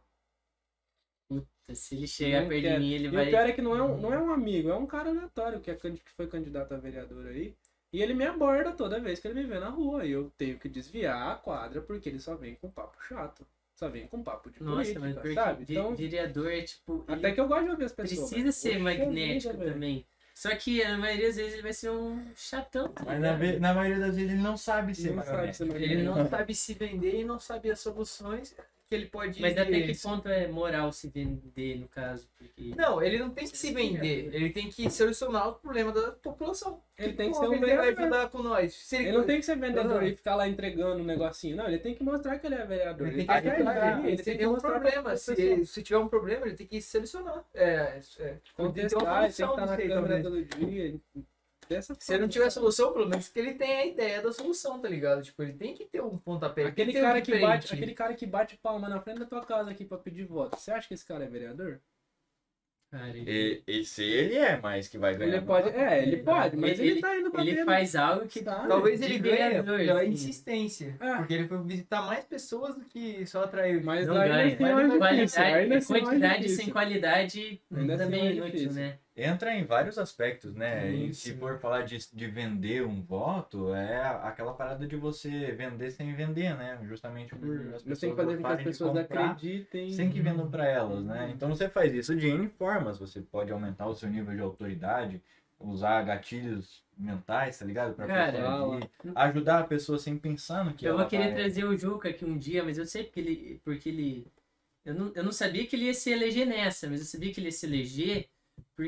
Puta, 1.28 1.76
se 1.76 1.95
ele 1.95 2.07
chegar 2.07 2.48
perto 2.48 2.61
de 2.68 2.80
mim, 2.80 2.91
ele 2.94 3.07
E 3.07 3.10
vai. 3.11 3.26
o 3.28 3.30
pior 3.30 3.49
é 3.49 3.52
que 3.53 3.61
não 3.61 3.76
é, 3.76 3.82
um, 3.82 3.98
não 3.99 4.14
é 4.14 4.19
um 4.22 4.32
amigo, 4.32 4.69
é 4.69 4.76
um 4.76 4.86
cara 4.86 5.10
aleatório 5.10 5.60
que, 5.61 5.72
é, 5.72 5.76
que 5.76 6.11
foi 6.15 6.28
candidato 6.28 6.73
a 6.73 6.78
vereador 6.78 7.26
aí. 7.28 7.56
E 7.93 8.01
ele 8.01 8.13
me 8.13 8.26
aborda 8.26 8.72
toda 8.72 8.99
vez 8.99 9.19
que 9.19 9.27
ele 9.27 9.41
me 9.41 9.47
vê 9.47 9.59
na 9.59 9.69
rua. 9.69 10.05
E 10.05 10.11
eu 10.11 10.31
tenho 10.38 10.57
que 10.57 10.69
desviar 10.69 11.31
a 11.31 11.35
quadra 11.35 11.81
porque 11.81 12.07
ele 12.09 12.19
só 12.19 12.35
vem 12.35 12.55
com 12.55 12.69
papo 12.69 12.97
chato. 13.03 13.45
Só 13.76 13.89
vem 13.89 14.07
com 14.07 14.23
papo 14.23 14.49
de 14.49 14.61
Nossa, 14.63 14.77
mas 14.77 14.93
política, 14.93 15.22
porque 15.22 15.34
sabe? 15.34 15.65
Então, 15.68 15.95
vereador 15.95 16.51
é 16.51 16.61
tipo. 16.61 17.03
ele 17.07 17.18
até 17.18 17.31
que 17.31 17.41
eu 17.41 17.47
gosto 17.47 17.63
de 17.65 17.69
ouvir 17.72 17.85
as 17.85 17.91
pessoas. 17.91 18.19
precisa 18.30 18.45
mas, 18.45 18.55
ser 18.55 18.69
poxa 18.73 18.84
magnético 18.84 19.51
vida, 19.53 19.57
velho. 19.57 19.73
também. 19.73 20.05
Só 20.34 20.55
que 20.55 20.81
a 20.84 20.97
maioria 20.97 21.27
das 21.27 21.35
vezes 21.35 21.53
ele 21.53 21.61
vai 21.61 21.73
ser 21.73 21.89
um 21.91 22.23
chatão. 22.35 22.88
tá 22.89 23.03
Mas 23.05 23.19
na, 23.19 23.38
na 23.59 23.73
maioria 23.73 23.99
das 23.99 24.15
vezes 24.15 24.31
ele 24.31 24.41
não 24.41 24.55
sabe 24.55 24.95
ser 24.95 25.13
Não 25.15 25.23
sabe 25.23 25.53
ser 25.53 25.63
Ele 25.63 25.73
magnético. 25.73 26.03
não 26.15 26.30
sabe 26.30 26.55
se 26.55 26.73
vender 26.73 27.19
e 27.22 27.26
não 27.26 27.39
sabe 27.39 27.69
as 27.72 27.80
soluções 27.80 28.55
que 28.91 28.95
ele 28.95 29.05
pode. 29.05 29.39
Mas 29.41 29.57
até 29.57 29.81
que 29.81 29.97
ponto 29.97 30.27
é 30.27 30.49
moral 30.49 30.91
se 30.91 31.07
vender, 31.07 31.80
no 31.80 31.88
caso? 31.88 32.27
Porque. 32.38 32.73
Não, 32.76 33.01
ele 33.01 33.19
não 33.19 33.30
tem 33.30 33.47
que 33.47 33.57
se 33.57 33.72
vender, 33.73 34.30
ele 34.34 34.49
tem 34.49 34.69
que 34.69 34.89
solucionar 34.89 35.47
o 35.47 35.53
problema 35.53 35.93
da 35.93 36.11
população. 36.11 36.84
Ele 36.97 37.13
tem 37.13 37.31
que 37.31 37.38
ser 37.38 37.47
um 37.47 37.53
ele 37.53 37.61
vai 37.61 37.69
vereador. 37.77 38.03
ajudar 38.03 38.30
com 38.30 38.43
nós. 38.43 38.73
Se 38.73 38.97
Ele 38.97 39.13
não 39.13 39.23
tem 39.23 39.39
que 39.39 39.45
ser 39.45 39.55
vendedor 39.55 40.01
Não. 40.01 40.03
e 40.03 40.13
ficar 40.13 40.35
lá 40.35 40.47
entregando 40.47 41.01
um 41.01 41.05
negocinho. 41.05 41.55
Não, 41.55 41.68
ele 41.68 41.80
tem 41.80 41.95
que 41.95 42.03
mostrar 42.03 42.38
que 42.38 42.45
ele 42.45 42.55
é 42.55 42.65
vereador. 42.65 43.07
Ele 43.07 43.15
tem 43.15 43.26
que 43.26 43.31
tem 43.34 43.41
que 43.41 43.49
ajudar, 43.49 43.99
ele, 43.99 44.07
ele 44.09 44.18
tem 44.18 44.26
tem 44.26 44.26
que 44.26 44.31
que 44.34 44.38
ter 44.38 44.47
um 44.47 44.57
problema. 44.57 45.15
Se, 45.15 45.65
se 45.65 45.81
tiver 45.81 45.97
um 45.97 46.07
problema, 46.09 46.45
ele 46.45 46.55
tem 46.55 46.68
que 46.68 46.81
solucionar. 46.81 47.43
É, 47.55 48.01
é, 48.19 48.35
que 48.43 48.53
contestar, 48.53 49.23
ele 49.23 49.34
tem 49.34 49.47
que 49.47 49.51
estar 49.51 49.65
na 49.65 49.76
disso 49.77 49.81
aí 49.81 49.88
câmera 49.88 50.22
todo 50.22 50.43
dia. 50.43 50.99
Dessa 51.72 51.95
Se 51.98 52.14
ele 52.14 52.23
não 52.23 52.27
tiver 52.27 52.49
solução, 52.49 52.91
pelo 52.91 53.07
menos 53.07 53.30
que 53.30 53.39
ele 53.39 53.53
tenha 53.53 53.77
a 53.80 53.85
ideia 53.85 54.22
da 54.22 54.34
solução, 54.34 54.77
tá 54.81 54.89
ligado? 54.89 55.22
Tipo, 55.22 55.41
ele 55.41 55.53
tem 55.53 55.73
que 55.73 55.85
ter 55.85 56.02
um 56.02 56.18
pontapé. 56.18 56.65
Aquele 56.65 56.91
ter 56.91 56.99
um 56.99 57.02
cara, 57.03 57.22
que 57.22 57.31
diferente. 57.31 57.48
bate, 57.49 57.73
aquele 57.73 57.93
cara 57.93 58.14
que 58.14 58.26
bate 58.26 58.57
palma 58.57 58.89
na 58.89 58.99
frente 58.99 59.19
da 59.19 59.26
tua 59.26 59.45
casa 59.45 59.72
aqui 59.72 59.85
pra 59.85 59.98
pedir 59.98 60.26
voto. 60.26 60.60
Você 60.60 60.69
acha 60.69 60.85
que 60.85 60.93
esse 60.93 61.06
cara 61.06 61.23
é 61.23 61.30
vereador? 61.30 61.80
Cara, 62.91 63.07
ele, 63.07 63.64
E, 63.65 63.80
e 63.80 63.85
se 63.85 64.03
ele 64.03 64.35
é 64.35 64.60
mais 64.60 64.89
que 64.89 64.98
vai 64.98 65.15
ganhar. 65.15 65.38
Ele 65.38 65.45
pode. 65.45 65.69
É, 65.69 66.03
ele 66.03 66.18
pode, 66.18 66.57
mas 66.57 66.77
ele, 66.77 66.89
Ele- 66.89 66.99
tá 67.02 67.18
indo 67.18 67.31
pra 67.31 67.41
ele 67.45 67.64
faz 67.64 67.95
algo 67.95 68.27
que. 68.27 68.41
Talvez 68.43 69.02
ele 69.02 69.18
ganhe 69.18 69.64
pela 69.64 70.02
assim. 70.02 70.10
insistência. 70.11 70.98
É. 70.99 71.15
Porque 71.15 71.34
ele 71.34 71.48
foi 71.48 71.64
visitar 71.64 72.02
mais 72.02 72.26
pessoas 72.26 72.76
do 72.76 72.84
que 72.84 73.26
só 73.26 73.45
atrair. 73.45 73.81
Mas 73.81 74.07
Não 74.07 74.15
ganha. 74.15 74.41
é 74.41 74.57
é 74.61 75.68
mais 75.68 75.88
quantidade 75.88 76.49
sem 76.49 76.69
qualidade 76.69 77.61
Ainda 77.73 77.93
assim 77.93 78.03
também 78.03 78.27
é 78.27 78.34
inútil, 78.34 78.73
né? 78.73 78.99
Entra 79.23 79.53
em 79.53 79.64
vários 79.64 79.98
aspectos, 79.98 80.56
né? 80.56 80.89
Sim, 80.89 81.06
E 81.06 81.14
se 81.14 81.34
for 81.35 81.60
falar 81.60 81.84
de, 81.84 81.98
de 82.11 82.27
vender 82.27 82.84
um 82.85 83.02
voto, 83.02 83.73
é 83.73 84.02
aquela 84.23 84.53
parada 84.53 84.88
de 84.88 84.95
você 84.95 85.52
vender 85.52 85.91
sem 85.91 86.14
vender, 86.14 86.56
né? 86.57 86.80
Justamente 86.88 87.35
por 87.35 87.48
Uhum. 87.48 87.76
as 87.76 87.84
Você 87.84 88.07
tem 88.07 88.15
pessoas 88.15 88.15
que 88.15 88.15
fazer 88.15 88.38
com 88.38 88.41
que 88.41 88.53
as 88.53 88.64
pessoas 88.64 88.98
acreditem. 88.98 89.91
sem 89.91 90.10
que 90.10 90.19
vendam 90.22 90.49
para 90.49 90.65
elas, 90.68 91.03
né? 91.06 91.26
Uhum. 91.26 91.30
Então 91.31 91.49
você 91.49 91.69
faz 91.69 91.93
isso 91.93 92.15
de 92.15 92.27
N 92.27 92.48
formas. 92.49 92.98
Você 92.98 93.22
pode 93.22 93.52
aumentar 93.52 93.88
o 93.88 93.95
seu 93.95 94.10
nível 94.10 94.34
de 94.35 94.41
autoridade, 94.41 95.22
usar 95.60 96.02
gatilhos 96.03 96.84
mentais, 96.98 97.60
tá 97.60 97.65
ligado? 97.65 97.93
Pra 97.93 98.07
Cara, 98.07 98.39
ajudar 99.15 99.60
a 99.60 99.64
pessoa 99.64 99.98
sem 99.99 100.18
pensar 100.18 100.65
no 100.65 100.73
que 100.73 100.85
Eu 100.85 100.98
vou 100.98 101.06
querer 101.06 101.26
vai... 101.26 101.35
trazer 101.35 101.64
o 101.64 101.77
Juca 101.77 102.10
aqui 102.10 102.26
um 102.26 102.38
dia, 102.38 102.64
mas 102.64 102.77
eu 102.77 102.85
sei 102.85 103.03
porque 103.03 103.19
ele. 103.19 103.61
Porque 103.64 103.89
ele 103.89 104.27
eu, 104.84 104.95
não, 104.95 105.11
eu 105.14 105.23
não 105.23 105.31
sabia 105.31 105.65
que 105.68 105.76
ele 105.76 105.85
ia 105.85 105.93
se 105.93 106.10
eleger 106.11 106.48
nessa, 106.48 106.89
mas 106.89 107.02
eu 107.02 107.06
sabia 107.06 107.31
que 107.31 107.39
ele 107.39 107.48
ia 107.48 107.52
se 107.52 107.65
eleger 107.68 108.27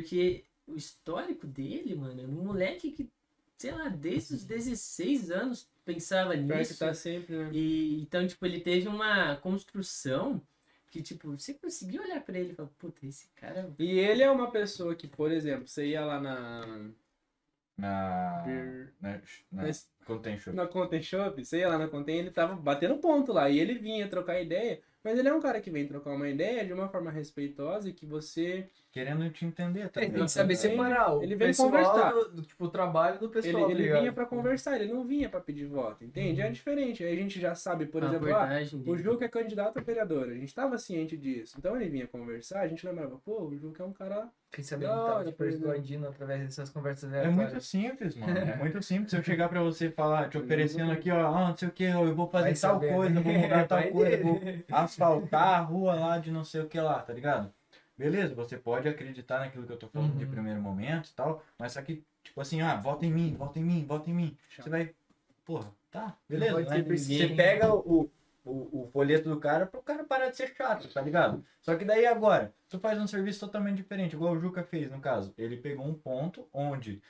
porque 0.01 0.43
o 0.67 0.75
histórico 0.75 1.45
dele, 1.45 1.93
mano, 1.95 2.21
é 2.21 2.25
um 2.25 2.43
moleque 2.43 2.91
que, 2.91 3.09
sei 3.57 3.71
lá, 3.71 3.89
desde 3.89 4.33
os 4.35 4.43
16 4.43 5.29
anos 5.31 5.67
pensava 5.85 6.33
Pior 6.33 6.47
que 6.47 6.53
nisso. 6.55 6.79
tá 6.79 6.93
sempre, 6.93 7.37
né? 7.37 7.49
E 7.53 8.01
então, 8.01 8.25
tipo, 8.25 8.45
ele 8.45 8.59
teve 8.59 8.87
uma 8.87 9.35
construção 9.37 10.41
que, 10.89 11.01
tipo, 11.01 11.31
você 11.37 11.53
conseguiu 11.53 12.01
olhar 12.03 12.21
pra 12.21 12.37
ele 12.39 12.51
e 12.51 12.55
falar, 12.55 12.69
puta, 12.77 13.05
esse 13.05 13.27
cara. 13.35 13.73
E 13.79 13.91
ele 13.99 14.23
é 14.23 14.29
uma 14.31 14.49
pessoa 14.51 14.95
que, 14.95 15.07
por 15.07 15.31
exemplo, 15.31 15.67
você 15.67 15.87
ia 15.87 16.05
lá 16.05 16.19
na. 16.19 16.89
Na... 17.77 18.41
Beer- 18.45 18.93
Na... 19.01 19.11
na... 19.13 19.21
Mas- 19.63 19.91
Content 20.05 20.37
Shop. 20.39 20.55
Na 20.55 20.67
Content 20.67 21.03
Shop, 21.03 21.43
você 21.45 21.59
ia 21.59 21.69
lá 21.69 21.77
na 21.77 21.87
Content, 21.87 22.15
ele 22.19 22.31
tava 22.31 22.55
batendo 22.55 22.97
ponto 22.97 23.31
lá. 23.31 23.49
E 23.49 23.57
ele 23.59 23.75
vinha 23.75 24.07
trocar 24.07 24.41
ideia. 24.41 24.81
Mas 25.03 25.17
ele 25.17 25.29
é 25.29 25.33
um 25.33 25.39
cara 25.41 25.61
que 25.61 25.69
vem 25.71 25.87
trocar 25.87 26.11
uma 26.11 26.29
ideia 26.29 26.65
de 26.65 26.73
uma 26.73 26.89
forma 26.89 27.09
respeitosa 27.09 27.89
e 27.89 27.93
que 27.93 28.05
você. 28.05 28.69
Querendo 28.93 29.27
te 29.31 29.43
entender 29.43 29.81
É, 29.81 29.87
também. 29.87 30.11
tem 30.11 30.23
que 30.23 30.29
saber 30.31 30.53
Ele- 30.53 30.55
separar 30.61 31.15
o 31.15 31.23
ele 31.23 31.35
vem 31.35 31.47
pessoal 31.47 31.69
conversar. 31.71 32.11
do, 32.13 32.29
do, 32.29 32.41
tipo, 32.43 32.65
o 32.65 32.69
trabalho 32.69 33.17
do 33.17 33.25
Ele, 33.25 33.33
pessoal. 33.33 33.63
ele 33.65 33.73
tá 33.75 33.81
ligado? 33.81 33.99
vinha 34.01 34.13
pra 34.13 34.25
conversar, 34.27 34.79
ele 34.79 34.93
não 34.93 35.03
vinha 35.03 35.27
pra 35.29 35.41
pedir 35.41 35.65
voto, 35.65 36.05
entende? 36.05 36.41
É 36.41 36.49
diferente. 36.51 37.03
Aí 37.03 37.11
a 37.11 37.15
gente 37.15 37.39
já 37.41 37.55
sabe, 37.55 37.87
por 37.87 38.03
a 38.03 38.07
exemplo, 38.07 38.35
ah, 38.35 38.49
o 38.71 38.77
dele. 38.77 38.97
Juca 39.03 39.25
é 39.25 39.27
candidato 39.27 39.79
a 39.79 39.81
vereador. 39.81 40.29
A 40.29 40.33
gente 40.35 40.53
tava 40.53 40.77
ciente 40.77 41.17
disso. 41.17 41.55
Então 41.57 41.75
ele 41.75 41.89
vinha 41.89 42.05
conversar, 42.07 42.61
a 42.61 42.67
gente 42.67 42.85
lembrava, 42.85 43.17
pô, 43.25 43.41
o 43.45 43.57
Juca 43.57 43.81
é 43.81 43.85
um 43.87 43.91
cara. 43.91 44.29
Quem 44.51 44.63
sabe 44.63 44.85
ele 44.85 44.93
tava 44.93 45.31
persuadindo 45.31 46.07
através 46.07 46.41
dessas 46.43 46.69
conversas 46.69 47.11
É 47.11 47.21
aleatórias. 47.21 47.51
muito 47.51 47.63
simples, 47.63 48.15
mano. 48.15 48.33
É 48.53 48.55
muito 48.57 48.79
simples 48.83 49.11
eu 49.13 49.23
chegar 49.23 49.49
pra 49.49 49.63
você 49.63 49.87
e 49.87 49.91
falar, 49.91 50.29
te 50.29 50.37
oferecendo 50.37 50.91
aqui, 50.91 51.09
ó, 51.09 51.25
ah, 51.35 51.47
não 51.49 51.57
sei 51.57 51.67
o 51.67 51.71
que, 51.71 51.83
eu 51.85 52.13
vou 52.15 52.27
fazer 52.27 52.51
Vai 52.51 52.53
tal 52.53 52.73
saber, 52.75 52.93
coisa, 52.93 53.13
né? 53.15 53.21
vou 53.21 53.33
mudar 53.33 53.67
tal 53.67 53.81
coisa, 53.91 54.17
vou 54.23 54.39
asfaltar 54.71 55.47
a 55.55 55.59
rua 55.59 55.95
lá 55.95 56.19
de 56.19 56.31
não 56.31 56.43
sei 56.43 56.61
o 56.61 56.67
que 56.67 56.79
lá, 56.79 56.99
tá 57.01 57.11
ligado? 57.13 57.51
Beleza, 57.97 58.33
você 58.33 58.57
pode 58.57 58.87
acreditar 58.87 59.39
naquilo 59.39 59.65
que 59.65 59.71
eu 59.73 59.77
tô 59.77 59.87
falando 59.87 60.17
de 60.17 60.25
Uhum. 60.25 60.31
primeiro 60.31 60.61
momento 60.61 61.09
e 61.09 61.13
tal, 61.13 61.43
mas 61.57 61.73
só 61.73 61.81
que, 61.81 62.03
tipo 62.23 62.41
assim, 62.41 62.61
ah, 62.61 62.75
vota 62.75 63.05
em 63.05 63.11
mim, 63.13 63.35
vota 63.35 63.59
em 63.59 63.63
mim, 63.63 63.85
vota 63.85 64.09
em 64.09 64.13
mim. 64.13 64.37
Você 64.63 64.69
vai, 64.69 64.95
porra, 65.45 65.71
tá, 65.91 66.17
beleza, 66.27 66.53
né? 66.69 66.81
Você 66.97 67.27
pega 67.37 67.73
o, 67.73 68.09
o, 68.43 68.81
o 68.83 68.89
folheto 68.91 69.29
do 69.29 69.39
cara 69.39 69.65
pro 69.67 69.81
cara 69.83 70.03
parar 70.03 70.29
de 70.29 70.37
ser 70.37 70.53
chato, 70.55 70.87
tá 70.91 71.01
ligado? 71.01 71.45
Só 71.61 71.75
que 71.75 71.85
daí 71.85 72.05
agora, 72.05 72.53
tu 72.67 72.79
faz 72.79 72.99
um 72.99 73.07
serviço 73.07 73.39
totalmente 73.39 73.77
diferente, 73.77 74.13
igual 74.15 74.33
o 74.33 74.39
Juca 74.39 74.63
fez 74.63 74.89
no 74.89 74.99
caso. 74.99 75.33
Ele 75.37 75.57
pegou 75.57 75.85
um 75.85 75.93
ponto 75.93 76.47
onde 76.51 77.01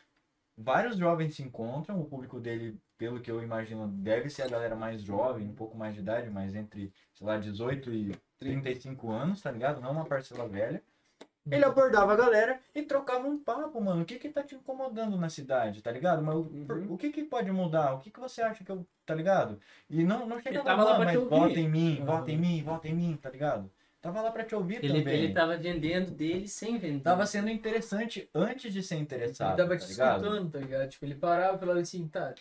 vários 0.57 0.97
jovens 0.97 1.35
se 1.35 1.41
encontram, 1.43 1.99
o 1.99 2.05
público 2.05 2.39
dele, 2.39 2.77
pelo 2.97 3.19
que 3.21 3.31
eu 3.31 3.41
imagino, 3.41 3.87
deve 3.87 4.29
ser 4.29 4.43
a 4.43 4.47
galera 4.47 4.75
mais 4.75 5.01
jovem, 5.01 5.47
um 5.47 5.55
pouco 5.55 5.77
mais 5.77 5.93
de 5.95 6.01
idade, 6.01 6.29
mas 6.29 6.53
entre, 6.55 6.93
sei 7.13 7.25
lá, 7.25 7.37
18 7.37 7.91
e 7.91 8.11
35 8.43 9.11
anos, 9.11 9.41
tá 9.41 9.51
ligado? 9.51 9.81
Não 9.81 9.91
uma 9.91 10.05
parcela 10.05 10.47
velha. 10.47 10.81
Ele 11.51 11.65
abordava 11.65 12.13
a 12.13 12.15
galera 12.15 12.59
e 12.73 12.83
trocava 12.83 13.27
um 13.27 13.37
papo, 13.37 13.79
mano. 13.81 14.03
O 14.03 14.05
que 14.05 14.17
que 14.17 14.29
tá 14.29 14.41
te 14.41 14.55
incomodando 14.55 15.17
na 15.17 15.27
cidade, 15.29 15.81
tá 15.81 15.91
ligado? 15.91 16.23
Mas 16.23 16.35
o, 16.35 16.43
por- 16.65 16.77
Uhum. 16.77 16.93
o 16.93 16.97
que 16.97 17.11
que 17.11 17.23
pode 17.23 17.51
mudar? 17.51 17.93
O 17.95 17.99
que 17.99 18.09
que 18.09 18.19
você 18.19 18.41
acha 18.41 18.63
que 18.63 18.71
eu, 18.71 18.87
tá 19.05 19.13
ligado? 19.13 19.59
E 19.89 20.03
não, 20.03 20.25
não 20.25 20.39
chegava 20.39 20.63
tava 20.69 20.83
lá 20.83 20.91
lá, 20.91 20.95
pra 20.95 21.05
mas 21.05 21.23
vota 21.29 21.59
em 21.59 21.67
mim, 21.69 21.99
Uhum. 21.99 22.05
vota 22.05 22.31
em 22.31 22.37
mim, 22.37 22.63
vota 22.63 22.87
em 22.87 22.93
mim, 22.95 23.19
tá 23.21 23.29
ligado? 23.29 23.69
Tava 24.01 24.21
lá 24.21 24.31
pra 24.31 24.43
te 24.43 24.55
ouvir 24.55 24.83
Ele, 24.83 24.99
também. 24.99 25.13
ele 25.13 25.33
tava 25.33 25.57
vendendo 25.57 26.11
dele 26.11 26.47
sem 26.47 26.77
vender. 26.77 27.03
Tava 27.03 27.25
sendo 27.25 27.49
interessante 27.49 28.29
antes 28.33 28.73
de 28.73 28.81
ser 28.81 28.95
interessado, 28.97 29.49
Ele 29.49 29.57
tava 29.57 29.77
tá 29.77 29.85
te 29.85 29.91
ligado? 29.91 30.21
escutando, 30.25 30.49
tá 30.51 30.59
ligado? 30.59 30.89
Tipo, 30.89 31.05
ele 31.05 31.15
parava 31.15 31.55
e 31.55 31.59
falava 31.59 31.79
assim, 31.79 32.07
tá, 32.07 32.33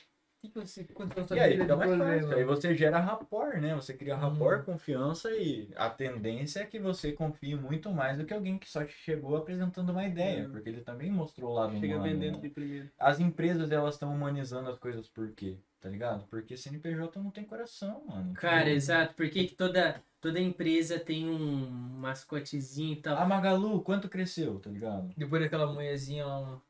o 0.42 0.48
que, 0.48 0.48
que 0.60 0.66
você 0.66 0.80
aconteceu 0.80 1.22
na 1.22 1.28
sua 1.28 1.36
E 1.36 1.40
aí 1.40 1.56
fica 1.56 1.76
mais 1.76 1.96
fácil. 1.96 2.36
Aí 2.36 2.44
você 2.44 2.74
gera 2.74 2.98
rapport, 2.98 3.60
né? 3.60 3.74
Você 3.76 3.94
cria 3.94 4.16
rapport, 4.16 4.58
Uhum. 4.58 4.64
confiança 4.64 5.30
e 5.30 5.70
a 5.76 5.88
tendência 5.88 6.60
é 6.60 6.66
que 6.66 6.80
você 6.80 7.12
confie 7.12 7.54
muito 7.54 7.90
mais 7.92 8.18
do 8.18 8.24
que 8.24 8.34
alguém 8.34 8.58
que 8.58 8.68
só 8.68 8.84
te 8.84 8.92
chegou 8.92 9.36
apresentando 9.36 9.90
uma 9.90 10.04
ideia. 10.04 10.44
Uhum. 10.46 10.50
Porque 10.50 10.68
ele 10.68 10.80
também 10.80 11.10
mostrou 11.10 11.50
o 11.50 11.54
lado 11.54 11.78
Chega 11.78 11.94
humano. 11.96 12.02
vendendo 12.10 12.36
né? 12.36 12.40
de 12.42 12.48
primeiro. 12.48 12.90
As 12.98 13.20
empresas, 13.20 13.70
elas 13.70 13.94
estão 13.94 14.12
humanizando 14.12 14.68
as 14.68 14.78
coisas 14.78 15.08
por 15.08 15.30
quê? 15.32 15.58
Tá 15.80 15.88
ligado? 15.88 16.26
Porque 16.28 16.56
CNPJ 16.56 17.20
não 17.20 17.30
tem 17.30 17.44
coração, 17.44 18.04
mano. 18.06 18.34
Cara, 18.34 18.64
Tipo, 18.64 18.70
exato. 18.76 19.14
Por 19.14 19.28
que 19.30 19.46
que 19.46 19.54
toda, 19.54 20.00
toda 20.20 20.38
empresa 20.40 20.98
tem 20.98 21.28
um 21.28 21.68
mascotezinho 21.98 22.92
e 22.94 22.96
tal? 23.02 23.16
A 23.16 23.24
Magalu, 23.26 23.80
quanto 23.82 24.08
cresceu, 24.08 24.58
tá 24.60 24.70
ligado? 24.70 25.12
Depois 25.16 25.42
daquela 25.42 25.72
manhãzinha 25.72 26.26
lá, 26.26 26.60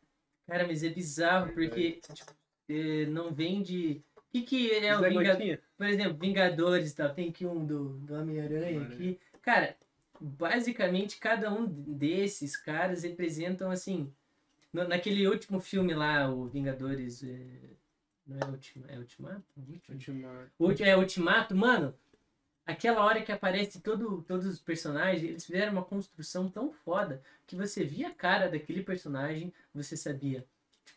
Cara, 0.46 0.66
mas 0.66 0.82
é 0.82 0.88
bizarro, 0.88 1.52
porque 1.52 2.00
tipo, 2.12 2.32
não 3.06 3.32
vende... 3.32 4.02
O 4.16 4.22
que 4.32 4.42
que 4.42 4.70
é 4.70 4.96
o 4.96 5.02
Vingador? 5.02 5.36
Gotinha. 5.36 5.60
Por 5.76 5.86
exemplo, 5.86 6.18
Vingadores 6.18 6.90
e 6.92 6.96
tal. 6.96 7.10
Tem 7.14 7.28
aqui 7.28 7.44
um 7.44 7.64
do, 7.66 7.98
do 7.98 8.14
Homem-Aranha 8.14 8.82
aqui. 8.82 9.18
Cara, 9.42 9.76
basicamente 10.20 11.18
cada 11.18 11.52
um 11.52 11.66
desses 11.66 12.56
caras 12.56 13.02
representam 13.02 13.70
assim. 13.70 14.10
no- 14.72 14.88
naquele 14.88 15.26
último 15.28 15.60
filme 15.60 15.92
lá, 15.94 16.30
o 16.32 16.46
Vingadores. 16.46 17.22
eh, 17.22 17.70
não 18.26 18.38
é 18.38 18.50
Ultimato? 18.50 18.92
É 18.94 18.98
Ultimato? 18.98 19.44
Ultimato. 19.90 20.50
Ulti- 20.58 20.82
É 20.84 20.96
Ultimato, 20.96 21.54
mano. 21.54 21.94
Aquela 22.64 23.04
hora 23.04 23.20
que 23.20 23.32
aparece 23.32 23.80
todo, 23.80 24.22
todos 24.22 24.46
os 24.46 24.60
personagens, 24.60 25.24
eles 25.28 25.44
fizeram 25.44 25.72
uma 25.72 25.84
construção 25.84 26.48
tão 26.48 26.72
foda 26.72 27.20
que 27.46 27.56
você 27.56 27.84
via 27.84 28.08
a 28.08 28.14
cara 28.14 28.48
daquele 28.48 28.82
personagem, 28.84 29.52
você 29.74 29.96
sabia, 29.96 30.46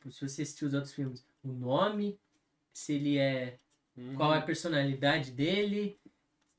tipo, 0.06 0.12
se 0.12 0.22
você 0.28 0.42
assistiu 0.44 0.68
os 0.68 0.74
outros 0.74 0.94
filmes, 0.94 1.26
o 1.44 1.52
nome, 1.52 2.20
se 2.74 2.94
ele 2.94 3.18
é 3.18 3.60
qual 4.16 4.30
Uhum. 4.30 4.36
é 4.36 4.40
a 4.40 4.42
personalidade 4.42 5.32
dele. 5.32 6.00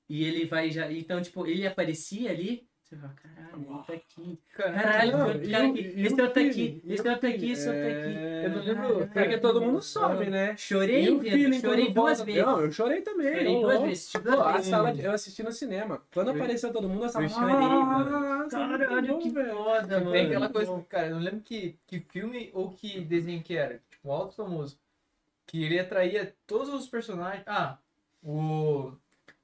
E 0.08 0.24
ele 0.24 0.46
vai 0.46 0.70
já. 0.70 0.90
Então, 0.90 1.20
tipo, 1.20 1.46
ele 1.46 1.66
aparecia 1.66 2.30
ali. 2.30 2.68
Você 2.88 2.94
fala, 2.96 3.14
caralho, 3.14 3.84
tá 3.84 3.92
aqui. 3.94 4.38
Caralho, 4.54 5.18
Não, 5.18 5.30
esse 5.32 5.50
cara 5.50 5.64
outro 5.66 5.80
aqui, 5.80 5.90
esse 5.96 6.14
o 6.14 6.22
outro 6.22 7.28
aqui, 7.28 7.50
esse 7.50 7.68
outro 7.68 7.82
aqui. 7.88 8.16
é, 8.16 8.42
Eu 8.46 8.50
não 8.50 8.58
lembro, 8.62 8.86
Caralho, 8.86 9.08
Porque 9.10 9.38
todo 9.38 9.60
mundo 9.60 9.82
sobe, 9.82 10.26
né? 10.30 10.56
Chorei, 10.56 11.08
E 11.16 11.20
feeling 11.30 11.60
chorei 11.60 11.90
duas 11.92 12.20
vezes. 12.22 12.42
Não, 12.44 12.60
eu 12.60 12.70
chorei 12.70 13.02
também. 13.02 13.32
Chorei 13.34 13.60
duas 13.60 13.80
vezes. 13.82 14.08
Tipo, 14.12 14.28
a 14.30 14.52
duas 14.52 14.66
sala, 14.66 14.94
eu 14.94 15.10
assisti 15.10 15.42
no 15.42 15.50
cinema. 15.50 16.00
Quando 16.14 16.28
Eu- 16.28 16.34
apareceu 16.36 16.72
todo 16.72 16.88
mundo, 16.88 17.06
eu 17.06 17.12
tava. 17.12 17.24
eu 17.24 17.28
chorei, 17.28 17.54
mano. 17.56 18.36
Muito 18.38 18.50
Caralho, 18.52 19.18
que 19.18 19.30
foda, 19.32 19.98
mano. 20.00 20.12
Tem 20.12 20.26
aquela 20.26 20.48
coisa, 20.48 20.86
cara, 20.88 21.06
eu 21.08 21.14
não 21.16 21.22
lembro 21.22 21.40
que, 21.40 21.76
que 21.88 21.98
filme 21.98 22.50
ou 22.54 22.70
que 22.70 23.00
desenho 23.00 23.42
que 23.42 23.56
era, 23.56 23.80
tipo, 23.90 24.12
alto 24.12 24.36
famoso, 24.36 24.78
que 25.44 25.64
ele 25.64 25.76
atraía 25.80 26.32
todos 26.46 26.68
os 26.72 26.86
personagens. 26.86 27.42
Ah, 27.48 27.78
o 28.22 28.92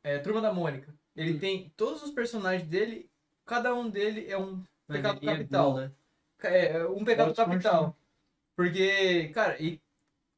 é, 0.04 0.18
Turma 0.18 0.40
da 0.40 0.52
Mônica. 0.52 0.94
Ele 1.16 1.32
Hum. 1.34 1.38
tem 1.40 1.72
todos 1.76 2.02
os 2.04 2.10
personagens 2.12 2.66
dele, 2.68 3.10
cada 3.44 3.74
um 3.74 3.88
dele 3.88 4.26
é 4.28 4.38
um 4.38 4.62
Mas 4.88 4.96
pecado 4.98 5.18
ali 5.18 5.28
é 5.28 5.36
capital. 5.36 5.72
gula. 5.72 5.94
É, 6.42 6.66
é 6.78 6.86
um 6.86 7.04
pecado 7.04 7.34
Pode 7.34 7.50
capital. 7.50 7.96
Porque, 8.56 9.28
cara, 9.28 9.60
e 9.62 9.80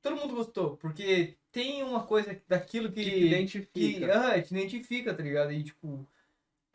todo 0.03 0.17
mundo 0.17 0.35
gostou, 0.35 0.77
porque 0.77 1.37
tem 1.51 1.83
uma 1.83 2.07
coisa 2.07 2.41
daquilo 2.49 2.93
que. 2.93 3.05
Que 3.05 3.11
te 3.11 3.27
identifica. 3.27 4.07
que 4.07 4.11
ah, 4.11 4.43
te 4.43 4.55
identifica, 4.55 5.15
tá 5.15 5.23
ligado? 5.23 5.53
E 5.53 5.65
tipo. 5.65 6.07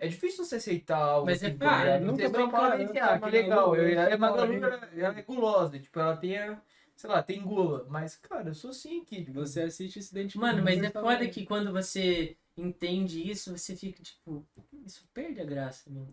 É 0.02 0.08
difícil 0.08 0.46
você 0.46 0.56
aceitar 0.56 0.98
algo 0.98 1.26
Mas 1.26 1.44
é 1.44 1.52
claro, 1.52 1.78
tá 1.92 1.98
ligado? 1.98 2.06
nunca 2.06 2.24
encarar, 2.42 2.74
assim, 2.82 2.94
tá, 2.94 3.14
ah, 3.16 3.20
que 3.20 3.30
legal. 3.30 3.76
Eu, 3.76 3.90
eu 3.90 4.14
a 4.14 4.18
Magalu, 4.18 4.54
ela, 4.64 5.20
é 5.20 5.22
gulosa, 5.22 5.78
tipo, 5.78 6.00
ela 6.00 6.16
tem, 6.16 6.38
a- 6.38 6.62
sei 6.96 7.10
lá, 7.10 7.22
tem 7.22 7.42
gula. 7.42 7.86
Mas, 7.90 8.16
cara, 8.16 8.50
eu 8.50 8.56
sou 8.56 8.70
assim 8.72 9.02
aqui. 9.02 9.26
tipo, 9.26 9.34
Você 9.34 9.62
assiste 9.64 10.00
e 10.00 10.02
se 10.04 10.12
identifica. 10.12 10.46
Mano, 10.46 10.64
mas 10.64 10.82
é 10.82 10.90
foda 10.90 11.28
que 11.28 11.46
quando 11.46 11.74
você 11.74 12.38
entende 12.62 13.30
isso, 13.30 13.56
você 13.58 13.76
fica 13.76 14.02
tipo, 14.04 14.46
isso 14.86 15.08
perde 15.14 15.42
a 15.42 15.46
graça, 15.46 15.90
mano. 15.90 16.08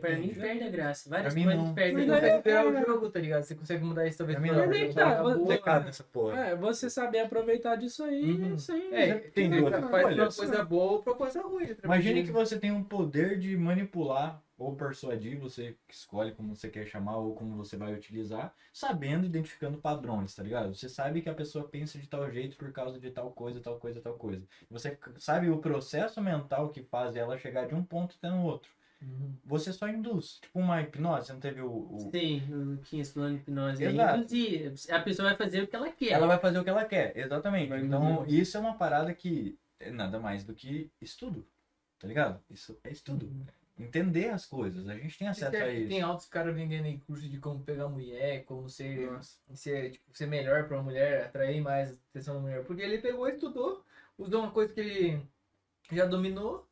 Pra 0.00 0.10
mim 0.18 0.26
Depende. 0.28 0.38
perde 0.40 0.64
a 0.64 0.68
graça. 0.70 1.08
Várias 1.08 1.32
Pra 1.32 1.40
mim, 1.40 1.46
coisas 1.46 1.64
não. 1.66 1.74
perdem 1.74 2.04
Você 2.06 2.12
a 2.12 2.16
é- 2.16 2.20
consegue 2.20 2.42
virar 2.42 2.66
o 2.68 2.86
jogo, 2.86 3.08
tá 3.10 3.20
ligado? 3.20 3.42
Você 3.44 3.54
consegue 3.54 3.84
mudar 3.84 4.06
isso 4.06 4.18
talvez 4.18 4.38
Pra 4.38 4.42
mim 4.46 4.52
pra 4.52 4.58
não. 4.58 4.64
uma 4.66 4.74
é 4.74 4.78
que 4.80 4.84
coisa 4.84 5.00
tá, 5.00 5.22
boa. 5.22 5.46
Pecado 5.48 5.84
nessa 5.86 6.04
porra. 6.04 6.38
É, 6.40 6.54
você 6.56 6.90
saber 6.90 7.20
aproveitar 7.20 7.76
disso 7.76 8.04
aí, 8.04 8.32
Uhum. 8.32 8.54
isso 8.56 8.70
aí. 8.70 8.94
É, 8.94 9.14
tem 9.14 9.48
duas. 9.48 9.70
Faz 9.72 9.80
pra 10.14 10.24
uma 10.24 10.30
coisa 10.32 10.62
boa 10.64 10.92
ou 10.92 11.02
pra 11.02 11.14
coisa 11.14 11.40
ruim. 11.40 11.68
né? 11.68 11.76
Imagine 11.82 12.22
que 12.22 12.30
você 12.32 12.58
tem 12.58 12.70
um 12.70 12.84
poder 12.84 13.38
de 13.38 13.56
manipular 13.56 14.42
ou 14.58 14.74
persuadir, 14.74 15.38
você 15.38 15.76
escolhe 15.88 16.32
como 16.32 16.54
você 16.54 16.68
quer 16.68 16.84
chamar 16.86 17.16
ou 17.18 17.34
como 17.34 17.56
você 17.56 17.76
vai 17.76 17.94
utilizar, 17.94 18.52
sabendo, 18.72 19.24
identificando 19.24 19.78
padrões, 19.78 20.34
tá 20.34 20.42
ligado? 20.42 20.74
Você 20.74 20.88
sabe 20.88 21.22
que 21.22 21.28
a 21.28 21.34
pessoa 21.34 21.68
pensa 21.68 21.96
de 21.98 22.08
tal 22.08 22.28
jeito 22.30 22.56
por 22.56 22.72
causa 22.72 22.98
de 22.98 23.10
tal 23.10 23.30
coisa, 23.30 23.60
tal 23.60 23.78
coisa, 23.78 24.00
tal 24.00 24.14
coisa. 24.14 24.42
Você 24.68 24.98
sabe 25.18 25.48
o 25.48 25.58
processo 25.58 26.20
mental 26.20 26.70
que 26.70 26.82
faz 26.82 27.14
ela 27.14 27.38
chegar 27.38 27.66
de 27.68 27.74
um 27.74 27.84
ponto 27.84 28.16
até 28.18 28.28
no 28.28 28.42
outro. 28.42 28.68
Uhum. 29.00 29.32
Você 29.44 29.72
só 29.72 29.88
induz. 29.88 30.40
Tipo 30.42 30.58
uma 30.58 30.82
hipnose, 30.82 31.26
você 31.28 31.32
não 31.32 31.38
teve 31.40 31.60
o. 31.60 31.70
o- 31.70 32.10
Sim, 32.10 32.42
o 32.52 32.78
15 32.78 33.12
falando 33.12 33.34
de 33.36 33.40
hipnose. 33.42 33.84
Exato. 33.84 34.18
Induzir. 34.18 34.72
A 34.90 34.98
pessoa 35.00 35.28
vai 35.28 35.36
fazer 35.36 35.62
o 35.62 35.68
que 35.68 35.76
ela 35.76 35.92
quer. 35.92 36.10
Ela 36.10 36.26
vai 36.26 36.38
fazer 36.40 36.58
o 36.58 36.64
que 36.64 36.70
ela 36.70 36.84
quer, 36.84 37.16
exatamente. 37.16 37.68
Vai 37.68 37.80
então, 37.80 38.22
induzir. 38.22 38.40
isso 38.40 38.56
é 38.56 38.60
uma 38.60 38.74
parada 38.74 39.14
que 39.14 39.56
é 39.78 39.92
nada 39.92 40.18
mais 40.18 40.42
do 40.42 40.52
que 40.52 40.90
estudo, 41.00 41.46
tá 42.00 42.08
ligado? 42.08 42.40
Isso 42.50 42.76
é 42.82 42.90
estudo. 42.90 43.24
Uhum. 43.26 43.46
Entender 43.78 44.28
as 44.30 44.44
coisas, 44.44 44.88
a 44.88 44.94
gente 44.96 45.16
tem 45.18 45.28
acesso 45.28 45.56
a 45.56 45.72
isso. 45.72 45.88
Tem 45.88 46.02
altos 46.02 46.26
caras 46.26 46.54
vendendo 46.54 46.86
aí 46.86 46.98
curso 46.98 47.28
de 47.28 47.38
como 47.38 47.62
pegar 47.62 47.88
mulher, 47.88 48.44
como 48.44 48.68
ser, 48.68 49.10
Nossa. 49.10 49.38
ser, 49.54 49.92
tipo, 49.92 50.04
ser 50.16 50.26
melhor 50.26 50.66
pra 50.66 50.76
uma 50.78 50.82
mulher, 50.82 51.26
atrair 51.26 51.60
mais 51.60 51.90
a 51.90 51.94
atenção 52.10 52.34
da 52.34 52.40
mulher. 52.40 52.64
Porque 52.64 52.82
ele 52.82 52.98
pegou, 52.98 53.28
estudou, 53.28 53.84
usou 54.18 54.42
uma 54.42 54.50
coisa 54.50 54.72
que 54.72 54.80
ele 54.80 55.22
já 55.92 56.06
dominou 56.06 56.68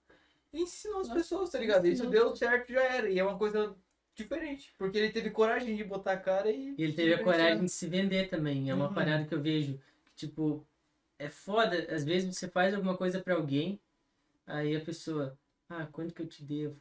e 0.52 0.62
ensinou 0.62 1.00
as 1.00 1.08
pessoas, 1.08 1.50
tá 1.50 1.58
ligado? 1.58 1.86
Isso 1.86 2.08
deu 2.10 2.34
certo, 2.34 2.72
já 2.72 2.82
era. 2.82 3.08
E 3.08 3.18
é 3.18 3.24
uma 3.24 3.38
coisa 3.38 3.76
diferente. 4.14 4.74
Porque 4.76 4.98
ele 4.98 5.12
teve 5.12 5.30
coragem 5.30 5.76
de 5.76 5.84
botar 5.84 6.12
a 6.12 6.16
cara 6.20 6.50
e. 6.50 6.74
E 6.76 6.82
ele 6.82 6.92
teve 6.94 7.14
a 7.14 7.22
coragem 7.22 7.64
de 7.64 7.70
se 7.70 7.86
vender 7.86 8.28
também. 8.28 8.68
É 8.70 8.74
uma 8.74 8.88
Uhum. 8.88 8.94
parada 8.94 9.24
que 9.24 9.34
eu 9.34 9.40
vejo. 9.40 9.78
que, 10.04 10.26
Tipo, 10.26 10.66
é 11.18 11.28
foda. 11.28 11.86
Às 11.94 12.02
vezes 12.02 12.34
você 12.34 12.48
faz 12.48 12.74
alguma 12.74 12.96
coisa 12.96 13.20
pra 13.20 13.34
alguém, 13.34 13.78
aí 14.46 14.74
a 14.74 14.80
pessoa, 14.80 15.38
ah, 15.68 15.86
quanto 15.92 16.14
que 16.14 16.22
eu 16.22 16.26
te 16.26 16.42
devo? 16.42 16.80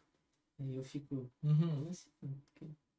Aí 0.59 0.75
eu 0.75 0.83
fico, 0.83 1.29
Uhum. 1.43 1.57
"Como 1.75 1.89
assim? 1.89 2.09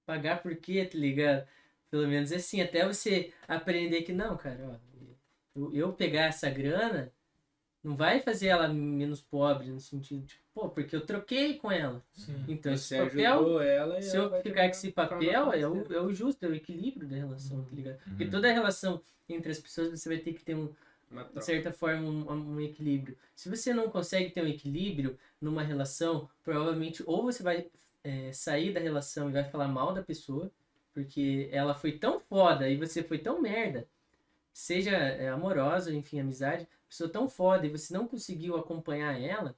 pagar 0.05 0.43
por 0.43 0.55
quê, 0.57 0.85
tá 0.85 0.97
ligado? 0.99 1.47
Pelo 1.91 2.07
menos 2.07 2.31
assim, 2.33 2.61
até 2.61 2.87
você 2.87 3.33
aprender 3.49 4.03
que 4.03 4.13
não, 4.13 4.37
cara, 4.37 4.69
ó, 4.69 4.77
eu, 5.55 5.75
eu 5.75 5.93
pegar 5.93 6.27
essa 6.27 6.49
grana 6.51 7.13
não 7.83 7.97
vai 7.97 8.21
fazer 8.21 8.49
ela 8.49 8.69
menos 8.69 9.21
pobre 9.23 9.69
no 9.69 9.81
sentido, 9.81 10.27
tipo, 10.27 10.43
pô, 10.55 10.69
porque 10.69 10.95
eu 10.95 11.07
troquei 11.07 11.55
com 11.55 11.71
ela. 11.71 12.05
Sim. 12.13 12.45
Então 12.49 12.73
esse 12.73 12.97
papel 12.97 13.61
ela 13.61 13.99
e 13.99 14.03
se 14.03 14.17
ela 14.17 14.37
eu 14.37 14.43
ficar 14.43 14.65
com 14.65 14.71
esse 14.71 14.93
papel, 14.93 15.53
é 15.53 15.67
o, 15.69 15.93
é 15.93 16.01
o 16.01 16.13
justo, 16.13 16.45
é 16.45 16.49
o 16.49 16.55
equilíbrio 16.55 17.09
da 17.09 17.17
relação, 17.17 17.65
tá 17.65 17.71
ligado? 17.75 17.99
Porque 18.05 18.25
Uhum. 18.25 18.31
toda 18.31 18.53
relação 18.53 19.01
entre 19.29 19.51
as 19.53 19.59
pessoas 19.61 19.91
você 19.91 20.09
vai 20.09 20.19
ter 20.19 20.35
que 20.35 20.45
ter, 20.45 20.55
um, 20.57 20.73
de 21.35 21.45
certa 21.45 21.73
forma, 21.73 22.03
um, 22.09 22.55
um 22.55 22.61
equilíbrio. 22.61 23.17
Se 23.35 23.49
você 23.49 23.73
não 23.73 23.89
consegue 23.89 24.31
ter 24.31 24.43
um 24.43 24.49
equilíbrio 24.49 25.19
numa 25.41 25.63
relação, 25.63 26.29
provavelmente 26.43 27.03
ou 27.07 27.23
você 27.23 27.43
vai 27.43 27.71
é, 28.03 28.33
sair 28.33 28.73
da 28.73 28.81
relação 28.81 29.29
e 29.29 29.33
vai 29.33 29.45
falar 29.45 29.69
mal 29.69 29.93
da 29.93 30.03
pessoa, 30.03 30.51
porque 30.93 31.49
ela 31.53 31.75
foi 31.75 31.93
tão 31.93 32.19
foda 32.19 32.69
e 32.69 32.77
você 32.77 33.03
foi 33.03 33.19
tão 33.19 33.41
merda, 33.41 33.87
seja 34.53 34.93
é, 34.93 35.29
amorosa, 35.29 35.95
enfim, 35.95 36.21
amizade, 36.21 36.67
pessoa 36.89 37.11
tão 37.11 37.29
foda 37.29 37.67
e 37.67 37.71
você 37.71 37.93
não 37.93 38.09
conseguiu 38.09 38.57
acompanhar 38.57 39.21
ela, 39.21 39.55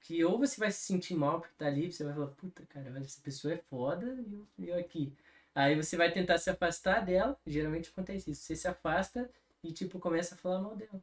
que 0.00 0.24
ou 0.24 0.38
você 0.38 0.58
vai 0.60 0.70
se 0.70 0.80
sentir 0.80 1.14
mal 1.14 1.40
porque 1.40 1.54
tá 1.58 1.66
ali, 1.66 1.90
você 1.92 2.04
vai 2.04 2.14
falar, 2.14 2.28
puta, 2.28 2.62
cara, 2.68 2.92
olha, 2.94 3.04
essa 3.04 3.20
pessoa 3.20 3.54
é 3.54 3.56
foda 3.56 4.06
e 4.06 4.32
eu, 4.32 4.46
e 4.58 4.68
eu 4.68 4.78
aqui. 4.78 5.12
Aí 5.54 5.74
você 5.74 5.96
vai 5.96 6.12
tentar 6.12 6.38
se 6.38 6.50
afastar 6.50 7.04
dela, 7.04 7.36
geralmente 7.46 7.88
acontece 7.88 8.30
isso. 8.30 8.42
Você 8.42 8.54
se 8.54 8.68
afasta 8.68 9.28
e, 9.62 9.72
tipo, 9.72 9.98
começa 9.98 10.34
a 10.34 10.38
falar 10.38 10.60
mal 10.60 10.76
dela. 10.76 11.02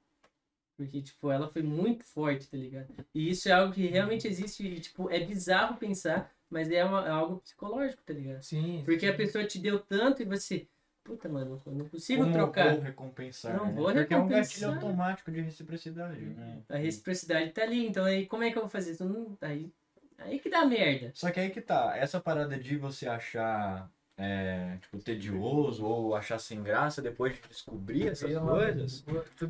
Porque, 0.76 1.02
tipo, 1.02 1.30
ela 1.32 1.48
foi 1.48 1.62
muito 1.62 2.04
forte, 2.04 2.48
tá 2.50 2.58
ligado? 2.58 2.88
E 3.14 3.30
isso 3.30 3.48
é 3.48 3.52
algo 3.52 3.74
que 3.74 3.86
realmente 3.86 4.28
existe, 4.28 4.66
e, 4.66 4.80
tipo, 4.80 5.10
é 5.10 5.20
bizarro 5.20 5.78
pensar, 5.78 6.32
mas 6.50 6.72
é, 6.72 6.84
uma- 6.84 7.06
é 7.06 7.10
algo 7.12 7.38
psicológico, 7.42 8.02
tá 8.04 8.14
ligado? 8.14 8.42
Sim. 8.42 8.82
Porque 8.84 9.06
a 9.06 9.16
pessoa 9.16 9.46
te 9.46 9.60
deu 9.60 9.80
tanto 9.80 10.24
e 10.24 10.26
você, 10.26 10.68
puta, 11.04 11.30
mano, 11.30 11.62
eu 11.66 11.72
não 11.74 11.88
consigo 11.88 12.22
Como 12.24 12.34
trocar. 12.34 12.74
vou 12.74 12.82
recompensar? 12.82 13.56
Não 13.56 13.68
né? 13.68 13.74
vou 13.74 13.86
Porque 13.94 14.14
é 14.14 14.18
um 14.18 14.22
recompensar. 14.26 14.62
gatilho 14.62 14.70
automático 14.88 15.32
de 15.32 15.42
reciprocidade, 15.42 16.22
né? 16.22 16.64
A 16.70 16.78
reciprocidade 16.78 17.52
tá 17.52 17.62
ali, 17.62 17.86
então 17.88 18.04
aí 18.06 18.26
como 18.26 18.44
é 18.44 18.52
que 18.52 18.58
eu 18.58 18.64
vou 18.64 18.70
fazer 18.70 18.92
isso? 18.92 19.06
Não- 19.06 19.38
Aí, 19.42 19.72
aí 20.18 20.40
que 20.40 20.50
dá 20.50 20.66
merda. 20.66 21.12
Só 21.14 21.30
que 21.30 21.40
aí 21.40 21.52
que 21.52 21.62
tá, 21.62 21.96
essa 21.96 22.20
parada 22.20 22.58
de 22.58 22.78
você 22.78 23.08
achar, 23.08 23.92
é, 24.18 24.77
tipo, 24.81 24.99
tedioso 24.99 25.85
ou 25.85 26.15
achar 26.15 26.40
sem 26.40 26.61
graça 26.61 27.02
depois 27.02 27.34
de 27.34 27.41
descobrir 27.49 28.10
essas 28.10 28.38
coisas, 28.38 29.03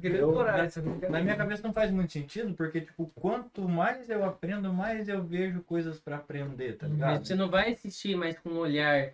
Eu- 0.04 0.66
isso 0.66 0.82
não 0.82 1.00
quero- 1.00 1.12
na 1.12 1.22
minha 1.22 1.36
cabeça 1.36 1.62
não 1.64 1.74
faz 1.74 1.92
muito 1.92 2.14
sentido, 2.14 2.54
porque, 2.54 2.82
tipo, 2.82 3.12
quanto 3.16 3.68
mais 3.68 4.10
eu 4.10 4.24
aprendo, 4.24 4.72
mais 4.74 5.10
eu 5.10 5.22
vejo 5.22 5.62
coisas 5.62 6.00
pra 6.00 6.16
aprender, 6.18 6.78
tá 6.78 6.88
Mas 6.88 6.96
ligado? 6.96 7.26
você 7.28 7.36
não 7.36 7.50
vai 7.50 7.74
assistir 7.74 8.16
mais 8.16 8.40
com 8.40 8.50
um 8.52 8.58
olhar 8.58 9.12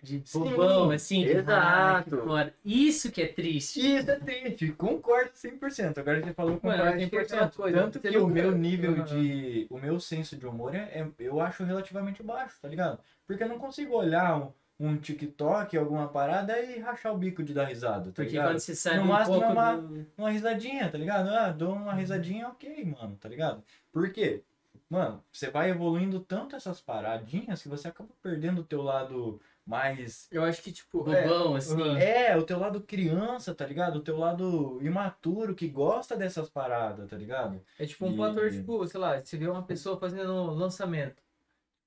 de 0.00 0.20
Sim, 0.24 0.38
bobão, 0.40 0.90
assim. 0.90 1.24
"Ah, 1.24 2.02
que 2.04 2.10
exato. 2.10 2.24
foda." 2.24 2.54
Isso 2.64 3.10
que 3.10 3.22
é 3.22 3.26
triste. 3.28 3.80
Isso 3.80 4.10
é 4.10 4.16
triste, 4.16 4.72
concordo 4.72 5.30
100%. 5.34 5.98
Agora 5.98 6.20
você 6.22 6.32
falou 6.32 6.52
Mano, 6.62 6.76
concordo 6.76 6.82
acho 7.00 7.10
que 7.10 7.16
é 7.16 7.20
aquela 7.20 7.40
100%. 7.42 7.56
coisa, 7.56 7.78
Tanto 7.82 8.00
que 8.00 8.18
o 8.18 8.26
meu 8.28 8.52
nível 8.52 8.94
Aham. 8.94 9.04
de. 9.04 9.66
O 9.70 9.78
meu 9.78 9.98
senso 10.00 10.36
de 10.36 10.46
humor 10.46 10.74
é, 10.74 10.90
é- 11.00 11.08
eu 11.20 11.40
acho 11.40 11.62
relativamente 11.64 12.22
baixo, 12.22 12.56
tá 12.62 12.68
ligado? 12.68 12.98
Porque 13.26 13.42
eu 13.44 13.48
não 13.48 13.58
consigo 13.58 13.94
olhar 13.96 14.36
um, 14.38 14.52
um 14.80 14.96
TikTok, 14.96 15.76
alguma 15.76 16.08
parada 16.08 16.58
e 16.60 16.78
rachar 16.80 17.14
o 17.14 17.18
bico 17.18 17.42
de 17.42 17.54
dar 17.54 17.64
risada, 17.66 18.06
tá 18.06 18.12
Porque 18.16 18.30
ligado? 18.30 18.48
quando 18.52 18.58
você 18.58 18.94
No 18.96 19.02
um 19.02 19.06
máximo 19.06 19.38
pouco 19.38 19.50
é 19.50 19.52
uma- 19.52 19.76
do... 19.76 20.06
Uma 20.18 20.30
risadinha, 20.30 20.90
tá 20.90 20.98
ligado? 20.98 21.28
Ah, 21.28 21.50
dou 21.52 21.72
uma 21.74 21.94
risadinha, 21.94 22.48
ok, 22.48 22.84
mano, 22.84 23.16
tá 23.20 23.28
ligado? 23.28 23.62
Por 23.92 24.10
quê? 24.12 24.42
Mano, 24.90 25.22
você 25.32 25.50
vai 25.50 25.70
evoluindo 25.70 26.20
tanto 26.20 26.54
essas 26.56 26.80
paradinhas 26.80 27.62
que 27.62 27.68
você 27.68 27.88
acaba 27.88 28.10
perdendo 28.22 28.60
o 28.60 28.64
teu 28.64 28.82
lado 28.82 29.40
mais 29.64 30.26
Eu 30.30 30.42
acho 30.44 30.60
que, 30.60 30.72
tipo. 30.72 31.08
é, 31.10 31.22
bobão, 31.22 31.54
assim. 31.54 31.80
aham. 31.80 31.98
é, 31.98 32.36
o 32.36 32.42
teu 32.42 32.58
lado 32.58 32.80
criança, 32.80 33.54
tá 33.54 33.64
ligado? 33.64 33.96
O 33.96 34.02
teu 34.02 34.18
lado 34.18 34.78
imaturo 34.82 35.54
que 35.54 35.68
gosta 35.68 36.16
dessas 36.16 36.50
paradas, 36.50 37.08
tá 37.08 37.16
ligado? 37.16 37.62
É 37.78 37.86
tipo 37.86 38.04
um 38.04 38.12
E- 38.12 38.16
fator, 38.18 38.50
tipo, 38.50 38.86
sei 38.86 39.00
lá, 39.00 39.20
você 39.24 39.36
vê 39.38 39.46
uma 39.46 39.62
pessoa 39.62 39.98
fazendo 39.98 40.32
um 40.32 40.50
lançamento 40.50 41.22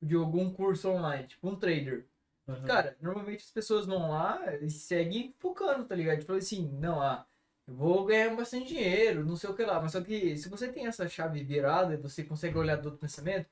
de 0.01 0.15
algum 0.15 0.49
curso 0.51 0.89
online, 0.89 1.27
tipo 1.27 1.47
um 1.49 1.55
trader. 1.55 2.05
Aham. 2.47 2.65
Cara, 2.65 2.97
normalmente 3.01 3.43
as 3.43 3.51
pessoas 3.51 3.85
vão 3.85 4.09
lá 4.11 4.39
e 4.61 4.69
seguem 4.69 5.33
focando, 5.39 5.85
tá 5.85 5.95
ligado? 5.95 6.19
Tipo 6.19 6.33
assim, 6.33 6.69
não, 6.79 7.01
ah, 7.01 7.25
eu 7.67 7.73
vou 7.73 8.05
ganhar 8.05 8.35
bastante 8.35 8.67
dinheiro, 8.67 9.25
não 9.25 9.35
sei 9.35 9.49
o 9.49 9.55
que 9.55 9.63
lá. 9.63 9.81
Mas 9.81 9.91
só 9.93 10.01
que 10.01 10.37
se 10.37 10.47
você 10.49 10.71
tem 10.71 10.85
essa 10.87 11.07
chave 11.07 11.43
virada 11.43 11.93
e 11.93 11.97
você 11.97 12.23
consegue 12.23 12.57
olhar 12.57 12.75
do 12.77 12.85
outro 12.85 12.99
pensamento, 12.99 13.47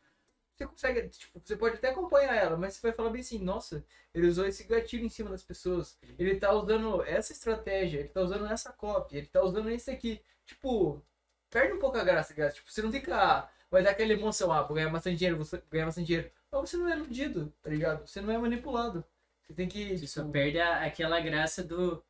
você 0.55 0.67
consegue, 0.67 1.09
tipo, 1.09 1.41
você 1.43 1.55
pode 1.57 1.75
até 1.77 1.89
acompanhar 1.89 2.35
ela, 2.35 2.57
mas 2.57 2.75
você 2.75 2.81
vai 2.81 2.91
falar 2.93 3.09
bem 3.09 3.21
assim, 3.21 3.39
nossa, 3.39 3.83
ele 4.13 4.27
usou 4.27 4.45
esse 4.45 4.63
gatilho 4.65 5.05
em 5.05 5.09
cima 5.09 5.31
das 5.31 5.43
pessoas. 5.43 5.97
Ele 6.19 6.35
tá 6.39 6.53
usando 6.53 7.03
essa 7.03 7.33
estratégia, 7.33 7.99
ele 7.99 8.09
tá 8.09 8.21
usando 8.21 8.45
essa 8.47 8.71
cópia, 8.71 9.17
ele 9.17 9.27
tá 9.27 9.41
usando 9.43 9.69
esse 9.71 9.89
aqui. 9.91 10.21
Tipo, 10.45 11.01
perde 11.49 11.73
um 11.73 11.79
pouco 11.79 11.97
a 11.97 12.03
graça, 12.03 12.33
cara. 12.33 12.51
Tipo, 12.51 12.71
você 12.71 12.81
não 12.81 12.91
fica, 12.91 13.15
ah, 13.17 13.49
vai 13.73 13.83
dar 13.83 13.91
aquela 13.91 14.13
emoção, 14.13 14.51
ah, 14.53 14.63
vou 14.63 14.75
ganhar 14.75 14.89
bastante 14.91 15.17
dinheiro, 15.17 15.43
vou 15.43 15.61
ganhar 15.71 15.87
bastante 15.87 16.07
dinheiro. 16.07 16.31
Mas 16.51 16.69
você 16.69 16.77
não 16.77 16.89
é 16.89 16.95
iludido, 16.97 17.53
tá 17.63 17.69
ligado? 17.71 18.07
Você 18.07 18.21
não 18.21 18.31
é 18.33 18.37
manipulado. 18.39 19.03
Você 19.43 19.53
tem 19.53 19.67
que. 19.69 19.97
Você 19.97 20.07
só 20.07 20.21
tipo, 20.21 20.31
perde 20.33 20.59
a- 20.59 20.85
aquela 20.85 21.19
graça 21.21 21.63
do, 21.63 22.03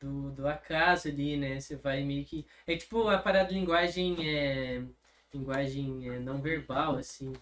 do, 0.00 0.30
do 0.32 0.48
acaso 0.48 1.08
ali, 1.08 1.36
né? 1.36 1.60
Você 1.60 1.76
vai 1.76 2.04
meio 2.04 2.24
que. 2.24 2.46
É 2.66 2.76
tipo 2.76 3.08
a 3.08 3.18
parada 3.18 3.48
de 3.50 3.54
linguagem 3.54 4.16
é. 4.28 4.82
Linguagem 5.34 6.10
é, 6.10 6.18
não 6.20 6.42
verbal, 6.42 6.96
assim. 6.96 7.32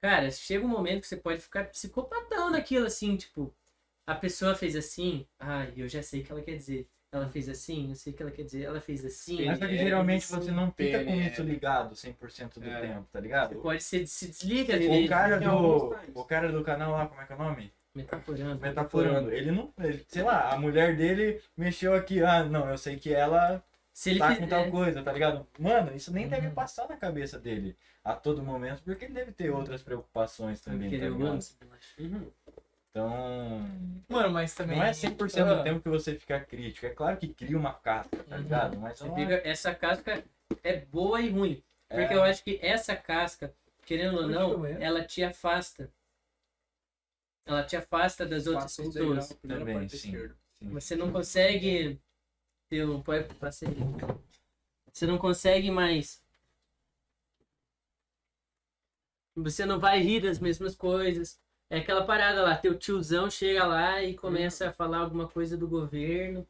Cara, 0.00 0.30
chega 0.30 0.64
um 0.64 0.68
momento 0.68 1.02
que 1.02 1.08
você 1.08 1.16
pode 1.16 1.40
ficar 1.42 1.64
psicopatão 1.70 2.50
naquilo, 2.50 2.86
assim, 2.86 3.16
tipo, 3.16 3.54
a 4.06 4.14
pessoa 4.14 4.54
fez 4.56 4.76
assim, 4.76 5.26
ah, 5.38 5.66
eu 5.76 5.88
já 5.88 6.02
sei 6.02 6.22
o 6.22 6.24
que 6.24 6.32
ela 6.32 6.42
quer 6.42 6.56
dizer. 6.56 6.88
Ela 7.12 7.28
fez 7.28 7.48
assim, 7.48 7.88
eu 7.90 7.96
sei 7.96 8.12
o 8.12 8.16
que 8.16 8.22
ela 8.22 8.30
quer 8.30 8.44
dizer. 8.44 8.62
Ela 8.62 8.80
fez 8.80 9.04
assim. 9.04 9.44
Mas 9.46 9.58
só 9.58 9.66
que 9.66 9.74
é, 9.74 9.78
geralmente 9.78 10.26
você 10.26 10.50
não 10.52 10.70
fica 10.70 11.02
com 11.04 11.14
isso 11.16 11.42
ligado 11.42 11.94
100% 11.96 12.60
do 12.60 12.68
É. 12.70 12.80
tempo, 12.82 13.06
tá 13.12 13.18
ligado? 13.18 13.56
Pode 13.56 13.82
ser, 13.82 14.06
se 14.06 14.28
desliga 14.28 14.76
O 14.76 14.78
dele. 14.78 15.06
O 15.06 15.08
cara, 15.08 15.40
do, 15.40 15.96
o 16.14 16.24
cara 16.24 16.52
do 16.52 16.62
canal 16.62 16.92
lá, 16.92 17.06
como 17.08 17.20
é 17.20 17.24
que 17.26 17.32
é 17.32 17.36
o 17.36 17.38
nome? 17.38 17.72
Metaforando. 17.92 18.60
Metaforando. 18.60 19.32
Ele 19.32 19.50
não. 19.50 19.72
ele- 19.80 20.04
sei 20.08 20.22
lá, 20.22 20.52
a 20.52 20.56
mulher 20.56 20.96
dele 20.96 21.40
mexeu 21.56 21.94
aqui. 21.94 22.22
Ah, 22.22 22.44
não, 22.44 22.68
eu 22.70 22.78
sei 22.78 22.96
que 22.96 23.12
ela 23.12 23.60
Se 23.92 24.10
ele 24.10 24.20
tá 24.20 24.28
fizer. 24.28 24.40
com 24.42 24.46
tal 24.48 24.70
coisa, 24.70 25.02
tá 25.02 25.12
ligado? 25.12 25.44
Mano, 25.58 25.92
isso 25.96 26.12
nem 26.12 26.28
deve 26.28 26.46
Uhum. 26.46 26.54
passar 26.54 26.88
na 26.88 26.96
cabeça 26.96 27.40
dele 27.40 27.76
a 28.04 28.14
todo 28.14 28.40
momento, 28.40 28.82
porque 28.84 29.04
ele 29.06 29.14
deve 29.14 29.32
ter 29.32 29.50
outras 29.50 29.82
preocupações 29.82 30.60
também, 30.60 30.88
tá 30.88 30.96
ligado? 31.08 31.40
Uhum. 31.98 32.26
Então. 32.90 33.60
Mano, 34.08 34.30
mas 34.32 34.54
também. 34.54 34.76
Não 34.76 34.84
é 34.84 34.92
100% 34.92 35.16
do 35.54 35.60
Ah, 35.60 35.62
tempo 35.62 35.80
que 35.80 35.88
você 35.88 36.16
fica 36.16 36.40
crítico. 36.40 36.86
É 36.86 36.90
claro 36.90 37.16
que 37.16 37.28
cria 37.28 37.56
uma 37.56 37.72
casca, 37.72 38.16
tá 38.24 38.36
Uhum. 38.36 38.42
ligado? 38.42 38.78
Mas 38.78 38.98
Você 38.98 39.04
não 39.06 39.14
fica- 39.14 39.40
essa 39.48 39.74
casca 39.74 40.24
é 40.62 40.76
boa 40.78 41.20
e 41.20 41.30
ruim. 41.30 41.62
Porque 41.88 42.12
É. 42.14 42.16
eu 42.16 42.22
acho 42.22 42.42
que 42.42 42.58
essa 42.62 42.96
casca, 42.96 43.54
querendo 43.84 44.18
ou 44.18 44.28
não, 44.28 44.66
eu 44.66 44.82
ela 44.82 45.04
te 45.04 45.22
afasta. 45.22 45.90
Ela 47.46 47.64
te 47.64 47.76
afasta 47.76 48.26
das 48.26 48.46
outras 48.46 48.76
pessoas. 48.76 49.28
Também, 49.42 49.88
sim. 49.88 50.28
Sim. 50.54 50.68
Você 50.70 50.94
não 50.96 51.10
consegue 51.10 51.98
ter 52.68 52.84
um. 52.86 53.00
Pode 53.02 53.32
passar 53.34 53.68
aí. 53.68 53.74
Você 54.92 55.06
não 55.06 55.16
consegue 55.18 55.70
mais. 55.70 56.20
Você 59.36 59.64
não 59.64 59.78
vai 59.78 60.00
rir 60.00 60.20
das 60.20 60.38
mesmas 60.38 60.74
coisas. 60.76 61.40
É 61.70 61.78
aquela 61.78 62.04
parada 62.04 62.42
lá, 62.42 62.56
teu 62.56 62.76
tiozão 62.76 63.30
chega 63.30 63.64
lá 63.64 64.02
e 64.02 64.16
começa 64.16 64.68
a 64.68 64.72
falar 64.72 64.98
alguma 64.98 65.28
coisa 65.28 65.56
do 65.56 65.68
governo. 65.68 66.44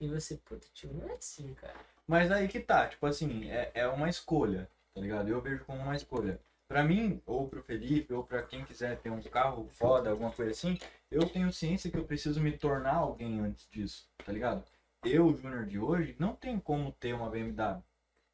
E 0.00 0.08
você, 0.08 0.38
puta, 0.38 0.66
tio, 0.72 0.94
não 0.94 1.06
é 1.10 1.12
assim, 1.12 1.52
cara. 1.52 1.76
Mas 2.06 2.32
aí 2.32 2.48
que 2.48 2.58
tá, 2.58 2.88
tipo 2.88 3.04
assim, 3.04 3.50
é, 3.50 3.70
é 3.74 3.86
uma 3.86 4.08
escolha, 4.08 4.66
tá 4.94 5.00
ligado? 5.02 5.28
Eu 5.28 5.42
vejo 5.42 5.62
como 5.66 5.82
uma 5.82 5.94
escolha. 5.94 6.40
Pra 6.66 6.82
mim, 6.82 7.20
ou 7.26 7.46
pro 7.46 7.62
Felipe, 7.62 8.14
ou 8.14 8.24
pra 8.24 8.42
quem 8.42 8.64
quiser 8.64 8.98
ter 8.98 9.10
um 9.10 9.22
carro 9.22 9.68
foda, 9.68 10.08
alguma 10.08 10.32
coisa 10.32 10.52
assim, 10.52 10.78
eu 11.10 11.28
tenho 11.28 11.52
ciência 11.52 11.90
que 11.90 11.98
eu 11.98 12.04
preciso 12.04 12.40
me 12.40 12.56
tornar 12.56 12.94
alguém 12.94 13.38
antes 13.40 13.68
disso, 13.70 14.08
tá 14.24 14.32
ligado? 14.32 14.64
Eu, 15.04 15.36
Júnior 15.36 15.66
de 15.66 15.78
hoje, 15.78 16.16
não 16.18 16.34
tenho 16.34 16.62
como 16.62 16.92
ter 16.92 17.12
uma 17.12 17.28
BMW, 17.28 17.82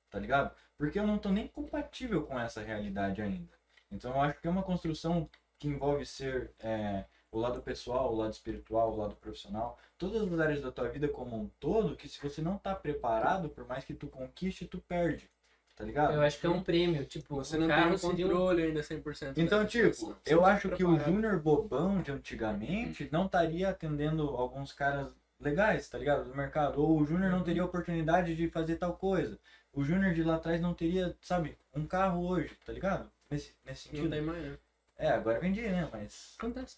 tá 0.08 0.20
ligado? 0.20 0.54
Porque 0.78 1.00
eu 1.00 1.06
não 1.06 1.18
tô 1.18 1.30
nem 1.30 1.48
compatível 1.48 2.22
com 2.22 2.38
essa 2.38 2.62
realidade 2.62 3.20
ainda. 3.20 3.52
Então 3.90 4.12
eu 4.12 4.20
acho 4.20 4.40
que 4.40 4.46
é 4.46 4.50
uma 4.50 4.62
construção 4.62 5.28
que 5.62 5.68
envolve 5.68 6.04
ser 6.04 6.50
é, 6.58 7.04
o 7.30 7.38
lado 7.38 7.62
pessoal, 7.62 8.12
o 8.12 8.16
lado 8.16 8.32
espiritual, 8.32 8.92
o 8.92 8.96
lado 8.96 9.14
profissional, 9.14 9.78
todas 9.96 10.20
as 10.32 10.40
áreas 10.40 10.60
da 10.60 10.72
tua 10.72 10.88
vida 10.88 11.06
como 11.06 11.36
um 11.36 11.48
todo, 11.60 11.94
que 11.94 12.08
se 12.08 12.20
você 12.20 12.42
não 12.42 12.58
tá 12.58 12.74
preparado, 12.74 13.48
por 13.48 13.64
mais 13.64 13.84
que 13.84 13.94
tu 13.94 14.08
conquiste, 14.08 14.66
tu 14.66 14.78
perde. 14.80 15.30
Tá 15.76 15.84
ligado? 15.84 16.14
Eu 16.14 16.20
acho 16.20 16.38
que 16.38 16.46
é 16.46 16.50
um 16.50 16.62
prêmio. 16.62 17.06
Tipo, 17.06 17.36
Você 17.36 17.56
não 17.56 17.68
tem 17.68 17.86
um 17.86 17.94
um 17.94 17.98
controle 17.98 18.62
ainda 18.62 18.80
100%. 18.80 19.34
Então, 19.38 19.64
tipo, 19.64 20.16
eu 20.26 20.38
não 20.38 20.44
tá 20.44 20.52
acho 20.52 20.68
que 20.70 20.84
o. 20.84 20.98
Júnior 20.98 21.40
Bobão 21.40 22.02
de 22.02 22.10
antigamente 22.10 23.08
não 23.10 23.26
estaria 23.26 23.70
atendendo 23.70 24.22
alguns 24.30 24.72
caras 24.72 25.08
legais, 25.40 25.88
tá 25.88 25.96
ligado? 25.96 26.24
Do 26.28 26.36
mercado. 26.36 26.78
Ou 26.82 27.00
o 27.00 27.06
Júnior 27.06 27.30
não 27.30 27.42
teria 27.42 27.64
oportunidade 27.64 28.34
de 28.34 28.48
fazer 28.50 28.76
tal 28.76 28.94
coisa. 28.96 29.38
O 29.72 29.82
Júnior 29.82 30.12
de 30.12 30.22
lá 30.22 30.34
atrás 30.34 30.60
não 30.60 30.74
teria, 30.74 31.16
sabe, 31.22 31.56
um 31.74 31.86
carro 31.86 32.26
hoje, 32.26 32.50
tá 32.66 32.72
ligado? 32.72 33.10
Nesse, 33.30 33.54
nesse 33.64 33.88
Não 33.88 33.94
sentido. 33.94 34.10
tem 34.10 34.20
mais, 34.20 34.42
né? 34.42 34.58
É, 34.96 35.08
agora 35.08 35.40
vendi, 35.40 35.62
né? 35.62 35.88
Mas. 35.92 36.34
Acontece. 36.38 36.76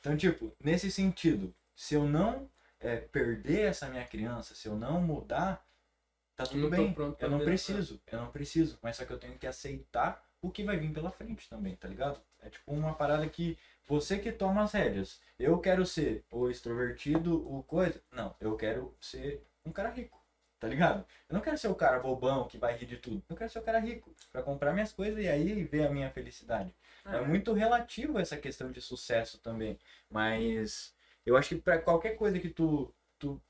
Então, 0.00 0.16
tipo, 0.16 0.52
nesse 0.62 0.90
sentido, 0.90 1.54
se 1.74 1.94
eu 1.94 2.04
não 2.04 2.48
é, 2.80 2.96
perder 2.96 3.68
essa 3.68 3.88
minha 3.88 4.06
criança, 4.06 4.54
se 4.54 4.68
eu 4.68 4.76
não 4.76 5.00
mudar, 5.00 5.64
tá 6.36 6.44
tudo 6.46 6.62
tô 6.62 6.70
bem. 6.70 6.94
Eu 7.18 7.30
não 7.30 7.40
preciso, 7.40 8.00
eu 8.06 8.18
não 8.20 8.30
preciso. 8.30 8.78
Mas 8.82 8.96
só 8.96 9.04
que 9.04 9.12
eu 9.12 9.18
tenho 9.18 9.38
que 9.38 9.46
aceitar 9.46 10.24
o 10.40 10.50
que 10.50 10.64
vai 10.64 10.76
vir 10.76 10.92
pela 10.92 11.10
frente 11.10 11.48
também, 11.48 11.74
tá 11.76 11.88
ligado? 11.88 12.20
É 12.40 12.48
tipo 12.48 12.72
uma 12.72 12.94
parada 12.94 13.28
que 13.28 13.58
você 13.86 14.18
que 14.18 14.30
toma 14.30 14.62
as 14.62 14.72
rédeas. 14.72 15.20
Eu 15.38 15.58
quero 15.58 15.84
ser 15.84 16.24
o 16.30 16.48
extrovertido, 16.48 17.36
o 17.52 17.62
coisa. 17.64 18.00
Não, 18.12 18.34
eu 18.40 18.56
quero 18.56 18.94
ser 19.00 19.42
um 19.64 19.72
cara 19.72 19.90
rico, 19.90 20.22
tá 20.60 20.68
ligado? 20.68 21.04
Eu 21.28 21.34
não 21.34 21.40
quero 21.40 21.58
ser 21.58 21.68
o 21.68 21.74
cara 21.74 21.98
bobão 21.98 22.46
que 22.46 22.58
vai 22.58 22.76
rir 22.76 22.86
de 22.86 22.96
tudo. 22.96 23.22
Eu 23.28 23.36
quero 23.36 23.50
ser 23.50 23.58
o 23.58 23.62
cara 23.62 23.78
rico 23.78 24.14
pra 24.30 24.42
comprar 24.42 24.72
minhas 24.72 24.92
coisas 24.92 25.22
e 25.22 25.28
aí 25.28 25.64
ver 25.64 25.86
a 25.86 25.90
minha 25.90 26.10
felicidade. 26.10 26.72
É 27.12 27.20
muito 27.20 27.52
relativo 27.52 28.18
essa 28.18 28.36
questão 28.36 28.70
de 28.70 28.80
sucesso 28.80 29.38
também. 29.38 29.78
Mas 30.10 30.94
eu 31.24 31.36
acho 31.36 31.50
que 31.50 31.60
pra 31.60 31.78
qualquer 31.78 32.16
coisa 32.16 32.38
que 32.38 32.48
tu, 32.48 32.92
tu 33.18 33.40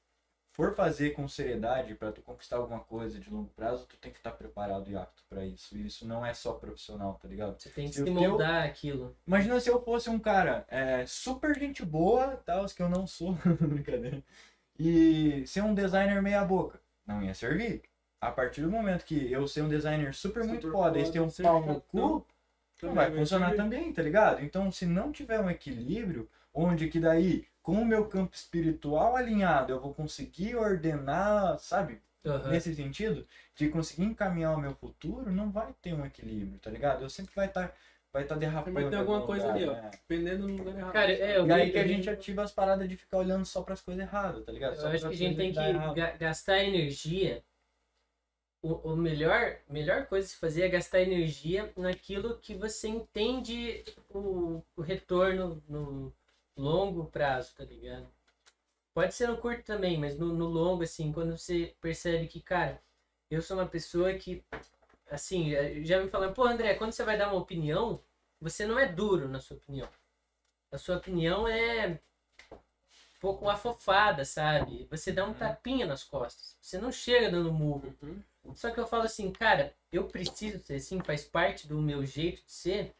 for 0.52 0.74
fazer 0.74 1.10
com 1.10 1.28
seriedade 1.28 1.94
para 1.94 2.10
tu 2.10 2.20
conquistar 2.20 2.56
alguma 2.56 2.80
coisa 2.80 3.20
de 3.20 3.30
longo 3.30 3.48
prazo, 3.50 3.86
tu 3.86 3.96
tem 3.96 4.10
que 4.10 4.18
estar 4.18 4.32
preparado 4.32 4.90
e 4.90 4.96
apto 4.96 5.22
para 5.28 5.44
isso. 5.44 5.76
E 5.76 5.86
isso 5.86 6.04
não 6.06 6.26
é 6.26 6.34
só 6.34 6.54
profissional, 6.54 7.14
tá 7.14 7.28
ligado? 7.28 7.56
Você 7.56 7.70
tem 7.70 7.86
que 7.86 7.94
Se 7.94 8.04
se 8.04 8.10
moldar 8.10 8.64
aquilo. 8.64 9.16
Imagina 9.24 9.60
se 9.60 9.70
eu 9.70 9.80
fosse 9.80 10.10
um 10.10 10.18
cara 10.18 10.66
é, 10.68 11.06
super 11.06 11.56
gente 11.56 11.84
boa, 11.84 12.36
tal, 12.44 12.64
os 12.64 12.72
que 12.72 12.82
eu 12.82 12.88
não 12.88 13.06
sou, 13.06 13.38
brincadeira. 13.60 14.22
E 14.76 15.46
ser 15.46 15.62
um 15.62 15.74
designer 15.74 16.20
meia 16.20 16.44
boca, 16.44 16.80
não 17.06 17.22
ia 17.22 17.34
servir. 17.34 17.82
A 18.20 18.32
partir 18.32 18.62
do 18.62 18.70
momento 18.70 19.04
que 19.04 19.30
eu 19.30 19.46
ser 19.46 19.62
um 19.62 19.68
designer 19.68 20.12
super, 20.12 20.42
muito 20.42 20.62
Super 20.62 20.72
foda 20.72 20.98
e 20.98 21.02
foda, 21.02 21.12
ter 21.12 21.20
um 21.20 21.30
pau 21.30 21.60
no 21.60 21.74
chatão, 21.74 22.26
não 22.86 22.94
vai 22.94 23.10
funcionar 23.10 23.54
também, 23.54 23.92
tá 23.92 24.02
ligado? 24.02 24.42
Então, 24.44 24.70
se 24.70 24.86
não 24.86 25.10
tiver 25.12 25.40
um 25.40 25.50
equilíbrio, 25.50 26.28
onde 26.54 26.88
que 26.88 27.00
daí, 27.00 27.46
com 27.62 27.72
o 27.72 27.84
meu 27.84 28.06
campo 28.06 28.34
espiritual 28.34 29.16
alinhado, 29.16 29.72
eu 29.72 29.80
vou 29.80 29.92
conseguir 29.94 30.56
ordenar, 30.56 31.58
sabe? 31.58 32.00
Aham. 32.24 32.50
Nesse 32.50 32.74
sentido, 32.74 33.26
de 33.54 33.68
conseguir 33.68 34.04
encaminhar 34.04 34.54
o 34.56 34.60
meu 34.60 34.74
futuro, 34.74 35.30
não 35.30 35.50
vai 35.50 35.72
ter 35.80 35.94
um 35.94 36.04
equilíbrio, 36.04 36.58
tá 36.58 36.70
ligado? 36.70 37.02
Eu 37.02 37.08
sempre 37.10 37.32
vai 37.34 37.46
estar 37.46 37.72
vai 38.12 38.24
tá 38.24 38.34
derrapando. 38.34 38.74
Vai 38.74 38.88
ter 38.88 38.96
alguma 38.96 39.16
algum 39.18 39.26
coisa 39.26 39.46
lugar, 39.46 39.56
ali, 39.56 39.68
ó. 39.68 39.72
né? 39.72 39.90
Dependendo 39.92 40.46
do 40.46 40.52
lugar 40.56 40.76
errado. 40.76 40.92
Cara, 40.92 41.12
é, 41.12 41.36
eu 41.38 41.46
E 41.46 41.52
aí 41.52 41.70
que 41.70 41.78
a 41.78 41.82
vi- 41.82 41.88
gente 41.90 42.10
ativa 42.10 42.42
as 42.42 42.50
paradas 42.50 42.88
de 42.88 42.96
ficar 42.96 43.18
olhando 43.18 43.44
só 43.44 43.62
pras 43.62 43.80
coisas 43.80 44.02
erradas, 44.02 44.44
tá 44.44 44.50
ligado? 44.52 44.74
Eu 44.74 44.80
Só 44.80 44.88
acho 44.88 45.00
que 45.08 45.14
a 45.14 45.16
gente 45.16 45.36
tem 45.36 45.52
que 45.52 45.58
errado. 45.58 45.94
ga- 45.94 46.16
gastar 46.18 46.58
energia. 46.64 47.42
O, 48.68 48.92
o 48.92 48.96
melhor, 48.96 49.56
melhor 49.68 50.06
coisa 50.06 50.26
de 50.26 50.32
se 50.34 50.38
fazer 50.38 50.62
é 50.62 50.68
gastar 50.68 51.00
energia 51.00 51.72
naquilo 51.76 52.38
que 52.38 52.54
você 52.54 52.88
entende 52.88 53.84
o, 54.10 54.62
o 54.76 54.82
retorno 54.82 55.62
no 55.68 56.12
longo 56.56 57.06
prazo, 57.06 57.54
tá 57.56 57.64
ligado? 57.64 58.06
Pode 58.94 59.14
ser 59.14 59.28
no 59.28 59.38
curto 59.38 59.62
também, 59.64 59.98
mas 59.98 60.18
no, 60.18 60.32
no 60.34 60.46
longo, 60.46 60.82
assim, 60.82 61.12
quando 61.12 61.36
você 61.38 61.74
percebe 61.80 62.26
que, 62.28 62.40
cara, 62.42 62.82
eu 63.30 63.42
sou 63.42 63.56
uma 63.58 63.66
pessoa 63.66 64.14
que, 64.14 64.44
assim, 65.10 65.50
já- 65.52 65.82
já 65.84 66.02
me 66.04 66.10
falaram, 66.10 66.34
pô, 66.34 66.44
André, 66.44 66.74
quando 66.74 66.92
você 66.92 67.04
vai 67.04 67.18
dar 67.18 67.28
uma 67.30 67.40
opinião, 67.40 68.02
você 68.40 68.66
não 68.66 68.78
é 68.78 68.86
duro 68.86 69.28
na 69.28 69.40
sua 69.40 69.56
opinião. 69.58 69.88
A 70.72 70.78
sua 70.78 70.98
opinião 70.98 71.48
é 71.48 71.88
um 71.88 71.98
pouco 73.20 73.48
afofada, 73.48 74.24
sabe? 74.24 74.86
Você 74.90 75.12
dá 75.12 75.24
um 75.24 75.34
tapinha 75.34 75.86
nas 75.86 76.04
costas. 76.04 76.56
Você 76.60 76.78
não 76.78 76.90
chega 76.92 77.30
dando 77.30 77.52
murro. 77.52 77.94
Uhum. 78.02 78.22
Só 78.54 78.70
que 78.70 78.80
eu 78.80 78.86
falo 78.86 79.04
assim, 79.04 79.30
cara, 79.30 79.74
eu 79.92 80.04
preciso 80.04 80.58
ser 80.64 80.76
assim, 80.76 81.00
faz 81.00 81.24
parte 81.24 81.66
do 81.68 81.80
meu 81.80 82.04
jeito 82.04 82.44
de 82.44 82.52
ser, 82.52 82.94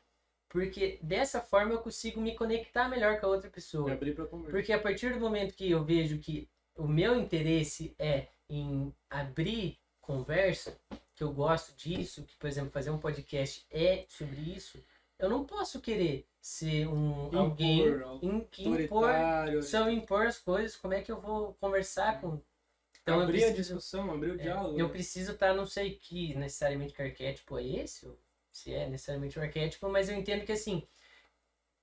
porque 0.49 0.99
dessa 1.03 1.41
forma 1.41 1.73
eu 1.73 1.81
consigo 1.81 2.21
me 2.21 2.35
conectar 2.35 2.89
melhor 2.89 3.21
com 3.21 3.27
a 3.27 3.31
outra 3.31 3.51
pessoa. 3.51 3.91
conversa. 4.27 4.51
Porque 4.53 4.73
a 4.73 4.81
partir 4.81 5.13
do 5.13 5.21
momento 5.21 5.55
que 5.55 5.71
eu 5.71 5.85
vejo 5.85 6.19
que 6.19 6.49
o 6.77 6.87
meu 6.87 7.19
interesse 7.19 7.95
é 7.99 8.29
em 8.49 8.95
abrir 9.11 9.79
conversa, 10.01 10.79
que 11.15 11.23
eu 11.23 11.33
gosto 11.33 11.75
disso, 11.77 12.23
que, 12.25 12.37
por 12.37 12.47
exemplo, 12.47 12.71
fazer 12.71 12.91
um 12.91 12.99
podcast 12.99 13.67
é 13.71 14.05
sobre 14.09 14.41
isso, 14.41 14.83
eu 15.19 15.29
não 15.29 15.45
posso 15.45 15.81
querer 15.81 16.27
ser 16.41 16.87
um 16.89 17.37
alguém 17.37 17.89
Impor, 17.89 18.19
em, 18.23 18.41
que 18.45 18.69
impor, 18.69 19.11
se 19.63 19.77
eu 19.77 19.91
impor 19.91 20.27
as 20.27 20.39
coisas, 20.39 20.77
como 20.77 20.95
é 20.95 21.03
que 21.03 21.11
eu 21.11 21.21
vou 21.21 21.55
conversar 21.55 22.21
com. 22.21 22.41
Então 23.11 23.21
abrir 23.23 23.45
a 23.45 23.51
preciso, 23.51 23.75
discussão, 23.75 24.11
abrir 24.11 24.31
o 24.33 24.39
é, 24.39 24.45
diálogo. 24.45 24.79
eu 24.81 24.87
né? 24.87 24.93
preciso 24.93 25.33
estar, 25.33 25.55
não 25.55 25.67
sei 25.67 25.95
que 25.97 26.35
necessariamente 26.35 26.95
que 26.95 27.03
arquétipo 27.03 27.59
é 27.59 27.65
esse, 27.65 28.11
se 28.53 28.73
é 28.75 28.89
necessariamente 28.89 29.39
um 29.39 29.43
arquétipo, 29.43 29.89
mas 29.89 30.09
eu 30.09 30.17
entendo 30.17 30.45
que 30.45 30.53
assim, 30.53 30.87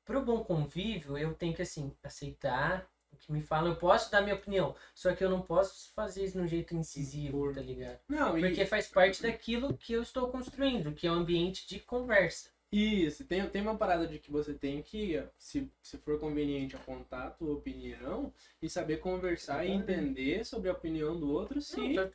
pro 0.06 0.24
bom 0.24 0.44
convívio, 0.44 1.18
eu 1.18 1.34
tenho 1.34 1.54
que 1.54 1.62
assim, 1.62 1.92
aceitar 2.04 2.90
o 3.12 3.18
que 3.18 3.32
me 3.32 3.42
falam, 3.42 3.72
eu 3.72 3.78
posso 3.78 4.12
dar 4.12 4.22
minha 4.22 4.36
opinião, 4.36 4.76
só 4.94 5.14
que 5.16 5.24
eu 5.24 5.30
não 5.30 5.42
posso 5.42 5.92
fazer 5.94 6.26
isso 6.26 6.34
de 6.34 6.40
um 6.44 6.48
jeito 6.48 6.76
incisivo, 6.76 7.54
tá 7.54 7.62
ligado? 7.62 8.00
Não, 8.10 8.38
e- 8.38 8.42
Porque 8.42 8.66
faz 8.66 8.88
parte 8.88 9.22
daquilo 9.22 9.78
que 9.78 9.94
eu 9.94 10.02
estou 10.02 10.30
construindo, 10.30 10.94
que 10.94 11.08
é 11.08 11.12
um 11.12 11.16
ambiente 11.16 11.68
de 11.68 11.80
conversa. 11.80 12.55
Isso, 12.76 13.24
tem, 13.24 13.48
tem 13.50 13.62
uma 13.62 13.78
parada 13.78 14.06
de 14.06 14.20
que 14.20 14.30
você 14.30 14.54
tem 14.54 14.82
que, 14.82 15.24
se, 15.38 15.72
se 15.82 15.98
for 15.98 16.20
conveniente, 16.20 16.76
apontar 16.76 17.28
a 17.28 17.32
tua 17.32 17.54
opinião 17.54 18.34
e 18.62 18.70
saber 18.70 18.98
conversar 18.98 19.66
e 19.66 19.72
entender 19.72 20.44
sobre 20.46 20.68
a 20.70 20.74
opinião 20.74 21.18
do 21.18 21.32
outro 21.32 21.62
se 21.62 21.94
Não, 21.94 22.12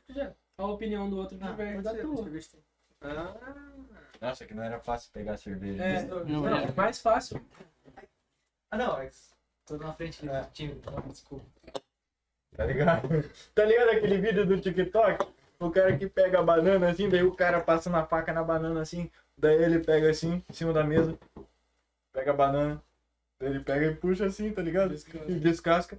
a 0.59 0.67
opinião 0.67 1.09
do 1.09 1.17
outro 1.17 1.39
Ah, 1.41 1.49
diverge 1.51 1.83
pode 1.83 1.97
da 1.97 2.03
tua. 2.03 2.31
Ah, 3.01 3.73
Nossa, 4.21 4.45
que 4.45 4.53
não 4.53 4.63
era 4.63 4.79
fácil 4.79 5.11
pegar 5.13 5.39
cerveja. 5.39 5.83
é, 5.83 6.05
Não, 6.05 6.25
não, 6.27 6.49
é. 6.49 6.65
é 6.65 6.73
mais 6.73 7.01
fácil. 7.01 7.41
Ah, 8.71 8.77
não, 8.77 9.01
é 9.01 9.11
Tô 9.65 9.79
na 9.79 9.95
frente 9.95 10.27
do 10.27 10.31
É. 10.31 10.45
time, 10.53 10.73
então, 10.75 11.01
desculpa. 11.09 11.47
Tá 12.55 12.67
ligado? 12.67 13.09
Tá 13.55 13.65
ligado 13.65 13.89
aquele 13.93 14.19
vídeo 14.19 14.45
do 14.45 14.61
TikTok? 14.61 15.27
O 15.59 15.71
cara 15.71 15.97
que 15.97 16.07
pega 16.07 16.39
a 16.39 16.43
banana 16.43 16.91
assim, 16.91 17.09
daí 17.09 17.23
o 17.23 17.35
cara 17.35 17.61
passa 17.63 17.89
na 17.89 18.05
faca 18.05 18.33
na 18.33 18.43
banana 18.43 18.81
assim, 18.83 19.11
daí 19.41 19.63
ele 19.63 19.81
pega 19.81 20.11
assim, 20.11 20.43
em 20.49 20.53
cima 20.53 20.73
da 20.73 20.85
mesa, 20.85 21.19
pega 22.13 22.31
a 22.31 22.35
banana, 22.35 22.83
daí 23.39 23.51
ele 23.51 23.61
pega 23.61 23.87
e 23.87 23.95
puxa 23.95 24.27
assim, 24.27 24.53
tá 24.53 24.63
ligado? 24.63 24.95
E 25.29 25.35
descasca. 25.35 25.99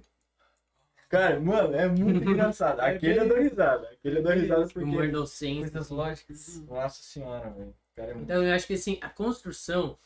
Cara, 1.08 1.38
mano, 1.38 1.74
é 1.74 1.86
muito 1.88 2.24
engraçado. 2.30 2.80
É 2.80 2.94
Aquele 2.94 3.18
eu 3.18 3.20
bem 3.20 3.28
dou 3.28 3.38
risada. 3.38 3.88
Aquele 3.88 4.18
eu 4.18 4.22
dou 4.22 4.32
risada 4.32 4.62
porque. 4.64 4.80
Humor 4.80 5.10
docente. 5.10 5.70
coisas 5.70 5.90
lógicas. 5.90 6.62
Nossa 6.66 7.02
senhora, 7.02 7.50
velho. 7.50 7.74
É 7.96 8.06
muito... 8.14 8.22
Então 8.22 8.42
eu 8.42 8.54
acho 8.54 8.66
que 8.66 8.74
assim, 8.74 8.98
a 9.02 9.10
construção, 9.10 9.98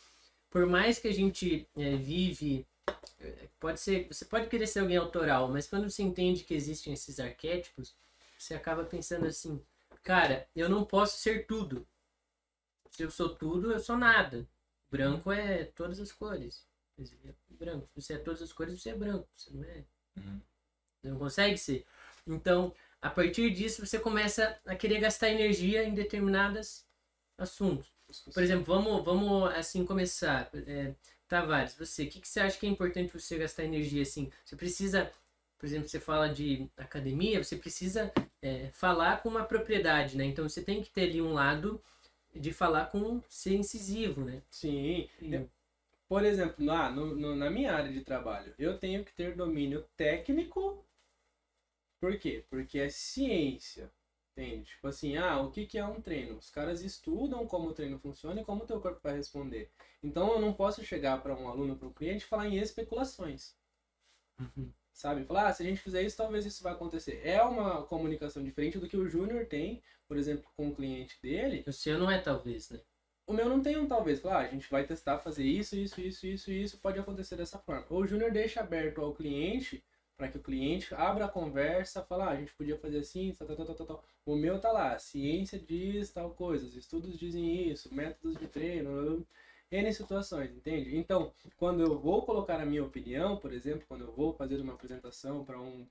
por 0.51 0.67
mais 0.67 0.99
que 0.99 1.07
a 1.07 1.15
gente 1.15 1.69
eh, 1.77 1.97
vive, 1.97 2.67
pode 3.61 3.79
ser, 3.81 4.09
você 4.11 4.25
pode 4.25 4.49
querer 4.49 4.67
ser 4.67 4.81
alguém 4.81 4.97
autoral, 4.97 5.49
mas 5.49 5.69
quando 5.69 5.89
você 5.89 6.03
entende 6.03 6.43
que 6.43 6.55
existem 6.55 6.93
esses 6.93 7.21
arquétipos, 7.21 7.95
você 8.37 8.55
acaba 8.55 8.85
pensando 8.85 9.27
assim, 9.27 9.63
cara, 10.03 10.49
eu 10.55 10.69
não 10.69 10.85
posso 10.85 11.19
ser 11.19 11.47
tudo. 11.47 11.87
Se 12.97 13.03
eu 13.03 13.11
sou 13.11 13.29
tudo, 13.29 13.73
eu 13.73 13.79
sou 13.79 13.99
nada. 13.99 14.49
Branco 14.91 15.31
é 15.31 15.65
todas 15.65 16.01
as 16.01 16.11
cores. 16.13 16.67
Branco. 17.51 17.87
Se 17.89 18.01
você 18.01 18.15
é 18.15 18.19
todas 18.19 18.41
as 18.41 18.55
cores, 18.55 18.81
você 18.81 18.89
é 18.89 18.95
branco. 18.95 19.29
Você 19.37 19.51
não 19.51 19.63
é. 19.65 19.85
Uhum. 20.17 20.41
Você 21.03 21.09
não 21.11 21.19
consegue 21.19 21.59
ser. 21.59 21.85
Então, 22.27 22.75
a 23.03 23.11
partir 23.11 23.51
disso, 23.51 23.85
você 23.85 23.99
começa 23.99 24.59
a 24.65 24.75
querer 24.75 24.99
gastar 24.99 25.29
energia 25.29 25.85
em 25.85 25.93
determinados 25.93 26.87
assuntos. 27.37 27.93
Por 28.33 28.43
exemplo, 28.43 28.65
vamos, 28.65 29.05
vamos 29.05 29.55
assim 29.55 29.85
começar. 29.85 30.49
É, 30.67 30.95
Tavares, 31.29 31.75
você, 31.75 32.05
o 32.05 32.09
que, 32.09 32.23
que 32.23 32.29
você 32.29 32.41
acha 32.41 32.59
que 32.59 32.65
é 32.65 32.71
importante 32.71 33.13
você 33.13 33.37
gastar 33.37 33.65
energia 33.65 34.01
assim? 34.01 34.33
Você 34.43 34.57
precisa, 34.57 35.13
por 35.59 35.67
exemplo, 35.67 35.87
você 35.87 36.01
fala 36.01 36.31
de 36.31 36.67
academia, 36.79 37.45
você 37.45 37.57
precisa 37.57 38.11
é, 38.41 38.71
falar 38.71 39.23
com 39.23 39.29
uma 39.29 39.45
propriedade, 39.45 40.17
né? 40.17 40.25
Então 40.25 40.49
você 40.49 40.63
tem 40.63 40.83
que 40.83 40.89
ter 40.89 41.11
ali 41.11 41.21
um 41.21 41.35
lado 41.35 41.79
de 42.41 42.53
falar 42.53 42.87
com 42.91 43.21
ser 43.29 43.55
incisivo, 43.57 44.25
né? 44.25 44.43
Sim. 44.51 45.09
E- 45.23 45.35
Eu- 45.35 45.51
Por 46.09 46.25
exemplo, 46.25 46.65
lá 46.65 46.91
no, 46.91 47.17
no- 47.17 47.37
na 47.37 47.51
minha 47.51 47.73
área 47.75 47.93
de 47.93 48.03
trabalho, 48.03 48.55
eu 48.59 48.79
tenho 48.79 49.05
que 49.05 49.13
ter 49.15 49.37
domínio 49.37 49.83
técnico. 49.97 50.85
Por 52.01 52.19
quê? 52.19 52.43
Porque 52.49 52.79
é 52.79 52.89
ciência. 52.89 53.93
Entende? 54.33 54.65
Tipo 54.71 54.89
assim, 54.89 55.17
ah, 55.19 55.41
o 55.43 55.51
que, 55.51 55.67
que 55.67 55.77
é 55.79 55.85
um 55.87 56.01
treino? 56.01 56.37
Os 56.39 56.49
caras 56.51 56.81
estudam 56.83 57.47
como 57.47 57.69
o 57.69 57.73
treino 57.75 57.99
funciona 57.99 58.41
e 58.41 58.45
como 58.45 58.65
o 58.65 58.67
teu 58.67 58.81
corpo 58.81 59.01
vai 59.03 59.15
responder. 59.17 59.71
Então 60.03 60.33
eu 60.33 60.41
não 60.41 60.53
posso 60.55 60.83
chegar 60.85 61.23
para 61.23 61.35
um 61.35 61.49
aluno, 61.49 61.77
para 61.77 61.89
um 61.89 61.93
cliente 61.93 62.25
e 62.25 62.29
falar 62.29 62.47
em 62.49 62.57
especulações. 62.59 63.55
Sabe? 64.97 65.25
Falar, 65.25 65.49
ah, 65.49 65.53
se 65.53 65.63
a 65.63 65.67
gente 65.67 65.81
fizer 65.83 66.03
isso, 66.03 66.17
talvez 66.17 66.47
isso 66.47 66.63
vai 66.63 66.73
acontecer. 66.73 67.21
É 67.23 67.43
uma 67.43 67.83
comunicação 67.83 68.43
diferente 68.43 68.79
do 68.79 68.89
que 68.89 68.97
o 68.97 69.07
Júnior 69.07 69.45
tem, 69.45 69.83
por 70.09 70.17
exemplo, 70.17 70.51
com 70.57 70.69
o 70.69 70.75
cliente 70.75 71.19
dele, 71.23 71.63
O 71.67 71.73
seu 71.73 71.99
não 71.99 72.11
é 72.11 72.19
talvez, 72.19 72.71
né? 72.71 72.81
o 73.27 73.33
meu 73.33 73.47
não 73.49 73.61
tem 73.61 73.77
um 73.77 73.87
talvez. 73.87 74.21
Falar, 74.21 74.37
ah, 74.37 74.47
a 74.47 74.49
gente 74.49 74.71
vai 74.71 74.87
testar 74.87 75.19
fazer 75.19 75.45
isso, 75.45 75.77
isso, 75.77 76.01
isso, 76.01 76.27
isso, 76.27 76.51
isso, 76.51 76.79
pode 76.79 76.99
acontecer 76.99 77.37
dessa 77.37 77.59
forma. 77.59 77.85
Ou 77.91 78.03
o 78.03 78.07
Júnior 78.07 78.33
deixa 78.33 78.61
aberto 78.61 79.03
ao 79.03 79.15
cliente, 79.15 79.85
para 80.17 80.29
que 80.29 80.39
o 80.39 80.43
cliente 80.43 80.95
abra 80.95 81.27
a 81.27 81.29
conversa, 81.29 82.03
fala, 82.03 82.27
ah, 82.27 82.31
a 82.31 82.37
gente 82.37 82.55
podia 82.55 82.79
fazer 82.79 83.01
assim, 83.01 83.35
tal, 83.39 83.47
tal, 83.47 83.67
tal, 83.67 83.75
tal, 83.75 83.87
tal. 83.87 84.05
O 84.25 84.35
meu 84.35 84.59
tá 84.59 84.73
lá, 84.73 84.99
ciência 84.99 85.59
diz 85.59 86.11
tal 86.11 86.31
coisa, 86.31 86.65
os 86.65 86.75
estudos 86.75 87.19
dizem 87.19 87.71
isso, 87.71 87.95
métodos 87.95 88.39
de 88.39 88.47
treino, 88.49 89.27
N 89.71 89.93
situações, 89.93 90.55
entende? 90.57 90.97
Então, 90.97 91.33
quando 91.57 91.81
eu 91.83 91.99
vou 91.99 92.25
colocar 92.25 92.61
a 92.61 92.67
minha 92.67 92.85
opinião, 92.85 93.37
por 93.37 93.53
exemplo, 93.53 93.85
quando 93.89 94.03
eu 94.05 94.13
vou 94.13 94.33
fazer 94.33 94.61
uma 94.61 94.75
apresentação 94.75 95.45
para 95.45 95.61
um 95.61 95.87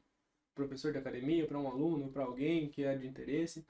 professor 0.56 0.92
de 0.94 0.98
academia, 1.00 1.46
para 1.48 1.60
um 1.60 1.68
aluno, 1.68 2.10
para 2.10 2.24
alguém 2.24 2.70
que 2.70 2.84
é 2.84 2.96
de 2.96 3.08
interesse, 3.08 3.66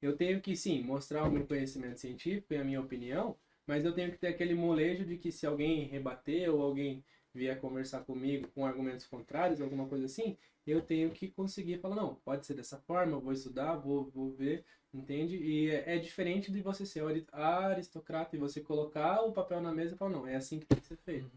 eu 0.00 0.16
tenho 0.16 0.40
que 0.40 0.56
sim 0.56 0.82
mostrar 0.82 1.24
o 1.24 1.30
meu 1.30 1.46
conhecimento 1.46 2.00
científico 2.00 2.54
e 2.54 2.56
a 2.56 2.64
minha 2.64 2.80
opinião, 2.80 3.36
mas 3.66 3.84
eu 3.84 3.92
tenho 3.94 4.10
que 4.10 4.18
ter 4.18 4.28
aquele 4.28 4.54
molejo 4.54 5.04
de 5.04 5.18
que 5.18 5.30
se 5.30 5.46
alguém 5.46 5.84
rebater 5.84 6.48
ou 6.52 6.62
alguém 6.62 7.04
vier 7.34 7.60
conversar 7.60 8.00
comigo 8.04 8.48
com 8.48 8.66
argumentos 8.66 9.06
contrários, 9.06 9.60
alguma 9.60 9.86
coisa 9.86 10.06
assim, 10.06 10.36
eu 10.66 10.80
tenho 10.82 11.10
que 11.10 11.28
conseguir 11.30 11.78
falar, 11.78 11.96
não, 11.96 12.14
pode 12.16 12.46
ser 12.46 12.54
dessa 12.54 12.78
forma, 12.78 13.12
eu 13.12 13.20
vou 13.20 13.32
estudar, 13.32 13.76
vou, 13.76 14.10
vou 14.10 14.30
ver, 14.32 14.64
entende? 14.92 15.36
E 15.36 15.70
é, 15.70 15.98
diferente 15.98 16.50
de 16.50 16.60
você 16.62 16.84
ser 16.86 17.04
ari- 17.04 17.26
aristocrata 17.32 18.36
e 18.36 18.38
você 18.38 18.60
colocar 18.60 19.22
o 19.22 19.32
papel 19.32 19.60
na 19.60 19.72
mesa 19.72 19.94
e 19.94 19.98
falar, 19.98 20.10
não, 20.10 20.26
é 20.26 20.36
assim 20.36 20.58
que 20.58 20.66
tem 20.66 20.78
que 20.78 20.86
ser 20.86 20.96
feito. 20.96 21.30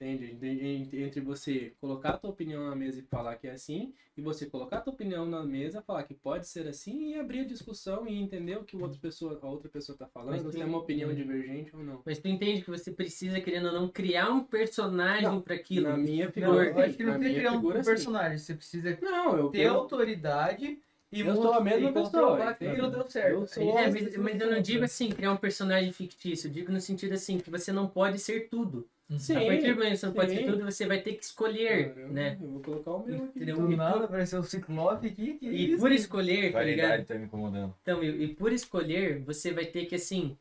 Entende? 0.00 0.36
Ent- 0.44 0.94
Entre 0.94 1.20
você 1.20 1.74
colocar 1.80 2.10
a 2.14 2.18
tua 2.18 2.30
opinião 2.30 2.68
na 2.68 2.74
mesa 2.74 2.98
e 2.98 3.02
falar 3.02 3.36
que 3.36 3.46
é 3.46 3.52
assim, 3.52 3.94
e 4.16 4.20
você 4.20 4.46
colocar 4.46 4.78
a 4.78 4.80
tua 4.80 4.92
opinião 4.92 5.24
na 5.24 5.44
mesa, 5.44 5.80
falar 5.80 6.02
que 6.02 6.12
pode 6.12 6.48
ser 6.48 6.66
assim, 6.66 7.12
e 7.12 7.20
abrir 7.20 7.40
a 7.40 7.44
discussão 7.44 8.04
e 8.08 8.14
entender 8.20 8.58
o 8.58 8.64
que 8.64 8.76
outro 8.76 8.98
pessoa, 8.98 9.38
a 9.40 9.46
outra 9.46 9.68
pessoa 9.68 9.96
tá 9.96 10.08
falando, 10.08 10.40
se 10.50 10.56
é 10.56 10.60
tem- 10.60 10.64
uma 10.68 10.78
opinião 10.78 11.14
divergente 11.14 11.76
ou 11.76 11.84
não. 11.84 12.02
Mas 12.04 12.18
tu 12.18 12.26
entende 12.26 12.62
que 12.62 12.70
você 12.70 12.90
precisa, 12.90 13.40
querendo 13.40 13.66
ou 13.66 13.72
não, 13.72 13.88
criar 13.88 14.28
um 14.32 14.42
personagem 14.42 15.22
Não, 15.28 15.40
pra 15.40 15.54
aquilo. 15.54 15.88
na 15.88 15.96
minha 15.96 16.24
Não, 16.26 16.32
figura, 16.32 16.64
eu 16.64 16.78
acho 16.80 16.96
que 16.96 17.04
não 17.04 17.12
na 17.12 17.18
tem 17.20 17.28
que 17.28 17.28
minha 17.30 17.40
criar 17.40 17.52
um 17.52 17.56
figura, 17.58 17.84
sim. 17.84 17.90
personagem. 17.90 18.38
Você 18.38 18.54
precisa 18.56 18.98
Não, 19.00 19.36
eu 19.36 19.50
ter 19.50 19.66
autoridade 19.68 20.80
e 21.12 21.20
Eu 21.20 21.36
sou 21.36 21.52
a 21.52 21.60
mesma 21.60 21.90
e 21.90 21.92
pessoa, 21.92 22.42
aquilo 22.48 22.90
deu 22.90 23.08
certo. 23.10 23.30
Eu 23.32 23.46
sou- 23.46 23.78
É, 23.78 23.90
mas, 23.90 24.16
mas 24.16 24.40
eu 24.40 24.50
não 24.50 24.62
digo 24.62 24.84
assim, 24.84 25.10
criar 25.10 25.32
um 25.32 25.36
personagem 25.36 25.92
fictício. 25.92 26.48
Eu 26.48 26.52
digo 26.52 26.72
no 26.72 26.80
sentido 26.80 27.12
assim, 27.12 27.38
que 27.38 27.50
você 27.50 27.70
não 27.70 27.86
pode 27.86 28.18
ser 28.18 28.48
tudo. 28.48 28.88
Sim, 29.18 29.36
a 29.36 29.44
partir 29.44 29.74
do 29.74 29.74
momento 29.74 29.90
que 29.90 29.96
você 29.98 30.06
não 30.06 30.12
pode 30.14 30.30
ser 30.30 30.38
sim. 30.38 30.46
tudo, 30.46 30.64
você 30.64 30.86
vai 30.86 31.02
ter 31.02 31.12
que 31.12 31.22
escolher, 31.24 31.92
eu, 31.98 32.08
né? 32.08 32.38
Eu 32.40 32.48
vou 32.48 32.60
colocar 32.62 32.90
o 32.92 33.04
meu 33.06 33.16
aqui. 33.16 33.36
Entendeu? 33.36 33.56
Do 33.56 33.76
nada 33.76 34.04
apareceu 34.06 34.40
o 34.40 34.44
Ciclope 34.44 35.06
aqui. 35.06 35.34
Que 35.34 35.46
E 35.50 35.70
isso? 35.72 35.78
por 35.80 35.92
escolher, 35.92 36.50
tá 36.52 36.62
ligado? 36.62 37.04
Tá 37.04 37.14
me 37.16 37.26
incomodando. 37.26 37.74
Então, 37.82 38.02
e, 38.02 38.24
e 38.24 38.28
por 38.34 38.50
escolher, 38.52 39.18
você 39.20 39.52
vai 39.52 39.66
ter 39.66 39.84
que, 39.84 39.96
assim, 39.96 40.34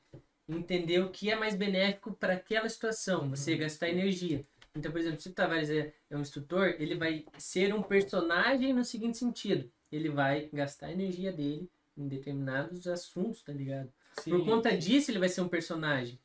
entender 0.48 1.00
o 1.00 1.10
que 1.10 1.30
é 1.30 1.36
mais 1.36 1.54
benéfico 1.54 2.14
para 2.14 2.34
aquela 2.34 2.70
situação, 2.70 3.30
você 3.30 3.58
gastar 3.58 3.90
energia. 3.90 4.46
Então, 4.74 4.90
por 4.90 5.02
exemplo, 5.02 5.20
se 5.20 5.28
o 5.28 5.34
Tavares 5.34 5.70
é, 5.70 5.94
é 6.10 6.16
um 6.16 6.22
instrutor, 6.22 6.76
ele 6.80 6.96
vai 6.96 7.26
ser 7.38 7.74
um 7.74 7.82
personagem 7.82 8.72
no 8.74 8.86
seguinte 8.86 9.18
sentido: 9.18 9.70
ele 9.92 10.10
vai 10.10 10.50
gastar 10.54 10.88
a 10.88 10.92
energia 10.92 11.32
dele 11.32 11.70
em 11.98 12.08
determinados 12.08 12.88
assuntos, 12.88 13.42
tá 13.44 13.52
ligado? 13.54 13.92
Sim. 14.20 14.32
Por 14.32 14.46
conta 14.46 14.76
disso, 14.78 15.12
ele 15.12 15.20
vai 15.20 15.30
ser 15.30 15.42
um 15.42 15.48
personagem. 15.48 16.20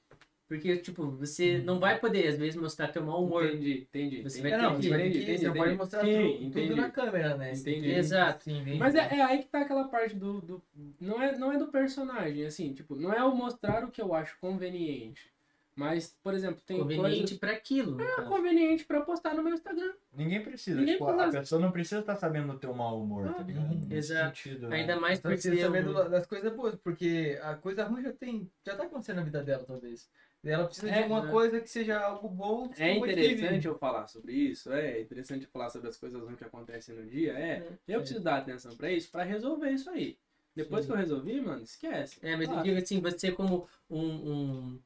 Porque, 0.48 0.76
tipo, 0.76 1.10
você 1.10 1.59
não 1.59 1.80
vai 1.80 1.98
poder, 1.98 2.28
às 2.28 2.38
vezes, 2.38 2.55
mostrar 2.55 2.86
teu 2.86 3.02
mau 3.05 3.24
humor. 3.24 3.44
Entendi, 3.47 3.80
entendi. 3.88 4.22
Você 4.22 4.38
entendi. 4.38 4.43
vai 4.43 4.52
É, 4.52 4.62
não, 4.62 4.76
ter 4.76 4.80
que, 4.80 4.88
entendi, 4.94 5.10
que 5.18 5.18
entendi, 5.24 5.38
você 5.38 5.47
não 5.48 5.55
pode 5.55 5.74
mostrar 5.76 6.05
Sim, 6.05 6.12
tudo, 6.12 6.44
entendi. 6.44 6.68
tudo 6.68 6.76
na 6.76 6.90
câmera, 6.90 7.36
né? 7.36 7.52
Entendi. 7.52 7.80
que- 7.80 7.90
Exato. 7.90 8.44
Sim, 8.44 8.59
entendi. 8.60 8.78
Mas 8.78 8.94
é, 8.94 8.98
é 9.01 9.22
aí 9.22 9.38
que 9.43 9.48
tá 9.48 9.62
aquela 9.62 9.88
parte 9.88 10.14
do, 10.14 10.40
do. 10.40 10.62
não, 11.01 11.20
é, 11.20 11.36
não 11.36 11.51
é 11.52 11.59
do 11.59 11.66
personagem, 11.66 12.47
assim, 12.47 12.72
tipo, 12.72 12.94
não 12.94 13.12
é 13.12 13.24
o 13.24 13.34
mostrar 13.34 13.84
o 13.84 13.90
que 13.90 14.01
eu 14.01 14.14
acho 14.14 14.38
conveniente. 14.38 15.28
Mas, 15.77 16.16
por 16.23 16.32
exemplo, 16.32 16.61
tem 16.65 16.78
conveniente 16.78 17.19
coisas. 17.19 17.39
para 17.39 17.53
aquilo. 17.53 18.01
É 18.01 18.16
caso. 18.16 18.28
conveniente 18.28 18.85
pra 18.86 19.03
postar 19.03 19.35
no 19.35 19.43
meu 19.43 19.53
Instagram. 19.53 19.93
Ninguém 20.11 20.43
precisa. 20.43 20.81
Ninguém 20.81 20.94
tipo, 20.94 21.05
precisa. 21.07 21.36
A 21.36 21.40
pessoa 21.43 21.61
não 21.61 21.70
precisa 21.70 22.01
estar 22.01 22.16
sabendo 22.16 22.55
do 22.55 22.59
teu 22.59 22.73
mau 22.74 22.98
humor, 23.03 23.28
tá 23.35 23.40
Ah, 23.40 23.43
ligado? 23.43 23.73
uhum. 23.74 23.86
Exato. 23.90 24.36
sentido, 24.39 24.69
né? 24.69 24.77
Ainda 24.77 24.98
mais 24.98 25.19
Só 25.19 25.23
porque. 25.28 25.35
precisa 25.36 25.61
saber 25.66 25.85
eu- 25.85 25.93
do- 25.93 26.09
das 26.09 26.27
coisas 26.27 26.51
boas, 26.55 26.74
porque 26.77 27.39
a 27.43 27.55
coisa 27.57 27.85
ruim 27.85 28.03
já 28.03 28.12
tem. 28.12 28.51
Já 28.65 28.74
tá 28.74 28.85
acontecendo 28.85 29.16
na 29.16 29.23
vida 29.23 29.43
dela, 29.43 29.65
talvez. 29.65 30.09
Ela 30.43 30.65
precisa 30.66 30.89
É, 30.90 31.03
de 31.03 31.09
uma 31.09 31.24
né? 31.24 31.31
coisa 31.31 31.61
que 31.61 31.69
seja 31.69 31.98
algo 32.01 32.28
bom. 32.28 32.70
É 32.78 32.93
interessante 32.97 33.66
eu 33.66 33.77
falar 33.77 34.07
sobre 34.07 34.32
isso, 34.32 34.73
é 34.73 35.01
interessante 35.01 35.44
eu 35.44 35.51
falar 35.51 35.69
sobre 35.70 35.89
as 35.89 35.97
coisas 35.98 36.23
ruins 36.23 36.39
que 36.39 36.44
acontecem 36.44 36.94
no 36.94 37.05
dia, 37.05 37.32
é. 37.32 37.51
É. 37.59 37.69
Eu 37.89 37.98
preciso 38.01 38.20
dar 38.23 38.36
atenção 38.39 38.74
pra 38.77 38.90
isso, 38.90 39.11
pra 39.11 39.24
resolver 39.24 39.70
isso 39.70 39.90
aí. 39.90 40.16
Depois 40.55 40.85
Sim. 40.85 40.86
que 40.86 40.93
eu 40.94 40.98
resolvi, 41.01 41.40
mano, 41.40 41.62
esquece. 41.62 42.19
É, 42.23 42.35
mas 42.35 42.48
eu 42.48 42.59
Ah, 42.59 42.62
digo 42.62 42.78
assim, 42.78 42.98
você 43.01 43.31
como 43.32 43.69
um, 43.90 43.98
um 44.01 44.78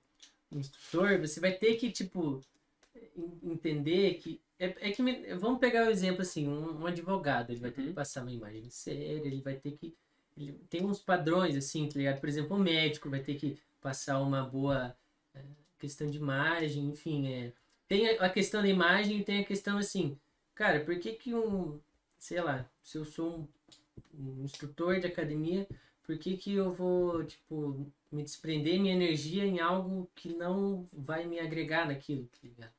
instrutor, 0.52 1.18
você 1.20 1.40
vai 1.40 1.52
ter 1.52 1.76
que, 1.76 1.90
tipo, 1.90 2.40
en- 3.16 3.52
entender 3.52 4.14
que. 4.14 4.40
É, 4.58 4.90
é 4.90 4.92
que 4.92 5.02
me- 5.02 5.34
vamos 5.36 5.58
pegar 5.58 5.86
o 5.86 5.90
exemplo 5.90 6.22
assim, 6.22 6.46
um, 6.48 6.82
um 6.82 6.86
advogado, 6.86 7.50
ele 7.50 7.60
vai 7.60 7.70
ter 7.70 7.82
que 7.82 7.88
Uhum. 7.88 7.94
passar 7.94 8.22
uma 8.22 8.32
imagem 8.32 8.68
séria, 8.70 9.26
ele 9.26 9.40
vai 9.40 9.54
ter 9.56 9.72
que. 9.72 9.94
Ele 10.36 10.52
tem 10.70 10.84
uns 10.84 11.00
padrões, 11.00 11.56
assim, 11.56 11.88
tá 11.88 11.98
ligado? 11.98 12.20
Por 12.20 12.28
exemplo, 12.28 12.56
o 12.56 12.60
médico 12.60 13.10
vai 13.10 13.20
ter 13.22 13.34
que 13.36 13.58
passar 13.80 14.20
uma 14.20 14.42
boa 14.44 14.96
é, 15.34 15.40
questão 15.78 16.10
de 16.10 16.18
imagem, 16.18 16.86
enfim, 16.90 17.28
é. 17.32 17.52
Tem 17.88 18.08
a- 18.10 18.26
a 18.26 18.30
questão 18.30 18.62
da 18.62 18.68
imagem 18.68 19.20
e 19.20 19.24
tem 19.24 19.40
a 19.40 19.44
questão 19.44 19.78
assim, 19.78 20.18
cara, 20.54 20.80
por 20.84 20.98
que 20.98 21.12
que 21.14 21.34
um, 21.34 21.80
sei 22.18 22.40
lá, 22.42 22.68
se 22.82 22.98
eu 22.98 23.04
sou 23.04 23.48
um, 24.14 24.40
um 24.40 24.44
instrutor 24.44 25.00
de 25.00 25.06
academia, 25.06 25.66
por 26.04 26.18
que 26.18 26.36
que 26.36 26.52
eu 26.54 26.70
vou, 26.72 27.24
tipo, 27.24 27.86
me 28.12 28.22
desprender 28.22 28.80
minha 28.80 28.94
energia 28.94 29.44
em 29.44 29.60
algo 29.60 30.10
que 30.14 30.34
não 30.34 30.86
vai 30.92 31.26
me 31.26 31.38
agregar 31.40 31.86
naquilo, 31.86 32.26
tá 32.28 32.38
ligado? 32.42 32.72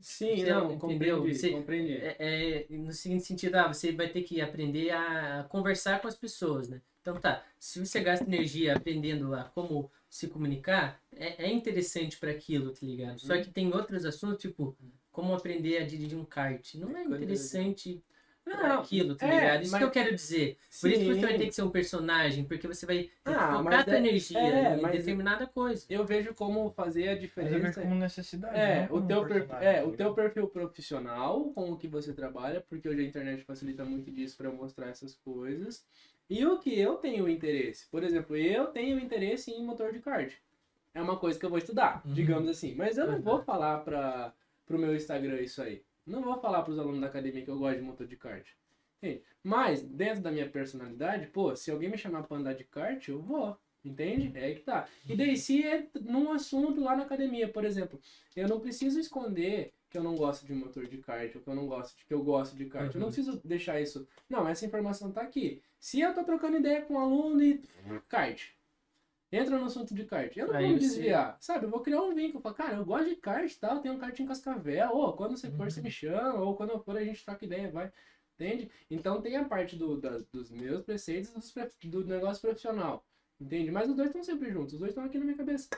Sim, 0.00 0.36
Você 0.36 0.50
não, 0.50 0.74
entendeu? 0.74 1.20
compreendi, 1.20 1.34
Você- 1.34 1.50
compreendi. 1.52 1.92
É, 1.94 2.64
é, 2.70 2.76
no 2.76 2.92
seguinte 2.92 3.24
sentido, 3.24 3.54
ah, 3.56 3.68
você 3.68 3.92
vai 3.92 4.08
ter 4.08 4.22
que 4.22 4.40
aprender 4.40 4.90
a 4.90 5.44
conversar 5.48 6.00
com 6.00 6.08
as 6.08 6.14
pessoas, 6.14 6.68
né? 6.68 6.80
Então 7.00 7.18
tá, 7.20 7.44
se 7.58 7.78
você 7.84 8.00
gasta 8.00 8.24
energia 8.24 8.76
aprendendo 8.76 9.34
a 9.34 9.44
como 9.44 9.90
se 10.08 10.28
comunicar, 10.28 11.00
é, 11.12 11.44
é 11.46 11.52
interessante 11.52 12.18
para 12.18 12.30
aquilo, 12.30 12.72
tá 12.72 12.80
ligado? 12.82 13.18
Só 13.20 13.34
Uhum. 13.34 13.42
que 13.42 13.50
tem 13.50 13.72
outros 13.72 14.04
assuntos, 14.04 14.38
tipo, 14.42 14.76
como 15.10 15.34
aprender 15.34 15.78
a 15.78 15.86
dirigir 15.86 16.18
um 16.18 16.24
kart. 16.24 16.74
Não 16.74 16.96
é 16.96 17.02
interessante 17.04 18.02
Não, 18.46 18.78
aquilo, 18.80 19.16
tá 19.16 19.26
é, 19.26 19.40
ligado? 19.40 19.62
Isso 19.62 19.72
mas- 19.72 19.78
que 19.80 19.84
eu 19.84 19.90
quero 19.90 20.14
dizer. 20.14 20.56
Por 20.80 20.88
isso 20.90 21.00
que 21.00 21.06
você 21.14 21.20
vai 21.20 21.32
Sim. 21.32 21.38
ter 21.38 21.46
que 21.46 21.52
ser 21.54 21.62
um 21.62 21.70
personagem, 21.70 22.44
porque 22.44 22.68
você 22.68 22.86
vai 22.86 22.96
ter 22.98 23.04
que 23.04 23.12
Ah, 23.24 23.48
focar 23.56 23.62
mas 23.64 23.84
tua 23.84 23.94
é- 23.94 23.98
energia 23.98 24.38
é, 24.38 24.76
em 24.78 24.86
determinada 24.92 25.46
coisa. 25.48 25.84
Eu 25.90 26.04
vejo 26.04 26.32
como 26.32 26.70
fazer 26.70 27.08
a 27.08 27.18
diferença. 27.18 27.80
como 27.82 27.94
necessidade. 27.96 28.56
É, 28.56 28.84
o 28.84 28.88
como 28.88 29.06
teu, 29.08 29.18
um 29.22 29.26
per- 29.26 29.32
personagem, 29.46 29.68
é, 29.68 29.80
tá 29.82 29.86
o 29.88 29.92
teu 29.92 30.14
perfil 30.14 30.46
profissional 30.48 31.44
com 31.54 31.72
o 31.72 31.76
que 31.76 31.88
você 31.88 32.12
trabalha, 32.12 32.60
porque 32.68 32.88
hoje 32.88 33.00
a 33.00 33.04
internet 33.04 33.42
facilita 33.42 33.84
muito 33.84 34.10
disso 34.12 34.36
para 34.36 34.48
mostrar 34.50 34.88
essas 34.88 35.14
coisas. 35.16 35.84
E 36.30 36.44
o 36.46 36.58
que 36.58 36.78
eu 36.78 36.94
tenho 36.96 37.28
interesse. 37.28 37.86
Por 37.90 38.04
exemplo, 38.04 38.36
eu 38.36 38.66
tenho 38.66 38.98
interesse 39.00 39.50
em 39.50 39.64
motor 39.64 39.92
de 39.92 39.98
kart. 39.98 40.32
É 40.94 41.02
uma 41.02 41.16
coisa 41.16 41.38
que 41.38 41.44
eu 41.44 41.50
vou 41.50 41.58
estudar, 41.58 42.00
Uhum. 42.04 42.14
digamos 42.14 42.48
assim. 42.48 42.74
Mas 42.74 42.96
eu 42.96 43.06
não 43.06 43.14
Uhum. 43.16 43.22
vou 43.22 43.42
falar 43.42 43.78
para 43.80 44.32
pro 44.66 44.78
meu 44.78 44.94
Instagram 44.96 45.40
isso 45.40 45.62
aí. 45.62 45.82
Não 46.06 46.22
vou 46.22 46.38
falar 46.40 46.62
pros 46.62 46.78
alunos 46.78 47.00
da 47.00 47.06
academia 47.08 47.42
que 47.42 47.50
eu 47.50 47.58
gosto 47.58 47.78
de 47.78 47.82
motor 47.82 48.06
de 48.06 48.16
kart. 48.16 48.46
Entende? 49.02 49.22
Mas, 49.42 49.82
dentro 49.82 50.22
da 50.22 50.30
minha 50.30 50.48
personalidade, 50.48 51.26
pô, 51.26 51.54
se 51.56 51.70
alguém 51.70 51.90
me 51.90 51.98
chamar 51.98 52.22
pra 52.22 52.36
andar 52.36 52.54
de 52.54 52.64
kart, 52.64 53.06
eu 53.08 53.20
vou. 53.20 53.56
Entende? 53.84 54.32
É 54.36 54.44
aí 54.46 54.54
que 54.56 54.62
tá. 54.62 54.88
E 55.08 55.14
daí, 55.14 55.36
se 55.36 55.62
é 55.64 55.86
num 56.00 56.32
assunto 56.32 56.80
lá 56.82 56.96
na 56.96 57.04
academia, 57.04 57.46
por 57.48 57.64
exemplo, 57.64 58.00
eu 58.34 58.48
não 58.48 58.58
preciso 58.58 58.98
esconder 58.98 59.72
que 59.88 59.96
eu 59.96 60.02
não 60.02 60.16
gosto 60.16 60.44
de 60.44 60.52
motor 60.52 60.86
de 60.88 60.98
kart, 60.98 61.32
ou 61.36 61.40
que 61.40 61.48
eu 61.48 61.54
não 61.54 61.66
gosto 61.68 61.96
de 61.96 62.04
que 62.04 62.12
eu 62.12 62.22
gosto 62.22 62.56
de 62.56 62.64
kart. 62.66 62.92
Eu 62.92 63.00
não 63.00 63.06
Uhum. 63.06 63.12
preciso 63.14 63.40
deixar 63.44 63.80
isso. 63.80 64.06
Não, 64.28 64.48
essa 64.48 64.66
informação 64.66 65.12
tá 65.12 65.20
aqui. 65.22 65.62
Se 65.78 66.00
eu 66.00 66.12
tô 66.12 66.24
trocando 66.24 66.56
ideia 66.56 66.82
com 66.82 66.94
um 66.94 66.98
aluno 66.98 67.40
e 67.42 67.62
kart, 68.08 68.48
entra 69.32 69.58
no 69.58 69.66
assunto 69.66 69.94
de 69.94 70.04
kart, 70.04 70.36
eu 70.36 70.46
não 70.48 70.54
Aí 70.54 70.64
vou 70.66 70.74
me 70.74 70.80
você- 70.80 70.86
desviar, 70.88 71.36
sabe? 71.40 71.66
Eu 71.66 71.70
vou 71.70 71.80
criar 71.80 72.02
um 72.02 72.14
vínculo, 72.14 72.42
falar, 72.42 72.54
cara, 72.54 72.76
eu 72.76 72.84
gosto 72.84 73.08
de 73.08 73.16
kart 73.16 73.50
e 73.50 73.58
tal, 73.58 73.80
tem 73.80 73.90
um 73.90 73.98
kart 73.98 74.18
em 74.18 74.26
Cascavel, 74.26 74.90
ou 74.92 75.16
quando 75.16 75.36
você 75.36 75.50
for, 75.50 75.70
você 75.70 75.80
me 75.82 75.90
chama, 75.90 76.40
ou 76.40 76.56
quando 76.56 76.70
eu 76.70 76.80
for, 76.80 76.96
a 76.96 77.04
gente 77.04 77.24
troca 77.24 77.44
ideia, 77.44 77.70
vai. 77.70 77.92
Entende? 78.38 78.70
Então 78.90 79.20
tem 79.22 79.36
a 79.36 79.44
parte 79.44 79.76
do, 79.76 80.00
dos 80.32 80.50
meus 80.50 80.84
preceitos 80.84 81.30
e 81.82 81.88
dos 81.88 82.04
do 82.04 82.10
negócio 82.10 82.40
profissional. 82.42 83.04
Entende? 83.40 83.70
Mas 83.70 83.88
os 83.88 83.96
dois 83.96 84.08
estão 84.08 84.22
sempre 84.22 84.50
juntos, 84.50 84.74
os 84.74 84.78
dois 84.78 84.90
estão 84.90 85.04
aqui 85.04 85.18
na 85.18 85.24
minha 85.24 85.36
cabeça. 85.36 85.68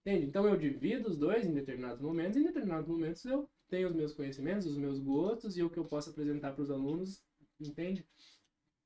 Entende? 0.00 0.26
Então 0.26 0.46
eu 0.46 0.56
divido 0.56 1.08
os 1.08 1.16
dois 1.18 1.44
em 1.46 1.52
determinados 1.52 2.00
momentos, 2.00 2.36
e 2.36 2.40
em 2.40 2.44
determinados 2.44 2.88
momentos 2.88 3.24
eu 3.24 3.48
tenho 3.68 3.88
os 3.88 3.94
meus 3.94 4.12
conhecimentos, 4.14 4.66
os 4.66 4.76
meus 4.76 4.98
gostos 5.00 5.56
e 5.56 5.62
o 5.62 5.68
que 5.70 5.78
eu 5.78 5.84
posso 5.84 6.10
apresentar 6.10 6.52
para 6.52 6.62
os 6.62 6.70
alunos, 6.70 7.22
entende? 7.60 8.06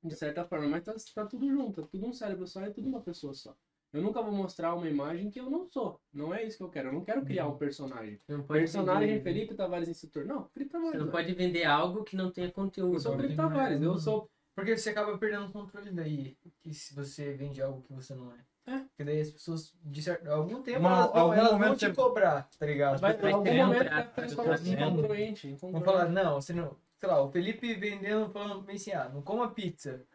De 0.03 0.15
certa 0.15 0.43
forma, 0.43 0.67
mas 0.67 0.83
tá, 0.83 0.95
tá 1.13 1.25
tudo 1.25 1.47
junto, 1.49 1.81
é 1.81 1.85
tudo 1.85 2.07
um 2.07 2.13
cérebro 2.13 2.47
só, 2.47 2.61
é 2.61 2.71
tudo 2.71 2.87
uma 2.89 3.01
pessoa 3.01 3.33
só. 3.33 3.55
Eu 3.93 4.01
nunca 4.01 4.21
vou 4.21 4.31
mostrar 4.31 4.73
uma 4.73 4.87
imagem 4.87 5.29
que 5.29 5.39
eu 5.39 5.49
não 5.49 5.65
sou. 5.69 5.99
Não 6.13 6.33
é 6.33 6.43
isso 6.43 6.57
que 6.57 6.63
eu 6.63 6.69
quero. 6.69 6.89
Eu 6.89 6.93
não 6.93 7.03
quero 7.03 7.23
criar 7.25 7.47
um 7.47 7.57
personagem. 7.57 8.19
Você 8.25 8.31
não 8.37 8.43
pode 8.43 8.59
Personagem 8.61 9.07
vender- 9.09 9.23
Felipe 9.23 9.53
Tavares 9.53 9.89
instrutor. 9.89 10.25
Não, 10.25 10.45
Felipe 10.53 10.71
Tavares. 10.71 10.93
Você 10.93 11.03
não 11.05 11.11
pode 11.11 11.33
vender 11.33 11.65
algo 11.65 12.03
que 12.03 12.15
não 12.15 12.31
tenha 12.31 12.49
conteúdo. 12.51 12.93
Eu 12.95 12.99
sou 12.99 13.15
Felipe 13.15 13.35
Tavares. 13.35 13.81
Eu 13.81 13.97
sou 13.97 14.29
Porque 14.55 14.77
você 14.77 14.89
acaba 14.89 15.17
perdendo 15.17 15.45
o 15.47 15.51
controle 15.51 15.91
daí. 15.91 16.37
Que 16.61 16.73
se 16.73 16.93
você 16.93 17.33
vende 17.33 17.61
algo 17.61 17.81
que 17.81 17.93
você 17.93 18.13
não 18.15 18.31
é. 18.31 18.35
É. 18.73 18.79
Porque 18.79 19.03
daí 19.03 19.19
as 19.19 19.31
pessoas, 19.31 19.73
de 19.83 20.01
certo, 20.03 20.27
algum 20.29 20.61
tempo, 20.61 20.79
Uma- 20.79 20.89
elas 20.91 21.11
vão, 21.11 21.21
algum 21.21 21.33
elas 21.33 21.57
vão 21.59 21.75
te 21.75 21.91
cobrar, 21.93 22.47
tá 22.59 22.65
ligado? 22.65 22.99
Vai, 23.01 23.17
vai 23.17 23.31
em 23.31 23.33
algum 23.33 23.43
ter 23.43 23.57
momento 23.57 23.89
vai 23.89 24.57
ter 24.57 24.77
um 24.77 24.89
incongruente, 24.89 25.55
Vão 25.59 25.81
falar, 25.81 26.09
não, 26.09 26.39
você 26.39 26.53
não. 26.53 26.75
Sei 26.97 27.09
lá, 27.09 27.21
o 27.23 27.31
Felipe 27.31 27.73
vendendo, 27.73 28.29
falando 28.29 28.61
bem 28.61 28.75
assim, 28.75 28.91
ah, 28.91 29.09
não 29.11 29.23
coma 29.23 29.49
pizza. 29.49 30.05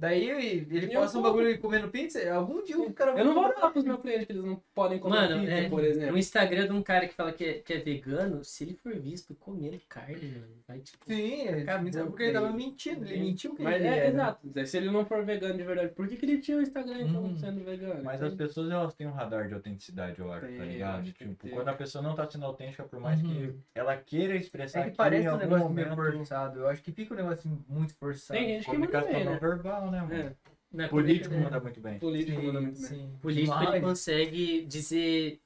Daí 0.00 0.30
ele 0.30 0.86
Eu 0.94 1.00
posta 1.02 1.18
um 1.18 1.22
como. 1.22 1.34
bagulho 1.34 1.58
comendo 1.60 1.88
pizza, 1.88 2.32
algum 2.32 2.64
dia 2.64 2.78
o 2.78 2.90
cara 2.94 3.12
vai 3.12 3.20
Eu 3.20 3.26
não 3.26 3.34
vou 3.34 3.52
falar 3.52 3.70
pros 3.70 3.84
meus 3.84 4.00
clientes 4.00 4.24
que 4.24 4.32
eles 4.32 4.42
não 4.42 4.56
podem 4.74 4.98
comer 4.98 5.14
Mano, 5.28 5.40
pizza, 5.42 5.52
é, 5.52 5.68
por 5.68 5.84
exemplo. 5.84 6.12
no 6.12 6.18
Instagram 6.18 6.66
de 6.68 6.72
um 6.72 6.82
cara 6.82 7.06
que 7.06 7.12
fala 7.12 7.32
que 7.32 7.44
é, 7.44 7.52
que 7.58 7.72
é 7.74 7.78
vegano, 7.80 8.42
se 8.42 8.64
ele 8.64 8.72
for 8.82 8.94
visto 8.98 9.34
comendo 9.34 9.78
carne, 9.90 10.14
mano, 10.38 10.54
vai 10.66 10.78
tipo. 10.78 11.04
Sim, 11.06 11.42
ele- 11.48 11.62
Acabou 11.70 12.06
porque 12.06 12.22
ele 12.22 12.32
tava 12.32 12.50
mentindo, 12.50 13.04
ele 13.04 13.18
mentiu 13.20 13.54
que 13.54 13.62
Mas 13.62 13.74
ele 13.76 13.88
é, 13.88 13.98
era. 13.98 14.08
exato. 14.08 14.66
Se 14.66 14.76
ele 14.78 14.90
não 14.90 15.04
for 15.04 15.22
vegano 15.22 15.54
de 15.54 15.62
verdade, 15.64 15.92
por 15.92 16.08
que, 16.08 16.16
que 16.16 16.24
ele 16.24 16.38
tinha 16.38 16.56
o 16.56 16.62
Instagram 16.62 17.02
então 17.02 17.22
Hum. 17.24 17.36
sendo 17.36 17.62
vegano? 17.62 18.02
Mas 18.02 18.22
as 18.22 18.32
pessoas 18.34 18.70
elas 18.70 18.94
têm 18.94 19.06
um 19.06 19.12
radar 19.12 19.48
de 19.48 19.52
autenticidade, 19.54 20.18
eu 20.18 20.32
acho, 20.32 20.46
Tem, 20.46 20.56
tá 20.56 20.64
ligado? 20.64 21.02
que 21.04 21.12
Tipo, 21.12 21.34
tem. 21.34 21.50
quando 21.50 21.68
a 21.68 21.74
pessoa 21.74 22.00
não 22.00 22.14
tá 22.14 22.26
sendo 22.30 22.46
autêntica, 22.46 22.84
por 22.84 22.98
mais 23.00 23.20
que 23.20 23.26
Uhum. 23.26 23.54
ela 23.74 23.94
queira 23.98 24.34
expressar 24.34 24.80
É 24.86 24.90
que 24.90 24.96
parece 24.96 25.28
um 25.28 25.36
negócio 25.36 25.68
meio 25.68 25.88
momento, 25.90 26.14
forçado. 26.16 26.60
Eu 26.60 26.68
acho 26.68 26.82
que 26.82 26.90
fica 26.90 27.12
um 27.12 27.16
negócio 27.18 27.50
muito 27.68 27.94
forçado. 27.96 28.38
Tem 28.40 28.48
gente 28.48 28.60
que 28.64 28.70
comunicação 28.70 29.12
não 29.24 29.32
né? 29.32 29.38
Verbal, 29.90 30.08
né, 30.08 30.16
mano? 30.22 30.30
É, 30.30 30.50
Na 30.72 30.88
Político 30.88 31.24
comédia, 31.30 31.44
manda 31.44 31.60
muito 31.60 31.80
bem. 31.80 31.98
político 31.98 32.40
Sim, 32.40 32.46
manda 32.46 32.60
muito 32.60 32.80
bem. 32.80 33.18
Político 33.20 33.62
ele 33.62 33.80
consegue 33.80 34.64
dizer 34.66 35.40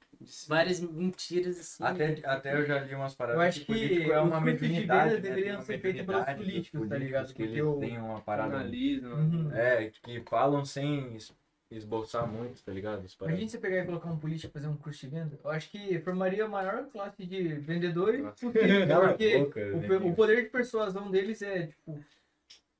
várias 0.47 0.79
mentiras 0.79 1.59
assim. 1.59 1.83
Até, 1.83 2.21
até 2.23 2.53
eu 2.57 2.65
já 2.65 2.79
li 2.79 2.95
umas 2.95 3.15
paradas. 3.15 3.41
Eu 3.41 3.47
acho 3.47 3.59
que 3.61 3.65
que 3.65 3.73
político 3.73 4.11
é 4.11 4.19
uma 4.19 4.39
de 4.39 4.45
mediunidade. 4.45 5.09
venda 5.09 5.15
né? 5.15 5.21
deveriam 5.35 5.61
ser 5.61 5.79
feitos 5.79 6.05
pelos 6.05 6.25
políticos, 6.25 6.89
tá 6.89 6.97
ligado? 6.97 7.33
Que 7.33 7.41
eles 7.43 7.51
Porque 7.55 7.61
o- 7.63 7.79
têm 7.79 7.97
uma 7.99 8.21
parada. 8.21 8.63
Uhum. 8.69 9.51
É, 9.51 9.89
que 9.89 10.21
falam 10.21 10.63
sem 10.63 11.15
es- 11.15 11.33
esboçar 11.71 12.27
muito, 12.27 12.63
tá 12.63 12.71
ligado? 12.71 13.03
Imagina 13.21 13.49
você 13.49 13.57
pegar 13.57 13.81
e 13.81 13.85
colocar 13.85 14.11
um 14.11 14.17
político 14.19 14.53
fazer 14.53 14.67
um 14.67 14.77
curso 14.77 15.01
de 15.01 15.07
venda. 15.15 15.39
Eu 15.43 15.49
acho 15.49 15.69
que 15.71 15.99
formaria 15.99 16.45
a 16.45 16.47
maior 16.47 16.85
classe 16.91 17.25
de 17.25 17.55
vendedores 17.55 18.21
possível, 18.39 19.05
a 19.05 19.09
porque 19.09 19.37
boca, 19.39 19.59
o, 19.73 19.77
né, 19.79 19.97
o 20.11 20.15
poder 20.15 20.43
de 20.43 20.49
persuasão 20.49 21.09
deles 21.09 21.41
é, 21.41 21.67
tipo... 21.67 21.99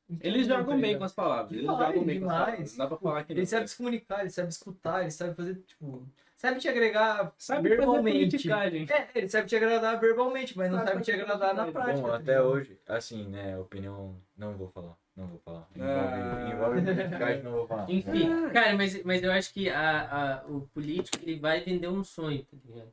Eles 0.07 0.23
incrível, 0.45 0.57
jogam 0.57 0.75
tá 0.75 0.81
bem 0.81 0.97
com 0.97 1.03
as 1.03 1.13
palavras. 1.13 1.51
Eles 1.51 1.61
Demais, 1.63 1.87
jogam 1.87 2.03
bem 2.05 2.19
com 2.19 2.25
as 2.29 2.31
palavras. 2.37 2.71
Não 2.71 2.77
dá 2.77 2.87
pra 2.87 2.97
falar 2.97 3.23
que 3.23 3.33
não. 3.33 3.39
Ele 3.39 3.47
sabe 3.47 3.67
se 3.67 3.77
comunicar, 3.77 4.21
ele 4.21 4.29
sabe 4.29 4.49
escutar, 4.49 5.01
ele 5.01 5.11
sabe 5.11 5.33
fazer, 5.35 5.55
tipo... 5.65 6.07
Sabe 6.37 6.59
te 6.59 6.67
agregar 6.67 7.33
Sabe 7.37 7.69
verbalmente. 7.69 8.51
É, 8.51 9.07
ele 9.15 9.29
sabe 9.29 9.47
te 9.47 9.55
agradar 9.55 9.99
verbalmente, 9.99 10.55
mas 10.57 10.69
não 10.69 10.79
Sabe 10.79 10.91
sabe 10.91 11.03
te 11.03 11.11
agradar 11.13 11.55
na 11.55 11.71
prática. 11.71 12.01
Bom, 12.01 12.07
tá 12.09 12.17
até 12.17 12.41
hoje, 12.41 12.77
assim, 12.87 13.25
né, 13.29 13.57
opinião, 13.57 14.15
não 14.37 14.53
vou 14.55 14.67
falar, 14.67 14.95
não 15.15 15.27
vou 15.27 15.39
falar. 15.39 15.65
Envolve, 15.73 15.93
Ah. 15.93 16.49
envolve 16.53 16.81
politicagem, 16.81 17.41
não 17.43 17.51
vou 17.53 17.65
falar. 17.67 17.89
Enfim, 17.89 18.29
Ah. 18.31 18.49
cara, 18.51 18.75
mas, 18.75 19.01
mas 19.05 19.23
eu 19.23 19.31
acho 19.31 19.51
que 19.53 19.69
a, 19.69 20.41
a- 20.41 20.45
o 20.47 20.67
político 20.73 21.17
ele 21.23 21.39
vai 21.39 21.61
vender 21.61 21.87
um 21.87 22.03
sonho, 22.03 22.43
tá 22.43 22.57
ligado? 22.65 22.91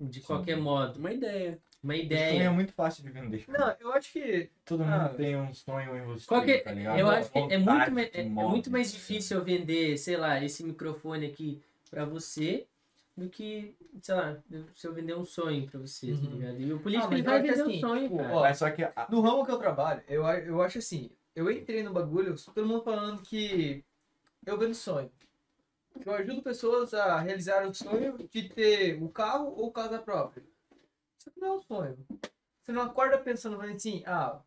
De 0.00 0.20
Sim. 0.20 0.26
qualquer 0.26 0.56
modo. 0.58 0.98
Uma 0.98 1.12
ideia. 1.12 1.58
Uma 1.84 1.92
Sonho 1.92 2.02
é 2.02 2.04
ideia. 2.06 2.50
muito 2.50 2.72
fácil 2.72 3.02
de 3.04 3.10
vender. 3.10 3.44
Não, 3.46 3.76
eu 3.78 3.92
acho 3.92 4.10
que... 4.10 4.48
Todo 4.64 4.82
Ah. 4.84 4.86
mundo 5.04 5.16
tem 5.16 5.36
um 5.36 5.52
sonho 5.52 5.94
em 5.94 6.02
você, 6.06 6.26
Qual 6.26 6.42
que- 6.42 6.58
tá 6.60 6.72
ligado? 6.72 6.98
eu 6.98 7.10
acho 7.10 7.30
que 7.30 7.38
é 7.38 7.58
muito, 7.58 7.92
me- 7.92 8.02
é, 8.04 8.20
é 8.20 8.24
muito 8.24 8.70
mais 8.70 8.90
tá 8.90 8.96
difícil 8.96 9.36
eu 9.36 9.44
vender, 9.44 9.98
sei 9.98 10.16
lá, 10.16 10.42
esse 10.42 10.64
microfone 10.64 11.26
aqui 11.26 11.60
pra 11.90 12.06
você 12.06 12.66
do 13.14 13.28
que, 13.28 13.76
sei 14.02 14.14
lá, 14.14 14.38
se 14.74 14.86
eu 14.86 14.94
vender 14.94 15.14
um 15.14 15.26
sonho 15.26 15.66
pra 15.70 15.78
você, 15.78 16.06
tá 16.06 16.12
Uhum. 16.14 16.30
ligado? 16.38 16.58
E 16.60 16.72
o 16.72 16.80
político 16.80 17.08
mas 17.10 17.18
ele 17.18 17.28
vai 17.28 17.42
vender 17.42 17.60
assim, 17.60 17.76
um 17.76 17.80
sonho, 17.80 18.02
tipo, 18.04 18.16
cara. 18.16 18.34
ó, 18.34 18.40
Mas 18.40 18.58
só 18.58 18.70
que 18.70 18.82
a- 18.82 19.06
No 19.10 19.20
ramo 19.20 19.44
que 19.44 19.50
eu 19.52 19.58
trabalho, 19.58 20.02
eu, 20.08 20.22
eu 20.24 20.62
acho 20.62 20.78
assim, 20.78 21.10
eu 21.36 21.50
entrei 21.50 21.82
no 21.82 21.92
bagulho, 21.92 22.34
todo 22.54 22.66
mundo 22.66 22.82
falando 22.82 23.20
que 23.20 23.84
eu 24.46 24.56
vendo 24.58 24.74
sonho. 24.74 25.10
Eu 26.04 26.12
ajudo 26.14 26.42
pessoas 26.42 26.92
a 26.94 27.20
realizar 27.20 27.68
o 27.68 27.74
sonho 27.74 28.16
de 28.32 28.48
ter 28.48 29.00
o 29.00 29.08
carro 29.10 29.52
ou 29.56 29.70
casa 29.70 29.98
própria. 29.98 30.42
Isso 31.26 31.38
não 31.40 31.48
é 31.48 31.56
um 31.58 31.62
sonho. 31.62 32.06
Você 32.62 32.72
não 32.72 32.82
acorda 32.82 33.18
pensando 33.18 33.60
assim, 33.62 34.02
ah, 34.06 34.40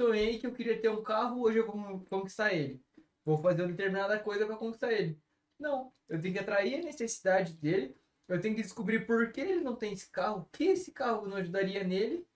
sonhei 0.00 0.38
que 0.38 0.46
eu 0.46 0.54
queria 0.54 0.80
ter 0.80 0.88
um 0.90 1.02
carro, 1.02 1.42
hoje 1.42 1.58
eu 1.58 1.66
vou 1.66 2.00
conquistar 2.10 2.52
ele. 2.54 2.82
Vou 3.24 3.38
fazer 3.38 3.62
uma 3.62 3.72
determinada 3.72 4.18
coisa 4.20 4.46
para 4.46 4.56
conquistar 4.56 4.92
ele. 4.92 5.18
Não, 5.58 5.92
eu 6.08 6.20
tenho 6.20 6.34
que 6.34 6.40
atrair 6.40 6.76
a 6.80 6.84
necessidade 6.84 7.54
dele, 7.54 7.96
eu 8.28 8.40
tenho 8.40 8.54
que 8.56 8.62
descobrir 8.62 9.06
por 9.06 9.32
que 9.32 9.40
ele 9.40 9.60
não 9.62 9.76
tem 9.76 9.92
esse 9.92 10.08
carro, 10.10 10.48
que 10.52 10.64
esse 10.64 10.92
carro 10.92 11.26
não 11.28 11.36
ajudaria 11.38 11.84
nele. 11.84 12.26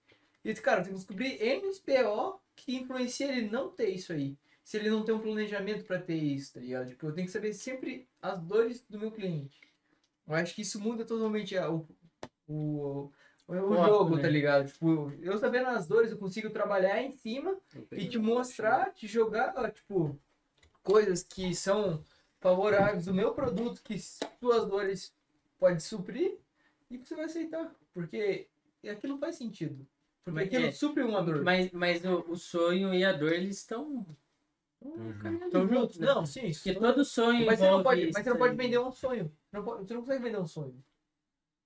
E 0.44 0.55
cara 0.55 0.82
tem 0.82 0.93
que 0.93 0.98
descobrir 0.98 1.43
MSPO 1.43 2.40
que 2.56 2.77
influencia 2.77 3.28
ele 3.31 3.51
não 3.51 3.70
ter 3.70 3.90
isso 3.90 4.12
aí. 4.12 4.36
Se 4.65 4.77
ele 4.77 4.90
não 4.90 5.05
tem 5.05 5.15
um 5.15 5.20
planejamento 5.20 5.85
para 5.85 6.01
ter 6.01 6.16
isso, 6.16 6.55
tá 6.55 6.60
ligado? 6.60 6.89
Tipo, 6.89 7.06
eu 7.06 7.15
tenho 7.15 7.27
que 7.27 7.32
saber 7.32 7.52
sempre 7.55 8.09
as 8.23 8.40
dores 8.43 8.85
do 8.89 8.98
meu 8.98 9.10
cliente. 9.12 9.60
Eu 10.27 10.35
acho 10.35 10.55
que 10.55 10.62
isso 10.62 10.81
muda 10.81 11.05
totalmente 11.05 11.56
a- 11.56 11.70
o, 11.70 11.89
o, 12.48 13.12
o, 13.48 13.54
o 13.54 13.74
Foco, 13.74 13.86
jogo, 13.86 14.16
né? 14.16 14.22
tá 14.22 14.28
ligado? 14.28 14.66
Tipo, 14.66 15.12
eu 15.20 15.38
sabendo 15.38 15.68
as 15.68 15.86
dores, 15.88 16.10
eu 16.10 16.18
consigo 16.18 16.50
trabalhar 16.50 17.02
em 17.02 17.12
cima 17.12 17.56
e 17.92 18.06
te 18.06 18.18
mostrar, 18.18 18.92
te 18.92 19.06
jogar, 19.06 19.72
tipo, 19.72 20.18
coisas 20.82 21.22
que 21.22 21.54
são 21.54 22.02
favoráveis 22.40 23.06
do 23.06 23.14
meu 23.14 23.32
produto, 23.32 23.82
que 23.82 23.98
suas 23.98 24.66
dores 24.66 25.14
pode 25.58 25.82
suprir, 25.82 26.38
e 26.90 26.98
você 26.98 27.14
vai 27.14 27.24
aceitar. 27.24 27.74
Porque 27.94 28.46
aquilo 28.88 29.18
faz 29.18 29.36
sentido. 29.36 29.86
Porque 30.24 30.40
aquilo 30.40 30.66
é, 30.66 30.70
supre 30.72 31.02
uma 31.02 31.22
dor. 31.22 31.42
Mas, 31.42 31.70
mas 31.72 32.04
o, 32.04 32.24
o 32.28 32.36
sonho 32.36 32.92
e 32.92 33.04
a 33.04 33.12
dor, 33.12 33.32
eles 33.32 33.56
estão. 33.56 34.06
Uhum. 34.80 35.38
Estão 35.46 35.66
juntos? 35.66 35.98
Não, 35.98 36.24
sim. 36.24 36.52
Porque 36.52 36.74
todo 36.74 37.04
sonho. 37.04 37.46
Mas 37.46 37.58
você, 37.58 37.70
não 37.70 37.82
pode, 37.82 38.10
mas 38.12 38.22
você 38.22 38.30
não 38.30 38.36
pode 38.36 38.56
vender 38.56 38.78
um 38.78 38.92
sonho. 38.92 39.32
Não, 39.50 39.64
pode- 39.64 39.86
você 39.86 39.94
não 39.94 40.00
consegue 40.02 40.22
vender 40.22 40.38
um 40.38 40.46
sonho. 40.46 40.84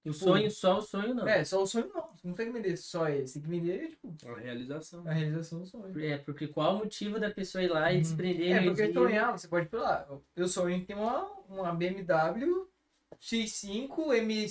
O 0.05 0.13
sonho, 0.13 0.51
só 0.51 0.79
o 0.79 0.83
sonho, 0.83 1.15
não. 1.15 1.29
É, 1.29 1.45
só 1.45 1.63
o 1.63 1.67
sonho 1.67 1.89
não. 1.95 2.03
Você 2.09 2.27
não 2.27 2.33
consegue 2.33 2.51
vender 2.51 2.77
só 2.77 3.09
ele. 3.09 3.27
Você 3.27 3.35
tem 3.35 3.43
que 3.43 3.49
vender, 3.49 3.89
tipo, 3.91 4.15
Uma 4.25 4.39
realização. 4.39 5.07
a 5.07 5.13
realização 5.13 5.61
do 5.61 5.67
sonho. 5.67 6.01
É, 6.05 6.19
porque 6.19 6.49
qual 6.49 6.75
o 6.75 6.79
motivo 6.79 7.21
da 7.21 7.31
pessoa 7.31 7.63
ir 7.63 7.69
lá 7.69 7.93
e 7.93 7.97
Uhum. 7.97 8.03
desprender 8.03 8.53
É, 8.57 8.65
porque 8.65 8.93
sonhar, 8.93 9.39
você 9.39 9.47
pode 9.49 9.69
falar. 9.69 10.09
Eu 10.35 10.49
sonho 10.49 10.75
em 10.75 10.85
ter 10.85 10.95
uma, 10.95 11.25
uma 11.49 11.73
BMW 11.73 12.67
X5 13.21 14.13
M, 14.15 14.47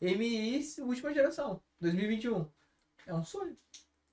MI 0.00 0.60
última 0.80 1.14
geração, 1.14 1.62
2021. 1.80 2.46
É 3.06 3.14
um 3.14 3.22
sonho. 3.24 3.56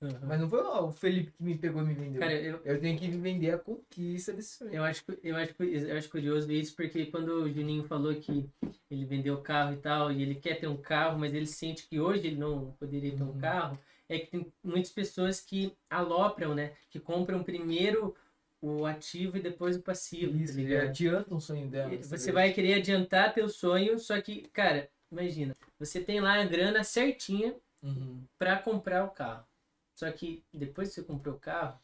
Uhum. 0.08 0.18
Mas 0.28 0.40
não 0.40 0.48
foi 0.48 0.60
ó, 0.62 0.86
o 0.86 0.92
Felipe 0.92 1.32
que 1.32 1.42
me 1.42 1.56
pegou 1.56 1.82
e 1.82 1.86
me 1.86 1.94
vendeu. 1.94 2.20
Cara, 2.20 2.32
eu, 2.34 2.60
eu 2.64 2.80
tenho 2.80 2.98
que 2.98 3.08
vender 3.08 3.50
a 3.52 3.58
conquista 3.58 4.32
desse 4.32 4.58
sonho. 4.58 4.72
eu, 4.74 4.84
acho, 4.84 5.02
eu, 5.22 5.36
acho, 5.36 5.54
eu 5.62 5.96
acho 5.96 6.08
curioso 6.08 6.50
isso, 6.52 6.74
porque 6.76 7.06
quando 7.06 7.28
o 7.42 7.50
Juninho 7.52 7.84
falou 7.84 8.14
que 8.14 8.48
ele 8.90 9.04
vendeu 9.04 9.34
o 9.34 9.42
carro 9.42 9.74
e 9.74 9.78
tal, 9.78 10.12
e 10.12 10.22
ele 10.22 10.34
quer 10.34 10.58
ter 10.60 10.66
um 10.68 10.76
carro, 10.76 11.18
mas 11.18 11.32
ele 11.34 11.46
sente 11.46 11.86
que 11.86 11.98
hoje 11.98 12.26
ele 12.26 12.36
não 12.36 12.72
poderia 12.78 13.16
ter 13.16 13.22
um 13.22 13.28
Uhum. 13.30 13.38
carro, 13.38 13.78
é 14.08 14.18
que 14.18 14.26
tem 14.26 14.52
muitas 14.62 14.92
pessoas 14.92 15.40
que 15.40 15.72
alopram, 15.88 16.54
né? 16.54 16.72
Que 16.90 17.00
compram 17.00 17.42
primeiro 17.42 18.14
o 18.60 18.86
ativo 18.86 19.36
e 19.36 19.40
depois 19.42 19.76
o 19.76 19.82
passivo, 19.82 20.36
Isso, 20.36 20.54
tá 20.54 20.60
ele 20.60 20.68
ligado? 20.68 20.88
adianta 20.88 21.34
um 21.34 21.40
sonho 21.40 21.68
dela. 21.68 21.96
Você 22.02 22.32
vai 22.32 22.52
querer 22.52 22.74
adiantar 22.74 23.32
teu 23.34 23.48
sonho, 23.48 23.98
só 23.98 24.20
que, 24.20 24.48
cara, 24.48 24.88
imagina, 25.10 25.56
você 25.78 26.00
tem 26.00 26.20
lá 26.20 26.40
a 26.40 26.44
grana 26.44 26.82
certinha 26.84 27.54
Uhum. 27.82 28.22
pra 28.38 28.56
comprar 28.58 29.04
o 29.04 29.10
carro. 29.10 29.44
Só 29.94 30.10
que 30.10 30.44
depois 30.52 30.88
que 30.88 30.94
você 30.96 31.02
comprou 31.02 31.36
o 31.36 31.38
carro, 31.38 31.78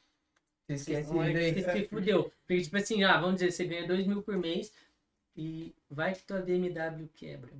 Você 0.66 0.74
esquece 0.74 1.16
ele 1.18 1.62
você 1.62 1.72
se 1.72 1.88
fudeu. 1.88 2.32
Porque, 2.46 2.62
tipo 2.62 2.76
assim, 2.76 3.02
ah, 3.04 3.20
vamos 3.20 3.36
dizer, 3.36 3.52
você 3.52 3.64
ganha 3.64 3.86
2 3.86 4.06
mil 4.06 4.22
por 4.22 4.36
mês 4.36 4.72
e 5.36 5.74
vai 5.88 6.14
que 6.14 6.22
tua 6.22 6.40
BMW 6.40 7.08
quebra. 7.14 7.50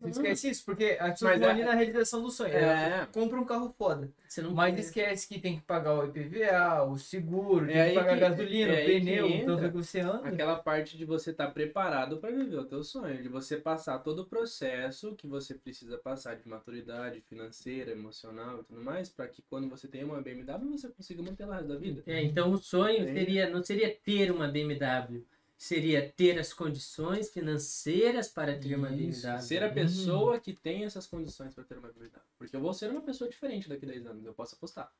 Você 0.00 0.08
esquece 0.10 0.50
isso, 0.50 0.64
porque 0.64 0.96
a 0.98 1.10
pessoa 1.10 1.30
Mas 1.32 1.40
tá 1.40 1.46
é- 1.46 1.50
ali 1.50 1.62
na 1.64 1.74
realização 1.74 2.22
do 2.22 2.30
sonho. 2.30 2.52
Ela 2.54 3.02
É. 3.02 3.06
compra 3.06 3.38
um 3.40 3.44
carro 3.44 3.74
foda. 3.76 4.10
Você 4.26 4.40
não 4.40 4.52
Mas 4.52 4.78
esquece 4.78 5.28
que 5.28 5.38
tem 5.38 5.56
que 5.56 5.62
pagar 5.62 5.94
o 5.94 6.06
IPVA, 6.06 6.84
o 6.84 6.96
seguro, 6.96 7.66
tem 7.66 7.76
É 7.76 7.88
que 7.90 7.94
pagar 7.96 8.14
que- 8.14 8.20
gasolina, 8.20 8.72
é 8.72 8.84
pneu, 8.86 9.26
entra 9.28 9.68
que 9.68 9.76
você 9.76 10.00
anda. 10.00 10.28
Aquela 10.28 10.56
parte 10.56 10.96
de 10.96 11.04
você 11.04 11.30
estar 11.32 11.48
preparado 11.50 12.16
para 12.18 12.30
viver 12.30 12.56
o 12.56 12.64
teu 12.64 12.82
sonho, 12.82 13.22
de 13.22 13.28
você 13.28 13.56
passar 13.56 13.98
todo 13.98 14.20
o 14.22 14.26
processo 14.26 15.14
que 15.16 15.26
você 15.26 15.54
precisa 15.54 15.98
passar 15.98 16.36
de 16.36 16.48
maturidade 16.48 17.20
financeira, 17.28 17.90
emocional 17.90 18.60
e 18.60 18.64
tudo 18.64 18.80
mais, 18.82 19.08
para 19.08 19.26
que 19.28 19.42
quando 19.50 19.68
você 19.68 19.86
tenha 19.88 20.06
uma 20.06 20.20
BMW 20.22 20.78
você 20.78 20.88
consiga 20.88 21.22
manter 21.22 21.44
o 21.44 21.50
resto 21.50 21.68
da 21.68 21.76
vida. 21.76 22.02
É, 22.06 22.22
então 22.22 22.50
o 22.52 22.56
sonho 22.58 23.06
Sim. 23.06 23.12
seria, 23.12 23.50
não 23.50 23.62
seria 23.62 23.94
ter 24.04 24.30
uma 24.30 24.48
BMW, 24.48 25.24
seria 25.60 26.10
ter 26.10 26.38
as 26.38 26.54
condições 26.54 27.30
financeiras 27.30 28.28
para 28.28 28.58
ter 28.58 28.76
uma 28.76 28.88
Isso, 28.90 29.26
BMW. 29.26 29.42
Ser 29.42 29.62
a 29.62 29.70
pessoa 29.70 30.40
que 30.40 30.54
tem 30.54 30.84
essas 30.84 31.06
condições 31.06 31.52
para 31.52 31.64
ter 31.64 31.76
uma 31.76 31.92
BMW. 31.92 32.18
Porque 32.38 32.56
eu 32.56 32.62
vou 32.62 32.72
ser 32.72 32.90
uma 32.90 33.02
pessoa 33.02 33.28
diferente 33.28 33.68
daqui 33.68 33.84
a 33.84 33.88
10 33.88 34.06
anos, 34.06 34.24
eu 34.24 34.32
posso 34.32 34.54
apostar. 34.54 34.90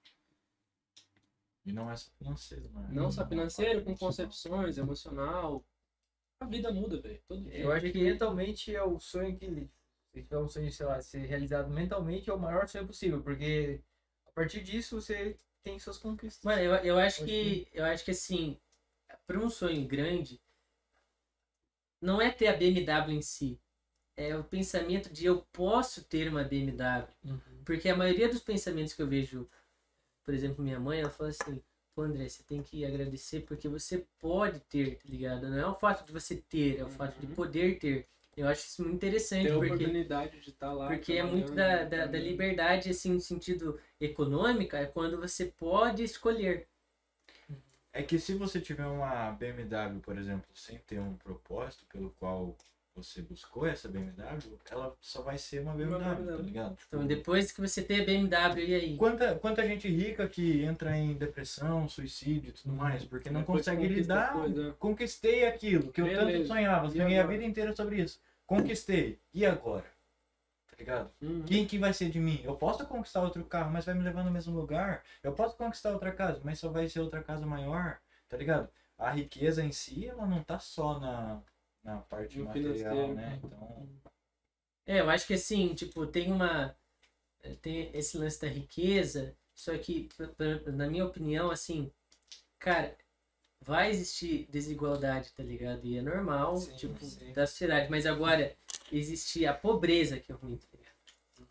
E 1.65 1.73
não 1.73 1.91
é 1.91 1.97
só 1.97 2.11
financeiro, 2.19 2.69
né? 2.73 2.89
Não 2.93 3.11
só 3.11 3.27
financeiro, 3.27 3.83
com 3.83 3.97
concepções, 3.97 4.77
emocional. 4.77 5.65
A 6.39 6.45
vida 6.45 6.71
muda, 6.71 7.01
velho. 7.01 7.23
Todo 7.27 7.43
dia. 7.43 7.61
Eu 7.61 7.73
acho 7.73 7.91
que 7.91 8.03
mentalmente 8.03 8.77
é 8.77 8.83
o 8.83 9.01
sonho 9.01 9.35
que. 9.39 9.47
Se 10.13 10.23
tiver 10.23 10.39
um 10.39 10.49
sonho, 10.49 10.71
sei 10.71 10.85
lá, 10.85 11.01
ser 11.01 11.25
realizado 11.25 11.71
mentalmente 11.71 12.29
é 12.29 12.35
o 12.35 12.39
maior 12.39 12.69
sonho 12.69 12.87
possível, 12.87 13.23
porque 13.23 13.81
a 14.27 14.33
partir 14.33 14.63
disso 14.63 15.01
você 15.01 15.39
tem 15.63 15.79
suas 15.79 15.97
conquistas. 15.97 16.45
Mano, 16.45 16.61
eu, 16.61 16.75
eu 16.75 16.99
acho 16.99 17.25
que 17.25 17.67
eu 17.73 17.85
acho 17.85 18.05
que 18.05 18.11
assim, 18.11 18.59
para 19.27 19.39
um 19.39 19.49
sonho 19.49 19.87
grande, 19.87 20.41
não 22.01 22.21
é 22.21 22.31
ter 22.31 22.49
a 22.49 22.57
BMW 22.57 23.13
em 23.17 23.23
si. 23.23 23.61
É 24.17 24.37
o 24.37 24.45
pensamento 24.45 25.13
de 25.13 25.27
eu 25.27 25.43
posso 25.53 26.05
ter 26.05 26.29
uma 26.29 26.45
BMW. 26.45 27.09
Uhum. 27.25 27.41
Porque 27.65 27.89
a 27.89 27.97
maioria 27.97 28.29
dos 28.29 28.41
pensamentos 28.41 28.93
que 28.93 29.03
eu 29.03 29.07
vejo, 29.07 29.49
por 30.25 30.35
exemplo, 30.35 30.63
minha 30.65 30.79
mãe, 30.81 31.01
ela 31.01 31.11
fala 31.11 31.31
assim, 31.31 31.63
pô 31.95 32.03
André, 32.03 32.29
você 32.29 32.43
tem 32.43 32.63
que 32.63 32.85
agradecer 32.85 33.41
porque 33.41 33.69
você 33.69 34.07
pode 34.19 34.61
ter, 34.61 34.97
tá 34.97 35.05
ligado? 35.09 35.49
Não 35.49 35.59
é 35.59 35.67
o 35.67 35.75
fato 35.75 36.07
de 36.07 36.13
você 36.13 36.37
ter, 36.37 36.79
é 36.79 36.85
o 36.85 36.89
fato 36.91 37.19
de 37.19 37.27
Uhum. 37.27 37.35
poder 37.35 37.79
ter. 37.79 38.07
Eu 38.37 38.47
acho 38.49 38.67
isso 38.67 38.83
muito 38.83 38.95
interessante, 38.97 39.49
ter 39.49 39.53
a 39.53 39.57
porque 39.57 39.73
oportunidade 39.75 40.41
de 40.41 40.51
estar 40.51 40.73
lá. 40.73 40.87
porque 40.89 41.13
é 41.15 41.23
muito 41.23 41.53
da, 41.53 41.85
da, 41.85 42.07
da 42.07 42.19
liberdade, 42.19 42.89
assim, 42.91 43.13
no 43.13 43.21
sentido 43.21 43.79
econômico, 44.01 44.77
é 44.77 44.87
quando 44.87 45.19
você 45.19 45.47
pode 45.47 46.03
escolher. 46.05 46.67
É 47.93 48.03
que 48.03 48.19
se 48.19 48.35
você 48.35 48.61
tiver 48.61 48.87
uma 48.87 49.33
BMW, 49.33 50.01
por 50.01 50.17
exemplo, 50.17 50.49
sem 50.55 50.79
ter 50.79 51.01
um 51.01 51.15
propósito 51.17 51.85
pelo 51.87 52.11
qual 52.11 52.57
você 52.95 53.23
buscou 53.23 53.67
essa 53.67 53.89
BMW, 53.89 54.59
ela 54.71 54.95
só 55.01 55.23
vai 55.23 55.39
ser 55.39 55.61
uma 55.61 55.75
BMW, 55.75 55.99
tá 56.01 56.15
BMW. 56.15 56.43
ligado? 56.43 56.77
Tipo, 56.77 56.97
Então, 56.97 57.07
depois 57.07 57.51
que 57.51 57.61
você 57.61 57.83
tem 57.83 58.01
a 58.01 58.05
BMW, 58.05 58.61
e 58.69 58.75
aí? 58.75 58.97
Quanta, 58.97 59.35
quanta 59.37 59.67
gente 59.67 59.89
rica 59.89 60.29
que 60.29 60.63
entra 60.63 60.97
em 60.97 61.15
depressão, 61.15 61.89
suicídio 61.89 62.51
e 62.51 62.53
tudo 62.53 62.75
mais, 62.75 63.05
porque 63.05 63.31
não 63.31 63.41
Depois 63.41 63.65
consegue 63.65 63.89
lidar. 63.89 64.35
Conquistei 64.79 65.47
aquilo 65.47 65.91
que 65.93 66.01
eu 66.01 66.09
tanto 66.09 66.47
sonhava, 66.47 66.91
sonhei 66.91 67.19
a 67.19 67.27
vida 67.27 67.45
inteira 67.45 67.75
sobre 67.75 68.03
isso. 68.03 68.21
conquistei. 68.47 69.19
E 69.33 69.47
agora? 69.47 69.85
Ligado? 70.81 71.11
Uhum. 71.21 71.45
Quem 71.45 71.67
que 71.67 71.79
vai 71.79 71.93
ser 71.93 72.11
de 72.11 72.19
mim? 72.19 72.41
Eu 72.43 72.57
posso 72.57 72.87
conquistar 72.87 73.23
outro 73.23 73.45
carro, 73.45 73.71
mas 73.71 73.85
vai 73.85 73.95
me 73.95 74.03
levar 74.03 74.25
no 74.25 74.31
mesmo 74.31 74.57
lugar. 74.59 75.05
Eu 75.23 75.33
posso 75.33 75.57
conquistar 75.57 75.93
outra 75.93 76.11
casa, 76.13 76.41
mas 76.43 76.59
só 76.59 76.69
vai 76.71 76.89
ser 76.89 77.01
outra 77.01 77.23
casa 77.23 77.47
maior, 77.47 77.99
tá 78.29 78.37
ligado? 78.37 78.69
A 78.99 79.11
riqueza 79.11 79.63
em 79.63 79.73
si, 79.73 80.07
ela 80.07 80.27
não 80.27 80.43
tá 80.43 80.59
só 80.59 80.99
na, 80.99 81.41
na 81.85 81.99
parte 81.99 82.39
No 82.39 82.47
material, 82.47 82.73
financeiro. 82.73 83.15
né? 83.15 83.41
Então, 83.45 83.89
É, 84.87 85.01
eu 85.01 85.11
acho 85.11 85.27
que 85.27 85.35
assim, 85.35 85.75
tipo, 85.75 86.07
tem 86.07 86.33
uma. 86.33 86.75
Tem 87.63 87.91
esse 87.95 88.19
lance 88.19 88.41
da 88.41 88.49
riqueza, 88.49 89.35
só 89.55 89.77
que, 89.79 90.09
na 90.67 90.89
minha 90.89 91.05
opinião, 91.07 91.51
assim, 91.51 91.91
cara, 92.59 92.97
vai 93.61 93.91
existir 93.91 94.47
desigualdade, 94.51 95.33
tá 95.33 95.43
ligado? 95.43 95.87
E 95.87 95.99
é 95.99 96.03
normal, 96.03 96.57
Sim, 96.57 96.77
tipo, 96.77 97.05
sim. 97.05 97.33
da 97.33 97.47
sociedade. 97.47 97.91
Mas 97.91 98.07
agora, 98.07 98.55
existe 98.93 99.47
a 99.47 99.55
pobreza 99.55 100.19
que 100.21 100.33
é 100.33 100.35
ruim, 100.35 100.57
tá? 100.57 100.70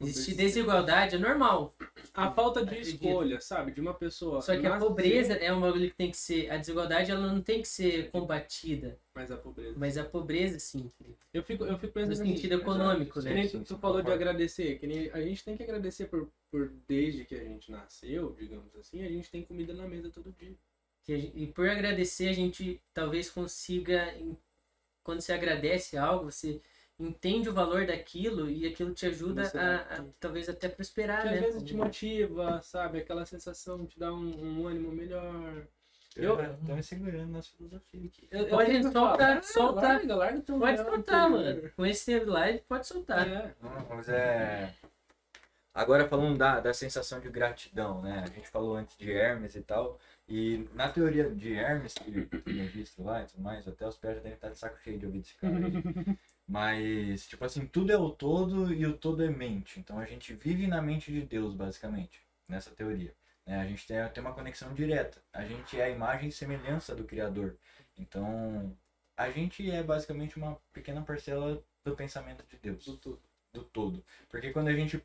Existir 0.01 0.33
desigualdade 0.35 1.15
é 1.15 1.19
normal. 1.19 1.75
A 2.13 2.31
falta 2.31 2.61
de 2.61 2.69
Acredito. 2.69 3.03
escolha, 3.03 3.41
sabe? 3.41 3.71
De 3.73 3.81
uma 3.81 3.93
pessoa. 3.93 4.41
Só 4.41 4.57
que 4.57 4.65
a 4.65 4.77
pobreza 4.77 5.33
é 5.33 5.51
um 5.53 5.59
bagulho 5.59 5.89
que 5.89 5.95
tem 5.95 6.09
que 6.09 6.17
ser. 6.17 6.49
A 6.49 6.57
desigualdade 6.57 7.11
ela 7.11 7.27
não 7.31 7.41
tem 7.41 7.61
que 7.61 7.67
ser 7.67 8.09
combatida. 8.09 8.97
Mas 9.13 9.29
a 9.29 9.37
pobreza. 9.37 9.75
Mas 9.77 9.97
a 9.97 10.03
pobreza, 10.05 10.57
sim. 10.57 10.89
Eu 11.33 11.43
fico, 11.43 11.65
eu 11.65 11.77
fico 11.77 11.93
pensando 11.93 12.15
No 12.15 12.21
assim, 12.21 12.35
sentido 12.35 12.53
econômico, 12.55 13.19
Que 13.19 13.25
né? 13.25 13.33
nem 13.35 13.47
Sim, 13.47 13.59
tu, 13.63 13.75
tu 13.75 13.77
falou 13.79 14.01
de 14.01 14.11
agradecer, 14.11 14.79
que 14.79 14.87
nem 14.87 15.09
a 15.11 15.21
gente 15.21 15.43
tem 15.43 15.57
que 15.57 15.63
agradecer 15.63 16.05
por, 16.07 16.29
por 16.49 16.69
desde 16.87 17.25
que 17.25 17.35
a 17.35 17.43
gente 17.43 17.69
nasceu, 17.69 18.33
digamos 18.39 18.73
assim, 18.77 19.03
a 19.03 19.09
gente 19.09 19.29
tem 19.29 19.43
comida 19.43 19.73
na 19.73 19.85
mesa 19.87 20.09
todo 20.09 20.31
dia. 20.31 20.55
Que 21.03 21.19
gen- 21.19 21.31
E 21.35 21.47
por 21.47 21.69
agradecer, 21.69 22.29
a 22.29 22.33
gente 22.33 22.81
talvez 22.93 23.29
consiga. 23.29 24.13
Quando 25.03 25.21
você 25.21 25.33
agradece 25.33 25.97
algo, 25.97 26.31
você 26.31 26.61
entende 26.99 27.47
o 27.49 27.53
valor 27.53 27.85
daquilo 27.85 28.49
e 28.49 28.67
aquilo 28.67 28.93
te 28.93 29.05
ajuda 29.05 29.43
a, 29.55 29.95
a 29.99 30.05
talvez 30.19 30.49
até 30.49 30.67
prosperar, 30.67 31.21
Que 31.21 31.29
né? 31.29 31.33
às 31.35 31.41
vezes 31.41 31.63
te 31.63 31.73
motiva, 31.75 32.61
sabe? 32.61 32.99
Aquela 32.99 33.25
sensação 33.25 33.85
te 33.85 33.97
dá 33.97 34.13
um, 34.13 34.59
um 34.61 34.67
ânimo 34.67 34.91
melhor. 34.91 35.65
Eu- 36.15 36.37
eu 36.39 36.57
tô 36.65 36.75
me 36.75 36.83
segurando 36.83 37.31
nas 37.31 37.47
filosofias 37.47 38.05
aqui. 38.05 38.27
Eu, 38.31 38.41
eu 38.41 38.49
Pode 38.49 38.83
soltar, 38.83 39.37
"Ah, 39.37 39.41
solta. 39.41 39.81
Larga, 39.81 40.15
larga 40.15 40.41
teu 40.41 40.59
Pode 40.59 40.77
soltar, 40.77 41.29
interior." 41.29 41.55
mano. 41.55 41.71
Com 41.75 41.85
esse 41.85 42.19
live, 42.19 42.59
pode 42.67 42.87
soltar. 42.87 43.27
É. 43.27 43.53
Não, 43.61 43.85
mas 43.95 44.09
é. 44.09 44.73
Agora 45.73 46.07
falando 46.09 46.37
da, 46.37 46.59
da 46.59 46.73
sensação 46.73 47.19
de 47.21 47.29
gratidão, 47.29 48.01
né? 48.01 48.23
A 48.25 48.27
gente 48.27 48.49
falou 48.49 48.75
antes 48.75 48.97
de 48.97 49.09
Hermes 49.11 49.55
e 49.55 49.61
tal. 49.61 49.97
E 50.27 50.67
na 50.73 50.89
teoria 50.89 51.29
de 51.29 51.53
Hermes, 51.53 51.93
que 51.93 52.11
tem 52.41 52.55
registro 52.55 53.05
lá 53.05 53.21
e 53.23 53.27
tudo 53.27 53.41
mais, 53.41 53.65
até 53.67 53.87
os 53.87 53.95
pés 53.95 54.15
já 54.15 54.21
devem 54.21 54.35
estar 54.35 54.49
de 54.49 54.57
saco 54.57 54.77
cheio 54.83 54.99
de 54.99 55.05
ouvir 55.05 55.19
desse 55.19 55.35
cara 55.35 55.55
aí. 55.55 55.71
Mas, 56.49 57.27
tipo 57.27 57.45
assim, 57.45 57.65
tudo 57.67 57.91
é 57.91 57.97
o 57.97 58.09
todo 58.09 58.73
e 58.73 58.85
o 58.85 58.97
todo 58.97 59.23
é 59.23 59.29
mente. 59.29 59.79
Então 59.79 59.99
a 59.99 60.05
gente 60.05 60.33
vive 60.33 60.67
na 60.67 60.81
mente 60.81 61.11
de 61.11 61.21
Deus, 61.21 61.53
basicamente, 61.53 62.21
nessa 62.47 62.71
teoria. 62.71 63.13
né? 63.45 63.59
A 63.61 63.65
gente 63.67 63.85
tem, 63.87 63.97
tem 64.09 64.21
uma 64.23 64.33
conexão 64.33 64.73
direta. 64.73 65.21
A 65.33 65.45
gente 65.45 65.79
é 65.79 65.83
a 65.85 65.89
imagem 65.89 66.29
e 66.29 66.31
semelhança 66.31 66.95
do 66.95 67.03
Criador. 67.03 67.55
Então, 67.97 68.75
a 69.17 69.29
gente 69.29 69.69
é 69.69 69.83
basicamente 69.83 70.37
uma 70.37 70.55
pequena 70.73 71.01
parcela 71.03 71.63
do 71.85 71.95
pensamento 71.95 72.43
de 72.47 72.57
Deus 72.57 72.83
Do 72.85 72.97
tudo. 72.97 73.21
do 73.53 73.63
todo. 73.63 74.03
Porque 74.29 74.51
quando 74.51 74.69
a 74.69 74.73
gente 74.75 74.97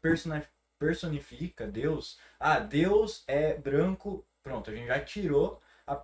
personifica 0.79 1.67
Deus, 1.67 2.19
ah, 2.39 2.59
Deus 2.59 3.25
é 3.27 3.55
branco, 3.57 4.25
pronto, 4.43 4.71
a 4.71 4.75
gente 4.75 4.87
já 4.89 5.01
tirou 5.05 5.61
a, 5.87 5.95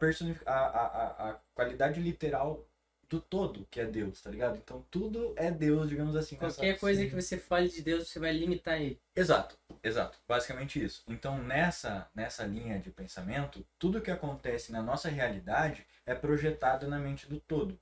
a, 0.53 0.53
a, 0.87 1.31
a 1.31 1.35
qualidade 1.55 2.01
literal 2.01 2.67
do 3.11 3.21
todo 3.21 3.67
que 3.69 3.81
é 3.81 3.85
Deus, 3.85 4.23
tá 4.23 4.31
ligado? 4.31 4.57
Então 4.57 4.87
tudo 4.89 5.35
é 5.37 5.51
Deus, 5.51 5.89
digamos 5.89 6.15
assim. 6.15 6.37
Qualquer 6.37 6.79
coisa 6.79 7.05
que 7.05 7.15
você 7.15 7.37
fale 7.37 7.69
de 7.69 7.83
Deus, 7.83 8.09
você 8.09 8.21
vai 8.21 8.33
limitar 8.33 8.81
ele. 8.81 9.01
Exato, 9.17 9.59
exato. 9.83 10.17
Basicamente 10.29 10.83
isso. 10.83 11.03
Então, 11.09 11.43
nessa, 11.43 12.09
nessa 12.15 12.45
linha 12.45 12.79
de 12.79 12.89
pensamento, 12.89 13.67
tudo 13.79 14.01
que 14.01 14.13
acontece 14.13 14.71
na 14.71 14.81
nossa 14.81 15.09
realidade 15.09 15.85
é 16.07 16.15
projetado 16.15 16.87
na 16.87 17.01
mente 17.01 17.29
do 17.29 17.41
todo. 17.41 17.79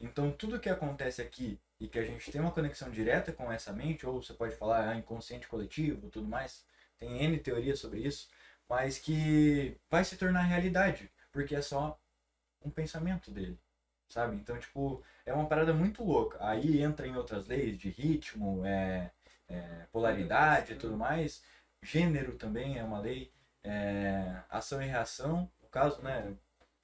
Então, 0.00 0.32
tudo 0.32 0.58
que 0.58 0.70
acontece 0.70 1.20
aqui 1.20 1.60
e 1.78 1.86
que 1.86 1.98
a 1.98 2.04
gente 2.04 2.30
tem 2.32 2.40
uma 2.40 2.50
conexão 2.50 2.90
direta 2.90 3.32
com 3.32 3.52
essa 3.52 3.72
mente, 3.72 4.06
ou 4.06 4.22
você 4.22 4.32
pode 4.32 4.56
falar 4.56 4.88
ah, 4.88 4.96
inconsciente 4.96 5.46
coletivo, 5.46 6.08
tudo 6.08 6.26
mais, 6.26 6.64
tem 6.96 7.22
N 7.22 7.38
teorias 7.38 7.78
sobre 7.78 8.00
isso, 8.00 8.28
mas 8.68 8.98
que 8.98 9.76
vai 9.90 10.04
se 10.04 10.16
tornar 10.16 10.42
realidade, 10.42 11.10
porque 11.30 11.54
é 11.54 11.62
só 11.62 12.00
um 12.64 12.70
pensamento 12.70 13.30
dele, 13.30 13.58
sabe? 14.08 14.36
Então, 14.36 14.58
tipo, 14.58 15.02
é 15.26 15.32
uma 15.32 15.46
parada 15.48 15.72
muito 15.72 16.04
louca. 16.04 16.38
Aí 16.40 16.82
entra 16.82 17.06
em 17.06 17.16
outras 17.16 17.46
leis 17.46 17.78
de 17.78 17.88
ritmo, 17.90 18.64
é, 18.66 19.10
é, 19.48 19.86
polaridade 19.92 20.72
e 20.72 20.76
tudo 20.76 20.96
mais. 20.96 21.42
Gênero 21.82 22.36
também 22.36 22.78
é 22.78 22.84
uma 22.84 23.00
lei. 23.00 23.32
é, 23.62 24.42
ação 24.48 24.80
e 24.82 24.86
reação, 24.86 25.50
no 25.60 25.68
caso, 25.68 26.00
né? 26.02 26.34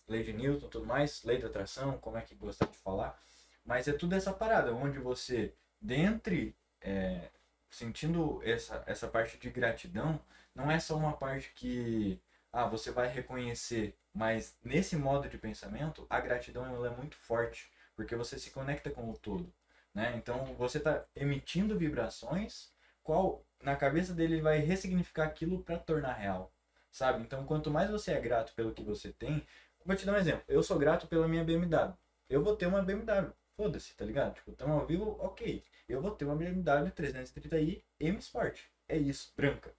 Lei 0.08 0.22
de 0.22 0.32
Newton 0.32 0.68
tudo 0.68 0.86
mais, 0.86 1.22
lei 1.24 1.38
da 1.38 1.46
atração, 1.48 1.98
como 1.98 2.18
é 2.18 2.22
que 2.22 2.34
gosta 2.34 2.66
de 2.66 2.76
falar. 2.78 3.18
Mas 3.64 3.88
é 3.88 3.92
tudo 3.92 4.14
essa 4.14 4.32
parada, 4.32 4.74
onde 4.74 4.98
você, 4.98 5.54
dentre, 5.80 6.54
é, 6.80 7.30
sentindo 7.70 8.40
essa, 8.44 8.82
essa 8.86 9.08
parte 9.08 9.38
de 9.38 9.50
gratidão, 9.50 10.20
não 10.54 10.70
é 10.70 10.78
só 10.78 10.96
uma 10.96 11.16
parte 11.16 11.52
que 11.54 12.20
ah, 12.52 12.66
você 12.66 12.90
vai 12.92 13.08
reconhecer, 13.08 13.96
mas 14.14 14.56
nesse 14.62 14.96
modo 14.96 15.28
de 15.28 15.36
pensamento, 15.36 16.06
a 16.08 16.20
gratidão 16.20 16.64
ela 16.66 16.86
é 16.86 16.96
muito 16.96 17.16
forte, 17.16 17.70
porque 17.96 18.14
você 18.14 18.38
se 18.38 18.50
conecta 18.50 18.90
com 18.90 19.10
o 19.10 19.18
todo. 19.18 19.52
Né? 19.92 20.14
Então 20.16 20.44
você 20.54 20.78
está 20.78 21.04
emitindo 21.16 21.76
vibrações, 21.76 22.72
qual 23.02 23.44
na 23.60 23.74
cabeça 23.76 24.14
dele 24.14 24.40
vai 24.40 24.58
ressignificar 24.58 25.24
aquilo 25.24 25.62
para 25.62 25.78
tornar 25.78 26.14
real, 26.14 26.52
sabe? 26.90 27.22
Então 27.22 27.44
quanto 27.44 27.70
mais 27.70 27.90
você 27.90 28.12
é 28.12 28.20
grato 28.20 28.54
pelo 28.54 28.72
que 28.72 28.82
você 28.82 29.12
tem, 29.12 29.44
vou 29.84 29.96
te 29.96 30.06
dar 30.06 30.12
um 30.14 30.16
exemplo. 30.16 30.44
Eu 30.48 30.62
sou 30.62 30.78
grato 30.78 31.06
pela 31.06 31.28
minha 31.28 31.44
BMW. 31.44 31.92
Eu 32.28 32.42
vou 32.42 32.56
ter 32.56 32.66
uma 32.66 32.82
BMW. 32.82 33.32
Foda-se, 33.56 33.94
tá 33.94 34.04
ligado? 34.04 34.34
Tipo, 34.34 34.52
tamo 34.52 34.72
ao 34.72 34.86
vivo, 34.86 35.16
ok. 35.20 35.62
Eu 35.88 36.00
vou 36.00 36.10
ter 36.10 36.24
uma 36.24 36.34
BMW 36.34 36.90
330i 36.90 37.82
M 38.00 38.18
Sport. 38.18 38.62
É 38.88 38.96
isso, 38.96 39.32
branca. 39.36 39.72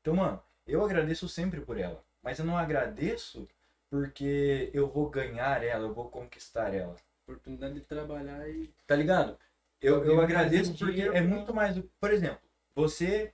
Então, 0.00 0.14
mano, 0.14 0.42
eu 0.66 0.84
agradeço 0.84 1.28
sempre 1.28 1.60
por 1.60 1.78
ela. 1.78 2.04
Mas 2.22 2.38
eu 2.38 2.44
não 2.44 2.58
agradeço 2.58 3.48
porque 3.94 4.72
eu 4.74 4.88
vou 4.88 5.08
ganhar 5.08 5.62
ela, 5.62 5.84
eu 5.84 5.94
vou 5.94 6.10
conquistar 6.10 6.74
ela. 6.74 6.96
Oportunidade 7.22 7.74
de 7.74 7.80
trabalhar 7.82 8.48
e. 8.48 8.74
Tá 8.88 8.96
ligado? 8.96 9.38
Eu, 9.80 10.04
Eu 10.04 10.20
agradeço 10.20 10.72
porque 10.76 10.94
dinheiro 10.94 11.16
é 11.16 11.20
muito 11.20 11.54
mais 11.54 11.76
do. 11.76 11.84
Por 12.00 12.12
exemplo, 12.12 12.40
você 12.74 13.32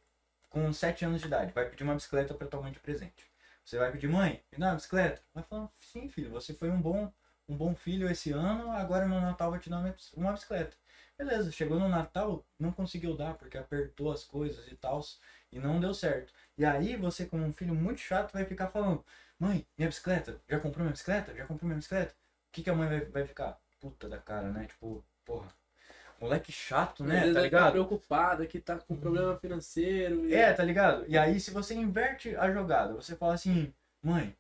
com 0.51 0.71
7 0.71 1.07
anos 1.07 1.23
de 1.23 1.29
idade 1.29 1.55
vai 1.55 1.67
pedir 1.67 1.83
uma 1.83 1.95
bicicleta 1.95 2.35
pra 2.35 2.47
tua 2.47 2.61
mãe 2.61 2.73
de 2.73 2.79
presente. 2.79 3.25
Você 3.65 3.79
vai 3.79 3.91
pedir, 3.91 4.09
mãe, 4.09 4.43
me 4.53 4.59
dá 4.59 4.67
uma 4.67 4.75
bicicleta? 4.75 5.23
Vai 5.33 5.43
falar, 5.45 5.71
sim, 5.79 6.11
filho, 6.11 6.31
você 6.31 6.53
foi 6.53 6.69
um 6.69 6.81
bom, 6.81 7.11
um 7.49 7.57
bom 7.57 7.75
filho 7.75 8.11
esse 8.11 8.31
ano, 8.31 8.71
agora 8.73 9.07
no 9.07 9.19
Natal 9.19 9.51
vou 9.51 9.59
te 9.59 9.71
dar 9.71 9.83
uma 10.15 10.33
bicicleta. 10.33 10.77
Beleza, 11.17 11.51
chegou 11.53 11.79
no 11.79 11.89
Natal, 11.89 12.45
não 12.59 12.71
conseguiu 12.71 13.17
dar 13.17 13.33
porque 13.35 13.57
apertou 13.57 14.13
as 14.13 14.25
coisas 14.25 14.71
e 14.71 14.77
tal, 14.77 15.01
e 15.51 15.59
não 15.59 15.81
deu 15.81 15.95
certo. 15.95 16.35
E 16.59 16.67
aí 16.67 16.97
você, 16.97 17.25
como 17.25 17.45
um 17.45 17.53
filho 17.53 17.75
muito 17.75 18.01
chato, 18.01 18.33
vai 18.33 18.45
ficar 18.45 18.69
falando, 18.69 19.03
mãe, 19.41 19.67
minha 19.77 19.89
bicicleta, 19.89 20.41
já 20.49 20.61
comprou 20.61 20.85
minha 20.85 20.93
bicicleta? 20.93 21.35
Já 21.35 21.47
comprou 21.47 21.67
minha 21.67 21.79
bicicleta? 21.79 22.13
O 22.13 22.53
que, 22.53 22.63
que 22.63 22.71
a 22.71 22.75
mãe 22.75 22.89
vai, 22.89 23.01
vai 23.07 23.27
ficar? 23.27 23.59
Puta 23.81 24.09
da 24.09 24.19
cara, 24.19 24.51
né? 24.53 24.67
Tipo, 24.67 25.05
porra, 25.25 25.49
moleque 26.21 26.53
chato, 26.53 27.03
Às 27.03 27.09
né? 27.09 27.21
vezes 27.21 27.35
Tá 27.35 27.43
ficar 27.43 27.59
ligado? 27.59 27.73
preocupada 27.73 28.47
que 28.47 28.61
tá 28.61 28.77
com 28.79 28.97
problema 28.97 29.37
financeiro. 29.39 30.29
E... 30.29 30.35
É, 30.35 30.53
tá 30.53 30.63
ligado? 30.63 31.05
E 31.09 31.17
aí, 31.17 31.41
se 31.41 31.51
você 31.51 31.75
inverte 31.75 32.37
a 32.37 32.53
jogada, 32.53 32.93
você 32.95 33.17
fala 33.17 33.35
assim, 33.35 33.73
mãe, 34.03 34.37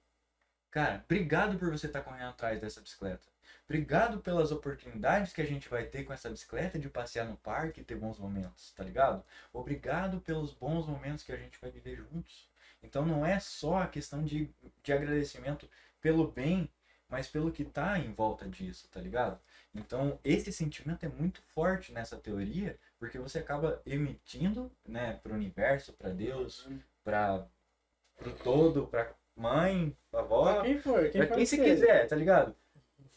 cara, 0.70 1.02
obrigado 1.04 1.58
por 1.58 1.70
você 1.70 1.86
estar 1.86 2.02
correndo 2.02 2.28
atrás 2.30 2.60
dessa 2.60 2.80
bicicleta. 2.80 3.26
Obrigado 3.70 4.18
pelas 4.18 4.50
oportunidades 4.50 5.32
que 5.32 5.40
a 5.40 5.46
gente 5.46 5.68
vai 5.68 5.84
ter 5.84 6.02
com 6.02 6.12
essa 6.12 6.28
bicicleta 6.28 6.76
de 6.76 6.88
passear 6.88 7.24
no 7.24 7.36
parque 7.36 7.80
e 7.80 7.84
ter 7.84 7.94
bons 7.94 8.18
momentos, 8.18 8.72
tá 8.72 8.82
ligado? 8.82 9.22
Obrigado 9.52 10.20
pelos 10.20 10.52
bons 10.52 10.88
momentos 10.88 11.22
que 11.22 11.30
a 11.30 11.36
gente 11.36 11.56
vai 11.60 11.70
viver 11.70 11.94
juntos. 11.94 12.48
Então 12.82 13.06
não 13.06 13.24
é 13.24 13.38
só 13.38 13.78
a 13.78 13.86
questão 13.86 14.24
de, 14.24 14.50
de 14.82 14.92
agradecimento 14.92 15.70
pelo 16.00 16.26
bem, 16.32 16.68
mas 17.08 17.28
pelo 17.28 17.52
que 17.52 17.64
tá 17.64 17.96
em 17.96 18.12
volta 18.12 18.48
disso, 18.48 18.88
tá 18.90 19.00
ligado? 19.00 19.38
Então 19.72 20.18
esse 20.24 20.52
sentimento 20.52 21.06
é 21.06 21.08
muito 21.08 21.40
forte 21.54 21.92
nessa 21.92 22.16
teoria, 22.16 22.76
porque 22.98 23.20
você 23.20 23.38
acaba 23.38 23.80
emitindo, 23.86 24.68
né, 24.84 25.20
pro 25.22 25.32
universo, 25.32 25.92
para 25.92 26.10
Deus, 26.10 26.68
para 27.04 27.46
pro 28.16 28.32
todo, 28.32 28.88
pra 28.88 29.14
mãe, 29.36 29.96
pra 30.10 30.20
avó, 30.22 30.54
Pra 30.54 30.62
quem 30.64 30.80
for, 30.80 31.08
quem 31.08 31.24
pra 31.24 31.36
quem 31.36 31.46
você 31.46 31.56
ser. 31.56 31.62
quiser, 31.64 32.08
tá 32.08 32.16
ligado? 32.16 32.56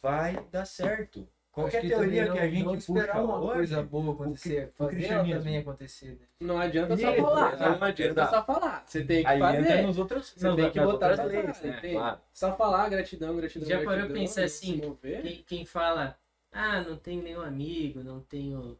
Vai 0.03 0.45
dar 0.51 0.65
certo. 0.65 1.25
Qualquer 1.51 1.77
Acho 1.77 1.87
que 1.87 1.93
teoria 1.93 2.23
que 2.23 2.29
a 2.29 2.33
não- 2.43 2.49
gente 2.49 2.63
não 2.63 2.75
esperar 2.75 3.05
puxa 3.13 3.21
uma 3.23 3.39
hoje, 3.39 3.53
coisa 3.53 3.83
boa 3.83 4.13
acontecer, 4.13 4.49
o 4.49 4.71
fazer 4.71 4.73
ela 4.79 4.89
cristianismo. 4.89 5.39
também 5.39 5.57
acontecer. 5.59 6.07
né? 6.19 6.27
Não 6.41 6.57
adianta 6.59 6.97
só 6.97 7.11
Isso, 7.11 7.21
falar. 7.21 7.53
exato, 7.53 7.79
Não 7.79 7.87
adianta 7.87 8.11
exato. 8.21 8.35
só 8.35 8.43
falar. 8.43 8.83
Você 8.87 9.03
tem 9.05 9.21
que 9.21 9.27
aí 9.27 9.39
fazer. 9.39 9.59
entra 9.61 9.81
nos 9.83 9.97
outros, 9.99 10.33
Você 10.35 10.47
nas- 10.47 10.55
tem 10.55 10.71
que 10.71 10.79
botar 10.81 11.13
pra 11.15 11.23
leis, 11.25 11.61
né? 11.61 11.79
tem. 11.79 11.93
Claro. 11.93 12.19
Só 12.33 12.55
falar 12.57 12.89
gratidão, 12.89 13.35
gratidão. 13.37 13.69
Já 13.69 13.75
parou 13.75 13.85
pra 13.87 13.95
gratidão, 13.97 14.19
pensar 14.21 14.41
e 14.41 14.45
assim, 14.45 14.65
se 14.81 14.85
mover. 14.87 15.21
Quem, 15.21 15.43
quem 15.43 15.65
fala, 15.65 16.17
ah, 16.51 16.81
não 16.81 16.97
tenho 16.97 17.21
nenhum 17.23 17.41
amigo, 17.41 18.03
não 18.03 18.19
tenho 18.21 18.77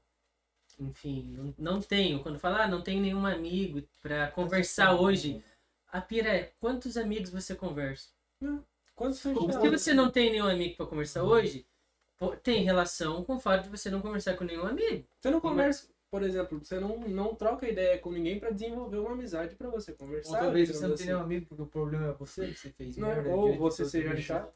enfim, 0.80 1.32
não, 1.38 1.53
não 1.76 1.80
tenho. 1.82 2.22
Quando 2.24 2.40
fala, 2.40 2.64
ah, 2.64 2.68
não 2.68 2.82
tenho 2.82 3.00
nenhum 3.02 3.26
amigo 3.27 3.84
pra 4.02 4.27
conversar 4.32 4.95
hoje. 5.00 5.43
A 5.92 6.02
pira 6.02 6.30
é, 6.30 6.52
quantos 6.60 6.98
amigos 6.98 7.30
você 7.30 7.53
conversa? 7.53 8.10
Quando 8.40 8.66
você 9.09 9.33
Se 9.33 9.69
você 9.69 9.93
não 9.93 10.09
tem 10.11 10.32
nenhum 10.32 10.48
amigo 10.48 10.75
pra 10.77 10.85
conversar 10.85 11.23
hoje, 11.23 11.65
tem 12.41 12.64
relação 12.64 13.23
com 13.23 13.35
o 13.35 13.40
fato 13.40 13.64
de 13.64 13.69
você 13.69 13.90
não 13.90 14.01
conversar 14.01 14.35
com 14.35 14.43
nenhum 14.43 14.65
amigo. 14.65 15.06
Você 15.19 15.30
não 15.30 15.41
conversa, 15.41 15.88
por 16.09 16.23
exemplo, 16.23 16.59
você 16.64 16.80
não, 16.80 16.98
não 16.99 17.35
troca 17.35 17.67
ideia 17.67 17.98
com 17.98 18.11
ninguém 18.11 18.40
pra 18.40 18.49
desenvolver 18.51 18.98
uma 18.98 19.11
amizade 19.11 19.56
pra 19.56 19.69
você 19.69 19.91
conversar. 19.93 20.38
Ou 20.38 20.43
talvez 20.43 20.69
você 20.69 20.75
não 20.75 20.82
tenha 20.82 20.93
assim. 20.95 21.06
nenhum 21.07 21.19
amigo 21.22 21.45
porque 21.48 21.64
o 21.64 21.67
problema 21.67 22.07
é 22.09 22.14
você, 22.14 22.48
que 22.48 22.56
você 22.59 22.69
fez 22.69 22.95
Não, 22.98 23.07
merda. 23.09 23.30
ou 23.30 23.45
diante 23.48 23.59
você 23.59 23.85
seja 23.85 24.15
chato. 24.17 24.53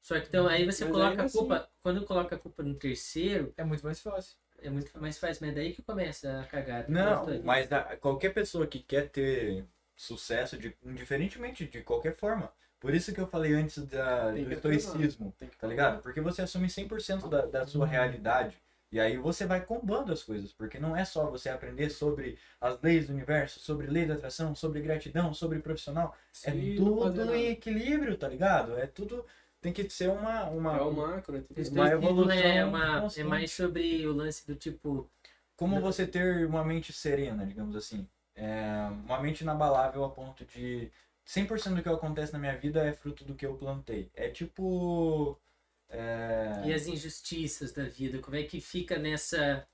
Só 0.00 0.20
que 0.20 0.26
então 0.28 0.46
aí 0.46 0.64
você 0.66 0.84
Mas 0.84 0.92
coloca 0.92 1.22
a 1.22 1.24
assim- 1.24 1.38
culpa, 1.38 1.70
quando 1.82 2.04
coloca 2.04 2.34
a 2.36 2.38
culpa 2.38 2.62
no 2.62 2.74
terceiro, 2.74 3.54
É 3.56 3.64
muito 3.64 3.84
mais 3.84 4.00
fácil. 4.00 4.36
é 4.58 4.68
muito 4.68 4.98
mais 5.00 5.16
fácil, 5.18 5.46
mas 5.46 5.52
é 5.52 5.54
daí 5.54 5.72
que 5.72 5.82
começa 5.82 6.40
a 6.40 6.44
cagada. 6.44 6.86
Não, 6.88 7.24
mas 7.42 7.72
a- 7.72 7.96
qualquer 7.96 8.34
pessoa 8.34 8.66
que 8.66 8.80
quer 8.80 9.08
ter 9.08 9.64
sucesso, 9.96 10.58
de, 10.58 10.76
indiferentemente 10.84 11.64
de 11.66 11.80
qualquer 11.82 12.14
forma. 12.16 12.52
Por 12.84 12.94
isso 12.94 13.14
que 13.14 13.20
eu 13.20 13.26
falei 13.26 13.54
antes 13.54 13.78
da, 13.86 14.30
Tem 14.30 14.42
do 14.42 14.48
que 14.50 14.54
estoicismo, 14.56 15.34
Tem 15.38 15.48
que 15.48 15.56
tá 15.56 15.66
ligado? 15.66 16.02
Porque 16.02 16.20
você 16.20 16.42
assume 16.42 16.66
100% 16.66 17.30
da, 17.30 17.46
da 17.46 17.66
sua 17.66 17.86
realidade. 17.86 18.58
E 18.92 19.00
aí 19.00 19.16
você 19.16 19.46
vai 19.46 19.64
combando 19.64 20.12
as 20.12 20.22
coisas, 20.22 20.52
porque 20.52 20.78
não 20.78 20.94
é 20.94 21.02
só 21.02 21.30
você 21.30 21.48
aprender 21.48 21.88
sobre 21.88 22.38
as 22.60 22.78
leis 22.82 23.06
do 23.06 23.14
universo, 23.14 23.58
sobre 23.58 23.86
lei 23.86 24.04
da 24.04 24.12
atração, 24.12 24.54
sobre 24.54 24.82
gratidão, 24.82 25.32
sobre 25.32 25.60
profissional. 25.60 26.14
É 26.44 26.52
não 26.52 26.98
fazer 26.98 27.10
tudo 27.10 27.24
nada. 27.24 27.36
em 27.38 27.46
equilíbrio, 27.46 28.18
tá 28.18 28.28
ligado? 28.28 28.76
É 28.78 28.86
tudo. 28.86 29.24
Tem 29.62 29.72
que 29.72 29.88
ser 29.88 30.10
uma. 30.10 30.44
uma 30.50 30.76
É 30.76 30.82
o 30.82 30.92
macro, 30.92 31.38
é 31.38 31.40
tudo 31.40 31.58
Isso 31.58 31.72
uma 31.72 31.84
daí 31.84 31.94
evolução 31.94 32.36
é, 32.38 32.64
uma, 32.66 33.08
é 33.16 33.24
mais 33.24 33.50
sobre 33.50 34.06
o 34.06 34.12
lance 34.12 34.46
do 34.46 34.54
tipo. 34.54 35.10
Como 35.56 35.80
você 35.80 36.06
ter 36.06 36.46
uma 36.46 36.62
mente 36.62 36.92
serena, 36.92 37.46
digamos 37.46 37.74
assim. 37.74 38.06
É, 38.36 38.88
uma 39.06 39.20
mente 39.20 39.40
inabalável 39.40 40.04
a 40.04 40.10
ponto 40.10 40.44
de 40.44 40.90
100% 41.26 41.76
do 41.76 41.82
que 41.82 41.88
acontece 41.88 42.32
na 42.32 42.38
minha 42.38 42.56
vida 42.56 42.84
é 42.84 42.92
fruto 42.92 43.24
do 43.24 43.34
que 43.34 43.46
eu 43.46 43.56
plantei. 43.56 44.10
É 44.14 44.28
tipo. 44.30 45.40
é, 45.88 46.62
E 46.64 46.72
as 46.72 46.86
injustiças 46.86 47.72
da 47.72 47.84
vida, 47.84 48.18
como 48.18 48.36
é 48.36 48.42
que 48.44 48.60
fica 48.60 48.98
nessa. 48.98 49.66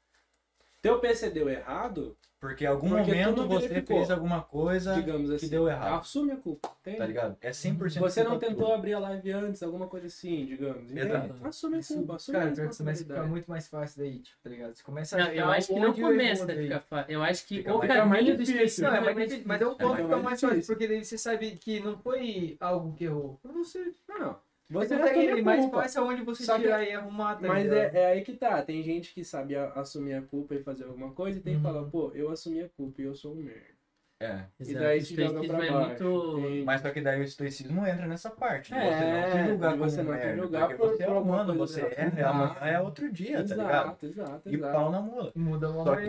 Teu 0.83 1.01
PC 1.01 1.31
deu 1.31 1.49
errado, 1.49 2.17
Porque 2.41 2.65
em 2.65 2.69
algum 2.69 2.89
Porque 2.89 3.11
momento 3.13 3.37
não 3.37 3.49
você 3.49 3.83
fez 3.83 4.11
alguma 4.11 4.41
coisa 4.41 4.95
digamos 4.95 5.29
que 5.29 5.37
assim. 5.37 5.49
deu 5.51 5.69
errado. 5.69 6.01
Assume 6.01 6.33
a 6.33 6.37
culpa. 6.37 6.71
Tem? 6.83 6.97
Tá 6.97 7.05
ligado? 7.05 7.37
É 7.43 7.51
100% 7.51 8.01
Você 8.01 8.25
não 8.25 8.31
culpa 8.31 8.47
tentou 8.47 8.73
abrir 8.73 8.95
a 8.95 8.99
live 8.99 9.31
antes, 9.33 9.63
alguma 9.63 9.87
coisa 9.87 10.07
assim, 10.07 10.47
digamos. 10.47 10.91
entende? 10.91 11.01
Exato. 11.07 11.35
Assume 11.47 11.79
a 11.79 11.83
culpa, 11.85 12.17
assume 12.17 12.39
cara, 12.39 12.51
a 12.51 12.55
pior 12.55 12.71
que 12.71 12.77
começa 12.79 12.83
a 12.83 12.87
ficar 12.87 12.87
responsabilidade. 12.87 13.29
muito 13.29 13.51
mais 13.51 13.69
fácil 13.69 13.99
daí, 13.99 14.19
tipo, 14.21 14.39
tá 14.43 14.49
ligado? 14.51 14.75
Você 14.75 14.83
começa 14.83 15.17
a 15.17 15.19
Não, 15.19 15.27
eu 15.33 15.45
achar 15.45 15.57
acho 15.59 15.69
que 15.69 15.75
não 15.81 15.89
eu 15.89 15.95
começa 15.95 16.43
a 16.43 16.47
daí. 16.47 16.63
ficar 16.63 16.81
fácil. 16.81 17.13
Eu 17.13 17.23
acho 17.23 17.47
que 17.47 17.57
Fica 17.59 17.75
o 17.75 17.79
mais- 17.79 17.91
fica 17.93 18.05
mais 18.07 18.09
caminho 18.09 18.37
do 18.39 18.43
Não, 18.83 18.89
é 18.89 18.97
é 18.97 19.01
mais, 19.01 19.15
mais 19.15 19.29
difícil, 19.29 19.45
mas 19.47 19.61
é 19.61 19.67
um 19.67 19.75
ponto 19.75 19.83
É 19.83 19.85
que 19.85 19.85
mais 19.85 20.01
fica 20.01 20.17
mais 20.19 20.41
fácil, 20.41 20.67
porque 20.67 20.89
daí 20.89 21.05
você 21.05 21.19
sabe 21.19 21.51
que 21.53 21.81
não 21.81 21.99
foi 21.99 22.57
algo 22.59 22.95
que 22.95 23.05
errou. 23.05 23.39
Foi 23.43 23.53
você. 23.53 23.93
Não, 24.09 24.31
Você 24.31 24.50
você 24.71 24.95
a 24.95 25.43
mais 25.43 25.71
fácil 25.71 26.03
aonde 26.03 26.23
você 26.23 26.45
Só 26.45 26.57
que- 26.57 26.63
tirar 26.63 26.83
e 26.85 26.93
arrumar, 26.93 27.37
tá 27.37 27.49
Mas 27.49 27.71
é, 27.71 27.91
é 27.95 28.07
aí 28.13 28.23
que 28.23 28.33
tá, 28.35 28.63
tem 28.63 28.83
gente 28.83 29.13
que 29.13 29.25
sabe 29.25 29.57
a- 29.57 29.73
assumir 29.75 30.15
a 30.15 30.23
culpa 30.23 30.55
e 30.55 30.63
fazer 30.63 30.85
alguma 30.85 31.11
coisa 31.13 31.39
e 31.39 31.43
tem 31.43 31.55
que 31.55 31.57
Uhum. 31.59 31.63
falar, 31.73 31.85
pô, 31.91 32.13
eu 32.15 32.31
assumi 32.31 32.61
a 32.63 32.69
culpa 32.69 33.03
e 33.03 33.05
eu 33.05 33.15
sou 33.15 33.33
um 33.33 33.37
merda. 33.37 33.81
É. 34.23 34.45
E 34.61 34.63
Exato. 34.63 34.79
daí 34.85 34.99
O 34.99 35.03
se 35.03 35.15
joga 35.15 35.25
estoicismo 35.41 35.57
pra 35.57 35.67
é 35.67 35.71
baixo. 35.73 36.05
muito. 36.05 36.39
entende? 36.41 36.65
Mas 36.67 36.81
só 36.83 36.91
que 36.91 37.01
daí 37.01 37.21
o 37.21 37.25
estoicismo 37.25 37.87
entra 37.87 38.07
nessa 38.07 38.29
parte. 38.31 38.75
É, 38.75 38.79
você 38.79 39.05
não 39.05 39.33
se 39.45 39.49
julgar 39.49 39.73
de 39.73 39.79
como 39.79 39.91
você 39.91 40.03
não 40.03 40.13
se 40.13 40.19
merda, 40.27 40.43
julgar 40.43 40.61
porque 40.69 40.75
por- 40.77 40.89
você 40.91 41.03
é 41.03 41.09
humano, 41.11 41.55
você 41.57 41.81
é, 41.81 42.23
amanhã 42.23 42.57
é 42.61 42.81
outro 42.81 43.11
dia, 43.11 43.37
tá 43.43 43.55
ligado? 43.55 43.71
Exato, 43.87 44.07
exato, 44.07 44.49
E 44.51 44.55
exato. 44.57 44.73
pau 44.75 44.91
na 44.93 45.01
mula. 45.01 45.33
Muda 45.35 45.71
uma 45.71 45.85
Só 45.85 45.97
que 45.97 46.03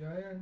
era. 0.00 0.40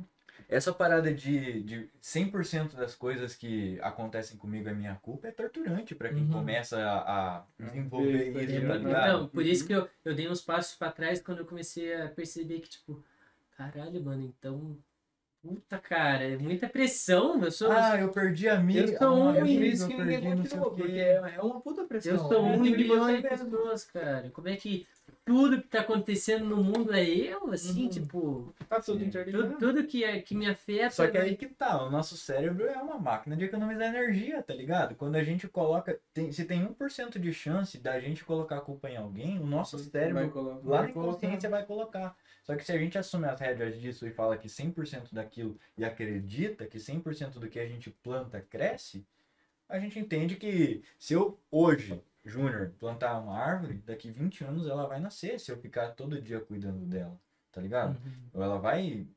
Essa 0.49 0.73
parada 0.73 1.13
de, 1.13 1.61
de 1.63 1.89
100% 2.01 2.75
das 2.75 2.95
coisas 2.95 3.35
que 3.35 3.79
acontecem 3.81 4.35
comigo 4.37 4.67
é 4.67 4.73
minha 4.73 4.95
culpa 4.95 5.27
é 5.27 5.31
torturante 5.31 5.93
pra 5.93 6.09
quem 6.09 6.23
Uhum. 6.23 6.31
começa 6.31 6.77
a, 6.77 7.37
a 7.37 7.45
desenvolver 7.59 8.29
Isso, 8.29 8.39
isso, 8.39 8.67
tá 8.67 8.73
é, 8.73 8.77
ligado? 8.77 9.07
Então, 9.07 9.27
por 9.29 9.45
isso 9.45 9.65
que 9.67 9.73
eu, 9.73 9.87
eu 10.03 10.15
dei 10.15 10.27
uns 10.27 10.41
passos 10.41 10.75
pra 10.75 10.91
trás 10.91 11.21
quando 11.21 11.39
eu 11.39 11.45
comecei 11.45 11.93
a 11.93 12.09
perceber 12.09 12.59
que, 12.61 12.69
tipo, 12.69 13.03
caralho, 13.55 14.03
mano, 14.03 14.23
então. 14.23 14.77
Puta, 15.41 15.77
cara, 15.77 16.25
é 16.25 16.37
muita 16.37 16.67
pressão. 16.67 17.41
Eu 17.41 17.49
sou, 17.51 17.71
Ah, 17.71 17.97
eu 17.97 18.11
perdi 18.11 18.49
amigo. 18.49 18.89
Eu 18.89 18.97
sou 18.97 19.15
um 19.15 19.29
ah, 19.29 19.33
por 19.35 19.47
isso 19.47 19.83
eu 19.83 19.87
que 19.87 20.03
ninguém 20.03 20.35
continuou, 20.35 20.71
porque 20.71 20.99
é 20.99 21.41
uma 21.41 21.61
puta 21.61 21.85
pressão. 21.85 22.11
eu 22.11 22.19
sou 22.19 22.33
é 22.33 22.57
um 22.57 22.59
milhões 22.59 23.21
de 23.21 23.29
pessoas, 23.29 23.85
cara. 23.85 24.29
Como 24.31 24.49
é 24.49 24.57
que 24.57 24.85
tudo 25.29 25.61
que 25.61 25.67
tá 25.67 25.81
acontecendo 25.81 26.43
no 26.43 26.57
mundo 26.63 26.91
é 26.91 27.03
eu, 27.07 27.51
assim, 27.51 27.83
Uhum. 27.83 27.89
tipo, 27.89 28.55
Tá 28.67 28.79
tudo 28.79 28.99
Sim. 28.99 29.05
interligado. 29.05 29.43
tudo, 29.43 29.57
tudo 29.59 29.83
que, 29.87 30.03
é, 30.03 30.19
que 30.21 30.33
me 30.35 30.47
afeta. 30.49 30.89
Só 30.89 31.07
que 31.07 31.17
aí 31.17 31.35
que 31.37 31.45
tá, 31.47 31.83
o 31.83 31.91
nosso 31.91 32.17
cérebro 32.17 32.65
é 32.65 32.77
uma 32.81 32.97
máquina 32.97 33.35
de 33.35 33.45
economizar 33.45 33.87
energia, 33.89 34.41
tá 34.41 34.53
ligado? 34.55 34.95
Quando 34.95 35.15
a 35.17 35.23
gente 35.23 35.47
coloca. 35.47 35.99
Tem, 36.13 36.31
se 36.31 36.45
tem 36.45 36.65
1% 36.65 37.19
de 37.19 37.31
chance 37.31 37.77
da 37.77 37.99
gente 37.99 38.25
colocar 38.25 38.57
a 38.57 38.61
culpa 38.61 38.89
em 38.89 38.97
alguém, 38.97 39.39
o 39.39 39.45
nosso 39.45 39.77
Vai 39.77 39.85
cérebro 39.85 40.31
colocar- 40.31 40.67
lá 40.67 40.77
vai 40.77 40.81
na 40.85 40.89
inconsciência 40.89 41.47
vai 41.49 41.63
colocar. 41.65 42.15
Só 42.43 42.55
que 42.55 42.65
se 42.65 42.71
a 42.71 42.77
gente 42.79 42.97
assume 42.97 43.25
as 43.25 43.39
rédeas 43.39 43.79
disso 43.79 44.07
e 44.07 44.11
fala 44.11 44.35
que 44.35 44.49
100% 44.49 45.13
daquilo 45.13 45.59
e 45.77 45.85
acredita 45.85 46.65
que 46.65 46.79
100% 46.79 47.39
do 47.39 47.47
que 47.47 47.59
a 47.59 47.67
gente 47.67 47.91
planta 47.91 48.41
cresce, 48.41 49.05
a 49.67 49.77
gente 49.77 49.99
entende 49.99 50.35
que 50.35 50.81
se 50.97 51.13
eu 51.13 51.39
hoje, 51.51 52.01
Júnior, 52.29 52.71
plantar 52.79 53.19
uma 53.19 53.37
árvore, 53.37 53.81
daqui 53.85 54.11
20 54.11 54.43
anos 54.43 54.67
ela 54.67 54.87
vai 54.87 54.99
nascer 54.99 55.39
se 55.39 55.51
eu 55.51 55.57
ficar 55.57 55.89
todo 55.89 56.21
dia 56.21 56.39
cuidando 56.39 56.85
dela, 56.85 57.19
tá 57.51 57.59
ligado? 57.59 57.97
Uhum. 57.97 58.29
Ou 58.33 58.43
ela 58.43 58.59
vai 58.59 59.07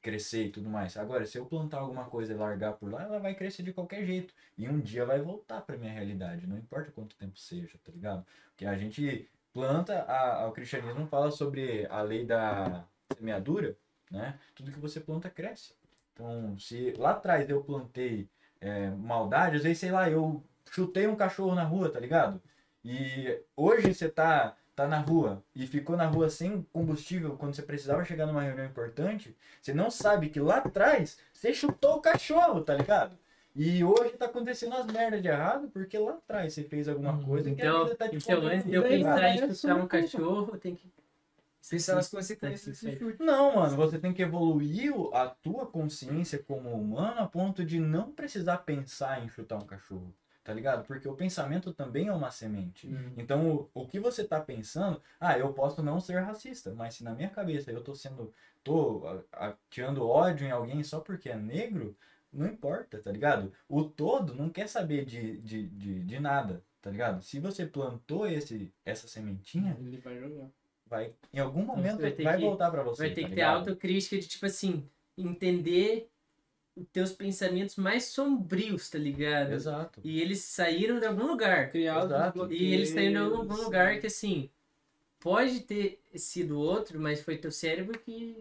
crescer 0.00 0.46
e 0.46 0.50
tudo 0.50 0.68
mais. 0.68 0.96
Agora, 0.96 1.26
se 1.26 1.38
eu 1.38 1.46
plantar 1.46 1.78
alguma 1.78 2.04
coisa 2.06 2.32
e 2.32 2.36
largar 2.36 2.72
por 2.72 2.90
lá, 2.90 3.02
ela 3.02 3.18
vai 3.18 3.34
crescer 3.34 3.62
de 3.62 3.72
qualquer 3.72 4.04
jeito. 4.04 4.34
E 4.56 4.68
um 4.68 4.80
dia 4.80 5.04
vai 5.04 5.20
voltar 5.20 5.60
pra 5.60 5.76
minha 5.76 5.92
realidade, 5.92 6.46
não 6.46 6.56
importa 6.58 6.90
quanto 6.90 7.16
tempo 7.16 7.38
seja, 7.38 7.78
tá 7.84 7.92
ligado? 7.92 8.26
Porque 8.50 8.64
a 8.64 8.76
gente 8.76 9.28
planta, 9.52 10.02
a, 10.02 10.46
o 10.48 10.52
cristianismo 10.52 11.06
fala 11.06 11.30
sobre 11.30 11.86
a 11.86 12.00
lei 12.02 12.24
da 12.24 12.84
semeadura, 13.16 13.76
né? 14.10 14.38
Tudo 14.54 14.72
que 14.72 14.80
você 14.80 14.98
planta 14.98 15.28
cresce. 15.28 15.74
Então, 16.12 16.58
se 16.58 16.92
lá 16.92 17.12
atrás 17.12 17.48
eu 17.48 17.62
plantei 17.62 18.28
é, 18.60 18.90
maldade, 18.90 19.56
às 19.56 19.62
vezes, 19.62 19.78
sei 19.78 19.90
lá, 19.90 20.08
eu 20.10 20.42
chutei 20.70 21.06
um 21.06 21.16
cachorro 21.16 21.54
na 21.54 21.64
rua, 21.64 21.90
tá 21.90 22.00
ligado? 22.00 22.40
E 22.84 23.40
hoje 23.56 23.94
você 23.94 24.08
tá, 24.08 24.56
tá 24.74 24.86
na 24.88 24.98
rua 24.98 25.42
e 25.54 25.66
ficou 25.66 25.96
na 25.96 26.06
rua 26.06 26.28
sem 26.28 26.62
combustível 26.72 27.36
quando 27.36 27.54
você 27.54 27.62
precisava 27.62 28.04
chegar 28.04 28.26
numa 28.26 28.42
reunião 28.42 28.66
importante, 28.66 29.36
você 29.60 29.72
não 29.72 29.90
sabe 29.90 30.28
que 30.28 30.40
lá 30.40 30.58
atrás 30.58 31.18
você 31.32 31.54
chutou 31.54 31.96
o 31.96 32.00
cachorro, 32.00 32.62
tá 32.62 32.74
ligado? 32.74 33.16
E 33.54 33.84
hoje 33.84 34.16
tá 34.16 34.26
acontecendo 34.26 34.74
as 34.74 34.86
merdas 34.86 35.20
de 35.20 35.28
errado 35.28 35.68
porque 35.68 35.98
lá 35.98 36.12
atrás 36.14 36.54
você 36.54 36.64
fez 36.64 36.88
alguma 36.88 37.12
Uhum. 37.12 37.24
coisa 37.24 37.54
que 37.54 37.60
a 37.60 37.70
Então, 37.70 37.84
vida 37.84 37.96
tá 37.96 38.08
te 38.08 38.16
então 38.16 38.40
antes 38.40 38.64
de 38.64 38.74
eu 38.74 38.82
pensar 38.82 39.28
em 39.28 39.34
é 39.34 39.36
chutar 39.36 39.54
sua 39.54 39.74
um 39.76 39.86
cachorro, 39.86 40.56
tem 40.56 40.74
que. 40.74 40.90
Pensar 41.70 41.94
nas 41.94 42.08
consequências 42.08 42.80
desse 42.82 42.98
chute. 42.98 43.22
Não, 43.22 43.54
mano, 43.56 43.76
você 43.76 43.98
tem 43.98 44.12
que 44.12 44.22
evoluir 44.22 44.92
o- 44.96 45.14
a 45.14 45.28
tua 45.28 45.64
consciência 45.66 46.38
como 46.42 46.70
humano 46.70 47.20
a 47.20 47.26
ponto 47.26 47.64
de 47.64 47.78
não 47.78 48.10
precisar 48.10 48.58
pensar 48.58 49.22
em 49.22 49.28
chutar 49.28 49.58
um 49.58 49.66
cachorro, 49.66 50.12
tá 50.44 50.52
ligado? 50.52 50.84
Porque 50.86 51.06
o 51.08 51.14
pensamento 51.14 51.72
também 51.72 52.08
é 52.08 52.12
uma 52.12 52.30
semente. 52.30 52.86
Uhum. 52.88 53.12
Então, 53.16 53.50
o, 53.74 53.82
o 53.82 53.86
que 53.86 54.00
você 54.00 54.24
tá 54.24 54.40
pensando, 54.40 55.00
ah, 55.20 55.38
eu 55.38 55.52
posso 55.52 55.82
não 55.82 56.00
ser 56.00 56.18
racista, 56.20 56.74
mas 56.74 56.94
se 56.94 57.04
na 57.04 57.14
minha 57.14 57.30
cabeça 57.30 57.70
eu 57.70 57.82
tô 57.82 57.94
sendo, 57.94 58.32
tô 58.64 59.02
a- 59.32 59.48
ateando 59.48 60.06
ódio 60.08 60.46
em 60.46 60.50
alguém 60.50 60.82
só 60.82 61.00
porque 61.00 61.28
é 61.28 61.36
negro, 61.36 61.96
não 62.32 62.46
importa, 62.46 62.98
tá 63.00 63.10
ligado? 63.12 63.52
O 63.68 63.84
todo 63.84 64.34
não 64.34 64.48
quer 64.50 64.68
saber 64.68 65.04
de, 65.04 65.38
de, 65.40 65.68
de, 65.68 66.00
de 66.00 66.18
nada, 66.20 66.64
tá 66.80 66.90
ligado? 66.90 67.22
Se 67.22 67.38
você 67.38 67.66
plantou 67.66 68.26
esse, 68.26 68.72
essa 68.84 69.06
sementinha, 69.06 69.76
Ele 69.78 69.98
vai 69.98 70.18
jogar. 70.18 70.48
vai, 70.86 71.14
em 71.32 71.38
algum 71.38 71.62
momento 71.64 72.00
vai 72.00 72.10
ter 72.10 72.22
vai 72.24 72.38
que- 72.38 72.44
voltar 72.44 72.70
pra 72.70 72.82
você, 72.82 73.02
Vai 73.02 73.14
ter 73.14 73.22
tá 73.22 73.28
que 73.28 73.34
ter 73.34 73.40
ligado? 73.40 73.58
autocrítica 73.58 74.18
de, 74.18 74.26
tipo 74.26 74.46
assim, 74.46 74.88
entender 75.16 76.10
teus 76.92 77.12
pensamentos 77.12 77.76
mais 77.76 78.04
sombrios, 78.04 78.88
tá 78.88 78.98
ligado? 78.98 79.52
Exato. 79.52 80.00
E 80.02 80.20
eles 80.20 80.40
saíram 80.40 80.98
de 80.98 81.06
algum 81.06 81.26
lugar. 81.26 81.74
Exato. 81.74 82.52
E 82.52 82.72
eles 82.72 82.90
saíram 82.90 83.28
de 83.28 83.34
algum 83.36 83.56
lugar 83.56 84.00
que, 84.00 84.06
assim, 84.06 84.50
pode 85.20 85.60
ter 85.60 86.00
sido 86.14 86.58
outro, 86.58 87.00
mas 87.00 87.20
foi 87.20 87.36
teu 87.38 87.50
cérebro 87.52 87.98
que, 87.98 88.36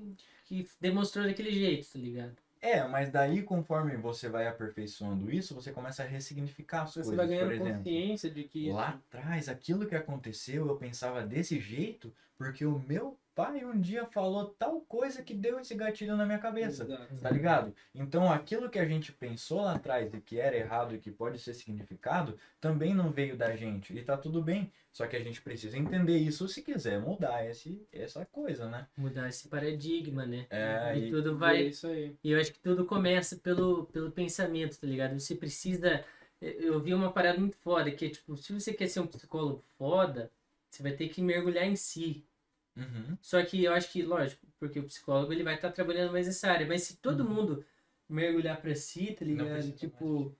que 0.45 0.67
demonstrou 0.79 1.25
daquele 1.25 1.51
jeito, 1.51 1.91
tá 1.91 1.99
ligado? 1.99 2.35
É, 2.61 2.87
mas 2.87 3.09
daí 3.09 3.41
conforme 3.41 3.97
você 3.97 4.29
vai 4.29 4.47
aperfeiçoando 4.47 5.31
isso, 5.31 5.55
você 5.55 5.71
começa 5.71 6.03
a 6.03 6.05
ressignificar 6.05 6.83
as 6.83 6.93
Você 6.93 7.01
coisas, 7.03 7.15
vai 7.15 7.25
por 7.25 7.31
ganhando 7.31 7.53
exemplo. 7.53 7.77
consciência 7.77 8.29
de 8.29 8.43
que 8.43 8.71
Lá 8.71 8.89
atrás, 8.89 9.49
aquilo 9.49 9.87
que 9.87 9.95
aconteceu, 9.95 10.67
eu 10.67 10.75
pensava 10.75 11.23
desse 11.23 11.59
jeito, 11.59 12.13
porque 12.37 12.63
o 12.63 12.79
meu 12.87 13.17
pai 13.43 13.65
um 13.65 13.79
dia 13.79 14.05
falou 14.05 14.45
tal 14.59 14.81
coisa 14.81 15.23
que 15.23 15.33
deu 15.33 15.59
esse 15.59 15.73
gatilho 15.75 16.15
na 16.15 16.25
minha 16.25 16.37
cabeça. 16.39 16.83
Exato. 16.83 17.15
Tá 17.21 17.29
ligado? 17.29 17.75
Então 17.95 18.31
aquilo 18.31 18.69
que 18.69 18.77
a 18.79 18.85
gente 18.85 19.11
pensou 19.11 19.61
lá 19.61 19.75
atrás 19.75 20.13
e 20.13 20.21
que 20.21 20.39
era 20.39 20.55
errado 20.55 20.93
e 20.95 20.99
que 20.99 21.09
pode 21.11 21.39
ser 21.39 21.53
significado, 21.53 22.37
também 22.59 22.93
não 22.93 23.09
veio 23.11 23.35
da 23.35 23.55
gente. 23.55 23.97
E 23.97 24.03
tá 24.03 24.15
tudo 24.17 24.41
bem. 24.41 24.71
Só 24.93 25.07
que 25.07 25.15
a 25.15 25.23
gente 25.23 25.41
precisa 25.41 25.77
entender 25.77 26.17
isso 26.17 26.47
se 26.49 26.61
quiser 26.61 26.99
mudar 26.99 27.45
esse, 27.49 27.81
essa 27.93 28.25
coisa, 28.25 28.67
né? 28.69 28.85
Mudar 28.97 29.29
esse 29.29 29.47
paradigma, 29.47 30.25
né? 30.25 30.45
É, 30.49 30.97
e 30.97 31.07
e- 31.07 31.09
tudo 31.09 31.31
É 31.31 31.33
vai. 31.33 31.61
isso 31.63 31.87
aí. 31.87 32.15
E 32.23 32.31
eu 32.31 32.39
acho 32.39 32.51
que 32.51 32.59
tudo 32.59 32.85
começa 32.85 33.37
pelo, 33.37 33.85
pelo 33.85 34.11
pensamento, 34.11 34.77
tá 34.79 34.85
ligado? 34.85 35.17
Você 35.17 35.33
precisa. 35.33 36.03
Eu 36.41 36.79
vi 36.79 36.93
uma 36.93 37.11
parada 37.11 37.39
muito 37.39 37.55
foda, 37.57 37.89
que 37.91 38.05
é 38.05 38.09
tipo, 38.09 38.35
se 38.35 38.51
você 38.51 38.73
quer 38.73 38.87
ser 38.87 38.99
um 38.99 39.07
psicólogo 39.07 39.63
foda, 39.77 40.29
você 40.69 40.83
vai 40.83 40.91
ter 40.91 41.07
que 41.07 41.21
mergulhar 41.21 41.65
em 41.65 41.75
si. 41.75 42.25
Uhum. 42.75 43.17
Só 43.21 43.43
que 43.43 43.63
eu 43.63 43.73
acho 43.73 43.91
que, 43.91 44.01
lógico, 44.01 44.45
porque 44.59 44.79
o 44.79 44.85
psicólogo 44.85 45.33
ele 45.33 45.43
vai 45.43 45.55
estar 45.55 45.71
trabalhando 45.71 46.11
mais 46.11 46.27
nessa 46.27 46.49
área, 46.51 46.65
mas 46.65 46.83
se 46.83 46.97
todo 46.97 47.25
mundo 47.27 47.65
mergulhar 48.07 48.59
pra 48.61 48.73
si, 48.75 49.13
tá 49.13 49.25
ligado? 49.25 49.71
tipo, 49.73 50.35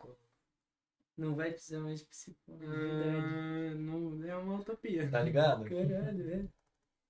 não 1.18 1.36
vai 1.36 1.52
precisar 1.52 1.80
mais 1.82 2.00
de 2.00 2.06
psicólogo, 2.06 2.64
é 2.64 2.68
verdade. 2.68 3.26
Ah, 3.26 3.76
não, 3.76 4.24
é 4.24 4.36
uma 4.38 4.60
utopia. 4.60 5.10
Tá 5.10 5.22
ligado? 5.22 5.64
Caralho, 5.70 6.30
é. 6.34 6.46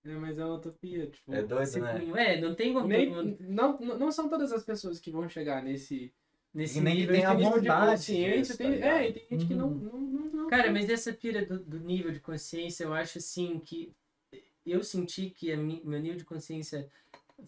É, 0.04 0.16
mas 0.16 0.38
é 0.38 0.44
uma 0.44 0.56
utopia. 0.56 1.08
Tipo, 1.08 1.34
É 1.34 1.44
doido, 1.44 1.68
Se- 1.68 1.80
né? 1.80 2.04
É, 2.16 2.42
não 2.42 2.56
tem 2.56 2.74
como 2.74 2.88
nem, 2.88 3.10
não, 3.42 3.80
não 3.80 4.12
são 4.12 4.28
todas 4.28 4.52
as 4.52 4.64
pessoas 4.64 5.00
que 5.00 5.12
vão 5.12 5.30
chegar 5.30 5.64
nesse 5.64 6.12
nesse 6.54 6.80
E 6.80 6.82
nem 6.82 7.08
tem 7.08 7.24
a 7.24 7.34
vontade 7.34 7.92
consciência. 7.92 8.58
tem, 8.58 8.80
tá 8.80 8.88
é, 8.88 9.10
e 9.10 9.14
tem 9.14 9.28
gente 9.30 9.46
que 9.48 9.54
não, 9.54 9.70
Uhum. 9.70 9.80
não, 9.80 10.00
não, 10.02 10.32
não 10.34 10.48
Cara, 10.50 10.64
tem. 10.64 10.74
mas 10.74 10.90
essa 10.90 11.14
pira 11.14 11.46
do, 11.46 11.60
do 11.60 11.80
nível 11.80 12.12
de 12.12 12.20
consciência, 12.20 12.84
eu 12.84 12.94
acho 12.94 13.20
assim 13.20 13.58
que 13.60 13.94
eu 14.66 14.84
senti 14.84 15.30
que 15.30 15.52
a 15.52 15.58
mi- 15.58 15.82
meu 15.84 16.00
nível 16.00 16.18
de 16.18 16.26
consciência 16.26 16.90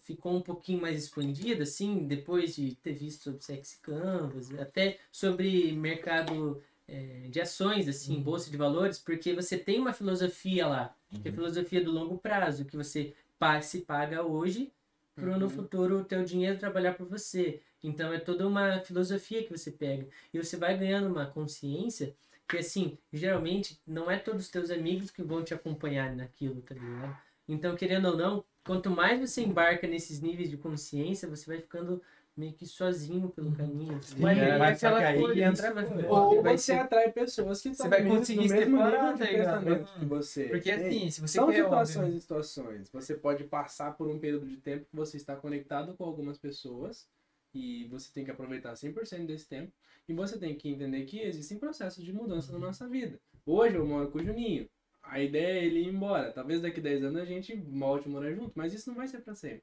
ficou 0.00 0.36
um 0.36 0.40
pouquinho 0.42 0.80
mais 0.80 1.02
expandido, 1.04 1.62
assim, 1.62 2.06
depois 2.06 2.54
de 2.56 2.74
ter 2.76 2.92
visto 2.94 3.22
sobre 3.24 3.42
sexy 3.44 3.78
canvas, 3.80 4.52
até 4.58 4.98
sobre 5.12 5.72
mercado 5.72 6.60
é, 6.86 7.28
de 7.30 7.40
ações, 7.40 7.88
assim, 7.88 8.20
bolsa 8.20 8.50
de 8.50 8.56
valores, 8.56 8.98
porque 8.98 9.32
você 9.32 9.56
tem 9.56 9.78
uma 9.78 9.92
filosofia 9.92 10.66
lá, 10.66 10.94
que 11.22 11.28
é 11.28 11.30
a 11.30 11.30
Uhum. 11.30 11.34
filosofia 11.36 11.82
do 11.82 11.90
longo 11.92 12.18
prazo, 12.18 12.64
que 12.64 12.76
você 12.76 13.14
se 13.62 13.80
paga 13.82 14.22
hoje 14.22 14.72
para 15.14 15.36
no 15.38 15.44
Uhum. 15.44 15.50
futuro 15.50 15.98
o 16.00 16.04
teu 16.04 16.24
dinheiro 16.24 16.58
trabalhar 16.58 16.94
por 16.94 17.06
você. 17.06 17.60
Então 17.82 18.12
é 18.12 18.18
toda 18.18 18.46
uma 18.48 18.80
filosofia 18.80 19.44
que 19.44 19.50
você 19.50 19.70
pega. 19.70 20.06
E 20.32 20.38
você 20.38 20.56
vai 20.56 20.76
ganhando 20.76 21.08
uma 21.08 21.26
consciência 21.26 22.14
que, 22.48 22.58
assim, 22.58 22.98
geralmente 23.12 23.80
não 23.86 24.10
é 24.10 24.18
todos 24.18 24.42
os 24.44 24.50
teus 24.50 24.70
amigos 24.70 25.10
que 25.10 25.22
vão 25.22 25.42
te 25.42 25.54
acompanhar 25.54 26.14
naquilo, 26.14 26.60
tá 26.62 26.74
ligado? 26.74 27.16
Então, 27.48 27.74
querendo 27.76 28.08
ou 28.08 28.16
não, 28.16 28.44
quanto 28.64 28.90
mais 28.90 29.20
você 29.20 29.42
embarca 29.42 29.86
nesses 29.86 30.20
níveis 30.20 30.50
de 30.50 30.56
consciência, 30.56 31.28
você 31.28 31.46
vai 31.46 31.58
ficando 31.60 32.00
meio 32.36 32.52
que 32.52 32.66
sozinho 32.66 33.28
pelo 33.28 33.52
caminho. 33.52 33.96
assim. 33.96 34.16
Mas 34.18 34.36
É, 34.36 34.58
só 34.74 34.88
aquela 34.88 35.14
coisa, 35.14 35.40
entra 35.40 35.52
isso 35.52 35.74
vai-. 35.94 36.06
Ou 36.08 36.42
vai 36.42 36.58
você 36.58 36.64
ser- 36.72 36.78
atrai 36.80 37.12
pessoas 37.12 37.60
que 37.62 37.68
estão 37.68 37.88
vai 37.88 38.00
no 38.00 38.04
mesmo- 38.06 38.18
conseguir 38.18 38.40
mesmo 38.48 38.58
separar, 38.76 39.18
tá 39.18 39.26
pensamento 39.26 39.92
que 40.00 40.04
você. 40.04 40.44
Porque 40.48 40.70
assim, 40.70 41.10
se 41.10 41.20
você 41.20 41.38
São 41.38 41.46
quer 41.48 41.62
situações 41.62 42.14
e 42.14 42.20
situações. 42.20 42.90
Você 42.90 43.14
pode 43.14 43.44
passar 43.44 43.96
por 43.96 44.08
um 44.08 44.18
período 44.18 44.46
de 44.48 44.56
tempo 44.56 44.84
que 44.90 44.96
você 44.96 45.16
está 45.16 45.36
conectado 45.36 45.94
com 45.94 46.04
algumas 46.04 46.36
pessoas 46.36 47.06
e 47.54 47.84
você 47.86 48.12
tem 48.12 48.24
que 48.24 48.30
aproveitar 48.30 48.74
100% 48.76 49.26
desse 49.26 49.48
tempo. 49.48 49.72
E 50.08 50.12
você 50.12 50.38
tem 50.38 50.54
que 50.54 50.68
entender 50.68 51.04
que 51.04 51.20
existem 51.20 51.58
processos 51.58 52.04
de 52.04 52.12
mudança 52.12 52.52
na 52.52 52.58
nossa 52.58 52.88
vida. 52.88 53.20
Hoje 53.46 53.76
eu 53.76 53.86
moro 53.86 54.10
com 54.10 54.18
o 54.18 54.24
Juninho. 54.24 54.68
A 55.02 55.20
ideia 55.20 55.60
é 55.60 55.64
ele 55.64 55.80
ir 55.80 55.88
embora. 55.88 56.32
Talvez 56.32 56.60
daqui 56.60 56.80
10 56.80 57.04
anos 57.04 57.20
a 57.20 57.24
gente 57.24 57.54
volte 57.56 58.08
a 58.08 58.10
morar 58.10 58.32
junto, 58.34 58.52
mas 58.54 58.72
isso 58.74 58.88
não 58.88 58.96
vai 58.96 59.06
ser 59.08 59.20
para 59.20 59.34
sempre. 59.34 59.62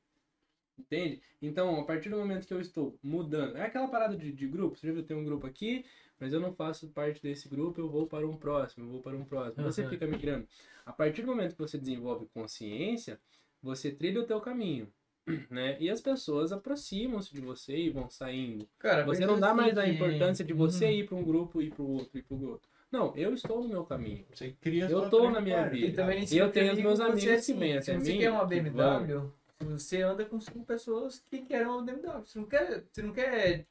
Entende? 0.77 1.21
Então, 1.41 1.79
a 1.79 1.83
partir 1.85 2.09
do 2.09 2.17
momento 2.17 2.47
que 2.47 2.53
eu 2.53 2.59
estou 2.61 2.97
mudando, 3.03 3.55
é 3.57 3.63
aquela 3.65 3.87
parada 3.87 4.15
de, 4.17 4.31
de 4.31 4.47
grupo. 4.47 4.77
Você 4.77 4.87
já 4.87 4.93
viu, 4.93 5.03
tem 5.03 5.15
um 5.15 5.23
grupo 5.23 5.45
aqui, 5.45 5.85
mas 6.19 6.33
eu 6.33 6.39
não 6.39 6.53
faço 6.53 6.89
parte 6.89 7.21
desse 7.21 7.47
grupo, 7.47 7.79
eu 7.79 7.89
vou 7.89 8.07
para 8.07 8.27
um 8.27 8.35
próximo, 8.35 8.85
eu 8.85 8.89
vou 8.89 9.01
para 9.01 9.15
um 9.15 9.23
próximo. 9.25 9.63
Você 9.63 9.83
Uhum. 9.83 9.89
fica 9.89 10.07
migrando. 10.07 10.47
A 10.85 10.91
partir 10.91 11.21
do 11.21 11.27
momento 11.27 11.53
que 11.53 11.59
você 11.61 11.77
desenvolve 11.77 12.25
consciência, 12.33 13.19
você 13.61 13.91
trilha 13.91 14.21
o 14.21 14.25
teu 14.25 14.41
caminho, 14.41 14.91
né? 15.49 15.77
E 15.79 15.89
as 15.89 16.01
pessoas 16.01 16.51
aproximam-se 16.51 17.33
de 17.33 17.41
você 17.41 17.75
e 17.75 17.89
vão 17.89 18.09
saindo. 18.09 18.67
Cara, 18.79 19.03
Você 19.05 19.25
não 19.25 19.39
dá 19.39 19.47
assim 19.49 19.57
mais 19.57 19.77
a 19.77 19.87
importância 19.87 20.43
de 20.43 20.53
você 20.53 20.85
Uhum. 20.85 20.91
ir 20.91 21.05
para 21.07 21.15
um 21.17 21.23
grupo, 21.23 21.61
ir 21.61 21.71
para 21.71 21.83
o 21.83 21.91
outro, 21.91 22.17
ir 22.17 22.23
para 22.23 22.35
o 22.35 22.49
outro. 22.49 22.69
Não, 22.91 23.15
eu 23.15 23.33
estou 23.33 23.61
no 23.61 23.69
meu 23.69 23.85
caminho. 23.85 24.25
Você 24.33 24.53
cria 24.59 24.85
Eu 24.89 25.09
tô 25.09 25.29
na 25.29 25.39
minha 25.39 25.67
vida. 25.69 25.87
E 25.87 25.93
também 25.93 26.25
E 26.29 26.37
eu 26.37 26.51
tenho 26.51 26.73
os 26.73 26.79
meus 26.79 26.99
você, 26.99 27.03
amigos 27.03 27.23
que 27.23 27.31
assim, 27.31 27.53
vêm 27.57 27.81
Se 27.81 27.91
até 27.91 27.99
você 27.99 28.11
mim, 28.13 28.19
quer 28.19 28.31
uma 28.31 28.45
BMW, 28.45 29.31
você 29.61 30.01
anda 30.01 30.25
com 30.25 30.39
cinco 30.41 30.65
pessoas 30.65 31.23
que 31.29 31.37
querem 31.43 31.67
uma 31.67 31.81
BMW. 31.83 32.19
Você 32.25 32.39
não 32.39 32.45
quer. 32.47 32.83
Você 32.91 33.01
não 33.01 33.13
quer 33.13 33.65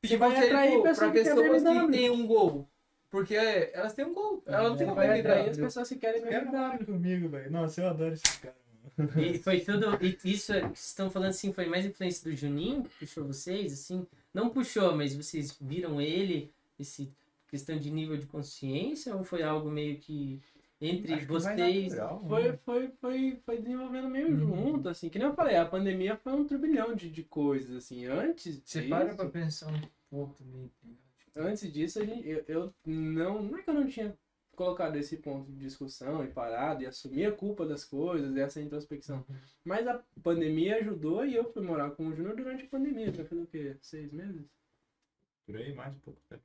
pedir 0.00 0.16
vai 0.16 0.34
atrair 0.36 0.72
pro- 0.72 0.82
pessoa 0.84 1.10
pra 1.10 1.12
que 1.18 1.22
quer 1.24 1.34
pessoas 1.34 1.62
que 1.62 1.68
BMW. 1.68 1.90
têm 1.90 2.10
um 2.10 2.26
gol. 2.26 2.68
Porque 3.10 3.36
é, 3.36 3.72
elas 3.74 3.92
têm 3.92 4.06
um 4.06 4.14
gol. 4.14 4.42
Elas 4.46 4.70
não 4.70 4.76
têm 4.78 4.86
Você 4.86 4.92
uma 4.92 4.94
vai 4.94 5.20
atrair 5.20 5.40
as 5.50 5.56
BMW. 5.58 5.64
pessoas 5.66 5.88
que 5.90 5.96
querem 5.96 6.22
Quero 6.22 6.46
BMW. 6.46 6.56
morar 6.66 6.84
comigo, 6.86 7.28
velho. 7.28 7.50
Nossa, 7.50 7.82
eu 7.82 7.88
adoro 7.88 8.14
esse 8.14 8.38
cara. 8.40 8.54
E 9.16 9.38
foi 9.40 9.60
tudo. 9.60 9.86
E 10.02 10.18
isso 10.24 10.52
é- 10.52 10.60
que 10.60 10.66
vocês 10.68 10.88
estão 10.88 11.10
falando 11.10 11.30
assim, 11.30 11.52
foi 11.52 11.66
mais 11.66 11.84
influência 11.86 12.30
do 12.30 12.36
Juninho 12.36 12.82
que 12.84 12.90
puxou 13.00 13.24
vocês, 13.26 13.72
assim? 13.72 14.06
Não 14.34 14.50
puxou, 14.50 14.94
mas 14.96 15.14
vocês 15.14 15.56
viram 15.60 16.00
ele, 16.00 16.50
esse 16.78 17.10
questão 17.48 17.76
de 17.78 17.90
nível 17.90 18.16
de 18.16 18.26
consciência, 18.26 19.14
ou 19.14 19.24
foi 19.24 19.42
algo 19.42 19.70
meio 19.70 19.98
que 19.98 20.40
entre 20.80 21.14
Acho 21.14 21.26
vocês? 21.26 21.92
natural, 21.92 22.24
Foi, 22.26 22.48
né? 22.50 22.58
foi, 22.64 22.88
foi, 23.00 23.38
foi 23.46 23.58
desenvolvendo 23.60 24.08
meio 24.08 24.36
junto, 24.36 24.88
assim. 24.88 25.08
Que 25.08 25.18
nem 25.18 25.28
eu 25.28 25.34
falei, 25.34 25.56
a 25.56 25.64
pandemia 25.66 26.16
foi 26.16 26.32
um 26.32 26.44
turbilhão 26.46 26.94
de, 26.94 27.08
de 27.10 27.22
coisas, 27.22 27.76
assim. 27.76 28.04
Antes 28.06 28.60
Você 28.64 28.80
disso, 28.80 28.90
para 28.90 29.14
pra 29.14 29.28
pensar 29.28 29.68
um 29.72 29.80
pouco 30.10 30.34
também. 30.34 30.70
ligado? 30.82 31.48
antes 31.48 31.72
disso, 31.72 32.00
a 32.00 32.04
gente, 32.04 32.28
eu, 32.28 32.44
eu 32.48 32.74
não... 32.84 33.42
Não 33.42 33.58
é 33.58 33.62
que 33.62 33.70
eu 33.70 33.74
não 33.74 33.86
tinha 33.86 34.14
colocado 34.56 34.96
esse 34.96 35.16
ponto 35.16 35.50
de 35.50 35.58
discussão 35.58 36.24
e 36.24 36.28
parado 36.28 36.82
e 36.82 36.86
assumir 36.86 37.26
a 37.26 37.32
culpa 37.32 37.66
das 37.66 37.84
coisas, 37.84 38.36
essa 38.36 38.60
introspecção. 38.60 39.24
Mas 39.64 39.86
a 39.86 40.02
pandemia 40.22 40.76
ajudou 40.76 41.24
e 41.24 41.34
eu 41.34 41.50
fui 41.52 41.62
morar 41.62 41.90
com 41.92 42.06
o 42.06 42.14
Júnior 42.14 42.36
durante 42.36 42.64
a 42.64 42.68
pandemia. 42.68 43.12
Já 43.12 43.24
fez 43.24 43.42
o 43.42 43.46
quê? 43.46 43.76
Seis 43.80 44.12
meses? 44.12 44.46
Por 45.46 45.56
aí, 45.56 45.74
mais 45.74 45.94
um 45.94 45.98
pouco. 46.00 46.20
tempo. 46.28 46.42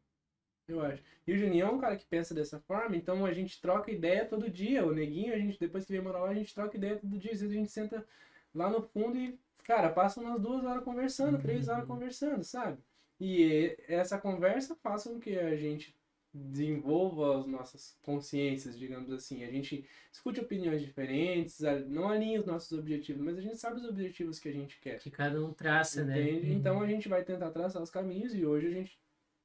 Eu 0.68 0.82
acho. 0.82 1.02
E 1.26 1.32
o 1.32 1.38
Juninho 1.38 1.66
é 1.66 1.70
um 1.70 1.80
cara 1.80 1.96
que 1.96 2.06
pensa 2.06 2.34
dessa 2.34 2.60
forma, 2.60 2.96
então 2.96 3.26
a 3.26 3.34
gente 3.34 3.62
troca 3.62 3.90
ideia 3.90 4.26
todo 4.26 4.50
dia. 4.50 4.86
O 4.86 4.94
Neguinho, 4.94 5.34
a 5.34 5.38
gente, 5.38 5.60
depois 5.60 5.86
que 5.86 5.94
vem 5.94 6.02
morar 6.02 6.20
lá, 6.20 6.30
a 6.30 6.34
gente 6.34 6.54
troca 6.54 6.76
ideia 6.76 6.98
todo 6.98 7.18
dia. 7.18 7.32
Às 7.32 7.40
vezes 7.40 7.56
a 7.56 7.60
gente 7.60 7.72
senta 7.72 8.06
lá 8.54 8.70
no 8.70 8.82
fundo 8.82 9.18
e, 9.18 9.40
cara, 9.64 9.90
passa 9.90 10.20
umas 10.20 10.42
duas 10.42 10.66
horas 10.66 10.84
conversando, 10.84 11.42
três 11.42 11.70
horas 11.70 11.86
conversando, 11.86 12.44
sabe? 12.44 12.78
E 13.20 13.78
essa 13.88 14.18
conversa 14.18 14.76
faz 14.76 15.04
com 15.04 15.20
que 15.20 15.38
a 15.40 15.56
gente 15.56 15.97
desenvolva 16.38 17.40
as 17.40 17.48
nossas 17.48 17.98
consciências, 18.02 18.78
digamos 18.78 19.12
assim. 19.12 19.44
A 19.44 19.52
gente 19.52 19.86
discute 20.12 20.40
opiniões 20.40 20.82
diferentes, 20.82 21.60
não 21.88 22.10
alinha 22.10 22.40
os 22.40 22.46
nossos 22.46 22.78
objetivos, 22.78 23.22
mas 23.22 23.38
a 23.38 23.42
gente 23.42 23.58
sabe 23.58 23.80
os 23.80 23.86
objetivos 23.86 24.40
que 24.40 24.50
a 24.50 24.54
gente 24.54 24.80
quer. 24.80 25.00
Que 25.00 25.10
cada 25.12 25.44
um 25.44 25.54
traça, 25.54 26.04
né? 26.04 26.22
Entende? 26.22 26.54
Então 26.54 26.82
a 26.82 26.88
gente 26.88 27.10
vai 27.10 27.24
tentar 27.24 27.52
traçar 27.52 27.82
os 27.82 27.90
caminhos 27.90 28.34
e 28.34 28.46
hoje 28.46 28.68
a 28.68 28.72
gente 28.72 29.00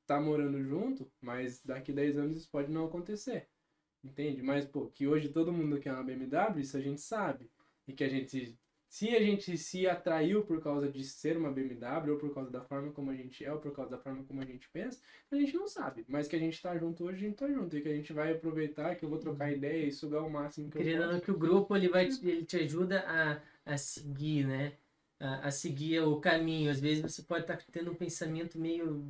tá 0.07 0.21
morando 0.21 0.63
junto, 0.63 1.11
mas 1.21 1.63
daqui 1.63 1.93
10 1.93 2.19
anos 2.19 2.37
isso 2.37 2.51
pode 2.51 2.71
não 2.71 2.87
acontecer. 2.87 3.49
Entende? 4.05 4.43
Mas, 4.43 4.65
pô, 4.65 4.87
que 4.89 5.07
hoje 5.07 5.29
todo 5.29 5.53
mundo 5.53 5.79
quer 5.79 5.93
uma 5.93 6.03
BMW, 6.03 6.61
isso 6.61 6.77
a 6.77 6.81
gente 6.81 7.01
sabe. 7.01 7.51
E 7.87 7.93
que 7.93 8.03
a 8.03 8.09
gente. 8.09 8.59
Se 8.93 9.09
a 9.17 9.23
gente 9.23 9.57
se 9.57 9.87
atraiu 9.87 10.45
por 10.45 10.61
causa 10.63 10.87
de 10.87 11.03
ser 11.03 11.39
uma 11.39 11.51
BMW, 11.51 12.13
ou 12.13 12.19
por 12.19 12.35
causa 12.35 12.51
da 12.51 12.61
forma 12.61 12.93
como 12.93 13.11
a 13.11 13.15
gente 13.15 13.43
é, 13.43 13.51
ou 13.51 13.59
por 13.59 13.73
causa 13.73 13.91
da 13.91 13.97
forma 13.97 14.23
como 14.25 14.43
a 14.43 14.45
gente 14.45 14.69
pensa, 14.69 15.01
a 15.31 15.35
gente 15.35 15.55
não 15.55 15.67
sabe. 15.67 16.05
Mas 16.07 16.29
que 16.29 16.37
a 16.37 16.39
gente 16.39 16.61
tá 16.61 16.77
junto 16.77 17.05
hoje, 17.05 17.25
a 17.25 17.29
gente 17.29 17.39
tá 17.39 17.49
junto. 17.49 17.75
E 17.75 17.81
que 17.81 17.89
a 17.89 17.95
gente 17.97 18.13
vai 18.13 18.33
aproveitar, 18.33 18.95
que 18.95 19.03
eu 19.03 19.09
vou 19.09 19.19
trocar 19.19 19.51
ideia 19.51 19.87
e 19.87 19.93
sugar 19.93 20.23
o 20.23 20.29
máximo 20.31 20.71
que 20.71 20.77
eu 20.77 20.83
Querendo 20.83 21.05
ou 21.05 21.09
posso. 21.09 21.23
que 21.23 21.31
o 21.31 21.39
grupo 21.39 21.75
ele 21.75 21.89
vai 21.89 22.07
te, 22.07 22.29
ele 22.29 22.45
te 22.45 22.57
ajuda 22.59 23.01
a, 23.07 23.41
a 23.65 23.79
seguir, 23.79 24.47
né? 24.47 24.75
A, 25.23 25.47
a 25.47 25.51
seguir 25.53 26.01
o 26.01 26.17
caminho. 26.17 26.71
Às 26.71 26.81
vezes 26.81 27.03
você 27.03 27.23
pode 27.23 27.43
estar 27.43 27.57
tendo 27.71 27.93
um 27.93 27.95
pensamento 27.95 28.59
meio 28.59 29.05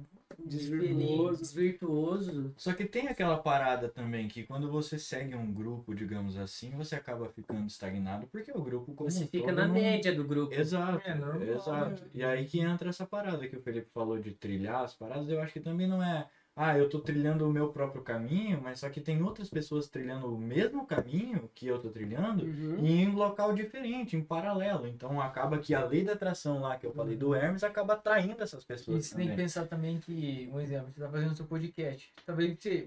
Desvirtuoso. 0.44 1.38
desvirtuoso. 1.38 2.54
Só 2.56 2.72
que 2.72 2.84
tem 2.84 3.08
aquela 3.08 3.38
parada 3.38 3.88
também 3.88 4.28
que 4.28 4.42
quando 4.44 4.70
você 4.70 4.98
segue 4.98 5.34
um 5.34 5.52
grupo, 5.52 5.94
digamos 5.94 6.36
assim, 6.36 6.70
você 6.70 6.94
acaba 6.96 7.28
ficando 7.28 7.66
estagnado 7.66 8.26
porque 8.26 8.50
o 8.52 8.62
grupo 8.62 8.92
como 8.94 9.10
Você 9.10 9.24
um 9.24 9.28
fica 9.28 9.52
na 9.52 9.66
não- 9.66 9.74
média 9.74 10.14
do 10.14 10.24
grupo. 10.24 10.54
Exato, 10.54 11.06
É 11.08 11.50
exato. 11.52 12.02
né? 12.02 12.10
E 12.14 12.22
aí 12.24 12.44
que 12.46 12.60
entra 12.60 12.88
essa 12.90 13.06
parada 13.06 13.46
que 13.48 13.56
o 13.56 13.62
Felipe 13.62 13.88
falou 13.92 14.18
de 14.18 14.32
trilhar 14.32 14.84
as 14.84 14.94
paradas, 14.94 15.28
eu 15.28 15.40
acho 15.40 15.52
que 15.52 15.60
também 15.60 15.86
não 15.86 16.02
é, 16.02 16.26
ah, 16.54 16.76
eu 16.76 16.88
tô 16.88 17.00
trilhando 17.00 17.48
o 17.48 17.52
meu 17.52 17.72
próprio 17.72 18.02
caminho, 18.02 18.60
mas 18.60 18.80
só 18.80 18.90
que 18.90 19.00
tem 19.00 19.22
outras 19.22 19.48
pessoas 19.48 19.88
trilhando 19.88 20.32
o 20.34 20.38
mesmo 20.38 20.86
caminho 20.86 21.48
que 21.54 21.66
eu 21.66 21.80
tô 21.80 21.88
trilhando 21.88 22.44
Uhum. 22.44 22.84
e 22.84 22.92
em 23.00 23.08
um 23.08 23.14
local 23.14 23.54
diferente, 23.54 24.16
em 24.16 24.22
paralelo. 24.22 24.86
Então 24.86 25.20
acaba 25.20 25.58
que 25.58 25.74
a 25.74 25.84
lei 25.84 26.04
da 26.04 26.12
atração 26.12 26.60
lá 26.60 26.76
que 26.76 26.84
eu 26.86 26.92
falei 26.92 27.16
do 27.16 27.34
Hermes 27.34 27.64
acaba 27.64 27.94
atraindo 27.94 28.42
essas 28.42 28.64
E 28.64 28.66
pessoas 28.66 29.06
você 29.06 29.14
tem 29.14 29.24
que 29.24 29.30
também. 29.30 29.44
pensar 29.44 29.66
também 29.66 29.98
que, 29.98 30.48
um 30.52 30.60
exemplo, 30.60 30.92
você 30.92 31.00
tá 31.00 31.08
fazendo 31.10 31.34
seu 31.34 31.46
podcast. 31.46 32.12
Talvez 32.26 32.58
você, 32.58 32.86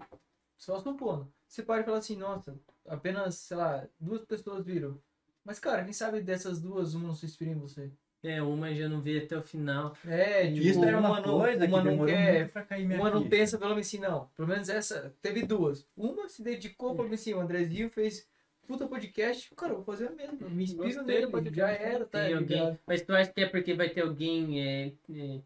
só 0.57 0.79
supondo, 0.79 1.27
você 1.47 1.63
pode 1.63 1.83
falar 1.83 1.97
assim, 1.97 2.15
nossa, 2.15 2.55
apenas, 2.87 3.35
sei 3.35 3.57
lá, 3.57 3.87
duas 3.99 4.23
pessoas 4.25 4.63
viram. 4.63 4.99
Mas, 5.43 5.59
cara, 5.59 5.83
quem 5.83 5.93
sabe 5.93 6.21
dessas 6.21 6.59
duas, 6.61 6.93
uma 6.93 7.07
não 7.07 7.15
se 7.15 7.25
inspira 7.25 7.51
em 7.51 7.55
você? 7.55 7.91
É, 8.25 8.41
uma 8.41 8.73
já 8.73 8.89
não 8.89 9.01
vê 9.01 9.19
até 9.19 9.37
o 9.37 9.41
final. 9.41 9.95
É, 10.05 10.47
tipo, 10.51 10.65
Isso 10.65 10.83
era 10.83 10.97
uma 10.97 11.21
não, 11.21 11.39
coisa 11.39 11.59
que 11.59 11.67
uma 11.67 11.83
não 11.83 11.91
demorou 11.91 12.13
quer, 12.13 12.51
uma 12.95 13.09
não 13.11 13.29
pensa 13.29 13.57
pelo 13.57 13.71
menos 13.71 13.87
assim, 13.87 13.99
não. 13.99 14.29
Pelo 14.35 14.47
menos 14.47 14.69
essa, 14.69 15.13
teve 15.21 15.43
duas. 15.43 15.87
Uma 15.95 16.27
se 16.27 16.41
dedicou, 16.41 16.95
falou 16.95 17.11
assim, 17.13 17.33
o 17.33 17.39
Andrezinho 17.39 17.89
fez 17.89 18.27
puta 18.67 18.87
podcast, 18.87 19.53
cara, 19.55 19.71
eu 19.71 19.77
vou 19.77 19.85
fazer 19.85 20.07
a 20.07 20.11
mesma. 20.11 20.49
Me 20.49 20.65
do 20.65 21.03
nele, 21.03 21.27
já 21.53 21.69
era, 21.69 22.05
tá 22.05 22.25
alguém. 22.35 22.79
Mas 22.85 23.01
tu 23.01 23.13
acha 23.13 23.31
que 23.31 23.41
é 23.41 23.47
porque 23.47 23.73
vai 23.73 23.89
ter 23.89 24.01
alguém 24.01 24.61
é, 24.61 24.91
é, 25.13 25.41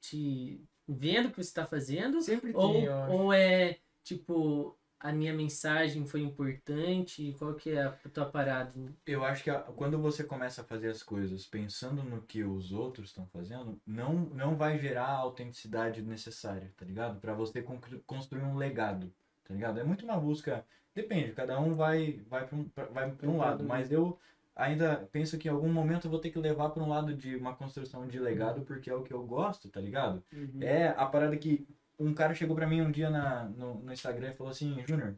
te 0.00 0.60
vendo 0.88 1.26
o 1.26 1.30
que 1.30 1.42
você 1.42 1.52
tá 1.52 1.66
fazendo? 1.66 2.20
Sempre 2.22 2.52
Ou, 2.54 2.72
tem, 2.72 2.88
acho. 2.88 3.12
ou 3.12 3.32
é 3.32 3.78
tipo, 4.02 4.76
a 5.00 5.12
minha 5.12 5.32
mensagem 5.34 6.06
foi 6.06 6.20
importante? 6.22 7.34
Qual 7.38 7.54
que 7.54 7.70
é 7.70 7.82
a 7.84 7.92
tua 8.12 8.26
parada? 8.26 8.94
Eu 9.06 9.24
acho 9.24 9.42
que 9.42 9.50
a- 9.50 9.60
quando 9.62 9.98
você 9.98 10.22
começa 10.24 10.60
a 10.62 10.64
fazer 10.64 10.88
as 10.88 11.02
coisas 11.02 11.46
pensando 11.46 12.02
no 12.02 12.22
que 12.22 12.44
os 12.44 12.72
outros 12.72 13.08
estão 13.10 13.26
fazendo, 13.28 13.80
não, 13.86 14.14
não 14.14 14.56
vai 14.56 14.78
gerar 14.78 15.06
a 15.06 15.16
autenticidade 15.16 16.02
necessária, 16.02 16.72
tá 16.76 16.84
ligado? 16.84 17.20
Pra 17.20 17.34
você 17.34 17.62
construir 18.06 18.42
um 18.42 18.56
legado, 18.56 19.12
tá 19.44 19.54
ligado? 19.54 19.80
É 19.80 19.84
muito 19.84 20.04
uma 20.04 20.18
busca, 20.20 20.64
depende, 20.94 21.32
cada 21.32 21.58
um 21.60 21.74
vai 21.74 22.20
vai 22.28 22.46
para 22.46 22.56
um, 22.56 22.68
pra- 22.68 22.86
vai 22.86 23.10
pra 23.12 23.28
um 23.28 23.38
lado, 23.38 23.64
mas 23.64 23.90
eu 23.90 24.18
ainda 24.54 25.08
penso 25.12 25.38
que 25.38 25.48
em 25.48 25.50
algum 25.50 25.72
momento 25.72 26.06
eu 26.06 26.10
vou 26.10 26.20
ter 26.20 26.30
que 26.30 26.38
levar 26.38 26.70
para 26.70 26.82
um 26.82 26.88
lado 26.88 27.14
de 27.14 27.36
uma 27.36 27.54
construção 27.56 28.06
de 28.06 28.18
legado, 28.18 28.62
porque 28.62 28.90
é 28.90 28.94
o 28.94 29.02
que 29.02 29.12
eu 29.14 29.24
gosto, 29.26 29.68
tá 29.70 29.80
ligado? 29.80 30.22
É 30.58 30.88
a 30.88 31.06
parada 31.06 31.36
que 31.36 31.66
um 32.00 32.14
cara 32.14 32.34
chegou 32.34 32.56
pra 32.56 32.66
mim 32.66 32.80
um 32.80 32.90
dia 32.90 33.10
na, 33.10 33.44
no, 33.44 33.74
no 33.74 33.92
Instagram 33.92 34.30
e 34.30 34.34
falou 34.34 34.50
assim, 34.50 34.82
Júnior, 34.86 35.14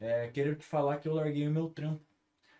é, 0.00 0.28
quero 0.28 0.54
te 0.54 0.64
falar 0.64 0.98
que 0.98 1.08
eu 1.08 1.14
larguei 1.14 1.46
o 1.46 1.50
meu 1.50 1.68
trampo. 1.68 2.00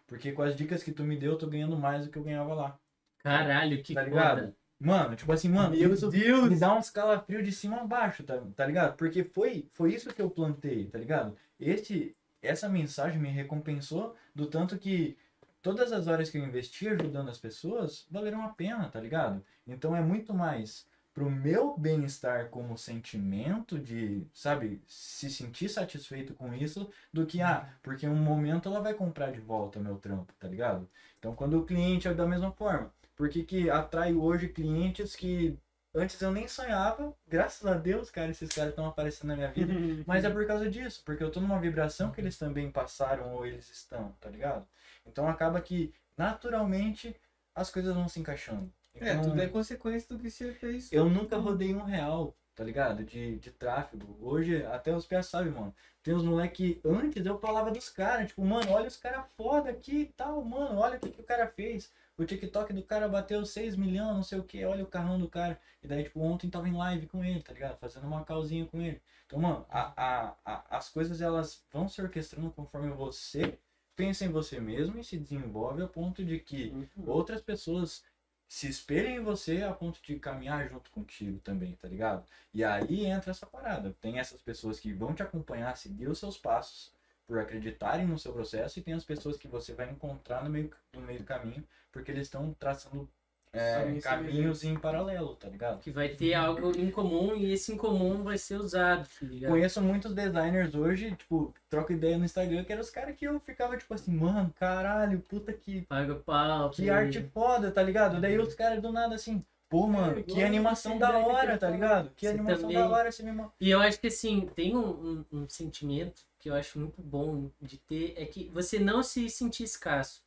Porque 0.07 0.33
com 0.33 0.43
as 0.43 0.57
dicas 0.57 0.83
que 0.83 0.91
tu 0.93 1.05
me 1.05 1.17
deu, 1.17 1.33
eu 1.33 1.39
tô 1.39 1.47
ganhando 1.47 1.77
mais 1.77 2.05
do 2.05 2.11
que 2.11 2.19
eu 2.19 2.25
ganhava 2.25 2.53
lá. 2.53 2.79
Caralho, 3.23 3.83
que 3.83 3.95
Tá 3.95 4.03
ligado? 4.03 4.41
foda. 4.41 4.57
Mano, 4.79 5.15
tipo 5.15 5.31
assim, 5.31 5.49
mano, 5.51 5.77
Meu 5.77 5.93
isso 5.93 6.11
me 6.49 6.59
dá 6.59 6.75
uns 6.75 6.89
calafrios 6.91 7.45
de 7.45 7.53
cima 7.53 7.83
a 7.83 7.87
baixo, 7.87 8.25
tá, 8.25 8.43
tá 8.57 8.67
ligado? 8.67 8.97
Porque 8.97 9.23
foi, 9.23 9.69
foi 9.75 9.93
isso 9.95 10.13
que 10.13 10.23
eu 10.23 10.31
plantei, 10.31 10.87
tá 10.87 10.99
ligado? 10.99 11.37
Este, 11.61 12.17
essa 12.41 12.67
mensagem 12.67 13.21
me 13.21 13.29
recompensou 13.29 14.17
do 14.35 14.47
tanto 14.47 14.79
que 14.79 15.19
todas 15.61 15.93
as 15.93 16.07
horas 16.07 16.31
que 16.31 16.39
eu 16.39 16.45
investi 16.47 16.89
ajudando 16.89 17.29
as 17.29 17.39
pessoas 17.39 18.07
valeram 18.11 18.43
a 18.43 18.49
pena, 18.49 18.89
tá 18.89 18.99
ligado? 18.99 19.45
Então 19.67 19.95
é 19.95 20.01
muito 20.01 20.33
mais 20.33 20.89
pro 21.13 21.31
meu 21.31 21.77
bem-estar 21.77 22.49
como 22.49 22.79
sentimento 22.79 23.79
de, 23.79 24.27
sabe, 24.33 24.81
se 24.87 25.31
sentir 25.31 25.69
satisfeito 25.69 26.35
com 26.35 26.55
isso, 26.55 26.91
do 27.13 27.27
que, 27.27 27.41
ah, 27.43 27.69
porque 27.83 28.07
em 28.07 28.09
um 28.09 28.15
momento 28.17 28.69
ela 28.69 28.81
vai 28.81 28.95
comprar 28.95 29.33
de 29.33 29.41
volta 29.41 29.81
meu 29.81 29.97
trampo, 29.97 30.33
tá 30.39 30.49
ligado? 30.49 30.89
Então 31.19 31.35
quando 31.35 31.59
o 31.59 31.65
cliente 31.65 32.09
é 32.09 32.15
da 32.15 32.27
mesma 32.27 32.53
forma. 32.53 32.93
Por 33.17 33.29
que 33.29 33.69
atraio 33.69 34.23
hoje 34.23 34.49
clientes 34.49 35.15
que 35.15 35.59
antes 35.95 36.21
eu 36.21 36.31
nem 36.31 36.49
sonhava, 36.49 37.15
graças 37.27 37.67
a 37.67 37.75
Deus, 37.75 38.11
cara, 38.11 38.31
esses 38.31 38.49
caras 38.51 38.71
estão 38.71 38.87
aparecendo 38.87 39.29
na 39.29 39.37
minha 39.37 39.51
vida. 39.51 39.75
Mas 40.07 40.25
é 40.25 40.31
por 40.31 40.47
causa 40.47 40.71
disso, 40.71 41.03
porque 41.05 41.23
eu 41.23 41.31
tô 41.31 41.41
numa 41.41 41.61
vibração 41.61 42.13
que 42.13 42.21
eles 42.21 42.39
também 42.39 42.71
passaram 42.71 43.35
ou 43.35 43.45
eles 43.45 43.71
estão, 43.71 44.13
tá 44.21 44.31
ligado? 44.31 44.67
Então 45.07 45.29
acaba 45.29 45.61
que 45.61 45.93
naturalmente 46.17 47.15
as 47.55 47.71
coisas 47.71 47.95
vão 47.95 48.09
se 48.09 48.21
encaixando. 48.21 48.73
É, 48.95 49.15
Então, 49.15 49.23
tudo 49.23 49.41
é 49.41 49.49
consequência 49.49 50.09
do 50.09 50.19
que 50.23 50.31
você 50.31 50.53
fez. 50.53 50.93
eu 50.93 51.09
nunca 51.09 51.37
rodei 51.37 51.75
um 51.75 51.83
real, 51.83 52.37
tá 52.55 52.65
ligado? 52.65 53.05
De, 53.05 53.39
de 53.39 53.51
tráfego. 53.51 54.17
Hoje, 54.21 54.65
até 54.67 54.95
os 54.95 55.07
pés 55.07 55.27
sabem, 55.27 55.53
mano. 55.53 55.75
Tem 56.03 56.15
uns 56.15 56.23
moleque, 56.25 56.81
antes 56.85 57.25
eu 57.27 57.39
falava 57.39 57.71
dos 57.71 57.89
caras, 57.89 58.29
tipo, 58.29 58.45
mano, 58.45 58.71
olha 58.73 58.89
os 58.89 58.97
caras 58.97 59.25
foda 59.37 59.71
aqui 59.71 60.01
e 60.03 60.07
tal, 60.07 60.43
mano, 60.45 60.79
olha 60.79 60.97
o 60.97 61.01
que, 61.01 61.11
que 61.11 61.21
o 61.21 61.25
cara 61.25 61.47
fez. 61.47 61.91
O 62.17 62.25
TikTok 62.25 62.73
do 62.73 62.83
cara 62.83 63.09
bateu 63.09 63.45
6 63.47 63.77
milhões, 63.77 64.15
não 64.15 64.23
sei 64.23 64.39
o 64.39 64.45
que, 64.45 64.65
olha 64.65 64.85
o 64.85 64.87
carrão 64.87 65.19
do 65.19 65.29
cara. 65.29 65.59
E 65.83 65.87
daí, 65.89 66.05
tipo, 66.05 66.21
ontem 66.21 66.51
tava 66.51 66.69
em 66.69 66.73
live 66.77 67.07
com 67.07 67.25
ele, 67.25 67.43
tá 67.43 67.53
ligado? 67.53 67.79
Fazendo 67.79 68.07
uma 68.07 68.25
calzinha 68.25 68.67
com 68.67 68.81
ele. 68.81 69.01
Então, 69.27 69.39
mano, 69.39 69.65
a, 69.71 69.93
a, 69.97 70.37
a, 70.45 70.77
as 70.79 70.89
coisas 70.91 71.21
elas 71.23 71.63
vão 71.73 71.89
se 71.89 72.01
orquestrando 72.03 72.51
conforme 72.51 72.91
você 72.91 73.59
pensa 73.97 74.25
em 74.25 74.29
você 74.29 74.59
mesmo 74.61 74.99
e 74.99 75.05
se 75.05 75.17
desenvolve 75.19 75.83
a 75.83 75.87
ponto 75.87 76.25
de 76.25 76.39
que 76.39 76.73
outras 77.07 77.41
pessoas 77.43 78.03
se 78.51 78.67
espelhem 78.69 79.19
em 79.19 79.23
você 79.23 79.63
a 79.63 79.73
ponto 79.73 80.03
de 80.03 80.19
caminhar 80.19 80.69
junto 80.69 80.91
contigo 80.91 81.39
também, 81.39 81.79
tá 81.81 81.87
ligado? 81.87 82.27
E 82.53 82.65
aí 82.65 83.07
entra 83.07 83.31
essa 83.31 83.47
parada. 83.47 83.95
Tem 84.01 84.19
essas 84.19 84.43
pessoas 84.43 84.81
que 84.81 84.93
vão 84.93 85.15
te 85.15 85.23
acompanhar, 85.23 85.77
seguir 85.77 86.09
os 86.09 86.19
seus 86.19 86.37
passos 86.37 86.93
por 87.29 87.39
acreditarem 87.39 88.09
no 88.09 88.19
seu 88.19 88.33
processo 88.33 88.77
e 88.77 88.83
tem 88.83 88.93
as 88.93 89.05
pessoas 89.05 89.37
que 89.37 89.47
você 89.47 89.73
vai 89.73 89.89
encontrar 89.89 90.43
no 90.43 90.51
meio, 90.51 90.69
no 90.93 91.01
meio 91.01 91.21
do 91.21 91.25
caminho 91.25 91.65
porque 91.93 92.11
eles 92.11 92.27
estão 92.27 92.53
traçando 92.55 93.09
é, 93.53 93.75
Caminhos 93.75 94.05
caminhos 94.05 94.65
em 94.65 94.77
paralelo, 94.77 95.35
tá 95.35 95.49
ligado? 95.49 95.81
Que 95.81 95.91
vai 95.91 96.09
ter 96.09 96.35
algo 96.35 96.71
em 96.79 96.91
comum 96.91 97.35
e 97.35 97.53
esse 97.53 97.73
em 97.73 97.77
comum 97.77 98.23
vai 98.23 98.39
ser 98.39 98.57
usado, 98.57 99.09
tá 99.19 99.27
ligado? 99.27 99.51
Conheço 99.51 99.83
muitos 99.83 100.15
designers 100.15 100.75
hoje, 100.75 101.17
tipo, 101.17 101.53
troco 101.69 101.93
ideia 101.93 102.17
no 102.17 102.25
Instagram, 102.25 102.63
que 102.63 102.73
eram 102.73 102.83
os 102.83 102.91
caras 102.91 103.17
que 103.17 103.25
eu 103.25 103.41
ficava 103.41 103.77
tipo 103.77 103.93
assim, 103.93 104.13
mano, 104.13 104.55
caralho, 104.59 105.21
puta 105.21 105.53
que 105.53 105.83
Paga 105.83 106.15
pau. 106.15 106.71
Que 106.71 106.87
tá 106.87 106.97
arte 106.97 107.23
foda, 107.35 107.73
tá 107.73 107.83
ligado? 107.83 108.21
Daí 108.21 108.39
os 108.39 108.55
caras 108.55 108.81
do 108.81 108.93
nada 108.93 109.17
assim, 109.17 109.45
pô, 109.69 109.87
mano, 109.89 110.23
que 110.23 110.43
animação 110.45 110.93
esse 110.93 111.01
da 111.01 111.19
hora, 111.19 111.59
tá 111.59 111.69
ligado? 111.69 112.11
Que 112.15 112.27
Você 112.27 112.33
animação 112.33 112.61
também- 112.63 112.77
da 112.77 112.89
hora 112.89 113.11
você 113.11 113.23
me 113.25 113.33
mandou. 113.33 113.53
E 113.61 113.69
eu 113.71 113.81
acho 113.81 113.99
que 113.99 114.07
assim, 114.07 114.49
tem 114.55 114.77
um, 114.77 115.25
um, 115.33 115.41
um 115.41 115.49
sentimento 115.49 116.23
que 116.39 116.49
eu 116.49 116.55
acho 116.55 116.79
muito 116.79 117.03
bom 117.03 117.51
de 117.61 117.79
ter, 117.79 118.15
é 118.17 118.25
que 118.25 118.49
você 118.55 118.79
não 118.79 119.03
se 119.03 119.29
sentir 119.29 119.65
escasso. 119.65 120.23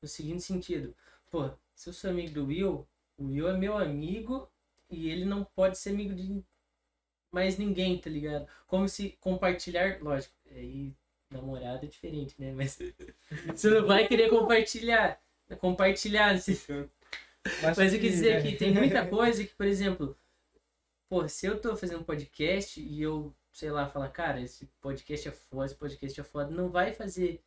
No 0.00 0.08
seguinte 0.08 0.42
sentido, 0.44 0.94
pô, 1.28 1.50
se 1.78 1.88
eu 1.88 1.92
sou 1.92 2.10
amigo 2.10 2.34
do 2.34 2.46
Will, 2.46 2.88
o 3.16 3.26
Will 3.26 3.48
é 3.48 3.56
meu 3.56 3.78
amigo 3.78 4.50
e 4.90 5.08
ele 5.08 5.24
não 5.24 5.44
pode 5.44 5.78
ser 5.78 5.90
amigo 5.90 6.12
de 6.12 6.42
mais 7.30 7.56
ninguém, 7.56 7.96
tá 8.00 8.10
ligado? 8.10 8.48
Como 8.66 8.88
se 8.88 9.16
compartilhar, 9.20 10.02
lógico, 10.02 10.34
aí 10.50 10.92
namorada 11.30 11.86
é 11.86 11.88
diferente, 11.88 12.34
né? 12.36 12.52
Mas 12.52 12.76
você 13.46 13.70
não 13.70 13.86
vai 13.86 14.08
querer 14.08 14.28
compartilhar. 14.28 15.20
Compartilhar, 15.60 16.34
assim. 16.34 16.58
Mas 17.62 17.94
eu 17.94 18.00
quis 18.00 18.10
dizer 18.10 18.42
que 18.42 18.56
tem 18.56 18.74
muita 18.74 19.06
coisa 19.06 19.44
que, 19.44 19.54
por 19.54 19.66
exemplo, 19.66 20.18
pô, 21.08 21.28
se 21.28 21.46
eu 21.46 21.60
tô 21.60 21.76
fazendo 21.76 22.00
um 22.00 22.04
podcast 22.04 22.80
e 22.80 23.00
eu, 23.00 23.32
sei 23.52 23.70
lá, 23.70 23.88
falar, 23.88 24.08
cara, 24.08 24.40
esse 24.40 24.66
podcast 24.80 25.28
é 25.28 25.32
foda, 25.32 25.66
esse 25.66 25.76
podcast 25.76 26.20
é 26.20 26.24
foda, 26.24 26.50
não 26.50 26.70
vai 26.70 26.92
fazer 26.92 27.40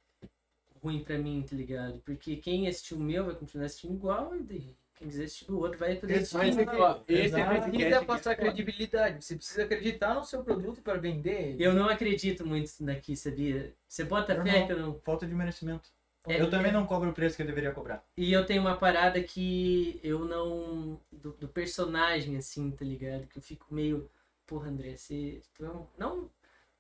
ruim 0.82 1.03
pra 1.03 1.18
mim, 1.18 1.43
tá 1.48 1.56
ligado? 1.56 2.00
Porque 2.06 2.35
quem 2.38 2.68
assistiu 2.68 2.98
o 2.98 3.01
meu 3.01 3.26
vai 3.26 3.35
continuar 3.35 3.66
assistindo 3.66 3.93
igual, 3.93 4.35
e 4.35 4.43
daí 4.43 4.76
quem 4.95 5.08
quiser 5.08 5.24
assistir 5.26 5.45
do 5.45 5.60
outro 5.60 5.77
vai 5.80 5.95
poder 5.95 6.16
assistir. 6.16 6.38
Mas, 6.38 6.56
também. 6.56 6.80
ó, 6.80 7.00
esse 7.08 7.30
Você 7.30 7.43
podcast 7.43 7.72
precisa 7.72 7.98
aqui 7.98 8.06
passar 8.06 8.32
é 8.32 8.35
foda. 8.35 8.48
credibilidade. 8.48 9.26
Você 9.26 9.35
precisa 9.35 9.64
acreditar 9.64 10.14
no 10.14 10.24
seu 10.24 10.43
produto 10.43 10.82
para 10.82 11.00
vender. 11.00 11.56
Eu 11.60 11.74
não 11.74 11.90
acredito 11.90 12.45
muito 12.45 12.72
daqui, 12.84 13.16
sabia? 13.16 13.74
Você 13.88 14.03
bota 14.03 14.35
fé 14.35 14.43
Normal. 14.43 14.68
que 14.68 14.74
eu 14.74 14.80
não. 14.80 15.00
Falta 15.00 15.26
de 15.26 15.34
merecimento. 15.34 15.90
É, 16.27 16.40
eu 16.40 16.51
também 16.51 16.72
não 16.72 16.85
cobro 16.85 17.10
o 17.10 17.14
preço 17.14 17.35
que 17.35 17.42
eu 17.42 17.48
deveria 17.48 17.72
cobrar. 17.72 18.03
E 18.16 18.32
eu 18.32 18.45
tenho 18.45 18.61
uma 18.61 18.77
parada 18.77 19.22
que 19.24 20.00
eu 20.03 20.24
não. 20.26 21.00
Do, 21.11 21.32
do 21.32 21.48
personagem, 21.48 22.38
assim, 22.38 22.69
tá 22.69 22.85
ligado? 22.85 23.26
Que 23.27 23.40
eu 23.40 23.42
fico 23.42 23.74
meio. 23.74 24.08
Porra, 24.45 24.69
André, 24.69 24.95
você. 24.95 25.42
Tu 25.56 25.66
é 25.66 25.69
um, 25.72 25.88
não 25.98 26.30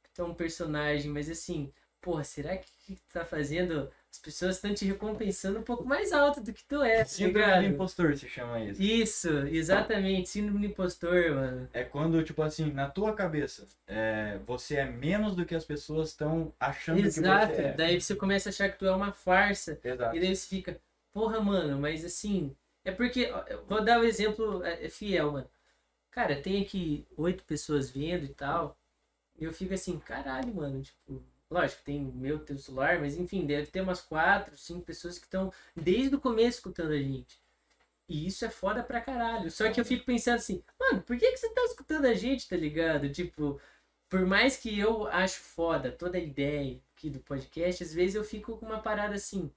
que 0.03 0.11
tu 0.13 0.21
é 0.21 0.25
um 0.25 0.33
personagem, 0.35 1.09
mas 1.09 1.27
assim. 1.27 1.71
Porra, 2.01 2.23
será 2.23 2.57
que 2.57 2.65
o 2.65 2.85
que 2.87 2.95
tu 2.95 3.13
tá 3.13 3.23
fazendo? 3.23 3.91
As 4.11 4.17
pessoas 4.17 4.55
estão 4.55 4.73
te 4.73 4.83
recompensando 4.85 5.59
um 5.59 5.63
pouco 5.63 5.85
mais 5.85 6.11
alto 6.11 6.41
do 6.41 6.51
que 6.51 6.65
tu 6.65 6.81
é, 6.83 6.97
tá 6.97 7.05
Síndrome 7.05 7.59
do 7.59 7.75
impostor 7.75 8.17
se 8.17 8.27
chama 8.27 8.59
isso. 8.59 8.81
Isso, 8.81 9.29
exatamente. 9.47 10.27
Síndrome 10.27 10.59
do 10.59 10.65
impostor, 10.65 11.31
mano. 11.31 11.69
É 11.71 11.83
quando, 11.83 12.21
tipo 12.23 12.41
assim, 12.41 12.71
na 12.73 12.89
tua 12.89 13.13
cabeça, 13.13 13.67
é, 13.87 14.39
você 14.45 14.77
é 14.77 14.85
menos 14.85 15.35
do 15.35 15.45
que 15.45 15.53
as 15.53 15.63
pessoas 15.63 16.09
estão 16.09 16.51
achando 16.59 16.99
Exato. 16.99 17.51
que 17.51 17.55
você 17.55 17.61
é. 17.61 17.73
Daí 17.73 18.01
você 18.01 18.15
começa 18.15 18.49
a 18.49 18.51
achar 18.51 18.69
que 18.69 18.79
tu 18.79 18.85
é 18.87 18.91
uma 18.91 19.13
farsa. 19.13 19.79
Exato. 19.83 20.15
E 20.15 20.19
daí 20.19 20.35
você 20.35 20.47
fica, 20.47 20.81
porra, 21.13 21.39
mano, 21.39 21.79
mas 21.79 22.03
assim. 22.03 22.55
É 22.83 22.91
porque. 22.91 23.31
Vou 23.67 23.83
dar 23.83 23.99
o 23.99 24.01
um 24.01 24.05
exemplo 24.05 24.63
é, 24.63 24.87
é 24.87 24.89
fiel, 24.89 25.33
mano. 25.33 25.49
Cara, 26.09 26.35
tem 26.35 26.63
aqui 26.63 27.05
oito 27.15 27.43
pessoas 27.43 27.91
vendo 27.91 28.25
e 28.25 28.33
tal. 28.33 28.75
E 29.39 29.45
eu 29.45 29.53
fico 29.53 29.73
assim, 29.73 29.97
caralho, 29.99 30.53
mano. 30.53 30.81
Tipo, 30.81 31.23
lógico, 31.51 31.81
tem 31.83 31.99
o 32.03 32.11
meu 32.13 32.39
teu 32.39 32.57
celular, 32.57 32.99
mas 32.99 33.15
enfim, 33.17 33.45
deve 33.45 33.67
ter 33.67 33.81
umas 33.81 34.01
quatro, 34.01 34.57
cinco 34.57 34.81
pessoas 34.81 35.19
que 35.19 35.25
estão 35.25 35.51
desde 35.75 36.15
o 36.15 36.19
começo 36.19 36.57
escutando 36.59 36.93
a 36.93 36.97
gente. 36.97 37.39
E 38.09 38.25
isso 38.27 38.43
é 38.43 38.49
foda 38.49 38.81
pra 38.81 38.99
caralho. 39.01 39.51
Só 39.51 39.69
que 39.71 39.79
eu 39.79 39.85
fico 39.85 40.05
pensando 40.05 40.35
assim, 40.35 40.63
mano, 40.79 41.01
por 41.01 41.17
que, 41.17 41.31
que 41.31 41.37
você 41.37 41.49
tá 41.49 41.61
escutando 41.65 42.05
a 42.05 42.13
gente, 42.13 42.47
tá 42.49 42.55
ligado? 42.57 43.09
Tipo, 43.09 43.59
por 44.09 44.25
mais 44.25 44.57
que 44.57 44.77
eu 44.79 45.07
acho 45.07 45.39
foda 45.39 45.91
toda 45.91 46.17
a 46.17 46.21
ideia 46.21 46.79
aqui 46.97 47.09
do 47.09 47.19
podcast, 47.19 47.83
às 47.83 47.93
vezes 47.93 48.15
eu 48.15 48.23
fico 48.23 48.57
com 48.57 48.65
uma 48.65 48.79
parada 48.79 49.15
assim. 49.15 49.49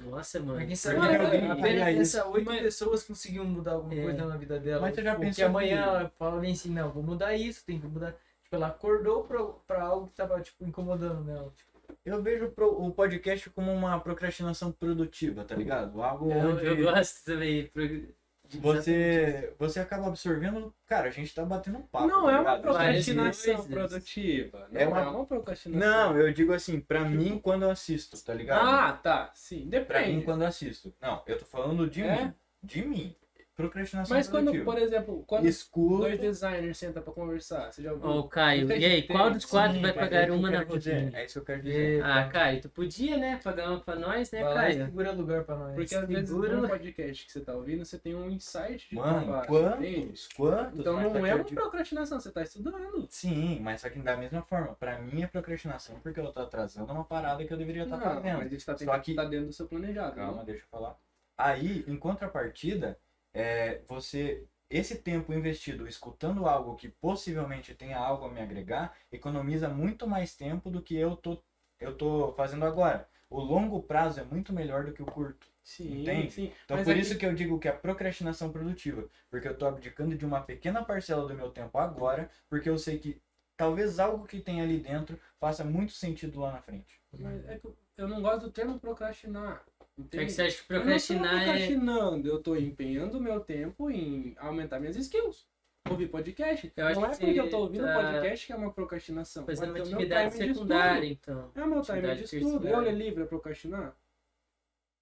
Nossa, 0.00 0.40
mano. 0.40 0.64
Mas 0.66 0.78
sabe 0.80 0.96
eu- 0.96 1.02
faria 1.02 1.52
apenas 1.52 2.14
oito 2.14 2.46
Mas- 2.46 2.62
pessoas 2.62 3.02
conseguiam 3.02 3.44
mudar 3.44 3.72
alguma 3.72 3.94
É. 3.94 4.02
coisa 4.02 4.24
na 4.24 4.36
vida 4.36 4.58
dela. 4.58 4.80
Mas 4.80 4.94
você 4.94 5.02
já 5.02 5.10
Porque 5.14 5.26
pensou 5.26 5.44
amanhã 5.46 5.76
que- 5.82 5.88
ela 5.88 6.12
fala 6.18 6.40
bem 6.40 6.52
assim, 6.52 6.70
não, 6.70 6.90
vou 6.90 7.02
mudar 7.02 7.34
isso, 7.34 7.64
tem 7.66 7.78
que 7.80 7.86
mudar. 7.86 8.14
Tipo, 8.50 8.56
ela 8.56 8.66
acordou 8.66 9.22
pra, 9.22 9.44
pra 9.64 9.82
algo 9.84 10.08
que 10.08 10.14
tava, 10.16 10.40
tipo, 10.40 10.64
incomodando 10.64 11.22
nela. 11.22 11.52
Tipo, 11.56 11.70
Eu 12.04 12.20
vejo 12.20 12.48
pro- 12.50 12.82
o 12.84 12.90
podcast 12.92 13.48
como 13.50 13.72
uma 13.72 14.00
procrastinação 14.00 14.72
produtiva, 14.72 15.44
tá 15.44 15.54
ligado? 15.54 16.02
Algo 16.02 16.32
Eu, 16.32 16.50
onde 16.50 16.66
eu 16.66 16.76
gosto 16.82 17.24
também. 17.24 17.66
pro- 17.68 18.08
você, 18.60 19.54
você 19.56 19.78
acaba 19.78 20.08
absorvendo. 20.08 20.74
Cara, 20.84 21.06
a 21.06 21.12
gente 21.12 21.32
tá 21.32 21.44
batendo 21.44 21.78
um 21.78 21.82
papo. 21.82 22.08
Não 22.08 22.24
tá 22.24 22.32
é 22.32 22.40
uma 22.40 22.58
procrastinação 22.58 23.54
vezes. 23.58 23.70
produtiva. 23.70 24.68
Não 24.72 24.80
É 24.80 24.82
é 24.82 24.88
uma- 24.88 25.10
uma, 25.10 25.26
procrastinação. 25.26 25.88
Não, 25.88 26.18
eu 26.18 26.32
digo 26.32 26.52
assim, 26.52 26.80
pra 26.80 27.04
mim 27.04 27.38
quando 27.38 27.62
eu 27.62 27.70
assisto, 27.70 28.20
tá 28.24 28.34
ligado? 28.34 28.66
Ah, 28.68 28.92
tá. 28.94 29.30
Sim, 29.32 29.68
pra 29.70 29.78
mim 29.80 29.86
depende. 30.06 30.24
quando 30.24 30.42
eu 30.42 30.48
assisto. 30.48 30.92
Não, 31.00 31.22
eu 31.24 31.38
tô 31.38 31.44
falando 31.44 31.88
de 31.88 32.02
É? 32.02 32.24
mim. 32.24 32.34
De 32.64 32.84
mim. 32.84 33.14
Procrastinação 33.60 34.16
Mas 34.16 34.28
quando, 34.28 34.44
produtiva. 34.50 34.64
por 34.72 34.78
exemplo, 34.80 35.24
quando 35.26 35.46
Escuta. 35.46 35.98
dois 36.04 36.20
designers 36.20 36.78
sentam 36.78 37.02
pra 37.02 37.12
conversar, 37.12 37.72
você 37.72 37.82
já 37.82 37.92
ouviu? 37.92 38.08
O 38.10 38.28
Caio, 38.28 38.66
e 38.72 38.84
aí, 38.84 39.02
qual 39.06 39.30
dos 39.30 39.44
quatro 39.44 39.74
Sim, 39.74 39.82
vai 39.82 39.90
mas 39.92 39.96
é 39.96 40.00
pagar 40.00 40.22
isso 40.22 40.32
que 40.32 40.38
uma 40.38 40.50
na 40.50 40.64
quero 40.64 40.78
dizer, 40.78 40.94
rotina? 41.00 41.18
É 41.18 41.24
isso 41.24 41.32
que 41.34 41.38
eu 41.38 41.44
quero 41.44 41.62
dizer. 41.62 42.04
Ah, 42.04 42.28
Caio, 42.28 42.60
tu 42.62 42.68
podia, 42.68 43.16
né? 43.16 43.40
Pagar 43.42 43.68
uma 43.70 43.80
pra 43.80 43.96
nós, 43.96 44.30
né, 44.30 44.42
Vai 44.42 44.54
lá 44.54 44.70
e 44.70 44.72
Caio? 44.74 44.86
segura 44.86 45.12
lugar 45.12 45.44
pra 45.44 45.56
nós. 45.56 45.74
Porque 45.74 45.94
às 45.94 46.08
vezes 46.08 46.28
Segura- 46.28 46.56
no 46.56 46.68
podcast 46.68 47.26
que 47.26 47.32
você 47.32 47.40
tá 47.40 47.54
ouvindo, 47.54 47.84
você 47.84 47.98
tem 47.98 48.14
um 48.14 48.30
insight 48.30 48.88
de 48.88 48.94
Mano, 48.96 49.24
trabalho. 49.24 49.76
entende? 49.76 50.00
quantos? 50.06 50.28
Quantos? 50.36 50.78
Então 50.80 50.92
não 51.00 51.10
tá 51.12 51.18
é 51.18 51.22
uma 51.34 51.36
perdido. 51.44 51.60
procrastinação, 51.60 52.20
você 52.20 52.30
tá 52.30 52.42
estudando. 52.42 53.06
Sim, 53.08 53.60
mas 53.60 53.80
só 53.80 53.88
que 53.88 53.98
da 53.98 54.16
mesma 54.16 54.42
forma. 54.42 54.74
Pra 54.74 54.98
mim 54.98 55.22
é 55.22 55.26
procrastinação 55.26 55.96
porque 56.02 56.18
eu 56.20 56.32
tô 56.32 56.40
atrasando 56.40 56.92
uma 56.92 57.04
parada 57.04 57.44
que 57.44 57.52
eu 57.52 57.56
deveria 57.58 57.84
estar 57.84 57.96
Não, 57.96 58.04
fazendo. 58.04 58.38
mas 58.38 58.52
isso 58.52 58.66
tá, 58.66 58.76
Só 58.76 58.98
que- 58.98 59.14
tá 59.14 59.24
dentro 59.24 59.46
do 59.46 59.52
seu 59.52 59.66
planejado. 59.66 60.14
Calma, 60.16 60.38
não? 60.38 60.44
deixa 60.44 60.62
eu 60.62 60.68
falar. 60.70 60.96
Aí, 61.36 61.84
em 61.88 61.96
contrapartida, 61.96 62.98
é, 63.34 63.82
você. 63.86 64.46
Esse 64.68 64.98
tempo 65.02 65.32
investido 65.32 65.88
escutando 65.88 66.46
algo 66.46 66.76
que 66.76 66.88
possivelmente 66.88 67.74
tenha 67.74 67.98
algo 67.98 68.26
a 68.26 68.30
me 68.30 68.40
agregar, 68.40 68.96
economiza 69.10 69.68
muito 69.68 70.06
mais 70.06 70.36
tempo 70.36 70.70
do 70.70 70.80
que 70.80 70.94
eu 70.94 71.16
tô, 71.16 71.42
eu 71.80 71.96
tô 71.96 72.32
fazendo 72.34 72.64
agora. 72.64 73.08
O 73.28 73.40
longo 73.40 73.82
prazo 73.82 74.20
é 74.20 74.24
muito 74.24 74.52
melhor 74.52 74.84
do 74.84 74.92
que 74.92 75.02
o 75.02 75.06
curto. 75.06 75.48
Sim, 75.62 76.02
Entende? 76.02 76.30
sim. 76.30 76.52
Então 76.64 76.76
Mas 76.76 76.84
por 76.84 76.92
aqui- 76.92 77.00
isso 77.00 77.18
que 77.18 77.26
eu 77.26 77.34
digo 77.34 77.58
que 77.58 77.66
é 77.66 77.72
procrastinação 77.72 78.52
produtiva. 78.52 79.08
Porque 79.28 79.48
eu 79.48 79.58
tô 79.58 79.66
abdicando 79.66 80.16
de 80.16 80.24
uma 80.24 80.40
pequena 80.40 80.84
parcela 80.84 81.26
do 81.26 81.34
meu 81.34 81.50
tempo 81.50 81.76
agora, 81.76 82.30
porque 82.48 82.68
eu 82.68 82.78
sei 82.78 82.98
que 83.00 83.20
talvez 83.56 83.98
algo 83.98 84.24
que 84.24 84.40
tem 84.40 84.60
ali 84.60 84.78
dentro 84.78 85.18
faça 85.40 85.64
muito 85.64 85.92
sentido 85.92 86.38
lá 86.40 86.52
na 86.52 86.62
frente. 86.62 87.00
Mas 87.18 87.44
é 87.48 87.58
que 87.58 87.66
eu- 87.66 87.76
eu 87.96 88.06
não 88.08 88.22
gosto 88.22 88.42
do 88.42 88.52
termo 88.52 88.78
procrastinar. 88.78 89.64
É 90.00 90.04
Entende? 90.04 90.26
que 90.26 90.32
você 90.32 90.42
acha 90.42 90.64
que 90.64 90.72
Eu 90.72 90.76
não 90.76 90.80
tô 90.80 90.84
procrastinar 90.84 91.34
é. 91.34 91.44
procrastinando, 91.44 92.28
eu 92.28 92.42
tô 92.42 92.56
empenhando 92.56 93.20
meu 93.20 93.40
tempo 93.40 93.90
em 93.90 94.34
aumentar 94.38 94.80
minhas 94.80 94.96
skills. 94.96 95.46
Ouvir 95.88 96.08
podcast. 96.08 96.72
Eu 96.76 96.86
acho 96.86 97.00
não 97.00 97.06
é 97.06 97.10
que 97.10 97.24
porque 97.24 97.40
eu 97.40 97.50
tô 97.50 97.58
ouvindo 97.58 97.84
tá 97.84 97.94
podcast 97.94 98.46
que 98.46 98.52
é 98.52 98.56
uma 98.56 98.72
procrastinação. 98.72 99.46
Fazendo 99.46 99.70
uma 99.70 99.78
atividade 99.78 100.34
secundária, 100.34 101.06
então. 101.06 101.50
É 101.54 101.62
o 101.62 101.66
meu 101.66 101.82
time 101.82 102.14
de 102.16 102.24
estudo. 102.24 102.68
Eu 102.68 102.80
ler 102.80 102.92
livro 102.94 103.22
é 103.22 103.26
procrastinar? 103.26 103.96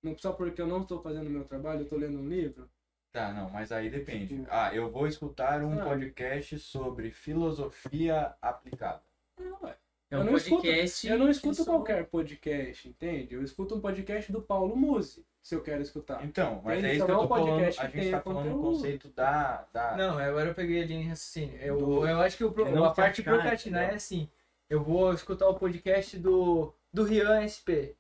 Não 0.03 0.17
só 0.17 0.33
porque 0.33 0.63
eu 0.63 0.67
não 0.67 0.83
estou 0.83 1.01
fazendo 1.01 1.27
o 1.27 1.31
meu 1.31 1.45
trabalho, 1.45 1.81
eu 1.81 1.89
tô 1.89 1.97
lendo 1.97 2.19
um 2.19 2.29
livro? 2.29 2.71
Tá, 3.11 3.33
não, 3.33 3.51
mas 3.51 3.73
aí 3.73 3.91
depende. 3.91 4.37
Tipo- 4.37 4.49
Ah, 4.51 4.73
eu 4.75 4.91
vou 4.91 5.07
escutar 5.07 5.63
um 5.65 5.77
Sabe? 5.77 5.89
podcast 5.89 6.59
sobre 6.61 7.11
filosofia 7.11 8.35
aplicada. 8.41 9.03
Não, 9.41 9.59
ué. 9.63 9.77
É 10.11 10.15
Eu 10.17 10.21
um 10.21 10.25
não 10.25 10.37
escuto- 10.37 10.63
podcast. 10.63 11.07
Eu 11.07 11.19
não 11.19 11.29
escuto 11.31 11.57
que 11.59 11.65
qualquer 11.65 12.07
podcast, 12.07 12.89
entende? 12.89 13.35
Eu 13.35 13.43
escuto 13.43 13.75
um 13.75 13.81
podcast 13.81 14.33
do 14.33 14.41
Paulo 14.41 14.75
Musi, 14.75 15.27
se 15.43 15.55
eu 15.55 15.61
quero 15.63 15.83
escutar. 15.83 16.25
Então, 16.25 16.63
mas 16.65 16.81
Tem 16.81 16.91
é 16.91 16.95
isso 16.95 17.05
que 17.05 17.11
então 17.13 17.23
eu 17.23 17.29
tô 17.29 17.35
um 17.35 17.37
falando. 17.39 17.51
podcast 17.51 17.81
A 17.81 17.89
que 17.91 18.01
gente 18.01 18.11
tá 18.11 18.21
falando 18.23 18.43
conteúdo. 18.45 18.63
conceito 18.63 19.09
da. 19.11 19.67
da... 19.73 19.97
Não, 19.97 20.19
agora 20.19 20.49
eu 20.49 20.55
peguei 20.55 20.83
a 20.83 20.87
linha 20.87 21.03
de 21.03 21.09
raciocínio. 21.11 21.59
Eu, 21.61 21.77
Do- 21.79 22.07
eu 22.07 22.21
acho 22.21 22.37
que 22.39 22.45
o, 22.45 22.55
não 22.71 22.85
a 22.85 22.95
parte 22.95 23.23
procrastinar 23.23 23.91
é 23.91 23.95
assim. 23.95 24.31
Eu 24.71 24.83
vou 24.83 25.13
escutar 25.13 25.47
o 25.49 25.55
podcast 25.59 26.19
do, 26.19 26.73
do 26.93 27.05
Rian 27.05 27.43
SP. 27.45 27.93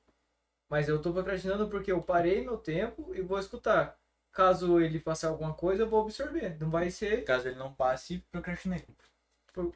Mas 0.70 0.88
eu 0.88 1.00
tô 1.00 1.12
procrastinando 1.12 1.68
porque 1.68 1.90
eu 1.92 2.00
parei 2.02 2.42
meu 2.42 2.56
tempo 2.58 3.14
e 3.14 3.20
vou 3.22 3.38
escutar. 3.38 3.98
Caso 4.32 4.80
ele 4.80 4.98
passar 5.00 5.28
alguma 5.28 5.52
coisa, 5.54 5.82
eu 5.82 5.88
vou 5.88 6.02
absorver. 6.02 6.56
Não 6.60 6.70
vai 6.70 6.90
ser. 6.90 7.24
Caso 7.24 7.48
ele 7.48 7.56
não 7.58 7.72
passe, 7.72 8.22
procrastinei. 8.30 8.82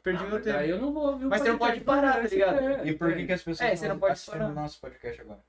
Perdi 0.03 0.23
Ah, 0.23 0.27
meu 0.27 0.41
tempo. 0.41 0.57
Daí 0.57 0.69
eu 0.69 0.79
não 0.81 0.93
vou 0.93 1.07
ouvir 1.11 1.25
o 1.25 1.29
Mas 1.29 1.41
você 1.41 1.49
não 1.49 1.57
pode 1.57 1.81
parar, 1.81 2.11
pra 2.13 2.19
tá 2.21 2.25
essa 2.25 2.35
ligado? 2.35 2.55
ideia, 2.57 2.85
E 2.85 2.93
por 2.97 3.07
que, 3.07 3.13
entende? 3.13 3.27
que 3.27 3.33
as 3.33 3.43
pessoas 3.43 3.61
É, 3.71 3.75
você 3.75 3.87
não 3.87 3.95
estão 3.95 4.09
pode 4.09 4.25
parar. 4.25 4.47
o 4.49 4.53
nosso 4.53 4.79
podcast 4.79 5.21
agora? 5.21 5.39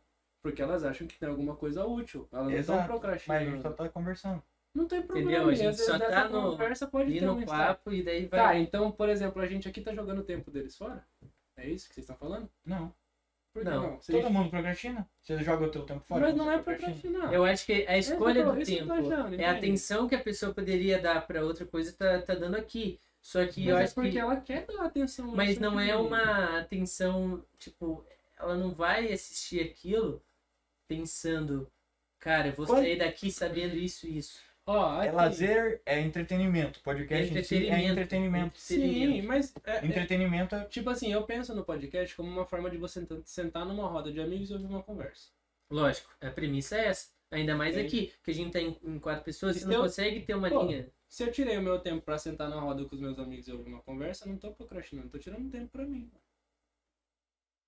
Porque 0.43 0.61
elas 0.63 0.85
acham 0.85 1.07
que 1.07 1.19
tem 1.19 1.29
alguma 1.29 1.57
coisa 1.57 1.85
útil. 1.87 2.29
Elas 2.33 2.45
não 2.47 2.53
estão 2.59 2.75
Exato. 2.75 2.79
Mas 2.79 2.85
a 2.97 3.01
procrastinando. 3.01 3.51
gente 3.51 3.63
só 3.63 3.71
tá 3.71 3.89
conversando. 3.89 4.43
Não 4.75 4.87
tem 4.89 5.03
problema. 5.03 5.31
Entendeu? 5.31 5.49
A 5.49 5.53
e 5.53 5.57
gente 5.57 5.77
só 5.81 5.99
tá 5.99 6.29
no- 6.29 6.51
conversa 6.51 6.87
pode 6.87 7.13
Ir 7.13 7.21
ter 7.21 7.29
um 7.29 7.35
no 7.35 7.43
insight. 7.43 7.51
papo 7.59 7.93
e 7.93 8.03
daí 8.03 8.27
vai. 8.27 8.41
Tá, 8.41 8.59
então, 8.59 8.91
por 8.91 9.09
exemplo, 9.09 9.41
a 9.41 9.47
gente 9.47 9.69
aqui 9.69 9.81
tá 9.81 9.95
jogando 9.95 10.19
o 10.19 10.25
tempo 10.25 10.51
deles 10.51 10.77
fora? 10.77 11.05
É 11.57 11.69
isso 11.69 11.89
que 11.89 11.95
vocês 11.95 12.03
estão 12.05 12.17
falando? 12.17 12.51
Não. 12.67 12.93
Por 13.55 13.63
que 13.63 13.71
Não. 13.71 13.83
não? 13.93 13.99
Todo 13.99 14.31
mundo 14.31 14.51
procrastina. 14.51 15.09
Você 15.23 15.39
joga 15.45 15.67
o 15.67 15.71
teu 15.71 15.83
tempo 15.87 16.05
fora. 16.05 16.23
Mas 16.27 16.35
não 16.35 16.51
é 16.51 16.59
procrastina. 16.59 16.93
procrastinar. 17.21 17.33
Eu 17.33 17.45
acho 17.45 17.65
que 17.65 17.87
a 17.87 17.97
escolha 17.97 18.41
É, 18.41 18.45
do 18.45 18.51
tô 18.59 18.65
tempo 18.65 18.93
achando, 18.93 19.41
é 19.41 19.45
a 19.47 19.53
atenção 19.53 20.09
que 20.09 20.15
a 20.17 20.21
pessoa 20.21 20.53
poderia 20.53 21.01
dar 21.01 21.25
pra 21.25 21.45
outra 21.45 21.65
coisa 21.65 21.93
tá, 21.97 22.21
tá 22.21 22.35
dando 22.35 22.57
aqui. 22.57 22.99
Só 23.25 23.47
que 23.47 23.67
eu 23.67 23.73
Mas 23.75 23.81
é 23.81 23.85
acho 23.85 23.95
porque 23.95 24.11
que. 24.11 24.19
ela 24.19 24.37
quer 24.39 24.67
dar 24.67 24.85
atenção. 24.85 25.29
Mas 25.35 25.59
não 25.59 25.81
é 25.81 25.97
uma 25.97 26.59
atenção, 26.59 27.43
tipo, 27.59 28.05
ela 28.39 28.55
não 28.55 28.71
vai 28.75 29.11
assistir 29.11 29.63
aquilo 29.63 30.23
pensando, 30.87 31.71
cara, 32.19 32.49
eu 32.49 32.53
vou 32.53 32.67
Quando- 32.67 32.83
sair 32.83 32.97
daqui 32.99 33.31
sabendo 33.31 33.77
isso 33.77 34.07
e 34.07 34.19
isso. 34.19 34.39
Ó, 34.67 35.03
É 35.03 35.09
aqui- 35.09 35.17
lazer, 35.17 35.83
é 35.87 36.01
entretenimento. 36.01 36.81
Podcast 36.81 37.33
em 37.33 37.43
si 37.43 37.55
é 37.55 37.59
Entretenimento. 37.59 37.93
entretenimento. 37.93 38.59
Sim, 38.59 39.23
mas 39.23 39.55
é- 39.65 39.77
é- 39.79 39.87
Entretenimento 39.87 40.55
é. 40.55 40.65
tipo 40.65 40.89
assim, 40.91 41.13
eu 41.13 41.23
penso 41.25 41.55
no 41.55 41.65
podcast 41.65 42.15
como 42.15 42.29
uma 42.31 42.47
forma 42.47 42.71
de 42.71 42.77
você 42.79 43.07
sentar 43.25 43.65
numa 43.67 43.87
roda 43.89 44.11
de 44.13 44.21
amigos 44.21 44.51
e 44.51 44.53
ouvir 44.55 44.67
uma 44.67 44.83
conversa. 44.83 45.29
Lógico, 45.71 46.11
a 46.21 46.31
premissa 46.31 46.77
é 46.77 46.87
essa. 46.89 47.09
Ainda 47.31 47.55
mais 47.57 47.75
Sim. 47.75 47.81
aqui, 47.87 48.13
que 48.23 48.31
a 48.31 48.35
gente 48.35 48.53
tá 48.53 48.61
em, 48.61 48.79
em 48.85 48.99
quatro 48.99 49.25
pessoas, 49.25 49.57
E 49.57 49.61
você 49.61 49.67
não 49.67 49.75
eu- 49.75 49.83
consegue 49.83 50.21
ter 50.21 50.35
uma 50.35 50.49
Pô, 50.49 50.63
linha. 50.63 50.87
Se 51.15 51.23
eu 51.23 51.31
tirei 51.31 51.57
o 51.57 51.63
meu 51.63 51.79
tempo 51.79 52.05
pra 52.05 52.19
sentar 52.19 52.51
na 52.51 52.59
roda 52.59 52.85
com 52.87 52.97
os 52.97 53.01
meus 53.01 53.17
amigos 53.21 53.47
e 53.47 53.53
ouvir 53.53 53.69
uma 53.69 53.81
conversa, 53.83 54.25
eu 54.25 54.33
não 54.33 54.37
tô 54.37 54.53
procrastinando, 54.53 55.11
tô 55.11 55.17
tirando 55.17 55.49
tempo 55.49 55.69
pra 55.69 55.87
mim. 55.87 56.11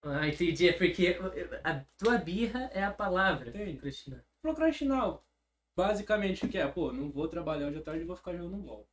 Ah, 0.02 0.26
entendi. 0.26 0.68
É 0.68 0.73
porque 0.73 1.16
a 1.62 1.84
tua 1.97 2.18
birra 2.18 2.68
é 2.73 2.83
a 2.83 2.91
palavra. 2.91 3.50
Entende? 3.50 3.78
Cristina. 3.78 4.25
Procrastinar, 4.42 5.20
basicamente, 5.76 6.44
o 6.44 6.49
que 6.49 6.58
é? 6.58 6.66
Pô, 6.66 6.92
não 6.92 7.08
vou 7.08 7.28
trabalhar 7.28 7.68
hoje 7.68 7.78
à 7.78 7.83
tarde 7.83 8.02
e 8.02 8.05
vou 8.05 8.16
ficar 8.16 8.36
jogando 8.36 8.65
LOL. 8.65 8.84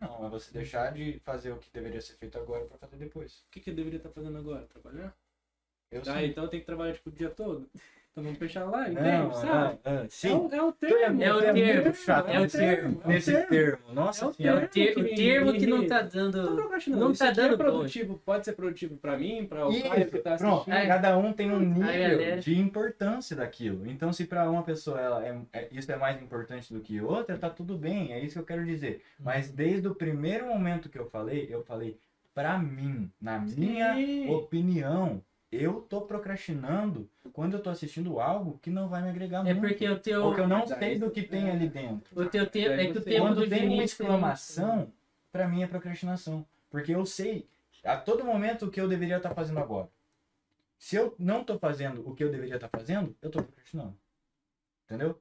Não, 0.00 0.24
é 0.24 0.30
você 0.30 0.50
deixar 0.50 0.90
de 0.94 1.18
fazer 1.18 1.52
o 1.52 1.58
que 1.58 1.70
deveria 1.70 2.00
ser 2.00 2.14
feito 2.14 2.38
agora 2.38 2.64
pra 2.64 2.78
fazer 2.78 2.96
depois. 2.96 3.40
O 3.40 3.50
que, 3.50 3.60
que 3.60 3.68
eu 3.68 3.74
deveria 3.74 3.98
estar 3.98 4.08
fazendo 4.08 4.38
agora? 4.38 4.66
Trabalhar? 4.66 5.14
Eu 5.90 6.00
Ah, 6.00 6.04
sei. 6.04 6.28
então 6.28 6.44
eu 6.44 6.48
tenho 6.48 6.62
que 6.62 6.66
trabalhar 6.66 6.94
tipo 6.94 7.10
o 7.10 7.12
dia 7.12 7.28
todo? 7.28 7.70
Então 8.14 8.22
vamos 8.22 8.38
fechar 8.38 8.64
lá, 8.70 8.88
entende? 8.88 9.08
Não, 9.10 9.32
sabe? 9.32 9.78
não, 9.84 9.92
não, 9.92 10.02
É 10.04 10.06
sim. 10.08 10.30
o, 10.32 10.48
é 10.54 10.62
o 10.62 10.70
termo. 10.70 11.20
É 11.20 11.34
o 11.34 11.40
termo, 11.52 11.94
chato 11.96 12.28
é 12.28 12.38
o 12.38 12.42
nesse- 12.42 12.58
termo, 12.58 13.02
é 13.04 13.08
Nesse 13.08 13.32
termo. 13.32 13.48
termo. 13.48 13.78
Nossa 13.92 14.24
É 14.24 14.28
o 14.28 14.30
É 14.30 14.34
senhora. 14.34 14.64
o, 14.64 14.68
ter, 14.68 14.96
o 14.98 15.14
termo 15.16 15.52
que 15.54 15.66
não 15.66 15.84
tá 15.88 16.02
dando. 16.02 16.54
Não 16.90 17.12
tá 17.12 17.30
dando 17.32 17.54
é 17.54 17.56
produtivo. 17.56 18.22
Pode 18.24 18.44
ser 18.44 18.52
produtivo 18.52 18.96
pra 18.98 19.18
mim, 19.18 19.44
pra 19.46 19.66
o 19.66 19.82
Caio 19.82 20.06
que 20.08 20.18
tá 20.20 20.36
pronto. 20.36 20.52
assistindo. 20.54 20.74
Ai, 20.74 20.86
Cada 20.86 21.18
um 21.18 21.32
tem 21.32 21.50
um 21.50 21.58
nível 21.58 22.38
de 22.38 22.56
importância 22.56 23.34
daquilo. 23.34 23.84
Então, 23.90 24.12
se 24.12 24.26
pra 24.26 24.48
uma 24.48 24.62
pessoa 24.62 25.00
ela 25.00 25.26
é, 25.26 25.36
é- 25.52 25.68
isso 25.72 25.90
é 25.90 25.96
mais 25.96 26.22
importante 26.22 26.72
do 26.72 26.78
que 26.78 27.00
outra, 27.00 27.36
tá 27.36 27.50
tudo 27.50 27.76
bem. 27.76 28.12
É 28.12 28.20
isso 28.20 28.34
que 28.34 28.38
eu 28.38 28.46
quero 28.46 28.64
dizer. 28.64 29.02
Mas 29.18 29.50
desde 29.50 29.88
o 29.88 29.94
primeiro 29.94 30.46
momento 30.46 30.88
que 30.88 31.00
eu 31.00 31.10
falei, 31.10 31.48
eu 31.50 31.64
falei 31.64 31.98
pra 32.32 32.58
mim, 32.58 33.10
na 33.20 33.40
minha 33.40 33.92
Sim. 33.96 34.30
opinião, 34.32 35.20
eu 35.56 35.82
tô 35.82 36.02
procrastinando 36.02 37.08
quando 37.32 37.54
eu 37.54 37.62
tô 37.62 37.70
assistindo 37.70 38.20
algo 38.20 38.58
que 38.62 38.70
não 38.70 38.88
vai 38.88 39.02
me 39.02 39.10
agregar 39.10 39.46
É 39.46 39.54
muito. 39.54 39.68
porque 39.68 39.88
o 39.88 39.98
teu. 39.98 40.24
Ou 40.24 40.34
que 40.34 40.40
eu 40.40 40.48
não 40.48 40.66
sei 40.66 40.98
do 40.98 41.10
que 41.10 41.22
tem 41.22 41.48
é. 41.48 41.52
ali 41.52 41.68
dentro. 41.68 42.20
O 42.20 42.26
teu 42.26 42.46
tempo. 42.46 42.70
É 42.70 42.86
que 42.86 42.98
o 42.98 43.02
tempo 43.02 43.26
Quando 43.26 43.40
do 43.40 43.48
tem 43.48 43.60
uma 43.60 43.68
Vinícius 43.68 44.00
exclamação, 44.00 44.92
pra 45.30 45.48
mim 45.48 45.62
é 45.62 45.66
procrastinação. 45.66 46.46
Porque 46.70 46.94
eu 46.94 47.04
sei 47.06 47.46
a 47.84 47.96
todo 47.96 48.24
momento 48.24 48.66
o 48.66 48.70
que 48.70 48.80
eu 48.80 48.88
deveria 48.88 49.16
estar 49.18 49.34
fazendo 49.34 49.58
agora. 49.58 49.88
Se 50.78 50.96
eu 50.96 51.14
não 51.18 51.44
tô 51.44 51.58
fazendo 51.58 52.08
o 52.08 52.14
que 52.14 52.24
eu 52.24 52.30
deveria 52.30 52.56
estar 52.56 52.68
fazendo, 52.68 53.14
eu 53.22 53.30
tô 53.30 53.42
procrastinando. 53.42 53.96
Entendeu? 54.84 55.18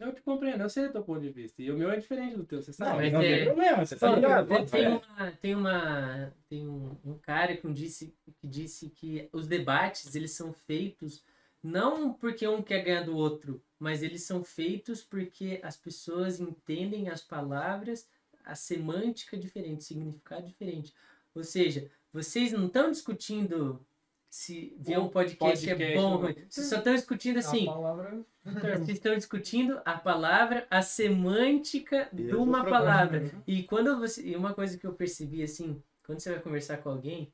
Eu 0.00 0.14
te 0.14 0.22
compreendo, 0.22 0.62
eu 0.62 0.70
sei 0.70 0.86
o 0.86 0.92
teu 0.92 1.04
ponto 1.04 1.20
de 1.20 1.28
vista. 1.28 1.60
E 1.62 1.70
o 1.70 1.76
meu 1.76 1.90
é 1.90 1.98
diferente 1.98 2.34
do 2.34 2.44
teu, 2.44 2.62
você 2.62 2.72
sabe? 2.72 2.90
Não, 2.90 2.96
mas 2.96 3.12
não 3.12 3.20
é- 3.20 3.36
tem 3.36 3.44
problema, 3.44 3.84
você 3.84 3.96
tá 3.96 4.14
Tem, 4.46 4.66
tem, 4.66 4.84
É. 4.84 4.88
uma, 4.88 5.32
tem 5.32 5.54
uma 5.54 6.32
tem 6.48 6.68
um, 6.68 6.96
um 7.04 7.18
cara 7.18 7.54
que 7.54 7.70
disse 7.70 8.14
que 8.40 8.48
disse 8.48 8.88
que 8.88 9.28
os 9.30 9.46
debates 9.46 10.14
eles 10.14 10.30
são 10.32 10.54
feitos 10.54 11.22
não 11.62 12.14
porque 12.14 12.48
um 12.48 12.62
quer 12.62 12.82
ganhar 12.82 13.02
do 13.04 13.14
outro, 13.14 13.62
mas 13.78 14.02
eles 14.02 14.22
são 14.22 14.42
feitos 14.42 15.02
porque 15.02 15.60
as 15.62 15.76
pessoas 15.76 16.40
entendem 16.40 17.10
as 17.10 17.20
palavras, 17.20 18.08
a 18.42 18.54
semântica 18.54 19.36
diferente, 19.36 19.80
o 19.80 19.84
significado 19.84 20.46
diferente. 20.46 20.94
Ou 21.34 21.44
seja, 21.44 21.90
vocês 22.10 22.52
não 22.52 22.66
estão 22.66 22.90
discutindo 22.90 23.84
se 24.30 24.76
ver 24.78 24.98
um 24.98 25.08
podcast, 25.08 25.68
é 25.68 25.72
podcast, 25.74 25.96
bom, 25.96 26.04
ou 26.04 26.10
não. 26.10 26.18
ruim. 26.22 26.36
vocês 26.48 26.68
só 26.68 26.76
estão 26.76 26.94
discutindo 26.94 27.38
assim. 27.38 27.68
A 27.68 27.72
palavra. 27.72 28.20
Vocês 28.44 28.88
estão 28.90 29.16
discutindo 29.16 29.80
a 29.84 29.98
palavra, 29.98 30.66
a 30.70 30.80
semântica 30.80 32.08
de 32.12 32.28
Isso, 32.28 32.40
uma 32.40 32.60
problema. 32.62 32.78
palavra. 32.78 33.30
E 33.46 33.64
quando 33.64 33.98
você. 33.98 34.22
E 34.24 34.36
uma 34.36 34.54
coisa 34.54 34.78
que 34.78 34.86
eu 34.86 34.92
percebi 34.92 35.42
assim, 35.42 35.82
quando 36.06 36.20
você 36.20 36.30
vai 36.30 36.40
conversar 36.40 36.78
com 36.78 36.90
alguém, 36.90 37.32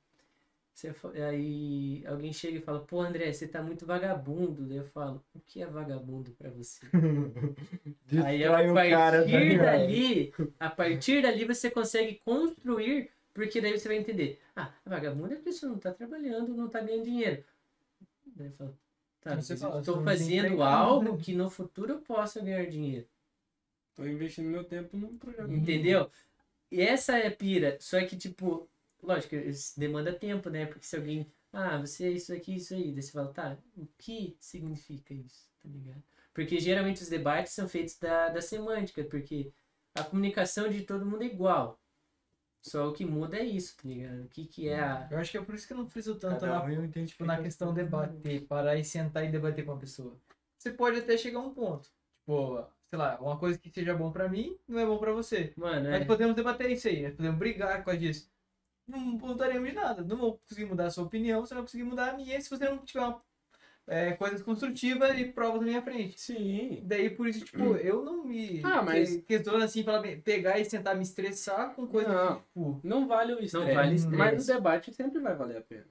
Você, 0.72 0.94
aí 1.22 2.02
alguém 2.06 2.32
chega 2.32 2.58
e 2.58 2.60
fala, 2.62 2.80
pô, 2.80 3.00
André, 3.00 3.32
você 3.32 3.46
tá 3.46 3.62
muito 3.62 3.86
vagabundo. 3.86 4.66
Daí 4.66 4.78
eu 4.78 4.84
falo, 4.84 5.22
o 5.34 5.40
que 5.40 5.62
é 5.62 5.66
vagabundo 5.66 6.32
pra 6.32 6.50
você? 6.50 6.80
Aí 8.24 8.44
a 8.44 8.52
o 8.52 8.74
cara, 8.74 9.24
tá 9.24 9.30
partir 9.30 9.58
dali, 9.58 10.34
a 10.60 10.70
partir 10.70 11.22
dali 11.22 11.44
você 11.44 11.70
consegue 11.70 12.20
construir, 12.24 13.10
porque 13.36 13.60
daí 13.60 13.78
você 13.78 13.86
vai 13.88 13.98
entender. 13.98 14.40
Ah, 14.56 14.72
vagabundo 14.84 15.34
é 15.34 15.36
a 15.36 15.40
pessoa 15.40 15.70
não 15.72 15.78
tá 15.78 15.92
trabalhando, 15.92 16.54
não 16.54 16.68
tá 16.68 16.80
ganhando 16.80 17.04
dinheiro. 17.04 17.44
Daí 18.26 18.48
eu 18.48 18.52
falo, 18.52 18.78
tá, 19.20 19.36
você 19.36 19.54
estou 19.54 19.84
"Sou 19.84 20.02
fazendo 20.02 20.28
desempregado". 20.28 20.62
algo 20.62 21.18
que 21.24 21.34
no 21.34 21.50
futuro 21.50 21.92
eu 21.94 22.00
possa 22.00 22.40
ganhar 22.40 22.66
dinheiro. 22.66 23.06
Tô 23.94 24.06
investindo 24.06 24.48
meu 24.48 24.64
tempo 24.64 24.96
num 24.96 25.16
projeto. 25.18 25.50
Entendeu? 25.50 26.10
E 26.70 26.80
essa 26.82 27.18
é 27.18 27.28
a 27.28 27.30
pira. 27.30 27.78
Só 27.80 28.04
que, 28.06 28.16
tipo, 28.16 28.68
lógico, 29.02 29.36
isso 29.36 29.78
demanda 29.78 30.12
tempo, 30.12 30.50
né? 30.50 30.66
Porque 30.66 30.86
se 30.86 30.96
alguém. 30.96 31.30
Ah, 31.52 31.78
você 31.78 32.06
é 32.06 32.10
isso 32.10 32.32
aqui, 32.34 32.56
isso 32.56 32.74
aí. 32.74 32.92
Daí 32.92 33.02
você 33.02 33.12
fala, 33.12 33.32
tá, 33.32 33.58
o 33.76 33.86
que 33.98 34.36
significa 34.40 35.14
isso? 35.14 35.48
Tá 35.62 35.68
ligado? 35.68 36.02
Porque 36.34 36.60
geralmente 36.60 37.02
os 37.02 37.08
debates 37.08 37.52
são 37.54 37.68
feitos 37.68 37.98
da, 37.98 38.28
da 38.28 38.42
semântica, 38.42 39.04
porque 39.04 39.52
a 39.94 40.04
comunicação 40.04 40.68
de 40.68 40.82
todo 40.82 41.06
mundo 41.06 41.22
é 41.22 41.26
igual. 41.26 41.80
Só 42.66 42.88
o 42.88 42.92
que 42.92 43.04
muda 43.04 43.36
é 43.36 43.44
isso, 43.44 43.76
tá 43.76 43.88
ligado? 43.88 44.24
O 44.24 44.28
que, 44.28 44.44
que 44.44 44.68
é 44.68 44.80
a. 44.80 45.06
Eu 45.08 45.18
acho 45.18 45.30
que 45.30 45.38
é 45.38 45.42
por 45.42 45.54
isso 45.54 45.68
que 45.68 45.72
eu 45.72 45.76
não 45.76 45.88
friso 45.88 46.16
tanto 46.16 46.40
Cada 46.40 46.46
na, 46.46 46.64
um 46.64 46.84
entende 46.84 47.12
tipo, 47.12 47.24
na 47.24 47.40
questão 47.40 47.72
de 47.72 47.84
debater, 47.84 48.44
parar 48.46 48.76
e 48.76 48.84
sentar 48.84 49.24
e 49.24 49.30
debater 49.30 49.64
com 49.64 49.72
a 49.72 49.78
pessoa. 49.78 50.18
Você 50.58 50.72
pode 50.72 50.98
até 50.98 51.16
chegar 51.16 51.38
a 51.38 51.42
um 51.42 51.54
ponto. 51.54 51.88
Tipo, 52.18 52.66
sei 52.90 52.98
lá, 52.98 53.20
uma 53.20 53.38
coisa 53.38 53.56
que 53.56 53.70
seja 53.70 53.94
bom 53.94 54.10
pra 54.10 54.28
mim, 54.28 54.58
não 54.66 54.80
é 54.80 54.84
bom 54.84 54.98
pra 54.98 55.12
você. 55.12 55.52
Mano, 55.56 55.90
Mas 55.90 56.02
é. 56.02 56.04
podemos 56.04 56.34
debater 56.34 56.68
isso 56.68 56.88
aí, 56.88 57.02
nós 57.02 57.14
podemos 57.14 57.38
brigar 57.38 57.84
com 57.84 57.90
a 57.90 57.94
disso. 57.94 58.28
Não 58.88 58.98
mudaremos 58.98 59.68
de 59.68 59.74
nada. 59.74 60.02
Não 60.02 60.16
vou 60.16 60.38
conseguir 60.38 60.64
mudar 60.64 60.86
a 60.86 60.90
sua 60.90 61.04
opinião, 61.04 61.46
você 61.46 61.54
não 61.54 61.62
vai 61.62 61.66
conseguir 61.66 61.84
mudar 61.84 62.10
a 62.10 62.16
minha 62.16 62.40
se 62.40 62.50
você 62.50 62.68
não 62.68 62.78
tiver 62.78 63.04
uma, 63.04 63.22
é, 63.86 64.12
coisas 64.12 64.42
construtivas 64.42 65.16
e 65.18 65.24
provas 65.26 65.60
na 65.60 65.66
minha 65.66 65.82
frente. 65.82 66.20
Sim. 66.20 66.80
Daí 66.84 67.08
por 67.10 67.28
isso, 67.28 67.44
tipo, 67.44 67.76
eu 67.76 68.04
não 68.04 68.24
me. 68.24 68.60
Ah, 68.64 68.82
mas- 68.82 69.16
que- 69.16 69.22
Questão 69.22 69.56
assim, 69.56 69.84
bem, 70.02 70.20
pegar 70.20 70.58
e 70.58 70.64
sentar 70.64 70.96
me 70.96 71.02
estressar 71.02 71.74
com 71.74 71.86
coisas 71.86 72.12
Não. 72.12 72.36
que, 72.36 72.42
tipo. 72.42 72.80
Não 72.82 73.06
vale 73.06 73.32
o 73.34 73.40
estresse. 73.42 73.74
vale 73.74 73.90
Mas 73.90 74.02
estresse. 74.02 74.50
o 74.50 74.54
debate 74.54 74.92
sempre 74.94 75.20
vai 75.20 75.34
valer 75.36 75.58
a 75.58 75.62
pena. 75.62 75.86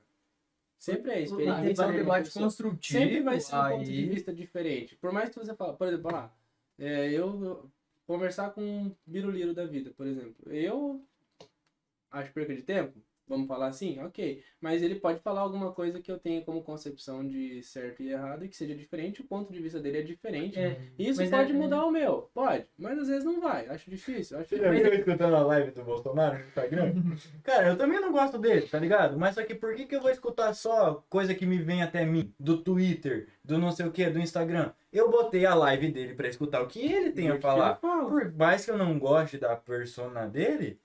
Sempre 0.78 1.12
é 1.12 1.14
Tem 1.16 1.24
experiência. 1.24 1.64
que 1.70 1.76
ser 1.76 1.86
um 1.86 1.92
debate 1.94 2.32
construtivo. 2.32 3.00
Sempre 3.00 3.22
vai 3.22 3.40
ser 3.40 3.56
um 3.56 3.70
ponto 3.70 3.84
de 3.86 3.92
aí- 3.92 4.06
vista 4.10 4.34
diferente. 4.34 4.96
Por 4.98 5.12
mais 5.12 5.30
que 5.30 5.40
você 5.40 5.56
fale, 5.56 5.78
por 5.78 5.88
exemplo, 5.88 6.12
lá, 6.12 6.32
é, 6.78 7.10
eu 7.12 7.70
conversar 8.06 8.52
com 8.52 8.62
um 8.62 8.96
biruliro 9.08 9.54
da 9.54 9.66
vida, 9.66 9.92
por 9.96 10.06
exemplo. 10.06 10.36
Eu 10.48 11.02
acho 12.12 12.32
perca 12.34 12.54
de 12.54 12.62
tempo, 12.62 12.94
vamos 13.28 13.48
falar 13.48 13.68
assim, 13.68 14.00
ok. 14.02 14.44
Mas 14.62 14.82
ele 14.82 14.96
pode 14.96 15.20
falar 15.20 15.42
alguma 15.42 15.72
coisa 15.72 16.00
que 16.00 16.12
eu 16.12 16.18
tenha 16.20 16.42
como 16.42 16.64
concepção 16.64 17.26
de 17.26 17.62
certo 17.64 18.02
e 18.04 18.12
errado 18.12 18.46
e 18.46 18.50
que 18.50 18.56
seja 18.56 18.76
diferente, 18.76 19.22
o 19.22 19.26
ponto 19.26 19.52
de 19.52 19.60
vista 19.60 19.80
dele 19.80 20.00
é 20.00 20.02
diferente. 20.02 20.60
É, 20.60 20.80
Isso 20.98 21.28
pode 21.30 21.52
é- 21.52 21.56
mudar 21.56 21.86
o 21.86 21.92
meu, 21.92 22.30
pode, 22.34 22.66
mas 22.78 22.98
às 23.00 23.08
vezes 23.08 23.24
não 23.24 23.40
vai. 23.40 23.68
Acho 23.68 23.90
difícil. 23.90 24.38
Acho 24.38 24.50
Você 24.50 24.58
já 24.58 24.70
viu 24.72 24.86
eu 24.86 24.94
escutando 24.94 25.36
a 25.36 25.46
live 25.46 25.72
do 25.72 25.84
Bolsonaro 25.84 26.38
no 26.38 26.46
Instagram? 26.46 26.94
Cara, 27.44 27.68
eu 27.68 27.78
também 27.78 28.00
não 28.00 28.12
gosto 28.12 28.38
dele, 28.38 28.68
tá 28.68 28.80
ligado? 28.80 29.18
Mas 29.18 29.36
só 29.36 29.44
que 29.44 29.56
por 29.56 29.76
que, 29.76 29.86
que 29.86 29.96
eu 29.96 30.02
vou 30.02 30.12
escutar 30.12 30.54
só 30.54 31.04
coisa 31.10 31.34
que 31.34 31.46
me 31.46 31.58
vem 31.58 31.82
até 31.82 32.06
mim? 32.06 32.34
Do 32.40 32.62
Twitter, 32.62 33.28
do 33.44 33.58
não 33.58 33.72
sei 33.72 33.86
o 33.86 33.92
que, 33.92 34.10
do 34.10 34.20
Instagram. 34.20 34.72
Eu 34.92 35.10
botei 35.12 35.46
a 35.46 35.54
live 35.54 35.92
dele 35.92 36.14
pra 36.14 36.28
escutar 36.28 36.62
o 36.62 36.68
que 36.68 36.80
ele 36.80 37.12
tem 37.12 37.30
a 37.30 37.40
falar. 37.40 37.76
Por 37.76 38.34
mais 38.34 38.64
que 38.64 38.72
eu 38.72 38.78
não 38.78 38.98
goste 38.98 39.38
da 39.38 39.56
persona 39.56 40.26
dele, 40.26 40.80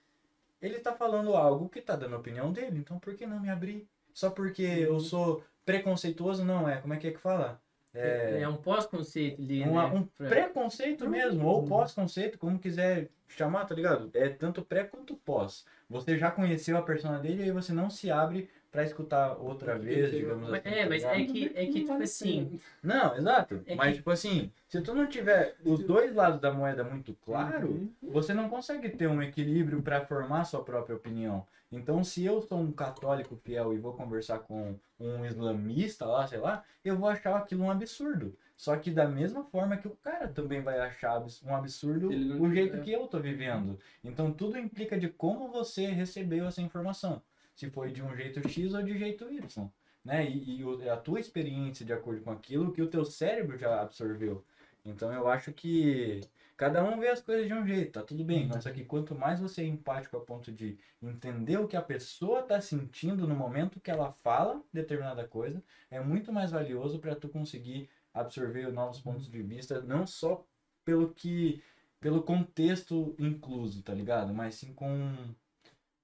ele 0.60 0.78
tá 0.78 0.92
falando 0.92 1.34
algo 1.34 1.68
que 1.68 1.80
tá 1.80 1.96
dando 1.96 2.14
a 2.14 2.18
opinião 2.18 2.52
dele. 2.52 2.78
Então 2.78 2.98
por 2.98 3.14
que 3.14 3.26
não 3.26 3.40
me 3.40 3.48
abrir? 3.50 3.86
Só 4.12 4.30
porque 4.30 4.62
eu 4.62 4.94
Uhum. 4.94 5.00
sou 5.00 5.44
preconceituoso, 5.64 6.44
não 6.44 6.68
é? 6.68 6.76
Como 6.76 6.92
é 6.94 6.96
que 6.96 7.06
é 7.06 7.10
que 7.12 7.18
fala? 7.20 7.60
É, 7.92 8.46
um 8.48 8.56
pós-conceito 8.56 9.42
ali, 9.42 9.62
Uma- 9.64 9.88
né? 9.88 9.94
um 9.96 10.04
preconceito 10.28 11.08
mesmo, 11.08 11.44
ou 11.46 11.66
pós-conceito, 11.66 12.38
como 12.38 12.58
quiser 12.58 13.08
chamar, 13.26 13.64
tá 13.64 13.74
ligado? 13.74 14.10
É 14.14 14.28
tanto 14.28 14.62
pré 14.64 14.84
quanto 14.84 15.16
pós. 15.16 15.64
Você 15.88 16.16
já 16.16 16.30
conheceu 16.30 16.76
a 16.76 16.82
persona 16.82 17.18
dele 17.18 17.42
e 17.42 17.44
aí 17.46 17.50
você 17.50 17.72
não 17.72 17.90
se 17.90 18.08
abre 18.10 18.48
pra 18.70 18.84
escutar 18.84 19.36
outra 19.36 19.76
vez, 19.78 20.10
digamos 20.12 20.48
assim. 20.52 20.68
É, 20.68 20.82
tá 20.84 20.88
mas 20.88 21.02
é 21.04 21.24
que, 21.24 21.44
é 21.54 21.66
que 21.66 21.72
tipo 21.72 21.92
assim, 21.92 22.60
Não, 22.82 23.16
exato. 23.16 23.62
É 23.66 23.74
mas, 23.74 23.90
que- 23.90 23.96
tipo 23.98 24.10
assim, 24.10 24.50
se 24.68 24.80
tu 24.80 24.94
não 24.94 25.06
tiver 25.06 25.56
os 25.64 25.80
dois 25.82 26.14
lados 26.14 26.40
da 26.40 26.52
moeda 26.52 26.84
muito 26.84 27.14
claro, 27.24 27.68
Uhum. 27.68 27.90
você 28.12 28.32
não 28.32 28.48
consegue 28.48 28.88
ter 28.90 29.08
um 29.08 29.22
equilíbrio 29.22 29.82
pra 29.82 30.04
formar 30.06 30.44
sua 30.44 30.62
própria 30.62 30.94
opinião. 30.96 31.44
Então, 31.72 32.02
se 32.02 32.24
eu 32.24 32.42
sou 32.42 32.58
um 32.58 32.72
católico 32.72 33.36
fiel 33.44 33.72
e 33.72 33.78
vou 33.78 33.92
conversar 33.92 34.40
com 34.40 34.74
um 34.98 35.24
islamista 35.24 36.04
lá, 36.04 36.26
sei 36.26 36.38
lá, 36.38 36.64
eu 36.84 36.96
vou 36.96 37.08
achar 37.08 37.36
aquilo 37.36 37.62
um 37.64 37.70
absurdo. 37.70 38.36
Só 38.56 38.76
que 38.76 38.90
da 38.90 39.06
mesma 39.08 39.44
forma 39.44 39.76
que 39.76 39.86
o 39.88 39.96
cara 40.02 40.28
também 40.28 40.60
vai 40.60 40.78
achar 40.80 41.22
um 41.44 41.54
absurdo 41.54 42.08
o 42.08 42.52
jeito 42.52 42.72
tiver. 42.72 42.84
que 42.84 42.92
eu 42.92 43.06
tô 43.06 43.18
vivendo. 43.20 43.78
Então, 44.04 44.32
tudo 44.32 44.58
implica 44.58 44.98
de 44.98 45.08
como 45.08 45.48
você 45.48 45.86
recebeu 45.86 46.46
essa 46.46 46.60
informação. 46.60 47.22
Se 47.60 47.68
foi 47.70 47.92
de 47.92 48.02
um 48.02 48.16
jeito 48.16 48.46
X 48.48 48.72
ou 48.72 48.82
de 48.82 48.98
jeito 48.98 49.30
Y. 49.30 49.70
Né? 50.02 50.26
E, 50.30 50.60
e 50.60 50.64
o- 50.64 50.90
a 50.90 50.96
tua 50.96 51.20
experiência 51.20 51.84
de 51.84 51.92
acordo 51.92 52.22
com 52.22 52.30
aquilo 52.30 52.72
que 52.72 52.80
o 52.80 52.88
teu 52.88 53.04
cérebro 53.04 53.58
já 53.58 53.82
absorveu. 53.82 54.42
Então 54.82 55.12
eu 55.12 55.28
acho 55.28 55.52
que 55.52 56.20
cada 56.56 56.82
um 56.82 56.98
vê 56.98 57.08
as 57.08 57.20
coisas 57.20 57.46
de 57.46 57.52
um 57.52 57.66
jeito, 57.66 57.92
tá 57.92 58.02
tudo 58.02 58.24
bem. 58.24 58.46
Mas 58.48 58.64
só 58.64 58.70
que 58.72 58.82
quanto 58.82 59.14
mais 59.14 59.40
você 59.40 59.60
é 59.60 59.66
empático 59.66 60.16
a 60.16 60.20
ponto 60.20 60.50
de 60.50 60.78
entender 61.02 61.58
o 61.58 61.68
que 61.68 61.76
a 61.76 61.82
pessoa 61.82 62.42
tá 62.42 62.58
sentindo 62.62 63.26
no 63.26 63.34
momento 63.34 63.78
que 63.78 63.90
ela 63.90 64.10
fala 64.10 64.62
determinada 64.72 65.28
coisa, 65.28 65.62
é 65.90 66.00
muito 66.00 66.32
mais 66.32 66.50
valioso 66.50 66.98
para 66.98 67.14
tu 67.14 67.28
conseguir 67.28 67.90
absorver 68.14 68.72
novos 68.72 69.00
pontos 69.00 69.30
de 69.30 69.42
vista, 69.42 69.82
não 69.82 70.06
só 70.06 70.46
pelo 70.82 71.12
que 71.12 71.62
pelo 72.00 72.22
contexto 72.22 73.14
incluso, 73.18 73.82
tá 73.82 73.92
ligado? 73.92 74.32
Mas 74.32 74.54
sim 74.54 74.72
com 74.72 75.34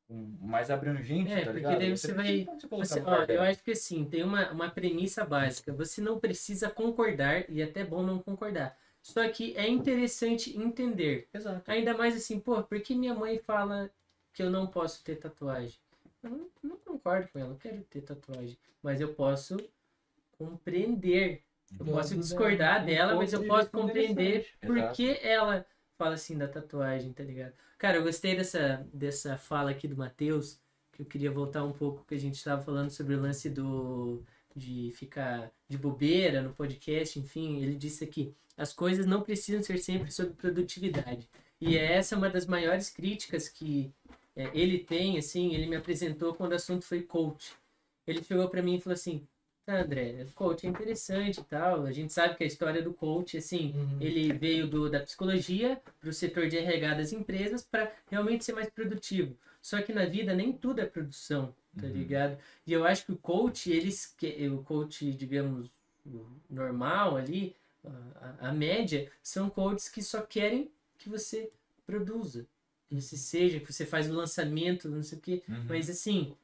mais 0.08 0.70
abrangente, 0.70 1.32
É, 1.32 1.36
tá 1.40 1.44
porque 1.46 1.56
ligado? 1.58 1.78
daí 1.78 1.90
você 1.96 2.12
vai- 2.12 2.46
se 2.58 2.68
colocar 2.68 2.84
Você- 2.86 3.00
ó, 3.04 3.24
eu 3.24 3.42
acho 3.42 3.62
que 3.62 3.72
assim, 3.72 4.04
tem 4.04 4.22
uma, 4.22 4.50
uma 4.52 4.70
premissa 4.70 5.24
básica. 5.24 5.72
Você 5.72 6.00
não 6.00 6.18
precisa 6.20 6.70
concordar, 6.70 7.44
e 7.50 7.60
é 7.60 7.64
até 7.64 7.84
bom 7.84 8.02
não 8.02 8.18
concordar. 8.20 8.76
Só 9.02 9.28
que 9.28 9.56
é 9.56 9.68
interessante 9.68 10.56
entender. 10.56 11.28
Exato. 11.34 11.68
Ainda 11.70 11.96
mais 11.96 12.16
assim, 12.16 12.38
pô, 12.40 12.62
por 12.62 12.80
que 12.80 12.94
minha 12.94 13.14
mãe 13.14 13.38
fala 13.38 13.90
que 14.32 14.42
eu 14.42 14.50
não 14.50 14.66
posso 14.66 15.02
ter 15.04 15.16
tatuagem? 15.16 15.78
Eu 16.22 16.30
não, 16.30 16.48
não 16.62 16.76
concordo 16.78 17.28
com 17.28 17.38
ela, 17.38 17.50
eu 17.50 17.56
quero 17.56 17.82
ter 17.82 18.00
tatuagem. 18.02 18.56
Mas 18.82 19.00
eu 19.00 19.12
posso 19.14 19.56
compreender. 20.38 21.42
Eu 21.78 21.84
posso 21.86 22.16
discordar 22.16 22.84
dela, 22.84 23.16
mas 23.16 23.32
eu 23.32 23.44
posso 23.44 23.68
compreender 23.70 24.46
por 24.60 24.92
que 24.92 25.18
ela 25.20 25.66
fala 25.98 26.14
assim 26.14 26.36
da 26.36 26.48
tatuagem, 26.48 27.12
tá 27.12 27.22
ligado? 27.22 27.52
Cara, 27.78 27.98
eu 27.98 28.02
gostei 28.02 28.36
dessa, 28.36 28.86
dessa 28.92 29.36
fala 29.36 29.70
aqui 29.70 29.86
do 29.86 29.96
Matheus, 29.96 30.60
que 30.92 31.02
eu 31.02 31.06
queria 31.06 31.30
voltar 31.30 31.64
um 31.64 31.72
pouco, 31.72 32.04
que 32.06 32.14
a 32.14 32.20
gente 32.20 32.36
estava 32.36 32.62
falando 32.62 32.90
sobre 32.90 33.14
o 33.14 33.20
lance 33.20 33.50
do 33.50 34.22
de 34.54 34.90
ficar 34.94 35.52
de 35.68 35.76
bobeira 35.76 36.40
no 36.40 36.54
podcast, 36.54 37.18
enfim, 37.18 37.62
ele 37.62 37.74
disse 37.74 38.02
aqui, 38.02 38.34
as 38.56 38.72
coisas 38.72 39.04
não 39.04 39.20
precisam 39.20 39.62
ser 39.62 39.76
sempre 39.78 40.10
sobre 40.10 40.32
produtividade. 40.32 41.28
E 41.60 41.76
essa 41.76 42.14
é 42.14 42.18
uma 42.18 42.30
das 42.30 42.46
maiores 42.46 42.88
críticas 42.88 43.48
que 43.50 43.92
é, 44.34 44.50
ele 44.54 44.78
tem, 44.78 45.18
assim, 45.18 45.54
ele 45.54 45.66
me 45.66 45.76
apresentou 45.76 46.34
quando 46.34 46.52
o 46.52 46.56
assunto 46.56 46.86
foi 46.86 47.02
coach. 47.02 47.52
Ele 48.06 48.22
chegou 48.22 48.48
para 48.48 48.62
mim 48.62 48.76
e 48.76 48.80
falou 48.80 48.94
assim, 48.94 49.26
tá, 49.66 49.80
André, 49.82 50.26
coach 50.34 50.66
é 50.66 50.70
interessante 50.70 51.40
e 51.40 51.44
tal, 51.44 51.84
a 51.84 51.92
gente 51.92 52.12
sabe 52.12 52.36
que 52.36 52.44
a 52.44 52.46
história 52.46 52.80
do 52.82 52.94
coach, 52.94 53.36
assim, 53.36 53.72
Uhum. 53.74 53.98
ele 54.00 54.32
veio 54.32 54.66
do, 54.68 54.88
da 54.88 55.00
psicologia 55.00 55.80
para 56.00 56.08
o 56.08 56.12
setor 56.12 56.48
de 56.48 56.56
RH 56.56 56.94
das 56.94 57.12
empresas 57.12 57.62
para 57.64 57.92
realmente 58.10 58.44
ser 58.44 58.52
mais 58.54 58.70
produtivo. 58.70 59.36
Só 59.60 59.82
que 59.82 59.92
na 59.92 60.06
vida 60.06 60.34
nem 60.34 60.52
tudo 60.52 60.80
é 60.80 60.86
produção, 60.86 61.54
tá 61.76 61.86
Uhum. 61.86 61.92
ligado? 61.92 62.38
E 62.66 62.72
eu 62.72 62.84
acho 62.86 63.04
que 63.06 63.12
o 63.12 63.18
coach, 63.18 63.70
eles, 63.70 64.14
o 64.52 64.62
coach, 64.62 65.12
digamos, 65.12 65.70
normal 66.48 67.16
ali, 67.16 67.54
a, 67.84 67.88
a- 68.40 68.48
a 68.48 68.52
média, 68.52 69.10
são 69.22 69.50
coaches 69.50 69.88
que 69.88 70.02
só 70.02 70.22
querem 70.22 70.70
que 70.98 71.08
você 71.08 71.50
produza, 71.86 72.46
que 72.88 73.00
você 73.00 73.16
seja, 73.16 73.60
que 73.60 73.72
você 73.72 73.84
faz 73.84 74.08
o 74.08 74.14
lançamento, 74.14 74.88
não 74.88 75.02
sei 75.02 75.18
o 75.18 75.20
quê. 75.20 75.42
Uhum. 75.48 75.64
Mas 75.68 75.90
assim, 75.90 76.34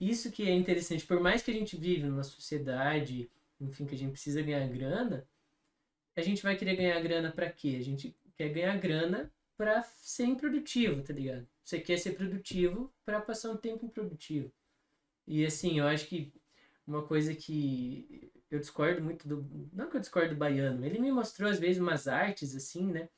isso 0.00 0.30
que 0.30 0.48
é 0.48 0.52
interessante, 0.52 1.06
por 1.06 1.20
mais 1.20 1.42
que 1.42 1.50
a 1.50 1.54
gente 1.54 1.76
vive 1.76 2.04
numa 2.04 2.24
sociedade, 2.24 3.30
enfim, 3.60 3.86
que 3.86 3.94
a 3.94 3.98
gente 3.98 4.12
precisa 4.12 4.42
ganhar 4.42 4.66
grana, 4.68 5.26
a 6.16 6.22
gente 6.22 6.42
vai 6.42 6.56
querer 6.56 6.76
ganhar 6.76 7.00
grana 7.00 7.32
pra 7.32 7.50
quê? 7.50 7.76
A 7.78 7.82
gente 7.82 8.16
quer 8.36 8.48
ganhar 8.50 8.76
grana 8.78 9.32
pra 9.56 9.82
ser 9.82 10.24
improdutivo, 10.24 11.02
tá 11.02 11.12
ligado? 11.12 11.46
Você 11.64 11.80
quer 11.80 11.98
ser 11.98 12.12
produtivo 12.12 12.92
pra 13.04 13.20
passar 13.20 13.50
um 13.50 13.56
tempo 13.56 13.86
improdutivo. 13.86 14.52
E 15.26 15.44
assim, 15.44 15.78
eu 15.78 15.86
acho 15.86 16.06
que 16.06 16.32
uma 16.86 17.02
coisa 17.02 17.34
que 17.34 18.30
eu 18.50 18.60
discordo 18.60 19.02
muito 19.02 19.26
do. 19.26 19.44
Não 19.72 19.88
que 19.88 19.96
eu 19.96 20.00
discordo 20.00 20.34
do 20.34 20.38
baiano, 20.38 20.84
ele 20.84 20.98
me 20.98 21.10
mostrou 21.10 21.50
às 21.50 21.58
vezes 21.58 21.80
umas 21.80 22.06
artes 22.06 22.54
assim, 22.54 22.86
né? 22.92 23.08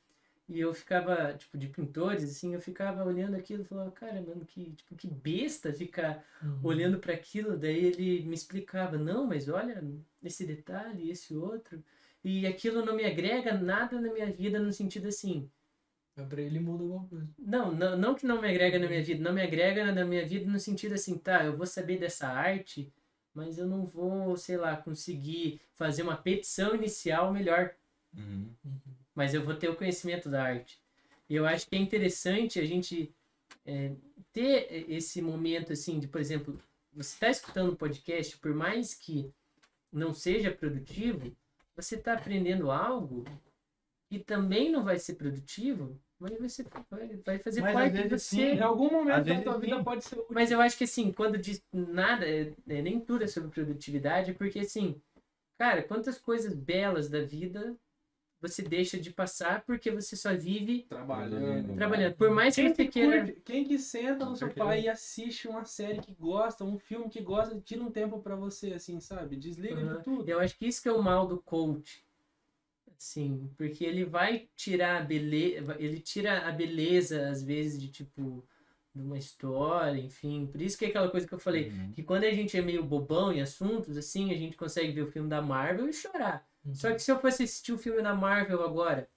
E 0.49 0.59
eu 0.59 0.73
ficava, 0.73 1.33
tipo, 1.33 1.57
de 1.57 1.67
pintores, 1.67 2.23
assim, 2.23 2.53
eu 2.53 2.61
ficava 2.61 3.03
olhando 3.03 3.35
aquilo 3.35 3.63
e 3.63 3.65
falava, 3.65 3.91
cara, 3.91 4.21
mano, 4.21 4.45
que, 4.45 4.71
tipo, 4.71 4.95
que 4.95 5.07
besta 5.07 5.73
ficar 5.73 6.23
Uhum. 6.41 6.59
olhando 6.63 6.99
para 6.99 7.13
aquilo. 7.13 7.57
Daí 7.57 7.85
ele 7.85 8.23
me 8.23 8.33
explicava, 8.33 8.97
não, 8.97 9.27
mas 9.27 9.49
olha 9.49 9.83
esse 10.23 10.45
detalhe, 10.45 11.09
esse 11.11 11.35
outro. 11.35 11.83
E 12.23 12.47
aquilo 12.47 12.85
não 12.85 12.95
me 12.95 13.05
agrega 13.05 13.53
nada 13.53 13.99
na 13.99 14.11
minha 14.11 14.31
vida 14.31 14.59
no 14.59 14.71
sentido 14.71 15.07
assim. 15.07 15.49
Mas 16.15 16.27
Pra 16.27 16.41
ele 16.41 16.59
muda 16.59 16.83
alguma 16.83 17.07
coisa. 17.07 17.27
Não, 17.37 17.71
não, 17.71 17.97
não 17.97 18.15
que 18.15 18.25
não 18.25 18.41
me 18.41 18.49
agrega 18.49 18.79
na 18.79 18.87
minha 18.87 19.03
vida, 19.03 19.23
não 19.23 19.33
me 19.33 19.41
agrega 19.41 19.91
na 19.91 20.05
minha 20.05 20.25
vida 20.25 20.49
no 20.49 20.59
sentido 20.59 20.93
assim, 20.93 21.17
tá, 21.17 21.45
eu 21.45 21.55
vou 21.55 21.65
saber 21.65 21.99
dessa 21.99 22.27
arte, 22.27 22.91
mas 23.33 23.57
eu 23.57 23.67
não 23.67 23.85
vou, 23.85 24.35
sei 24.35 24.57
lá, 24.57 24.75
conseguir 24.77 25.61
fazer 25.75 26.01
uma 26.03 26.17
petição 26.17 26.73
inicial 26.75 27.31
melhor 27.31 27.75
Uhum. 28.15 28.55
Mas 29.17 29.33
eu 29.33 29.43
vou 29.43 29.55
ter 29.55 29.67
o 29.67 29.75
conhecimento 29.75 30.29
da 30.29 30.43
arte. 30.43 30.79
E 31.27 31.35
eu 31.35 31.47
acho 31.47 31.67
que 31.67 31.75
é 31.75 31.79
interessante 31.79 32.59
a 32.59 32.65
gente 32.65 33.11
é, 33.65 33.91
ter 34.31 34.85
esse 34.87 35.23
momento 35.23 35.73
assim 35.73 35.99
de, 35.99 36.07
por 36.07 36.21
exemplo, 36.21 36.61
você 36.93 37.15
está 37.15 37.27
escutando 37.27 37.71
um 37.71 37.75
podcast, 37.75 38.37
por 38.37 38.53
mais 38.53 38.93
que 38.93 39.33
não 39.91 40.13
seja 40.13 40.51
produtivo, 40.51 41.35
você 41.75 41.95
está 41.95 42.13
aprendendo 42.13 42.69
algo 42.69 43.25
que 44.07 44.19
também 44.19 44.71
não 44.71 44.83
vai 44.83 44.99
ser 44.99 45.15
produtivo, 45.15 45.99
mas 46.19 46.37
você 46.39 46.63
vai, 47.25 47.39
fazer 47.39 47.61
Mas 47.61 47.73
parte 47.73 47.93
de 47.93 48.09
você. 48.09 48.19
sim, 48.19 48.41
Em 48.41 48.61
algum 48.61 48.91
momento 48.91 49.17
Às 49.17 49.25
da 49.25 49.41
tua 49.41 49.59
vida 49.59 49.77
sim. 49.77 49.83
pode 49.83 50.03
ser 50.03 50.15
útil. 50.19 50.27
Mas 50.29 50.51
eu 50.51 50.61
acho 50.61 50.77
que 50.77 50.83
assim, 50.83 51.11
quando 51.11 51.39
diz 51.39 51.59
nada, 51.73 52.23
é, 52.23 52.53
é, 52.67 52.81
nem 52.83 52.99
tudo 52.99 53.23
é 53.23 53.27
sobre 53.27 53.49
produtividade, 53.49 54.35
porque 54.35 54.59
assim, 54.59 55.01
cara, 55.57 55.81
quantas 55.81 56.19
coisas 56.19 56.53
belas 56.53 57.09
da 57.09 57.23
vida 57.23 57.75
você 58.41 58.61
deixa 58.61 58.99
de 58.99 59.11
passar 59.11 59.63
porque 59.65 59.89
você 59.89 60.15
só 60.15 60.33
vive 60.35 60.83
Trabalhando. 60.83 61.75
trabalhando. 61.75 62.15
Por 62.15 62.29
mais 62.29 62.55
que 62.55 62.61
Quem 62.61 62.69
você 62.75 62.85
que, 62.85 62.91
queira. 62.91 63.25
curte, 63.25 63.41
quem 63.43 63.63
que 63.63 63.79
senta 63.79 64.25
no 64.25 64.31
Com 64.31 64.35
sofá 64.35 64.77
e 64.77 64.87
assiste 64.87 65.47
uma 65.47 65.65
série 65.65 65.99
que 66.01 66.13
gosta, 66.13 66.63
um 66.63 66.77
filme 66.77 67.09
que 67.09 67.21
gosta, 67.21 67.59
tira 67.59 67.81
um 67.83 67.91
tempo 67.91 68.19
pra 68.19 68.35
você, 68.35 68.73
assim, 68.73 68.99
sabe? 68.99 69.35
Desliga 69.35 69.75
Aham. 69.75 69.97
de 69.97 70.03
tudo. 70.03 70.29
Eu 70.29 70.39
acho 70.39 70.55
que 70.57 70.67
isso 70.67 70.81
que 70.81 70.89
é 70.89 70.93
o 70.93 71.01
mal 71.01 71.27
do 71.27 71.39
coach. 71.41 72.05
Assim, 72.97 73.49
porque 73.57 73.83
ele 73.85 74.03
vai 74.05 74.49
tirar 74.55 74.97
a 75.01 75.03
beleza, 75.05 75.75
ele 75.79 75.99
tira 75.99 76.47
a 76.47 76.51
beleza 76.51 77.29
às 77.29 77.43
vezes 77.43 77.79
de 77.79 77.89
tipo 77.89 78.43
de 78.95 79.03
uma 79.03 79.17
história, 79.19 79.99
enfim. 79.99 80.47
Por 80.47 80.59
isso 80.59 80.75
que 80.77 80.85
é 80.85 80.87
aquela 80.87 81.09
coisa 81.09 81.27
que 81.27 81.33
eu 81.33 81.37
falei, 81.39 81.69
Uhum. 81.69 81.91
que 81.93 82.01
quando 82.01 82.23
a 82.23 82.31
gente 82.31 82.57
é 82.57 82.61
meio 82.61 82.83
bobão 82.83 83.31
em 83.31 83.39
assuntos, 83.41 83.95
assim, 83.97 84.31
a 84.31 84.35
gente 84.37 84.57
consegue 84.57 84.91
ver 84.91 85.03
o 85.03 85.11
filme 85.11 85.29
da 85.29 85.39
Marvel 85.41 85.87
e 85.87 85.93
chorar. 85.93 86.47
Uhum. 86.67 86.75
Só 86.75 86.91
que 86.91 86.99
se 86.99 87.11
eu 87.11 87.19
fosse 87.19 87.43
assistir 87.43 87.71
o 87.71 87.77
filme 87.77 88.01
da 88.01 88.13
Marvel 88.13 88.61
agora, 88.61 89.09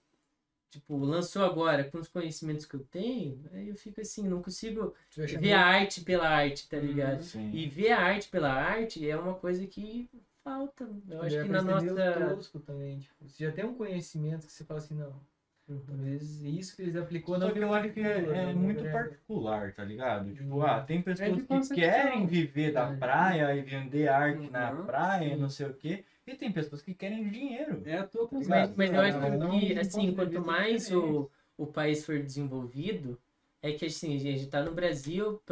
tipo, 0.71 0.97
lançou 0.99 1.45
agora, 1.45 1.85
com 1.85 1.99
os 1.99 2.09
conhecimentos 2.09 2.65
que 2.65 2.75
eu 2.75 2.85
tenho, 2.85 3.43
aí 3.53 3.69
eu 3.69 3.75
fico 3.77 4.01
assim, 4.01 4.29
não 4.29 4.41
consigo 4.43 4.95
ver 5.39 5.53
a 5.53 5.65
arte 5.67 6.03
pela 6.03 6.29
arte, 6.29 6.69
tá 6.69 6.79
ligado? 6.79 7.23
Sim. 7.23 7.51
E 7.53 7.69
ver 7.69 7.91
a 7.93 8.01
arte 8.01 8.29
pela 8.29 8.53
arte 8.53 9.09
é 9.09 9.17
uma 9.17 9.35
coisa 9.35 9.67
que 9.67 10.09
falta. 10.45 10.89
Eu 11.09 11.21
acho 11.23 11.37
Deve 11.37 11.49
que 11.49 11.53
na 11.53 11.63
nossa. 11.63 12.13
tosco 12.13 12.61
também, 12.61 13.01
tipo, 13.01 13.29
você 13.29 13.45
já 13.45 13.53
tem 13.53 13.65
um 13.65 13.75
conhecimento 13.75 14.47
que 14.47 14.53
você 14.53 14.65
fala 14.65 14.79
assim, 14.79 14.95
não, 14.95 15.21
Uhum. 15.69 15.81
talvez 15.87 16.43
isso 16.43 16.75
que 16.75 16.83
eles 16.83 16.97
aplicou 16.97 17.39
Só 17.39 17.47
não 17.47 17.53
que 17.53 17.61
eu 17.61 17.73
acho 17.73 17.93
que 17.93 18.01
é, 18.01 18.19
é 18.19 18.23
né, 18.23 18.53
muito 18.53 18.83
né? 18.83 18.91
particular, 18.91 19.73
tá 19.73 19.85
ligado? 19.85 20.33
Tipo, 20.33 20.57
Hum. 20.57 20.63
ah, 20.63 20.81
tem 20.81 21.01
pessoas 21.01 21.37
de 21.37 21.43
que 21.45 21.75
querem 21.75 22.27
viver 22.27 22.73
da 22.73 22.91
É. 22.91 22.97
praia 22.97 23.55
e 23.55 23.63
vender 23.63 24.09
arte 24.09 24.51
na 24.51 24.73
Uhum. 24.73 24.87
praia, 24.87 25.35
Sim. 25.35 25.41
não 25.41 25.49
sei 25.49 25.67
o 25.67 25.75
quê. 25.75 26.05
E 26.31 26.37
tem 26.37 26.53
pessoas 26.53 26.81
que 26.81 26.95
querem 26.95 27.29
dinheiro. 27.29 27.83
É 27.85 27.99
a 27.99 28.07
tua 28.07 28.29
Mas, 28.29 28.49
concepção. 28.49 28.75
mas 28.77 28.93
eu 28.93 29.01
acho 29.01 29.19
Cada 29.19 29.49
um 29.49 29.61
que, 29.61 29.79
assim, 29.79 30.07
de 30.11 30.13
quanto 30.17 30.41
mais 30.47 30.91
o, 30.93 31.31
o 31.59 31.67
país 31.67 32.05
for 32.05 32.19
desenvolvido, 32.23 33.19
é 33.61 33.73
que, 33.73 33.87
assim, 33.87 34.15
a 34.15 34.19
gente 34.19 34.47
tá 34.47 34.63
no 34.63 34.73
Brasil, 34.73 35.43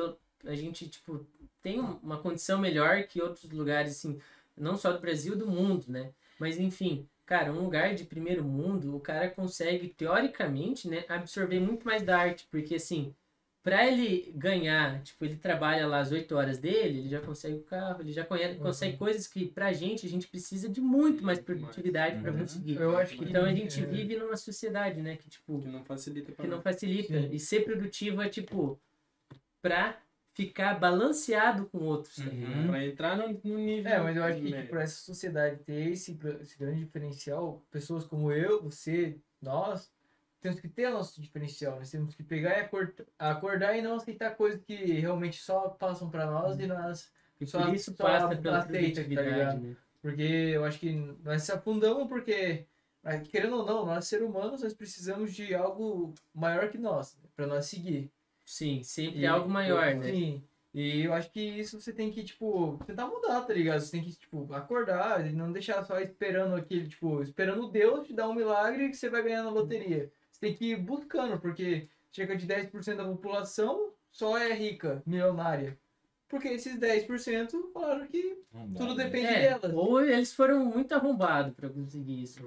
a 0.44 0.54
gente, 0.54 0.88
tipo, 0.88 1.26
tem 1.60 1.80
um- 1.80 1.96
uma 1.96 2.18
condição 2.18 2.58
melhor 2.60 3.02
que 3.04 3.20
outros 3.20 3.50
lugares, 3.50 3.92
assim, 3.92 4.18
não 4.56 4.76
só 4.76 4.92
do 4.92 5.00
Brasil, 5.00 5.36
do 5.36 5.48
mundo, 5.48 5.86
né? 5.88 6.12
Mas, 6.38 6.58
enfim, 6.58 7.08
cara, 7.26 7.52
um 7.52 7.60
lugar 7.64 7.94
de 7.94 8.04
primeiro 8.04 8.44
mundo, 8.44 8.94
o 8.96 9.00
cara 9.00 9.28
consegue, 9.28 9.88
teoricamente, 9.88 10.88
né, 10.88 11.04
absorver 11.08 11.58
muito 11.60 11.84
mais 11.84 12.02
da 12.02 12.16
arte, 12.18 12.46
porque, 12.50 12.76
assim, 12.76 13.12
pra 13.62 13.86
ele 13.86 14.32
ganhar, 14.34 15.02
tipo, 15.02 15.24
ele 15.24 15.36
trabalha 15.36 15.86
lá 15.86 15.98
as 16.00 16.10
8 16.12 16.34
horas 16.36 16.58
dele, 16.58 17.00
ele 17.00 17.08
já 17.08 17.20
consegue 17.20 17.56
o 17.56 17.62
carro, 17.62 18.00
ele 18.00 18.12
já 18.12 18.24
conhece, 18.24 18.56
Uhum. 18.56 18.62
consegue 18.62 18.96
coisas 18.96 19.26
que, 19.26 19.46
pra 19.46 19.72
gente, 19.72 20.06
a 20.06 20.08
gente 20.08 20.26
precisa 20.28 20.68
de 20.68 20.80
muito 20.80 21.22
mais 21.24 21.38
produtividade 21.38 22.20
pra 22.22 22.32
Uhum. 22.32 22.38
conseguir. 22.38 22.76
Eu 22.80 22.96
acho 22.96 23.16
que 23.16 23.24
Então 23.24 23.44
a 23.44 23.52
gente 23.52 23.82
é, 23.82 23.86
vive 23.86 24.16
numa 24.16 24.36
sociedade, 24.36 25.00
né, 25.02 25.16
que 25.16 25.28
tipo, 25.28 25.60
Que 25.60 25.68
não 25.68 25.84
facilita 25.84 26.32
pra 26.32 26.44
que 26.44 26.50
não 26.50 26.62
facilita. 26.62 27.20
Sim. 27.20 27.28
E 27.32 27.38
ser 27.38 27.64
produtivo 27.64 28.22
é 28.22 28.28
tipo 28.28 28.80
pra 29.60 30.00
ficar 30.34 30.78
balanceado 30.78 31.66
com 31.66 31.78
outros, 31.78 32.16
tá 32.16 32.30
Uhum. 32.30 32.68
Pra 32.68 32.86
entrar 32.86 33.16
no, 33.16 33.28
no 33.44 33.58
nível. 33.58 33.90
É, 33.92 34.00
mas 34.00 34.16
eu 34.16 34.22
acho 34.22 34.40
que 34.40 34.62
para 34.64 34.82
essa 34.82 35.00
sociedade 35.00 35.64
ter 35.64 35.90
esse, 35.90 36.16
esse 36.40 36.56
grande 36.56 36.84
diferencial, 36.84 37.66
pessoas 37.70 38.04
como 38.04 38.30
eu, 38.30 38.62
você, 38.62 39.18
nós, 39.42 39.90
temos 40.40 40.60
que 40.60 40.68
ter 40.68 40.90
nosso 40.90 41.20
diferencial. 41.20 41.76
Nós 41.78 41.90
temos 41.90 42.14
que 42.14 42.22
pegar 42.22 42.58
e 42.58 42.68
acordar, 43.18 43.76
e 43.76 43.82
não 43.82 43.96
aceitar 43.96 44.34
coisas 44.36 44.60
que 44.64 44.74
realmente 44.74 45.40
só 45.42 45.68
passam 45.70 46.08
para 46.10 46.26
nós 46.26 46.58
e 46.58 46.66
nós. 46.66 47.10
E 47.40 47.46
Só- 47.46 47.64
por 47.64 47.74
isso 47.74 47.94
só 47.96 48.04
passa 48.04 48.36
pela 48.36 48.58
aceita, 48.58 49.02
tá 49.02 49.22
ligado? 49.22 49.60
né? 49.60 49.76
Porque 50.02 50.22
eu 50.22 50.64
acho 50.64 50.78
que 50.78 50.92
nós 51.24 51.42
se 51.42 51.52
afundamos 51.52 52.08
porque, 52.08 52.64
ah, 53.04 53.18
querendo 53.18 53.56
ou 53.56 53.66
não, 53.66 53.84
nós 53.86 54.06
seres 54.06 54.26
humanos, 54.26 54.62
nós 54.62 54.74
precisamos 54.74 55.34
de 55.34 55.54
algo 55.54 56.14
maior 56.34 56.68
que 56.68 56.78
nós, 56.78 57.16
para 57.36 57.46
nós 57.46 57.66
seguir. 57.66 58.10
Sim, 58.44 58.82
sempre 58.82 59.20
E 59.20 59.24
é 59.24 59.28
algo 59.28 59.48
maior, 59.48 59.86
eu- 59.92 59.98
né? 59.98 60.10
Sim. 60.10 60.42
E 60.74 61.02
eu 61.02 61.12
acho 61.12 61.30
que 61.32 61.40
isso 61.40 61.80
você 61.80 61.92
tem 61.92 62.10
que, 62.10 62.22
tipo, 62.22 62.78
tentar 62.86 63.06
mudar, 63.06 63.40
tá 63.42 63.52
ligado? 63.52 63.80
Você 63.80 63.90
tem 63.90 64.02
que, 64.02 64.12
tipo, 64.14 64.52
acordar 64.52 65.26
e 65.26 65.32
não 65.32 65.50
deixar 65.50 65.82
só 65.84 65.98
esperando 65.98 66.54
aquele, 66.54 66.86
tipo, 66.88 67.22
esperando 67.22 67.68
Deus 67.70 68.06
te 68.06 68.12
dar 68.14 68.28
um 68.28 68.34
milagre 68.34 68.88
que 68.88 68.96
você 68.96 69.08
vai 69.10 69.22
ganhar 69.22 69.42
na 69.42 69.50
loteria. 69.50 70.10
Você 70.38 70.46
tem 70.46 70.54
que 70.54 70.70
ir 70.72 70.76
buscando, 70.76 71.38
porque 71.40 71.88
cerca 72.12 72.36
de 72.36 72.46
10% 72.46 72.96
da 72.96 73.04
população 73.04 73.92
só 74.10 74.38
é 74.38 74.52
rica, 74.52 75.02
milionária. 75.04 75.76
Porque 76.28 76.48
esses 76.48 76.78
10% 76.78 77.72
falaram 77.72 78.06
que 78.06 78.38
tudo 78.76 78.94
né? 78.94 79.04
depende 79.04 79.26
É, 79.26 79.58
delas. 79.58 79.74
ou 79.74 80.00
eles 80.00 80.32
foram 80.32 80.64
muito 80.64 80.92
arrombados 80.94 81.54
pra 81.54 81.68
conseguir 81.68 82.22
isso. 82.22 82.40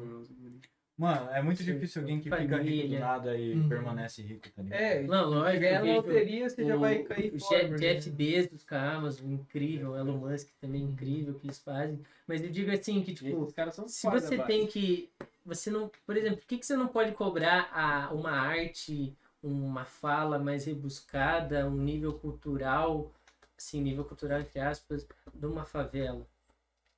Mano, 1.01 1.31
é 1.31 1.41
muito 1.41 1.63
Sim, 1.63 1.73
difícil 1.73 2.01
alguém 2.03 2.17
que 2.19 2.25
fica 2.25 2.35
rico 2.37 2.51
do 2.53 2.57
família. 2.59 2.99
nada 2.99 3.35
e 3.35 3.55
Uhum. 3.55 3.67
permanece 3.69 4.21
rico, 4.21 4.47
tá 4.51 4.61
ligado? 4.61 4.79
É, 4.79 5.01
Não, 5.01 5.29
lógico, 5.29 5.51
se 5.53 5.59
ganhar 5.59 5.73
eu 5.73 5.79
na 5.79 5.81
vejo 5.81 5.95
loteria, 6.07 6.49
você 6.49 6.63
já 6.65 6.75
o, 6.75 6.79
vai 6.79 7.03
cair 7.03 7.33
o 7.35 7.39
fora. 7.39 7.57
Jeff, 7.59 7.69
porque- 7.69 7.93
Jeff 7.95 8.09
Bezos 8.11 8.65
a 8.71 8.91
Amazon, 8.93 9.31
incrível, 9.31 9.97
Elon 9.97 10.17
Musk 10.17 10.47
também 10.61 10.83
incrível 10.83 11.33
o 11.33 11.39
que 11.39 11.47
eles 11.47 11.57
fazem. 11.57 11.99
Mas 12.27 12.43
eu 12.43 12.51
digo 12.51 12.69
assim 12.71 13.01
que, 13.01 13.15
tipo, 13.15 13.41
esses 13.43 13.53
caras 13.55 13.73
são 13.73 13.87
se 13.87 14.07
você 14.07 14.37
base. 14.37 14.47
tem 14.47 14.67
que. 14.67 15.09
Você 15.43 15.71
não. 15.71 15.89
Por 16.05 16.15
exemplo, 16.15 16.37
por 16.37 16.45
que, 16.45 16.59
que 16.59 16.65
você 16.67 16.75
não 16.75 16.87
pode 16.87 17.13
cobrar 17.13 17.71
a, 17.73 18.13
uma 18.13 18.29
arte, 18.31 19.11
uma 19.41 19.85
fala 19.85 20.37
mais 20.37 20.65
rebuscada, 20.65 21.67
um 21.67 21.75
nível 21.77 22.13
cultural, 22.13 23.11
assim, 23.57 23.81
nível 23.81 24.05
cultural 24.05 24.39
entre 24.39 24.59
aspas, 24.59 25.07
de 25.33 25.45
uma 25.47 25.65
favela? 25.65 26.27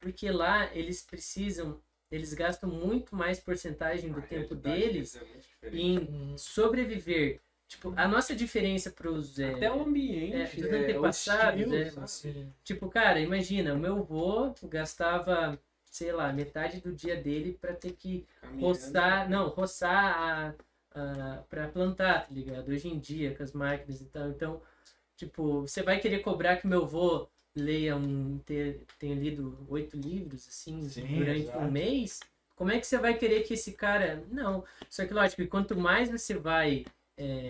Porque 0.01 0.29
lá 0.29 0.75
eles 0.75 1.01
precisam, 1.01 1.79
eles 2.15 2.33
gastam 2.33 2.69
muito 2.69 3.15
mais 3.15 3.39
porcentagem 3.39 4.11
do 4.11 4.19
A 4.19 4.21
tempo 4.21 4.55
deles 4.55 5.15
é 5.63 5.69
em 5.75 6.37
sobreviver. 6.37 7.39
Tipo, 7.67 7.93
a 7.97 8.07
nossa 8.07 8.35
diferença 8.35 8.91
pros. 8.91 9.39
é, 9.39 9.51
Até 9.53 9.71
o 9.71 9.81
ambiente. 9.81 10.35
é, 10.35 10.45
dos 10.45 10.71
é, 10.71 10.77
antepassados, 10.83 11.71
é. 11.71 11.89
sabe? 11.89 12.09
sim. 12.09 12.53
Tipo, 12.63 12.87
cara, 12.89 13.19
imagina, 13.19 13.73
o 13.73 13.79
meu 13.79 13.97
avô 13.99 14.53
gastava, 14.63 15.59
sei 15.85 16.11
lá, 16.11 16.31
metade 16.31 16.79
do 16.81 16.93
dia 16.93 17.15
dele 17.19 17.57
pra 17.59 17.73
ter 17.73 17.93
que 17.93 18.27
Caminhando. 18.41 18.65
roçar, 18.67 19.29
não, 19.29 19.49
roçar 19.49 20.55
a, 20.93 20.99
a, 21.01 21.37
pra 21.49 21.67
plantar, 21.67 22.27
tá 22.27 22.33
ligado? 22.33 22.69
Hoje 22.69 22.87
em 22.89 22.99
dia, 22.99 23.33
com 23.35 23.41
as 23.41 23.51
máquinas 23.53 24.01
e 24.01 24.05
tal. 24.05 24.29
Então, 24.29 24.61
tipo, 25.17 25.61
você 25.61 25.81
vai 25.81 25.99
querer 25.99 26.19
cobrar 26.19 26.57
que 26.57 26.67
meu 26.67 26.83
avô 26.83 27.27
leia 27.55 27.95
um, 27.95 28.39
ter, 28.39 28.85
tenha 28.97 29.15
lido 29.15 29.65
oito 29.69 29.95
livros, 29.97 30.47
assim, 30.47 30.87
Sim, 30.89 31.19
durante 31.19 31.41
exato. 31.43 31.59
um 31.59 31.71
mês? 31.71 32.19
Como 32.55 32.71
é 32.71 32.79
que 32.79 32.87
você 32.87 32.97
vai 32.97 33.15
querer 33.15 33.43
que 33.43 33.53
esse 33.53 33.73
cara... 33.73 34.23
Não, 34.29 34.63
só 34.89 35.05
que 35.05 35.13
lógico, 35.13 35.45
quanto 35.47 35.75
mais 35.75 36.09
você 36.09 36.35
vai 36.35 36.85
é, 37.17 37.49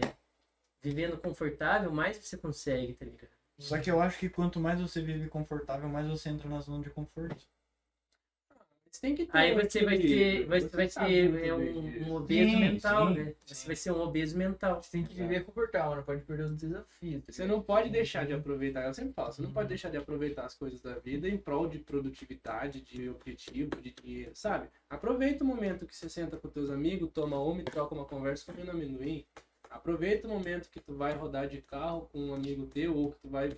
vivendo 0.81 1.17
confortável, 1.17 1.91
mais 1.91 2.17
você 2.17 2.37
consegue, 2.37 2.93
tá 2.93 3.05
ligado? 3.05 3.29
Só 3.59 3.79
que 3.79 3.89
eu 3.89 4.01
acho 4.01 4.19
que 4.19 4.29
quanto 4.29 4.59
mais 4.59 4.81
você 4.81 5.01
vive 5.01 5.29
confortável, 5.29 5.87
mais 5.87 6.07
você 6.07 6.29
entra 6.29 6.49
na 6.49 6.59
zona 6.59 6.83
de 6.83 6.89
conforto. 6.89 7.45
Você 8.93 9.01
tem 9.01 9.15
que 9.15 9.25
ter 9.25 9.35
Aí 9.35 9.51
um 9.51 9.55
você 9.55 9.83
vai 9.83 9.97
ser, 9.97 10.03
equilíbrio, 10.03 10.47
vai, 10.47 10.61
você 10.61 10.75
vai 10.75 11.11
é 11.11 11.27
bem 11.27 11.51
um, 11.51 12.09
um 12.09 12.13
obeso 12.13 12.51
Sim, 12.51 12.59
mental, 12.59 13.07
sim, 13.07 13.13
né? 13.15 13.33
Você 13.43 13.65
vai 13.65 13.75
ser 13.75 13.91
um 13.91 14.01
obeso 14.01 14.37
mental. 14.37 14.83
Você 14.83 14.91
tem 14.91 15.03
que 15.03 15.15
viver 15.15 15.43
com 15.43 15.49
o 15.49 15.53
portal, 15.53 15.95
não 15.95 16.03
pode 16.03 16.21
perder 16.21 16.43
os 16.43 16.55
desafios. 16.55 17.23
tá 17.23 17.31
Você 17.31 17.43
não 17.43 17.59
pode 17.59 17.89
deixar 17.89 18.23
de 18.23 18.33
aproveitar, 18.33 18.85
eu 18.85 18.93
sempre 18.93 19.13
falo, 19.13 19.31
você 19.31 19.41
não 19.41 19.51
pode 19.51 19.69
deixar 19.69 19.89
de 19.89 19.97
aproveitar 19.97 20.45
as 20.45 20.53
coisas 20.53 20.79
da 20.79 20.93
vida 20.99 21.27
em 21.27 21.37
prol 21.39 21.67
de 21.67 21.79
produtividade, 21.79 22.81
de 22.81 23.09
objetivo, 23.09 23.71
de 23.81 23.95
dinheiro, 23.99 24.31
sabe? 24.35 24.67
Aproveita 24.87 25.43
o 25.43 25.47
momento 25.47 25.87
que 25.87 25.95
você 25.95 26.07
senta 26.07 26.37
com 26.37 26.47
teus 26.47 26.69
amigos, 26.69 27.09
toma 27.11 27.41
uma 27.43 27.61
e 27.61 27.63
troca 27.63 27.95
uma 27.95 28.05
conversa 28.05 28.45
comendo 28.45 28.69
amendoim. 28.69 29.25
Aproveita 29.71 30.27
o 30.27 30.29
momento 30.29 30.69
que 30.69 30.79
tu 30.79 30.93
vai 30.93 31.13
rodar 31.13 31.47
de 31.47 31.59
carro 31.63 32.07
com 32.11 32.19
um 32.19 32.33
amigo 32.35 32.67
teu 32.67 32.95
ou 32.95 33.11
que 33.11 33.19
tu 33.21 33.27
vai 33.27 33.57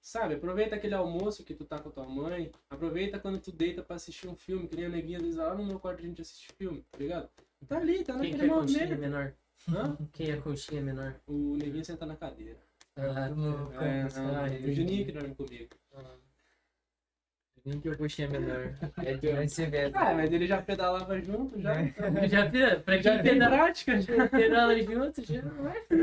Sabe, 0.00 0.34
aproveita 0.34 0.76
aquele 0.76 0.94
almoço 0.94 1.44
que 1.44 1.54
tu 1.54 1.64
tá 1.64 1.78
com 1.78 1.90
a 1.90 1.92
tua 1.92 2.06
mãe. 2.08 2.50
Aproveita 2.70 3.18
quando 3.18 3.38
tu 3.38 3.52
deita 3.52 3.82
pra 3.82 3.96
assistir 3.96 4.28
um 4.28 4.34
filme, 4.34 4.66
que 4.66 4.76
nem 4.76 4.86
a 4.86 4.88
neguinha 4.88 5.18
às 5.18 5.22
vezes 5.22 5.38
lá 5.38 5.54
no 5.54 5.64
meu 5.64 5.78
quarto 5.78 6.00
a 6.00 6.06
gente 6.06 6.22
assiste 6.22 6.52
filme, 6.56 6.84
tá 6.90 6.98
ligado? 6.98 7.28
Tá 7.68 7.76
ali, 7.76 8.02
tá 8.02 8.14
Quem 8.18 8.32
naquele 8.32 8.48
quer 8.48 8.54
conchinha 8.60 8.96
menor? 8.96 9.34
Hã? 9.68 9.96
Quem 10.12 10.30
é 10.30 10.36
conchinha 10.36 10.82
menor? 10.82 11.20
O 11.26 11.56
neguinho 11.56 11.84
senta 11.84 12.06
na 12.06 12.16
cadeira. 12.16 12.58
Ah, 12.96 13.02
É, 13.02 13.28
campus, 13.28 14.16
não, 14.16 14.36
ah, 14.36 14.42
o 14.42 14.46
entendi. 14.46 14.74
Juninho 14.74 15.06
que 15.06 15.12
dorme 15.12 15.34
comigo. 15.34 15.68
Nem 17.64 17.80
que 17.80 17.88
eu 17.88 17.96
puxei 17.96 18.26
menor. 18.26 18.72
É 18.98 19.14
de 19.14 19.48
ser 19.48 19.70
velho. 19.70 19.92
Ah, 19.96 20.14
mas 20.14 20.32
ele 20.32 20.46
já 20.46 20.60
pedalava 20.62 21.20
junto, 21.20 21.60
já. 21.60 21.82
então. 21.82 22.10
Já, 22.28 22.48
pe- 22.50 22.76
pra 22.80 22.98
quem 22.98 23.22
pedala, 23.22 23.72
já. 23.74 24.28
pedala 24.28 24.82
junto, 24.82 25.22
já, 25.24 25.42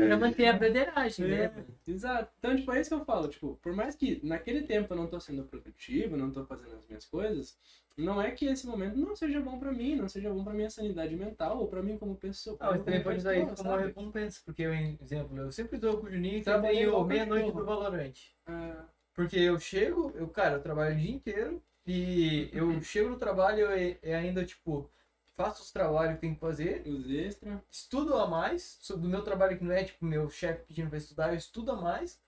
já 0.08 0.16
mantém 0.16 0.48
a 0.48 0.52
broderagem, 0.52 1.26
né? 1.26 1.44
É, 1.86 1.90
exato. 1.90 2.30
Então, 2.38 2.56
tipo, 2.56 2.72
é 2.72 2.80
isso 2.80 2.90
que 2.90 2.94
eu 2.94 3.04
falo. 3.04 3.28
Tipo, 3.28 3.58
por 3.62 3.72
mais 3.72 3.94
que 3.94 4.20
naquele 4.22 4.62
tempo 4.62 4.92
eu 4.92 4.96
não 4.96 5.06
tô 5.06 5.18
sendo 5.20 5.42
produtivo, 5.44 6.16
não 6.16 6.30
tô 6.30 6.44
fazendo 6.44 6.76
as 6.76 6.86
minhas 6.86 7.04
coisas, 7.04 7.56
não 7.96 8.20
é 8.22 8.30
que 8.30 8.46
esse 8.46 8.66
momento 8.66 8.96
não 8.96 9.16
seja 9.16 9.40
bom 9.40 9.58
pra 9.58 9.72
mim, 9.72 9.96
não 9.96 10.08
seja 10.08 10.30
bom 10.32 10.44
pra 10.44 10.52
minha 10.54 10.70
sanidade 10.70 11.16
mental 11.16 11.58
ou 11.58 11.66
pra 11.66 11.82
mim 11.82 11.98
como 11.98 12.14
pessoa. 12.14 12.56
Ah, 12.60 12.70
mas 12.70 12.84
também 12.84 13.02
pode 13.02 13.18
usar 13.18 13.36
isso 13.36 13.54
como 13.56 13.68
uma 13.70 13.80
recompensa, 13.80 14.40
porque, 14.44 14.62
eu, 14.62 14.72
exemplo, 14.72 15.36
eu 15.38 15.50
sempre 15.50 15.78
dou 15.78 15.98
com 15.98 16.06
o 16.06 16.10
Juninho 16.10 16.38
eu 16.38 16.44
Trabalhei 16.44 16.84
igual 16.84 17.04
meia-noite 17.04 17.52
do 17.52 17.64
Valorante. 17.64 18.36
Ah, 18.46 18.84
Porque 19.18 19.36
eu 19.36 19.58
chego, 19.58 20.12
eu, 20.14 20.28
cara, 20.28 20.54
eu 20.58 20.62
trabalho 20.62 20.94
o 20.94 20.98
dia 21.00 21.10
inteiro 21.10 21.60
e 21.84 22.48
eu 22.52 22.80
chego 22.80 23.08
no 23.08 23.18
trabalho 23.18 23.66
e, 23.76 23.98
e 24.00 24.12
ainda, 24.12 24.44
tipo, 24.44 24.88
faço 25.34 25.60
os 25.60 25.72
trabalhos 25.72 26.14
que 26.14 26.20
tem 26.20 26.34
que 26.34 26.40
fazer, 26.40 26.86
os 26.86 27.10
extras. 27.10 27.58
estudo 27.68 28.14
a 28.14 28.28
mais 28.28 28.78
sobre 28.80 29.08
o 29.08 29.10
meu 29.10 29.22
trabalho 29.22 29.58
que 29.58 29.64
não 29.64 29.72
é, 29.72 29.82
tipo, 29.82 30.04
meu 30.04 30.30
chefe 30.30 30.62
pedindo 30.68 30.88
pra 30.88 30.98
estudar, 30.98 31.30
eu 31.30 31.36
estudo 31.36 31.72
a 31.72 31.76
mais, 31.76 32.20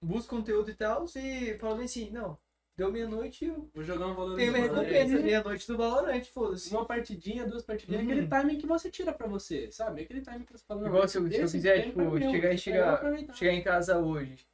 busco 0.00 0.36
conteúdo 0.36 0.70
e 0.70 0.74
tal, 0.74 1.06
e 1.16 1.58
falo 1.58 1.74
bem 1.74 1.86
assim, 1.86 2.08
não, 2.12 2.38
deu 2.76 2.92
meia-noite, 2.92 3.44
eu 3.44 3.68
Vou 3.74 3.82
jogar 3.82 4.06
um 4.06 4.14
valor 4.14 4.36
tenho 4.36 4.52
minha 4.52 4.62
recompensa, 4.62 5.18
meia-noite 5.18 5.66
do 5.66 5.76
Valorante, 5.76 6.30
foda-se. 6.30 6.70
Uma 6.70 6.86
partidinha, 6.86 7.48
duas 7.48 7.64
partidinhas, 7.64 8.02
Uhum. 8.04 8.12
aquele 8.12 8.26
timing 8.28 8.58
que 8.58 8.66
você 8.66 8.88
tira 8.88 9.12
pra 9.12 9.26
você, 9.26 9.72
sabe? 9.72 10.02
Aquele 10.02 10.20
timing 10.20 10.44
que 10.44 10.52
você 10.52 10.64
fala, 10.64 10.86
Igual 10.86 11.08
se 11.08 11.18
eu, 11.18 11.32
se 11.32 11.40
eu 11.40 11.50
quiser, 11.50 11.78
é 11.78 11.82
tipo, 11.82 11.98
chegar 11.98 12.04
eu 12.04 12.30
vou 12.30 12.56
chegar, 12.56 13.34
chegar 13.34 13.52
em 13.52 13.62
casa 13.64 13.98
hoje, 13.98 14.46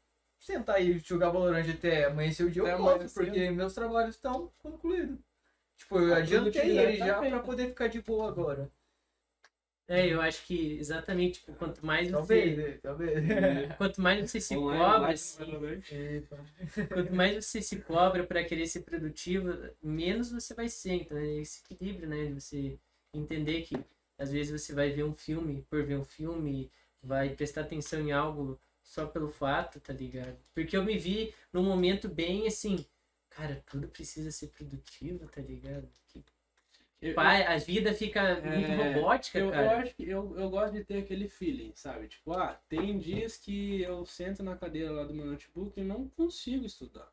sentar 0.44 0.82
e 0.82 0.98
jogar 1.00 1.30
Valorant 1.30 1.68
até 1.68 2.04
amanhecer 2.06 2.44
o 2.46 2.50
dia, 2.50 2.62
Até 2.62 2.72
eu 2.74 2.78
posso, 2.78 2.94
amanhecer. 2.94 3.24
porque 3.26 3.50
meus 3.50 3.74
trabalhos 3.74 4.14
estão 4.16 4.52
concluídos. 4.58 5.18
Tipo, 5.76 5.98
eu 6.00 6.14
A 6.14 6.18
adiantei 6.18 6.78
ele 6.78 6.98
tá 6.98 7.06
já 7.06 7.18
feita. 7.20 7.36
pra 7.36 7.44
poder 7.44 7.68
ficar 7.68 7.88
de 7.88 8.00
boa 8.02 8.28
agora. 8.28 8.70
É, 9.86 10.06
eu 10.12 10.20
acho 10.20 10.46
que 10.46 10.78
exatamente, 10.78 11.40
tipo, 11.40 11.54
quanto 11.54 11.84
mais 11.84 12.10
Talvez, 12.10 12.56
você, 12.56 12.56
né? 12.56 12.78
talvez. 12.82 13.74
quanto 13.76 14.00
mais 14.00 14.30
você 14.30 14.40
se 14.40 14.56
Online, 14.56 14.78
cobra, 14.78 15.00
live, 15.00 15.12
assim, 15.12 15.44
quanto 16.92 17.12
mais 17.14 17.44
você 17.44 17.60
se 17.62 17.80
cobra 17.82 18.24
para 18.26 18.44
querer 18.44 18.66
ser 18.66 18.80
produtivo, 18.82 19.50
menos 19.82 20.30
você 20.32 20.54
vai 20.54 20.68
ser. 20.68 20.92
Então 20.94 21.18
é 21.18 21.26
esse 21.40 21.62
equilíbrio, 21.70 22.08
né? 22.08 22.26
De 22.26 22.34
você 22.40 22.78
entender 23.12 23.62
que 23.62 23.76
às 24.18 24.30
vezes 24.32 24.52
você 24.62 24.72
vai 24.74 24.90
ver 24.90 25.04
um 25.04 25.14
filme 25.14 25.62
por 25.68 25.84
ver 25.84 25.96
um 25.98 26.04
filme, 26.04 26.70
vai 27.02 27.30
prestar 27.30 27.62
atenção 27.62 28.00
em 28.00 28.12
algo 28.12 28.58
só 28.94 29.06
pelo 29.06 29.28
fato, 29.28 29.80
tá 29.80 29.92
ligado? 29.92 30.38
Porque 30.54 30.76
eu 30.76 30.84
me 30.84 30.96
vi 30.96 31.34
num 31.52 31.62
momento 31.64 32.08
bem 32.08 32.46
assim, 32.46 32.84
cara, 33.28 33.62
tudo 33.66 33.88
precisa 33.88 34.30
ser 34.30 34.48
produtivo, 34.48 35.26
tá 35.28 35.40
ligado? 35.40 35.88
Que 36.08 36.24
Eu- 37.02 37.14
pai, 37.14 37.44
a 37.44 37.58
vida 37.58 37.92
fica 37.92 38.40
muito 38.40 38.70
É, 38.70 38.76
robótica, 38.94 39.38
eu, 39.38 39.46
eu 39.46 39.50
cara. 39.52 39.82
acho 39.82 39.94
que 39.96 40.08
eu, 40.08 40.38
eu 40.38 40.48
gosto 40.48 40.72
de 40.74 40.84
ter 40.84 40.98
aquele 40.98 41.28
feeling, 41.28 41.72
sabe? 41.74 42.08
Tipo, 42.08 42.32
ah, 42.32 42.54
tem 42.68 42.96
dias 42.98 43.36
que 43.36 43.82
eu 43.82 44.06
sento 44.06 44.42
na 44.42 44.56
cadeira 44.56 44.90
lá 44.92 45.04
do 45.04 45.12
meu 45.12 45.26
notebook 45.26 45.78
e 45.78 45.84
não 45.84 46.08
consigo 46.10 46.64
estudar. 46.64 47.12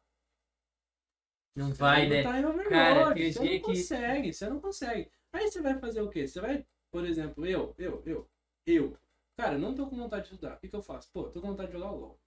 Não 1.55 1.73
vai, 1.73 2.07
né? 2.07 2.23
Tá 2.23 2.41
Cara, 2.69 3.13
tem 3.13 3.31
você 3.33 3.39
não 3.39 3.47
que- 3.47 3.59
consegue, 3.59 4.33
você 4.33 4.49
não 4.49 4.59
consegue. 4.61 5.11
Aí 5.33 5.49
você 5.51 5.61
vai 5.61 5.77
fazer 5.79 6.01
o 6.01 6.09
quê? 6.09 6.25
Você 6.27 6.39
vai, 6.39 6.65
por 6.89 7.05
exemplo, 7.05 7.45
eu, 7.45 7.73
eu, 7.77 8.01
eu, 8.05 8.29
eu. 8.65 8.97
Cara, 9.37 9.57
não 9.57 9.73
tô 9.73 9.87
com 9.87 9.95
vontade 9.95 10.27
de 10.27 10.33
estudar. 10.33 10.55
O 10.55 10.59
que, 10.59 10.67
que 10.67 10.75
eu 10.75 10.83
faço? 10.83 11.09
Pô, 11.11 11.23
tô 11.23 11.41
com 11.41 11.47
vontade 11.47 11.71
de 11.71 11.77
jogar 11.77 11.91
LOL. 11.91 12.19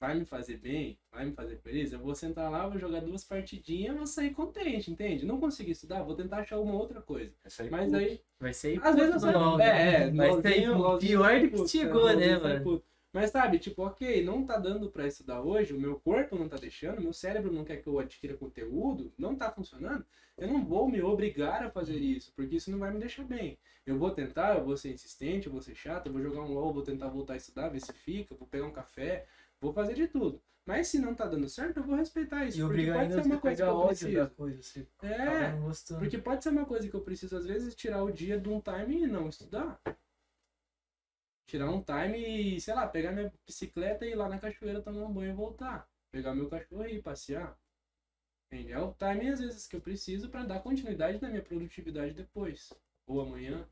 Vai 0.00 0.14
me 0.14 0.24
fazer 0.24 0.56
bem? 0.56 0.98
Vai 1.12 1.26
me 1.26 1.32
fazer 1.32 1.58
feliz? 1.58 1.92
Eu 1.92 1.98
vou 1.98 2.14
sentar 2.14 2.50
lá, 2.50 2.66
vou 2.66 2.78
jogar 2.78 3.00
duas 3.00 3.22
partidinhas, 3.22 3.94
vou 3.94 4.06
sair 4.06 4.30
contente, 4.30 4.90
entende? 4.90 5.26
Não 5.26 5.38
consegui 5.38 5.72
estudar, 5.72 6.02
vou 6.02 6.16
tentar 6.16 6.38
achar 6.38 6.58
uma 6.58 6.74
outra 6.74 7.02
coisa. 7.02 7.34
Mas 7.70 7.84
puto. 7.84 7.96
aí, 7.96 8.20
Vai 8.38 8.54
sair 8.54 8.80
às 8.82 8.96
vezes 8.96 9.12
eu 9.14 9.20
saio. 9.20 9.38
LOL, 9.38 9.60
É, 9.60 9.66
né? 9.66 9.94
é, 9.94 10.10
Vai 10.10 10.30
LOLzinho 10.30 10.98
pior 10.98 11.40
do 11.40 11.50
que 11.50 11.68
chegou, 11.68 12.08
é, 12.08 12.16
né, 12.16 12.38
mano? 12.38 12.82
Mas 13.12 13.30
sabe, 13.30 13.58
tipo, 13.58 13.82
ok, 13.82 14.24
não 14.24 14.44
tá 14.46 14.56
dando 14.56 14.88
pra 14.88 15.06
estudar 15.06 15.42
hoje, 15.42 15.74
o 15.74 15.80
meu 15.80 15.98
corpo 15.98 16.36
não 16.36 16.48
tá 16.48 16.56
deixando, 16.56 17.00
meu 17.02 17.12
cérebro 17.12 17.52
não 17.52 17.64
quer 17.64 17.78
que 17.78 17.88
eu 17.88 17.98
adquira 17.98 18.36
conteúdo, 18.36 19.12
não 19.18 19.34
tá 19.34 19.50
funcionando, 19.50 20.04
eu 20.38 20.46
não 20.46 20.64
vou 20.64 20.88
me 20.88 21.02
obrigar 21.02 21.64
a 21.64 21.70
fazer 21.70 21.96
isso, 21.96 22.32
porque 22.36 22.56
isso 22.56 22.70
não 22.70 22.78
vai 22.78 22.92
me 22.92 23.00
deixar 23.00 23.24
bem. 23.24 23.58
Eu 23.84 23.98
vou 23.98 24.10
tentar, 24.12 24.56
eu 24.58 24.64
vou 24.64 24.76
ser 24.76 24.92
insistente, 24.92 25.46
eu 25.46 25.52
vou 25.52 25.60
ser 25.60 25.74
chato, 25.74 26.06
eu 26.06 26.12
vou 26.12 26.22
jogar 26.22 26.42
um 26.42 26.52
LOL, 26.52 26.72
vou 26.72 26.82
tentar 26.84 27.08
voltar 27.08 27.34
a 27.34 27.36
estudar, 27.36 27.68
ver 27.68 27.80
se 27.80 27.92
fica, 27.92 28.34
vou 28.36 28.46
pegar 28.46 28.66
um 28.66 28.72
café, 28.72 29.26
vou 29.60 29.72
fazer 29.72 29.94
de 29.94 30.06
tudo. 30.06 30.40
Mas 30.64 30.86
se 30.88 30.98
não 31.00 31.14
tá 31.14 31.26
dando 31.26 31.48
certo, 31.48 31.78
eu 31.78 31.82
vou 31.84 31.96
respeitar 31.96 32.44
isso, 32.44 32.58
E 32.58 32.60
porque 32.60 32.74
obrigar 32.74 32.98
pode 32.98 33.14
ser 33.14 33.20
uma 33.22 33.40
coisa 33.40 33.64
que 33.64 33.68
eu 33.68 33.86
preciso. 33.86 34.30
coisa, 34.36 34.62
É, 35.02 35.98
porque 35.98 36.18
pode 36.18 36.42
ser 36.44 36.50
uma 36.50 36.64
coisa 36.64 36.88
que 36.88 36.94
eu 36.94 37.00
preciso, 37.00 37.36
às 37.36 37.46
vezes, 37.46 37.74
tirar 37.74 38.04
o 38.04 38.12
dia 38.12 38.38
de 38.38 38.48
um 38.48 38.60
time 38.60 39.02
e 39.02 39.06
não 39.06 39.28
estudar. 39.28 39.80
Tirar 41.50 41.68
um 41.68 41.82
time 41.82 42.54
e, 42.54 42.60
sei 42.60 42.72
lá, 42.74 42.86
pegar 42.86 43.10
minha 43.10 43.32
bicicleta 43.44 44.06
e 44.06 44.12
ir 44.12 44.14
lá 44.14 44.28
na 44.28 44.38
cachoeira 44.38 44.80
tomar 44.80 45.04
um 45.04 45.12
banho 45.12 45.32
e 45.32 45.34
voltar. 45.34 45.84
Pegar 46.12 46.32
meu 46.32 46.48
cachorro 46.48 46.86
e 46.86 46.98
ir 46.98 47.02
passear. 47.02 47.58
Entende? 48.46 48.70
É 48.70 48.78
o 48.78 48.92
time, 48.92 49.28
às 49.28 49.40
vezes, 49.40 49.66
que 49.66 49.74
eu 49.74 49.80
preciso 49.80 50.28
para 50.28 50.44
dar 50.44 50.60
continuidade 50.60 51.20
na 51.20 51.28
minha 51.28 51.42
produtividade 51.42 52.14
depois. 52.14 52.72
Ou 53.04 53.20
amanhã. 53.20 53.66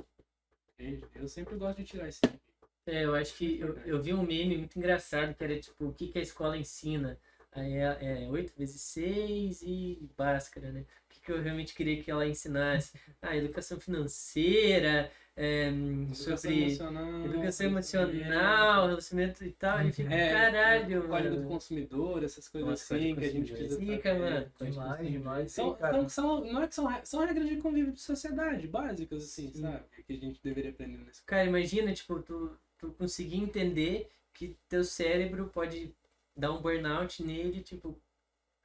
Entende? 0.74 1.06
Eu 1.14 1.28
sempre 1.28 1.54
gosto 1.54 1.78
de 1.78 1.84
tirar 1.84 2.08
esse 2.08 2.20
tempo. 2.20 2.40
É, 2.84 3.04
eu 3.04 3.14
acho 3.14 3.36
que 3.36 3.60
eu, 3.60 3.78
eu 3.86 4.02
vi 4.02 4.12
um 4.12 4.24
meme 4.24 4.58
muito 4.58 4.76
engraçado 4.76 5.32
que 5.32 5.44
era 5.44 5.60
tipo, 5.60 5.84
o 5.86 5.94
que, 5.94 6.08
que 6.08 6.18
a 6.18 6.22
escola 6.22 6.56
ensina? 6.56 7.16
Aí 7.52 7.74
é, 7.74 8.24
é 8.24 8.28
8 8.28 8.54
vezes 8.58 8.82
6 8.82 9.62
e 9.62 10.10
Bhaskara, 10.16 10.72
né? 10.72 10.84
Que, 11.28 11.32
eu 11.32 11.42
realmente 11.42 11.74
queria 11.74 12.02
que 12.02 12.10
ela 12.10 12.26
ensinasse? 12.26 12.92
Ah, 13.20 13.36
educação 13.36 13.78
financeira, 13.78 15.10
é, 15.36 15.68
Educação 15.68 16.36
sobre 16.36 16.62
emocional. 16.62 17.24
educação 17.26 17.66
emocional, 17.66 18.86
relacionamento 18.88 19.44
e 19.44 19.50
tal. 19.52 19.86
E 19.86 19.92
fica, 19.92 20.12
É, 20.14 20.32
caralho, 20.32 21.06
Código 21.08 21.34
do 21.34 21.36
mano. 21.42 21.48
consumidor, 21.48 22.24
essas 22.24 22.48
coisas 22.48 22.70
Nossa, 22.70 22.94
assim 22.96 23.14
que 23.14 23.24
a 23.24 23.30
gente 23.30 23.52
precisa. 23.52 23.76
Zica, 23.76 24.14
saber. 24.14 24.18
mano. 24.18 24.52
Demais, 24.60 25.10
demais. 25.12 25.52
São, 25.52 25.74
cara. 25.74 26.08
são, 26.08 26.44
não 26.44 26.62
é 26.62 26.68
que 26.68 26.74
são, 26.74 26.88
são 27.04 27.24
regras 27.24 27.48
de 27.48 27.56
convívio 27.58 27.92
de 27.92 28.00
sociedade, 28.00 28.66
básicas, 28.66 29.22
assim, 29.24 29.52
Sim. 29.52 29.60
sabe? 29.62 29.84
Que 30.06 30.12
a 30.12 30.16
gente 30.16 30.40
deveria 30.42 30.70
aprender 30.70 30.98
nesse 30.98 31.22
Cara, 31.24 31.44
imagina, 31.44 31.92
tipo, 31.92 32.20
tu, 32.22 32.56
tu 32.78 32.90
conseguir 32.92 33.36
entender 33.36 34.08
que 34.32 34.56
teu 34.68 34.82
cérebro 34.82 35.48
pode 35.52 35.92
dar 36.36 36.52
um 36.52 36.60
burnout 36.62 37.22
nele, 37.22 37.60
tipo, 37.62 38.00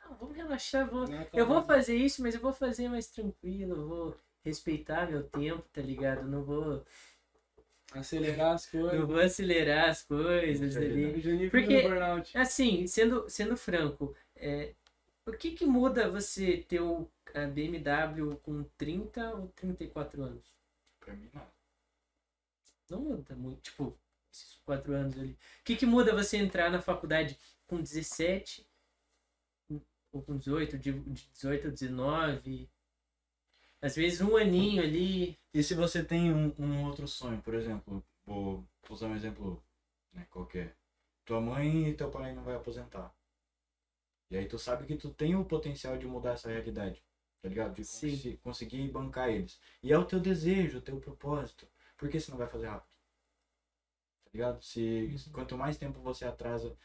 não, 0.06 0.16
vamos 0.16 0.36
relaxar, 0.36 0.90
vou, 0.90 1.08
Não 1.08 1.22
é 1.22 1.30
Eu 1.34 1.46
vou 1.46 1.62
fazer 1.64 1.96
isso, 1.96 2.22
mas 2.22 2.36
eu 2.36 2.42
vou 2.42 2.54
fazer 2.54 2.90
mais 2.90 3.08
tranquilo, 3.08 3.88
vou 3.88 4.18
respeitar 4.44 5.10
meu 5.10 5.24
tempo, 5.24 5.64
tá 5.72 5.82
ligado? 5.82 6.24
Não 6.28 6.44
vou, 6.44 6.86
acelerar 7.94 8.54
as 8.54 8.72
não 8.74 8.82
coisas. 8.82 9.08
vou 9.08 9.20
acelerar 9.20 9.90
as 9.90 10.04
coisas 10.04 10.76
ali. 10.78 11.50
Porque-. 11.50 12.38
Assim, 12.38 12.88
sendo, 12.88 13.30
sendo 13.30 13.56
franco, 13.56 14.16
é, 14.36 14.74
o 15.26 15.32
que 15.32 15.52
que 15.52 15.66
muda 15.66 16.10
você 16.10 16.58
ter 16.58 16.82
o 16.82 17.10
a 17.34 17.48
BMW 17.48 18.36
com 18.44 18.64
30 18.78 19.34
ou 19.36 19.48
34 19.56 20.22
anos? 20.24 20.46
Pra 21.00 21.14
mim, 21.14 21.30
não. 21.34 21.48
Não 22.90 23.00
muda 23.00 23.36
muito, 23.36 23.62
tipo, 23.62 23.98
esses 24.32 24.60
4 24.66 24.94
anos 24.94 25.18
ali. 25.18 25.32
O 25.32 25.64
que 25.64 25.76
que 25.76 25.86
muda 25.86 26.14
você 26.14 26.38
entrar 26.38 26.70
na 26.70 26.82
faculdade 26.82 27.38
com 27.66 27.82
17 27.82 28.68
ou 30.14 30.22
com 30.24 30.38
18, 30.38 30.77
de 30.80 30.93
de 30.93 31.30
18 31.33 31.66
ou 31.67 31.74
19? 31.74 32.69
Às 33.82 33.95
vezes 33.95 34.22
um 34.22 34.35
aninho 34.38 34.82
ali, 34.82 35.38
E 35.53 35.61
se 35.61 35.75
você 35.75 36.03
tem 36.03 36.33
um, 36.33 36.51
um 36.58 36.85
outro 36.85 37.08
sonho, 37.08 37.42
por 37.42 37.53
exemplo, 37.53 38.03
vou 38.25 38.66
usar 38.90 39.08
um 39.08 39.16
exemplo 39.16 39.64
né, 40.14 40.25
qualquer. 40.32 40.75
Tua 41.25 41.40
mãe 41.42 41.90
e 41.90 41.93
teu 41.93 42.09
pai 42.09 42.33
não 42.33 42.43
vai 42.43 42.56
aposentar. 42.56 43.14
E 44.30 44.35
aí 44.38 44.45
tu 44.48 44.59
sabe 44.59 44.85
que 44.85 44.98
tu 44.98 45.14
tem 45.14 45.33
o 45.35 45.45
potencial 45.45 45.98
de 45.98 46.06
mudar 46.06 46.33
essa 46.33 46.50
realidade. 46.50 47.01
tá 47.42 47.48
ligado? 47.50 47.74
De 47.75 47.83
Sim. 47.85 48.11
consi- 48.11 48.38
conseguir 48.43 48.88
bancar 48.92 49.30
eles. 49.30 49.59
E 49.82 49.92
é 49.93 49.98
o 49.98 50.06
teu 50.06 50.19
desejo, 50.19 50.77
o 50.80 50.82
teu 50.82 51.00
propósito. 51.00 51.67
Por 51.98 52.09
que 52.09 52.19
você 52.19 52.32
não 52.32 52.38
vai 52.38 52.48
fazer 52.48 52.67
rápido? 52.67 52.90
Tá 54.25 54.32
ligado? 54.33 54.61
Se 54.61 55.16
quanto 55.32 55.58
mais 55.58 55.77
tempo 55.77 56.01
você 56.01 56.25
atrasa, 56.25 56.75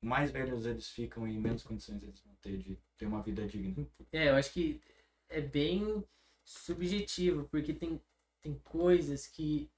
mais 0.00 0.30
velhos 0.30 0.64
eles 0.64 0.88
ficam 0.88 1.26
e 1.26 1.38
menos 1.38 1.62
condições 1.62 2.02
eles 2.02 2.20
vão 2.20 2.34
ter 2.36 2.56
de 2.56 2.78
ter 2.96 3.06
uma 3.06 3.22
vida 3.22 3.46
digna. 3.46 3.86
É, 4.12 4.28
eu 4.28 4.34
acho 4.34 4.52
que 4.52 4.80
é 5.28 5.40
bem 5.40 6.04
subjetivo, 6.44 7.48
porque 7.50 7.74
tem, 7.74 8.00
tem 8.40 8.58
coisas 8.64 9.26
que, 9.26 9.70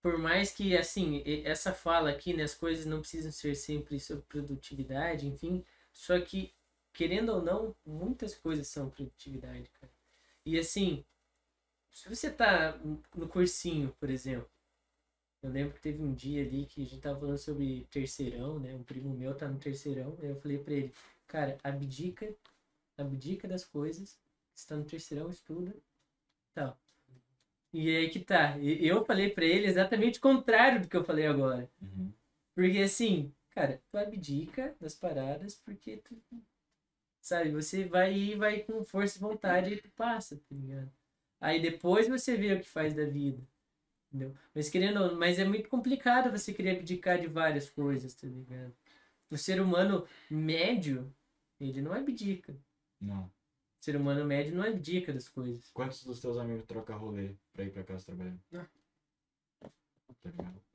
por 0.00 0.18
mais 0.18 0.52
que, 0.52 0.76
assim, 0.76 1.22
essa 1.44 1.74
fala 1.74 2.10
aqui, 2.10 2.32
né, 2.32 2.44
as 2.44 2.54
coisas 2.54 2.86
não 2.86 3.00
precisam 3.00 3.32
ser 3.32 3.54
sempre 3.54 4.00
sobre 4.00 4.24
produtividade, 4.24 5.26
enfim, 5.26 5.64
só 5.92 6.18
que, 6.20 6.54
querendo 6.92 7.32
ou 7.32 7.42
não, 7.42 7.76
muitas 7.84 8.34
coisas 8.34 8.68
são 8.68 8.88
produtividade, 8.88 9.68
cara. 9.80 9.92
E, 10.44 10.58
assim, 10.58 11.04
se 11.90 12.08
você 12.08 12.30
tá 12.30 12.78
no 13.14 13.28
cursinho, 13.28 13.94
por 13.98 14.08
exemplo, 14.08 14.48
eu 15.42 15.50
lembro 15.50 15.74
que 15.74 15.80
teve 15.80 16.02
um 16.02 16.14
dia 16.14 16.42
ali 16.44 16.66
que 16.66 16.82
a 16.82 16.86
gente 16.86 17.00
tava 17.00 17.20
falando 17.20 17.38
sobre 17.38 17.86
terceirão, 17.90 18.58
né, 18.60 18.74
um 18.74 18.82
primo 18.82 19.14
meu 19.14 19.34
tá 19.36 19.48
no 19.48 19.58
terceirão, 19.58 20.16
eu 20.22 20.36
falei 20.40 20.58
pra 20.58 20.74
ele, 20.74 20.92
cara, 21.26 21.58
abdica 21.64 22.34
abdica 22.98 23.48
das 23.48 23.64
coisas, 23.64 24.18
está 24.54 24.76
no 24.76 24.84
terceirão, 24.84 25.30
estuda, 25.30 25.74
tal. 26.54 26.78
E 27.72 27.94
aí 27.96 28.10
que 28.10 28.20
tá. 28.20 28.58
E- 28.58 28.86
Eu 28.86 29.04
falei 29.04 29.30
pra 29.30 29.44
ele 29.44 29.66
exatamente 29.66 30.18
o 30.18 30.22
contrário 30.22 30.82
do 30.82 30.88
que 30.88 30.96
eu 30.96 31.04
falei 31.04 31.26
agora. 31.26 31.70
Uhum. 31.82 32.12
Porque 32.54 32.78
assim, 32.78 33.32
cara, 33.50 33.80
tu 33.90 33.98
abdica 33.98 34.74
das 34.80 34.94
paradas 34.94 35.54
porque 35.54 35.98
tu. 35.98 36.16
Sabe, 37.20 37.50
você 37.52 37.84
vai 37.84 38.12
ir, 38.14 38.36
vai 38.36 38.60
com 38.60 38.82
força 38.84 39.18
e 39.18 39.20
vontade 39.20 39.74
e 39.74 39.80
tu 39.80 39.88
passa, 39.90 40.36
tá 40.36 40.54
ligado? 40.54 40.90
Aí 41.40 41.60
depois 41.60 42.08
você 42.08 42.36
vê 42.36 42.54
o 42.54 42.60
que 42.60 42.68
faz 42.68 42.94
da 42.94 43.04
vida. 43.04 43.40
Entendeu? 44.08 44.34
Mas 44.54 44.68
querendo, 44.70 45.16
mas 45.16 45.38
é 45.38 45.44
muito 45.44 45.68
complicado 45.68 46.30
você 46.30 46.52
querer 46.52 46.76
abdicar 46.76 47.20
de 47.20 47.26
várias 47.26 47.68
coisas, 47.68 48.14
tá 48.14 48.26
ligado? 48.26 48.74
O 49.30 49.36
ser 49.36 49.60
humano 49.60 50.06
médio, 50.30 51.12
ele 51.60 51.82
não 51.82 51.92
abdica. 51.92 52.56
Não. 53.00 53.24
O 53.24 53.84
ser 53.84 53.96
humano 53.96 54.24
médio 54.24 54.54
não 54.54 54.64
abdica 54.64 55.12
das 55.12 55.28
coisas. 55.28 55.70
Quantos 55.72 56.02
dos 56.04 56.20
teus 56.20 56.38
amigos 56.38 56.64
trocam 56.66 56.98
rolê 56.98 57.34
pra 57.52 57.64
ir 57.64 57.70
pra 57.70 57.84
casa 57.84 58.06
trabalhar? 58.06 58.36
Ah. 58.54 58.66
Tá 60.22 60.30
ligado? 60.30 60.68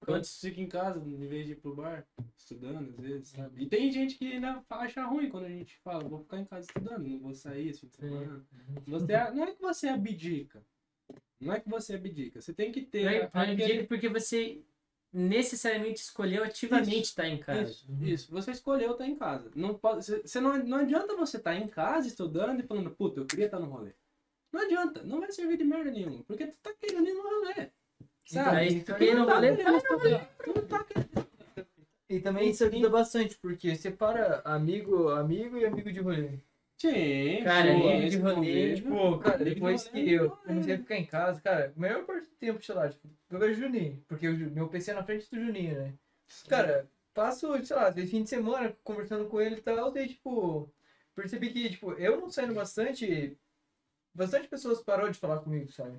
Quantos 0.00 0.40
ficam 0.40 0.64
em 0.64 0.68
casa 0.68 1.00
em 1.00 1.26
vez 1.26 1.46
de 1.46 1.52
ir 1.52 1.56
pro 1.56 1.74
bar, 1.74 2.06
estudando, 2.36 2.88
às 2.88 2.98
vezes, 2.98 3.28
sabe? 3.28 3.62
E 3.62 3.68
tem 3.68 3.90
gente 3.90 4.14
que 4.14 4.32
ainda 4.32 4.64
acha 4.70 5.04
ruim 5.04 5.28
quando 5.28 5.46
a 5.46 5.50
gente 5.50 5.76
fala, 5.78 6.08
vou 6.08 6.20
ficar 6.20 6.38
em 6.38 6.44
casa 6.44 6.66
estudando, 6.66 7.06
não 7.06 7.18
vou 7.18 7.34
sair 7.34 7.68
esse 7.68 7.80
fim 7.80 7.88
de 7.88 7.96
semana. 7.96 8.46
Você, 8.86 9.12
não 9.32 9.44
é 9.44 9.52
que 9.52 9.60
você 9.60 9.88
abdica. 9.88 10.62
Não 11.40 11.52
é 11.52 11.60
que 11.60 11.68
você 11.68 11.94
abdica. 11.94 12.40
Você 12.40 12.52
tem 12.52 12.72
que 12.72 12.82
ter. 12.82 13.04
Não, 13.04 13.10
é- 13.10 13.20
não 13.20 13.42
aquele- 13.42 13.62
abdica 13.64 13.84
porque 13.86 14.08
você 14.08 14.60
necessariamente 15.12 16.00
escolheu 16.02 16.44
ativamente 16.44 16.90
Isso, 17.00 17.10
estar 17.10 17.26
em 17.28 17.38
casa. 17.38 17.62
Isso, 17.70 17.86
isso. 18.02 18.30
Você 18.32 18.50
escolheu 18.50 18.92
estar 18.92 19.06
em 19.06 19.16
casa. 19.16 19.50
Não, 19.54 19.74
pode, 19.74 20.04
você, 20.04 20.20
você 20.20 20.40
não, 20.40 20.58
não 20.58 20.78
adianta 20.78 21.16
você 21.16 21.38
estar 21.38 21.54
em 21.56 21.66
casa 21.66 22.06
estudando 22.08 22.60
e 22.60 22.66
falando, 22.66 22.90
puta, 22.90 23.20
eu 23.20 23.26
queria 23.26 23.46
estar 23.46 23.58
no 23.58 23.66
rolê. 23.66 23.92
Não 24.52 24.60
adianta, 24.62 25.02
não 25.02 25.20
vai 25.20 25.30
servir 25.32 25.56
de 25.56 25.64
merda 25.64 25.90
nenhuma. 25.90 26.22
Porque 26.24 26.46
tu 26.46 26.56
tá 26.62 26.72
querendo 26.78 27.08
ir 27.08 27.14
no 27.14 27.22
rolê. 27.22 27.70
Sabe? 28.26 28.68
Então, 28.74 28.96
tu 28.98 29.04
não 29.14 29.26
tá 29.26 29.34
rolê, 29.34 29.56
querendo. 29.56 29.80
Tu 30.44 30.54
não 30.54 30.66
tá 30.66 30.84
querendo. 30.84 31.28
E 32.10 32.20
também 32.20 32.50
isso 32.50 32.64
ajuda 32.64 32.88
bastante, 32.88 33.36
porque 33.36 33.76
separa 33.76 34.40
amigo, 34.44 35.08
amigo 35.10 35.58
e 35.58 35.66
amigo 35.66 35.92
de 35.92 36.00
rolê. 36.00 36.38
Sim, 36.78 37.42
Cara, 37.42 37.72
sim, 37.72 37.92
amigo 37.92 38.40
de. 38.40 38.74
Tipo, 38.76 39.18
cara, 39.18 39.38
de 39.38 39.54
depois 39.54 39.86
rolê, 39.88 40.04
que 40.04 40.12
eu 40.12 40.22
amigo 40.22 40.36
de 40.36 40.46
comecei 40.46 40.74
a 40.74 40.78
ficar 40.78 40.96
em 40.96 41.06
casa, 41.06 41.40
cara, 41.40 41.72
a 41.76 41.80
maior 41.80 42.04
parte 42.04 42.28
do 42.28 42.36
tempo, 42.36 42.64
sei 42.64 42.74
lá, 42.74 42.88
tipo, 42.88 43.08
eu 43.30 43.38
vejo 43.38 43.60
Juninho, 43.60 44.04
porque 44.06 44.28
o 44.28 44.50
meu 44.50 44.68
PC 44.68 44.92
é 44.92 44.94
na 44.94 45.02
frente 45.02 45.28
do 45.28 45.44
Juninho, 45.44 45.76
né? 45.76 45.94
Cara, 46.48 46.88
passo, 47.12 47.64
sei 47.64 47.76
lá, 47.76 47.92
fim 47.92 48.22
de 48.22 48.28
semana 48.28 48.76
conversando 48.84 49.26
com 49.28 49.40
ele 49.40 49.56
e 49.56 49.60
tal, 49.60 49.96
e 49.96 50.08
tipo, 50.08 50.72
percebi 51.16 51.50
que, 51.50 51.70
tipo, 51.70 51.92
eu 51.94 52.20
não 52.20 52.30
saindo 52.30 52.54
bastante, 52.54 53.36
bastante 54.14 54.46
pessoas 54.46 54.80
parou 54.80 55.10
de 55.10 55.18
falar 55.18 55.40
comigo, 55.40 55.72
sabe? 55.72 55.98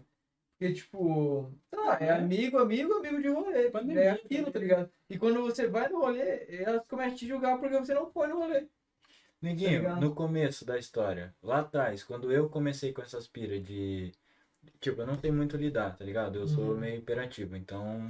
Porque, 0.58 0.74
tipo, 0.74 1.51
sei 1.69 1.80
lá, 1.80 1.98
é 1.99 2.06
É. 2.08 2.11
amigo, 2.11 2.58
amigo, 2.58 2.93
amigo 2.93 3.22
de 3.22 3.27
rolê. 3.27 3.69
Pandemia, 3.69 4.01
é 4.03 4.09
aquilo, 4.11 4.45
tá 4.45 4.51
pandemia. 4.53 4.75
ligado? 4.75 4.91
E 5.09 5.17
quando 5.17 5.41
você 5.41 5.67
vai 5.67 5.90
no 5.90 5.99
rolê, 5.99 6.45
elas 6.49 6.85
começam 6.85 7.14
a 7.14 7.17
te 7.17 7.27
julgar 7.27 7.58
porque 7.59 7.77
você 7.77 7.93
não 7.93 8.09
foi 8.11 8.27
no 8.27 8.40
rolê. 8.40 8.66
Neguinho, 9.42 9.84
Tá 9.84 9.95
no 10.00 10.14
começo 10.14 10.66
da 10.66 10.77
história, 10.77 11.34
lá 11.42 11.59
atrás, 11.59 12.03
quando 12.03 12.32
eu 12.32 12.50
comecei 12.50 12.92
com 12.92 13.01
essas 13.01 13.27
piras 13.27 13.64
de. 13.64 14.11
Tipo, 14.82 15.01
eu 15.01 15.08
não 15.08 15.18
sei 15.18 15.32
muito 15.32 15.56
lidar, 15.58 15.95
tá 15.98 16.03
ligado? 16.03 16.38
Eu 16.38 16.48
sou 16.48 16.64
Uhum. 16.72 16.77
meio 16.77 16.98
hiperativo, 16.98 17.56
então 17.56 18.06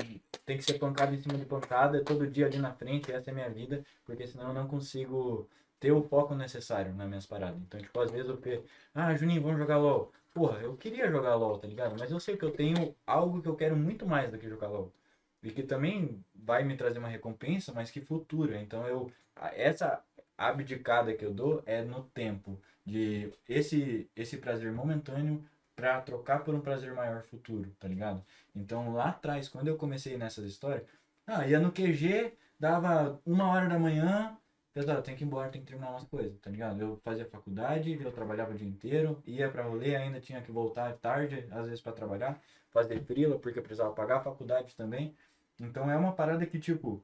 tem 0.45 0.57
que 0.57 0.63
ser 0.63 0.79
pancada 0.79 1.13
em 1.15 1.21
cima 1.21 1.37
de 1.37 1.45
pancada, 1.45 2.03
todo 2.03 2.27
dia 2.27 2.47
ali 2.47 2.57
na 2.57 2.73
frente, 2.73 3.11
essa 3.11 3.29
é 3.29 3.31
a 3.31 3.35
minha 3.35 3.49
vida, 3.49 3.83
porque 4.05 4.25
senão 4.27 4.49
eu 4.49 4.53
não 4.53 4.67
consigo 4.67 5.47
ter 5.79 5.91
o 5.91 6.01
foco 6.03 6.35
necessário 6.35 6.93
nas 6.93 7.07
minhas 7.07 7.25
paradas. 7.25 7.59
Então, 7.61 7.79
tipo, 7.79 7.99
às 7.99 8.11
vezes 8.11 8.27
eu 8.29 8.37
penso, 8.37 8.63
ah, 8.93 9.15
Juninho, 9.15 9.41
vamos 9.41 9.59
jogar 9.59 9.77
LOL. 9.77 10.11
Porra, 10.33 10.59
eu 10.61 10.75
queria 10.77 11.09
jogar 11.09 11.35
LOL, 11.35 11.57
tá 11.59 11.67
ligado? 11.67 11.95
Mas 11.97 12.11
eu 12.11 12.19
sei 12.19 12.35
que 12.37 12.43
eu 12.45 12.51
tenho 12.51 12.95
algo 13.05 13.41
que 13.41 13.47
eu 13.47 13.55
quero 13.55 13.75
muito 13.75 14.05
mais 14.05 14.31
do 14.31 14.37
que 14.37 14.49
jogar 14.49 14.67
LOL. 14.69 14.91
E 15.41 15.51
que 15.51 15.63
também 15.63 16.23
vai 16.35 16.63
me 16.63 16.75
trazer 16.75 16.99
uma 16.99 17.07
recompensa, 17.07 17.71
mas 17.73 17.89
que 17.91 18.01
futura. 18.01 18.59
Então 18.61 18.85
eu. 18.87 19.11
Essa 19.53 20.03
abdicada 20.39 21.13
que 21.13 21.25
eu 21.25 21.33
dou 21.33 21.61
é 21.65 21.83
no 21.83 22.03
tempo 22.03 22.59
de 22.85 23.31
esse 23.47 24.09
esse 24.15 24.37
prazer 24.37 24.71
momentâneo 24.71 25.43
pra 25.75 26.01
trocar 26.01 26.43
por 26.43 26.55
um 26.55 26.61
prazer 26.61 26.93
maior 26.93 27.23
futuro, 27.23 27.69
tá 27.79 27.87
ligado? 27.87 28.23
Então 28.55 28.93
lá 28.93 29.09
atrás, 29.09 29.47
quando 29.47 29.67
eu 29.67 29.77
comecei 29.77 30.17
nessas 30.17 30.45
histórias, 30.45 30.85
ah, 31.27 31.47
ia 31.47 31.59
no 31.59 31.71
QG, 31.71 32.33
dava 32.59 33.19
uma 33.25 33.47
hora 33.49 33.69
da 33.69 33.79
manhã, 33.79 34.37
pesado, 34.73 35.01
tem 35.01 35.15
que 35.15 35.23
ir 35.23 35.27
embora, 35.27 35.49
tem 35.49 35.61
que 35.61 35.67
terminar 35.67 35.91
umas 35.91 36.03
coisas, 36.05 36.37
tá 36.39 36.49
ligado? 36.49 36.81
Eu 36.81 36.97
fazia 37.03 37.25
faculdade, 37.25 37.93
eu 38.01 38.11
trabalhava 38.11 38.51
o 38.51 38.55
dia 38.55 38.67
inteiro, 38.67 39.21
ia 39.25 39.49
pra 39.49 39.63
rolê, 39.63 39.95
ainda 39.95 40.19
tinha 40.19 40.41
que 40.41 40.51
voltar 40.51 40.93
tarde, 40.97 41.47
às 41.51 41.65
vezes 41.65 41.81
pra 41.81 41.91
trabalhar, 41.93 42.41
fazer 42.71 42.99
frila, 43.03 43.39
porque 43.39 43.61
precisava 43.61 43.93
pagar 43.93 44.17
a 44.17 44.23
faculdade 44.23 44.75
também. 44.75 45.15
Então 45.59 45.89
é 45.89 45.97
uma 45.97 46.13
parada 46.13 46.45
que, 46.45 46.59
tipo, 46.59 47.03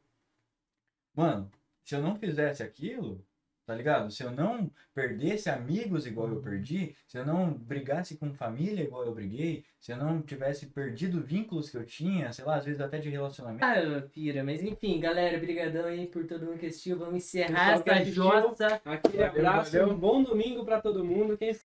mano, 1.14 1.50
se 1.86 1.96
eu 1.96 2.02
não 2.02 2.16
fizesse 2.16 2.64
aquilo, 2.64 3.24
tá 3.64 3.76
ligado? 3.76 4.12
Se 4.12 4.24
eu 4.24 4.32
não 4.32 4.72
perdesse 4.94 5.50
amigos 5.50 6.08
igual 6.08 6.28
eu 6.30 6.42
perdi, 6.42 6.96
se 7.08 7.18
eu 7.18 7.26
não 7.26 7.54
brigasse 7.54 8.18
com 8.18 8.34
família 8.34 8.84
igual 8.84 9.06
eu 9.06 9.14
briguei, 9.14 9.64
se 9.80 9.92
eu 9.92 9.98
não 9.98 10.20
tivesse 10.22 10.66
perdido 10.66 11.22
vínculos 11.22 11.70
que 11.70 11.78
eu 11.78 11.86
tinha, 11.86 12.32
sei 12.34 12.44
lá, 12.44 12.56
às 12.56 12.66
vezes 12.66 12.82
até 12.82 12.98
de 12.98 13.10
relacionamento. 13.10 13.64
Ah, 13.64 14.02
pira, 14.12 14.44
mas 14.44 14.64
enfim, 14.64 15.00
galera, 15.00 15.38
brigadão 15.40 15.86
aí 15.86 16.08
por 16.08 16.26
todo 16.26 16.46
mundo 16.46 16.58
que 16.58 16.66
assistiu. 16.66 16.98
Vamos 16.98 17.18
encerrar 17.18 17.74
essa 17.74 18.06
jossa. 18.06 18.82
Aquele 18.84 19.24
abraço, 19.24 19.72
valeu. 19.72 19.94
um 19.94 19.98
bom 19.98 20.24
domingo 20.24 20.66
pra 20.66 20.82
todo 20.82 21.06
mundo. 21.06 21.38
Quem 21.38 21.54